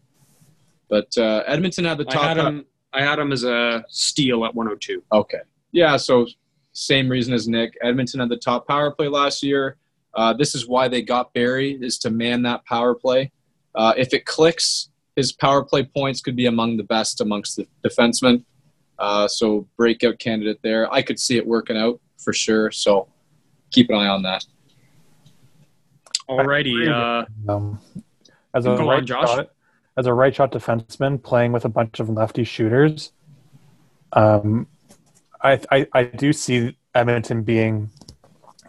but 0.90 1.08
uh, 1.18 1.44
Edmonton 1.46 1.86
had 1.86 1.98
the 1.98 2.06
top. 2.06 2.24
I 2.24 2.28
had 2.30 2.38
him. 2.38 2.66
I 2.94 3.02
had 3.02 3.20
him 3.20 3.32
as 3.32 3.44
a 3.44 3.84
steal 3.90 4.46
at 4.46 4.54
102. 4.54 5.04
Okay. 5.12 5.40
Yeah. 5.72 5.98
So 5.98 6.28
same 6.74 7.10
reason 7.10 7.34
as 7.34 7.48
Nick. 7.48 7.74
Edmonton 7.82 8.20
had 8.20 8.30
the 8.30 8.38
top 8.38 8.68
power 8.68 8.92
play 8.92 9.08
last 9.08 9.42
year. 9.44 9.78
Uh, 10.14 10.34
this 10.34 10.54
is 10.54 10.68
why 10.68 10.88
they 10.88 11.02
got 11.02 11.34
Barrie 11.34 11.78
is 11.82 11.98
to 12.00 12.12
man 12.12 12.44
that 12.44 12.64
power 12.66 12.94
play. 12.94 13.32
Uh, 13.74 13.94
if 13.98 14.14
it 14.14 14.26
clicks, 14.26 14.90
his 15.16 15.32
power 15.32 15.64
play 15.64 15.84
points 15.84 16.22
could 16.22 16.36
be 16.36 16.46
among 16.46 16.78
the 16.78 16.84
best 16.84 17.22
amongst 17.22 17.56
the 17.56 17.68
defensemen. 17.84 18.44
Uh, 19.00 19.28
so 19.28 19.68
breakout 19.76 20.20
candidate 20.20 20.60
there. 20.64 20.92
I 20.94 21.02
could 21.02 21.20
see 21.20 21.38
it 21.38 21.46
working 21.46 21.78
out 21.78 22.00
for 22.18 22.34
sure. 22.34 22.72
So 22.72 23.08
keep 23.72 23.90
an 23.90 23.96
eye 23.96 24.08
on 24.08 24.24
that. 24.24 24.46
Alrighty. 26.30 26.88
Uh, 26.90 27.26
Um, 27.52 27.80
as 28.54 28.66
a 28.66 28.70
Go 28.70 28.82
on, 28.82 28.88
right 28.88 29.06
Josh. 29.06 29.28
shot, 29.30 29.50
as 29.98 30.06
a 30.06 30.14
right 30.14 30.34
shot 30.34 30.52
defenseman 30.52 31.22
playing 31.22 31.52
with 31.52 31.66
a 31.66 31.70
bunch 31.70 32.00
of 32.00 32.10
lefty 32.10 32.44
shooters, 32.44 33.12
um, 34.14 34.68
I, 35.42 35.60
I 35.72 35.88
I 35.94 36.04
do 36.04 36.32
see 36.32 36.78
Edmonton 36.96 37.44
being 37.44 37.90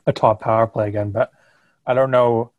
a 0.06 0.12
top 0.12 0.40
power 0.40 0.66
play 0.66 0.88
again, 0.88 1.10
but 1.10 1.30
I 1.86 1.94
don't 1.94 2.10
know 2.10 2.50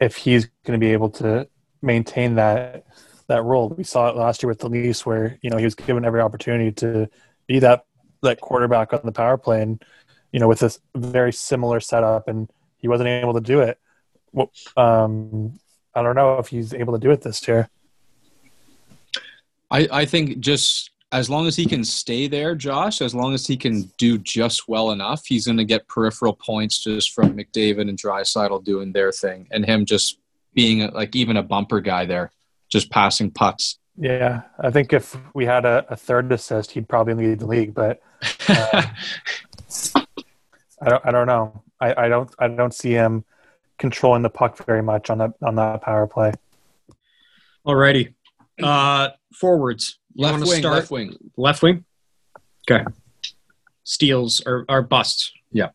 if 0.00 0.16
he's 0.16 0.46
going 0.64 0.78
to 0.78 0.84
be 0.84 0.92
able 0.92 1.10
to 1.10 1.48
maintain 1.82 2.36
that 2.36 2.84
that 3.28 3.42
role. 3.42 3.70
We 3.70 3.82
saw 3.84 4.08
it 4.08 4.16
last 4.16 4.42
year 4.42 4.48
with 4.48 4.60
the 4.60 4.68
Leafs, 4.68 5.04
where 5.04 5.38
you 5.42 5.50
know 5.50 5.56
he 5.56 5.64
was 5.64 5.74
given 5.74 6.04
every 6.04 6.20
opportunity 6.20 6.70
to 6.72 7.08
be 7.46 7.58
that 7.60 7.84
that 8.22 8.40
quarterback 8.40 8.92
on 8.92 9.00
the 9.04 9.12
power 9.12 9.36
play, 9.36 9.62
and 9.62 9.82
you 10.36 10.40
know 10.40 10.48
with 10.48 10.58
this 10.58 10.80
very 10.94 11.32
similar 11.32 11.80
setup, 11.80 12.28
and 12.28 12.46
he 12.76 12.88
wasn't 12.88 13.08
able 13.08 13.32
to 13.32 13.40
do 13.40 13.60
it. 13.60 13.78
Well, 14.34 14.52
um, 14.76 15.58
I 15.94 16.02
don't 16.02 16.14
know 16.14 16.36
if 16.36 16.48
he's 16.48 16.74
able 16.74 16.92
to 16.92 16.98
do 16.98 17.10
it 17.10 17.22
this 17.22 17.48
year. 17.48 17.70
I, 19.70 19.88
I 19.90 20.04
think 20.04 20.40
just 20.40 20.90
as 21.10 21.30
long 21.30 21.46
as 21.46 21.56
he 21.56 21.64
can 21.64 21.82
stay 21.84 22.28
there, 22.28 22.54
Josh, 22.54 23.00
as 23.00 23.14
long 23.14 23.32
as 23.32 23.46
he 23.46 23.56
can 23.56 23.90
do 23.96 24.18
just 24.18 24.68
well 24.68 24.90
enough, 24.90 25.22
he's 25.24 25.46
going 25.46 25.56
to 25.56 25.64
get 25.64 25.88
peripheral 25.88 26.34
points 26.34 26.84
just 26.84 27.14
from 27.14 27.32
McDavid 27.32 27.88
and 27.88 27.98
Draisaitl 27.98 28.62
doing 28.62 28.92
their 28.92 29.12
thing, 29.12 29.48
and 29.52 29.64
him 29.64 29.86
just 29.86 30.18
being 30.52 30.90
like 30.92 31.16
even 31.16 31.38
a 31.38 31.42
bumper 31.42 31.80
guy 31.80 32.04
there, 32.04 32.30
just 32.68 32.90
passing 32.90 33.30
putts. 33.30 33.78
Yeah, 33.96 34.42
I 34.60 34.70
think 34.70 34.92
if 34.92 35.16
we 35.32 35.46
had 35.46 35.64
a, 35.64 35.86
a 35.88 35.96
third 35.96 36.30
assist, 36.30 36.72
he'd 36.72 36.90
probably 36.90 37.14
lead 37.14 37.38
the 37.38 37.46
league. 37.46 37.72
But 37.72 38.02
uh, 38.48 38.82
I 40.80 40.90
don't. 40.90 41.06
I 41.06 41.10
don't 41.10 41.26
know. 41.26 41.62
I, 41.80 42.04
I 42.04 42.08
don't. 42.08 42.30
I 42.38 42.48
don't 42.48 42.74
see 42.74 42.92
him 42.92 43.24
controlling 43.78 44.22
the 44.22 44.30
puck 44.30 44.64
very 44.64 44.82
much 44.82 45.10
on 45.10 45.18
that 45.18 45.32
on 45.42 45.56
that 45.56 45.82
power 45.82 46.06
play. 46.06 46.32
alrighty. 47.66 48.14
Uh, 48.62 49.10
forwards. 49.34 49.98
You 50.14 50.24
left 50.24 50.46
wing, 50.46 50.60
start 50.60 50.74
left 50.74 50.90
wing. 50.90 51.16
left 51.36 51.62
wing. 51.62 51.84
Okay. 52.70 52.84
Steals 53.84 54.42
or, 54.44 54.64
or 54.68 54.82
busts. 54.82 55.32
Yeah. 55.52 55.68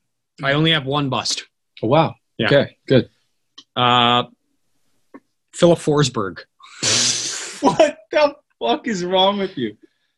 I 0.44 0.54
only 0.54 0.72
have 0.72 0.86
one 0.86 1.10
bust. 1.10 1.46
Oh, 1.84 1.88
wow. 1.88 2.16
Yeah. 2.38 2.48
Okay, 2.48 2.78
good. 2.88 3.10
Uh, 3.76 4.24
Filip 5.54 5.80
Forsberg. 5.80 6.40
what 7.62 7.98
the 8.12 8.36
fuck 8.60 8.88
is 8.88 9.06
wrong 9.06 9.38
with 9.38 9.58
you? 9.58 9.78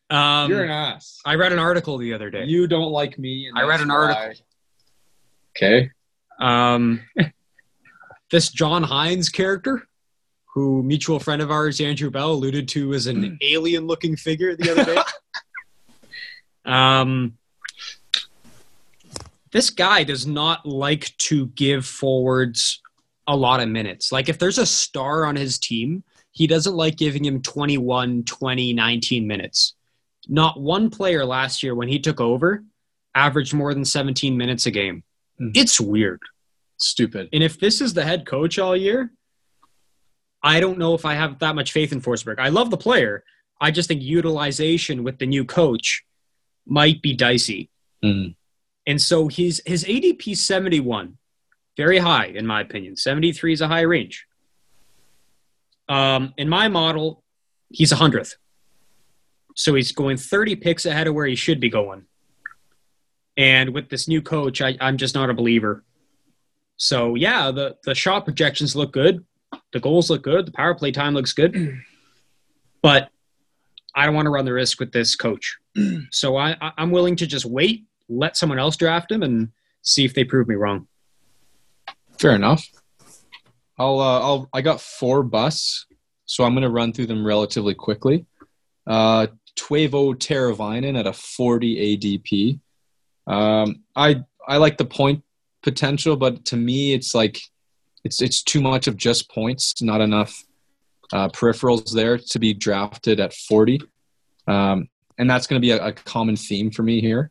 Um, 0.10 0.50
You're 0.50 0.64
an 0.64 0.72
ass. 0.72 1.20
I 1.26 1.36
read 1.36 1.52
an 1.52 1.60
article 1.60 1.98
the 1.98 2.14
other 2.14 2.30
day. 2.30 2.46
You 2.46 2.68
don't 2.68 2.92
like 2.92 3.20
me. 3.20 3.48
And 3.48 3.58
I 3.58 3.64
read 3.64 3.82
an 3.82 3.92
article. 3.92 4.46
Okay. 5.56 5.90
Um, 6.40 7.02
this 8.32 8.50
John 8.50 8.84
Hynes 8.84 9.32
character, 9.32 9.88
who 10.54 10.84
mutual 10.84 11.20
friend 11.20 11.42
of 11.42 11.52
ours, 11.52 11.80
Andrew 11.82 12.10
Bell, 12.10 12.32
alluded 12.32 12.68
to 12.70 12.94
as 12.94 13.08
an 13.08 13.38
alien-looking 13.42 14.16
figure 14.16 14.56
the 14.56 14.72
other 14.72 14.86
day. 14.86 15.02
um, 16.66 17.38
this 19.52 19.70
guy 19.70 20.04
does 20.04 20.26
not 20.26 20.66
like 20.66 21.16
to 21.18 21.48
give 21.48 21.86
forwards 21.86 22.82
a 23.28 23.36
lot 23.36 23.62
of 23.62 23.70
minutes. 23.70 24.12
Like 24.12 24.30
if 24.30 24.38
there's 24.40 24.58
a 24.58 24.66
star 24.66 25.26
on 25.26 25.36
his 25.36 25.58
team, 25.58 26.04
he 26.32 26.48
doesn't 26.48 26.76
like 26.76 26.98
giving 26.98 27.24
him 27.24 27.42
21, 27.42 28.24
20, 28.24 28.74
19 28.74 29.28
minutes. 29.28 29.76
Not 30.28 30.60
one 30.60 30.90
player 30.90 31.26
last 31.26 31.64
year 31.64 31.76
when 31.76 31.88
he 31.88 32.00
took 32.00 32.20
over 32.20 32.64
averaged 33.16 33.54
more 33.54 33.74
than 33.74 33.86
17 33.86 34.36
minutes 34.36 34.66
a 34.66 34.72
game. 34.72 35.04
Mhm. 35.40 35.52
It's 35.56 35.80
weird. 35.80 36.22
Stupid. 36.78 37.30
And 37.34 37.44
if 37.44 37.60
this 37.60 37.82
is 37.82 37.94
the 37.94 38.04
head 38.04 38.26
coach 38.26 38.60
all 38.60 38.76
year, 38.76 39.12
I 40.42 40.60
don't 40.60 40.78
know 40.78 40.94
if 40.94 41.06
I 41.06 41.14
have 41.14 41.40
that 41.40 41.56
much 41.56 41.72
faith 41.72 41.92
in 41.92 42.02
Forsberg. 42.02 42.40
I 42.40 42.50
love 42.50 42.70
the 42.70 42.78
player. 42.78 43.24
I 43.62 43.72
just 43.72 43.88
think 43.88 44.02
utilization 44.02 45.04
with 45.04 45.18
the 45.20 45.26
new 45.26 45.46
coach 45.46 46.04
might 46.66 47.02
be 47.02 47.14
dicey. 47.14 47.70
Mm. 48.04 48.36
And 48.86 49.02
so 49.02 49.30
his 49.30 49.62
his 49.66 49.86
ADP 49.86 50.36
71, 50.36 51.18
very 51.78 52.00
high 52.00 52.26
in 52.26 52.46
my 52.46 52.60
opinion. 52.62 52.98
73 52.98 53.54
is 53.54 53.62
a 53.62 53.68
high 53.68 53.82
range. 53.82 54.26
Um, 55.88 56.34
in 56.38 56.50
my 56.50 56.68
model, 56.68 57.24
he's 57.70 57.92
a 57.92 57.96
hundredth. 57.96 58.36
So 59.56 59.76
he's 59.76 59.92
going 59.92 60.18
30 60.18 60.56
picks 60.58 60.86
ahead 60.86 61.08
of 61.08 61.14
where 61.14 61.28
he 61.28 61.36
should 61.36 61.60
be 61.60 61.70
going. 61.70 62.06
And 63.38 63.74
with 63.74 63.90
this 63.90 64.08
new 64.08 64.22
coach, 64.22 64.62
I, 64.62 64.78
I'm 64.80 64.98
just 64.98 65.16
not 65.16 65.30
a 65.30 65.34
believer. 65.34 65.84
So 66.78 67.16
yeah, 67.16 67.52
the 67.52 67.78
the 67.84 67.96
shot 67.96 68.26
projections 68.26 68.76
look 68.76 68.92
good, 68.92 69.24
the 69.72 69.80
goals 69.80 70.10
look 70.10 70.24
good, 70.24 70.46
the 70.48 70.52
power 70.52 70.76
play 70.76 70.92
time 70.92 71.14
looks 71.14 71.34
good, 71.34 71.56
but 72.82 73.10
I 73.96 74.06
don't 74.06 74.16
want 74.16 74.26
to 74.26 74.32
run 74.32 74.46
the 74.46 74.54
risk 74.54 74.80
with 74.80 74.92
this 74.92 75.16
coach. 75.16 75.58
so 76.12 76.36
I, 76.36 76.56
I 76.62 76.72
I'm 76.78 76.92
willing 76.92 77.16
to 77.18 77.28
just 77.28 77.46
wait, 77.46 77.86
let 78.10 78.38
someone 78.38 78.60
else 78.60 78.76
draft 78.76 79.12
him, 79.12 79.24
and 79.24 79.50
see 79.82 80.06
if 80.06 80.14
they 80.14 80.24
prove 80.24 80.48
me 80.48 80.56
wrong. 80.56 80.88
Fair 82.20 82.36
enough. 82.36 82.68
I'll 83.78 84.00
uh, 84.00 84.20
I'll 84.20 84.50
I 84.54 84.62
got 84.62 84.82
four 84.82 85.24
busts, 85.24 85.86
so 86.26 86.44
I'm 86.44 86.54
going 86.54 86.64
to 86.64 86.70
run 86.70 86.94
through 86.94 87.08
them 87.08 87.26
relatively 87.26 87.74
quickly. 87.74 88.26
Uh, 88.86 89.28
Teuvo 89.56 90.16
Teravainen 90.16 90.98
at 90.98 91.08
a 91.08 91.14
40 91.14 91.98
ADP. 91.98 92.60
Um, 93.28 93.84
I 93.96 94.24
I 94.48 94.58
like 94.58 94.78
the 94.78 94.86
point 94.86 95.24
potential, 95.62 96.16
but 96.18 96.46
to 96.46 96.58
me, 96.58 96.94
it's 96.94 97.16
like 97.16 97.40
it's 98.04 98.22
it's 98.22 98.44
too 98.44 98.62
much 98.62 98.88
of 98.88 98.98
just 98.98 99.30
points, 99.32 99.82
not 99.82 100.02
enough 100.02 100.44
uh, 101.14 101.30
peripherals 101.30 101.92
there 101.94 102.18
to 102.18 102.40
be 102.40 102.54
drafted 102.54 103.20
at 103.20 103.34
40. 103.34 103.82
Um, 104.48 104.90
and 105.18 105.30
that's 105.30 105.48
going 105.48 105.62
to 105.62 105.66
be 105.66 105.72
a, 105.72 105.86
a 105.86 105.92
common 105.94 106.36
theme 106.36 106.72
for 106.72 106.82
me 106.84 107.00
here. 107.00 107.30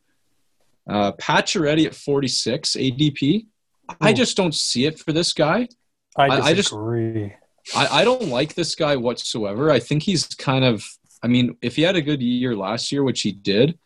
Uh, 0.89 1.11
Pacioretty 1.13 1.85
at 1.85 1.93
46 1.93 2.71
ADP. 2.73 3.45
I 3.99 4.13
just 4.13 4.37
don't 4.37 4.55
see 4.55 4.85
it 4.85 4.99
for 4.99 5.11
this 5.11 5.33
guy. 5.33 5.67
I 6.15 6.27
I- 6.27 6.39
I 6.39 6.53
just- 6.53 6.69
disagree. 6.69 7.33
I, 7.75 8.01
I 8.01 8.03
don't 8.03 8.27
like 8.27 8.55
this 8.55 8.75
guy 8.75 8.95
whatsoever. 8.97 9.71
I 9.71 9.79
think 9.79 10.03
he's 10.03 10.25
kind 10.27 10.65
of, 10.65 10.83
I 11.23 11.27
mean, 11.27 11.55
if 11.61 11.77
he 11.77 11.81
had 11.83 11.95
a 11.95 12.01
good 12.01 12.21
year 12.21 12.55
last 12.57 12.91
year, 12.91 13.03
which 13.03 13.21
he 13.21 13.31
did, 13.31 13.77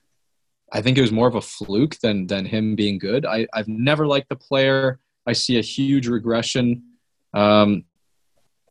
I 0.74 0.82
think 0.82 0.98
it 0.98 1.02
was 1.02 1.12
more 1.12 1.28
of 1.28 1.36
a 1.36 1.42
fluke 1.42 1.98
than 2.00 2.28
than 2.28 2.46
him 2.46 2.76
being 2.76 2.98
good. 2.98 3.26
I, 3.26 3.48
I've 3.54 3.68
never 3.68 4.06
liked 4.06 4.30
the 4.30 4.36
player. 4.36 5.00
I 5.26 5.34
see 5.34 5.58
a 5.58 5.62
huge 5.62 6.08
regression, 6.08 6.84
um, 7.34 7.86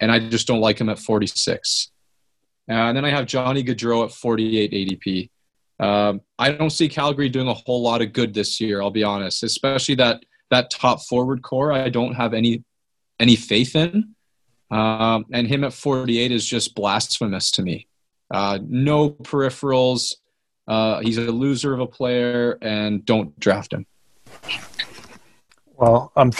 and 0.01 0.11
I 0.13 0.29
just 0.29 0.47
don't 0.47 0.61
like 0.61 0.81
him 0.81 0.89
at 0.89 0.99
46. 0.99 1.91
Uh, 2.69 2.73
and 2.73 2.97
then 2.97 3.05
I 3.05 3.11
have 3.11 3.27
Johnny 3.27 3.63
Gaudreau 3.63 4.05
at 4.05 4.13
48 4.13 4.73
ADP. 4.73 5.31
Um, 5.79 6.21
I 6.39 6.53
don't 6.53 6.71
see 6.71 6.89
Calgary 6.89 7.29
doing 7.29 7.49
a 7.49 7.55
whole 7.55 7.83
lot 7.83 8.03
of 8.03 8.13
good 8.13 8.35
this 8.35 8.61
year. 8.61 8.83
I'll 8.83 8.91
be 8.91 9.05
honest, 9.05 9.43
especially 9.43 9.95
that 9.97 10.23
that 10.51 10.71
top 10.71 11.03
forward 11.03 11.43
core. 11.43 11.73
I 11.73 11.89
don't 11.89 12.15
have 12.15 12.35
any 12.35 12.65
any 13.21 13.37
faith 13.37 13.77
in. 13.77 14.15
Um, 14.71 15.27
and 15.33 15.47
him 15.47 15.65
at 15.65 15.73
48 15.73 16.33
is 16.33 16.45
just 16.45 16.75
blasphemous 16.75 17.51
to 17.53 17.63
me. 17.63 17.87
Uh, 18.31 18.59
no 18.67 19.11
peripherals. 19.11 20.15
Uh, 20.69 21.01
he's 21.01 21.19
a 21.19 21.23
loser 21.33 21.73
of 21.73 21.81
a 21.81 21.87
player, 21.87 22.59
and 22.61 23.05
don't 23.05 23.39
draft 23.39 23.73
him. 23.73 23.87
Well, 25.77 26.13
um, 26.17 26.33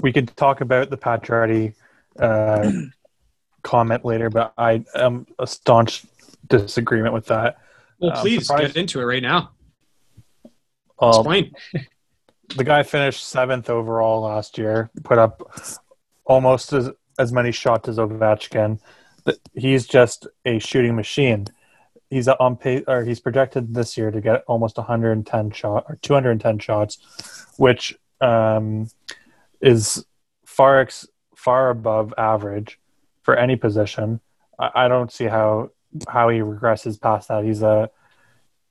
we 0.00 0.12
could 0.12 0.34
talk 0.36 0.60
about 0.60 0.90
the 0.90 0.96
Pacioretty 0.96 1.74
uh, 2.18 2.70
comment 3.62 4.04
later, 4.04 4.30
but 4.30 4.52
I 4.58 4.84
am 4.94 5.26
a 5.38 5.46
staunch 5.46 6.04
disagreement 6.48 7.14
with 7.14 7.26
that. 7.26 7.58
Well, 7.98 8.12
Um, 8.12 8.18
please 8.18 8.46
surprised- 8.46 8.74
get 8.74 8.80
into 8.80 9.00
it 9.00 9.04
right 9.04 9.22
now. 9.22 9.50
Um, 10.98 11.10
Explain. 11.10 11.52
the 12.56 12.64
guy 12.64 12.82
finished 12.82 13.26
seventh 13.28 13.68
overall 13.68 14.22
last 14.22 14.56
year, 14.56 14.90
put 15.04 15.18
up 15.18 15.42
almost 16.24 16.72
as, 16.72 16.90
as 17.18 17.32
many 17.32 17.52
shots 17.52 17.88
as 17.88 17.98
Ovechkin. 17.98 18.80
He's 19.54 19.86
just 19.86 20.26
a 20.46 20.58
shooting 20.58 20.96
machine. 20.96 21.46
He's 22.10 22.28
on 22.28 22.56
pace, 22.56 22.84
or 22.86 23.04
he's 23.04 23.20
projected 23.20 23.74
this 23.74 23.96
year 23.96 24.10
to 24.10 24.20
get 24.20 24.44
almost 24.46 24.76
110 24.76 25.50
shot 25.50 25.86
or 25.88 25.96
210 26.02 26.58
shots, 26.60 26.98
which 27.56 27.98
um, 28.20 28.88
is 29.60 30.04
far 30.44 30.80
ex, 30.80 31.06
far 31.34 31.70
above 31.70 32.14
average 32.16 32.78
for 33.22 33.36
any 33.36 33.56
position. 33.56 34.20
I, 34.58 34.70
I 34.74 34.88
don't 34.88 35.10
see 35.12 35.24
how 35.24 35.70
how 36.08 36.28
he 36.28 36.40
regresses 36.40 37.00
past 37.00 37.28
that. 37.28 37.44
He's 37.44 37.62
a 37.62 37.90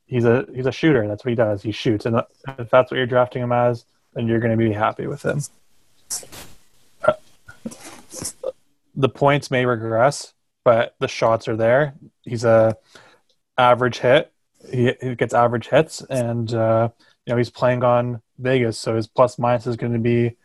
he's 0.06 0.26
a 0.26 0.46
he's 0.54 0.66
a 0.66 0.72
shooter. 0.72 1.08
That's 1.08 1.26
what 1.26 1.30
he 1.30 1.36
does. 1.36 1.62
He 1.62 1.72
shoots, 1.72 2.06
and 2.06 2.22
if 2.60 2.70
that's 2.70 2.92
what 2.92 2.98
you're 2.98 3.06
drafting 3.06 3.44
him 3.44 3.52
as, 3.52 3.86
then 4.14 4.28
you're 4.28 4.40
going 4.40 4.58
to 4.58 4.58
be 4.58 4.72
happy 4.72 5.08
with 5.08 5.24
him. 5.24 5.42
Uh, 7.04 7.14
the 8.96 9.10
points 9.10 9.52
may 9.52 9.66
regress, 9.66 10.34
but 10.64 10.96
the 11.00 11.08
shots 11.08 11.48
are 11.48 11.56
there. 11.56 11.96
He's 12.24 12.44
a 12.44 12.78
average 13.58 14.00
hit. 14.00 14.32
He, 14.72 14.92
he 15.02 15.16
gets 15.16 15.34
average 15.34 15.68
hits, 15.68 16.02
and 16.10 16.54
uh, 16.54 16.90
you 17.26 17.34
know 17.34 17.38
he's 17.38 17.50
playing 17.52 17.84
on 17.84 18.22
Vegas, 18.40 18.78
so 18.78 18.96
his 18.96 19.08
plus 19.08 19.38
minus 19.38 19.68
is 19.68 19.76
going 19.76 19.94
to 19.94 20.00
be 20.00 20.36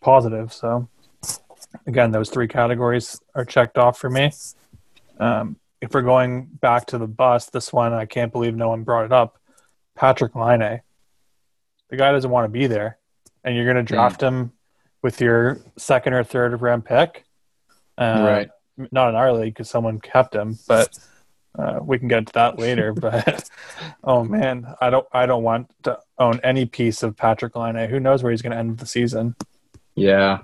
positive. 0.00 0.52
So 0.52 0.88
again, 1.86 2.12
those 2.12 2.28
three 2.30 2.48
categories 2.48 3.20
are 3.34 3.44
checked 3.44 3.78
off 3.78 3.98
for 3.98 4.10
me. 4.10 4.32
Um, 5.18 5.56
if 5.80 5.94
we're 5.94 6.02
going 6.02 6.44
back 6.44 6.86
to 6.86 6.98
the 6.98 7.06
bus, 7.06 7.46
this 7.46 7.72
one 7.72 7.92
I 7.92 8.04
can't 8.06 8.32
believe 8.32 8.54
no 8.54 8.68
one 8.68 8.82
brought 8.82 9.04
it 9.04 9.12
up. 9.12 9.38
Patrik 9.98 10.34
Laine. 10.34 10.80
The 11.90 11.96
guy 11.96 12.12
doesn't 12.12 12.30
want 12.30 12.44
to 12.46 12.48
be 12.48 12.66
there, 12.66 12.98
and 13.44 13.54
you're 13.54 13.64
going 13.64 13.76
to 13.76 13.82
draft 13.82 14.22
him 14.22 14.52
with 15.02 15.20
your 15.20 15.60
second 15.76 16.14
or 16.14 16.24
third 16.24 16.60
round 16.60 16.84
pick. 16.84 17.24
Uh, 17.98 18.22
Right. 18.24 18.50
Not 18.90 19.10
in 19.10 19.14
our 19.14 19.32
league 19.32 19.52
because 19.54 19.68
someone 19.68 20.00
kept 20.00 20.34
him, 20.34 20.58
but 20.66 20.98
uh, 21.58 21.80
we 21.82 21.98
can 21.98 22.08
get 22.08 22.18
into 22.18 22.32
that 22.32 22.58
later. 22.58 22.94
But 23.02 23.48
oh 24.04 24.24
man, 24.24 24.66
I 24.80 24.90
don't 24.90 25.06
I 25.12 25.26
don't 25.26 25.42
want 25.42 25.70
to 25.84 25.98
own 26.18 26.40
any 26.42 26.66
piece 26.66 27.02
of 27.02 27.16
Patrik 27.16 27.56
Laine. 27.56 27.88
Who 27.88 28.00
knows 28.00 28.22
where 28.22 28.32
he's 28.32 28.42
going 28.42 28.52
to 28.52 28.58
end 28.58 28.78
the 28.78 28.86
season? 28.86 29.34
Yeah, 29.94 30.38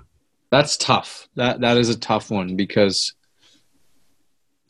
that's 0.51 0.77
tough. 0.77 1.27
That 1.35 1.61
that 1.61 1.77
is 1.77 1.89
a 1.89 1.97
tough 1.97 2.29
one 2.29 2.55
because 2.55 3.13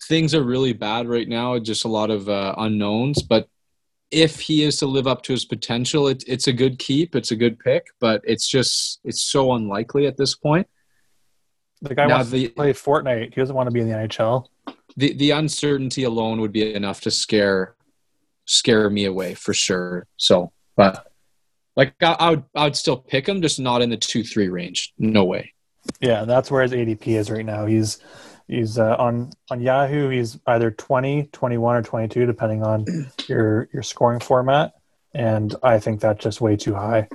things 0.07 0.33
are 0.33 0.43
really 0.43 0.73
bad 0.73 1.07
right 1.07 1.27
now. 1.27 1.59
Just 1.59 1.85
a 1.85 1.89
lot 1.89 2.09
of 2.09 2.29
uh, 2.29 2.55
unknowns. 2.57 3.21
But 3.21 3.47
if 4.11 4.39
he 4.39 4.63
is 4.63 4.77
to 4.77 4.87
live 4.87 5.07
up 5.07 5.21
to 5.23 5.33
his 5.33 5.45
potential, 5.45 6.07
it, 6.07 6.23
it's 6.25 6.47
a 6.47 6.53
good 6.53 6.79
keep. 6.79 7.15
It's 7.15 7.31
a 7.31 7.35
good 7.35 7.59
pick. 7.59 7.87
But 7.99 8.21
it's 8.23 8.47
just 8.47 8.99
it's 9.03 9.23
so 9.23 9.53
unlikely 9.53 10.07
at 10.07 10.17
this 10.17 10.35
point. 10.35 10.67
The 11.81 11.95
guy 11.95 12.07
Now, 12.07 12.17
wants 12.17 12.31
the- 12.31 12.47
to 12.47 12.53
play 12.53 12.73
Fortnite. 12.73 13.33
He 13.33 13.41
doesn't 13.41 13.55
want 13.55 13.67
to 13.67 13.71
be 13.71 13.79
in 13.81 13.87
the 13.87 13.95
NHL. 13.95 14.45
The 14.99 15.13
the 15.13 15.31
uncertainty 15.31 16.03
alone 16.03 16.41
would 16.41 16.51
be 16.51 16.73
enough 16.73 17.01
to 17.01 17.11
scare 17.11 17.75
scare 18.45 18.89
me 18.89 19.05
away 19.05 19.33
for 19.33 19.53
sure. 19.53 20.07
So, 20.17 20.51
but 20.75 21.07
like 21.75 21.93
I, 22.01 22.15
I 22.19 22.29
would 22.31 22.43
I 22.53 22.63
would 22.65 22.75
still 22.75 22.97
pick 22.97 23.27
him, 23.27 23.41
just 23.41 23.59
not 23.59 23.81
in 23.81 23.89
the 23.89 23.97
two 23.97 24.23
three 24.23 24.49
range. 24.49 24.93
No 24.97 25.23
way. 25.23 25.53
Yeah, 26.01 26.25
that's 26.25 26.51
where 26.51 26.63
his 26.63 26.73
ADP 26.73 27.07
is 27.07 27.31
right 27.31 27.45
now. 27.45 27.65
He's 27.65 27.99
he's 28.49 28.77
uh, 28.77 28.97
on 28.99 29.31
on 29.49 29.61
Yahoo. 29.61 30.09
He's 30.09 30.37
either 30.47 30.71
20, 30.71 31.29
21, 31.31 31.75
or 31.75 31.81
22, 31.81 32.25
depending 32.25 32.63
on 32.63 32.85
your 33.27 33.69
your 33.71 33.83
scoring 33.83 34.19
format. 34.19 34.73
And 35.13 35.55
I 35.63 35.79
think 35.79 36.01
that's 36.01 36.21
just 36.21 36.41
way 36.41 36.57
too 36.57 36.75
high. 36.75 37.07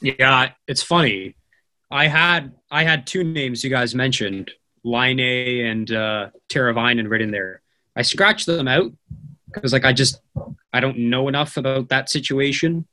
Yeah, 0.00 0.50
it's 0.66 0.82
funny. 0.82 1.36
I 1.90 2.08
had 2.08 2.52
I 2.70 2.82
had 2.82 3.06
two 3.06 3.22
names 3.22 3.62
you 3.62 3.70
guys 3.70 3.94
mentioned, 3.94 4.50
Line 4.84 5.20
A 5.20 5.66
and 5.68 5.90
uh, 5.90 6.30
Teravainen 6.48 7.08
written 7.08 7.30
there. 7.30 7.62
I 7.94 8.02
scratched 8.02 8.46
them 8.46 8.68
out 8.68 8.92
because 9.46 9.72
like 9.72 9.84
I 9.84 9.92
just 9.92 10.20
I 10.72 10.80
don't 10.80 10.98
know 10.98 11.28
enough 11.28 11.56
about 11.56 11.88
that 11.88 12.10
situation, 12.10 12.86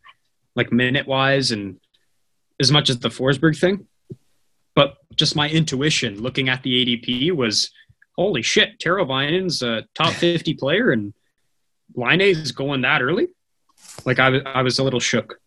like 0.55 0.71
minute 0.71 1.07
wise 1.07 1.51
and 1.51 1.79
as 2.59 2.71
much 2.71 2.89
as 2.89 2.99
the 2.99 3.09
Forsberg 3.09 3.57
thing. 3.57 3.87
But 4.75 4.97
just 5.15 5.35
my 5.35 5.49
intuition 5.49 6.21
looking 6.21 6.49
at 6.49 6.63
the 6.63 6.85
ADP 6.85 7.31
was 7.35 7.71
holy 8.17 8.41
shit, 8.41 8.79
Teravainen's 8.79 9.61
a 9.61 9.85
top 9.95 10.13
fifty 10.13 10.53
player 10.53 10.91
and 10.91 11.13
Laine 11.95 12.21
is 12.21 12.51
going 12.51 12.81
that 12.81 13.01
early. 13.01 13.27
Like 14.05 14.19
I 14.19 14.29
was 14.29 14.41
I 14.45 14.61
was 14.61 14.79
a 14.79 14.83
little 14.83 14.99
shook. 14.99 15.39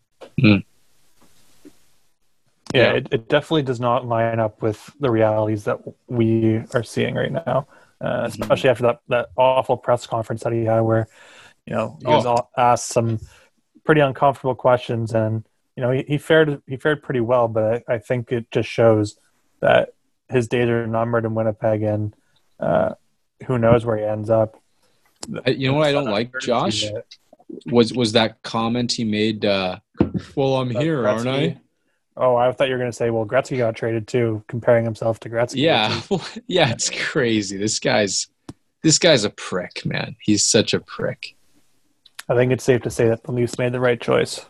Yeah, 2.73 2.93
It, 2.93 3.07
it 3.11 3.29
definitely 3.29 3.63
does 3.63 3.79
not 3.79 4.07
line 4.07 4.39
up 4.39 4.61
with 4.61 4.89
the 4.99 5.11
realities 5.11 5.63
that 5.65 5.79
we 6.07 6.61
are 6.73 6.83
seeing 6.83 7.15
right 7.15 7.31
now, 7.31 7.67
uh, 8.01 8.23
especially 8.25 8.69
after 8.69 8.83
that, 8.83 8.99
that 9.09 9.29
awful 9.37 9.77
press 9.77 10.07
conference 10.07 10.43
that 10.43 10.53
he 10.53 10.65
had, 10.65 10.79
where 10.81 11.07
you 11.65 11.73
know 11.75 11.97
he 12.01 12.07
was 12.07 12.25
Oh. 12.25 12.29
all 12.31 12.51
asked 12.57 12.87
some 12.87 13.19
pretty 13.85 14.01
uncomfortable 14.01 14.55
questions, 14.55 15.13
and 15.13 15.45
you 15.75 15.81
know 15.83 15.91
he, 15.91 16.03
he 16.07 16.17
fared 16.17 16.61
he 16.67 16.77
fared 16.77 17.03
pretty 17.03 17.19
well, 17.21 17.47
but 17.47 17.83
I, 17.87 17.93
I 17.95 17.97
think 17.99 18.31
it 18.31 18.49
just 18.51 18.67
shows 18.69 19.17
that 19.59 19.93
his 20.29 20.47
days 20.47 20.67
are 20.69 20.87
numbered 20.87 21.25
in 21.25 21.35
Winnipeg, 21.35 21.83
and 21.83 22.15
uh, 22.59 22.93
who 23.45 23.57
knows 23.59 23.85
where 23.85 23.97
he 23.97 24.03
ends 24.03 24.29
up. 24.29 24.59
You 25.45 25.71
know 25.71 25.77
what 25.77 25.87
I 25.87 25.91
don't 25.91 26.09
like, 26.09 26.31
Josh? 26.41 26.85
Was 27.67 27.93
was 27.93 28.13
that 28.13 28.41
comment 28.41 28.91
he 28.93 29.03
made? 29.03 29.45
Uh, 29.45 29.77
well, 30.35 30.55
I'm 30.55 30.69
here, 30.71 31.07
aren't 31.07 31.27
I? 31.27 31.59
Oh, 32.15 32.35
I 32.35 32.51
thought 32.51 32.67
you 32.67 32.73
were 32.73 32.79
going 32.79 32.91
to 32.91 32.95
say, 32.95 33.09
well, 33.09 33.25
Gretzky 33.25 33.57
got 33.57 33.75
traded 33.75 34.07
too, 34.07 34.43
comparing 34.47 34.85
himself 34.85 35.19
to 35.21 35.29
Gretzky. 35.29 35.55
Yeah, 35.57 35.99
is- 36.11 36.39
yeah, 36.47 36.69
it's 36.71 36.89
crazy. 36.89 37.57
This 37.57 37.79
guy's 37.79 38.27
this 38.83 38.99
guy's 38.99 39.23
a 39.23 39.29
prick, 39.31 39.85
man. 39.85 40.15
He's 40.21 40.45
such 40.45 40.73
a 40.73 40.79
prick. 40.79 41.35
I 42.29 42.35
think 42.35 42.51
it's 42.51 42.63
safe 42.63 42.81
to 42.83 42.89
say 42.89 43.07
that 43.07 43.23
the 43.23 43.31
Leafs 43.31 43.57
made 43.57 43.71
the 43.71 43.79
right 43.79 43.99
choice. 43.99 44.45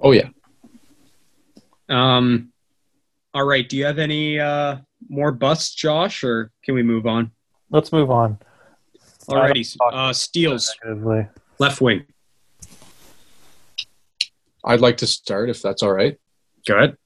Oh 0.00 0.12
yeah. 0.12 0.28
Um, 1.88 2.52
all 3.34 3.44
right. 3.44 3.68
Do 3.68 3.76
you 3.76 3.84
have 3.84 3.98
any 3.98 4.40
uh, 4.40 4.78
more 5.08 5.30
busts, 5.30 5.74
Josh, 5.74 6.24
or 6.24 6.50
can 6.64 6.74
we 6.74 6.82
move 6.82 7.06
on? 7.06 7.30
Let's 7.70 7.92
move 7.92 8.10
on. 8.10 8.38
Alrighty. 9.28 9.76
Uh, 9.80 10.12
Steals, 10.12 10.74
left 11.58 11.80
wing. 11.80 12.04
I'd 14.64 14.80
like 14.80 14.96
to 14.98 15.06
start 15.06 15.50
if 15.50 15.62
that's 15.62 15.82
all 15.82 15.92
right. 15.92 16.18
Good. 16.66 16.96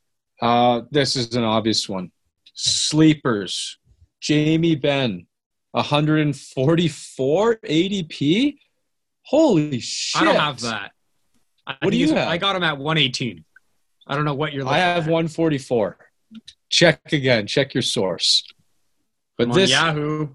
Uh, 0.41 0.83
this 0.91 1.17
is 1.17 1.35
an 1.35 1.45
obvious 1.45 1.89
one. 1.89 2.11
Sleepers. 2.55 3.79
Jamie 4.21 4.75
Benn, 4.75 5.27
144 5.73 7.57
ADP. 7.57 8.57
Holy 9.23 9.81
shit! 9.81 10.23
I 10.23 10.25
don't 10.25 10.37
have 10.37 10.61
that. 10.63 10.93
I 11.67 11.77
What 11.81 11.91
do 11.91 11.97
you 11.97 12.15
have? 12.15 12.29
I 12.29 12.39
got 12.39 12.57
him 12.57 12.63
at 12.63 12.79
118. 12.79 13.45
I 14.07 14.15
don't 14.15 14.25
know 14.25 14.35
what 14.35 14.53
you're 14.53 14.65
looking 14.65 14.77
I 14.77 14.81
have 14.81 15.05
at. 15.05 15.11
144. 15.11 15.99
Check 16.71 17.13
again. 17.13 17.47
Check 17.47 17.75
your 17.75 17.83
source. 17.83 18.45
But 19.37 19.45
I'm 19.45 19.53
on 19.53 19.59
this, 19.59 19.71
Yahoo, 19.71 20.29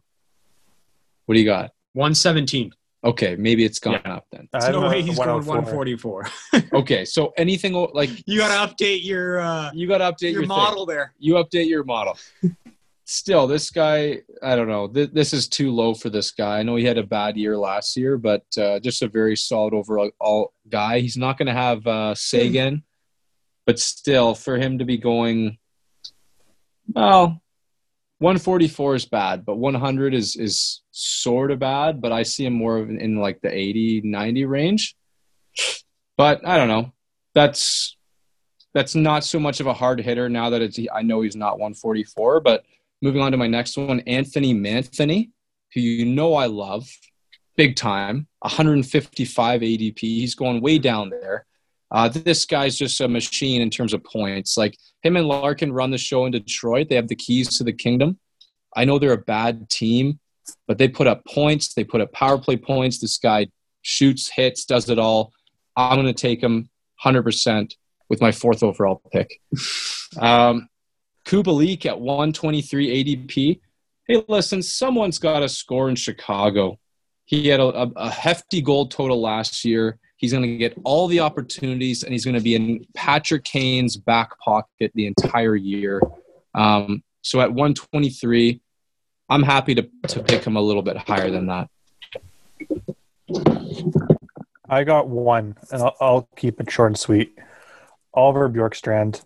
what 1.25 1.35
do 1.35 1.39
you 1.39 1.45
got? 1.45 1.71
117. 1.93 2.71
Okay, 3.03 3.35
maybe 3.35 3.65
it's 3.65 3.79
gone 3.79 3.99
Yeah. 4.05 4.15
up 4.15 4.27
then. 4.31 4.47
I 4.53 4.59
There's 4.59 4.73
no 4.73 4.83
him 4.83 4.89
way 4.91 5.01
he's 5.01 5.17
going 5.17 5.45
144. 5.45 6.27
Okay, 6.73 7.03
so 7.03 7.33
anything 7.37 7.73
like 7.93 8.09
You 8.27 8.37
got 8.37 8.67
to 8.67 8.73
update 8.75 9.03
your 9.03 9.39
uh, 9.39 9.71
you 9.73 9.87
got 9.87 9.97
to 9.99 10.11
update 10.11 10.33
your 10.33 10.41
your, 10.41 10.47
model 10.47 10.85
there. 10.85 11.13
You 11.17 11.33
update 11.35 11.67
your 11.67 11.83
model. 11.83 12.17
Still, 13.05 13.47
this 13.47 13.71
guy, 13.71 14.21
I 14.41 14.55
don't 14.55 14.69
know. 14.69 14.87
Th- 14.87 15.09
this 15.11 15.33
is 15.33 15.49
too 15.49 15.71
low 15.71 15.93
for 15.93 16.09
this 16.09 16.31
guy. 16.31 16.59
I 16.59 16.63
know 16.63 16.75
he 16.77 16.85
had 16.85 16.97
a 16.97 17.03
bad 17.03 17.35
year 17.35 17.57
last 17.57 17.97
year, 17.97 18.17
but 18.17 18.45
uh, 18.57 18.79
just 18.79 19.01
a 19.01 19.07
very 19.09 19.35
solid 19.35 19.73
overall 19.73 20.53
guy. 20.69 20.99
He's 20.99 21.17
not 21.17 21.37
going 21.37 21.47
to 21.47 21.53
have 21.53 21.85
uh, 21.85 22.15
Seguin, 22.15 22.83
but 23.65 23.79
still, 23.79 24.33
for 24.33 24.57
him 24.57 24.77
to 24.79 24.85
be 24.85 24.97
going, 24.97 25.57
well, 26.93 27.40
144 28.21 28.95
is 28.95 29.05
bad, 29.05 29.45
but 29.45 29.57
100 29.57 30.13
is 30.13 30.35
is 30.35 30.83
sort 30.91 31.49
of 31.49 31.57
bad. 31.57 31.99
But 31.99 32.11
I 32.11 32.21
see 32.21 32.45
him 32.45 32.53
more 32.53 32.77
of 32.77 32.87
in, 32.87 33.01
in 33.01 33.15
like 33.17 33.41
the 33.41 33.51
80, 33.51 34.01
90 34.05 34.45
range. 34.45 34.95
But 36.17 36.45
I 36.45 36.57
don't 36.57 36.67
know. 36.67 36.93
That's 37.33 37.97
that's 38.75 38.93
not 38.93 39.23
so 39.23 39.39
much 39.39 39.59
of 39.59 39.65
a 39.65 39.73
hard 39.73 39.99
hitter 39.99 40.29
now 40.29 40.51
that 40.51 40.61
it's 40.61 40.79
I 40.93 41.01
know 41.01 41.21
he's 41.21 41.35
not 41.35 41.57
144. 41.57 42.41
But 42.41 42.63
moving 43.01 43.23
on 43.23 43.31
to 43.31 43.39
my 43.39 43.47
next 43.47 43.75
one, 43.75 44.01
Anthony 44.01 44.53
Manthony, 44.53 45.31
who 45.73 45.81
you 45.81 46.05
know 46.05 46.35
I 46.35 46.45
love, 46.45 46.87
big 47.57 47.75
time, 47.75 48.27
155 48.41 49.61
ADP. 49.61 49.99
He's 49.99 50.35
going 50.35 50.61
way 50.61 50.77
down 50.77 51.09
there. 51.09 51.47
Uh, 51.91 52.07
this 52.07 52.45
guy's 52.45 52.77
just 52.77 53.01
a 53.01 53.07
machine 53.07 53.61
in 53.61 53.69
terms 53.69 53.93
of 53.93 54.03
points. 54.03 54.57
Like 54.57 54.77
him 55.03 55.17
and 55.17 55.27
Larkin 55.27 55.73
run 55.73 55.91
the 55.91 55.97
show 55.97 56.25
in 56.25 56.31
Detroit. 56.31 56.87
They 56.89 56.95
have 56.95 57.09
the 57.09 57.15
keys 57.15 57.57
to 57.57 57.63
the 57.63 57.73
kingdom. 57.73 58.17
I 58.75 58.85
know 58.85 58.97
they're 58.97 59.11
a 59.11 59.17
bad 59.17 59.69
team, 59.69 60.19
but 60.67 60.77
they 60.77 60.87
put 60.87 61.07
up 61.07 61.25
points. 61.25 61.73
They 61.73 61.83
put 61.83 62.01
up 62.01 62.13
power 62.13 62.37
play 62.37 62.55
points. 62.55 62.99
This 62.99 63.17
guy 63.17 63.47
shoots, 63.81 64.29
hits, 64.33 64.65
does 64.65 64.89
it 64.89 64.99
all. 64.99 65.33
I'm 65.75 65.95
going 65.95 66.07
to 66.07 66.13
take 66.13 66.41
him 66.41 66.69
100% 67.03 67.73
with 68.09 68.21
my 68.21 68.31
fourth 68.31 68.63
overall 68.63 69.01
pick. 69.11 69.41
Um, 70.19 70.67
Kubalik 71.25 71.85
at 71.85 71.99
123 71.99 73.03
ADP. 73.03 73.59
Hey, 74.07 74.23
listen, 74.27 74.61
someone's 74.61 75.19
got 75.19 75.39
to 75.39 75.49
score 75.49 75.89
in 75.89 75.95
Chicago. 75.95 76.79
He 77.25 77.47
had 77.47 77.59
a, 77.59 77.67
a, 77.67 77.91
a 77.95 78.09
hefty 78.09 78.61
goal 78.61 78.87
total 78.87 79.21
last 79.21 79.63
year. 79.63 79.99
He's 80.21 80.31
going 80.31 80.43
to 80.43 80.55
get 80.55 80.77
all 80.83 81.07
the 81.07 81.19
opportunities, 81.19 82.03
and 82.03 82.13
he's 82.13 82.23
going 82.23 82.35
to 82.35 82.43
be 82.43 82.53
in 82.53 82.85
Patrick 82.93 83.43
Kane's 83.43 83.97
back 83.97 84.39
pocket 84.39 84.91
the 84.93 85.07
entire 85.07 85.55
year. 85.55 85.99
Um, 86.53 87.03
so 87.23 87.41
at 87.41 87.49
123, 87.49 88.61
I'm 89.29 89.41
happy 89.41 89.73
to, 89.73 89.89
to 90.09 90.23
pick 90.23 90.43
him 90.43 90.57
a 90.57 90.61
little 90.61 90.83
bit 90.83 90.95
higher 90.95 91.31
than 91.31 91.47
that. 91.47 91.69
I 94.69 94.83
got 94.83 95.09
one, 95.09 95.57
and 95.71 95.81
I'll, 95.81 95.95
I'll 95.99 96.29
keep 96.35 96.61
it 96.61 96.69
short 96.69 96.91
and 96.91 96.99
sweet. 96.99 97.35
Oliver 98.13 98.47
Bjorkstrand, 98.47 99.23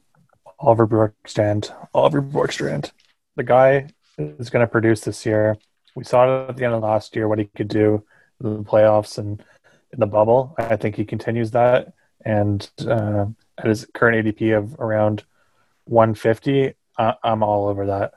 Oliver 0.59 0.87
Bjorkstrand, 0.87 1.71
Oliver 1.93 2.21
Bjorkstrand. 2.21 2.91
The 3.35 3.43
guy 3.43 3.89
is 4.17 4.49
going 4.49 4.65
to 4.65 4.71
produce 4.71 5.01
this 5.01 5.25
year. 5.25 5.57
We 5.93 6.05
saw 6.05 6.45
it 6.45 6.49
at 6.51 6.55
the 6.55 6.63
end 6.63 6.73
of 6.73 6.83
last 6.83 7.17
year 7.17 7.27
what 7.27 7.39
he 7.39 7.49
could 7.53 7.67
do 7.67 8.05
in 8.41 8.57
the 8.57 8.63
playoffs 8.63 9.17
and 9.17 9.43
in 9.93 9.99
the 9.99 10.05
bubble. 10.07 10.55
I 10.57 10.75
think 10.75 10.95
he 10.95 11.05
continues 11.05 11.51
that, 11.51 11.93
and 12.23 12.69
uh, 12.87 13.25
at 13.57 13.65
his 13.65 13.85
current 13.93 14.25
ADP 14.25 14.57
of 14.57 14.75
around 14.79 15.23
150, 15.85 16.73
uh, 16.97 17.13
I'm 17.23 17.43
all 17.43 17.67
over 17.67 17.85
that. 17.87 18.13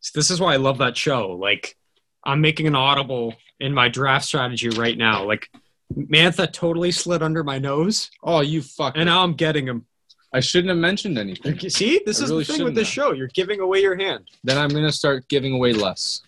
So 0.00 0.12
this 0.18 0.30
is 0.30 0.40
why 0.40 0.54
I 0.54 0.56
love 0.56 0.78
that 0.78 0.96
show. 0.96 1.32
Like, 1.32 1.76
I'm 2.24 2.40
making 2.40 2.66
an 2.66 2.74
audible 2.74 3.34
in 3.60 3.72
my 3.74 3.88
draft 3.88 4.24
strategy 4.24 4.68
right 4.70 4.96
now. 4.96 5.24
Like, 5.24 5.50
Mantha 5.94 6.50
totally 6.52 6.90
slid 6.90 7.22
under 7.22 7.42
my 7.44 7.58
nose, 7.58 8.10
Oh, 8.22 8.40
you 8.40 8.62
fuck. 8.62 8.94
and 8.96 9.06
now 9.06 9.22
I'm 9.22 9.34
getting 9.34 9.66
him. 9.66 9.86
I 10.32 10.38
shouldn't 10.40 10.68
have 10.68 10.78
mentioned 10.78 11.18
anything. 11.18 11.52
Like, 11.58 11.60
See, 11.70 12.00
this 12.06 12.20
I 12.20 12.24
is 12.24 12.30
really 12.30 12.44
the 12.44 12.52
thing 12.52 12.52
with 12.52 12.58
shouldn't 12.58 12.74
this 12.76 12.86
have. 12.88 12.92
show. 12.94 13.12
You're 13.12 13.28
giving 13.28 13.60
away 13.60 13.80
your 13.82 13.96
hand. 13.96 14.28
Then 14.44 14.58
I'm 14.58 14.68
going 14.68 14.84
to 14.84 14.92
start 14.92 15.28
giving 15.28 15.52
away 15.54 15.72
less. 15.72 16.22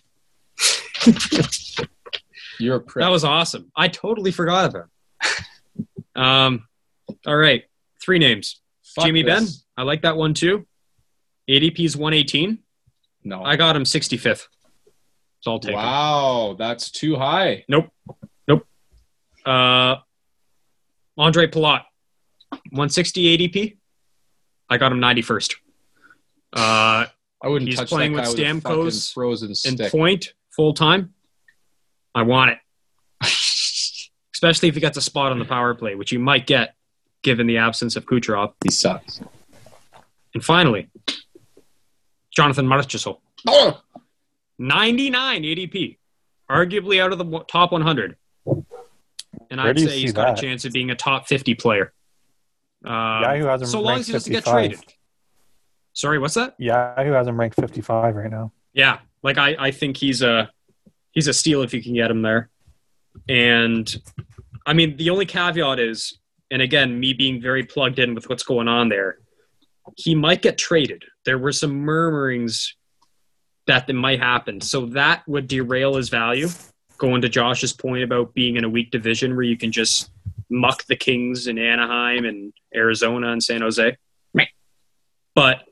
You're 2.59 2.77
a 2.77 2.79
prick. 2.81 3.03
That 3.03 3.09
was 3.09 3.23
awesome. 3.23 3.71
I 3.75 3.87
totally 3.87 4.31
forgot 4.31 4.69
about. 4.69 4.87
it. 5.23 5.85
um, 6.15 6.67
all 7.25 7.35
right, 7.37 7.63
three 8.01 8.19
names. 8.19 8.61
Fuck 8.95 9.05
Jimmy 9.05 9.23
Benn. 9.23 9.45
I 9.77 9.83
like 9.83 10.01
that 10.03 10.17
one 10.17 10.33
too. 10.33 10.65
ADP's 11.49 11.97
118. 11.97 12.59
No. 13.25 13.43
I 13.43 13.55
got 13.55 13.75
him 13.75 13.83
65th. 13.83 14.47
So 15.41 15.51
I'll 15.51 15.59
take 15.59 15.71
him. 15.71 15.77
wow, 15.77 16.55
that's 16.57 16.89
too 16.91 17.15
high. 17.15 17.65
Nope. 17.67 17.89
Nope. 18.47 18.65
Uh, 19.45 19.95
Andre 21.17 21.47
Palat, 21.47 21.81
160 22.49 23.37
ADP. 23.37 23.77
I 24.69 24.77
got 24.77 24.91
him 24.91 24.99
91st. 24.99 25.55
Uh, 26.53 27.05
I 27.41 27.47
wouldn't 27.47 27.67
He's 27.69 27.77
touch 27.77 27.89
playing 27.89 28.13
that 28.13 28.27
with 28.27 28.37
guy 28.37 28.53
with 28.53 28.63
Stamkos 28.63 29.13
frozen 29.13 29.49
in 29.49 29.55
stick. 29.55 29.91
point 29.91 30.33
full 30.55 30.73
time. 30.73 31.13
I 32.15 32.21
want 32.23 32.51
it, 32.51 32.57
especially 34.33 34.69
if 34.69 34.75
he 34.75 34.81
gets 34.81 34.97
a 34.97 35.01
spot 35.01 35.31
on 35.31 35.39
the 35.39 35.45
power 35.45 35.73
play, 35.73 35.95
which 35.95 36.11
you 36.11 36.19
might 36.19 36.45
get 36.47 36.75
given 37.21 37.47
the 37.47 37.57
absence 37.57 37.95
of 37.95 38.05
Kucherov. 38.05 38.53
he 38.63 38.71
sucks. 38.71 39.21
And 40.33 40.43
finally, 40.43 40.89
Jonathan 42.31 42.65
Marchessault, 42.67 43.19
Oh! 43.47 43.81
99 44.59 45.43
ADP, 45.43 45.97
arguably 46.49 47.01
out 47.01 47.11
of 47.11 47.17
the 47.17 47.39
top 47.47 47.71
100. 47.71 48.15
And 48.45 48.65
Where 49.49 49.59
I'd 49.59 49.79
say 49.79 49.87
see 49.87 50.01
he's 50.01 50.13
got 50.13 50.37
a 50.37 50.41
chance 50.41 50.65
of 50.65 50.71
being 50.73 50.89
a 50.91 50.95
top 50.95 51.27
50 51.27 51.55
player. 51.55 51.93
Um, 52.85 52.91
Yahoo 53.23 53.45
has 53.45 53.61
him 53.61 53.67
so 53.67 53.81
long 53.81 53.93
ranked 53.95 54.01
as 54.01 54.07
he 54.07 54.13
doesn't 54.13 54.31
get 54.31 54.43
55. 54.43 54.53
traded. 54.53 54.93
Sorry, 55.93 56.19
what's 56.19 56.33
that? 56.35 56.55
Yahoo 56.57 57.11
has 57.11 57.27
him 57.27 57.39
ranked 57.39 57.59
55 57.59 58.15
right 58.15 58.29
now. 58.31 58.51
Yeah, 58.73 58.99
like 59.21 59.37
I, 59.37 59.55
I 59.59 59.71
think 59.71 59.97
he's 59.97 60.21
a 60.21 60.51
he's 61.13 61.27
a 61.27 61.33
steal 61.33 61.61
if 61.61 61.73
you 61.73 61.81
can 61.81 61.93
get 61.93 62.11
him 62.11 62.21
there. 62.21 62.49
And 63.29 63.95
I 64.65 64.73
mean, 64.73 64.97
the 64.97 65.09
only 65.09 65.25
caveat 65.25 65.79
is, 65.79 66.19
and 66.51 66.61
again, 66.61 66.99
me 66.99 67.13
being 67.13 67.41
very 67.41 67.63
plugged 67.63 67.99
in 67.99 68.13
with 68.13 68.29
what's 68.29 68.43
going 68.43 68.67
on 68.67 68.89
there, 68.89 69.19
he 69.95 70.15
might 70.15 70.41
get 70.41 70.57
traded. 70.57 71.03
There 71.25 71.37
were 71.37 71.51
some 71.51 71.73
murmurings 71.73 72.75
that 73.67 73.87
that 73.87 73.93
might 73.93 74.19
happen, 74.19 74.59
so 74.61 74.87
that 74.87 75.27
would 75.27 75.47
derail 75.47 75.95
his 75.95 76.09
value. 76.09 76.49
Going 76.97 77.21
to 77.21 77.29
Josh's 77.29 77.73
point 77.73 78.03
about 78.03 78.33
being 78.33 78.57
in 78.57 78.63
a 78.63 78.69
weak 78.69 78.91
division 78.91 79.35
where 79.35 79.43
you 79.43 79.57
can 79.57 79.71
just 79.71 80.11
muck 80.49 80.83
the 80.85 80.95
Kings 80.95 81.47
in 81.47 81.57
Anaheim 81.57 82.25
and 82.25 82.53
Arizona 82.75 83.31
and 83.31 83.43
San 83.43 83.61
Jose. 83.61 83.97
But 85.35 85.63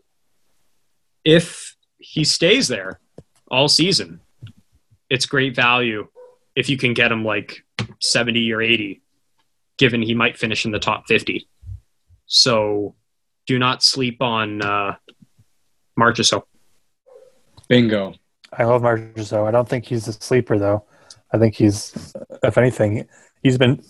if 1.24 1.76
he 2.00 2.24
stays 2.24 2.68
there 2.68 3.00
all 3.50 3.68
season, 3.68 4.22
it's 5.12 5.26
great 5.26 5.54
value 5.54 6.08
if 6.56 6.70
you 6.70 6.78
can 6.78 6.94
get 6.94 7.12
him 7.12 7.26
like 7.26 7.66
70 8.00 8.52
or 8.54 8.62
80, 8.62 9.02
given 9.78 10.02
he 10.02 10.16
might 10.16 10.38
finish 10.38 10.66
in 10.66 10.72
the 10.72 10.80
top 10.80 11.06
50. 11.08 11.48
So 12.28 12.96
do 13.46 13.60
not 13.60 13.84
sleep 13.84 14.22
on 14.22 14.62
uh, 14.62 14.96
Marchessault. 16.00 16.44
Bingo. 17.68 18.14
I 18.54 18.64
love 18.64 18.84
Marchessault. 18.84 19.48
I 19.48 19.52
don't 19.52 19.68
think 19.68 19.86
he's 19.86 20.08
a 20.08 20.14
sleeper 20.14 20.58
though. 20.58 20.86
I 21.34 21.38
think 21.38 21.56
he's, 21.56 22.14
if 22.42 22.58
anything, 22.58 23.08
he's 23.44 23.58
been 23.58 23.84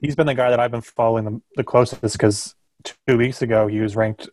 he's 0.00 0.16
been 0.16 0.26
the 0.26 0.34
guy 0.34 0.48
that 0.48 0.60
I've 0.60 0.70
been 0.70 0.82
following 0.82 1.24
the, 1.24 1.40
the 1.56 1.64
closest 1.64 2.00
because 2.00 2.54
two 3.06 3.18
weeks 3.18 3.42
ago 3.42 3.66
he 3.66 3.80
was 3.80 3.96
ranked 3.96 4.28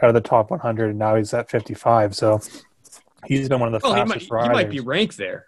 out 0.00 0.08
of 0.08 0.14
the 0.14 0.20
top 0.20 0.50
100 0.50 0.90
and 0.90 0.98
now 0.98 1.16
he's 1.16 1.34
at 1.34 1.50
55. 1.50 2.14
So 2.14 2.40
he's 3.26 3.48
been 3.48 3.60
one 3.60 3.74
of 3.74 3.80
the 3.80 3.86
Well, 3.86 3.94
he 3.94 4.04
might, 4.04 4.22
fastest 4.22 4.42
he 4.42 4.48
might 4.48 4.70
be 4.70 4.80
ranked 4.80 5.16
there, 5.16 5.45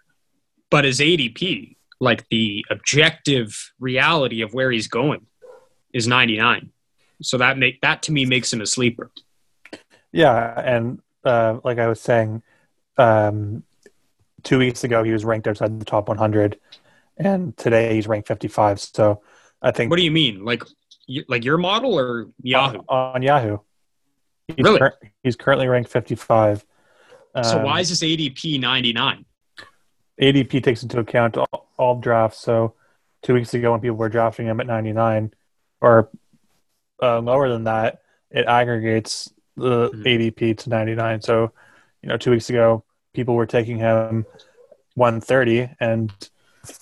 but 0.69 0.85
his 0.85 0.99
ADP, 0.99 1.75
like 1.99 2.27
the 2.29 2.65
objective 2.69 3.55
reality 3.79 4.41
of 4.41 4.53
where 4.53 4.71
he's 4.71 4.87
going, 4.87 5.25
is 5.93 6.07
99. 6.07 6.69
So 7.21 7.37
that 7.37 7.57
make 7.57 7.81
that 7.81 8.03
to 8.03 8.11
me 8.11 8.25
makes 8.25 8.51
him 8.53 8.61
a 8.61 8.65
sleeper. 8.65 9.11
Yeah, 10.11 10.59
and 10.59 11.01
uh, 11.23 11.59
like 11.63 11.77
I 11.79 11.87
was 11.87 11.99
saying, 12.01 12.41
um, 12.97 13.63
two 14.43 14.57
weeks 14.57 14.83
ago 14.83 15.03
he 15.03 15.11
was 15.11 15.25
ranked 15.25 15.47
outside 15.47 15.79
the 15.79 15.85
top 15.85 16.07
100, 16.07 16.57
and 17.17 17.55
today 17.57 17.93
he's 17.95 18.07
ranked 18.07 18.27
55. 18.27 18.79
So 18.79 19.21
I 19.61 19.71
think 19.71 19.89
What 19.89 19.97
do 19.97 20.03
you 20.03 20.11
mean? 20.11 20.45
Like, 20.45 20.63
like 21.27 21.43
your 21.43 21.57
model 21.57 21.99
or 21.99 22.29
Yahoo? 22.41 22.79
on, 22.87 23.15
on 23.15 23.21
Yahoo. 23.21 23.57
He's 24.47 24.63
Really? 24.63 24.79
cur- 24.79 24.97
he's 25.23 25.35
currently 25.35 25.67
ranked 25.67 25.91
55. 25.91 26.65
so 27.43 27.57
Um, 27.57 27.63
why 27.63 27.81
is 27.81 27.89
his 27.89 28.01
ADP 28.01 28.59
99? 28.59 29.25
ADP 30.19 30.63
takes 30.63 30.83
into 30.83 30.99
account 30.99 31.37
all, 31.37 31.69
all 31.77 31.99
drafts. 31.99 32.39
So 32.39 32.73
two 33.21 33.33
weeks 33.33 33.53
ago, 33.53 33.71
when 33.71 33.81
people 33.81 33.97
were 33.97 34.09
drafting 34.09 34.47
him 34.47 34.59
at 34.59 34.67
99 34.67 35.33
or 35.81 36.09
uh, 37.01 37.19
lower 37.19 37.49
than 37.49 37.63
that, 37.65 38.01
it 38.31 38.45
aggregates 38.45 39.31
the 39.55 39.89
Mhm. 39.89 40.05
ADP 40.05 40.57
to 40.59 40.69
99. 40.69 41.21
So, 41.21 41.51
you 42.01 42.09
know, 42.09 42.17
two 42.17 42.31
weeks 42.31 42.49
ago, 42.49 42.83
people 43.13 43.35
were 43.35 43.45
taking 43.45 43.77
him 43.77 44.25
130, 44.95 45.69
and 45.79 46.11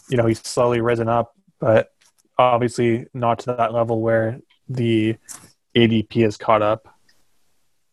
you 0.10 0.18
know 0.18 0.26
he's 0.26 0.40
slowly 0.46 0.82
risen 0.82 1.08
up, 1.08 1.34
but 1.60 1.92
obviously 2.38 3.06
not 3.14 3.40
to 3.40 3.46
that 3.58 3.74
level 3.74 4.02
where 4.02 4.40
the 4.70 5.16
ADP 5.76 6.26
is 6.26 6.38
caught 6.38 6.62
up. 6.62 6.88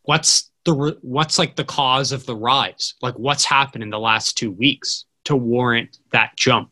what's 0.03 0.51
the 0.65 0.99
what's 1.03 1.39
like 1.39 1.57
the 1.57 1.65
cause 1.65 2.13
of 2.13 2.27
the 2.27 2.37
rise? 2.37 2.95
Like 3.03 3.15
what's 3.19 3.45
happened 3.45 3.83
in 3.83 3.91
the 3.91 3.99
last 3.99 4.37
two 4.37 4.51
weeks 4.51 5.05
to 5.25 5.37
warrant 5.37 5.99
that 6.11 6.37
jump? 6.37 6.71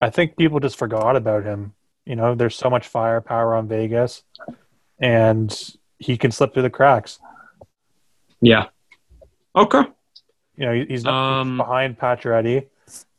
I 0.00 0.10
think 0.10 0.36
people 0.36 0.60
just 0.60 0.76
forgot 0.76 1.16
about 1.16 1.44
him. 1.44 1.74
You 2.04 2.16
know, 2.16 2.34
there's 2.34 2.56
so 2.56 2.68
much 2.68 2.88
firepower 2.88 3.54
on 3.54 3.68
Vegas, 3.68 4.24
and 4.98 5.56
he 5.98 6.16
can 6.16 6.32
slip 6.32 6.52
through 6.52 6.64
the 6.64 6.70
cracks. 6.70 7.20
Yeah. 8.40 8.66
Okay. 9.54 9.82
You 10.56 10.66
know, 10.66 10.84
he's 10.88 11.04
not 11.04 11.40
Um, 11.40 11.56
behind 11.56 11.98
Pacioretty 11.98 12.66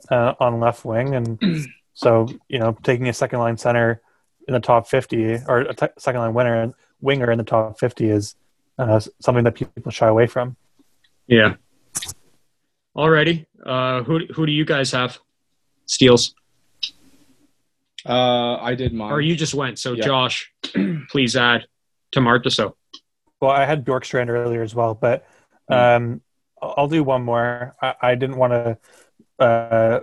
uh, 0.10 0.34
on 0.39 0.60
left 0.60 0.84
wing, 0.84 1.15
and 1.15 1.41
so 1.93 2.27
you 2.49 2.60
know, 2.60 2.77
taking 2.84 3.07
a 3.07 3.14
second 3.14 3.39
line 3.39 3.57
center 3.57 4.01
in 4.47 4.53
the 4.53 4.60
top 4.60 4.88
50 4.88 5.39
or 5.47 5.61
a 5.61 5.89
second 5.97 6.19
line 6.19 6.34
winner 6.34 6.61
and 6.61 6.73
winger 6.99 7.31
in 7.31 7.38
the 7.38 7.43
top 7.45 7.80
50 7.80 8.10
is 8.10 8.35
uh, 8.77 8.99
something 9.22 9.45
that 9.45 9.55
people 9.55 9.91
shy 9.91 10.07
away 10.07 10.27
from. 10.27 10.57
Yeah. 11.27 11.55
Alrighty. 12.95 13.45
Uh, 13.65 14.03
who 14.03 14.19
who 14.33 14.45
do 14.45 14.51
you 14.51 14.65
guys 14.65 14.91
have? 14.91 15.17
Steals. 15.85 16.35
Uh, 18.05 18.55
I 18.55 18.75
did 18.75 18.93
mine. 18.93 19.11
Or 19.11 19.21
you 19.21 19.35
just 19.35 19.53
went. 19.53 19.79
So 19.79 19.93
Yeah. 19.93 20.05
Josh, 20.05 20.51
please 21.09 21.35
add 21.35 21.65
to 22.11 22.21
Marta. 22.21 22.73
Well, 23.39 23.51
I 23.51 23.65
had 23.65 23.85
Bjorkstrand 23.85 24.29
earlier 24.29 24.61
as 24.61 24.75
well, 24.75 24.93
but 24.93 25.25
um, 25.69 26.21
I'll 26.61 26.73
I'll 26.77 26.87
do 26.87 27.03
one 27.03 27.23
more. 27.23 27.75
I, 27.81 27.95
I 28.01 28.15
didn't 28.15 28.37
want 28.37 28.53
to 28.53 28.77
uh, 29.39 29.99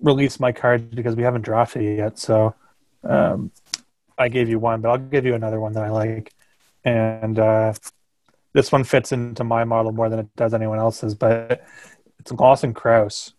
release 0.00 0.38
my 0.38 0.52
cards 0.52 0.94
because 0.94 1.16
we 1.16 1.22
haven't 1.22 1.42
drafted 1.42 1.82
it 1.82 1.96
yet. 1.96 2.18
So 2.18 2.54
um, 3.02 3.50
I 4.16 4.28
gave 4.28 4.48
you 4.48 4.58
one, 4.58 4.80
but 4.80 4.90
I'll 4.90 4.98
give 4.98 5.24
you 5.26 5.34
another 5.34 5.60
one 5.60 5.72
that 5.72 5.84
I 5.84 5.90
like. 5.90 6.32
And 6.84 7.38
uh, 7.38 7.72
this 8.52 8.70
one 8.72 8.84
fits 8.84 9.12
into 9.12 9.44
my 9.44 9.64
model 9.64 9.92
more 9.92 10.08
than 10.08 10.20
it 10.20 10.34
does 10.36 10.54
anyone 10.54 10.78
else's, 10.78 11.14
but 11.14 11.64
it's 12.26 12.40
Lawson 12.40 12.74
Crouse. 12.74 13.34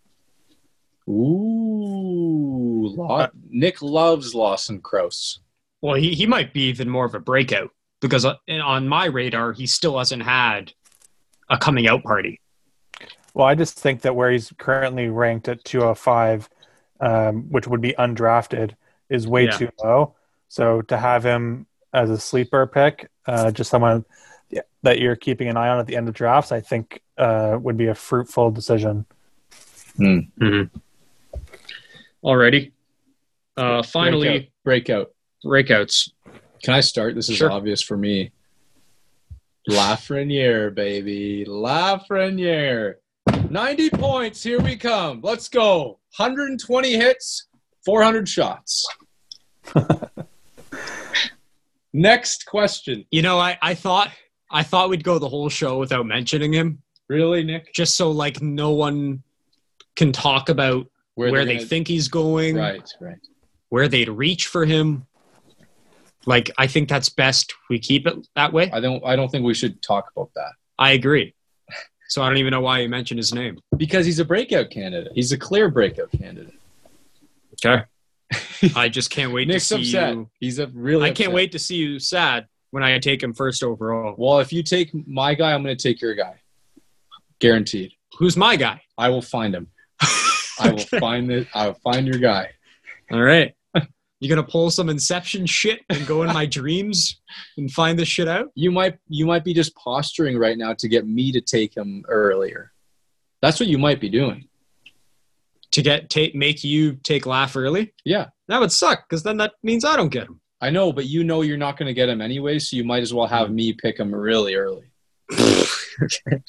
Ooh, 1.08 2.94
Law- 2.96 3.28
Nick 3.50 3.82
loves 3.82 4.34
Lawson 4.34 4.80
Crouse. 4.80 5.40
Well, 5.82 5.94
he, 5.94 6.14
he 6.14 6.26
might 6.26 6.52
be 6.52 6.62
even 6.68 6.88
more 6.88 7.04
of 7.04 7.14
a 7.14 7.20
breakout 7.20 7.70
because 8.00 8.24
uh, 8.24 8.34
on 8.48 8.88
my 8.88 9.06
radar, 9.06 9.52
he 9.52 9.66
still 9.66 9.98
hasn't 9.98 10.22
had 10.22 10.72
a 11.50 11.58
coming 11.58 11.86
out 11.88 12.02
party. 12.02 12.40
Well, 13.34 13.46
I 13.46 13.54
just 13.54 13.78
think 13.78 14.00
that 14.02 14.16
where 14.16 14.30
he's 14.30 14.52
currently 14.58 15.08
ranked 15.08 15.48
at 15.48 15.64
205, 15.64 16.48
um, 17.00 17.42
which 17.50 17.68
would 17.68 17.80
be 17.80 17.94
undrafted, 17.98 18.74
is 19.10 19.28
way 19.28 19.44
Yeah. 19.44 19.50
too 19.52 19.68
low. 19.82 20.14
So 20.48 20.82
to 20.82 20.96
have 20.96 21.24
him 21.24 21.66
as 21.92 22.10
a 22.10 22.18
sleeper 22.18 22.66
pick, 22.66 23.08
uh, 23.26 23.50
just 23.50 23.70
someone 23.70 24.04
that 24.82 24.98
you're 25.00 25.16
keeping 25.16 25.48
an 25.48 25.56
eye 25.56 25.68
on 25.68 25.78
at 25.78 25.86
the 25.86 25.96
end 25.96 26.08
of 26.08 26.14
drafts, 26.14 26.52
I 26.52 26.60
think 26.60 27.02
uh, 27.16 27.58
would 27.60 27.76
be 27.76 27.86
a 27.88 27.94
fruitful 27.94 28.50
decision. 28.50 29.04
Mm-hmm. 29.98 30.76
Alrighty. 32.24 32.72
Uh, 33.56 33.82
finally, 33.82 34.52
breakout. 34.64 35.10
breakouts. 35.44 36.10
Can 36.62 36.74
I 36.74 36.80
start? 36.80 37.14
This 37.14 37.28
is 37.28 37.36
Sure. 37.36 37.50
obvious 37.50 37.82
for 37.82 37.96
me. 37.96 38.30
Lafreniere, 39.68 40.74
baby. 40.74 41.44
Lafreniere. 41.46 42.94
90 43.50 43.90
points. 43.90 44.42
Here 44.42 44.60
we 44.60 44.76
come. 44.76 45.20
Let's 45.22 45.48
go. 45.48 45.98
120 46.16 46.92
hits, 46.92 47.48
400 47.84 48.28
shots. 48.28 48.86
Next 51.92 52.46
question. 52.46 53.04
You 53.10 53.22
know, 53.22 53.38
I, 53.38 53.58
I 53.62 53.74
thought 53.74 54.10
I 54.50 54.62
thought 54.62 54.88
we'd 54.90 55.04
go 55.04 55.18
the 55.18 55.28
whole 55.28 55.48
show 55.48 55.78
without 55.78 56.06
mentioning 56.06 56.52
him, 56.52 56.82
Really, 57.08 57.44
Nick? 57.44 57.72
just 57.74 57.96
so 57.96 58.10
like 58.10 58.40
no 58.42 58.72
one 58.72 59.22
can 59.96 60.12
talk 60.12 60.48
about 60.48 60.86
where, 61.14 61.30
they're 61.32 61.44
they 61.44 61.56
gonna- 61.56 61.66
think 61.66 61.88
he's 61.88 62.08
going, 62.08 62.56
Right, 62.56 62.82
right. 63.00 63.18
where 63.68 63.88
they'd 63.88 64.08
reach 64.08 64.46
for 64.46 64.64
him. 64.64 65.06
Like 66.26 66.50
I 66.58 66.66
think 66.66 66.88
that's 66.88 67.08
best 67.08 67.54
we 67.70 67.78
keep 67.78 68.06
it 68.06 68.14
that 68.36 68.52
way. 68.52 68.70
I 68.72 68.80
don't 68.80 69.02
I 69.04 69.16
don't 69.16 69.30
think 69.30 69.44
we 69.44 69.54
should 69.54 69.80
talk 69.82 70.10
about 70.14 70.30
that. 70.34 70.52
I 70.78 70.92
agree. 70.92 71.34
So 72.10 72.22
I 72.22 72.28
don't 72.30 72.38
even 72.38 72.52
know 72.52 72.62
why 72.62 72.78
you 72.78 72.88
mentioned 72.88 73.18
his 73.18 73.34
name. 73.34 73.58
Because 73.76 74.06
he's 74.06 74.18
a 74.18 74.24
breakout 74.24 74.70
candidate. 74.70 75.12
He's 75.14 75.30
a 75.32 75.36
clear 75.36 75.68
breakout 75.68 76.10
candidate. 76.10 76.54
Okay. 77.62 77.84
I 78.74 78.88
just 78.88 79.10
can't 79.10 79.30
wait 79.30 79.46
Nick's 79.46 79.68
to 79.68 79.74
see 79.74 79.80
upset. 79.82 80.14
you. 80.14 80.30
He's 80.40 80.58
a 80.58 80.68
really 80.68 81.02
I 81.04 81.08
can't 81.08 81.18
upset. 81.28 81.34
wait 81.34 81.52
to 81.52 81.58
see 81.58 81.76
you 81.76 81.98
sad 81.98 82.46
when 82.70 82.82
I 82.82 82.98
take 82.98 83.22
him 83.22 83.34
first 83.34 83.62
overall. 83.62 84.14
Well, 84.16 84.40
if 84.40 84.52
you 84.52 84.62
take 84.62 84.90
my 85.06 85.34
guy, 85.34 85.52
I'm 85.52 85.62
going 85.62 85.76
to 85.76 85.82
take 85.82 86.00
your 86.00 86.14
guy. 86.14 86.40
Guaranteed. 87.38 87.92
Who's 88.18 88.36
my 88.36 88.56
guy? 88.56 88.82
I 88.96 89.08
will 89.10 89.22
find 89.22 89.54
him. 89.54 89.68
I 90.60 90.72
will 90.72 90.78
find 90.78 91.30
it. 91.30 91.46
I 91.54 91.68
will 91.68 91.78
find 91.84 92.06
your 92.06 92.18
guy. 92.18 92.50
All 93.10 93.22
right. 93.22 93.54
You 94.20 94.28
gonna 94.28 94.42
pull 94.42 94.72
some 94.72 94.88
Inception 94.88 95.46
shit 95.46 95.82
and 95.90 96.04
go 96.04 96.24
in 96.24 96.32
my 96.32 96.44
dreams 96.58 97.20
and 97.56 97.70
find 97.70 97.96
this 97.96 98.08
shit 98.08 98.26
out? 98.26 98.48
You 98.56 98.72
might 98.72 98.98
you 99.08 99.24
might 99.26 99.44
be 99.44 99.54
just 99.54 99.76
posturing 99.76 100.36
right 100.36 100.58
now 100.58 100.74
to 100.74 100.88
get 100.88 101.06
me 101.06 101.30
to 101.30 101.40
take 101.40 101.76
him 101.76 102.04
earlier. 102.08 102.72
That's 103.42 103.60
what 103.60 103.68
you 103.68 103.78
might 103.78 104.00
be 104.00 104.08
doing. 104.08 104.48
To 105.70 105.82
get 105.82 106.10
take 106.10 106.34
make 106.34 106.64
you 106.64 106.94
take 107.04 107.26
laugh 107.26 107.54
early? 107.54 107.94
Yeah, 108.04 108.30
That 108.48 108.58
would 108.58 108.72
suck 108.72 109.08
because 109.08 109.22
then 109.22 109.36
that 109.36 109.52
means 109.62 109.84
I 109.84 109.94
don't 109.94 110.08
get 110.08 110.26
him. 110.26 110.40
I 110.60 110.70
know, 110.70 110.92
but 110.92 111.06
you 111.06 111.22
know 111.22 111.42
you're 111.42 111.56
not 111.56 111.76
going 111.76 111.86
to 111.86 111.94
get 111.94 112.08
him 112.08 112.20
anyway, 112.20 112.58
so 112.58 112.76
you 112.76 112.84
might 112.84 113.02
as 113.02 113.14
well 113.14 113.26
have 113.26 113.50
me 113.50 113.72
pick 113.72 113.98
him 113.98 114.14
really 114.14 114.54
early. 114.54 114.86
okay. 115.32 116.42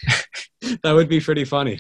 that 0.84 0.92
would 0.94 1.10
be 1.10 1.20
pretty 1.20 1.46
funny. 1.46 1.80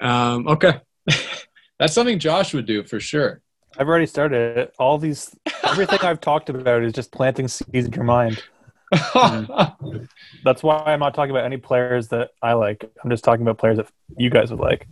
Um, 0.00 0.48
okay. 0.48 0.80
That's 1.78 1.92
something 1.92 2.18
Josh 2.18 2.54
would 2.54 2.66
do 2.66 2.82
for 2.82 2.98
sure. 2.98 3.42
I've 3.78 3.88
already 3.88 4.06
started 4.06 4.58
it. 4.58 4.74
All 4.78 4.98
these, 4.98 5.36
everything 5.62 6.00
I've 6.02 6.20
talked 6.20 6.48
about 6.48 6.82
is 6.82 6.92
just 6.92 7.12
planting 7.12 7.46
seeds 7.46 7.86
in 7.86 7.92
your 7.92 8.04
mind. 8.04 8.42
That's 8.92 10.62
why 10.62 10.82
I'm 10.86 11.00
not 11.00 11.14
talking 11.14 11.30
about 11.30 11.44
any 11.44 11.58
players 11.58 12.08
that 12.08 12.30
I 12.42 12.54
like. 12.54 12.90
I'm 13.04 13.10
just 13.10 13.22
talking 13.22 13.42
about 13.42 13.58
players 13.58 13.76
that 13.76 13.88
you 14.16 14.30
guys 14.30 14.50
would 14.50 14.60
like. 14.60 14.88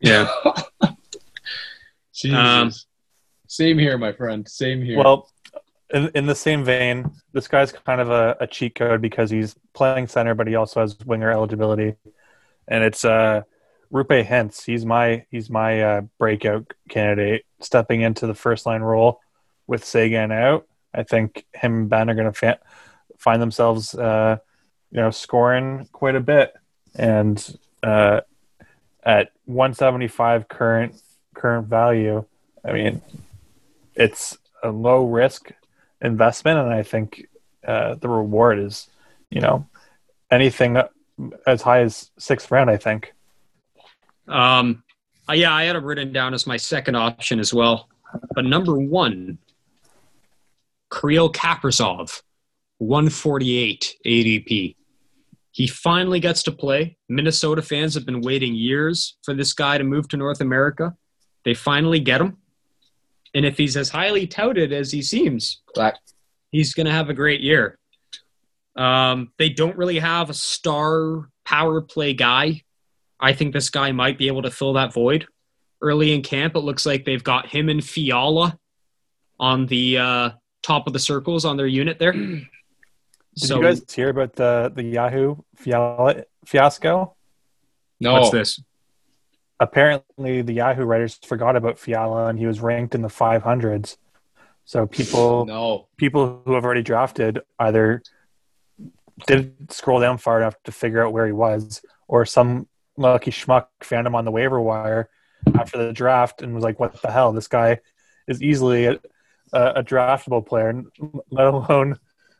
Yeah. 0.00 0.28
Jesus. 2.12 2.36
Um, 2.36 2.72
Same 3.46 3.78
here, 3.78 3.96
my 3.96 4.12
friend. 4.12 4.46
Same 4.48 4.82
here. 4.82 4.98
Well, 4.98 5.30
in, 5.92 6.10
in 6.14 6.26
the 6.26 6.34
same 6.34 6.64
vein, 6.64 7.10
this 7.32 7.48
guy's 7.48 7.72
kind 7.72 8.00
of 8.00 8.10
a, 8.10 8.36
a 8.40 8.46
cheat 8.46 8.74
code 8.74 9.00
because 9.00 9.30
he's 9.30 9.54
playing 9.74 10.06
center, 10.06 10.34
but 10.34 10.46
he 10.46 10.54
also 10.54 10.80
has 10.80 10.98
winger 11.00 11.30
eligibility, 11.30 11.96
and 12.68 12.84
it's 12.84 13.04
uh, 13.04 13.42
Roope 13.92 14.26
Hintz. 14.26 14.64
He's 14.64 14.86
my 14.86 15.24
he's 15.30 15.50
my 15.50 15.82
uh, 15.82 16.00
breakout 16.18 16.72
candidate, 16.88 17.44
stepping 17.60 18.02
into 18.02 18.26
the 18.26 18.34
first 18.34 18.66
line 18.66 18.82
role 18.82 19.20
with 19.66 19.84
Seguin 19.84 20.32
out. 20.32 20.66
I 20.94 21.02
think 21.02 21.44
him 21.54 21.74
and 21.76 21.88
Benn 21.88 22.10
are 22.10 22.14
going 22.14 22.32
to 22.32 22.38
fa- 22.38 22.58
find 23.18 23.40
themselves, 23.40 23.94
uh, 23.94 24.38
you 24.90 25.00
know, 25.00 25.10
scoring 25.10 25.88
quite 25.92 26.16
a 26.16 26.20
bit, 26.20 26.52
and 26.94 27.58
uh, 27.82 28.20
at 29.02 29.32
175 29.46 30.48
current 30.48 31.00
current 31.34 31.66
value, 31.66 32.24
I 32.64 32.72
mean, 32.72 33.02
it's 33.94 34.38
a 34.62 34.70
low 34.70 35.04
risk 35.06 35.52
investment, 36.00 36.58
and 36.58 36.72
I 36.72 36.82
think 36.82 37.26
uh, 37.66 37.94
the 37.96 38.08
reward 38.08 38.58
is, 38.58 38.88
you 39.30 39.40
know, 39.40 39.66
anything 40.30 40.78
as 41.46 41.62
high 41.62 41.80
as 41.82 42.10
sixth 42.18 42.50
round. 42.50 42.70
I 42.70 42.76
think. 42.76 43.14
Um, 44.28 44.82
uh, 45.28 45.34
yeah, 45.34 45.52
I 45.52 45.64
had 45.64 45.76
it 45.76 45.82
written 45.82 46.12
down 46.12 46.34
as 46.34 46.46
my 46.46 46.56
second 46.56 46.96
option 46.96 47.38
as 47.40 47.52
well. 47.52 47.88
But 48.34 48.44
number 48.44 48.76
one, 48.76 49.38
Kirill 50.92 51.32
Kaprizov, 51.32 52.22
148 52.78 53.96
ADP. 54.04 54.76
He 55.52 55.66
finally 55.66 56.20
gets 56.20 56.42
to 56.44 56.52
play. 56.52 56.96
Minnesota 57.08 57.62
fans 57.62 57.94
have 57.94 58.06
been 58.06 58.20
waiting 58.20 58.54
years 58.54 59.16
for 59.24 59.34
this 59.34 59.52
guy 59.52 59.78
to 59.78 59.84
move 59.84 60.08
to 60.08 60.16
North 60.16 60.40
America. 60.40 60.94
They 61.44 61.54
finally 61.54 62.00
get 62.00 62.20
him. 62.20 62.38
And 63.34 63.44
if 63.44 63.56
he's 63.56 63.76
as 63.76 63.88
highly 63.88 64.26
touted 64.26 64.72
as 64.72 64.90
he 64.90 65.02
seems, 65.02 65.62
Black. 65.74 65.96
he's 66.50 66.74
going 66.74 66.86
to 66.86 66.92
have 66.92 67.10
a 67.10 67.14
great 67.14 67.40
year. 67.40 67.78
Um, 68.76 69.32
they 69.38 69.48
don't 69.50 69.76
really 69.76 69.98
have 69.98 70.30
a 70.30 70.34
star 70.34 71.28
power 71.44 71.80
play 71.80 72.14
guy. 72.14 72.62
I 73.20 73.32
think 73.34 73.52
this 73.52 73.70
guy 73.70 73.92
might 73.92 74.18
be 74.18 74.28
able 74.28 74.42
to 74.42 74.50
fill 74.50 74.74
that 74.74 74.92
void. 74.92 75.26
Early 75.82 76.12
in 76.12 76.22
camp, 76.22 76.56
it 76.56 76.60
looks 76.60 76.84
like 76.86 77.04
they've 77.04 77.22
got 77.22 77.46
him 77.46 77.68
and 77.68 77.84
Fiala 77.84 78.58
on 79.38 79.66
the 79.66 79.98
uh, 79.98 80.30
top 80.62 80.86
of 80.86 80.92
the 80.92 80.98
circles 80.98 81.44
on 81.44 81.56
their 81.56 81.66
unit 81.66 81.98
there. 81.98 82.12
Did 82.12 82.48
so 83.36 83.56
you 83.56 83.62
guys 83.62 83.82
hear 83.92 84.08
about 84.08 84.34
the 84.34 84.72
the 84.74 84.82
Yahoo 84.82 85.36
fiala, 85.56 86.24
fiasco? 86.44 87.14
no. 88.00 88.14
what's 88.14 88.30
this? 88.30 88.60
Apparently, 89.60 90.40
the 90.40 90.54
Yahoo 90.54 90.84
writers 90.84 91.18
forgot 91.22 91.54
about 91.54 91.78
Fiala, 91.78 92.26
and 92.26 92.38
he 92.38 92.46
was 92.46 92.60
ranked 92.60 92.94
in 92.94 93.02
the 93.02 93.08
500s. 93.08 93.98
So 94.64 94.86
people 94.86 95.44
No. 95.46 95.88
people 95.98 96.42
who 96.46 96.54
have 96.54 96.64
already 96.64 96.82
drafted 96.82 97.40
either 97.58 98.02
didn't 99.26 99.70
scroll 99.70 100.00
down 100.00 100.16
far 100.16 100.40
enough 100.40 100.54
to 100.64 100.72
figure 100.72 101.04
out 101.04 101.12
where 101.12 101.26
he 101.26 101.32
was, 101.32 101.82
or 102.08 102.24
some 102.24 102.68
lucky 102.96 103.30
schmuck 103.30 103.66
found 103.82 104.06
him 104.06 104.14
on 104.14 104.24
the 104.24 104.30
waiver 104.30 104.60
wire 104.60 105.10
after 105.54 105.78
the 105.78 105.92
draft 105.92 106.40
and 106.40 106.54
was 106.54 106.64
like, 106.64 106.80
"What 106.80 107.00
the 107.02 107.10
hell? 107.10 107.32
This 107.32 107.48
guy 107.48 107.80
is 108.26 108.42
easily 108.42 108.86
a, 108.86 108.98
a 109.52 109.82
draftable 109.84 110.46
player, 110.46 110.82
let 111.30 111.46
alone 111.46 111.98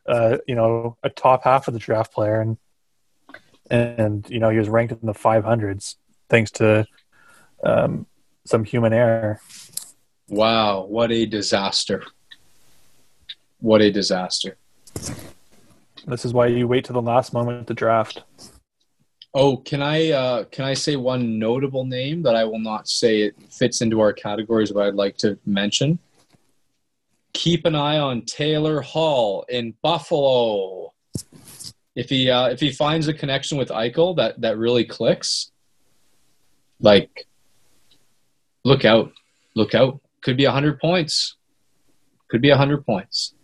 uh, 0.09 0.39
you 0.47 0.55
know 0.55 0.97
a 1.03 1.11
top 1.11 1.45
half 1.45 1.69
of 1.69 1.75
the 1.75 1.81
draft 1.81 2.15
player." 2.15 2.41
And 2.41 2.57
and 3.71 4.29
you 4.31 4.39
know 4.39 4.49
he 4.49 4.59
was 4.59 4.71
ranked 4.71 4.93
in 4.93 5.07
the 5.07 5.13
500s 5.13 5.97
thanks 6.31 6.51
to 6.53 6.87
um, 7.65 8.07
some 8.47 8.65
human 8.65 8.93
error. 8.93 9.41
Wow. 10.29 10.85
What 10.85 11.11
a 11.13 11.27
disaster. 11.27 12.05
What 13.61 13.83
a 13.83 13.91
disaster. 13.91 14.57
This 16.07 16.25
is 16.25 16.33
why 16.33 16.47
you 16.47 16.67
wait 16.67 16.85
to 16.87 16.93
the 16.93 17.03
last 17.03 17.33
moment 17.33 17.67
to 17.69 17.75
draft. 17.75 18.23
Oh, 19.33 19.59
can 19.59 19.81
I 19.81 20.11
uh, 20.11 20.45
can 20.45 20.65
I 20.65 20.75
say 20.75 20.97
one 20.97 21.39
notable 21.39 21.85
name 21.85 22.23
that 22.23 22.35
I 22.35 22.45
will 22.45 22.59
not 22.59 22.89
say 22.89 23.23
it 23.23 23.37
fits 23.49 23.81
into 23.81 24.01
our 24.01 24.13
categories, 24.13 24.73
but 24.73 24.87
I'd 24.87 24.95
like 24.95 25.17
to 25.19 25.39
mention? 25.47 26.01
Keep 27.33 27.65
an 27.65 27.77
eye 27.77 27.99
on 27.99 28.23
Taylor 28.23 28.81
Hall 28.81 29.45
in 29.49 29.75
Buffalo. 29.83 30.93
If 31.95 32.09
he 32.09 32.29
uh, 32.29 32.49
if 32.49 32.59
he 32.59 32.73
finds 32.73 33.07
a 33.07 33.15
connection 33.15 33.57
with 33.57 33.69
Eichel 33.69 34.17
that 34.17 34.41
that 34.41 34.59
really 34.59 34.85
clicks, 34.85 35.53
like 36.81 37.29
Look 38.65 38.85
out. 38.85 39.13
Look 39.55 39.75
out. 39.75 40.01
Could 40.23 40.37
be 40.37 40.45
100 40.45 40.79
points. 40.81 41.37
Could 42.29 42.43
be 42.43 42.51
100 42.51 42.85
points. 42.85 43.35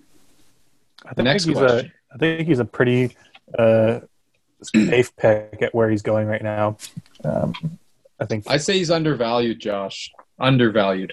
I 1.05 1.11
The 1.11 1.15
think 1.17 1.25
next 1.25 1.45
he's 1.45 1.57
question. 1.57 1.87
a 2.13 2.15
I 2.15 2.19
think 2.19 2.49
he's 2.49 2.59
a 2.59 2.65
pretty 2.65 3.17
uh, 3.59 4.01
safe 4.63 5.15
pick 5.17 5.61
at 5.63 5.75
where 5.75 5.91
he's 5.91 6.03
going 6.03 6.27
right 6.27 6.43
now. 6.43 6.77
Um, 7.25 7.53
I 8.21 8.25
think 8.27 8.45
I 8.49 8.57
say 8.57 8.75
he's 8.79 8.91
undervalued, 8.91 9.61
Josh. 9.61 10.11
Undervalued. 10.39 11.13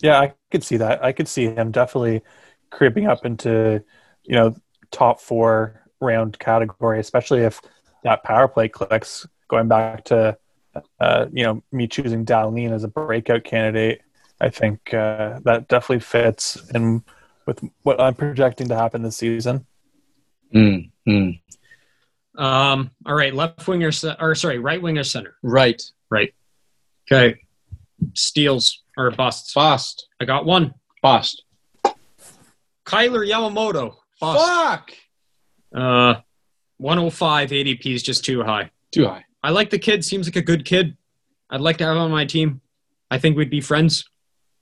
Yeah, 0.00 0.20
I 0.20 0.34
could 0.50 0.62
see 0.64 0.76
that. 0.78 1.04
I 1.04 1.12
could 1.12 1.28
see 1.28 1.46
him 1.46 1.70
definitely 1.70 2.22
creeping 2.70 3.06
up 3.06 3.24
into, 3.24 3.82
you 4.24 4.34
know, 4.34 4.56
top 4.90 5.20
four 5.20 5.82
round 6.00 6.38
category, 6.38 6.98
especially 7.00 7.40
if 7.40 7.60
that 8.04 8.22
power 8.24 8.48
play 8.48 8.68
clicks. 8.68 9.26
Going 9.48 9.68
back 9.68 10.04
to, 10.04 10.36
uh, 11.00 11.26
you 11.32 11.44
know, 11.44 11.62
me 11.72 11.86
choosing 11.86 12.24
Dahlin 12.24 12.72
as 12.72 12.84
a 12.84 12.88
breakout 12.88 13.44
candidate, 13.44 14.02
I 14.40 14.48
think 14.48 14.92
uh, 14.92 15.40
that 15.44 15.68
definitely 15.68 16.00
fits 16.00 16.56
in 16.70 17.02
with 17.46 17.62
what 17.82 18.00
I'm 18.00 18.14
projecting 18.14 18.68
to 18.68 18.76
happen 18.76 19.02
this 19.02 19.16
season. 19.16 19.66
Mm, 20.54 20.90
mm. 21.08 21.40
Um, 22.36 22.90
all 23.06 23.14
right, 23.14 23.34
left 23.34 23.66
winger, 23.66 23.92
ce- 23.92 24.16
or 24.18 24.34
sorry, 24.34 24.58
right 24.58 24.80
winger, 24.80 25.04
center. 25.04 25.36
Right. 25.42 25.82
Right. 26.10 26.34
Okay. 27.10 27.40
Steals 28.14 28.82
or 28.96 29.10
busts. 29.10 29.54
Bust. 29.54 30.08
I 30.20 30.24
got 30.24 30.44
one. 30.44 30.74
Bust. 31.02 31.44
Kailer 32.84 33.24
Yamamoto. 33.24 33.96
Bust. 34.20 34.46
Fuck. 34.46 34.92
Uh, 35.74 36.20
105 36.78 37.50
ADP 37.50 37.86
is 37.86 38.02
just 38.02 38.24
too 38.24 38.42
high. 38.42 38.70
Too 38.92 39.06
high. 39.06 39.24
I 39.42 39.50
like 39.50 39.70
the 39.70 39.78
kid. 39.78 40.04
Seems 40.04 40.26
like 40.26 40.36
a 40.36 40.42
good 40.42 40.64
kid. 40.64 40.96
I'd 41.50 41.60
like 41.60 41.78
to 41.78 41.84
have 41.84 41.96
him 41.96 42.02
on 42.02 42.10
my 42.10 42.24
team. 42.24 42.60
I 43.10 43.18
think 43.18 43.36
we'd 43.36 43.50
be 43.50 43.60
friends. 43.60 44.08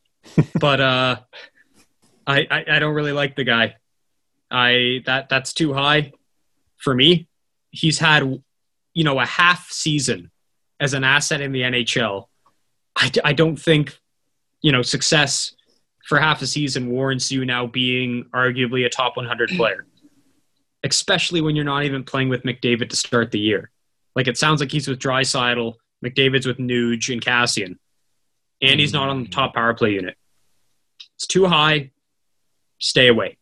but 0.60 0.80
uh, 0.80 1.16
I, 2.26 2.46
I 2.50 2.64
I 2.72 2.78
don't 2.78 2.94
really 2.94 3.12
like 3.12 3.36
the 3.36 3.44
guy. 3.44 3.76
I 4.50 5.02
that 5.06 5.28
that's 5.28 5.52
too 5.52 5.72
high 5.72 6.12
for 6.78 6.94
me. 6.94 7.28
He's 7.70 7.98
had 7.98 8.42
you 8.94 9.04
know 9.04 9.20
a 9.20 9.26
half 9.26 9.70
season 9.70 10.30
as 10.78 10.94
an 10.94 11.04
asset 11.04 11.40
in 11.40 11.52
the 11.52 11.62
NHL. 11.62 12.26
I 13.24 13.32
don't 13.32 13.56
think 13.56 13.98
you 14.62 14.72
know 14.72 14.82
success 14.82 15.54
for 16.06 16.18
half 16.18 16.42
a 16.42 16.46
season 16.46 16.90
warrants 16.90 17.30
you 17.30 17.44
now 17.44 17.66
being 17.66 18.24
arguably 18.34 18.84
a 18.84 18.88
top 18.88 19.16
100 19.16 19.50
player, 19.50 19.86
especially 20.82 21.40
when 21.40 21.54
you're 21.54 21.64
not 21.64 21.84
even 21.84 22.02
playing 22.02 22.28
with 22.28 22.42
McDavid 22.42 22.90
to 22.90 22.96
start 22.96 23.30
the 23.30 23.38
year. 23.38 23.70
Like 24.20 24.28
it 24.28 24.36
sounds 24.36 24.60
like 24.60 24.70
he's 24.70 24.86
with 24.86 24.98
Draisaitl, 24.98 25.76
McDavid's 26.04 26.44
with 26.44 26.58
Nuge 26.58 27.10
and 27.10 27.24
Kassian, 27.24 27.78
and 28.60 28.78
he's 28.78 28.92
not 28.92 29.08
on 29.08 29.22
the 29.22 29.30
top 29.30 29.54
power 29.54 29.72
play 29.72 29.92
unit. 29.92 30.14
It's 31.16 31.26
too 31.26 31.46
high. 31.46 31.92
Stay 32.78 33.08
away. 33.08 33.38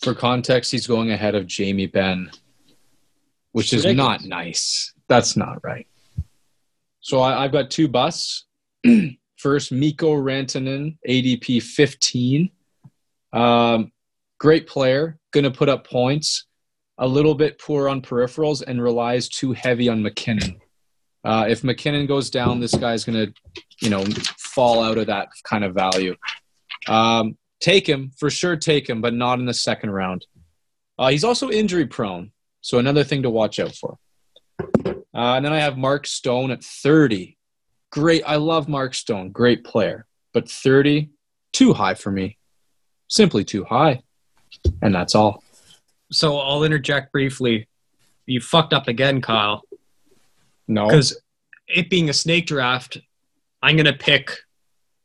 For 0.00 0.14
context, 0.14 0.70
he's 0.70 0.86
going 0.86 1.10
ahead 1.10 1.34
of 1.34 1.48
Jamie 1.48 1.88
Benn, 1.88 2.30
which 3.50 3.72
is 3.72 3.84
not 3.84 4.24
nice. 4.24 4.94
That's 5.08 5.36
not 5.36 5.64
right. 5.64 5.88
So 7.00 7.18
I, 7.18 7.42
I've 7.42 7.50
got 7.50 7.68
two 7.68 7.88
busts. 7.88 8.44
First, 9.38 9.72
Mikko 9.72 10.14
Rantanen, 10.22 10.98
ADP 11.08 11.64
15. 11.64 12.48
Um, 13.32 13.90
great 14.38 14.68
player, 14.68 15.18
going 15.32 15.42
to 15.42 15.50
put 15.50 15.68
up 15.68 15.84
points. 15.84 16.44
A 17.02 17.06
little 17.06 17.34
bit 17.34 17.58
poor 17.58 17.88
on 17.88 18.00
peripherals 18.00 18.62
and 18.64 18.80
relies 18.80 19.28
too 19.28 19.52
heavy 19.52 19.88
on 19.88 20.02
MacKinnon. 20.02 20.60
Uh, 21.24 21.46
if 21.48 21.64
MacKinnon 21.64 22.06
goes 22.06 22.30
down, 22.30 22.60
this 22.60 22.74
guy's 22.74 23.04
going 23.04 23.26
to, 23.26 23.34
you 23.80 23.90
know, 23.90 24.04
fall 24.38 24.82
out 24.82 24.98
of 24.98 25.08
that 25.08 25.28
kind 25.42 25.64
of 25.64 25.74
value. 25.74 26.14
Um, 26.88 27.36
take 27.60 27.88
him 27.88 28.12
for 28.16 28.30
sure. 28.30 28.56
Take 28.56 28.88
him, 28.88 29.00
but 29.00 29.14
not 29.14 29.40
in 29.40 29.46
the 29.46 29.54
second 29.54 29.90
round. 29.90 30.26
Uh, 30.96 31.08
he's 31.08 31.24
also 31.24 31.50
injury 31.50 31.86
prone, 31.86 32.30
so 32.60 32.78
another 32.78 33.02
thing 33.02 33.22
to 33.24 33.30
watch 33.30 33.58
out 33.58 33.74
for. 33.74 33.98
Uh, 35.14 35.34
and 35.34 35.44
then 35.44 35.52
I 35.52 35.58
have 35.58 35.76
Mark 35.76 36.06
Stone 36.06 36.52
at 36.52 36.62
30. 36.62 37.36
Great. 37.90 38.22
I 38.24 38.36
love 38.36 38.68
Mark 38.68 38.94
Stone. 38.94 39.32
Great 39.32 39.64
player. 39.64 40.06
But 40.32 40.48
30, 40.48 41.10
too 41.52 41.72
high 41.72 41.94
for 41.94 42.12
me. 42.12 42.38
Simply 43.08 43.44
too 43.44 43.64
high. 43.64 44.02
And 44.80 44.94
that's 44.94 45.16
all. 45.16 45.41
So 46.12 46.38
I'll 46.38 46.62
interject 46.64 47.12
briefly. 47.12 47.68
You 48.26 48.40
fucked 48.40 48.72
up 48.72 48.88
again, 48.88 49.20
Kyle. 49.20 49.62
No. 50.68 50.86
Because 50.86 51.20
it 51.66 51.90
being 51.90 52.08
a 52.08 52.12
snake 52.12 52.46
draft, 52.46 52.98
I'm 53.62 53.76
gonna 53.76 53.92
pick. 53.92 54.30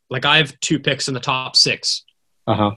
Like 0.09 0.25
I 0.25 0.37
have 0.37 0.57
two 0.59 0.79
picks 0.79 1.07
in 1.07 1.13
the 1.13 1.19
top 1.19 1.55
six. 1.55 2.03
Uh 2.45 2.55
huh. 2.55 2.71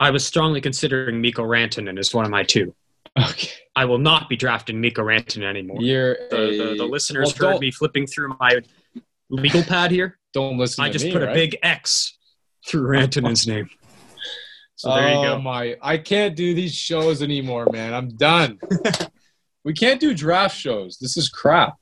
I 0.00 0.10
was 0.10 0.26
strongly 0.26 0.60
considering 0.60 1.20
Mikko 1.20 1.42
Rantanen 1.44 1.98
as 1.98 2.12
one 2.14 2.24
of 2.24 2.30
my 2.30 2.42
two. 2.42 2.74
Okay. 3.18 3.48
I 3.74 3.86
will 3.86 3.98
not 3.98 4.28
be 4.28 4.36
drafting 4.36 4.78
Mikko 4.80 5.02
Rantanen 5.02 5.44
anymore. 5.44 5.80
You're 5.80 6.16
The, 6.30 6.36
the, 6.36 6.70
a- 6.72 6.76
the 6.76 6.84
listeners 6.84 7.34
Well, 7.38 7.52
heard 7.52 7.60
me 7.60 7.70
flipping 7.70 8.06
through 8.06 8.36
my 8.38 8.60
legal 9.30 9.62
pad 9.62 9.90
here. 9.90 10.18
Don't 10.34 10.58
listen 10.58 10.84
I 10.84 10.88
to 10.88 10.92
just 10.92 11.06
me, 11.06 11.12
put 11.12 11.22
a 11.22 11.32
big 11.32 11.56
X 11.62 12.18
through 12.66 12.88
Rantanen's 12.88 13.46
name. 13.46 13.70
So 14.86 14.94
there 14.94 15.08
you 15.08 15.16
oh 15.16 15.22
go. 15.22 15.42
my! 15.42 15.76
I 15.82 15.98
can't 15.98 16.36
do 16.36 16.54
these 16.54 16.72
shows 16.72 17.20
anymore, 17.20 17.66
man. 17.72 17.92
I'm 17.92 18.10
done. 18.10 18.60
we 19.64 19.72
can't 19.72 19.98
do 19.98 20.14
draft 20.14 20.56
shows. 20.56 20.98
This 21.00 21.16
is 21.16 21.28
crap. 21.28 21.74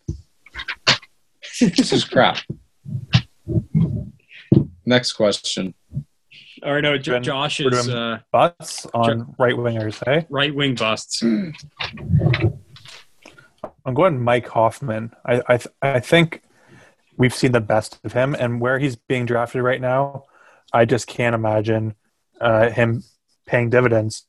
this 1.60 1.92
is 1.92 2.02
crap. 2.02 2.38
Next 4.86 5.12
question. 5.12 5.74
Or 6.62 6.80
no, 6.80 6.96
J- 6.96 7.12
We're 7.12 7.20
Josh 7.20 7.60
is 7.60 7.90
uh, 7.90 8.20
Butts 8.32 8.86
on 8.94 9.34
right 9.38 9.54
wingers, 9.54 10.02
hey? 10.06 10.26
right 10.30 10.54
wing 10.54 10.74
busts. 10.74 11.22
I'm 11.22 12.54
going 13.92 14.18
Mike 14.18 14.48
Hoffman. 14.48 15.12
I 15.26 15.42
I, 15.46 15.56
th- 15.58 15.74
I 15.82 16.00
think 16.00 16.40
we've 17.18 17.34
seen 17.34 17.52
the 17.52 17.60
best 17.60 18.00
of 18.02 18.14
him, 18.14 18.34
and 18.34 18.62
where 18.62 18.78
he's 18.78 18.96
being 18.96 19.26
drafted 19.26 19.60
right 19.60 19.82
now, 19.82 20.24
I 20.72 20.86
just 20.86 21.06
can't 21.06 21.34
imagine 21.34 21.96
uh, 22.44 22.70
him 22.70 23.02
paying 23.46 23.70
dividends. 23.70 24.24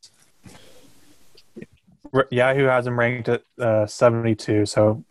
R- 2.14 2.28
Yahoo 2.32 2.66
has 2.66 2.88
him 2.88 2.98
ranked 2.98 3.30
at 3.30 3.44
uh, 3.60 3.86
72, 3.86 4.66
so 4.66 5.04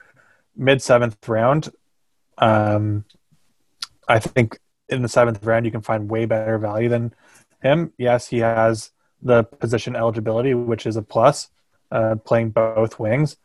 mid 0.56 0.82
seventh 0.82 1.28
round. 1.28 1.70
Um, 2.39 3.05
I 4.09 4.18
think 4.18 4.59
in 4.89 5.02
the 5.02 5.09
seventh 5.09 5.44
round 5.44 5.66
you 5.66 5.72
can 5.72 5.82
find 5.82 6.10
way 6.10 6.24
better 6.24 6.59
value 6.59 6.89
than 6.89 7.14
him. 7.62 7.93
Yes, 7.98 8.28
he 8.28 8.39
has 8.39 8.90
the 9.22 9.44
position 9.44 9.97
eligibility, 9.97 10.55
which 10.55 10.86
is 10.86 10.97
a 10.97 11.02
plus, 11.02 11.48
uh, 11.90 12.16
playing 12.24 12.51
both 12.51 12.98
wings 12.98 13.36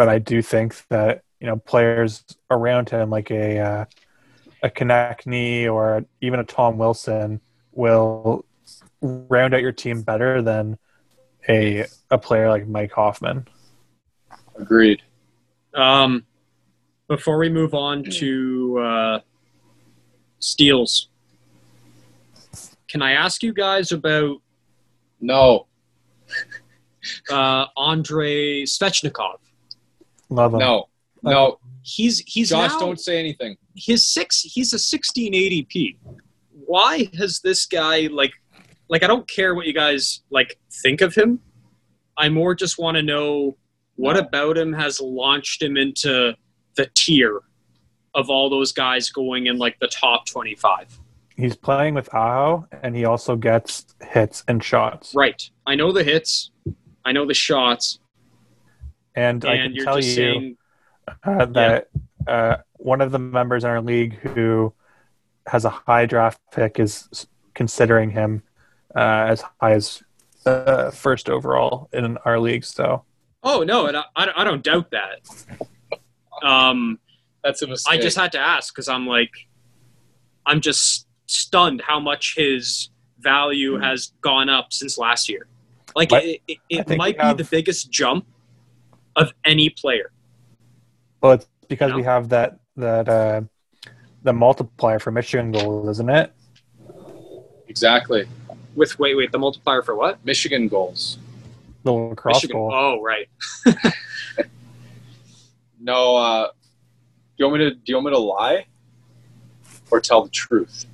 but 0.00 0.08
I 0.08 0.18
do 0.18 0.40
think 0.40 0.74
that 0.88 1.24
you 1.40 1.46
know 1.46 1.58
players 1.58 2.24
around 2.50 2.88
him, 2.88 3.10
like 3.10 3.30
a 3.30 3.58
uh, 3.58 3.84
a 4.62 4.70
Konecny 4.70 5.70
or 5.70 6.06
even 6.22 6.40
a 6.40 6.44
Tom 6.44 6.78
Wilson, 6.78 7.42
will 7.72 8.46
round 9.00 9.54
out 9.54 9.62
your 9.62 9.72
team 9.72 10.02
better 10.02 10.42
than 10.42 10.78
a 11.48 11.86
a 12.10 12.18
player 12.18 12.48
like 12.48 12.66
Mike 12.66 12.92
Hoffman. 12.92 13.46
Agreed. 14.56 15.02
Um, 15.74 16.26
before 17.08 17.38
we 17.38 17.48
move 17.48 17.74
on 17.74 18.04
to 18.04 18.78
uh, 18.78 19.20
steals, 20.38 21.08
can 22.88 23.02
I 23.02 23.12
ask 23.12 23.42
you 23.42 23.52
guys 23.52 23.92
about 23.92 24.38
No. 25.20 25.66
uh, 27.30 27.66
Andrei 27.76 28.64
Svechnikov? 28.64 29.38
Love 30.28 30.54
him. 30.54 30.60
No. 30.60 30.88
No. 31.22 31.58
He's 31.82 32.20
he's 32.26 32.50
Josh, 32.50 32.72
now, 32.72 32.78
don't 32.78 33.00
say 33.00 33.18
anything. 33.18 33.56
his 33.74 34.06
six. 34.06 34.42
He's 34.42 34.72
a 34.72 34.78
16 34.78 35.32
ADP. 35.32 35.96
Why 36.66 37.08
has 37.18 37.40
this 37.40 37.66
guy 37.66 38.08
like 38.12 38.32
like 38.90 39.02
I 39.02 39.06
don't 39.06 39.26
care 39.28 39.54
what 39.54 39.66
you 39.66 39.72
guys 39.72 40.22
like 40.30 40.58
think 40.82 41.00
of 41.00 41.14
him. 41.14 41.40
I 42.18 42.28
more 42.28 42.54
just 42.54 42.78
want 42.78 42.96
to 42.96 43.02
know 43.02 43.56
what 43.94 44.16
about 44.18 44.58
him 44.58 44.72
has 44.74 45.00
launched 45.00 45.62
him 45.62 45.76
into 45.76 46.34
the 46.74 46.90
tier 46.94 47.40
of 48.14 48.28
all 48.28 48.50
those 48.50 48.72
guys 48.72 49.08
going 49.08 49.46
in 49.46 49.56
like 49.56 49.78
the 49.80 49.88
top 49.88 50.26
25. 50.26 50.98
He's 51.36 51.56
playing 51.56 51.94
with 51.94 52.12
Aho, 52.12 52.66
and 52.82 52.94
he 52.94 53.04
also 53.04 53.36
gets 53.36 53.86
hits 54.02 54.44
and 54.48 54.62
shots. 54.62 55.14
Right. 55.14 55.48
I 55.66 55.74
know 55.74 55.92
the 55.92 56.04
hits. 56.04 56.50
I 57.04 57.12
know 57.12 57.24
the 57.24 57.34
shots. 57.34 58.00
And, 59.14 59.44
I 59.44 59.56
can 59.56 59.74
tell 59.76 59.96
you 59.96 60.02
saying 60.02 60.56
uh, 61.24 61.46
that 61.46 61.88
uh, 62.26 62.56
one 62.72 63.00
of 63.00 63.12
the 63.12 63.18
members 63.18 63.64
in 63.64 63.70
our 63.70 63.80
league 63.80 64.14
who 64.18 64.74
has 65.46 65.64
a 65.64 65.70
high 65.70 66.06
draft 66.06 66.40
pick 66.52 66.78
is 66.78 67.08
considering 67.54 68.10
him 68.10 68.42
uh, 68.94 69.26
as 69.28 69.42
high 69.60 69.72
as 69.72 70.02
uh, 70.46 70.90
first 70.90 71.28
overall 71.28 71.88
in 71.92 72.16
our 72.18 72.38
league. 72.40 72.64
So 72.64 73.04
Oh 73.42 73.62
no, 73.62 73.86
and 73.86 73.96
I, 73.96 74.04
I 74.16 74.32
I 74.36 74.44
don't 74.44 74.62
doubt 74.62 74.90
that. 74.90 75.20
Um, 76.42 76.98
That's 77.42 77.62
a 77.62 77.66
mistake. 77.66 77.92
I 77.98 78.00
just 78.00 78.16
had 78.16 78.32
to 78.32 78.38
ask 78.38 78.74
because 78.74 78.88
I'm 78.88 79.06
like, 79.06 79.30
I'm 80.46 80.60
just 80.60 81.06
stunned 81.26 81.82
how 81.86 82.00
much 82.00 82.34
his 82.36 82.90
value 83.18 83.76
Hmm. 83.76 83.82
has 83.82 84.12
gone 84.20 84.48
up 84.48 84.72
since 84.72 84.98
last 84.98 85.28
year. 85.28 85.46
Like 85.94 86.08
But 86.10 86.24
it, 86.24 86.40
it, 86.48 86.58
it 86.68 86.96
might 86.96 87.16
we 87.18 87.22
have- 87.24 87.36
be 87.36 87.42
the 87.42 87.48
biggest 87.50 87.90
jump 87.90 88.26
of 89.16 89.32
any 89.44 89.68
player. 89.70 90.12
Well, 91.20 91.32
it's 91.32 91.46
because 91.68 91.90
No. 91.90 91.96
we 91.96 92.02
have 92.04 92.28
that 92.30 92.58
that 92.76 93.08
uh, 93.08 93.42
the 94.22 94.32
multiplier 94.32 94.98
for 94.98 95.10
Michigan 95.10 95.52
goals, 95.52 95.88
isn't 95.90 96.08
it? 96.10 96.32
Exactly. 97.68 98.26
With 98.74 98.98
wait, 98.98 99.16
wait, 99.16 99.32
the 99.32 99.38
multiplier 99.38 99.82
for 99.82 99.94
what? 99.96 100.24
Michigan 100.24 100.68
goals. 100.68 101.18
The 101.82 101.92
lacrosse 101.92 102.36
Michigan. 102.36 102.56
goal. 102.56 102.70
Oh, 102.72 103.02
right. 103.02 103.28
No, 105.82 106.16
uh, 106.16 106.46
do 106.48 106.52
you 107.38 107.46
want 107.46 107.58
me 107.58 107.70
to 107.70 107.74
do 107.74 107.80
you 107.86 107.94
want 107.96 108.06
me 108.06 108.12
to 108.12 108.18
lie 108.18 108.66
or 109.90 110.00
tell 110.00 110.22
the 110.22 110.28
truth? 110.30 110.84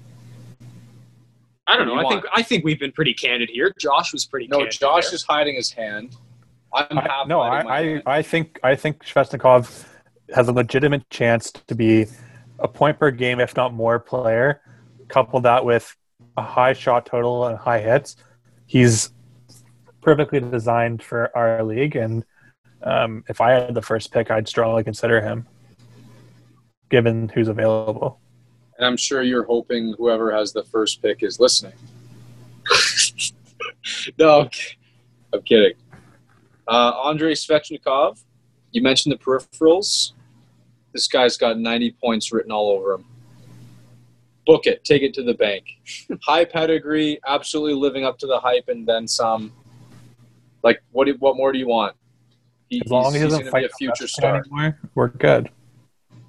I 1.66 1.76
don't 1.76 1.86
know. 1.88 1.94
You 1.94 2.00
I 2.00 2.02
want- 2.04 2.22
think 2.22 2.32
I 2.36 2.42
think 2.42 2.64
we've 2.64 2.78
been 2.78 2.92
pretty 2.92 3.12
candid 3.14 3.50
here. 3.50 3.72
Josh 3.78 4.12
was 4.12 4.24
pretty 4.26 4.46
No, 4.46 4.58
candid. 4.58 4.78
Josh 4.78 5.06
there. 5.06 5.14
is 5.16 5.22
hiding 5.24 5.56
his 5.56 5.72
hand. 5.72 6.16
I'm 6.72 6.98
I, 6.98 7.24
no, 7.26 7.40
I. 7.40 7.80
I, 7.96 8.02
I 8.06 8.22
think 8.22 8.60
I 8.62 8.74
think 8.76 9.04
Svechnikov 9.04 9.86
has 10.34 10.48
a 10.48 10.52
legitimate 10.52 11.08
chance 11.10 11.50
to 11.50 11.74
be 11.74 12.06
a 12.58 12.68
point 12.68 12.98
per 12.98 13.10
game, 13.10 13.40
if 13.40 13.56
not 13.56 13.72
more, 13.74 13.98
player. 13.98 14.60
Couple 15.08 15.40
that 15.40 15.64
with 15.64 15.96
a 16.36 16.42
high 16.42 16.72
shot 16.72 17.06
total 17.06 17.46
and 17.46 17.58
high 17.58 17.80
hits, 17.80 18.16
he's 18.66 19.12
perfectly 20.00 20.40
designed 20.40 21.02
for 21.02 21.36
our 21.36 21.62
league. 21.64 21.96
And 21.96 22.24
um, 22.82 23.24
if 23.28 23.40
I 23.40 23.52
had 23.52 23.74
the 23.74 23.82
first 23.82 24.12
pick, 24.12 24.30
I'd 24.30 24.48
strongly 24.48 24.84
consider 24.84 25.20
him, 25.20 25.46
given 26.90 27.28
who's 27.28 27.48
available. 27.48 28.20
and 28.78 28.86
I'm 28.86 28.96
sure 28.96 29.22
you're 29.22 29.44
hoping 29.44 29.94
whoever 29.98 30.32
has 30.32 30.52
the 30.52 30.64
first 30.64 31.02
pick 31.02 31.22
is 31.22 31.40
listening. 31.40 31.72
no, 34.18 34.48
I'm 35.32 35.42
kidding. 35.42 35.74
Uh, 36.68 36.92
Andrei 37.04 37.32
Svechnikov, 37.32 38.22
you 38.72 38.82
mentioned 38.82 39.12
the 39.12 39.18
peripherals. 39.18 40.12
This 40.92 41.08
guy's 41.08 41.36
got 41.36 41.58
90 41.58 41.92
points 41.92 42.32
written 42.32 42.52
all 42.52 42.70
over 42.70 42.94
him. 42.94 43.04
Book 44.46 44.66
it, 44.66 44.84
take 44.84 45.02
it 45.02 45.12
to 45.14 45.22
the 45.22 45.34
bank. 45.34 45.64
High 46.22 46.44
pedigree, 46.44 47.18
absolutely 47.26 47.74
living 47.74 48.04
up 48.04 48.18
to 48.20 48.26
the 48.26 48.38
hype, 48.38 48.68
and 48.68 48.86
then 48.86 49.06
some. 49.08 49.52
Like, 50.62 50.82
what? 50.92 51.06
Do, 51.06 51.14
what 51.18 51.36
more 51.36 51.52
do 51.52 51.58
you 51.58 51.66
want? 51.68 51.96
He, 52.68 52.80
As 52.84 52.90
long 52.90 53.06
as 53.06 53.12
he's, 53.14 53.22
he 53.22 53.28
doesn't 53.28 53.50
fight 53.50 53.60
be 53.60 53.66
a 53.66 53.68
future 53.78 54.06
star. 54.08 54.36
anymore, 54.40 54.78
we're 54.94 55.08
good. 55.08 55.50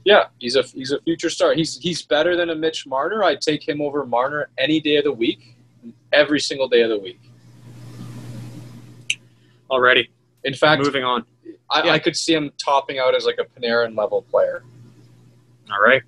Yeah, 0.06 0.26
he's 0.39 0.56
a 0.56 0.64
he's 0.64 0.91
a 0.91 1.02
future 1.02 1.30
star. 1.30 1.53
He's 1.53 1.77
he's 1.77 2.02
better 2.03 2.35
than 2.35 2.49
a 2.49 2.56
Mitch 2.56 2.88
Marner. 2.88 3.23
I'd 3.23 3.41
take 3.41 3.68
him 3.68 3.81
over 3.81 4.06
Marner 4.06 4.49
any 4.57 4.80
day 4.80 4.95
of 4.98 5.03
the 5.03 5.11
week, 5.11 5.56
every 6.14 6.39
single 6.39 6.68
day 6.68 6.81
of 6.81 6.89
the 6.89 6.98
week. 6.99 7.19
already. 9.69 10.10
In 10.44 10.53
fact, 10.53 10.81
Moving 10.84 11.03
on. 11.03 11.26
I, 11.69 11.84
Yeah. 11.84 11.91
I 11.91 11.99
could 11.99 12.15
see 12.15 12.34
him 12.34 12.52
topping 12.64 12.99
out 12.99 13.15
as 13.15 13.26
like 13.26 13.38
a 13.39 13.44
Panarin 13.60 13.98
level 13.98 14.22
player. 14.22 14.64
All 15.69 15.81
right. 15.81 16.02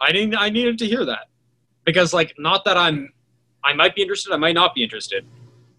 I 0.00 0.12
need 0.12 0.34
I 0.34 0.50
needed 0.50 0.78
to 0.78 0.86
hear 0.86 1.04
that 1.04 1.28
because 1.84 2.12
like 2.12 2.34
not 2.38 2.64
that 2.64 2.76
I'm 2.76 3.12
I 3.64 3.72
might 3.72 3.94
be 3.94 4.02
interested, 4.02 4.32
I 4.32 4.36
might 4.36 4.54
not 4.54 4.74
be 4.74 4.82
interested. 4.82 5.26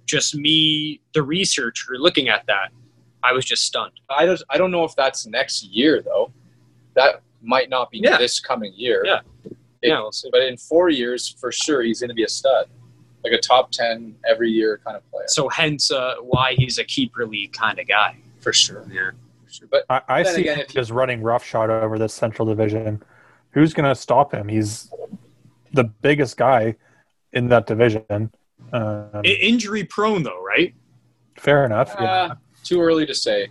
Just 0.06 0.36
me, 0.36 1.00
the 1.14 1.22
researcher, 1.24 1.94
looking 1.98 2.30
at 2.30 2.46
that, 2.48 2.70
I 3.24 3.32
was 3.32 3.46
just 3.46 3.64
stunned. 3.64 3.94
I 4.10 4.26
don't 4.26 4.42
I 4.50 4.58
don't 4.58 4.72
know 4.72 4.84
if 4.84 4.96
that's 4.96 5.26
next 5.28 5.64
year 5.66 6.02
though. 6.02 6.32
That 6.96 7.22
might 7.42 7.70
not 7.70 7.90
be 7.92 8.00
Yeah. 8.00 8.18
this 8.18 8.40
coming 8.40 8.74
year. 8.76 9.04
Yeah. 9.06 9.20
It- 9.46 9.56
yeah, 9.82 10.02
we'll 10.02 10.12
see. 10.12 10.30
But 10.30 10.42
in 10.42 10.58
four 10.58 10.90
years, 10.90 11.30
for 11.40 11.54
sure, 11.54 11.82
he's 11.84 12.02
going 12.02 12.10
to 12.10 12.14
be 12.14 12.26
a 12.26 12.28
stud, 12.28 12.68
like 13.24 13.32
a 13.32 13.38
top 13.40 13.72
ten 13.72 14.14
every 14.28 14.52
year 14.52 14.82
kind 14.84 14.98
of 14.98 15.10
player. 15.10 15.24
So 15.30 15.48
hence 15.48 15.90
uh, 15.90 16.16
why 16.22 16.56
he's 16.58 16.80
a 16.80 16.84
keeper 16.84 17.26
league 17.26 17.54
kind 17.54 17.80
of 17.80 17.88
guy. 17.88 18.18
for 18.42 18.52
sure, 18.52 18.86
Yeah. 18.92 19.12
for 19.46 19.50
sure. 19.54 19.68
But 19.72 19.86
I, 19.90 20.02
I 20.10 20.24
see 20.24 20.42
again, 20.42 20.56
him 20.58 20.66
if 20.68 20.74
just 20.74 20.92
running 20.92 21.22
roughshod 21.22 21.70
over 21.70 21.98
this 21.98 22.14
Central 22.14 22.46
Division. 22.46 23.02
Who's 23.52 23.74
going 23.74 23.90
to 23.90 23.96
stop 23.96 24.34
him? 24.34 24.48
He's 24.48 24.92
the 25.74 25.84
biggest 25.84 26.38
guy 26.38 26.76
in 27.34 27.50
that 27.50 27.68
division. 27.68 28.06
Um, 28.74 29.10
I- 29.14 29.38
injury 29.42 29.84
prone 29.84 30.24
though, 30.24 30.44
right? 30.44 30.74
fair 31.38 31.64
enough. 31.66 31.96
yeah. 31.98 32.06
uh, 32.06 32.36
too 32.66 32.82
early 32.82 33.06
to 33.06 33.16
say. 33.16 33.48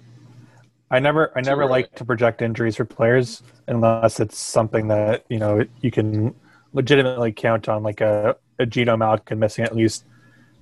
I 0.90 1.00
never, 1.00 1.32
I 1.36 1.40
never 1.40 1.64
like 1.66 1.94
to 1.96 2.04
project 2.04 2.42
injuries 2.42 2.76
for 2.76 2.84
players 2.84 3.42
unless 3.66 4.20
it's 4.20 4.38
something 4.38 4.88
that 4.88 5.24
you 5.30 5.38
know 5.38 5.64
you 5.80 5.90
can 5.90 6.34
legitimately 6.74 7.32
count 7.32 7.68
on, 7.68 7.82
like 7.82 8.00
a, 8.02 8.36
a 8.58 8.66
Geno 8.66 8.96
Malkin 8.96 9.38
missing 9.38 9.64
at 9.64 9.74
least 9.74 10.04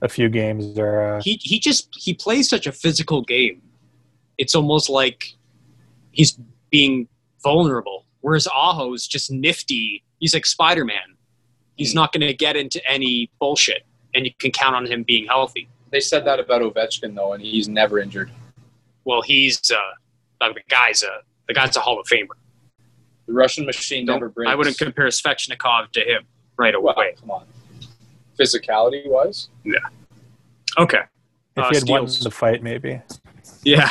a 0.02 0.08
few 0.08 0.28
games 0.28 0.78
or. 0.78 1.16
Uh, 1.16 1.20
He 1.22 1.38
he 1.42 1.58
just 1.58 1.88
he 1.92 2.14
plays 2.14 2.48
such 2.48 2.66
a 2.68 2.72
physical 2.72 3.22
game. 3.22 3.60
It's 4.38 4.54
almost 4.54 4.88
like 4.88 5.34
he's 6.12 6.38
being 6.70 7.08
vulnerable. 7.42 8.05
Whereas 8.26 8.48
Aho's 8.52 9.06
just 9.06 9.30
nifty. 9.30 10.02
He's 10.18 10.34
like 10.34 10.44
Spider 10.46 10.84
Man. 10.84 11.14
He's 11.76 11.92
Hmm. 11.92 11.98
not 11.98 12.12
going 12.12 12.26
to 12.26 12.34
get 12.34 12.56
into 12.56 12.84
any 12.90 13.30
bullshit, 13.38 13.86
and 14.16 14.24
you 14.26 14.32
can 14.40 14.50
count 14.50 14.74
on 14.74 14.84
him 14.84 15.04
being 15.04 15.26
healthy. 15.26 15.68
They 15.92 16.00
said 16.00 16.24
that 16.24 16.40
about 16.40 16.60
Ovechkin 16.60 17.14
though, 17.14 17.34
and 17.34 17.40
he's 17.40 17.68
never 17.68 18.00
injured. 18.00 18.32
Well, 19.04 19.22
he's 19.22 19.70
uh, 19.70 19.76
the 20.40 20.60
guy's 20.68 21.04
a 21.04 21.20
the 21.46 21.54
guy's 21.54 21.76
a 21.76 21.80
Hall 21.80 22.00
of 22.00 22.06
Famer. 22.08 22.34
The 23.28 23.32
Russian 23.32 23.64
machine 23.64 24.04
Don't- 24.06 24.16
never 24.16 24.28
breaks. 24.28 24.50
I 24.50 24.56
wouldn't 24.56 24.76
compare 24.76 25.06
Svechnikov 25.06 25.92
to 25.92 26.00
him 26.00 26.24
right 26.56 26.74
Well, 26.82 26.94
away. 26.96 27.14
come 27.20 27.30
on. 27.30 27.46
Physicality 28.36 29.06
wise, 29.08 29.50
Yeah. 29.62 29.76
Okay. 30.78 31.02
if 31.56 31.62
uh, 31.64 31.68
he 31.70 31.76
had 31.76 31.88
won 31.88 32.06
the 32.06 32.30
fight, 32.32 32.60
maybe. 32.60 33.00
Yeah. 33.62 33.88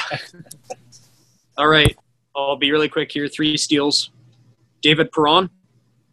All 1.58 1.70
right. 1.70 1.96
I'll 2.36 2.58
be 2.58 2.74
really 2.74 2.90
quick 2.90 3.14
here. 3.14 3.30
Three 3.30 3.56
steals. 3.56 4.12
David 4.86 5.12
Perron, 5.12 5.50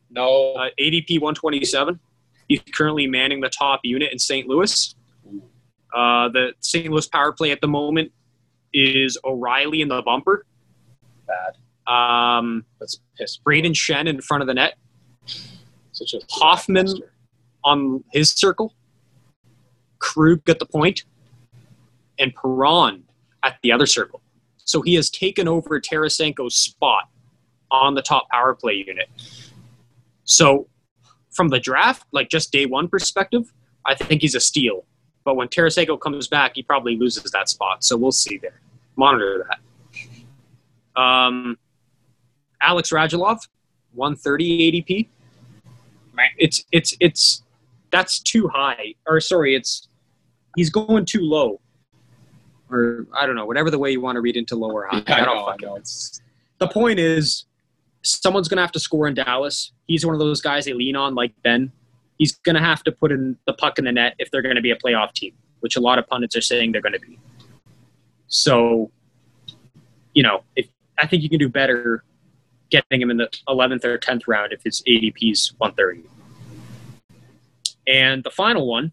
no. 0.09 0.55
uh, 0.55 0.70
ADP 0.81 1.20
127. 1.20 2.01
He's 2.49 2.62
currently 2.73 3.07
manning 3.07 3.43
the 3.43 3.51
top 3.51 3.81
unit 3.82 4.11
in 4.11 4.19
St. 4.19 4.49
Louis. 4.49 4.94
Uh, 5.94 6.31
the 6.31 6.55
St. 6.61 6.90
Louis 6.90 7.07
power 7.07 7.32
play 7.32 7.51
at 7.51 7.61
the 7.61 7.69
moment 7.69 8.11
is 8.73 9.19
O'Reilly 9.24 9.82
in 9.82 9.89
the 9.89 10.01
bumper. 10.01 10.47
bad. 11.27 11.93
Um, 11.93 12.65
That's 12.81 12.99
piss. 13.19 13.39
Brayden 13.47 13.74
Schenn 13.74 14.09
in 14.09 14.23
front 14.23 14.40
of 14.40 14.47
the 14.47 14.55
net 14.55 14.77
Such 15.93 16.15
a 16.15 16.20
Hoffman. 16.31 16.89
on 17.65 18.03
his 18.11 18.31
circle. 18.31 18.74
Krug 19.99 20.49
at 20.49 20.59
the 20.61 20.66
point, 20.66 21.05
and 22.19 22.35
Perron 22.35 23.05
at 23.43 23.59
the 23.62 23.70
other 23.70 23.86
circle. 23.86 24.23
So 24.57 24.81
he 24.81 24.94
has 24.94 25.11
taken 25.11 25.47
over 25.47 25.78
Tarasenko's 25.78 26.55
spot 26.55 27.09
on 27.73 27.94
the 27.94 28.03
top 28.03 28.28
power 28.31 28.55
play 28.55 28.85
unit. 28.86 29.09
So 30.24 30.69
from 31.32 31.49
the 31.49 31.59
draft, 31.59 32.07
like 32.12 32.28
just 32.28 32.53
day 32.53 32.66
one 32.66 32.86
perspective, 32.86 33.53
I 33.86 33.94
think 33.94 34.20
he's 34.23 34.35
a 34.35 34.40
steal. 34.40 34.85
But 35.24 35.36
when 35.36 35.49
Tarasenko 35.49 36.01
comes 36.01 36.28
back, 36.28 36.53
he 36.55 36.62
probably 36.62 36.97
loses 36.97 37.31
that 37.31 37.49
spot. 37.49 37.82
So 37.82 37.97
we'll 37.97 38.12
see 38.12 38.39
there. 38.39 38.61
Monitor 38.97 39.47
that. 39.49 41.01
Um, 41.01 41.59
Alex 42.61 42.90
Radulov, 42.90 43.49
130 43.94 44.82
ADP. 44.82 45.09
It's 46.39 46.65
it's 46.70 46.94
it's 47.01 47.43
that's 47.90 48.20
too 48.20 48.49
high. 48.49 48.94
Or 49.07 49.20
sorry, 49.20 49.55
it's 49.55 49.89
he's 50.57 50.70
going 50.70 51.07
too 51.07 51.23
low. 51.23 51.61
Or 52.70 53.07
I 53.15 53.27
don't 53.27 53.35
know, 53.35 53.47
whatever 53.47 53.70
the 53.70 53.78
way 53.78 53.93
you 53.93 54.01
want 54.01 54.16
to 54.16 54.20
read 54.20 54.36
into 54.36 54.55
low 54.57 54.70
or 54.70 54.86
high. 54.86 55.03
Yeah, 55.07 55.23
I 55.23 55.24
don't 55.24 55.36
know. 55.36 55.47
Fucking 55.47 55.69
know. 55.69 55.81
The 56.59 56.69
point 56.69 56.99
is 56.99 57.47
someone's 58.02 58.48
going 58.48 58.56
to 58.56 58.62
have 58.62 58.72
to 58.72 58.80
score 58.80 59.06
in 59.06 59.14
Dallas. 59.14 59.72
He's 59.86 60.04
one 60.04 60.14
of 60.14 60.18
those 60.18 60.40
guys 60.40 60.64
they 60.64 60.72
lean 60.72 60.96
on 60.96 61.14
like 61.14 61.32
Benn. 61.42 61.72
He's 62.18 62.32
going 62.32 62.56
to 62.56 62.62
have 62.62 62.82
to 62.84 62.92
put 62.92 63.12
in 63.12 63.36
the 63.46 63.52
puck 63.52 63.78
in 63.78 63.84
the 63.84 63.92
net 63.92 64.14
if 64.18 64.30
they're 64.30 64.42
going 64.42 64.56
to 64.56 64.62
be 64.62 64.70
a 64.70 64.76
playoff 64.76 65.12
team, 65.12 65.32
which 65.60 65.76
a 65.76 65.80
lot 65.80 65.98
of 65.98 66.06
pundits 66.06 66.36
are 66.36 66.40
saying 66.40 66.72
they're 66.72 66.80
going 66.80 66.92
to 66.92 67.00
be. 67.00 67.18
So, 68.28 68.90
you 70.14 70.22
know, 70.22 70.42
if 70.56 70.68
I 70.98 71.06
think 71.06 71.22
you 71.22 71.28
can 71.28 71.38
do 71.38 71.48
better 71.48 72.04
getting 72.70 73.02
him 73.02 73.10
in 73.10 73.18
the 73.18 73.28
11th 73.48 73.84
or 73.84 73.98
10th 73.98 74.22
round 74.26 74.52
if 74.52 74.62
his 74.62 74.82
ADP 74.88 75.32
is 75.32 75.52
130. 75.58 76.08
And 77.86 78.24
the 78.24 78.30
final 78.30 78.66
one, 78.66 78.92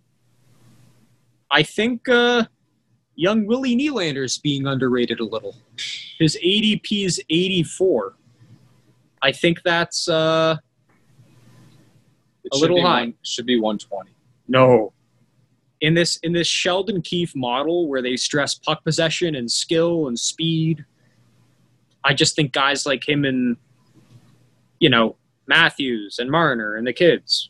I 1.49 1.63
think 1.63 2.07
uh, 2.09 2.45
young 3.15 3.45
Willie 3.45 3.75
Nylander 3.75 4.23
is 4.23 4.37
being 4.37 4.67
underrated 4.67 5.19
a 5.19 5.25
little. 5.25 5.55
His 6.19 6.37
ADP 6.43 7.05
is 7.05 7.21
84. 7.29 8.15
I 9.21 9.31
think 9.31 9.61
that's 9.63 10.07
uh, 10.07 10.57
A 12.51 12.57
little 12.57 12.81
high. 12.81 13.01
One, 13.01 13.13
should 13.23 13.45
be 13.45 13.59
120. 13.59 14.11
no. 14.47 14.93
In 15.81 15.93
this 15.93 16.17
in 16.17 16.33
this 16.33 16.47
Sheldon 16.47 17.01
Keefe 17.01 17.33
model 17.37 17.87
where 17.87 18.01
they 18.01 18.17
stress 18.17 18.53
puck 18.53 18.83
possession 18.83 19.33
and 19.33 19.49
skill 19.49 20.09
and 20.09 20.19
speed, 20.19 20.83
I 22.03 22.13
just 22.13 22.35
think 22.35 22.51
guys 22.51 22.85
like 22.85 23.07
him 23.07 23.23
and 23.23 23.55
you 24.79 24.89
know 24.89 25.15
Matthews 25.47 26.19
and 26.19 26.29
Marner 26.29 26.75
and 26.75 26.85
the 26.85 26.91
kids. 26.91 27.49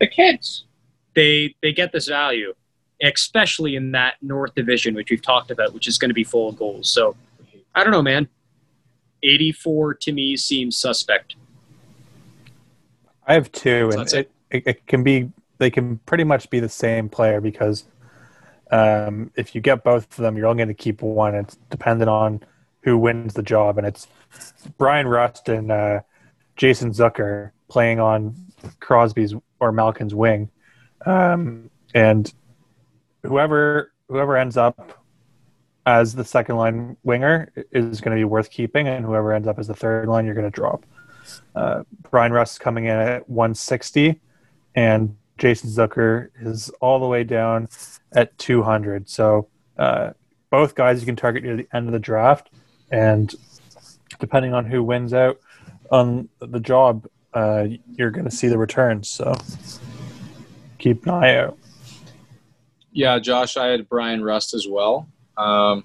The 0.00 0.06
kids. 0.06 0.66
They 1.14 1.54
they 1.62 1.72
get 1.72 1.92
this 1.92 2.08
value, 2.08 2.52
especially 3.02 3.74
in 3.74 3.92
that 3.92 4.16
North 4.20 4.54
Division, 4.54 4.94
which 4.94 5.10
we've 5.10 5.22
talked 5.22 5.50
about, 5.50 5.72
which 5.72 5.88
is 5.88 5.96
going 5.96 6.10
to 6.10 6.14
be 6.14 6.24
full 6.24 6.50
of 6.50 6.58
goals. 6.58 6.90
So 6.90 7.16
I 7.74 7.82
don't 7.82 7.92
know, 7.92 8.02
man. 8.02 8.28
84 9.22 9.94
to 9.94 10.12
me 10.12 10.36
seems 10.36 10.76
suspect. 10.76 11.36
I 13.26 13.34
have 13.34 13.52
two, 13.52 13.90
So 13.92 14.00
and 14.00 14.12
it, 14.12 14.30
it, 14.50 14.66
it 14.66 14.86
can 14.86 15.02
be 15.02 15.30
they 15.58 15.70
can 15.70 15.98
pretty 15.98 16.24
much 16.24 16.50
be 16.50 16.58
the 16.58 16.68
same 16.68 17.08
player 17.08 17.40
because 17.40 17.84
um, 18.70 19.30
if 19.36 19.54
you 19.54 19.60
get 19.60 19.84
both 19.84 20.10
of 20.10 20.16
them, 20.16 20.36
you're 20.36 20.46
only 20.46 20.58
going 20.64 20.68
to 20.68 20.74
keep 20.74 21.02
one. 21.02 21.34
It's 21.34 21.56
dependent 21.68 22.08
on 22.08 22.40
who 22.82 22.96
wins 22.96 23.34
the 23.34 23.42
job, 23.42 23.78
and 23.78 23.86
it's 23.86 24.08
Bryan 24.78 25.06
Rust 25.06 25.48
and 25.48 25.70
uh, 25.70 26.00
Jason 26.56 26.92
Zucker 26.92 27.50
playing 27.68 28.00
on 28.00 28.34
Crosby's 28.80 29.34
or 29.60 29.70
Malkin's 29.70 30.14
wing, 30.14 30.50
um, 31.04 31.70
and 31.94 32.32
whoever 33.22 33.92
whoever 34.08 34.36
ends 34.36 34.56
up 34.56 34.99
as 35.90 36.14
the 36.14 36.24
second 36.24 36.54
line 36.54 36.96
winger 37.02 37.50
is 37.72 38.00
going 38.00 38.16
to 38.16 38.20
be 38.20 38.24
worth 38.24 38.48
keeping, 38.48 38.86
and 38.86 39.04
whoever 39.04 39.32
ends 39.32 39.48
up 39.48 39.58
as 39.58 39.66
the 39.66 39.74
third 39.74 40.08
line, 40.08 40.24
you're 40.24 40.36
going 40.36 40.46
to 40.46 40.50
drop. 40.50 40.86
Uh, 41.56 41.82
Bryan 42.10 42.32
Rust 42.32 42.54
is 42.54 42.58
coming 42.58 42.84
in 42.84 42.96
at 42.96 43.28
160, 43.28 44.20
and 44.76 45.16
Jason 45.36 45.68
Zucker 45.68 46.28
is 46.40 46.70
all 46.80 47.00
the 47.00 47.06
way 47.06 47.24
down 47.24 47.68
at 48.12 48.38
200. 48.38 49.08
So 49.08 49.48
uh, 49.78 50.10
both 50.50 50.76
guys 50.76 51.00
you 51.00 51.06
can 51.06 51.16
target 51.16 51.42
near 51.42 51.56
the 51.56 51.66
end 51.74 51.88
of 51.88 51.92
the 51.92 51.98
draft, 51.98 52.50
and 52.92 53.34
depending 54.20 54.54
on 54.54 54.66
who 54.66 54.84
wins 54.84 55.12
out 55.12 55.40
on 55.90 56.28
the 56.38 56.60
job, 56.60 57.08
uh, 57.34 57.66
you're 57.96 58.12
going 58.12 58.26
to 58.26 58.30
see 58.30 58.46
the 58.46 58.58
returns. 58.58 59.10
So 59.10 59.34
keep 60.78 61.04
an 61.04 61.10
eye 61.10 61.36
out. 61.36 61.58
Yeah, 62.92 63.18
Josh, 63.18 63.56
I 63.56 63.66
had 63.66 63.88
Bryan 63.88 64.22
Rust 64.22 64.54
as 64.54 64.68
well. 64.68 65.08
Um, 65.40 65.84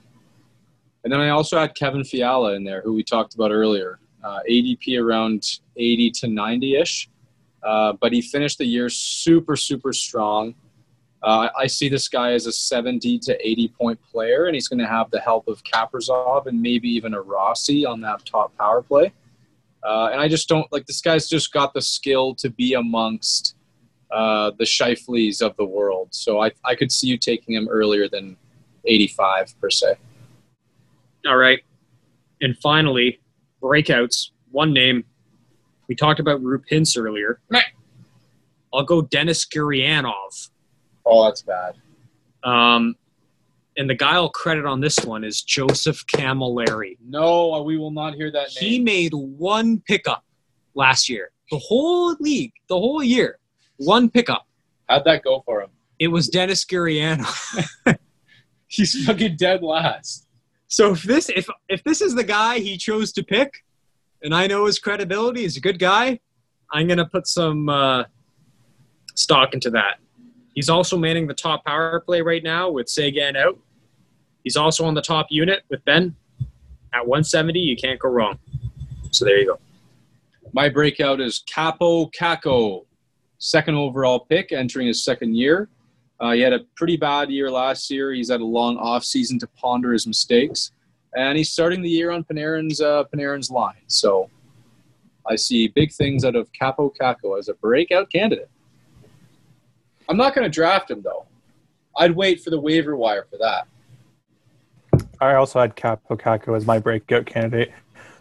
and 1.04 1.14
then 1.14 1.22
I 1.22 1.30
also 1.30 1.60
had 1.60 1.76
Kevin 1.76 2.04
Fiala 2.04 2.56
in 2.56 2.64
there, 2.64 2.82
who 2.82 2.94
we 2.94 3.04
talked 3.04 3.36
about 3.36 3.52
earlier. 3.52 4.00
Uh, 4.24 4.40
ADP 4.50 5.00
around 5.00 5.60
80 5.78 6.12
to 6.12 6.28
90 6.28 6.76
ish. 6.78 7.10
Uh, 7.64 7.94
but 7.94 8.12
he 8.12 8.22
finished 8.22 8.58
the 8.58 8.66
year 8.66 8.90
super, 8.90 9.56
super 9.56 9.94
strong. 9.94 10.56
Uh, 11.24 11.50
I 11.58 11.68
see 11.68 11.90
this 11.90 12.08
guy 12.08 12.34
as 12.34 12.46
a 12.46 12.52
70 12.52 13.20
to 13.20 13.48
80 13.48 13.68
point 13.70 14.00
player, 14.12 14.46
and 14.46 14.56
he's 14.56 14.68
going 14.68 14.80
to 14.80 14.88
have 14.88 15.10
the 15.12 15.20
help 15.20 15.48
of 15.48 15.64
Kaprizov 15.64 16.48
and 16.48 16.62
maybe 16.62 16.90
even 16.90 17.14
a 17.14 17.22
Rossi 17.22 17.86
on 17.86 18.02
that 18.02 18.26
top 18.26 18.56
power 18.58 18.82
play. 18.82 19.12
Uh, 19.84 20.10
and 20.12 20.20
I 20.20 20.28
just 20.28 20.50
don't 20.50 20.72
like 20.72 20.86
this 20.86 21.02
guy's 21.02 21.28
just 21.28 21.54
got 21.54 21.74
the 21.74 21.82
skill 21.82 22.36
to 22.36 22.50
be 22.50 22.74
amongst 22.74 23.56
uh, 24.12 24.52
the 24.58 24.64
Scheifeles 24.64 25.42
of 25.42 25.56
the 25.58 25.66
world. 25.66 26.10
So 26.12 26.42
I, 26.42 26.52
I 26.64 26.76
could 26.76 26.92
see 26.92 27.08
you 27.08 27.18
taking 27.18 27.56
him 27.56 27.68
earlier 27.70 28.08
than 28.08 28.38
85 28.86 29.60
per 29.60 29.70
se. 29.70 29.96
All 31.28 31.38
right. 31.38 31.60
And 32.42 32.58
finally, 32.58 33.20
breakouts. 33.62 34.30
One 34.52 34.74
name. 34.74 35.04
We 35.88 35.96
talked 35.96 36.20
about 36.20 36.42
Rupins 36.42 36.98
earlier. 36.98 37.40
I'll 38.74 38.84
go 38.84 39.02
Denis 39.02 39.46
Gurianov. 39.46 40.50
Oh, 41.06 41.26
that's 41.26 41.44
bad. 41.44 41.76
Um, 42.44 42.96
and 43.78 43.90
the 43.90 43.96
guy 43.96 44.14
I'll 44.14 44.30
credit 44.30 44.66
on 44.66 44.80
this 44.80 45.00
one 45.00 45.24
is 45.24 45.42
Joseph 45.42 46.06
Camilleri. 46.08 46.98
No, 47.06 47.62
we 47.64 47.78
will 47.78 47.92
not 47.92 48.16
hear 48.16 48.32
that 48.32 48.50
He 48.50 48.80
made 48.80 49.14
one 49.14 49.82
pickup 49.82 50.24
last 50.74 51.10
year. 51.10 51.32
The 51.52 51.60
whole 51.60 52.16
league, 52.20 52.54
the 52.70 52.80
whole 52.80 53.04
year, 53.04 53.40
one 53.78 54.10
pickup. 54.10 54.48
How'd 54.90 55.06
that 55.06 55.24
go 55.24 55.42
for 55.46 55.62
him? 55.62 55.70
It 56.00 56.08
was 56.08 56.28
Denis 56.28 56.66
Gurianov. 56.66 57.68
He's 58.76 59.06
fucking 59.06 59.38
dead 59.38 59.64
last. 59.64 60.28
So 60.68 60.92
if 60.92 61.04
this 61.04 61.30
if 61.30 61.48
if 61.70 61.84
this 61.84 62.02
is 62.02 62.16
the 62.16 62.24
guy 62.24 62.60
he 62.60 62.78
chose 62.78 63.14
to 63.14 63.24
pick, 63.24 63.64
and 64.22 64.34
I 64.36 64.48
know 64.48 64.66
his 64.66 64.80
credibility, 64.80 65.42
he's 65.42 65.58
a 65.58 65.62
good 65.62 65.80
guy, 65.80 66.20
I'm 66.72 66.88
gonna 66.88 67.06
put 67.06 67.28
some 67.28 67.70
uh, 67.70 68.04
stock 69.14 69.54
into 69.54 69.70
that. 69.72 70.00
He's 70.54 70.70
also 70.70 70.98
manning 70.98 71.28
the 71.28 71.34
top 71.34 71.66
power 71.66 72.02
play 72.02 72.22
right 72.22 72.44
now 72.44 72.70
with 72.70 72.90
Seguin 72.90 73.36
out. 73.36 73.58
He's 74.44 74.56
also 74.56 74.86
on 74.86 74.94
the 74.94 75.02
top 75.02 75.28
unit 75.30 75.64
with 75.70 75.84
Benn 75.86 76.16
at 76.94 77.06
170. 77.06 77.60
You 77.60 77.76
can't 77.76 78.00
go 78.00 78.10
wrong. 78.10 78.40
So 79.12 79.26
there 79.26 79.38
you 79.38 79.48
go. 79.48 79.60
My 80.54 80.70
breakout 80.70 81.20
is 81.20 81.44
Kaapo 81.54 82.12
Kakko, 82.14 82.86
second 83.38 83.76
overall 83.76 84.22
pick, 84.22 84.52
entering 84.52 84.88
his 84.88 85.04
second 85.04 85.36
year. 85.36 85.70
Uh, 86.20 86.32
he 86.32 86.42
had 86.42 86.54
a 86.54 86.60
pretty 86.76 86.98
bad 86.98 87.30
year 87.30 87.52
last 87.52 87.90
year. 87.92 88.14
He's 88.14 88.30
had 88.30 88.42
a 88.42 88.46
long 88.46 88.78
off 88.78 89.04
season 89.04 89.38
to 89.40 89.48
ponder 89.48 89.92
his 89.92 90.08
mistakes, 90.08 90.72
and 91.16 91.38
he's 91.38 91.50
starting 91.50 91.82
the 91.82 91.90
year 91.90 92.12
on 92.12 92.24
Panarin's 92.24 92.80
uh, 92.80 93.04
Panarin's 93.14 93.50
line. 93.50 93.84
So 93.88 94.30
I 95.28 95.36
see 95.36 95.68
big 95.68 95.92
things 95.92 96.24
out 96.24 96.36
of 96.36 96.50
Kaapo 96.54 96.96
Kakko 96.96 97.38
as 97.38 97.50
a 97.50 97.54
breakout 97.56 98.10
candidate. 98.10 98.50
I'm 100.08 100.18
not 100.18 100.36
going 100.36 100.46
to 100.46 100.50
draft 100.50 100.92
him 100.92 101.02
though. 101.02 101.26
I'd 101.98 102.16
wait 102.16 102.42
for 102.42 102.50
the 102.50 102.60
waiver 102.60 102.96
wire 102.96 103.26
for 103.30 103.38
that. 103.38 103.68
I 105.20 105.36
also 105.36 105.60
had 105.60 105.76
Kaapo 105.76 106.20
Kakko 106.20 106.56
as 106.56 106.66
my 106.66 106.80
breakout 106.80 107.26
candidate, 107.26 107.72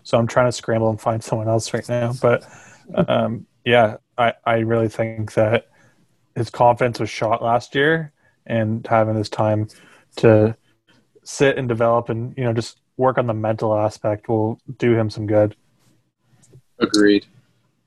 so 0.02 0.18
I'm 0.18 0.26
trying 0.26 0.46
to 0.46 0.52
scramble 0.52 0.90
and 0.90 1.00
find 1.00 1.22
someone 1.22 1.48
else 1.48 1.74
right 1.74 1.88
now. 1.88 2.12
But 2.20 2.46
um, 3.08 3.46
yeah, 3.64 3.96
I, 4.16 4.32
I 4.44 4.58
really 4.58 4.88
think 4.88 5.34
that 5.34 5.68
his 6.34 6.50
confidence 6.50 7.00
was 7.00 7.10
shot 7.10 7.42
last 7.42 7.74
year, 7.74 8.12
and 8.46 8.86
having 8.86 9.14
this 9.14 9.28
time 9.28 9.68
to 10.16 10.56
sit 11.24 11.56
and 11.56 11.68
develop 11.68 12.10
and 12.10 12.36
you 12.36 12.44
know 12.44 12.52
just 12.52 12.80
work 12.96 13.18
on 13.18 13.26
the 13.26 13.34
mental 13.34 13.76
aspect 13.76 14.28
will 14.28 14.58
do 14.78 14.94
him 14.94 15.10
some 15.10 15.26
good. 15.26 15.56
Agreed. 16.78 17.26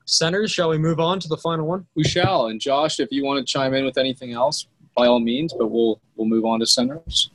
Centers, 0.04 0.50
shall 0.50 0.70
we 0.70 0.78
move 0.78 1.00
on 1.00 1.20
to 1.20 1.28
the 1.28 1.36
final 1.36 1.66
one? 1.66 1.86
We 1.94 2.04
shall. 2.04 2.46
And 2.46 2.60
Josh, 2.60 2.98
if 2.98 3.08
you 3.10 3.24
want 3.24 3.46
to 3.46 3.50
chime 3.50 3.74
in 3.74 3.84
with 3.84 3.98
anything 3.98 4.32
else, 4.32 4.66
by 4.94 5.06
all 5.06 5.20
means. 5.20 5.54
But 5.56 5.68
we'll 5.68 6.00
we'll 6.16 6.28
move 6.28 6.44
on 6.44 6.60
to 6.60 6.66
centers. 6.66 7.30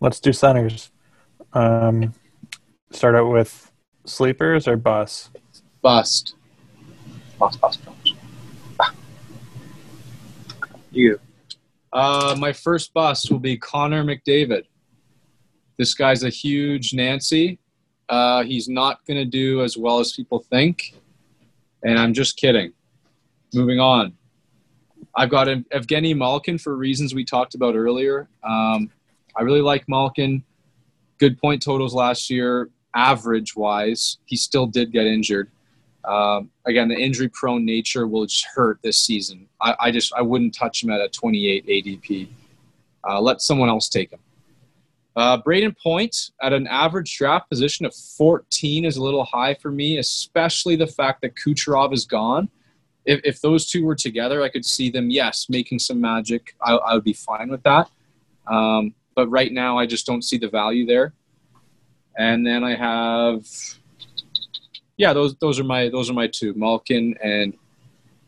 Let's 0.00 0.20
do 0.20 0.32
centers. 0.32 0.90
Um, 1.52 2.14
start 2.90 3.14
out 3.14 3.30
with 3.30 3.70
sleepers 4.04 4.66
or 4.66 4.76
bus. 4.76 5.30
Bust. 5.82 6.34
Bust. 7.38 7.60
Bust. 7.60 7.80
You. 10.90 11.20
Uh, 11.92 12.36
my 12.38 12.52
first 12.52 12.92
bust 12.92 13.30
will 13.30 13.38
be 13.38 13.56
Connor 13.56 14.04
McDavid. 14.04 14.64
This 15.78 15.94
guy's 15.94 16.24
a 16.24 16.28
huge 16.28 16.92
Nancy. 16.92 17.58
Uh, 18.08 18.42
he's 18.42 18.68
not 18.68 19.04
going 19.06 19.18
to 19.18 19.24
do 19.24 19.62
as 19.62 19.76
well 19.76 19.98
as 20.00 20.12
people 20.12 20.40
think. 20.50 20.94
And 21.84 21.98
I'm 21.98 22.12
just 22.12 22.36
kidding. 22.36 22.72
Moving 23.54 23.80
on. 23.80 24.14
I've 25.14 25.30
got 25.30 25.46
Evgeny 25.46 26.16
Malkin 26.16 26.58
for 26.58 26.76
reasons 26.76 27.14
we 27.14 27.24
talked 27.24 27.54
about 27.54 27.74
earlier. 27.74 28.28
Um, 28.42 28.90
I 29.36 29.42
really 29.42 29.60
like 29.60 29.88
Malkin. 29.88 30.42
Good 31.18 31.38
point 31.38 31.62
totals 31.62 31.94
last 31.94 32.30
year, 32.30 32.70
average 32.94 33.56
wise. 33.56 34.18
He 34.26 34.36
still 34.36 34.66
did 34.66 34.92
get 34.92 35.06
injured. 35.06 35.50
Um, 36.08 36.50
again, 36.66 36.88
the 36.88 36.96
injury 36.96 37.28
prone 37.28 37.66
nature 37.66 38.06
will 38.06 38.24
just 38.24 38.46
hurt 38.46 38.80
this 38.82 38.98
season. 38.98 39.46
I, 39.60 39.74
I 39.78 39.90
just 39.90 40.12
I 40.14 40.22
wouldn't 40.22 40.54
touch 40.54 40.82
him 40.82 40.90
at 40.90 41.00
a 41.00 41.08
28 41.08 41.66
ADP. 41.66 42.28
Uh, 43.06 43.20
let 43.20 43.42
someone 43.42 43.68
else 43.68 43.88
take 43.88 44.10
him. 44.10 44.20
Uh, 45.16 45.36
Brayden 45.42 45.76
Point 45.76 46.30
at 46.40 46.52
an 46.52 46.66
average 46.68 47.16
draft 47.18 47.50
position 47.50 47.84
of 47.84 47.94
14 47.94 48.84
is 48.84 48.96
a 48.96 49.02
little 49.02 49.24
high 49.24 49.52
for 49.54 49.70
me, 49.70 49.98
especially 49.98 50.76
the 50.76 50.86
fact 50.86 51.20
that 51.22 51.34
Kucherov 51.34 51.92
is 51.92 52.06
gone. 52.06 52.48
If, 53.04 53.20
if 53.24 53.40
those 53.40 53.68
two 53.68 53.84
were 53.84 53.96
together, 53.96 54.42
I 54.42 54.48
could 54.48 54.64
see 54.64 54.90
them, 54.90 55.10
yes, 55.10 55.46
making 55.48 55.80
some 55.80 56.00
magic. 56.00 56.54
I, 56.62 56.74
I 56.74 56.94
would 56.94 57.04
be 57.04 57.14
fine 57.14 57.50
with 57.50 57.62
that. 57.64 57.90
Um, 58.46 58.94
but 59.14 59.28
right 59.28 59.52
now, 59.52 59.76
I 59.76 59.86
just 59.86 60.06
don't 60.06 60.22
see 60.22 60.38
the 60.38 60.48
value 60.48 60.86
there. 60.86 61.12
And 62.16 62.46
then 62.46 62.62
I 62.62 62.76
have, 62.76 63.44
yeah, 64.98 65.14
those 65.14 65.34
those 65.36 65.58
are 65.58 65.64
my 65.64 65.88
those 65.88 66.10
are 66.10 66.14
my 66.14 66.26
two, 66.26 66.52
Malkin 66.54 67.16
and 67.22 67.54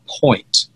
Point. 0.08 0.68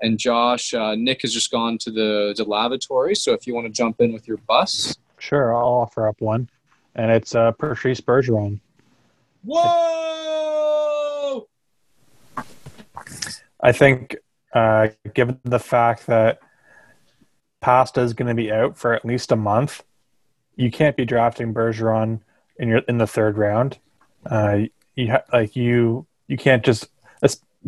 And 0.00 0.16
Josh, 0.18 0.74
uh, 0.74 0.94
Nick 0.94 1.22
has 1.22 1.32
just 1.34 1.50
gone 1.50 1.76
to 1.78 1.90
the, 1.90 2.32
the 2.36 2.44
lavatory. 2.44 3.16
So 3.16 3.32
if 3.32 3.48
you 3.48 3.54
want 3.54 3.66
to 3.66 3.72
jump 3.72 4.00
in 4.00 4.12
with 4.12 4.28
your 4.28 4.36
bus, 4.36 4.96
Sure, 5.18 5.54
I'll 5.54 5.66
offer 5.66 6.06
up 6.08 6.20
one, 6.20 6.48
and 6.94 7.10
it's 7.10 7.34
uh, 7.34 7.50
Patrice 7.52 8.00
Bergeron. 8.00 8.60
Whoa! 9.44 10.68
I 13.60 13.72
think, 13.72 14.16
uh, 14.52 14.88
given 15.14 15.40
the 15.44 15.58
fact 15.58 16.06
that 16.06 16.38
Pasta 17.60 18.00
is 18.00 18.12
going 18.14 18.28
to 18.28 18.34
be 18.34 18.52
out 18.52 18.78
for 18.78 18.94
at 18.94 19.04
least 19.04 19.32
a 19.32 19.36
month, 19.36 19.82
you 20.54 20.70
can't 20.70 20.96
be 20.96 21.04
drafting 21.04 21.52
Bergeron 21.52 22.20
in 22.58 22.68
your 22.68 22.78
in 22.88 22.98
the 22.98 23.06
third 23.06 23.36
round. 23.36 23.78
Uh, 24.24 24.60
you 24.98 25.10
ha- 25.12 25.24
like 25.32 25.56
you 25.56 26.06
you 26.26 26.36
can't 26.36 26.64
just 26.64 26.88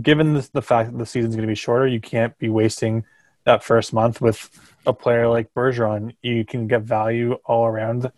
given 0.01 0.35
this, 0.35 0.49
the 0.49 0.63
fact 0.63 0.93
that 0.93 0.99
the 0.99 1.07
season's 1.07 1.35
going 1.35 1.47
to 1.47 1.51
be 1.51 1.55
shorter, 1.55 1.87
you 1.87 2.01
can't 2.01 2.37
be 2.39 2.49
wasting 2.49 3.05
that 3.45 3.65
first 3.65 3.93
month 3.93 4.21
with 4.21 4.51
a 4.87 4.93
player 4.93 5.29
like 5.29 5.53
Bergeron. 5.55 6.15
You 6.23 6.45
can 6.45 6.67
get 6.67 6.83
value 6.83 7.35
all 7.45 7.67
around 7.67 8.11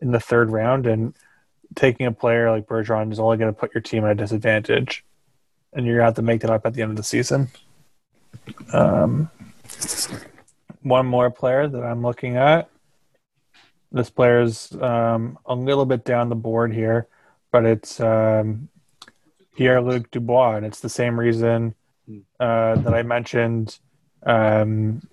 in 0.00 0.10
the 0.10 0.20
third 0.20 0.50
round, 0.50 0.86
and 0.86 1.14
taking 1.74 2.06
a 2.06 2.12
player 2.12 2.50
like 2.50 2.66
Bergeron 2.66 3.12
is 3.12 3.20
only 3.20 3.36
going 3.36 3.52
to 3.52 3.58
put 3.58 3.74
your 3.74 3.82
team 3.82 4.04
at 4.04 4.12
a 4.12 4.14
disadvantage, 4.14 5.04
and 5.72 5.86
you're 5.86 5.96
going 5.96 6.02
to 6.02 6.06
have 6.06 6.14
to 6.14 6.22
make 6.22 6.40
that 6.40 6.50
up 6.50 6.66
at 6.66 6.74
the 6.74 6.82
end 6.82 6.90
of 6.90 6.96
the 6.96 7.02
season. 7.02 7.48
Um, 8.72 9.30
one 10.82 11.06
more 11.06 11.30
player 11.30 11.68
that 11.68 11.82
I'm 11.82 12.02
looking 12.02 12.36
at. 12.36 12.68
This 13.92 14.10
player's 14.10 14.72
um, 14.80 15.38
a 15.44 15.54
little 15.54 15.84
bit 15.84 16.04
down 16.04 16.30
the 16.30 16.34
board 16.34 16.72
here, 16.72 17.08
but 17.52 17.66
it's 17.66 18.00
um, 18.00 18.68
Pierre 19.54 19.80
Luc 19.80 20.10
Dubois, 20.10 20.56
and 20.56 20.66
it's 20.66 20.80
the 20.80 20.88
same 20.88 21.20
reason 21.20 21.74
uh, 22.40 22.74
that 22.76 22.94
I 22.94 23.02
mentioned 23.02 23.78
um, 24.24 25.06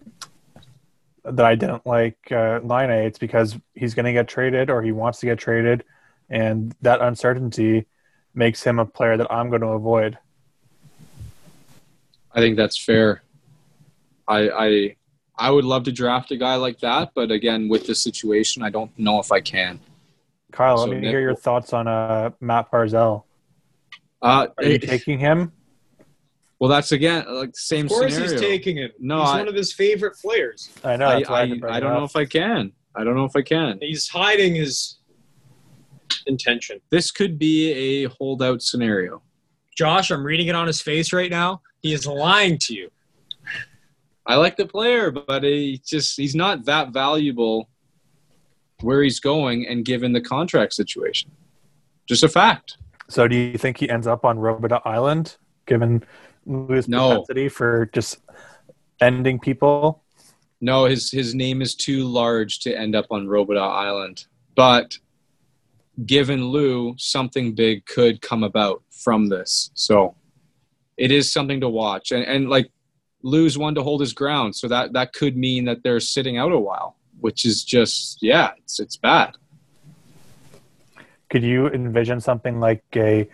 that 1.23 1.45
I 1.45 1.55
didn't 1.55 1.85
like 1.85 2.17
uh, 2.31 2.59
Laine. 2.63 2.89
It's 2.89 3.19
because 3.19 3.57
he's 3.75 3.93
going 3.93 4.05
to 4.05 4.13
get 4.13 4.27
traded 4.27 4.69
or 4.69 4.81
he 4.81 4.91
wants 4.91 5.19
to 5.19 5.25
get 5.25 5.37
traded, 5.37 5.83
and 6.29 6.73
that 6.81 7.01
uncertainty 7.01 7.85
makes 8.33 8.63
him 8.63 8.79
a 8.79 8.85
player 8.85 9.17
that 9.17 9.31
I'm 9.31 9.49
going 9.49 9.61
to 9.61 9.67
avoid. 9.67 10.17
I 12.33 12.39
think 12.39 12.55
that's 12.55 12.77
fair. 12.77 13.21
I 14.27 14.49
I 14.49 14.95
I 15.37 15.51
would 15.51 15.65
love 15.65 15.83
to 15.85 15.91
draft 15.91 16.31
a 16.31 16.37
guy 16.37 16.55
like 16.55 16.79
that, 16.79 17.11
but 17.13 17.31
again, 17.31 17.67
with 17.67 17.87
the 17.87 17.95
situation, 17.95 18.63
I 18.63 18.69
don't 18.69 18.97
know 18.97 19.19
if 19.19 19.31
I 19.31 19.41
can. 19.41 19.79
Kyle, 20.51 20.77
So 20.77 20.85
let 20.85 20.95
me 20.95 21.01
Nick- 21.01 21.09
hear 21.09 21.19
your 21.21 21.35
thoughts 21.35 21.73
on 21.73 21.87
uh, 21.87 22.31
Matt 22.39 22.71
Barzal. 22.71 23.23
Uh, 24.21 24.47
Are 24.57 24.63
you 24.63 24.71
it- 24.75 24.81
taking 24.83 25.19
him? 25.19 25.51
well, 26.59 26.69
that's 26.69 26.91
again 26.91 27.23
like 27.29 27.53
the 27.53 27.59
same 27.59 27.85
Of 27.85 27.91
course, 27.91 28.13
scenario. 28.13 28.31
he's 28.33 28.41
taking 28.41 28.77
him. 28.77 28.91
No, 28.99 29.21
he's 29.21 29.29
I- 29.29 29.37
one 29.39 29.47
of 29.47 29.55
his 29.55 29.71
favorite 29.73 30.17
players. 30.21 30.69
I 30.83 30.95
know. 30.97 31.07
I, 31.07 31.15
that's 31.19 31.29
I, 31.29 31.39
had 31.41 31.49
to 31.51 31.55
bring 31.59 31.73
I 31.73 31.79
don't 31.79 31.93
know 31.93 32.03
if 32.03 32.15
I 32.15 32.25
can. 32.25 32.71
I 32.95 33.03
don't 33.03 33.15
know 33.15 33.25
if 33.25 33.35
I 33.35 33.41
can. 33.43 33.77
He's 33.81 34.07
hiding 34.09 34.55
his 34.55 34.97
intention. 36.25 36.81
This 36.89 37.11
could 37.11 37.37
be 37.39 37.71
a 37.71 38.09
holdout 38.09 38.61
scenario. 38.61 39.21
Josh, 39.77 40.11
I'm 40.11 40.23
reading 40.25 40.47
it 40.47 40.55
on 40.55 40.67
his 40.67 40.81
face 40.81 41.13
right 41.13 41.29
now. 41.29 41.61
He 41.81 41.93
is 41.93 42.05
lying 42.05 42.57
to 42.63 42.73
you. 42.73 42.89
I 44.25 44.35
like 44.35 44.57
the 44.57 44.65
player, 44.65 45.11
but 45.11 45.43
he 45.43 45.81
just 45.85 46.17
he's 46.17 46.35
not 46.35 46.65
that 46.65 46.89
valuable 46.89 47.69
where 48.81 49.03
he's 49.03 49.19
going 49.19 49.67
and 49.67 49.85
given 49.85 50.13
the 50.13 50.21
contract 50.21 50.73
situation. 50.73 51.31
Just 52.07 52.23
a 52.23 52.29
fact. 52.29 52.77
So, 53.07 53.27
do 53.27 53.35
you 53.35 53.57
think 53.57 53.77
he 53.77 53.89
ends 53.89 54.07
up 54.07 54.25
on 54.25 54.37
Robidas 54.37 54.81
Island, 54.85 55.37
given 55.65 56.03
Louis' 56.45 56.87
No. 56.87 57.09
propensity 57.09 57.49
for 57.49 57.89
just 57.93 58.19
ending 59.01 59.39
people? 59.39 60.03
No, 60.61 60.85
his 60.85 61.11
his 61.11 61.33
name 61.33 61.61
is 61.61 61.75
too 61.75 62.05
large 62.05 62.59
to 62.59 62.77
end 62.77 62.95
up 62.95 63.05
on 63.11 63.27
Robidas 63.27 63.61
Island. 63.61 64.25
But 64.55 64.97
given 66.05 66.45
Lou, 66.45 66.95
something 66.97 67.55
big 67.55 67.85
could 67.85 68.21
come 68.21 68.43
about 68.43 68.83
from 68.91 69.27
this. 69.27 69.71
So 69.73 70.15
it 70.97 71.11
is 71.11 71.31
something 71.31 71.61
to 71.61 71.69
watch. 71.69 72.11
And 72.11 72.23
and 72.25 72.49
like 72.49 72.71
Lou's 73.23 73.57
one 73.57 73.75
to 73.75 73.83
hold 73.83 74.01
his 74.01 74.13
ground, 74.13 74.55
so 74.55 74.67
that 74.67 74.93
that 74.93 75.13
could 75.13 75.37
mean 75.37 75.65
that 75.65 75.83
they're 75.83 75.99
sitting 75.99 76.37
out 76.37 76.51
a 76.51 76.59
while, 76.59 76.95
which 77.21 77.45
is 77.45 77.63
just 77.63 78.21
yeah, 78.21 78.51
it's 78.57 78.79
it's 78.79 78.97
bad. 78.97 79.35
Could 81.29 81.43
you 81.43 81.67
envision 81.67 82.19
something 82.21 82.59
like 82.59 82.83
a 82.95 83.29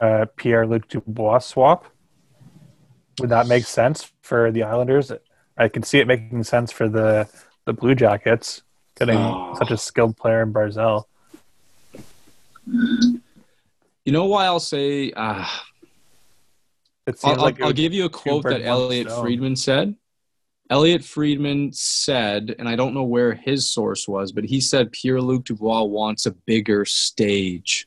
uh, 0.00 0.26
Pierre 0.36 0.66
Luc 0.66 0.88
Dubois 0.88 1.38
swap? 1.40 1.84
Would 3.20 3.30
that 3.30 3.46
make 3.46 3.64
sense 3.64 4.10
for 4.22 4.50
the 4.50 4.62
Islanders? 4.62 5.12
I 5.58 5.68
can 5.68 5.82
see 5.82 5.98
it 6.00 6.06
making 6.06 6.44
sense 6.44 6.70
for 6.72 6.88
the 6.88 7.28
the 7.64 7.72
Blue 7.72 7.94
Jackets, 7.94 8.62
getting 8.98 9.18
Oh. 9.18 9.54
such 9.58 9.70
a 9.70 9.76
skilled 9.76 10.16
player 10.16 10.42
in 10.42 10.52
Barzal. 10.52 11.04
You 12.66 14.12
know 14.12 14.26
why 14.26 14.44
I'll 14.46 14.60
say 14.60 15.12
uh, 15.12 15.46
I'll, 17.24 17.36
like 17.36 17.60
I'll 17.60 17.72
give 17.72 17.92
you 17.92 18.04
a 18.04 18.08
quote 18.10 18.44
that 18.44 18.62
Elliotte. 18.62 19.10
Friedman 19.20 19.56
said. 19.56 19.94
Elliotte 20.68 21.04
Friedman 21.04 21.72
said, 21.72 22.54
and 22.58 22.68
I 22.68 22.74
don't 22.74 22.94
know 22.94 23.04
where 23.04 23.34
his 23.34 23.72
source 23.72 24.08
was, 24.08 24.32
but 24.32 24.44
he 24.44 24.60
said 24.60 24.90
Pierre 24.92 25.20
Luc 25.20 25.44
Dubois 25.44 25.82
wants 25.84 26.26
a 26.26 26.32
bigger 26.32 26.84
stage. 26.84 27.86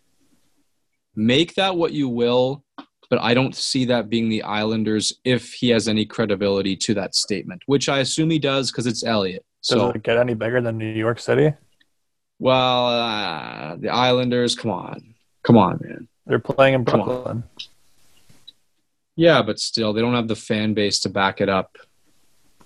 Make 1.15 1.55
that 1.55 1.75
what 1.75 1.91
you 1.91 2.07
will, 2.07 2.63
but 3.09 3.19
I 3.21 3.33
don't 3.33 3.55
see 3.55 3.83
that 3.85 4.09
being 4.09 4.29
the 4.29 4.43
Islanders 4.43 5.15
if 5.25 5.53
he 5.53 5.69
has 5.69 5.89
any 5.89 6.05
credibility 6.05 6.77
to 6.77 6.93
that 6.93 7.15
statement, 7.15 7.63
which 7.65 7.89
I 7.89 7.99
assume 7.99 8.29
he 8.29 8.39
does 8.39 8.71
because 8.71 8.87
it's 8.87 9.03
Elliotte. 9.03 9.43
Does 9.61 9.67
So, 9.79 9.89
it 9.89 10.03
get 10.03 10.17
any 10.17 10.33
bigger 10.35 10.61
than 10.61 10.77
New 10.77 10.93
York 10.93 11.19
City? 11.19 11.53
well, 12.41 12.85
uh, 12.87 13.75
the 13.75 13.89
Islanders, 13.89 14.55
come 14.55 14.71
on. 14.71 15.15
Come 15.43 15.57
on, 15.57 15.79
man. 15.83 16.07
They're 16.25 16.39
playing 16.39 16.75
in 16.75 16.83
Brooklyn. 16.85 17.43
Yeah, 19.17 19.41
but 19.41 19.59
still, 19.59 19.91
they 19.91 19.99
don't 19.99 20.13
have 20.13 20.29
the 20.29 20.35
fan 20.37 20.73
base 20.73 20.99
to 20.99 21.09
back 21.09 21.41
it 21.41 21.49
up. 21.49 21.75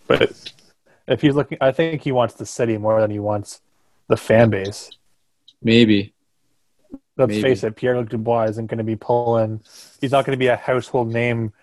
But 0.08 0.54
if 1.08 1.22
he's 1.22 1.36
looking, 1.36 1.58
I 1.62 1.72
think 1.72 2.02
he 2.02 2.12
wants 2.12 2.36
the 2.36 2.46
city 2.46 2.78
more 2.78 3.00
than 3.02 3.12
he 3.12 3.20
wants 3.20 3.62
the 4.08 4.18
fan 4.18 4.50
base. 4.50 4.90
Maybe. 5.62 6.14
Let's 7.16 7.30
Maybe. 7.30 7.42
face 7.42 7.64
it, 7.64 7.76
Pierre 7.76 7.98
Luc 7.98 8.10
Dubois 8.10 8.50
isn't 8.50 8.68
going 8.68 8.80
to 8.80 8.84
be 8.84 8.96
pulling. 8.96 9.62
He's 10.02 10.12
not 10.12 10.26
going 10.26 10.36
to 10.36 10.40
be 10.40 10.48
a 10.48 10.56
household 10.56 11.12
name 11.12 11.54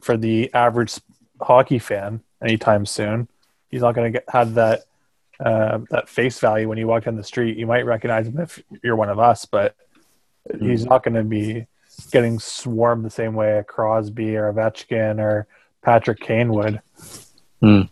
for 0.00 0.16
the 0.16 0.52
average 0.52 0.98
hockey 1.40 1.78
fan 1.78 2.20
anytime 2.42 2.84
soon. 2.84 3.28
He's 3.70 3.80
not 3.80 3.94
going 3.94 4.12
to 4.12 4.18
get 4.18 4.28
have 4.28 4.54
that 4.54 4.82
uh, 5.40 5.78
that 5.90 6.08
face 6.08 6.38
value 6.40 6.68
when 6.68 6.78
you 6.78 6.86
walk 6.86 7.04
down 7.04 7.16
the 7.16 7.24
street. 7.24 7.56
You 7.56 7.66
might 7.66 7.86
recognize 7.86 8.26
him 8.26 8.38
if 8.38 8.62
you're 8.82 8.96
one 8.96 9.08
of 9.08 9.18
us, 9.18 9.44
but 9.44 9.74
he's 10.60 10.84
not 10.84 11.02
going 11.02 11.14
to 11.14 11.24
be 11.24 11.66
getting 12.10 12.38
swarmed 12.38 13.04
the 13.04 13.10
same 13.10 13.34
way 13.34 13.58
a 13.58 13.64
Crosby 13.64 14.36
or 14.36 14.48
a 14.48 14.54
Ovechkin 14.54 15.18
or 15.18 15.46
Patrick 15.82 16.20
Kane 16.20 16.52
would. 16.52 16.80
Hmm. 17.60 17.82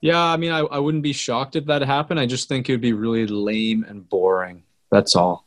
Yeah, 0.00 0.22
I 0.22 0.36
mean, 0.36 0.52
I, 0.52 0.58
I 0.60 0.78
wouldn't 0.78 1.02
be 1.02 1.12
shocked 1.12 1.56
if 1.56 1.66
that 1.66 1.82
happened. 1.82 2.20
I 2.20 2.26
just 2.26 2.48
think 2.48 2.68
it 2.68 2.72
would 2.72 2.80
be 2.80 2.92
really 2.92 3.26
lame 3.26 3.84
and 3.88 4.08
boring. 4.08 4.62
That's 4.90 5.16
all. 5.16 5.46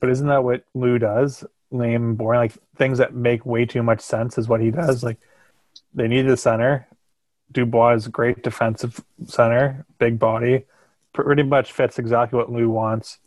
But 0.00 0.10
isn't 0.10 0.28
that 0.28 0.44
what 0.44 0.64
Lou 0.74 0.98
does? 0.98 1.44
Lame, 1.70 2.14
boring, 2.14 2.38
like 2.40 2.52
things 2.76 2.98
that 2.98 3.14
make 3.14 3.44
way 3.44 3.66
too 3.66 3.82
much 3.82 4.00
sense 4.00 4.38
is 4.38 4.48
what 4.48 4.60
he 4.60 4.70
does. 4.70 5.02
Like 5.02 5.18
they 5.94 6.08
need 6.08 6.26
a 6.26 6.36
center. 6.36 6.86
Dubois 7.52 7.94
is 7.94 8.06
a 8.06 8.10
great 8.10 8.42
defensive 8.42 9.02
center, 9.26 9.84
big 9.98 10.18
body, 10.18 10.64
pretty 11.12 11.42
much 11.42 11.72
fits 11.72 11.98
exactly 11.98 12.36
what 12.38 12.50
Lou 12.50 12.70
wants. 12.70 13.18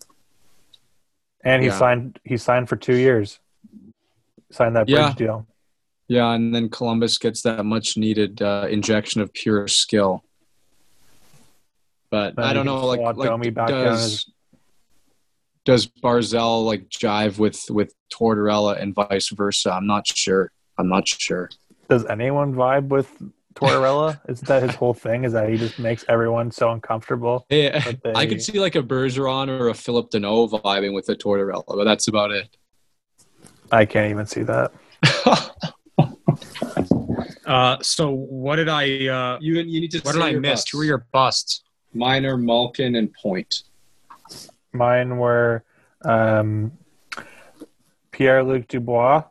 And 1.44 1.62
he 1.62 1.68
Yeah. 1.68 1.78
signed. 1.78 2.20
He 2.24 2.38
signed 2.38 2.70
for 2.70 2.78
two 2.78 2.96
years. 2.96 3.40
Signed 4.50 4.78
that 4.78 4.88
bridge 4.88 4.98
Yeah. 4.98 5.14
deal. 5.16 5.48
Yeah, 6.08 6.32
and 6.34 6.54
then 6.54 6.70
Columbus 6.70 7.18
gets 7.18 7.42
that 7.44 7.66
much 7.66 7.98
needed 7.98 8.42
uh, 8.42 8.68
injection 8.70 9.22
of 9.22 9.34
pure 9.34 9.68
skill. 9.68 10.24
But 12.12 12.36
Then 12.36 12.46
I 12.46 12.54
don't 12.54 12.66
know, 12.66 12.86
like, 12.86 13.00
like 13.00 13.30
Domi 13.30 13.50
back 13.50 13.70
down 13.70 13.86
does 13.86 14.32
does 15.66 15.88
Barzal 15.88 16.66
like 16.66 16.90
jive 16.90 17.40
with 17.40 17.66
with 17.70 17.94
Tortorella 18.14 18.80
and 18.82 18.94
vice 18.94 19.30
versa? 19.30 19.72
I'm 19.72 19.88
not 19.88 20.06
sure. 20.06 20.52
I'm 20.78 20.90
not 20.90 21.08
sure. 21.08 21.50
Does 21.90 22.06
anyone 22.06 22.54
vibe 22.54 22.90
with 22.90 23.10
Tortorella? 23.56 24.20
Isn't 24.30 24.48
that 24.48 24.64
his 24.64 24.76
whole 24.76 24.94
thing? 24.94 25.24
Is 25.24 25.34
that 25.34 25.50
he 25.50 25.58
just 25.58 25.80
makes 25.80 26.04
everyone 26.10 26.52
so 26.52 26.72
uncomfortable? 26.72 27.46
That 27.50 28.00
they- 28.04 28.14
I 28.16 28.26
could 28.26 28.42
see 28.42 28.60
like 28.60 28.76
a 28.76 28.84
Bergeron 28.84 29.48
or 29.48 29.70
a 29.70 29.74
Philip 29.74 30.12
Danault 30.12 30.50
vibing 30.62 30.94
with 30.94 31.10
a 31.10 31.16
Tortorella, 31.16 31.64
but 31.66 31.86
that's 31.86 32.08
about 32.08 32.32
it. 32.32 32.56
I 33.72 33.86
can't 33.86 34.12
even 34.12 34.26
see 34.26 34.44
that. 34.44 34.72
Uh, 37.46 37.78
so 37.82 38.10
what 38.12 38.56
did 38.58 38.70
I? 38.70 39.08
Uh, 39.08 39.38
You 39.42 39.56
you 39.56 39.80
need 39.82 39.92
to. 39.92 40.00
what 40.00 40.14
did 40.14 40.22
I 40.22 40.34
miss? 40.34 40.68
Who 40.70 40.78
were 40.80 40.84
your 40.86 41.06
busts? 41.12 41.64
Minor, 41.94 42.38
Malkin, 42.38 42.96
and 42.96 43.14
Point. 43.14 43.64
Mine 44.72 45.18
were 45.18 45.64
um, 46.04 46.72
Pierre 48.12 48.44
Luc 48.44 48.68
Dubois 48.68 49.24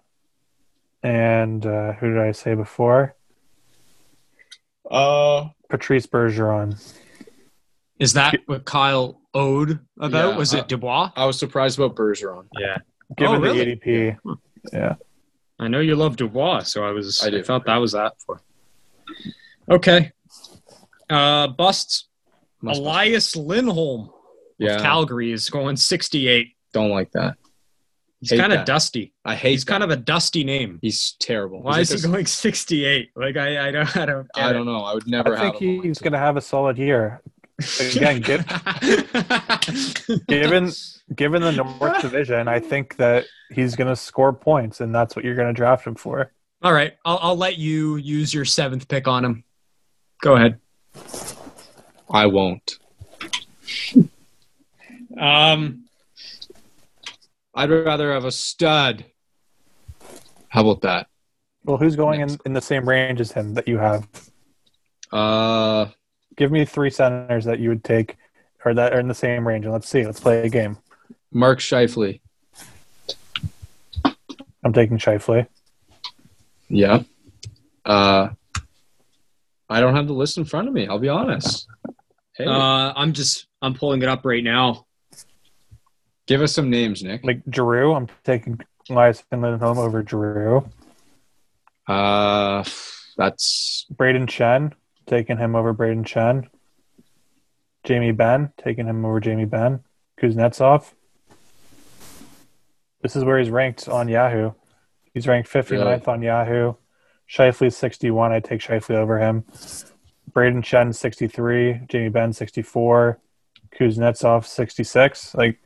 and 1.03 1.67
uh, 1.67 1.93
who 1.95 2.11
did 2.15 2.19
I 2.19 2.31
say 2.33 2.55
before? 2.55 3.17
Uh, 4.89 5.49
Patrice 5.69 6.07
Bergeron. 6.07 6.81
Is 7.99 8.13
that 8.13 8.37
what 8.47 8.65
Kyle 8.65 9.21
owed 9.35 9.81
about? 9.99 10.33
Yeah, 10.33 10.37
Was 10.37 10.55
uh, 10.55 10.59
it 10.59 10.69
Dubois? 10.69 11.11
I 11.17 11.25
was 11.27 11.39
surprised 11.39 11.79
about 11.79 11.97
Bergeron. 11.97 12.47
Yeah. 12.59 12.79
Given 13.17 13.37
Oh, 13.37 13.41
really? 13.41 13.75
the 13.75 13.77
ADP, 13.77 14.19
yeah. 14.73 14.95
I 15.63 15.69
know 15.69 15.81
you 15.81 15.95
love 15.97 16.17
Dubois, 16.17 16.65
so 16.65 16.85
I 16.85 16.91
was. 16.91 17.23
I 17.23 17.29
I, 17.39 17.43
thought 17.43 17.65
that 17.67 17.77
was 17.77 17.93
that 17.93 18.15
for. 18.27 18.41
Okay. 19.71 20.13
Uh, 21.09 21.49
busts. 21.49 22.09
Must- 22.61 22.81
Elias 22.81 23.37
Lindholm 23.37 24.11
Yeah, 24.59 24.79
Calgary 24.81 25.33
is 25.33 25.51
going 25.51 25.77
68. 25.77 26.49
don't 26.73 26.91
like 26.91 27.11
that. 27.13 27.37
He's 28.21 28.31
kind 28.39 28.53
of 28.53 28.65
dusty. 28.65 29.13
I 29.25 29.35
hate. 29.35 29.51
He's 29.51 29.65
kind 29.65 29.83
of 29.83 29.91
a 29.91 29.97
dusty 29.97 30.45
name. 30.45 30.79
He's 30.81 31.17
terrible. 31.19 31.61
Why 31.61 31.79
He's 31.79 31.91
is 31.91 32.03
he 32.05 32.09
a- 32.09 32.13
going 32.13 32.27
68? 32.47 33.11
Like 33.17 33.37
I, 33.37 33.69
I 33.69 33.71
don't, 33.73 33.97
I 33.97 34.07
don't. 34.07 34.29
Get 34.35 34.45
I 34.45 34.53
don't 34.53 34.67
know. 34.67 34.83
I 34.85 34.95
would 34.95 35.09
never 35.09 35.37
I 35.37 35.45
have 35.45 35.53
think 35.59 35.63
him. 35.79 35.83
he's 35.83 35.99
going 35.99 36.13
to 36.13 36.19
have 36.19 36.37
a 36.37 36.41
solid 36.41 36.79
year. 36.79 37.21
Again, 37.81 38.21
give, 38.21 38.47
given 40.29 40.73
given 41.15 41.43
the 41.43 41.53
North 41.53 42.01
Division, 42.01 42.49
I 42.49 42.59
think 42.59 42.97
that 42.97 43.27
he's 43.53 43.77
going 43.77 43.89
to 43.89 43.97
score 43.97 44.33
points, 44.33 44.81
and 44.81 44.95
that's 44.95 45.15
what 45.15 45.25
you're 45.25 45.35
going 45.35 45.49
to 45.49 45.53
draft 45.53 45.87
him 45.87 45.95
for. 45.95 46.33
All 46.63 46.73
right, 46.73 46.95
I'll, 47.05 47.19
I'll 47.21 47.37
let 47.37 47.59
you 47.59 47.97
use 47.97 48.33
your 48.33 48.45
seventh 48.45 48.89
pick 48.89 49.07
on 49.07 49.25
him. 49.25 49.45
Go 50.23 50.37
ahead. 50.37 50.61
I 52.11 52.27
won't. 52.27 52.79
Um, 55.19 55.85
I'd 57.55 57.71
rather 57.71 58.13
have 58.13 58.25
a 58.25 58.33
stud. 58.33 59.05
How 60.49 60.63
about 60.63 60.83
that? 60.83 61.09
Well, 61.65 61.77
who's 61.77 61.97
going 61.97 62.21
in, 62.21 62.39
in 62.45 62.53
the 62.53 62.61
same 62.61 62.89
range 62.89 63.21
as 63.21 63.33
him 63.33 63.55
that 63.55 63.69
you 63.69 63.79
have? 63.79 64.09
Uh, 65.11 65.87
Give 66.37 66.51
me 66.51 66.65
three 66.65 66.91
centers 66.91 67.45
that 67.45 67.59
you 67.59 67.69
would 67.69 67.85
take, 67.85 68.17
or 68.65 68.75
that 68.75 68.95
are 68.95 69.01
in 69.01 69.09
the 69.09 69.15
same 69.15 69.47
range, 69.47 69.65
and 69.65 69.73
let's 69.73 69.89
see. 69.89 70.05
Let's 70.05 70.21
play 70.21 70.43
a 70.43 70.49
game. 70.49 70.79
Mark 71.33 71.59
Scheifele. 71.59 72.21
I'm 74.65 74.73
taking 74.73 74.99
Scheifele. 74.99 75.47
Yeah. 76.69 77.03
Uh, 77.85 78.31
I 79.69 79.81
don't 79.81 79.97
have 79.97 80.07
the 80.07 80.13
list 80.15 80.39
in 80.39 80.45
front 80.45 80.69
of 80.69 80.75
me. 80.75 80.87
I'll 80.87 80.99
be 80.99 81.09
honest. 81.09 81.67
Hey, 82.37 82.47
uh, 82.47 82.93
I'm 82.95 83.13
just 83.13 83.47
I'm 83.61 83.75
pulling 83.75 84.03
it 84.03 84.09
up 84.09 84.25
right 84.25 84.45
now. 84.45 84.87
give 86.27 86.41
us 86.43 86.55
some 86.55 86.71
names, 86.71 87.03
Nick. 87.03 87.25
Like 87.25 87.43
Giroux, 87.53 87.93
I'm 87.93 88.09
taking 88.25 88.61
Elias 88.89 89.23
Lindholm 89.33 89.79
over 89.79 90.05
Giroux. 90.07 90.65
Uh, 91.87 92.65
that's 93.17 93.87
Brayden 93.95 94.27
Schenn, 94.27 94.73
taking 95.07 95.39
him 95.39 95.55
over 95.55 95.75
Brayden 95.75 96.05
Schenn. 96.05 96.49
Jamie 97.85 98.13
Benn, 98.13 98.53
taking 98.57 98.87
him 98.87 99.05
over 99.05 99.21
Jamie 99.21 99.45
Benn. 99.45 99.81
Kuznetsov. 100.21 100.93
This 103.01 103.17
is 103.17 103.25
where 103.25 103.39
he's 103.39 103.51
ranked 103.51 103.89
on 103.89 104.09
Yahoo. 104.09 104.53
He's 105.13 105.27
ranked 105.27 105.51
59th 105.51 106.07
on 106.09 106.23
Yahoo. 106.23 106.75
Scheifele's 107.29 107.77
61. 107.77 108.33
I 108.33 108.41
take 108.41 108.61
Scheifele 108.61 108.97
over 108.97 109.19
him. 109.19 109.45
Brayden 110.31 110.63
Schenn 110.63 110.95
63. 110.95 111.81
Jamie 111.89 112.09
Benn 112.09 112.33
64. 112.33 113.19
Kuznetsov 113.79 114.45
66. 114.45 115.35
Like 115.35 115.59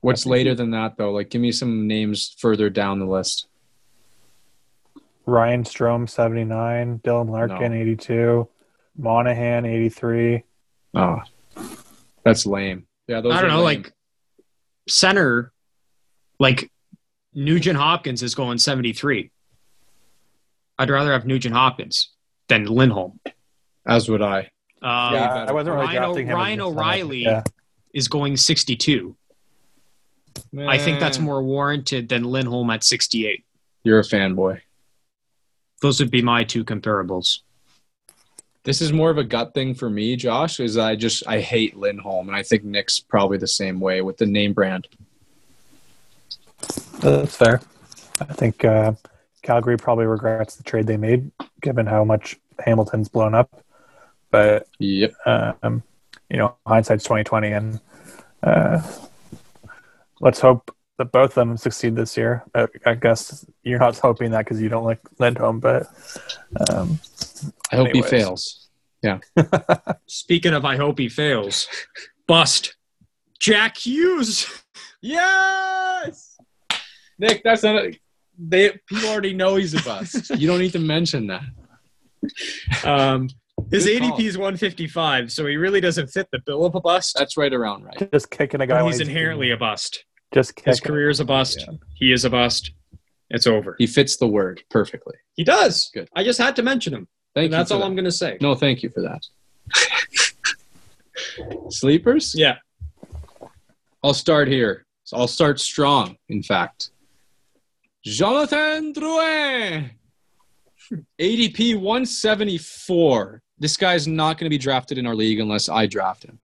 what's 0.00 0.26
later 0.26 0.54
than 0.54 0.70
that 0.72 0.96
though. 0.96 1.12
Like, 1.12 1.30
give 1.30 1.40
me 1.40 1.52
some 1.52 1.86
names 1.86 2.34
further 2.38 2.68
down 2.68 2.98
the 2.98 3.06
list. 3.06 3.46
Ryan 5.24 5.64
Strome 5.64 6.08
79. 6.08 7.00
Dylan 7.02 7.30
Larkin 7.30 7.72
82. 7.72 8.48
Monahan 8.96 9.64
83. 9.66 10.42
Oh, 10.94 11.18
that's 12.24 12.46
lame. 12.46 12.86
Yeah, 13.08 13.20
those 13.20 13.32
I 13.34 13.42
don't 13.42 13.50
are 13.50 13.56
know, 13.58 13.62
lame. 13.64 13.82
like 13.82 13.92
center, 14.88 15.52
like 16.38 16.70
Nugent 17.34 17.76
Hopkins 17.78 18.22
is 18.22 18.34
going 18.34 18.58
73. 18.58 19.30
I'd 20.78 20.90
rather 20.90 21.12
have 21.12 21.26
Nugent 21.26 21.54
Hopkins 21.54 22.10
than 22.48 22.66
Lindholm. 22.66 23.20
as 23.86 24.08
would 24.08 24.22
I. 24.22 24.50
Um, 24.82 25.14
yeah, 25.14 25.46
I 25.48 25.52
wasn't 25.52 25.74
really 25.76 25.86
Ryan, 25.86 26.02
drafting 26.02 26.26
him. 26.26 26.36
Ryan. 26.36 26.60
O'Reilly 26.60 27.22
Yeah. 27.22 27.42
is 27.94 28.08
going 28.08 28.36
62. 28.36 29.16
I 30.58 30.76
think 30.78 31.00
that's 31.00 31.18
more 31.18 31.42
warranted 31.42 32.08
than 32.10 32.24
Lindholm 32.24 32.68
at 32.70 32.84
68. 32.84 33.44
You're 33.84 34.00
a 34.00 34.02
fanboy. 34.02 34.60
Those 35.80 35.98
would 36.00 36.10
be 36.10 36.20
my 36.22 36.44
two 36.44 36.64
comparables. 36.64 37.40
This 38.66 38.82
is 38.82 38.92
more 38.92 39.10
of 39.10 39.16
a 39.16 39.22
gut 39.22 39.54
thing 39.54 39.74
for 39.74 39.88
me, 39.88 40.16
Josh. 40.16 40.58
Is 40.58 40.76
I 40.76 40.96
just 40.96 41.24
I 41.28 41.38
hate 41.38 41.76
Lindholm, 41.76 42.26
and 42.26 42.36
I 42.36 42.42
think 42.42 42.64
Nick's 42.64 42.98
probably 42.98 43.38
the 43.38 43.46
same 43.46 43.78
way 43.78 44.02
with 44.02 44.16
the 44.16 44.26
name 44.26 44.52
brand. 44.54 44.88
That's 46.98 47.36
fair. 47.36 47.60
I 48.20 48.24
think 48.24 48.64
uh, 48.64 48.94
Calgary 49.42 49.76
probably 49.76 50.06
regrets 50.06 50.56
the 50.56 50.64
trade 50.64 50.88
they 50.88 50.96
made, 50.96 51.30
given 51.60 51.86
how 51.86 52.02
much 52.02 52.40
Hamilton's 52.58 53.08
blown 53.08 53.36
up. 53.36 53.62
But 54.32 54.66
Yep. 54.80 55.14
um, 55.24 55.84
you 56.28 56.38
know, 56.38 56.56
hindsight's 56.66 57.04
twenty 57.04 57.22
twenty, 57.22 57.52
and 57.52 57.78
uh, 58.42 58.82
let's 60.20 60.40
hope 60.40 60.74
that 60.98 61.12
both 61.12 61.30
of 61.30 61.34
them 61.36 61.56
succeed 61.56 61.94
this 61.94 62.16
year. 62.16 62.42
Uh, 62.52 62.66
I 62.84 62.94
guess 62.94 63.46
you're 63.62 63.78
not 63.78 63.96
hoping 64.00 64.32
that 64.32 64.44
because 64.44 64.60
you 64.60 64.68
don't 64.68 64.82
like 64.84 64.98
Lindholm, 65.20 65.60
but 65.60 65.86
um, 66.68 66.98
I 67.72 67.76
hope 67.76 67.88
Anyways. 67.88 68.10
he 68.10 68.16
fails. 68.18 68.68
Yeah. 69.02 69.18
Speaking 70.06 70.54
of, 70.54 70.64
I 70.64 70.76
hope 70.76 70.98
he 70.98 71.08
fails. 71.08 71.68
Bust. 72.26 72.76
Jack 73.38 73.76
Hughes. 73.76 74.46
Yes, 75.02 76.36
Nick. 77.18 77.42
That's 77.44 77.62
not. 77.62 77.76
A, 77.76 78.00
they 78.38 78.70
people 78.86 79.08
already 79.08 79.34
know 79.34 79.56
he's 79.56 79.74
a 79.74 79.82
bust. 79.82 80.30
you 80.36 80.46
don't 80.46 80.58
need 80.58 80.72
to 80.72 80.78
mention 80.78 81.28
that. 81.28 81.42
Um, 82.84 83.28
his 83.70 83.84
Good 83.84 84.02
ADP 84.02 84.08
call. 84.08 84.20
is 84.20 84.38
155, 84.38 85.32
so 85.32 85.46
he 85.46 85.56
really 85.56 85.80
doesn't 85.80 86.08
fit 86.08 86.28
the 86.32 86.40
bill 86.44 86.64
of 86.64 86.74
a 86.74 86.80
bust. 86.80 87.14
That's 87.18 87.36
right 87.36 87.52
around 87.52 87.84
right. 87.84 88.10
just 88.12 88.30
kicking 88.30 88.60
a 88.60 88.66
guy. 88.66 88.78
But 88.78 88.84
when 88.84 88.92
he's 88.92 89.00
inherently 89.00 89.50
a 89.50 89.56
bust. 89.56 90.04
just 90.34 90.58
His 90.60 90.80
kicking. 90.80 90.92
career 90.94 91.08
is 91.10 91.20
a 91.20 91.24
bust. 91.24 91.64
Yeah. 91.66 91.74
He 91.94 92.12
is 92.12 92.24
a 92.24 92.30
bust. 92.30 92.72
It's 93.30 93.46
over. 93.46 93.74
He 93.78 93.86
fits 93.86 94.16
the 94.16 94.26
word 94.26 94.62
perfectly. 94.70 95.14
He 95.34 95.44
does. 95.44 95.90
Good. 95.92 96.08
I 96.14 96.24
just 96.24 96.38
had 96.38 96.56
to 96.56 96.62
mention 96.62 96.94
him. 96.94 97.08
Thank 97.36 97.44
And 97.44 97.52
you. 97.52 97.56
that's 97.58 97.70
all 97.70 97.80
that. 97.80 97.84
I'm 97.84 97.94
going 97.94 98.06
to 98.06 98.10
say. 98.10 98.38
No, 98.40 98.54
thank 98.54 98.82
you 98.82 98.88
for 98.88 99.02
that. 99.02 99.26
Sleepers? 101.68 102.34
Yeah. 102.34 102.56
I'll 104.02 104.14
start 104.14 104.48
here. 104.48 104.86
So 105.04 105.18
I'll 105.18 105.28
start 105.28 105.60
strong, 105.60 106.16
in 106.30 106.42
fact. 106.42 106.90
Jonathan 108.02 108.94
Drouin. 108.94 109.90
ADP 111.20 111.78
174. 111.78 113.42
This 113.58 113.76
guy's 113.76 114.08
not 114.08 114.38
going 114.38 114.46
to 114.46 114.50
be 114.50 114.56
drafted 114.58 114.96
in 114.96 115.06
our 115.06 115.14
league 115.14 115.38
unless 115.38 115.68
I 115.68 115.84
draft 115.86 116.24
him. 116.24 116.38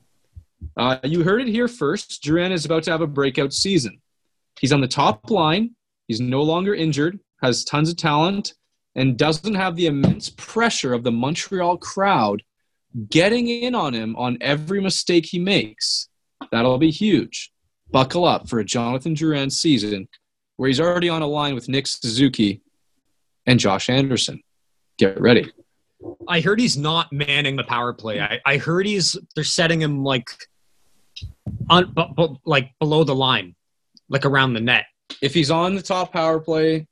Uh, 0.75 0.97
you 1.03 1.23
heard 1.23 1.41
it 1.41 1.47
here 1.47 1.69
first. 1.69 2.21
Drouin 2.21 2.51
is 2.51 2.65
about 2.65 2.83
to 2.83 2.91
have 2.91 3.01
a 3.01 3.07
breakout 3.07 3.53
season. 3.53 4.01
He's 4.59 4.73
on 4.73 4.81
the 4.81 4.87
top 4.89 5.31
line. 5.31 5.71
He's 6.09 6.19
no 6.19 6.41
longer 6.41 6.75
injured, 6.75 7.17
has 7.41 7.63
tons 7.63 7.89
of 7.89 7.95
talent, 7.95 8.55
and 8.95 9.17
doesn't 9.17 9.55
have 9.55 9.75
the 9.75 9.87
immense 9.87 10.29
pressure 10.29 10.93
of 10.93 11.03
the 11.03 11.11
Montreal 11.11 11.77
crowd 11.77 12.43
getting 13.09 13.47
in 13.47 13.73
on 13.73 13.93
him 13.93 14.15
on 14.17 14.37
every 14.41 14.81
mistake 14.81 15.25
he 15.25 15.39
makes. 15.39 16.09
That'll 16.51 16.77
be 16.77 16.91
huge. 16.91 17.51
Buckle 17.91 18.25
up 18.25 18.49
for 18.49 18.59
a 18.59 18.65
Jonathan 18.65 19.15
Drouin 19.15 19.51
season 19.51 20.07
where 20.57 20.67
he's 20.67 20.79
already 20.79 21.09
on 21.09 21.21
a 21.21 21.27
line 21.27 21.55
with 21.55 21.69
Nick 21.69 21.87
Suzuki 21.87 22.61
and 23.45 23.59
Josh 23.59 23.89
Anderson. 23.89 24.41
Get 24.97 25.19
ready. 25.19 25.51
I 26.27 26.41
heard 26.41 26.59
he's 26.59 26.77
not 26.77 27.11
manning 27.11 27.55
the 27.55 27.63
power 27.63 27.93
play. 27.93 28.19
I, 28.19 28.39
I 28.45 28.57
heard 28.57 28.85
he's 28.85 29.17
they're 29.35 29.43
setting 29.43 29.81
him 29.81 30.03
like 30.03 30.27
on 31.69 31.93
bu- 31.93 32.13
bu- 32.15 32.37
like 32.45 32.71
below 32.79 33.03
the 33.03 33.15
line, 33.15 33.55
like 34.09 34.25
around 34.25 34.53
the 34.53 34.61
net. 34.61 34.85
If 35.21 35.33
he's 35.33 35.51
on 35.51 35.75
the 35.75 35.81
top 35.81 36.11
power 36.11 36.39
play, 36.39 36.87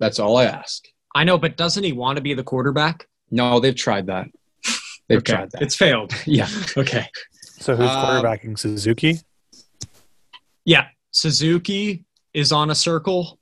that's 0.00 0.18
all 0.18 0.36
I 0.36 0.44
ask. 0.44 0.84
I 1.14 1.24
know, 1.24 1.38
but 1.38 1.56
doesn't 1.56 1.84
he 1.84 1.92
want 1.92 2.16
to 2.16 2.22
be 2.22 2.34
the 2.34 2.42
quarterback? 2.42 3.06
No, 3.30 3.60
they've 3.60 3.74
tried 3.76 4.06
that. 4.06 4.26
They've 5.08 5.18
Okay. 5.18 5.34
tried 5.34 5.50
that. 5.52 5.62
It's 5.62 5.76
failed. 5.76 6.12
yeah. 6.26 6.48
Okay. 6.76 7.06
So 7.42 7.76
who's 7.76 7.88
Um, 7.90 7.96
quarterbacking 8.04 8.58
Suzuki? 8.58 9.18
Yeah. 10.64 10.86
Suzuki 11.10 12.04
is 12.32 12.52
on 12.52 12.70
a 12.70 12.74
circle. 12.74 13.38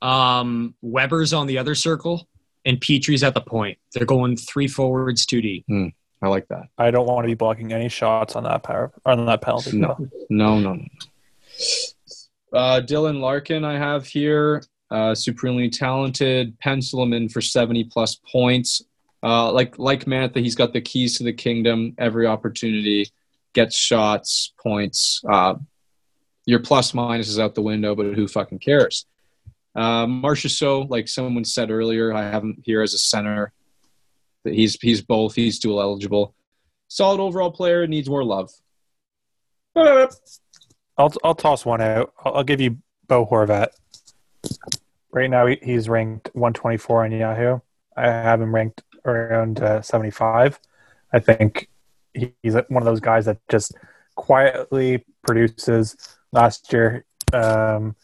Um, 0.00 0.74
Weber's 0.82 1.32
on 1.32 1.46
the 1.46 1.58
other 1.58 1.74
circle, 1.74 2.28
and 2.64 2.80
Petry's 2.80 3.22
at 3.22 3.34
the 3.34 3.40
point. 3.40 3.78
They're 3.92 4.06
going 4.06 4.36
three 4.36 4.68
forwards, 4.68 5.26
two 5.26 5.40
D. 5.42 5.64
I 6.22 6.28
like 6.28 6.48
that. 6.48 6.64
I 6.78 6.90
don't 6.90 7.06
want 7.06 7.24
to 7.24 7.28
be 7.28 7.34
blocking 7.34 7.72
any 7.72 7.88
shots 7.88 8.36
on 8.36 8.44
that 8.44 8.62
power 8.62 8.92
on 9.04 9.26
that 9.26 9.42
penalty. 9.42 9.76
No. 9.76 9.96
No, 10.30 10.58
no, 10.58 10.74
no. 10.74 10.84
Uh, 12.52 12.80
Dylan 12.80 13.20
Larkin, 13.20 13.64
I 13.64 13.78
have 13.78 14.06
here. 14.06 14.62
Uh, 14.90 15.14
supremely 15.14 15.68
talented. 15.68 16.58
Pencil 16.60 17.02
him 17.02 17.12
in 17.12 17.28
for 17.28 17.40
70 17.40 17.84
plus 17.84 18.20
points. 18.30 18.82
Uh, 19.22 19.50
like 19.50 19.78
like 19.78 20.04
Mantha, 20.04 20.36
he's 20.36 20.54
got 20.54 20.72
the 20.72 20.80
keys 20.80 21.18
to 21.18 21.24
the 21.24 21.32
kingdom. 21.32 21.94
Every 21.98 22.26
opportunity 22.26 23.10
gets 23.54 23.76
shots, 23.76 24.52
points. 24.62 25.20
Uh, 25.28 25.54
your 26.44 26.60
plus 26.60 26.94
minus 26.94 27.28
is 27.28 27.40
out 27.40 27.54
the 27.54 27.62
window, 27.62 27.94
but 27.96 28.14
who 28.14 28.28
fucking 28.28 28.60
cares? 28.60 29.06
Uh, 29.74 30.06
Marcia 30.06 30.48
So, 30.48 30.82
like 30.82 31.08
someone 31.08 31.44
said 31.44 31.70
earlier, 31.70 32.12
I 32.12 32.22
have 32.22 32.42
him 32.42 32.62
here 32.62 32.82
as 32.82 32.94
a 32.94 32.98
center. 32.98 33.52
He's 34.44 34.78
he's 34.80 35.02
both. 35.02 35.34
He's 35.34 35.58
dual 35.58 35.80
eligible. 35.80 36.34
Solid 36.88 37.20
overall 37.20 37.50
player. 37.50 37.86
Needs 37.86 38.08
more 38.08 38.24
love. 38.24 38.50
I'll 39.76 41.12
I'll 41.24 41.34
toss 41.34 41.66
one 41.66 41.80
out. 41.80 42.12
I'll, 42.24 42.36
I'll 42.36 42.44
give 42.44 42.60
you 42.60 42.78
Bo 43.08 43.26
Horvat. 43.26 43.68
Right 45.16 45.30
now 45.30 45.46
he's 45.46 45.88
ranked 45.88 46.30
124 46.34 47.04
on 47.04 47.12
Yahoo. 47.12 47.58
I 47.96 48.04
have 48.04 48.40
him 48.40 48.54
ranked 48.54 48.82
around 49.06 49.60
uh, 49.60 49.80
75. 49.80 50.60
I 51.12 51.18
think 51.18 51.68
he's 52.12 52.54
one 52.68 52.82
of 52.82 52.84
those 52.84 53.00
guys 53.00 53.24
that 53.24 53.38
just 53.48 53.72
quietly 54.14 55.04
produces. 55.26 55.96
Last 56.32 56.70
year, 56.72 57.06
um, 57.32 57.96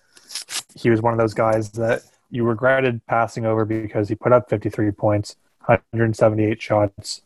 he 0.75 0.89
was 0.89 1.03
one 1.03 1.13
of 1.13 1.19
those 1.19 1.35
guys 1.35 1.71
that 1.73 2.03
you 2.31 2.45
regretted 2.45 3.05
passing 3.07 3.45
over 3.45 3.67
because 3.67 4.09
he 4.09 4.15
put 4.15 4.33
up 4.33 4.49
53 4.49 4.91
points, 4.93 5.37
178 5.67 6.63
shots. 6.63 7.23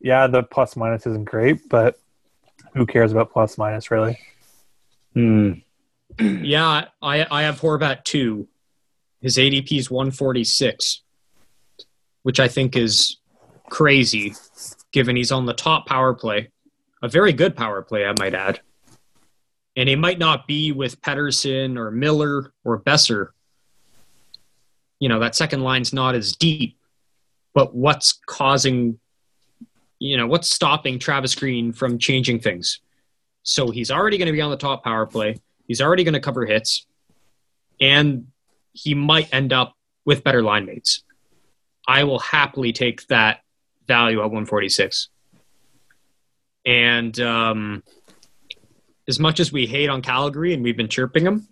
Yeah, 0.00 0.26
the 0.26 0.42
plus 0.42 0.74
minus 0.74 1.06
isn't 1.06 1.24
great, 1.24 1.68
but 1.68 2.00
who 2.74 2.86
cares 2.86 3.12
about 3.12 3.32
plus 3.32 3.56
minus 3.56 3.90
really? 3.90 4.18
Hmm. 5.14 5.52
Yeah, 6.18 6.86
I 7.00 7.26
I 7.30 7.42
have 7.42 7.60
Horvat 7.60 8.02
two. 8.02 8.48
His 9.20 9.36
ADP 9.36 9.78
is 9.78 9.90
146, 9.90 11.02
which 12.22 12.38
I 12.38 12.48
think 12.48 12.76
is 12.76 13.18
crazy, 13.68 14.34
given 14.92 15.16
he's 15.16 15.32
on 15.32 15.46
the 15.46 15.54
top 15.54 15.86
power 15.86 16.14
play, 16.14 16.50
a 17.02 17.08
very 17.08 17.32
good 17.32 17.56
power 17.56 17.82
play, 17.82 18.06
I 18.06 18.14
might 18.18 18.34
add. 18.34 18.60
And 19.76 19.88
he 19.88 19.96
might 19.96 20.18
not 20.18 20.46
be 20.46 20.72
with 20.72 21.00
Pettersson 21.00 21.76
or 21.76 21.90
Miller 21.90 22.52
or 22.64 22.80
Boeser. 22.80 23.28
You 24.98 25.08
know 25.08 25.20
that 25.20 25.36
second 25.36 25.62
line's 25.62 25.92
not 25.92 26.16
as 26.16 26.34
deep, 26.34 26.76
but 27.54 27.74
what's 27.74 28.18
causing? 28.26 28.98
You 30.00 30.16
know 30.16 30.26
what's 30.26 30.50
stopping 30.52 30.98
Travis 30.98 31.34
Green 31.36 31.72
from 31.72 31.98
changing 31.98 32.40
things? 32.40 32.80
So 33.44 33.70
he's 33.70 33.92
already 33.92 34.18
going 34.18 34.26
to 34.26 34.32
be 34.32 34.40
on 34.40 34.50
the 34.50 34.56
top 34.56 34.82
power 34.82 35.06
play. 35.06 35.36
He's 35.68 35.80
already 35.80 36.02
going 36.02 36.14
to 36.14 36.20
cover 36.20 36.44
hits, 36.44 36.86
and 37.80 38.26
he 38.72 38.94
might 38.94 39.32
end 39.32 39.52
up 39.52 39.74
with 40.04 40.24
better 40.24 40.42
line 40.42 40.66
mates. 40.66 41.02
I 41.86 42.04
will 42.04 42.18
happily 42.18 42.72
take 42.72 43.06
that 43.08 43.40
value 43.86 44.18
at 44.18 44.24
146. 44.24 45.08
And 46.66 47.18
um, 47.20 47.82
as 49.08 49.18
much 49.18 49.40
as 49.40 49.52
we 49.52 49.66
hate 49.66 49.88
on 49.88 50.02
Calgary 50.02 50.52
and 50.52 50.62
we've 50.62 50.76
been 50.76 50.88
chirping 50.88 51.24
him, 51.24 51.48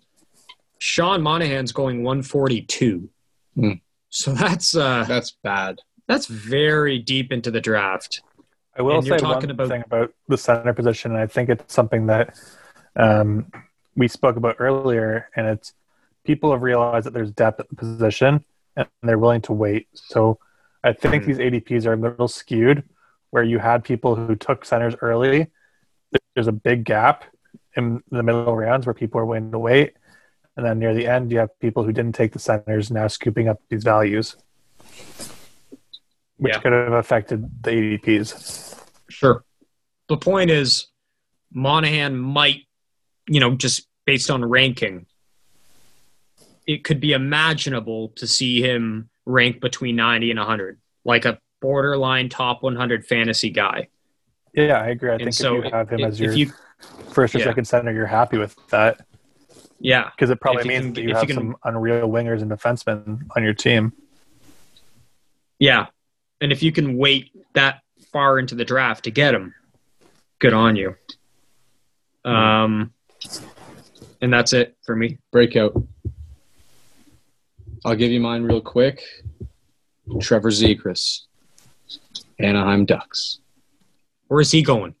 Sean 0.79 1.21
Monahan's 1.21 1.71
going 1.71 2.03
142. 2.03 3.09
Hmm. 3.55 3.71
So 4.09 4.33
that's 4.33 4.75
uh, 4.75 5.03
That's 5.07 5.35
bad. 5.43 5.79
that's 6.07 6.27
very 6.27 6.99
deep 6.99 7.31
into 7.31 7.51
the 7.51 7.59
draft. 7.59 8.21
I 8.77 8.83
will 8.83 8.97
And 8.97 9.03
say 9.03 9.09
you're 9.09 9.17
one 9.19 9.33
talking 9.33 9.49
about- 9.49 9.67
thing 9.69 9.83
about 9.85 10.13
the 10.27 10.37
center 10.37 10.73
position, 10.73 11.11
and 11.11 11.19
I 11.19 11.25
think 11.27 11.49
it's 11.49 11.73
something 11.73 12.05
that 12.07 12.37
um, 12.95 13.51
we 13.95 14.07
spoke 14.07 14.35
about 14.35 14.57
earlier, 14.59 15.29
and 15.35 15.47
it's 15.47 15.73
people 16.27 16.51
have 16.51 16.61
realized 16.61 17.05
that 17.05 17.13
there's 17.13 17.31
depth 17.31 17.59
at 17.61 17.69
the 17.69 17.75
position, 17.75 18.43
and 18.75 18.87
they're 19.01 19.17
willing 19.17 19.41
to 19.41 19.53
wait. 19.53 19.87
So 19.93 20.37
I 20.83 20.93
think 20.93 21.23
Mhm. 21.23 21.25
these 21.25 21.39
ADPs 21.39 21.85
are 21.87 21.93
a 21.93 21.97
little 21.97 22.27
skewed, 22.27 22.83
where 23.31 23.43
you 23.43 23.59
had 23.59 23.83
people 23.83 24.15
who 24.15 24.35
took 24.35 24.65
centers 24.65 24.95
early. 25.01 25.47
There's 26.35 26.47
a 26.47 26.51
big 26.51 26.83
gap 26.83 27.23
in 27.75 28.03
the 28.11 28.23
middle 28.23 28.55
rounds 28.55 28.85
where 28.85 28.93
people 28.93 29.19
are 29.19 29.25
willing 29.25 29.51
to 29.51 29.59
wait, 29.59 29.93
and 30.55 30.65
then 30.65 30.79
near 30.79 30.93
the 30.93 31.07
end, 31.07 31.31
you 31.31 31.39
have 31.39 31.57
people 31.59 31.83
who 31.83 31.91
didn't 31.91 32.15
take 32.15 32.33
the 32.33 32.39
centers 32.39 32.91
now 32.91 33.07
scooping 33.07 33.47
up 33.47 33.61
these 33.69 33.83
values, 33.83 34.35
which 36.37 36.53
Yeah. 36.53 36.59
could 36.59 36.73
have 36.73 36.93
affected 36.93 37.63
the 37.63 37.71
ADPs. 37.71 38.75
Sure. 39.09 39.43
The 40.07 40.17
point 40.17 40.51
is, 40.51 40.87
Monahan 41.51 42.17
might, 42.17 42.67
you 43.27 43.39
know, 43.39 43.55
just 43.55 43.87
based 44.05 44.29
on 44.29 44.43
ranking, 44.45 45.05
it 46.67 46.83
could 46.83 46.99
be 46.99 47.13
imaginable 47.13 48.09
to 48.09 48.27
see 48.27 48.61
him 48.61 49.09
rank 49.25 49.61
between 49.61 49.95
90 49.95 50.31
and 50.31 50.39
100, 50.39 50.77
like 51.05 51.25
a 51.25 51.39
borderline 51.61 52.29
top 52.29 52.61
100 52.61 53.05
fantasy 53.05 53.49
guy. 53.49 53.87
Yeah, 54.53 54.81
I 54.81 54.87
agree. 54.89 55.09
I 55.09 55.13
And 55.13 55.23
think 55.23 55.33
so 55.33 55.57
if 55.57 55.65
you 55.65 55.71
have 55.71 55.89
him 55.89 55.99
if- 56.01 56.05
as 56.07 56.19
your 56.19 56.33
you- 56.33 56.51
first 57.09 57.33
or 57.33 57.39
yeah. 57.39 57.45
second 57.45 57.65
center, 57.65 57.91
you're 57.91 58.05
happy 58.05 58.37
with 58.37 58.55
that 58.69 59.05
Yeah. 59.79 60.09
because 60.11 60.29
it 60.29 60.39
probably 60.41 60.65
means 60.67 60.83
can- 60.85 60.93
that 60.95 61.01
you 61.01 61.07
you 61.09 61.15
have 61.15 61.25
can- 61.27 61.35
some 61.35 61.55
unreal 61.63 62.07
wingers 62.09 62.41
and 62.41 62.51
defensemen 62.51 63.21
on 63.35 63.43
your 63.43 63.53
team. 63.53 63.93
Yeah. 65.59 65.87
And 66.41 66.51
if 66.51 66.61
you 66.61 66.71
can 66.71 66.97
wait 66.97 67.31
that 67.53 67.81
far 68.11 68.37
into 68.39 68.55
the 68.55 68.65
draft 68.65 69.05
to 69.05 69.11
get 69.11 69.33
him, 69.33 69.53
good 70.39 70.53
on 70.53 70.75
you. 70.75 70.95
Um, 72.25 72.93
and 74.21 74.31
that's 74.33 74.53
it 74.53 74.75
for 74.85 74.95
me. 74.95 75.17
Breakout. 75.31 75.81
I'll 77.85 77.95
give 77.95 78.11
you 78.11 78.19
mine 78.19 78.43
real 78.43 78.61
quick. 78.61 79.01
Trevor 80.21 80.51
Zegras, 80.51 81.21
Anaheim 82.39 82.85
Ducks. 82.85 83.39
Where 84.27 84.39
is 84.39 84.51
he 84.51 84.61
going? 84.61 84.95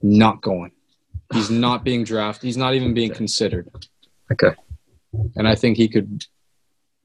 Not 0.00 0.40
going. 0.42 0.72
He's 1.32 1.50
not 1.50 1.84
being 1.84 2.04
drafted. 2.04 2.46
He's 2.46 2.56
not 2.56 2.74
even 2.74 2.94
being 2.94 3.12
considered. 3.12 3.70
Okay. 4.30 4.54
And 5.36 5.46
I 5.48 5.54
think 5.54 5.76
he 5.76 5.88
could 5.88 6.26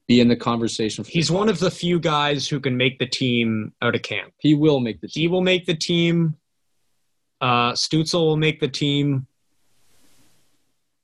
be 0.07 0.19
in 0.19 0.27
the 0.27 0.35
conversation. 0.35 1.03
For 1.03 1.11
He's 1.11 1.31
one 1.31 1.49
of 1.49 1.59
the 1.59 1.71
few 1.71 1.99
guys 1.99 2.47
who 2.47 2.59
can 2.59 2.77
make 2.77 2.99
the 2.99 3.05
team 3.05 3.73
out 3.81 3.95
of 3.95 4.01
camp. 4.01 4.33
He 4.39 4.53
will 4.53 4.79
make 4.79 5.01
the 5.01 5.07
team. 5.07 5.21
He 5.21 5.27
will 5.27 5.41
make 5.41 5.65
the 5.65 5.75
team. 5.75 6.35
Uh, 7.39 7.73
Stützle 7.73 8.25
will 8.25 8.37
make 8.37 8.59
the 8.59 8.67
team. 8.67 9.27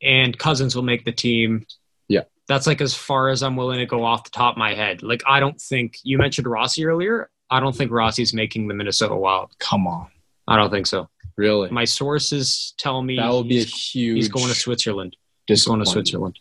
And 0.02 0.38
Cozens 0.38 0.76
will 0.76 0.84
make 0.84 1.06
the 1.06 1.12
team. 1.12 1.66
Yeah. 2.08 2.24
That's 2.48 2.68
like 2.68 2.82
as 2.82 2.94
far 2.94 3.30
as 3.30 3.42
I'm 3.42 3.56
willing 3.56 3.80
to 3.80 3.86
go 3.86 4.04
off 4.04 4.26
the 4.26 4.30
top 4.30 4.56
of 4.56 4.58
my 4.58 4.74
head. 4.74 5.02
Like, 5.02 5.24
I 5.26 5.40
don't 5.40 5.60
think 5.60 5.98
you 6.04 6.18
mentioned 6.18 6.46
Rossi 6.48 6.86
earlier. 6.86 7.30
I 7.50 7.60
don't 7.60 7.76
think 7.76 7.92
Rossi's 7.92 8.34
making 8.34 8.68
the 8.68 8.74
Minnesota 8.74 9.16
Wild. 9.16 9.52
Come 9.60 9.88
on. 9.88 10.08
I 10.48 10.58
don't 10.58 10.70
think 10.70 10.88
so. 10.88 11.10
Really? 11.38 11.70
My 11.70 11.86
sources 11.86 12.74
tell 12.78 13.02
me 13.02 13.16
That 13.16 13.30
will 13.30 13.44
be 13.44 13.62
a 13.62 13.64
huge. 13.64 14.16
he's 14.18 14.28
going 14.28 14.48
to 14.48 14.54
Switzerland. 14.56 15.16
He's 15.48 15.66
going 15.66 15.80
to. 15.80 15.86
Switzerland. 15.86 16.40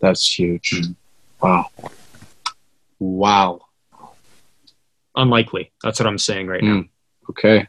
That's 0.00 0.38
huge. 0.38 0.80
Wow. 1.42 1.66
Wow. 2.98 3.66
Unlikely. 5.14 5.72
That's 5.82 6.00
what 6.00 6.06
I'm 6.06 6.18
saying 6.18 6.46
right 6.46 6.62
now. 6.62 6.80
Mm. 6.80 6.88
Okay. 7.30 7.68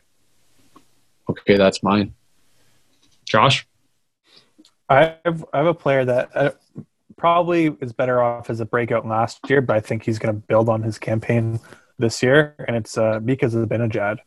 Okay, 1.29 1.57
that's 1.57 1.83
mine. 1.83 2.13
Josh? 3.25 3.67
I 4.89 5.15
have, 5.23 5.45
I 5.53 5.57
have 5.57 5.67
a 5.67 5.73
player 5.73 6.05
that 6.05 6.29
uh, 6.35 6.51
probably 7.19 7.75
is 7.81 7.93
better 7.93 8.22
off 8.22 8.49
as 8.49 8.59
a 8.59 8.65
breakout 8.65 9.06
last 9.06 9.39
year, 9.49 9.61
but 9.61 9.75
I 9.75 9.80
think 9.81 10.03
he's 10.03 10.17
going 10.17 10.33
to 10.33 10.41
build 10.41 10.69
on 10.69 10.81
his 10.81 10.98
campaign 10.98 11.59
this 11.99 12.23
year, 12.23 12.56
and 12.67 12.75
it's 12.75 12.98
uh, 12.98 13.19
because 13.19 13.53
of 13.53 13.67
Benajad. 13.69 14.17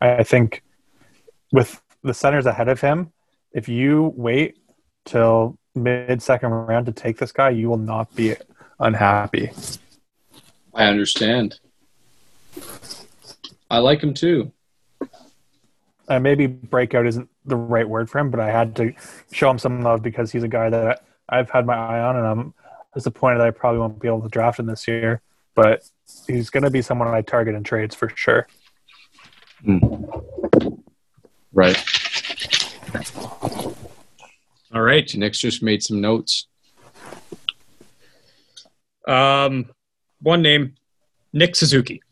I, 0.00 0.16
I 0.18 0.22
think 0.22 0.62
with 1.52 1.82
the 2.02 2.14
centers 2.14 2.46
ahead 2.46 2.68
of 2.68 2.80
him, 2.80 3.12
if 3.52 3.68
you 3.68 4.14
wait 4.16 4.58
till 5.04 5.58
mid 5.74 6.22
second 6.22 6.50
round 6.50 6.86
to 6.86 6.92
take 6.92 7.18
this 7.18 7.32
guy, 7.32 7.50
you 7.50 7.68
will 7.68 7.76
not 7.76 8.14
be 8.14 8.36
unhappy. 8.78 9.50
I 10.72 10.84
understand. 10.84 11.58
I 13.70 13.78
like 13.78 14.02
him 14.02 14.14
too. 14.14 14.52
uh, 16.08 16.18
maybe 16.18 16.46
breakout 16.46 17.06
isn't 17.06 17.28
the 17.44 17.56
right 17.56 17.88
word 17.88 18.08
for 18.08 18.18
him, 18.18 18.30
but 18.30 18.40
I 18.40 18.50
had 18.50 18.76
to 18.76 18.92
show 19.32 19.50
him 19.50 19.58
some 19.58 19.82
love 19.82 20.02
because 20.02 20.30
he's 20.32 20.42
a 20.42 20.48
guy 20.48 20.70
that 20.70 21.02
I've 21.30 21.48
had 21.50 21.64
my 21.64 21.74
eye 21.74 22.00
on, 22.00 22.16
and 22.16 22.26
I'm 22.26 22.54
disappointed 22.92 23.38
that 23.38 23.46
I 23.46 23.50
probably 23.50 23.78
won't 23.78 24.00
be 24.00 24.08
able 24.08 24.22
to 24.22 24.28
draft 24.28 24.58
him 24.58 24.66
this 24.66 24.86
year. 24.88 25.22
But 25.54 25.88
he's 26.26 26.50
going 26.50 26.64
to 26.64 26.70
be 26.70 26.82
someone 26.82 27.08
I 27.08 27.22
target 27.22 27.54
in 27.54 27.62
trades 27.62 27.94
for 27.94 28.10
sure. 28.14 28.46
Right. 31.52 31.76
All 34.72 34.82
right. 34.82 35.14
Nick's 35.14 35.38
just 35.38 35.62
made 35.62 35.82
some 35.82 36.00
notes. 36.00 36.46
Um, 39.06 39.70
one 40.20 40.42
name, 40.42 40.74
Nick 41.32 41.56
Suzuki. 41.56 42.02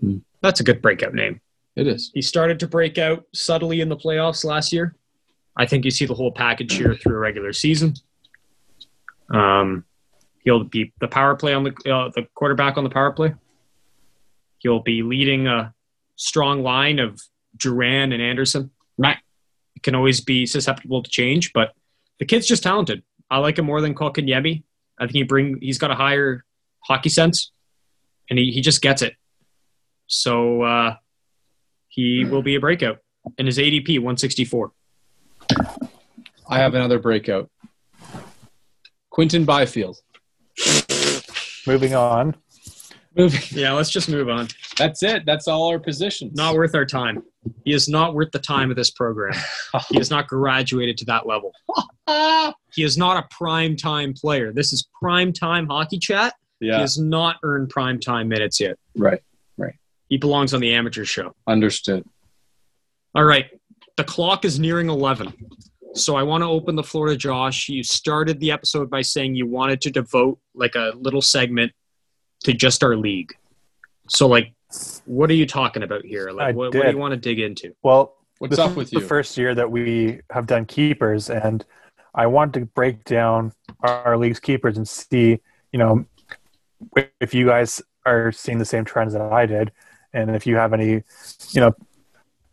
Hmm. 0.00 0.18
That's 0.40 0.60
a 0.60 0.64
good 0.64 0.82
breakout 0.82 1.14
name. 1.14 1.40
It 1.76 1.86
is. 1.86 2.10
He 2.12 2.22
started 2.22 2.58
to 2.60 2.66
break 2.66 2.98
out 2.98 3.24
subtly 3.32 3.80
in 3.80 3.88
the 3.88 3.96
playoffs 3.96 4.44
last 4.44 4.72
year. 4.72 4.94
I 5.56 5.66
think 5.66 5.84
you 5.84 5.90
see 5.90 6.06
the 6.06 6.14
whole 6.14 6.32
package 6.32 6.74
here 6.74 6.94
through 6.94 7.16
a 7.16 7.18
regular 7.18 7.52
season. 7.52 7.94
Um, 9.32 9.84
he'll 10.44 10.64
be 10.64 10.92
the 11.00 11.08
power 11.08 11.34
play 11.36 11.54
on 11.54 11.64
the 11.64 11.70
uh, 11.92 12.10
the 12.14 12.26
quarterback 12.34 12.76
on 12.76 12.84
the 12.84 12.90
power 12.90 13.12
play. 13.12 13.34
He'll 14.58 14.80
be 14.80 15.02
leading 15.02 15.46
a 15.46 15.74
strong 16.16 16.62
line 16.62 16.98
of 16.98 17.20
Drouin 17.56 18.12
and 18.12 18.22
Anderson. 18.22 18.70
Right. 18.98 19.18
It 19.74 19.82
can 19.82 19.94
always 19.94 20.20
be 20.20 20.46
susceptible 20.46 21.02
to 21.02 21.10
change, 21.10 21.52
but 21.52 21.72
the 22.18 22.26
kid's 22.26 22.46
just 22.46 22.62
talented. 22.62 23.02
I 23.30 23.38
like 23.38 23.58
him 23.58 23.64
more 23.64 23.80
than 23.80 23.94
Kotkaniemi. 23.94 24.62
I 24.98 25.04
think 25.04 25.12
he 25.12 25.22
bring 25.22 25.58
he's 25.60 25.78
got 25.78 25.90
a 25.90 25.94
higher 25.94 26.44
hockey 26.80 27.08
sense, 27.08 27.50
and 28.28 28.38
he, 28.38 28.52
he 28.52 28.60
just 28.60 28.82
gets 28.82 29.02
it. 29.02 29.14
So 30.06 30.62
uh, 30.62 30.96
he 31.88 32.24
will 32.24 32.42
be 32.42 32.54
a 32.54 32.60
breakout. 32.60 32.98
And 33.38 33.46
his 33.46 33.58
ADP 33.58 33.98
164. 33.98 34.72
I 36.48 36.58
have 36.58 36.74
another 36.74 36.98
breakout. 36.98 37.50
Quinton 39.12 39.44
Byfield. 39.44 39.98
moving 41.66 41.94
on. 41.94 42.34
Moving. 43.14 43.40
Yeah, 43.50 43.72
let's 43.72 43.90
just 43.90 44.08
move 44.08 44.30
on. 44.30 44.48
That's 44.78 45.02
it. 45.02 45.24
That's 45.26 45.46
all 45.46 45.68
our 45.68 45.78
positions. 45.78 46.34
Not 46.34 46.54
worth 46.54 46.74
our 46.74 46.86
time. 46.86 47.22
He 47.64 47.74
is 47.74 47.88
not 47.88 48.14
worth 48.14 48.32
the 48.32 48.38
time 48.38 48.70
of 48.70 48.76
this 48.76 48.90
program. 48.90 49.34
He 49.90 49.98
has 49.98 50.10
not 50.10 50.28
graduated 50.28 50.96
to 50.98 51.04
that 51.06 51.26
level. 51.26 51.52
He 52.74 52.84
is 52.84 52.96
not 52.96 53.22
a 53.22 53.28
prime 53.30 53.76
time 53.76 54.14
player. 54.14 54.50
This 54.50 54.72
is 54.72 54.88
prime 54.98 55.30
time 55.32 55.66
hockey 55.66 55.98
chat. 55.98 56.34
He 56.58 56.68
yeah. 56.68 56.78
has 56.78 56.98
not 56.98 57.36
earned 57.42 57.68
prime 57.68 58.00
time 58.00 58.28
minutes 58.28 58.58
yet. 58.60 58.78
Right. 58.96 59.20
Right. 59.58 59.74
He 60.08 60.16
belongs 60.16 60.54
on 60.54 60.60
the 60.62 60.72
amateur 60.72 61.04
show. 61.04 61.34
Understood. 61.46 62.04
All 63.14 63.24
right. 63.24 63.46
The 63.98 64.04
clock 64.04 64.46
is 64.46 64.58
nearing 64.58 64.88
11. 64.88 65.34
So 65.94 66.16
I 66.16 66.22
want 66.22 66.42
to 66.42 66.48
open 66.48 66.74
the 66.74 66.82
floor 66.82 67.08
to 67.08 67.16
Josh. 67.16 67.68
You 67.68 67.82
started 67.82 68.40
the 68.40 68.50
episode 68.50 68.88
by 68.88 69.02
saying 69.02 69.34
you 69.34 69.46
wanted 69.46 69.80
to 69.82 69.90
devote 69.90 70.38
like 70.54 70.74
a 70.74 70.92
little 70.96 71.22
segment 71.22 71.72
to 72.44 72.52
just 72.52 72.82
our 72.82 72.96
league. 72.96 73.34
So 74.08 74.26
like 74.26 74.54
what 75.04 75.30
are 75.30 75.34
you 75.34 75.46
talking 75.46 75.82
about 75.82 76.04
here? 76.04 76.30
Like 76.30 76.54
what, 76.54 76.74
what 76.74 76.84
do 76.84 76.90
you 76.90 76.98
want 76.98 77.12
to 77.12 77.20
dig 77.20 77.40
into? 77.40 77.74
Well, 77.82 78.16
What's 78.38 78.56
this 78.56 78.58
up 78.58 78.70
is 78.70 78.76
with 78.76 78.90
the 78.90 79.00
first 79.00 79.36
year 79.36 79.54
that 79.54 79.70
we 79.70 80.20
have 80.30 80.46
done 80.46 80.64
keepers, 80.64 81.30
and 81.30 81.64
I 82.14 82.26
want 82.26 82.54
to 82.54 82.66
break 82.66 83.04
down 83.04 83.52
our 83.80 84.16
league's 84.16 84.40
keepers 84.40 84.76
and 84.76 84.88
see, 84.88 85.38
you 85.72 85.78
know, 85.78 86.04
if 87.20 87.34
you 87.34 87.46
guys 87.46 87.80
are 88.04 88.32
seeing 88.32 88.58
the 88.58 88.64
same 88.64 88.84
trends 88.84 89.12
that 89.12 89.22
I 89.22 89.46
did, 89.46 89.70
and 90.12 90.34
if 90.34 90.46
you 90.46 90.56
have 90.56 90.72
any, 90.72 91.02
you 91.50 91.60
know, 91.60 91.72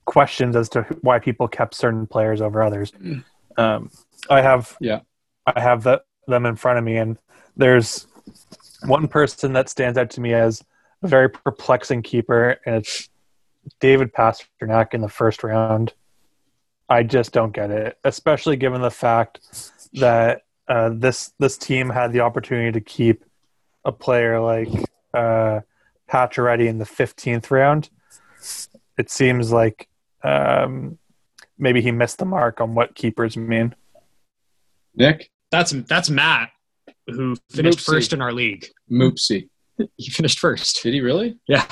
questions 0.06 0.56
as 0.56 0.70
to 0.70 0.84
why 1.02 1.20
people 1.20 1.48
kept 1.48 1.74
certain 1.74 2.06
players 2.06 2.42
over 2.42 2.62
others. 2.62 2.92
Mm. 2.92 3.24
Um, 3.60 3.92
I 4.30 4.42
have, 4.42 4.76
Yeah. 4.80 5.02
I 5.46 5.60
have 5.60 5.84
the, 5.84 6.02
them 6.28 6.46
in 6.46 6.56
front 6.56 6.80
of 6.80 6.86
me, 6.86 6.98
and 6.98 7.18
there's 7.58 8.08
one 8.86 9.08
person 9.08 9.54
that 9.54 9.70
stands 9.70 9.98
out 9.98 10.10
to 10.12 10.22
me 10.22 10.34
as 10.34 10.64
a 11.04 11.08
very 11.08 11.30
perplexing 11.30 12.04
keeper, 12.04 12.58
and 12.66 12.76
it's 12.76 13.10
David 13.80 14.14
Pastrnak 14.14 14.94
in 14.94 15.02
the 15.02 15.10
first 15.10 15.44
round. 15.44 15.94
I 16.88 17.04
just 17.04 17.34
don't 17.34 17.54
get 17.54 17.70
it, 17.72 17.98
especially 18.04 18.58
given 18.58 18.82
the 18.82 18.92
fact 18.92 19.40
that 19.94 20.44
uh, 20.68 20.92
this 20.94 21.34
this 21.40 21.58
team 21.58 21.90
had 21.90 22.14
the 22.14 22.22
opportunity 22.22 22.72
to 22.72 22.82
keep 22.82 23.26
a 23.86 23.92
player 23.92 24.40
like 24.40 24.70
uh, 25.14 25.62
Pacioretty 26.10 26.68
in 26.68 26.78
the 26.78 26.86
fifteenth 26.86 27.52
round. 27.52 27.90
It 28.98 29.10
seems 29.10 29.52
like 29.52 29.88
um, 30.24 30.98
maybe 31.60 31.82
he 31.82 31.92
missed 31.92 32.18
the 32.18 32.26
mark 32.26 32.60
on 32.62 32.74
what 32.74 32.96
keepers 32.96 33.38
mean. 33.38 33.76
Nick 34.96 35.30
That's 35.52 35.72
that's 35.72 36.10
Matt 36.10 36.50
who 37.08 37.36
finished 37.52 37.80
Moopsie. 37.80 37.86
first 37.86 38.14
in 38.14 38.22
our 38.22 38.32
league. 38.32 38.68
Moopsy. 38.92 39.50
He 39.96 40.10
finished 40.12 40.40
first. 40.40 40.84
Did 40.84 40.94
he 40.94 41.00
really? 41.00 41.38
Yeah. 41.48 41.66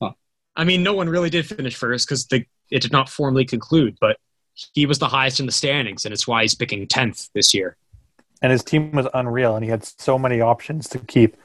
Huh. 0.00 0.12
I 0.56 0.64
mean, 0.64 0.82
no 0.82 0.94
one 0.94 1.10
really 1.10 1.28
did 1.28 1.44
finish 1.46 1.76
first 1.76 2.08
because 2.08 2.26
the 2.26 2.46
it 2.70 2.80
did 2.80 2.90
not 2.90 3.10
formally 3.10 3.44
conclude, 3.44 3.98
but 4.00 4.16
he 4.72 4.86
was 4.86 4.98
the 4.98 5.08
highest 5.08 5.40
in 5.40 5.46
the 5.46 5.52
standings, 5.52 6.06
and 6.06 6.14
it's 6.14 6.26
why 6.26 6.40
he's 6.40 6.54
picking 6.54 6.86
tenth 6.88 7.28
this 7.34 7.52
year. 7.52 7.76
and 8.40 8.50
his 8.50 8.64
team 8.64 8.92
was 8.92 9.06
unreal, 9.12 9.56
and 9.56 9.64
he 9.64 9.70
had 9.70 9.84
so 9.84 10.18
many 10.18 10.40
options 10.40 10.88
to 10.88 10.98
keep. 11.00 11.36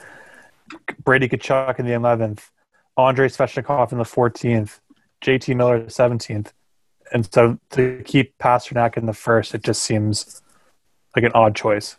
Brady 1.03 1.27
Tkachuk 1.27 1.79
in 1.79 1.85
the 1.85 1.91
11th, 1.91 2.49
Andrei 2.97 3.27
Svechnikov 3.27 3.91
in 3.91 3.97
the 3.97 4.05
14th, 4.05 4.79
JT 5.21 5.53
Miller 5.57 5.79
the 5.83 5.91
17th, 5.91 6.53
and 7.11 7.31
so 7.31 7.59
to 7.71 8.01
keep 8.05 8.37
Pastrnak 8.37 8.97
in 8.97 9.05
the 9.05 9.13
first, 9.13 9.53
it 9.53 9.63
just 9.63 9.83
seems 9.83 10.41
like 11.15 11.25
an 11.25 11.31
odd 11.33 11.55
choice. 11.55 11.97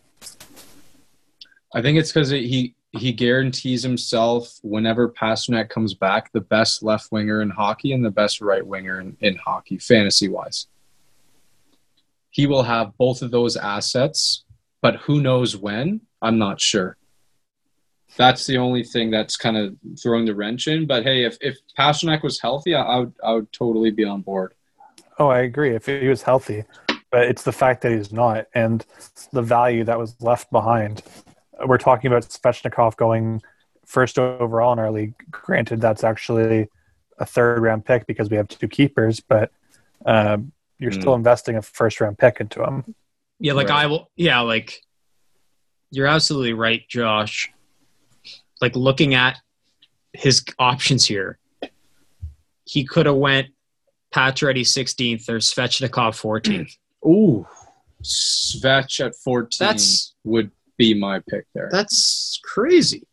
I 1.75 1.83
think 1.83 1.99
it's 1.99 2.13
because 2.13 2.31
he 2.31 2.75
he 2.93 3.13
guarantees 3.13 3.83
himself 3.83 4.59
whenever 4.63 5.09
Pastrnak 5.09 5.69
comes 5.69 5.95
back 5.95 6.33
the 6.33 6.41
best 6.41 6.83
left 6.83 7.13
winger 7.13 7.43
in 7.43 7.51
hockey 7.51 7.93
and 7.93 8.05
the 8.05 8.11
best 8.11 8.41
right 8.41 8.67
winger 8.67 9.01
in, 9.01 9.17
in 9.21 9.37
hockey, 9.37 9.79
fantasy 9.79 10.29
wise. 10.29 10.67
He 12.31 12.47
will 12.47 12.63
have 12.63 12.97
both 12.97 13.23
of 13.23 13.31
those 13.31 13.57
assets, 13.57 14.45
but 14.81 14.97
who 14.97 15.21
knows 15.21 15.57
when? 15.57 16.03
I'm 16.23 16.39
not 16.39 16.61
sure. 16.61 16.97
That's 18.17 18.47
the 18.47 18.59
only 18.59 18.83
thing 18.83 19.11
that's 19.11 19.37
kind 19.37 19.57
of 19.57 19.77
throwing 20.03 20.25
the 20.25 20.35
wrench 20.35 20.69
in. 20.69 20.87
But 20.87 21.03
hey, 21.03 21.25
if, 21.25 21.37
if 21.41 21.59
Pastrnak 21.79 22.23
was 22.23 22.41
healthy, 22.41 22.75
I, 22.75 22.83
I 22.83 22.99
would 23.01 23.13
I 23.23 23.33
would 23.33 23.53
totally 23.53 23.91
be 23.91 24.05
on 24.05 24.23
board. 24.23 24.55
Oh, 25.19 25.29
I 25.29 25.41
agree. 25.41 25.75
If 25.75 25.87
he 25.87 26.09
was 26.09 26.23
healthy, 26.23 26.65
but 27.11 27.25
it's 27.27 27.43
the 27.43 27.53
fact 27.53 27.83
that 27.83 27.93
he's 27.93 28.13
not, 28.13 28.47
and 28.55 28.85
the 29.33 29.43
value 29.43 29.85
that 29.85 29.99
was 29.99 30.21
left 30.21 30.51
behind. 30.51 31.03
We're 31.65 31.79
talking 31.79 32.09
about 32.11 32.25
Svechnikov 32.25 32.97
going 32.97 33.43
first 33.87 34.19
overall 34.19 34.73
in 34.73 34.79
our 34.79 34.91
league. 34.91 35.15
Granted, 35.31 35.81
that's 35.81 36.05
actually 36.05 36.69
a 37.19 37.25
third 37.25 37.63
round 37.63 37.85
pick 37.87 38.07
because 38.07 38.29
we 38.29 38.37
have 38.37 38.49
two 38.49 38.69
keepers, 38.69 39.21
but 39.21 39.51
um, 40.05 40.53
you're 40.79 40.91
Mm. 40.91 41.01
still 41.01 41.15
investing 41.15 41.57
a 41.57 41.63
first 41.63 42.01
round 42.01 42.19
pick 42.19 42.41
into 42.41 42.63
him. 42.63 42.95
Yeah, 43.39 43.55
like 43.55 43.71
Right. 43.71 43.85
I 43.85 43.87
will. 43.87 44.11
Yeah, 44.17 44.41
like 44.41 44.83
you're 45.91 46.07
absolutely 46.07 46.53
right, 46.53 46.87
Josh. 46.89 47.51
Like 48.61 48.77
looking 48.77 49.15
at 49.15 49.39
his 50.13 50.45
options 50.59 51.07
here, 51.07 51.39
he 52.65 52.85
could 52.85 53.07
have 53.07 53.15
went 53.17 53.49
Pacioretty 54.15 54.61
16th 54.63 55.29
or 55.29 55.39
Svechnikov 55.39 56.15
14th. 56.21 56.73
Ooh, 57.07 57.47
Svech 58.03 59.05
at 59.05 59.15
14 59.17 59.49
That's 59.59 60.15
would 60.25 60.51
be 60.79 60.95
my 60.95 61.21
pick 61.29 61.47
there. 61.55 61.69
that's 61.73 62.41
crazy. 62.45 63.07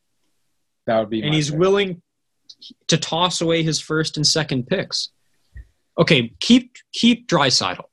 That 0.87 0.99
would 0.99 1.09
be 1.09 1.21
and 1.21 1.29
my 1.29 1.35
he's 1.35 1.49
pick. 1.51 1.59
willing 1.59 2.01
to 2.87 2.97
toss 2.97 3.41
away 3.41 3.63
his 3.63 3.79
first 3.79 4.17
and 4.17 4.25
second 4.27 4.67
picks. 4.67 5.09
Okay, 5.97 6.33
keep 6.39 6.75
keep 6.93 7.27
Draisaitl 7.27 7.83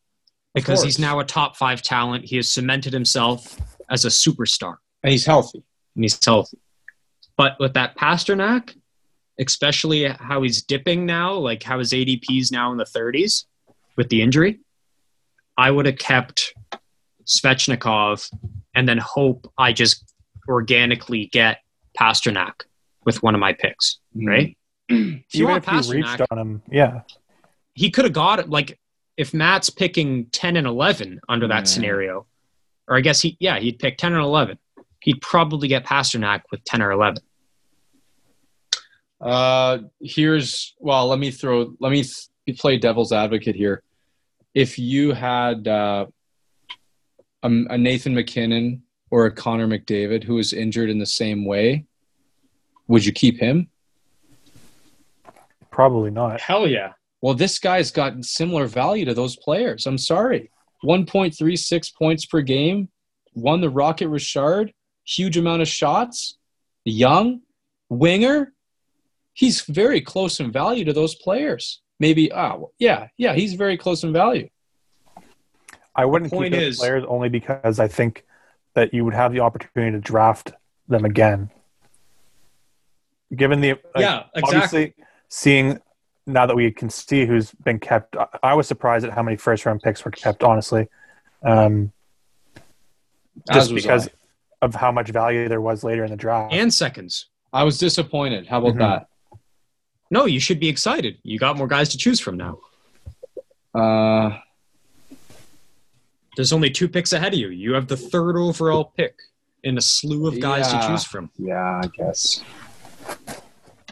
because 0.54 0.82
he's 0.82 0.98
now 0.98 1.20
a 1.20 1.24
top 1.24 1.56
five 1.56 1.82
talent. 1.82 2.24
He 2.24 2.36
has 2.36 2.52
cemented 2.52 2.92
himself 2.92 3.58
as 3.90 4.04
a 4.04 4.08
superstar, 4.08 4.76
and 5.02 5.12
he's 5.12 5.26
healthy. 5.26 5.62
and 5.94 6.04
he's 6.04 6.18
healthy. 6.24 6.58
But 7.36 7.56
with 7.60 7.74
that 7.74 7.96
Pastrnak, 7.96 8.74
especially 9.40 10.04
how 10.04 10.42
he's 10.42 10.62
dipping 10.62 11.06
now, 11.06 11.32
like 11.34 11.62
how 11.62 11.78
his 11.78 11.92
ADP's 11.92 12.52
now 12.52 12.70
in 12.70 12.76
the 12.78 12.84
30s 12.84 13.44
with 13.96 14.08
the 14.08 14.22
injury, 14.22 14.60
I 15.56 15.70
would 15.70 15.86
have 15.86 15.98
kept 15.98 16.54
Svechnikov 17.26 18.30
and 18.74 18.88
then 18.88 18.98
hope 18.98 19.50
I 19.58 19.72
just 19.72 20.14
organically 20.48 21.26
get 21.26 21.58
Pastrnak 21.98 22.52
with 23.04 23.22
one 23.22 23.34
of 23.34 23.40
my 23.40 23.52
picks, 23.52 23.98
mm-hmm. 24.16 24.28
right? 24.28 24.56
If 24.92 25.34
you 25.34 25.44
Even 25.44 25.50
want 25.52 25.64
if 25.68 25.86
you 25.86 25.92
reached 25.92 26.08
Pastrnak, 26.08 26.26
on 26.32 26.38
him, 26.38 26.62
yeah. 26.70 27.00
he 27.74 27.90
could 27.90 28.04
have 28.04 28.12
got 28.12 28.40
it. 28.40 28.50
Like 28.50 28.78
if 29.16 29.32
Matt's 29.32 29.70
picking 29.70 30.26
10 30.26 30.56
and 30.56 30.66
11 30.66 31.20
under 31.28 31.46
that 31.48 31.58
Yeah. 31.58 31.64
scenario, 31.64 32.26
or 32.88 32.96
I 32.96 33.00
guess 33.00 33.20
he, 33.20 33.36
yeah, 33.38 33.60
he'd 33.60 33.78
pick 33.78 33.98
10 33.98 34.12
and 34.12 34.22
11. 34.22 34.58
He'd 35.00 35.20
probably 35.20 35.68
get 35.68 35.84
Pastrnak 35.84 36.42
with 36.50 36.64
10 36.64 36.82
or 36.82 36.90
11. 36.90 37.22
Uh, 39.20 39.78
here's 40.00 40.74
well. 40.78 41.08
Let 41.08 41.18
me 41.18 41.30
throw. 41.30 41.74
Let 41.78 41.92
me 41.92 42.04
th- 42.04 42.58
play 42.58 42.78
devil's 42.78 43.12
advocate 43.12 43.54
here. 43.54 43.82
If 44.54 44.78
you 44.78 45.12
had 45.12 45.68
uh, 45.68 46.06
a, 47.42 47.48
a 47.48 47.78
Nathan 47.78 48.14
MacKinnon 48.14 48.82
or 49.10 49.26
a 49.26 49.30
Connor 49.30 49.66
McDavid 49.66 50.24
who 50.24 50.34
was 50.36 50.52
injured 50.52 50.90
in 50.90 50.98
the 50.98 51.06
same 51.06 51.44
way, 51.44 51.84
would 52.88 53.04
you 53.04 53.12
keep 53.12 53.38
him? 53.38 53.68
Probably 55.70 56.10
not. 56.10 56.40
Hell 56.40 56.66
yeah. 56.66 56.92
Well, 57.22 57.34
this 57.34 57.58
guy's 57.58 57.90
got 57.90 58.24
similar 58.24 58.66
value 58.66 59.04
to 59.04 59.14
those 59.14 59.36
players. 59.36 59.86
I'm 59.86 59.98
sorry. 59.98 60.50
1.36 60.84 61.94
points 61.94 62.24
per 62.24 62.40
game, 62.40 62.88
won 63.34 63.60
the 63.60 63.68
Rocket 63.68 64.08
Richard, 64.08 64.72
huge 65.04 65.36
amount 65.36 65.62
of 65.62 65.68
shots, 65.68 66.38
young, 66.84 67.42
winger. 67.88 68.52
He's 69.32 69.62
very 69.62 70.00
close 70.00 70.40
in 70.40 70.50
value 70.52 70.84
to 70.84 70.92
those 70.92 71.14
players. 71.14 71.80
Maybe, 71.98 72.32
oh, 72.32 72.72
yeah, 72.78 73.08
yeah, 73.16 73.34
he's 73.34 73.54
very 73.54 73.76
close 73.76 74.02
in 74.04 74.12
value. 74.12 74.48
I 75.94 76.04
wouldn't 76.04 76.30
point 76.30 76.52
keep 76.52 76.60
those 76.60 76.74
is- 76.74 76.78
players 76.78 77.04
only 77.08 77.28
because 77.28 77.78
I 77.78 77.88
think 77.88 78.24
that 78.74 78.94
you 78.94 79.04
would 79.04 79.14
have 79.14 79.32
the 79.32 79.40
opportunity 79.40 79.92
to 79.92 80.00
draft 80.00 80.52
them 80.88 81.04
again. 81.04 81.50
Given 83.34 83.60
the 83.60 83.70
like, 83.72 83.80
yeah, 83.96 84.24
exactly. 84.34 84.42
obviously 84.56 84.94
seeing 85.28 85.80
now 86.26 86.46
that 86.46 86.56
we 86.56 86.70
can 86.72 86.90
see 86.90 87.26
who's 87.26 87.52
been 87.52 87.78
kept, 87.78 88.16
I- 88.16 88.26
I 88.42 88.54
was 88.54 88.66
surprised 88.66 89.04
at 89.04 89.12
how 89.12 89.22
many 89.22 89.36
first 89.36 89.64
round 89.66 89.82
picks 89.82 90.04
were 90.04 90.10
kept. 90.10 90.42
Honestly, 90.42 90.88
um, 91.44 91.92
just 93.52 93.72
because 93.74 94.08
I. 94.08 94.10
of 94.66 94.74
how 94.74 94.90
much 94.90 95.10
value 95.10 95.48
there 95.48 95.60
was 95.60 95.84
later 95.84 96.04
in 96.04 96.10
the 96.10 96.16
draft. 96.16 96.52
And 96.52 96.72
seconds. 96.74 97.26
I 97.52 97.62
was 97.64 97.78
disappointed. 97.78 98.46
How 98.48 98.58
about 98.64 98.74
Mhm. 98.74 99.06
No, 100.10 100.26
you 100.26 100.40
should 100.40 100.58
be 100.60 100.68
excited. 100.68 101.18
You 101.22 101.38
got 101.38 101.56
more 101.56 101.68
guys 101.68 101.88
to 101.90 101.98
choose 101.98 102.18
from 102.20 102.36
now. 102.36 102.58
Uh, 103.74 104.38
There's 106.36 106.52
only 106.52 106.70
two 106.70 106.88
picks 106.88 107.12
ahead 107.12 107.32
of 107.32 107.38
you. 107.38 107.48
You 107.48 107.74
have 107.74 107.86
the 107.86 107.96
third 107.96 108.36
overall 108.36 108.92
pick. 108.96 109.14
in 109.62 109.76
a 109.76 109.80
slew 109.80 110.26
of 110.26 110.40
guys 110.40 110.72
Yeah. 110.72 110.80
to 110.80 110.88
choose 110.88 111.04
from. 111.04 111.30
Yeah, 111.36 111.82
I 111.84 111.86
guess. 111.96 112.42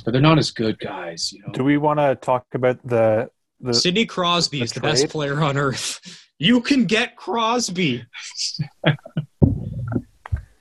But 0.04 0.12
they're 0.12 0.20
not 0.22 0.38
as 0.38 0.50
good 0.50 0.78
guys, 0.78 1.30
you 1.32 1.42
know. 1.46 1.52
Do 1.52 1.62
we 1.62 1.76
want 1.76 1.98
to 2.00 2.14
talk 2.16 2.46
about 2.54 2.78
the 2.86 3.30
the? 3.60 3.74
Sidney 3.74 4.06
Crosby 4.06 4.58
the 4.60 4.64
is 4.64 4.72
the 4.72 4.80
best 4.80 5.08
player 5.10 5.40
on 5.42 5.56
earth. 5.56 6.00
You 6.40 6.60
can 6.60 6.84
get 6.84 7.16
Crosby. 7.16 8.04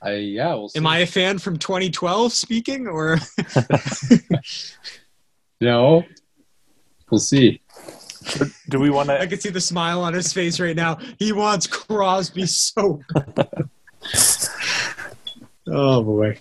I 0.02 0.12
yeah, 0.14 0.54
we'll 0.54 0.68
see. 0.70 0.78
Am 0.80 0.86
I 0.88 0.98
a 0.98 1.06
fan 1.06 1.38
from 1.38 1.56
2012 1.56 2.32
speaking 2.32 2.88
or 2.88 3.16
No. 5.60 6.04
We'll 7.10 7.18
see. 7.18 7.60
Do 8.68 8.78
we 8.80 8.90
want 8.90 9.08
to? 9.08 9.20
I 9.20 9.26
can 9.26 9.40
see 9.40 9.48
the 9.48 9.60
smile 9.60 10.02
on 10.02 10.12
his 10.12 10.32
face 10.32 10.60
right 10.60 10.76
now. 10.76 10.98
He 11.18 11.32
wants 11.32 11.66
Crosby 11.66 12.46
so. 12.46 13.00
Oh 15.70 16.02
boy. 16.02 16.38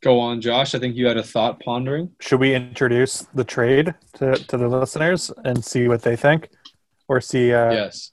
Go 0.00 0.20
on, 0.20 0.40
Josh. 0.40 0.74
I 0.74 0.78
think 0.78 0.96
you 0.96 1.06
had 1.06 1.16
a 1.16 1.22
thought 1.22 1.60
pondering. 1.60 2.10
Should 2.20 2.40
we 2.40 2.54
introduce 2.54 3.20
the 3.34 3.44
trade 3.44 3.94
to 4.14 4.34
to 4.34 4.56
the 4.56 4.68
listeners 4.68 5.30
and 5.44 5.64
see 5.64 5.88
what 5.88 6.02
they 6.02 6.16
think, 6.16 6.50
or 7.08 7.20
see? 7.20 7.52
Uh, 7.52 7.70
yes. 7.72 8.12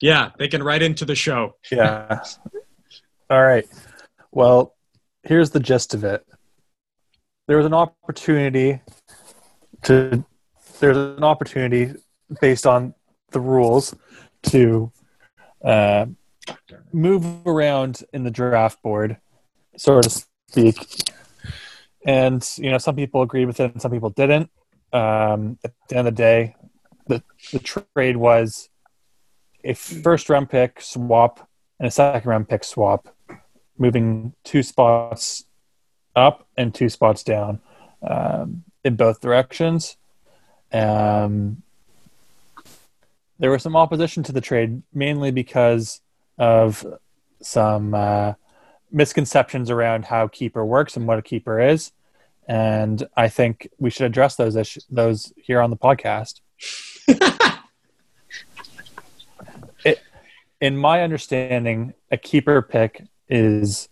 Yeah, 0.00 0.30
they 0.38 0.48
can 0.48 0.62
write 0.62 0.82
into 0.82 1.04
the 1.04 1.14
show. 1.14 1.56
Yeah. 1.70 2.20
All 3.30 3.42
right. 3.42 3.66
Well, 4.30 4.74
here's 5.22 5.50
the 5.50 5.60
gist 5.60 5.94
of 5.94 6.04
it. 6.04 6.24
There 7.48 7.56
was 7.56 7.66
an 7.66 7.74
opportunity 7.74 8.80
to 9.86 10.24
there's 10.80 10.96
an 10.96 11.24
opportunity 11.24 11.94
based 12.40 12.66
on 12.66 12.94
the 13.30 13.40
rules 13.40 13.94
to 14.42 14.92
uh, 15.64 16.06
move 16.92 17.46
around 17.46 18.02
in 18.12 18.24
the 18.24 18.30
draft 18.30 18.82
board, 18.82 19.18
so 19.76 20.00
to 20.00 20.10
speak. 20.48 20.76
And 22.04 22.46
you 22.56 22.70
know, 22.70 22.78
some 22.78 22.96
people 22.96 23.22
agreed 23.22 23.46
with 23.46 23.60
it, 23.60 23.72
and 23.72 23.82
some 23.82 23.90
people 23.90 24.10
didn't. 24.10 24.50
Um, 24.92 25.58
at 25.64 25.72
the 25.88 25.96
end 25.96 26.08
of 26.08 26.14
the 26.14 26.22
day, 26.22 26.56
the 27.06 27.22
the 27.52 27.58
trade 27.58 28.16
was 28.16 28.68
a 29.64 29.74
first 29.74 30.28
round 30.28 30.50
pick 30.50 30.80
swap 30.80 31.48
and 31.78 31.86
a 31.86 31.90
second 31.90 32.28
round 32.28 32.48
pick 32.48 32.64
swap, 32.64 33.08
moving 33.78 34.34
two 34.44 34.62
spots 34.62 35.44
up 36.14 36.46
and 36.56 36.74
two 36.74 36.88
spots 36.88 37.22
down 37.22 37.60
um, 38.08 38.64
in 38.86 38.94
both 38.94 39.20
directions. 39.20 39.96
Um, 40.72 41.62
there 43.38 43.50
was 43.50 43.62
some 43.62 43.76
opposition 43.76 44.22
to 44.22 44.32
the 44.32 44.40
trade, 44.40 44.82
mainly 44.94 45.32
because 45.32 46.00
of 46.38 46.86
some 47.42 47.94
uh, 47.94 48.34
misconceptions 48.92 49.70
around 49.70 50.04
how 50.04 50.28
keeper 50.28 50.64
works 50.64 50.96
and 50.96 51.06
what 51.06 51.18
a 51.18 51.22
keeper 51.22 51.60
is, 51.60 51.90
and 52.48 53.06
I 53.16 53.28
think 53.28 53.68
we 53.78 53.90
should 53.90 54.06
address 54.06 54.36
those 54.36 54.54
issues, 54.54 54.86
those 54.88 55.32
here 55.36 55.60
on 55.60 55.70
the 55.70 55.76
podcast. 55.76 56.40
in 60.60 60.76
my 60.76 61.02
understanding, 61.02 61.92
a 62.12 62.16
keeper 62.16 62.62
pick 62.62 63.02
is 63.28 63.88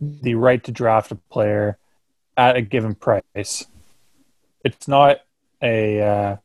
the 0.00 0.34
right 0.34 0.62
to 0.64 0.72
draft 0.72 1.12
a 1.12 1.14
player 1.14 1.78
at 2.36 2.56
a 2.56 2.60
given 2.60 2.96
price. 2.96 3.66
It's 4.64 4.88
not 4.88 5.18
a 5.62 6.00
uh, 6.00 6.36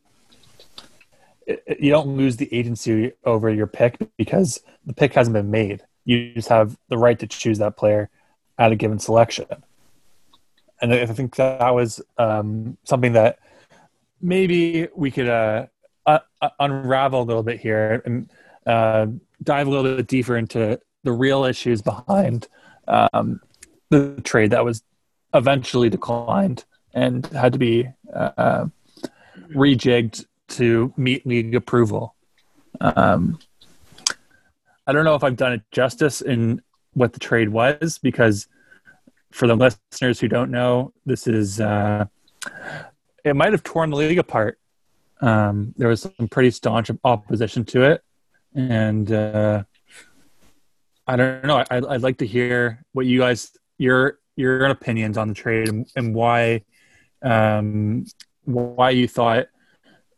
it- 1.46 1.80
you 1.80 1.90
don't 1.90 2.16
lose 2.16 2.36
the 2.36 2.52
agency 2.54 3.12
over 3.24 3.50
your 3.50 3.66
pick 3.66 3.96
because 4.16 4.60
the 4.86 4.92
pick 4.94 5.14
hasn't 5.14 5.34
been 5.34 5.50
made. 5.50 5.82
You 6.04 6.34
just 6.34 6.48
have 6.48 6.76
the 6.88 6.98
right 6.98 7.18
to 7.18 7.26
choose 7.26 7.58
that 7.58 7.76
player 7.76 8.10
at 8.58 8.72
a 8.72 8.76
given 8.76 8.98
selection. 8.98 9.46
And 10.80 10.92
I 10.94 11.06
think 11.06 11.36
that 11.36 11.74
was 11.74 12.00
um, 12.18 12.76
something 12.84 13.12
that 13.12 13.38
maybe 14.20 14.88
we 14.94 15.10
could 15.10 15.28
uh, 15.28 15.66
uh, 16.06 16.20
unravel 16.60 17.22
a 17.22 17.24
little 17.24 17.42
bit 17.42 17.60
here 17.60 18.00
and 18.04 18.30
uh, 18.66 19.06
dive 19.42 19.66
a 19.66 19.70
little 19.70 19.96
bit 19.96 20.06
deeper 20.06 20.36
into 20.36 20.80
the 21.02 21.12
real 21.12 21.44
issues 21.44 21.82
behind 21.82 22.46
um, 22.86 23.40
the 23.90 24.20
trade 24.22 24.50
that 24.50 24.64
was 24.64 24.82
eventually 25.34 25.90
declined 25.90 26.64
and 26.98 27.26
had 27.26 27.52
to 27.52 27.58
be 27.58 27.88
uh, 28.12 28.66
rejigged 29.54 30.26
to 30.48 30.92
meet 30.96 31.26
league 31.26 31.54
approval. 31.54 32.14
Um, 32.80 33.38
I 34.86 34.92
don't 34.92 35.04
know 35.04 35.14
if 35.14 35.22
I've 35.22 35.36
done 35.36 35.52
it 35.52 35.62
justice 35.70 36.20
in 36.20 36.60
what 36.94 37.12
the 37.12 37.20
trade 37.20 37.50
was 37.50 37.98
because 37.98 38.48
for 39.30 39.46
the 39.46 39.54
listeners 39.54 40.18
who 40.18 40.26
don't 40.26 40.50
know, 40.50 40.92
this 41.06 41.26
is 41.26 41.60
uh, 41.60 42.06
it 43.24 43.36
might 43.36 43.52
have 43.52 43.62
torn 43.62 43.90
the 43.90 43.96
league 43.96 44.18
apart. 44.18 44.58
Um, 45.20 45.74
there 45.76 45.88
was 45.88 46.02
some 46.02 46.28
pretty 46.28 46.50
staunch 46.50 46.90
opposition 47.04 47.64
to 47.66 47.82
it, 47.82 48.02
and 48.54 49.10
uh, 49.12 49.62
I 51.06 51.16
don't 51.16 51.44
know. 51.44 51.64
I, 51.70 51.76
I'd 51.76 52.02
like 52.02 52.18
to 52.18 52.26
hear 52.26 52.84
what 52.92 53.06
you 53.06 53.20
guys 53.20 53.52
your 53.76 54.18
your 54.36 54.64
opinions 54.66 55.18
on 55.18 55.28
the 55.28 55.34
trade 55.34 55.68
and, 55.68 55.86
and 55.96 56.14
why 56.14 56.62
um, 57.22 58.04
why 58.44 58.90
you 58.90 59.08
thought 59.08 59.46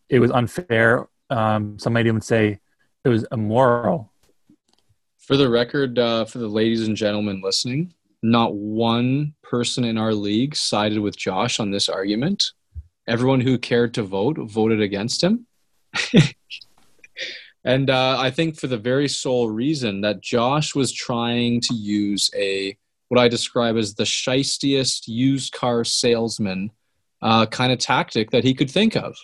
it 0.09 0.19
was 0.19 0.31
unfair. 0.31 1.09
Um, 1.31 1.79
some 1.79 1.93
might 1.93 2.07
even 2.07 2.21
say 2.21 2.59
it 3.05 3.09
was 3.09 3.27
immoral. 3.33 4.13
For 5.19 5.37
the 5.37 5.49
record, 5.49 5.99
uh, 5.99 6.25
for 6.25 6.39
the 6.39 6.49
ladies 6.49 6.87
and 6.87 6.97
gentlemen 6.97 7.41
listening, 7.43 7.95
not 8.23 8.55
one 8.55 9.35
person 9.43 9.85
in 9.85 9.97
our 9.97 10.13
league 10.13 10.57
sided 10.57 10.99
with 10.99 11.17
Josh 11.17 11.61
on 11.61 11.71
this 11.71 11.89
argument. 11.89 12.53
Everyone 13.09 13.41
who 13.41 13.59
cared 13.59 13.95
to 13.95 14.03
vote 14.03 14.39
voted 14.39 14.81
against 14.81 15.23
him. 15.23 15.47
and 17.65 17.91
uh, 17.91 18.17
I 18.19 18.31
think 18.31 18.59
for 18.59 18.67
the 18.67 18.77
very 18.77 19.09
sole 19.09 19.49
reason 19.49 20.01
that 20.03 20.21
Josh 20.21 20.75
was 20.75 20.93
trying 20.93 21.61
to 21.63 21.75
use 21.75 22.31
a 22.37 22.77
what 23.09 23.21
I 23.21 23.29
describe 23.29 23.77
as 23.77 23.95
the 23.95 24.05
shystiest 24.05 25.09
used 25.09 25.53
car 25.53 25.83
salesman 25.85 26.71
uh, 27.23 27.47
kind 27.47 27.73
of 27.73 27.79
tactic 27.79 28.31
that 28.31 28.45
he 28.45 28.55
could 28.55 28.71
think 28.71 28.97
of. 28.97 29.17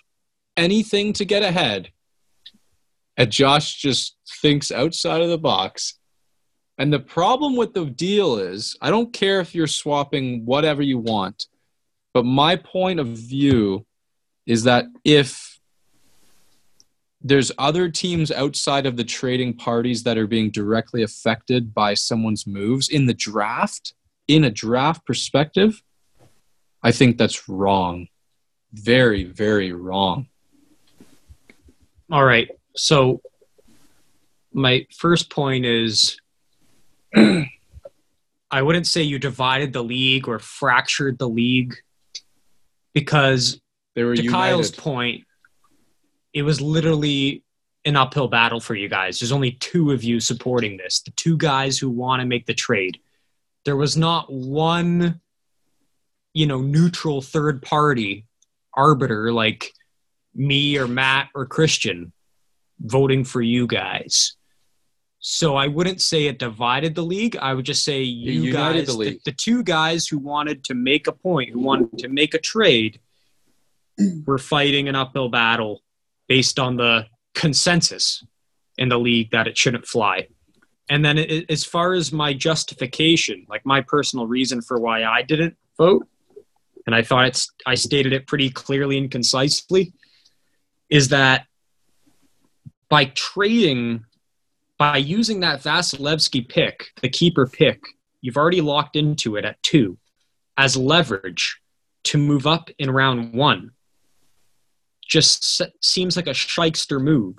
Anything 0.56 1.12
to 1.14 1.24
get 1.24 1.42
ahead. 1.42 1.90
And 3.16 3.30
Josh 3.30 3.76
just 3.76 4.16
thinks 4.42 4.70
outside 4.70 5.22
of 5.22 5.30
the 5.30 5.38
box. 5.38 5.98
And 6.78 6.92
the 6.92 7.00
problem 7.00 7.56
with 7.56 7.72
the 7.72 7.86
deal 7.86 8.36
is, 8.36 8.76
I 8.82 8.90
don't 8.90 9.12
care 9.12 9.40
if 9.40 9.54
you're 9.54 9.66
swapping 9.66 10.44
whatever 10.44 10.82
you 10.82 10.98
want, 10.98 11.46
but 12.12 12.24
my 12.24 12.56
point 12.56 13.00
of 13.00 13.06
view 13.06 13.86
is 14.46 14.64
that 14.64 14.84
if 15.04 15.58
there's 17.22 17.50
other 17.58 17.88
teams 17.88 18.30
outside 18.30 18.86
of 18.86 18.96
the 18.96 19.04
trading 19.04 19.54
parties 19.54 20.02
that 20.04 20.18
are 20.18 20.26
being 20.26 20.50
directly 20.50 21.02
affected 21.02 21.74
by 21.74 21.94
someone's 21.94 22.46
moves 22.46 22.88
in 22.88 23.06
the 23.06 23.14
draft, 23.14 23.94
in 24.28 24.44
a 24.44 24.50
draft 24.50 25.04
perspective, 25.06 25.82
I 26.82 26.92
think 26.92 27.18
that's 27.18 27.48
wrong. 27.48 28.08
Very, 28.72 29.24
very 29.24 29.72
wrong. 29.72 30.28
All 32.10 32.24
right. 32.24 32.48
So 32.76 33.20
my 34.52 34.86
first 34.96 35.30
point 35.30 35.66
is 35.66 36.20
I 37.16 38.62
wouldn't 38.62 38.86
say 38.86 39.02
you 39.02 39.18
divided 39.18 39.72
the 39.72 39.82
league 39.82 40.28
or 40.28 40.38
fractured 40.38 41.18
the 41.18 41.28
league 41.28 41.74
because 42.94 43.60
They 43.94 44.04
were 44.04 44.16
to 44.16 44.28
Kyle's 44.28 44.70
point, 44.70 45.24
it 46.32 46.42
was 46.42 46.60
literally 46.60 47.42
an 47.84 47.96
uphill 47.96 48.28
battle 48.28 48.60
for 48.60 48.74
you 48.74 48.88
guys. 48.88 49.18
There's 49.18 49.32
only 49.32 49.52
two 49.52 49.92
of 49.92 50.02
you 50.02 50.20
supporting 50.20 50.76
this, 50.76 51.00
the 51.00 51.10
two 51.12 51.36
guys 51.36 51.78
who 51.78 51.90
want 51.90 52.20
to 52.20 52.26
make 52.26 52.46
the 52.46 52.54
trade. 52.54 52.98
There 53.64 53.76
was 53.76 53.96
not 53.96 54.32
one, 54.32 55.20
you 56.36 56.46
know, 56.46 56.60
neutral 56.60 57.22
third 57.22 57.62
party 57.62 58.26
arbiter 58.74 59.32
like 59.32 59.72
me 60.34 60.76
or 60.76 60.86
Matt 60.86 61.30
or 61.34 61.46
Christian 61.46 62.12
voting 62.78 63.24
for 63.24 63.40
you 63.40 63.66
guys. 63.66 64.36
So 65.18 65.56
I 65.56 65.68
wouldn't 65.68 66.02
say 66.02 66.26
it 66.26 66.38
divided 66.38 66.94
the 66.94 67.02
league. 67.02 67.38
I 67.38 67.54
would 67.54 67.64
just 67.64 67.84
say 67.84 68.02
you 68.02 68.42
united 68.42 68.86
guys, 68.86 68.98
the 68.98 69.04
the, 69.04 69.20
the 69.24 69.32
two 69.32 69.62
guys 69.62 70.06
who 70.06 70.18
wanted 70.18 70.62
to 70.64 70.74
make 70.74 71.06
a 71.06 71.12
point, 71.12 71.52
who 71.52 71.60
wanted 71.60 71.96
to 72.00 72.08
make 72.08 72.34
a 72.34 72.38
trade, 72.38 73.00
were 74.26 74.36
fighting 74.36 74.90
an 74.90 74.94
uphill 74.94 75.30
battle 75.30 75.82
based 76.28 76.58
on 76.58 76.76
the 76.76 77.06
consensus 77.34 78.22
in 78.76 78.90
the 78.90 78.98
league 78.98 79.30
that 79.30 79.46
it 79.46 79.56
shouldn't 79.56 79.86
fly. 79.86 80.28
And 80.90 81.02
then 81.02 81.16
it, 81.16 81.50
as 81.50 81.64
far 81.64 81.94
as 81.94 82.12
my 82.12 82.34
justification, 82.34 83.46
like 83.48 83.64
my 83.64 83.80
personal 83.80 84.26
reason 84.26 84.60
for 84.60 84.78
why 84.78 85.02
I 85.02 85.22
didn't 85.22 85.56
vote, 85.78 86.06
and 86.86 86.94
I 86.94 87.02
thought 87.02 87.26
it's 87.26 87.50
I 87.66 87.74
stated 87.74 88.12
it 88.12 88.26
pretty 88.26 88.50
clearly 88.50 88.96
and 88.96 89.10
concisely, 89.10 89.92
is 90.88 91.08
that 91.08 91.46
by 92.88 93.06
trading, 93.06 94.04
by 94.78 94.96
using 94.98 95.40
that 95.40 95.62
Vasilevskiy 95.62 96.48
pick, 96.48 96.86
the 97.02 97.08
keeper 97.08 97.46
pick, 97.46 97.82
you've 98.20 98.36
already 98.36 98.60
locked 98.60 98.96
into 98.96 99.36
it 99.36 99.44
at 99.44 99.62
two 99.62 99.98
as 100.56 100.76
leverage 100.76 101.60
to 102.04 102.18
move 102.18 102.46
up 102.46 102.70
in 102.78 102.90
round 102.90 103.34
one 103.34 103.72
just 105.06 105.62
seems 105.82 106.16
like 106.16 106.26
a 106.26 106.34
shyster 106.34 106.98
move 106.98 107.36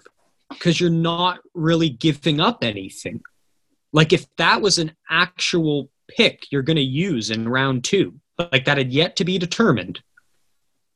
because 0.50 0.80
you're 0.80 0.90
not 0.90 1.40
really 1.54 1.90
giving 1.90 2.40
up 2.40 2.64
anything. 2.64 3.22
Like 3.92 4.14
if 4.14 4.26
that 4.38 4.62
was 4.62 4.78
an 4.78 4.94
actual 5.10 5.90
pick 6.08 6.46
you're 6.52 6.62
going 6.62 6.78
to 6.78 6.82
use 6.82 7.32
in 7.32 7.48
round 7.48 7.84
two, 7.84 8.20
like 8.38 8.66
that 8.66 8.78
had 8.78 8.92
yet 8.92 9.16
to 9.18 9.26
be 9.26 9.38
determined, 9.38 10.02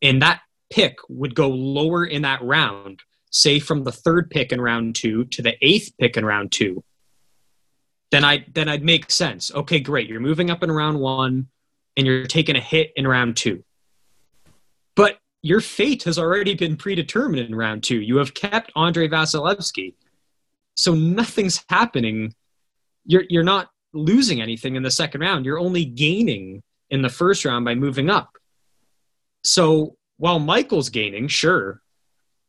and 0.02 0.22
that 0.22 0.42
pick 0.72 0.98
would 1.10 1.36
go 1.36 1.50
lower 1.50 2.06
in 2.06 2.22
that 2.22 2.42
round, 2.42 3.02
say 3.30 3.60
from 3.60 3.84
the 3.84 3.92
third 3.92 4.30
pick 4.30 4.52
in 4.52 4.62
round 4.62 4.96
two 4.96 5.26
to 5.26 5.42
the 5.42 5.56
eighth 5.62 5.92
pick 6.00 6.18
in 6.18 6.26
round 6.26 6.52
two, 6.52 6.84
then 8.12 8.24
I 8.24 8.46
then 8.54 8.70
I'd 8.70 8.84
make 8.84 9.10
sense. 9.10 9.52
Okay, 9.54 9.80
great. 9.80 10.10
You're 10.10 10.20
moving 10.20 10.50
up 10.50 10.64
in 10.64 10.72
round 10.72 11.00
one, 11.00 11.48
and 11.98 12.06
you're 12.06 12.26
taking 12.26 12.56
a 12.56 12.62
hit 12.62 12.92
in 12.96 13.08
round 13.08 13.38
two. 13.38 13.64
But 14.96 15.18
your 15.42 15.62
fate 15.62 16.04
has 16.04 16.20
already 16.20 16.54
been 16.54 16.78
predetermined 16.78 17.48
in 17.48 17.56
round 17.56 17.84
two. 17.84 18.00
You 18.00 18.18
have 18.18 18.34
kept 18.34 18.72
Andre 18.76 19.08
Vasilevskiy. 19.08 19.96
So 20.76 20.94
nothing's 20.94 21.64
happening. 21.70 22.34
You're, 23.06 23.24
you're 23.30 23.44
not 23.44 23.70
losing 23.94 24.42
anything 24.42 24.76
in 24.76 24.84
the 24.84 24.92
second 24.92 25.22
round. 25.22 25.46
You're 25.46 25.60
only 25.60 25.86
gaining 25.86 26.64
in 26.92 27.02
the 27.02 27.10
first 27.10 27.46
round 27.46 27.66
by 27.66 27.74
moving 27.74 28.10
up. 28.10 28.38
So 29.44 29.96
while 30.18 30.38
Michael's 30.38 30.90
gaining, 30.90 31.28
sure, 31.30 31.82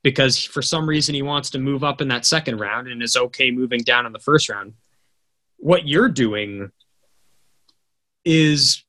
because 0.02 0.44
for 0.44 0.60
some 0.60 0.86
reason 0.86 1.14
he 1.14 1.22
wants 1.22 1.50
to 1.50 1.58
move 1.58 1.84
up 1.84 2.00
in 2.00 2.08
that 2.08 2.26
second 2.26 2.58
round 2.58 2.88
and 2.88 3.02
is 3.02 3.16
okay 3.16 3.50
moving 3.50 3.80
down 3.80 4.04
in 4.04 4.12
the 4.12 4.18
first 4.18 4.48
round, 4.48 4.74
what 5.56 5.86
you're 5.86 6.08
doing 6.08 6.70
is 8.24 8.84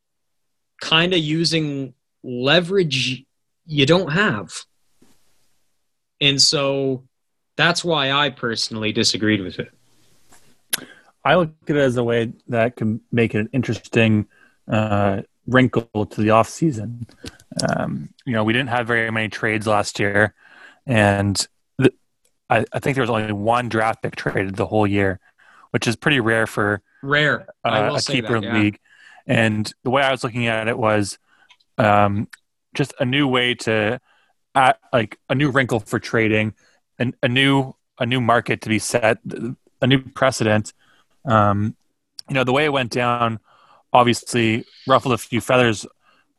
kind 0.82 1.14
of 1.14 1.20
using 1.20 1.94
leverage 2.24 3.24
you 3.66 3.86
don't 3.86 4.12
have. 4.12 4.52
And 6.20 6.42
so 6.42 7.04
that's 7.56 7.84
why 7.84 8.12
I 8.12 8.32
personally 8.32 8.92
disagreed 8.92 9.42
with 9.42 9.60
it. 9.60 9.72
I 11.24 11.36
look 11.36 11.52
at 11.68 11.76
it 11.76 11.80
as 11.80 11.96
a 11.96 12.04
way 12.04 12.34
that 12.48 12.76
can 12.76 13.02
make 13.12 13.36
it 13.36 13.40
an 13.40 13.50
interesting 13.54 14.28
uh, 14.68 15.22
wrinkle 15.48 16.06
to 16.06 16.22
the 16.22 16.30
off 16.30 16.50
season. 16.50 17.08
Um, 17.68 18.10
you 18.26 18.34
know, 18.34 18.44
we 18.44 18.54
didn't 18.54 18.70
have 18.70 18.88
very 18.88 19.10
many 19.12 19.30
trades 19.30 19.68
last 19.68 20.00
year, 20.00 20.34
and 20.86 21.48
the, 21.78 21.94
I, 22.50 22.66
I, 22.74 22.80
think 22.80 22.96
there 22.96 23.04
was 23.04 23.10
only 23.10 23.32
one 23.32 23.70
draft 23.70 24.02
pick 24.02 24.16
traded 24.16 24.56
the 24.56 24.66
whole 24.66 24.88
year, 24.88 25.20
which 25.72 25.88
is 25.88 25.96
pretty 25.96 26.20
rare 26.20 26.48
for 26.48 26.82
rare 27.02 27.48
uh, 27.64 27.96
a 27.96 28.02
keeper 28.02 28.40
that, 28.40 28.48
yeah. 28.48 28.58
league. 28.58 28.80
And 29.28 29.72
the 29.84 29.90
way 29.90 30.02
I 30.02 30.12
was 30.12 30.24
looking 30.24 30.48
at 30.48 30.68
it 30.68 30.78
was 30.78 31.18
um, 31.78 32.28
just 32.74 32.94
a 33.00 33.06
new 33.06 33.28
way 33.28 33.56
to 33.56 34.00
add, 34.56 34.78
like 34.92 35.20
a 35.30 35.36
new 35.36 35.50
wrinkle 35.52 35.80
for 35.80 36.00
trading 36.00 36.54
and 37.00 37.16
a 37.24 37.28
new 37.28 37.74
a 38.00 38.06
new 38.06 38.22
market 38.22 38.62
to 38.62 38.70
be 38.70 38.80
set 38.80 39.20
a 39.82 39.88
new 39.88 40.00
precedent 40.00 40.74
um, 41.26 41.76
you 42.28 42.36
know 42.36 42.44
the 42.44 42.54
way 42.54 42.66
it 42.66 42.74
went 42.74 42.92
down 42.92 43.40
obviously 43.94 44.66
ruffled 44.88 45.14
a 45.14 45.18
few 45.18 45.40
feathers 45.40 45.86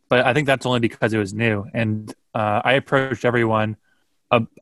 but 0.09 0.27
i 0.27 0.35
think 0.35 0.47
that's 0.47 0.67
only 0.67 0.81
because 0.81 1.13
it 1.13 1.19
was 1.19 1.33
new. 1.33 1.65
And 1.73 2.13
uh, 2.35 2.61
i 2.65 2.75
approached 2.75 3.25
everyone 3.25 3.77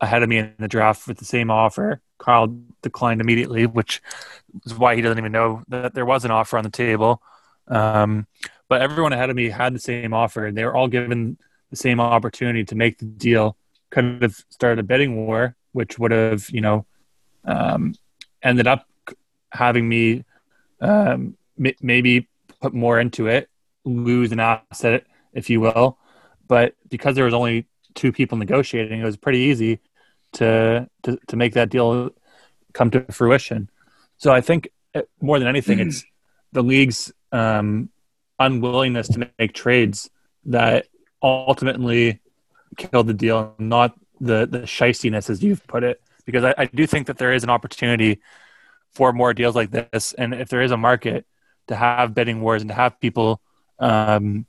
ahead 0.00 0.22
of 0.22 0.28
me 0.28 0.38
in 0.38 0.54
the 0.58 0.68
draft 0.68 1.08
with 1.08 1.16
the 1.16 1.24
same 1.24 1.50
offer. 1.50 2.02
Kyle 2.18 2.54
declined 2.82 3.20
immediately 3.20 3.66
which 3.66 4.02
is 4.66 4.74
why 4.74 4.94
he 4.94 5.02
doesn't 5.02 5.18
even 5.18 5.32
know 5.32 5.62
that 5.68 5.94
there 5.94 6.04
was 6.04 6.24
an 6.24 6.30
offer 6.30 6.58
on 6.58 6.64
the 6.64 6.70
table. 6.70 7.22
Um, 7.68 8.26
but 8.68 8.82
everyone 8.82 9.12
ahead 9.12 9.30
of 9.30 9.36
me 9.36 9.48
had 9.48 9.74
the 9.74 9.78
same 9.78 10.12
offer 10.12 10.46
and 10.46 10.56
they 10.56 10.64
were 10.64 10.74
all 10.74 10.88
given 10.88 11.38
the 11.70 11.76
same 11.76 12.00
opportunity 12.00 12.64
to 12.64 12.74
make 12.74 12.98
the 12.98 13.06
deal. 13.06 13.56
Could 13.90 14.22
have 14.22 14.36
started 14.50 14.78
a 14.78 14.82
bidding 14.82 15.26
war, 15.26 15.56
which 15.72 15.98
would 15.98 16.10
have, 16.10 16.48
you 16.50 16.60
know, 16.60 16.86
um, 17.44 17.94
ended 18.42 18.66
up 18.66 18.86
having 19.50 19.88
me 19.88 20.24
um, 20.80 21.36
m- 21.58 21.74
maybe 21.80 22.28
put 22.62 22.72
more 22.72 22.98
into 22.98 23.26
it, 23.26 23.50
lose 23.84 24.32
an 24.32 24.40
asset, 24.40 25.04
if 25.32 25.50
you 25.50 25.60
will. 25.60 25.98
But 26.46 26.74
because 26.88 27.16
there 27.16 27.24
was 27.24 27.34
only 27.34 27.66
two 27.94 28.12
people 28.12 28.38
negotiating, 28.38 29.00
it 29.00 29.04
was 29.04 29.16
pretty 29.16 29.40
easy 29.40 29.80
to 30.34 30.88
to, 31.02 31.18
to 31.28 31.36
make 31.36 31.54
that 31.54 31.68
deal 31.68 32.10
come 32.72 32.90
to 32.92 33.00
fruition. 33.12 33.68
So 34.16 34.32
I 34.32 34.40
think 34.40 34.68
uh, 34.94 35.02
more 35.20 35.38
than 35.38 35.48
anything, 35.48 35.80
it's 35.80 36.04
the 36.52 36.62
league's 36.62 37.12
um, 37.32 37.90
unwillingness 38.38 39.08
to 39.08 39.30
make 39.38 39.52
trades 39.52 40.08
that 40.46 40.86
ultimately 41.22 42.20
killed 42.76 43.08
the 43.08 43.14
deal, 43.14 43.54
not 43.58 43.98
the 44.20 44.46
the 44.46 44.60
shystiness 44.60 45.28
as 45.28 45.42
you've 45.42 45.66
put 45.66 45.82
it. 45.82 46.00
Because 46.24 46.44
I, 46.44 46.54
I 46.56 46.66
do 46.66 46.86
think 46.86 47.08
that 47.08 47.18
there 47.18 47.32
is 47.32 47.42
an 47.42 47.50
opportunity 47.50 48.20
for 48.94 49.12
more 49.12 49.34
deals 49.34 49.56
like 49.56 49.70
this, 49.70 50.12
and 50.12 50.32
if 50.32 50.48
there 50.48 50.62
is 50.62 50.70
a 50.70 50.76
market 50.76 51.26
to 51.72 51.76
have 51.76 52.14
bidding 52.14 52.40
wars 52.40 52.62
and 52.62 52.68
to 52.68 52.74
have 52.74 53.00
people 53.00 53.40
um, 53.78 54.46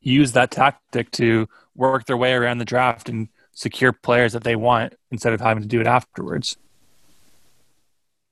use 0.00 0.32
that 0.32 0.50
tactic 0.50 1.10
to 1.12 1.48
work 1.74 2.06
their 2.06 2.16
way 2.16 2.32
around 2.32 2.58
the 2.58 2.64
draft 2.64 3.08
and 3.08 3.28
secure 3.52 3.92
players 3.92 4.32
that 4.32 4.44
they 4.44 4.56
want 4.56 4.94
instead 5.10 5.32
of 5.32 5.40
having 5.40 5.62
to 5.62 5.68
do 5.68 5.80
it 5.80 5.86
afterwards. 5.86 6.56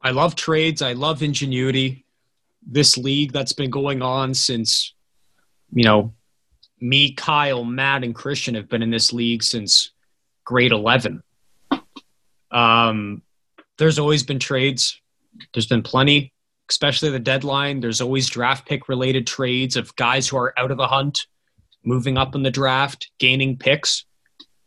I 0.00 0.10
love 0.10 0.34
trades. 0.34 0.82
I 0.82 0.92
love 0.92 1.22
ingenuity. 1.22 2.04
This 2.64 2.96
league 2.96 3.32
that's 3.32 3.52
been 3.52 3.70
going 3.70 4.02
on 4.02 4.34
since, 4.34 4.94
you 5.72 5.84
know, 5.84 6.12
me, 6.80 7.12
Kyle, 7.12 7.64
Matt, 7.64 8.02
and 8.02 8.14
Christian 8.14 8.54
have 8.56 8.68
been 8.68 8.82
in 8.82 8.90
this 8.90 9.12
league 9.12 9.42
since 9.42 9.92
grade 10.44 10.72
11. 10.72 11.22
Um, 12.50 13.22
there's 13.78 13.98
always 13.98 14.24
been 14.24 14.38
trades. 14.38 15.00
There's 15.54 15.66
been 15.66 15.82
plenty, 15.82 16.31
especially 16.72 17.10
the 17.10 17.18
deadline. 17.18 17.80
There's 17.80 18.00
always 18.00 18.28
draft 18.28 18.66
pick 18.66 18.88
related 18.88 19.26
trades 19.26 19.76
of 19.76 19.94
guys 19.96 20.28
who 20.28 20.36
are 20.36 20.58
out 20.58 20.70
of 20.70 20.76
the 20.76 20.86
hunt, 20.88 21.26
moving 21.84 22.18
up 22.18 22.34
in 22.34 22.42
the 22.42 22.50
draft, 22.50 23.10
gaining 23.18 23.56
picks 23.56 24.04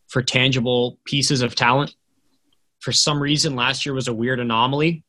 for 0.07 0.21
tangible 0.21 0.97
pieces 1.05 1.41
of 1.41 1.55
talent. 1.55 1.93
For 2.79 2.91
some 2.91 3.21
reason, 3.21 3.55
last 3.55 3.85
year 3.85 3.93
was 3.93 4.07
a 4.07 4.13
weird 4.13 4.39
anomaly. 4.39 5.03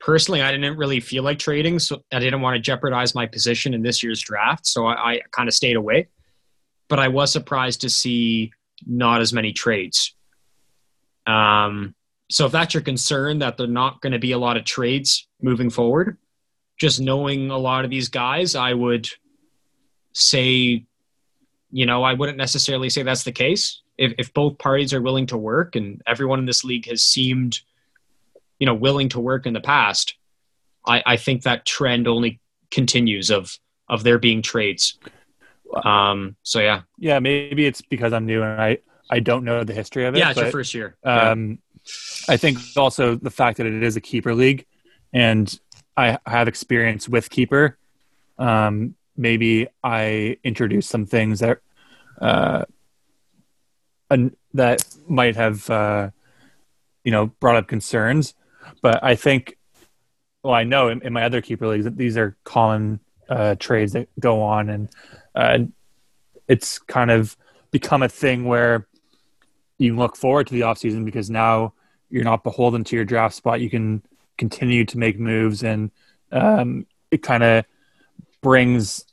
Personally, 0.00 0.42
I 0.42 0.50
didn't 0.50 0.76
really 0.76 1.00
feel 1.00 1.22
like 1.22 1.38
trading, 1.38 1.78
so 1.78 2.02
I 2.12 2.18
didn't 2.18 2.40
want 2.40 2.56
to 2.56 2.60
jeopardize 2.60 3.14
my 3.14 3.26
position 3.26 3.74
in 3.74 3.82
this 3.82 4.02
year's 4.02 4.20
draft, 4.20 4.66
so 4.66 4.86
I, 4.86 5.12
I 5.12 5.20
kind 5.32 5.48
of 5.48 5.54
stayed 5.54 5.76
away 5.76 6.08
but 6.88 6.98
I 6.98 7.08
was 7.08 7.30
surprised 7.30 7.82
to 7.82 7.90
see 7.90 8.52
not 8.86 9.20
as 9.20 9.32
many 9.32 9.52
trades. 9.52 10.14
Um, 11.26 11.94
so 12.30 12.46
if 12.46 12.52
that's 12.52 12.74
your 12.74 12.82
concern 12.82 13.38
that 13.38 13.56
there're 13.56 13.66
not 13.66 14.00
going 14.00 14.12
to 14.12 14.18
be 14.18 14.32
a 14.32 14.38
lot 14.38 14.56
of 14.56 14.64
trades 14.64 15.26
moving 15.40 15.70
forward, 15.70 16.18
just 16.78 17.00
knowing 17.00 17.50
a 17.50 17.58
lot 17.58 17.84
of 17.84 17.90
these 17.90 18.08
guys, 18.08 18.54
I 18.54 18.72
would 18.74 19.08
say, 20.12 20.84
you 21.70 21.86
know, 21.86 22.02
I 22.02 22.12
wouldn't 22.14 22.38
necessarily 22.38 22.90
say 22.90 23.02
that's 23.02 23.24
the 23.24 23.32
case. 23.32 23.82
If, 23.96 24.14
if 24.18 24.32
both 24.32 24.58
parties 24.58 24.92
are 24.92 25.02
willing 25.02 25.26
to 25.26 25.36
work 25.38 25.74
and 25.74 26.02
everyone 26.06 26.38
in 26.38 26.46
this 26.46 26.64
league 26.64 26.86
has 26.86 27.02
seemed, 27.02 27.60
you 28.58 28.66
know, 28.66 28.74
willing 28.74 29.08
to 29.10 29.20
work 29.20 29.46
in 29.46 29.54
the 29.54 29.60
past, 29.60 30.14
I, 30.86 31.02
I 31.04 31.16
think 31.16 31.42
that 31.42 31.66
trend 31.66 32.06
only 32.06 32.40
continues 32.70 33.30
of 33.30 33.58
of 33.88 34.02
there 34.02 34.18
being 34.18 34.42
trades. 34.42 34.98
Um, 35.84 36.36
so 36.42 36.60
yeah, 36.60 36.82
yeah, 36.98 37.18
maybe 37.18 37.66
it's 37.66 37.82
because 37.82 38.12
I'm 38.12 38.26
new 38.26 38.42
and 38.42 38.60
I 38.60 38.78
I 39.10 39.20
don't 39.20 39.44
know 39.44 39.64
the 39.64 39.72
history 39.72 40.04
of 40.06 40.14
it. 40.14 40.18
Yeah, 40.18 40.30
it's 40.30 40.38
but, 40.38 40.44
your 40.44 40.52
first 40.52 40.74
year. 40.74 40.96
Um, 41.04 41.58
I 42.28 42.36
think 42.36 42.58
also 42.76 43.14
the 43.14 43.30
fact 43.30 43.58
that 43.58 43.66
it 43.66 43.82
is 43.82 43.96
a 43.96 44.00
keeper 44.00 44.34
league, 44.34 44.66
and 45.12 45.58
I 45.96 46.18
have 46.26 46.48
experience 46.48 47.08
with 47.08 47.30
keeper. 47.30 47.78
Um, 48.38 48.94
maybe 49.16 49.68
I 49.82 50.36
introduce 50.44 50.86
some 50.86 51.06
things 51.06 51.40
that 51.40 51.58
uh, 52.20 52.64
an, 54.10 54.36
that 54.54 54.84
might 55.08 55.36
have 55.36 55.68
uh, 55.70 56.10
you 57.04 57.10
know 57.10 57.26
brought 57.40 57.56
up 57.56 57.68
concerns, 57.68 58.34
but 58.82 59.02
I 59.02 59.14
think. 59.14 59.56
Well, 60.44 60.54
I 60.54 60.62
know 60.62 60.88
in, 60.88 61.02
in 61.02 61.12
my 61.12 61.24
other 61.24 61.42
keeper 61.42 61.66
leagues 61.66 61.84
that 61.84 61.96
these 61.96 62.16
are 62.16 62.36
common 62.44 63.00
uh, 63.28 63.56
trades 63.58 63.92
that 63.94 64.08
go 64.20 64.40
on, 64.40 64.68
and 64.68 64.88
uh, 65.34 65.58
it's 66.46 66.78
kind 66.78 67.10
of 67.10 67.36
become 67.72 68.02
a 68.02 68.08
thing 68.08 68.44
where 68.44 68.86
you 69.78 69.96
look 69.96 70.16
forward 70.16 70.46
to 70.46 70.54
the 70.54 70.60
offseason 70.62 71.04
because 71.04 71.28
now 71.28 71.74
you're 72.10 72.24
not 72.24 72.44
beholden 72.44 72.84
to 72.84 72.96
your 72.96 73.04
draft 73.04 73.34
spot. 73.34 73.60
You 73.60 73.70
can 73.70 74.02
continue 74.36 74.84
to 74.86 74.98
make 74.98 75.18
moves, 75.18 75.62
and 75.62 75.90
um, 76.32 76.86
it 77.10 77.22
kind 77.22 77.42
of 77.42 77.64
brings 78.40 79.04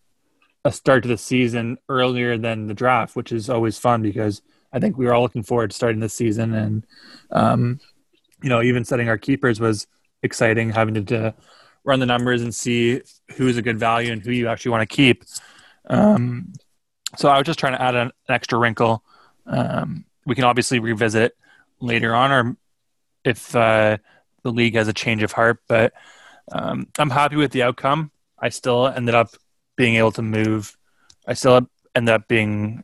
a 0.63 0.71
start 0.71 1.03
to 1.03 1.09
the 1.09 1.17
season 1.17 1.77
earlier 1.89 2.37
than 2.37 2.67
the 2.67 2.73
draft, 2.73 3.15
which 3.15 3.31
is 3.31 3.49
always 3.49 3.77
fun 3.77 4.01
because 4.01 4.41
I 4.73 4.79
think 4.79 4.97
we 4.97 5.05
were 5.05 5.13
all 5.13 5.21
looking 5.21 5.43
forward 5.43 5.69
to 5.69 5.75
starting 5.75 5.99
this 5.99 6.13
season. 6.13 6.53
And, 6.53 6.85
um, 7.31 7.79
you 8.41 8.49
know, 8.49 8.61
even 8.61 8.83
setting 8.83 9.07
our 9.07 9.17
keepers 9.17 9.59
was 9.59 9.87
exciting, 10.23 10.71
having 10.71 10.95
to, 10.95 11.03
to 11.03 11.35
run 11.83 11.99
the 11.99 12.05
numbers 12.07 12.41
and 12.41 12.53
see 12.53 13.01
who's 13.35 13.57
a 13.57 13.61
good 13.61 13.79
value 13.79 14.11
and 14.11 14.23
who 14.23 14.31
you 14.31 14.47
actually 14.47 14.71
want 14.71 14.89
to 14.89 14.95
keep. 14.95 15.23
Um, 15.87 16.53
so 17.15 17.29
I 17.29 17.37
was 17.37 17.45
just 17.45 17.59
trying 17.59 17.73
to 17.73 17.81
add 17.81 17.95
an, 17.95 18.07
an 18.27 18.35
extra 18.35 18.57
wrinkle. 18.57 19.03
Um, 19.45 20.05
we 20.25 20.33
can 20.33 20.43
obviously 20.45 20.79
revisit 20.79 21.37
later 21.79 22.15
on, 22.15 22.31
or 22.31 22.57
if 23.25 23.55
uh, 23.55 23.97
the 24.43 24.51
league 24.51 24.75
has 24.75 24.87
a 24.87 24.93
change 24.93 25.23
of 25.23 25.33
heart. 25.33 25.59
But 25.67 25.91
um, 26.51 26.87
I'm 26.97 27.09
happy 27.09 27.35
with 27.35 27.51
the 27.51 27.63
outcome. 27.63 28.11
I 28.39 28.49
still 28.49 28.87
ended 28.87 29.15
up 29.15 29.35
being 29.75 29.95
able 29.95 30.11
to 30.13 30.21
move. 30.21 30.77
I 31.27 31.33
still 31.33 31.67
ended 31.95 32.13
up 32.13 32.27
being 32.27 32.83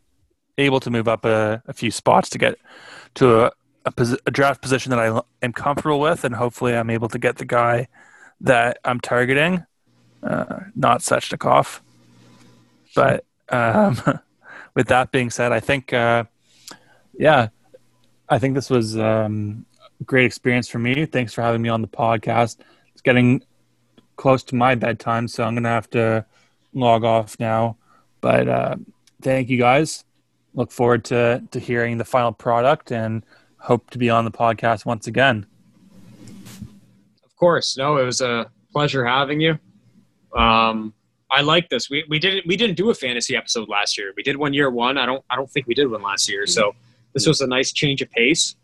able 0.58 0.80
to 0.82 0.90
move 0.90 1.08
up 1.08 1.24
a, 1.24 1.62
a 1.68 1.74
few 1.74 1.92
spots 1.92 2.30
to 2.32 2.38
get 2.38 2.58
to 3.16 3.46
a, 3.46 3.52
a, 3.86 3.92
posi- 3.92 4.20
a, 4.26 4.32
draft 4.32 4.62
position 4.62 4.90
that 4.90 5.00
I 5.00 5.22
am 5.42 5.54
comfortable 5.54 6.00
with, 6.00 6.24
and 6.24 6.36
hopefully 6.36 6.76
I'm 6.76 6.90
able 6.90 7.10
to 7.10 7.20
get 7.20 7.38
the 7.38 7.46
guy 7.46 7.88
that 8.42 8.80
I'm 8.84 9.00
targeting, 9.00 9.66
uh, 10.24 10.60
not 10.76 11.02
Svechnikov. 11.02 11.82
But 12.96 13.26
um, 13.50 13.98
with 14.76 14.88
that 14.88 15.12
being 15.12 15.30
said, 15.30 15.52
I 15.52 15.60
think, 15.60 15.94
uh, 15.94 16.26
yeah, 17.14 17.50
I 18.28 18.40
think 18.40 18.56
this 18.56 18.70
was 18.70 18.98
um, 18.98 19.66
great 20.06 20.26
experience 20.26 20.68
for 20.68 20.80
me. 20.80 21.06
Thanks 21.06 21.34
for 21.34 21.42
having 21.42 21.62
me 21.62 21.70
on 21.70 21.82
the 21.82 21.88
podcast. 21.88 22.58
It's 22.94 23.02
getting 23.02 23.44
close 24.16 24.44
to 24.44 24.56
my 24.56 24.76
bedtime, 24.76 25.28
so 25.28 25.44
I'm 25.44 25.54
going 25.54 25.64
to 25.64 25.70
have 25.70 25.90
to 25.92 26.26
log 26.74 27.04
off 27.04 27.40
now. 27.40 27.78
But 28.22 28.48
uh, 28.48 28.76
thank 29.22 29.50
you 29.50 29.58
guys. 29.58 30.04
Look 30.54 30.72
forward 30.72 31.06
to, 31.06 31.44
to 31.52 31.60
hearing 31.60 31.98
the 31.98 32.06
final 32.06 32.32
product 32.32 32.92
and 32.92 33.26
hope 33.58 33.90
to 33.92 33.98
be 33.98 34.10
on 34.10 34.26
the 34.26 34.32
podcast 34.32 34.86
once 34.86 35.08
again. 35.08 35.46
Of 37.24 37.36
course. 37.36 37.78
No, 37.78 37.98
it 37.98 38.04
was 38.04 38.22
a 38.22 38.50
pleasure 38.72 39.06
having 39.06 39.40
you. 39.40 39.58
Um, 40.36 40.94
I 41.32 41.42
like 41.42 41.70
this. 41.70 41.90
We, 41.90 42.04
we 42.10 42.20
didn't 42.20 42.46
we 42.46 42.58
didn't 42.58 42.76
do 42.76 42.90
a 42.90 42.94
fantasy 42.94 43.36
episode 43.36 43.70
last 43.70 43.98
year. 43.98 44.14
We 44.18 44.24
did 44.24 44.36
one 44.36 44.54
year 44.54 44.70
one. 44.70 44.98
I 44.98 45.06
don't 45.06 45.24
I 45.30 45.36
don't 45.38 45.50
think 45.50 45.66
we 45.66 45.74
did 45.74 45.90
one 45.90 46.02
last 46.02 46.30
year. 46.30 46.46
So 46.46 46.76
this 47.14 47.26
was 47.26 47.40
a 47.42 47.48
nice 47.48 47.72
change 47.72 48.02
of 48.02 48.12
pace. 48.12 48.56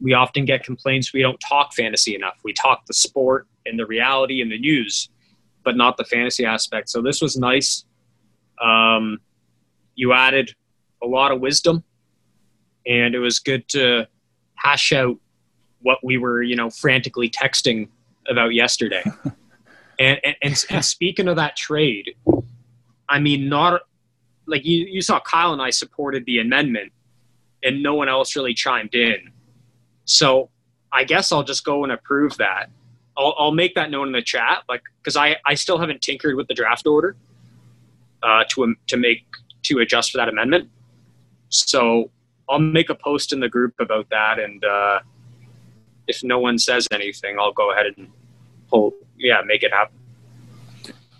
We 0.00 0.12
often 0.12 0.44
get 0.44 0.62
complaints 0.62 1.12
we 1.12 1.22
don't 1.22 1.40
talk 1.40 1.74
fantasy 1.74 2.14
enough. 2.14 2.38
We 2.44 2.52
talk 2.52 2.86
the 2.86 2.94
sport 2.94 3.46
and 3.64 3.78
the 3.78 3.86
reality 3.86 4.42
and 4.42 4.50
the 4.50 4.58
news, 4.58 5.08
but 5.64 5.76
not 5.76 5.96
the 5.96 6.04
fantasy 6.04 6.44
aspect. 6.44 6.90
So 6.90 7.02
this 7.02 7.20
was 7.20 7.36
nice. 7.36 7.84
Um, 8.62 9.18
you 9.94 10.12
added 10.12 10.54
a 11.02 11.06
lot 11.06 11.32
of 11.32 11.40
wisdom, 11.40 11.82
and 12.86 13.14
it 13.14 13.18
was 13.18 13.38
good 13.38 13.66
to 13.68 14.06
hash 14.54 14.92
out 14.92 15.16
what 15.80 15.98
we 16.02 16.18
were, 16.18 16.42
you 16.42 16.56
know, 16.56 16.70
frantically 16.70 17.30
texting 17.30 17.88
about 18.28 18.54
yesterday. 18.54 19.02
and, 19.98 20.20
and, 20.24 20.36
and, 20.42 20.64
and 20.70 20.84
speaking 20.84 21.28
of 21.28 21.36
that 21.36 21.56
trade, 21.56 22.14
I 23.08 23.20
mean, 23.20 23.48
not 23.48 23.82
like 24.46 24.64
you, 24.64 24.86
you 24.86 25.02
saw 25.02 25.20
Kyle 25.20 25.52
and 25.52 25.62
I 25.62 25.70
supported 25.70 26.24
the 26.26 26.38
amendment, 26.38 26.92
and 27.62 27.82
no 27.82 27.94
one 27.94 28.08
else 28.08 28.36
really 28.36 28.54
chimed 28.54 28.94
in. 28.94 29.30
So 30.06 30.48
I 30.92 31.04
guess 31.04 31.30
I'll 31.30 31.44
just 31.44 31.64
go 31.64 31.82
and 31.82 31.92
approve 31.92 32.36
that. 32.38 32.70
I'll, 33.18 33.34
I'll 33.38 33.52
make 33.52 33.74
that 33.74 33.90
known 33.90 34.06
in 34.08 34.12
the 34.12 34.22
chat, 34.22 34.62
like 34.68 34.82
because 35.02 35.16
I, 35.16 35.36
I 35.44 35.54
still 35.54 35.78
haven't 35.78 36.00
tinkered 36.00 36.36
with 36.36 36.48
the 36.48 36.54
draft 36.54 36.86
order 36.86 37.16
uh, 38.22 38.44
to 38.50 38.74
to 38.86 38.96
make 38.96 39.24
to 39.64 39.80
adjust 39.80 40.12
for 40.12 40.18
that 40.18 40.28
amendment. 40.28 40.70
So 41.48 42.10
I'll 42.48 42.58
make 42.58 42.90
a 42.90 42.94
post 42.94 43.32
in 43.32 43.40
the 43.40 43.48
group 43.48 43.74
about 43.78 44.08
that, 44.10 44.38
and 44.38 44.64
uh, 44.64 45.00
if 46.06 46.22
no 46.22 46.38
one 46.38 46.58
says 46.58 46.86
anything, 46.92 47.38
I'll 47.38 47.52
go 47.52 47.72
ahead 47.72 47.86
and 47.96 48.08
pull. 48.68 48.94
Yeah, 49.18 49.40
make 49.44 49.62
it 49.62 49.72
happen. 49.72 49.96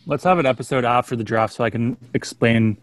Let's 0.07 0.23
have 0.25 0.39
an 0.39 0.47
episode 0.47 0.85
after 0.85 1.17
the 1.17 1.25
draft 1.25 1.55
so 1.55 1.65
I 1.65 1.71
can 1.71 1.97
explain 2.15 2.79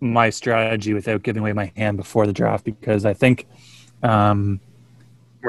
my 0.00 0.30
strategy 0.30 0.94
without 0.94 1.22
giving 1.22 1.40
away 1.40 1.52
my 1.52 1.72
hand 1.76 1.96
before 1.96 2.26
the 2.26 2.32
draft 2.32 2.64
because 2.64 3.04
I 3.04 3.14
think 3.14 3.46
um, 4.02 4.60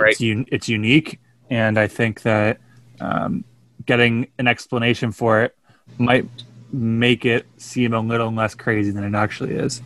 right. 0.04 0.12
it's, 0.12 0.22
un- 0.22 0.46
it's 0.52 0.70
unique, 0.70 1.20
and 1.50 1.78
I 1.78 1.88
think 1.88 2.22
that 2.22 2.60
um, 3.00 3.44
getting 3.86 4.28
an 4.38 4.48
explanation 4.48 5.12
for 5.12 5.44
it 5.44 5.56
might 5.98 6.26
make 6.72 7.26
it 7.26 7.46
seem 7.58 7.94
a 7.94 8.00
little 8.00 8.32
less 8.32 8.54
crazy 8.54 8.92
than 8.92 9.04
it 9.04 9.18
actually 9.18 9.54
is. 9.54 9.82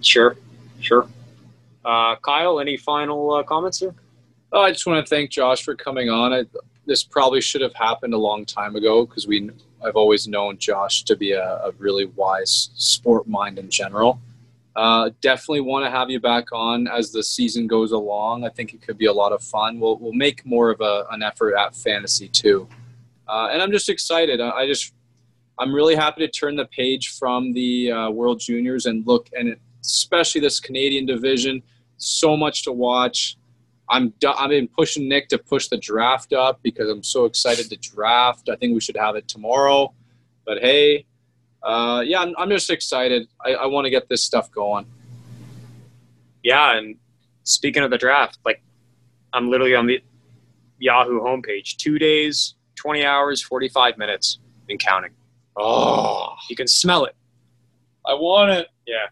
Sure, 0.00 0.36
sure. 0.80 1.06
Uh, 1.84 2.16
Kyle, 2.16 2.60
any 2.60 2.76
final 2.76 3.34
uh, 3.34 3.42
comments 3.42 3.80
here? 3.80 3.94
Oh, 4.52 4.62
I 4.62 4.72
just 4.72 4.86
want 4.86 5.04
to 5.04 5.08
thank 5.08 5.30
Josh 5.30 5.62
for 5.62 5.74
coming 5.74 6.10
on. 6.10 6.32
I, 6.32 6.44
this 6.86 7.02
probably 7.02 7.40
should 7.40 7.60
have 7.60 7.74
happened 7.74 8.14
a 8.14 8.18
long 8.18 8.44
time 8.44 8.76
ago 8.76 9.06
because 9.06 9.26
we 9.26 9.50
I've 9.84 9.96
always 9.96 10.28
known 10.28 10.58
Josh 10.58 11.02
to 11.04 11.16
be 11.16 11.32
a, 11.32 11.56
a 11.64 11.72
really 11.78 12.06
wise 12.06 12.70
sport 12.74 13.26
mind 13.26 13.58
in 13.58 13.68
general. 13.68 14.20
Uh, 14.74 15.10
definitely 15.20 15.60
want 15.60 15.84
to 15.84 15.90
have 15.90 16.08
you 16.08 16.18
back 16.18 16.46
on 16.52 16.88
as 16.88 17.12
the 17.12 17.22
season 17.22 17.66
goes 17.66 17.92
along. 17.92 18.44
I 18.44 18.48
think 18.48 18.72
it 18.72 18.80
could 18.80 18.96
be 18.96 19.06
a 19.06 19.12
lot 19.12 19.32
of 19.32 19.42
fun. 19.42 19.78
We'll 19.78 19.98
we'll 19.98 20.14
make 20.14 20.46
more 20.46 20.70
of 20.70 20.80
a, 20.80 21.04
an 21.10 21.22
effort 21.22 21.54
at 21.56 21.76
fantasy 21.76 22.28
too, 22.28 22.66
uh, 23.28 23.48
and 23.52 23.60
I'm 23.60 23.70
just 23.70 23.90
excited. 23.90 24.40
I, 24.40 24.50
I, 24.50 24.66
just 24.66 24.94
I'm 25.58 25.74
really 25.74 25.94
happy 25.94 26.26
to 26.26 26.32
turn 26.32 26.56
the 26.56 26.64
page 26.64 27.10
from 27.18 27.52
the 27.52 27.92
uh, 27.92 28.10
World 28.10 28.40
Juniors 28.40 28.86
and 28.86 29.06
look 29.06 29.28
and 29.34 29.56
especially 29.82 30.40
this 30.40 30.58
Canadian 30.58 31.04
division. 31.04 31.62
So 31.98 32.36
much 32.36 32.64
to 32.64 32.72
watch. 32.72 33.36
I'm 33.90 34.14
I've 34.26 34.48
been 34.48 34.68
pushing 34.68 35.06
Nick 35.06 35.28
to 35.28 35.38
push 35.38 35.68
the 35.68 35.76
draft 35.76 36.32
up 36.32 36.60
because 36.62 36.88
I'm 36.88 37.02
so 37.02 37.26
excited 37.26 37.68
to 37.68 37.76
draft. 37.76 38.48
I 38.48 38.56
think 38.56 38.72
we 38.72 38.80
should 38.80 38.96
have 38.96 39.16
it 39.16 39.28
tomorrow. 39.28 39.92
But 40.46 40.58
hey, 40.58 41.04
uh, 41.62 42.02
yeah, 42.04 42.20
I'm, 42.20 42.34
I'm, 42.36 42.50
just 42.50 42.70
excited. 42.70 43.28
I, 43.44 43.54
I 43.54 43.66
want 43.66 43.84
to 43.84 43.90
get 43.90 44.08
this 44.08 44.22
stuff 44.22 44.50
going. 44.50 44.86
Yeah, 46.42 46.76
and 46.76 46.96
speaking 47.44 47.82
of 47.82 47.90
the 47.90 47.98
draft, 47.98 48.38
like 48.44 48.62
I'm 49.32 49.48
literally 49.50 49.74
on 49.74 49.86
the 49.86 50.02
Yahoo 50.78 51.20
homepage. 51.20 51.76
Two 51.76 51.98
days, 51.98 52.54
20 52.76 53.04
hours, 53.04 53.42
45 53.42 53.96
minutes, 53.96 54.38
and 54.68 54.78
counting. 54.78 55.12
Oh, 55.56 56.34
you 56.48 56.56
can 56.56 56.66
smell 56.66 57.04
it. 57.04 57.14
I 58.06 58.14
want 58.14 58.50
it. 58.50 58.68
Yeah. 58.86 59.06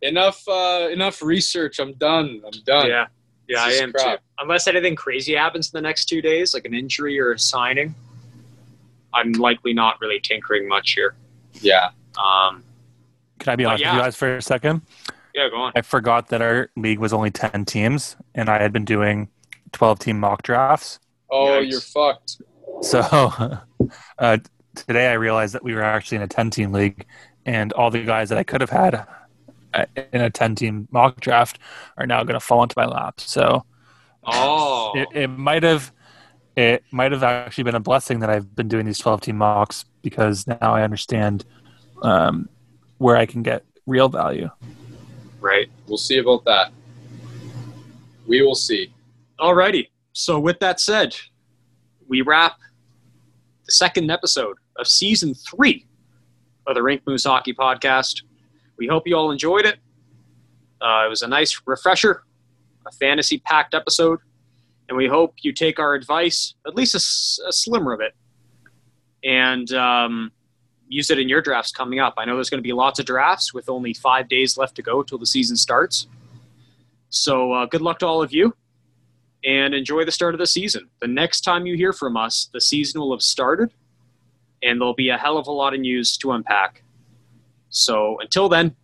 Enough. 0.00 0.42
Uh, 0.48 0.88
enough 0.90 1.22
research. 1.22 1.78
I'm 1.78 1.92
done. 1.94 2.42
I'm 2.44 2.60
done. 2.64 2.88
Yeah. 2.88 3.06
Yeah, 3.48 3.64
I 3.64 3.70
am 3.72 3.92
crap. 3.92 4.18
too. 4.18 4.24
Unless 4.38 4.66
anything 4.66 4.96
crazy 4.96 5.34
happens 5.34 5.72
in 5.72 5.76
the 5.76 5.82
next 5.82 6.06
two 6.06 6.22
days, 6.22 6.54
like 6.54 6.64
an 6.64 6.74
injury 6.74 7.20
or 7.20 7.32
a 7.32 7.38
signing, 7.38 7.94
I'm 9.12 9.32
likely 9.32 9.74
not 9.74 10.00
really 10.00 10.20
tinkering 10.20 10.66
much 10.66 10.92
here. 10.92 11.14
Yeah. 11.62 11.90
Um, 12.16 12.64
Can 13.38 13.52
I 13.52 13.56
be 13.56 13.64
honest 13.64 13.82
yeah. 13.82 13.92
with 13.92 13.98
you 13.98 14.02
guys 14.04 14.16
for 14.16 14.36
a 14.36 14.42
second? 14.42 14.82
Yeah, 15.34 15.48
go 15.48 15.56
on. 15.56 15.72
I 15.74 15.82
forgot 15.82 16.28
that 16.28 16.42
our 16.42 16.70
league 16.76 16.98
was 16.98 17.12
only 17.12 17.30
10 17.30 17.64
teams, 17.64 18.16
and 18.34 18.48
I 18.48 18.60
had 18.60 18.72
been 18.72 18.84
doing 18.84 19.28
12 19.72 19.98
team 19.98 20.20
mock 20.20 20.42
drafts. 20.42 21.00
Oh, 21.30 21.60
you're 21.60 21.80
fucked. 21.80 22.42
So 22.82 23.00
uh, 24.18 24.38
today 24.74 25.08
I 25.08 25.14
realized 25.14 25.54
that 25.54 25.64
we 25.64 25.74
were 25.74 25.82
actually 25.82 26.16
in 26.16 26.22
a 26.22 26.28
10 26.28 26.50
team 26.50 26.72
league, 26.72 27.06
and 27.46 27.72
all 27.72 27.90
the 27.90 28.04
guys 28.04 28.28
that 28.28 28.38
I 28.38 28.42
could 28.42 28.60
have 28.60 28.70
had 28.70 29.06
in 30.12 30.20
a 30.20 30.30
10 30.30 30.54
team 30.54 30.88
mock 30.90 31.20
draft 31.20 31.58
are 31.96 32.06
now 32.06 32.22
going 32.24 32.34
to 32.34 32.40
fall 32.40 32.62
into 32.62 32.74
my 32.76 32.86
lap. 32.86 33.20
So 33.20 33.64
oh. 34.24 34.92
it, 34.94 35.08
it 35.14 35.28
might 35.28 35.62
have 35.62 35.92
it 36.56 36.84
might 36.90 37.12
have 37.12 37.22
actually 37.22 37.64
been 37.64 37.74
a 37.74 37.80
blessing 37.80 38.20
that 38.20 38.30
I've 38.30 38.54
been 38.54 38.68
doing 38.68 38.86
these 38.86 38.98
12 38.98 39.22
team 39.22 39.38
mocks 39.38 39.84
because 40.02 40.46
now 40.46 40.56
I 40.60 40.82
understand 40.82 41.44
um, 42.02 42.48
where 42.98 43.16
I 43.16 43.26
can 43.26 43.42
get 43.42 43.64
real 43.86 44.08
value. 44.08 44.50
Right. 45.40 45.68
We'll 45.86 45.98
see 45.98 46.18
about 46.18 46.44
that. 46.44 46.72
We 48.26 48.42
will 48.42 48.54
see. 48.54 48.92
Alrighty. 49.40 49.88
So 50.12 50.38
with 50.38 50.60
that 50.60 50.78
said, 50.78 51.16
we 52.06 52.20
wrap 52.20 52.58
the 53.64 53.72
second 53.72 54.10
episode 54.10 54.56
of 54.76 54.86
season 54.86 55.34
three 55.34 55.86
of 56.66 56.74
the 56.74 56.82
Rink 56.82 57.02
Moose 57.06 57.24
Hockey 57.24 57.54
Podcast. 57.54 58.22
We 58.76 58.86
hope 58.86 59.06
you 59.06 59.16
all 59.16 59.30
enjoyed 59.30 59.64
it. 59.64 59.78
Uh, 60.80 61.04
it 61.06 61.08
was 61.08 61.22
a 61.22 61.28
nice 61.28 61.60
refresher, 61.64 62.24
a 62.86 62.92
fantasy 62.92 63.38
packed 63.38 63.74
episode, 63.74 64.18
and 64.88 64.96
we 64.96 65.06
hope 65.06 65.34
you 65.42 65.52
take 65.52 65.78
our 65.78 65.94
advice, 65.94 66.54
at 66.66 66.74
least 66.74 66.94
a, 66.94 67.48
a 67.48 67.52
slimmer 67.52 67.92
of 67.92 68.00
it, 68.00 68.14
and 69.24 69.72
um, 69.72 70.32
use 70.88 71.10
it 71.10 71.18
in 71.18 71.28
your 71.28 71.40
drafts 71.40 71.72
coming 71.72 71.98
up. 71.98 72.14
I 72.18 72.24
know 72.24 72.34
there's 72.34 72.50
going 72.50 72.62
to 72.62 72.66
be 72.66 72.72
lots 72.72 72.98
of 72.98 73.06
drafts 73.06 73.54
with 73.54 73.68
only 73.68 73.94
five 73.94 74.28
days 74.28 74.56
left 74.56 74.74
to 74.76 74.82
go 74.82 75.02
till 75.02 75.18
the 75.18 75.26
season 75.26 75.56
starts. 75.56 76.06
So 77.08 77.52
uh, 77.52 77.66
good 77.66 77.82
luck 77.82 77.98
to 78.00 78.06
all 78.06 78.22
of 78.22 78.32
you 78.32 78.54
and 79.44 79.74
enjoy 79.74 80.04
the 80.04 80.12
start 80.12 80.34
of 80.34 80.38
the 80.38 80.46
season. 80.46 80.88
The 81.00 81.08
next 81.08 81.42
time 81.42 81.66
you 81.66 81.76
hear 81.76 81.92
from 81.92 82.16
us, 82.16 82.48
the 82.52 82.60
season 82.60 83.00
will 83.00 83.12
have 83.12 83.22
started 83.22 83.72
and 84.62 84.80
there'll 84.80 84.94
be 84.94 85.08
a 85.08 85.18
hell 85.18 85.38
of 85.38 85.46
a 85.46 85.50
lot 85.50 85.74
of 85.74 85.80
news 85.80 86.16
to 86.18 86.32
unpack. 86.32 86.82
So 87.70 88.18
until 88.20 88.48
then, 88.48 88.76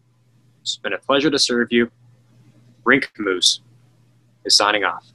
it's 0.62 0.76
been 0.76 0.92
a 0.92 0.98
pleasure 0.98 1.30
to 1.30 1.38
serve 1.38 1.68
you. 1.70 1.90
Rink 2.84 3.10
Moose 3.18 3.60
is 4.44 4.56
signing 4.56 4.84
off. 4.84 5.06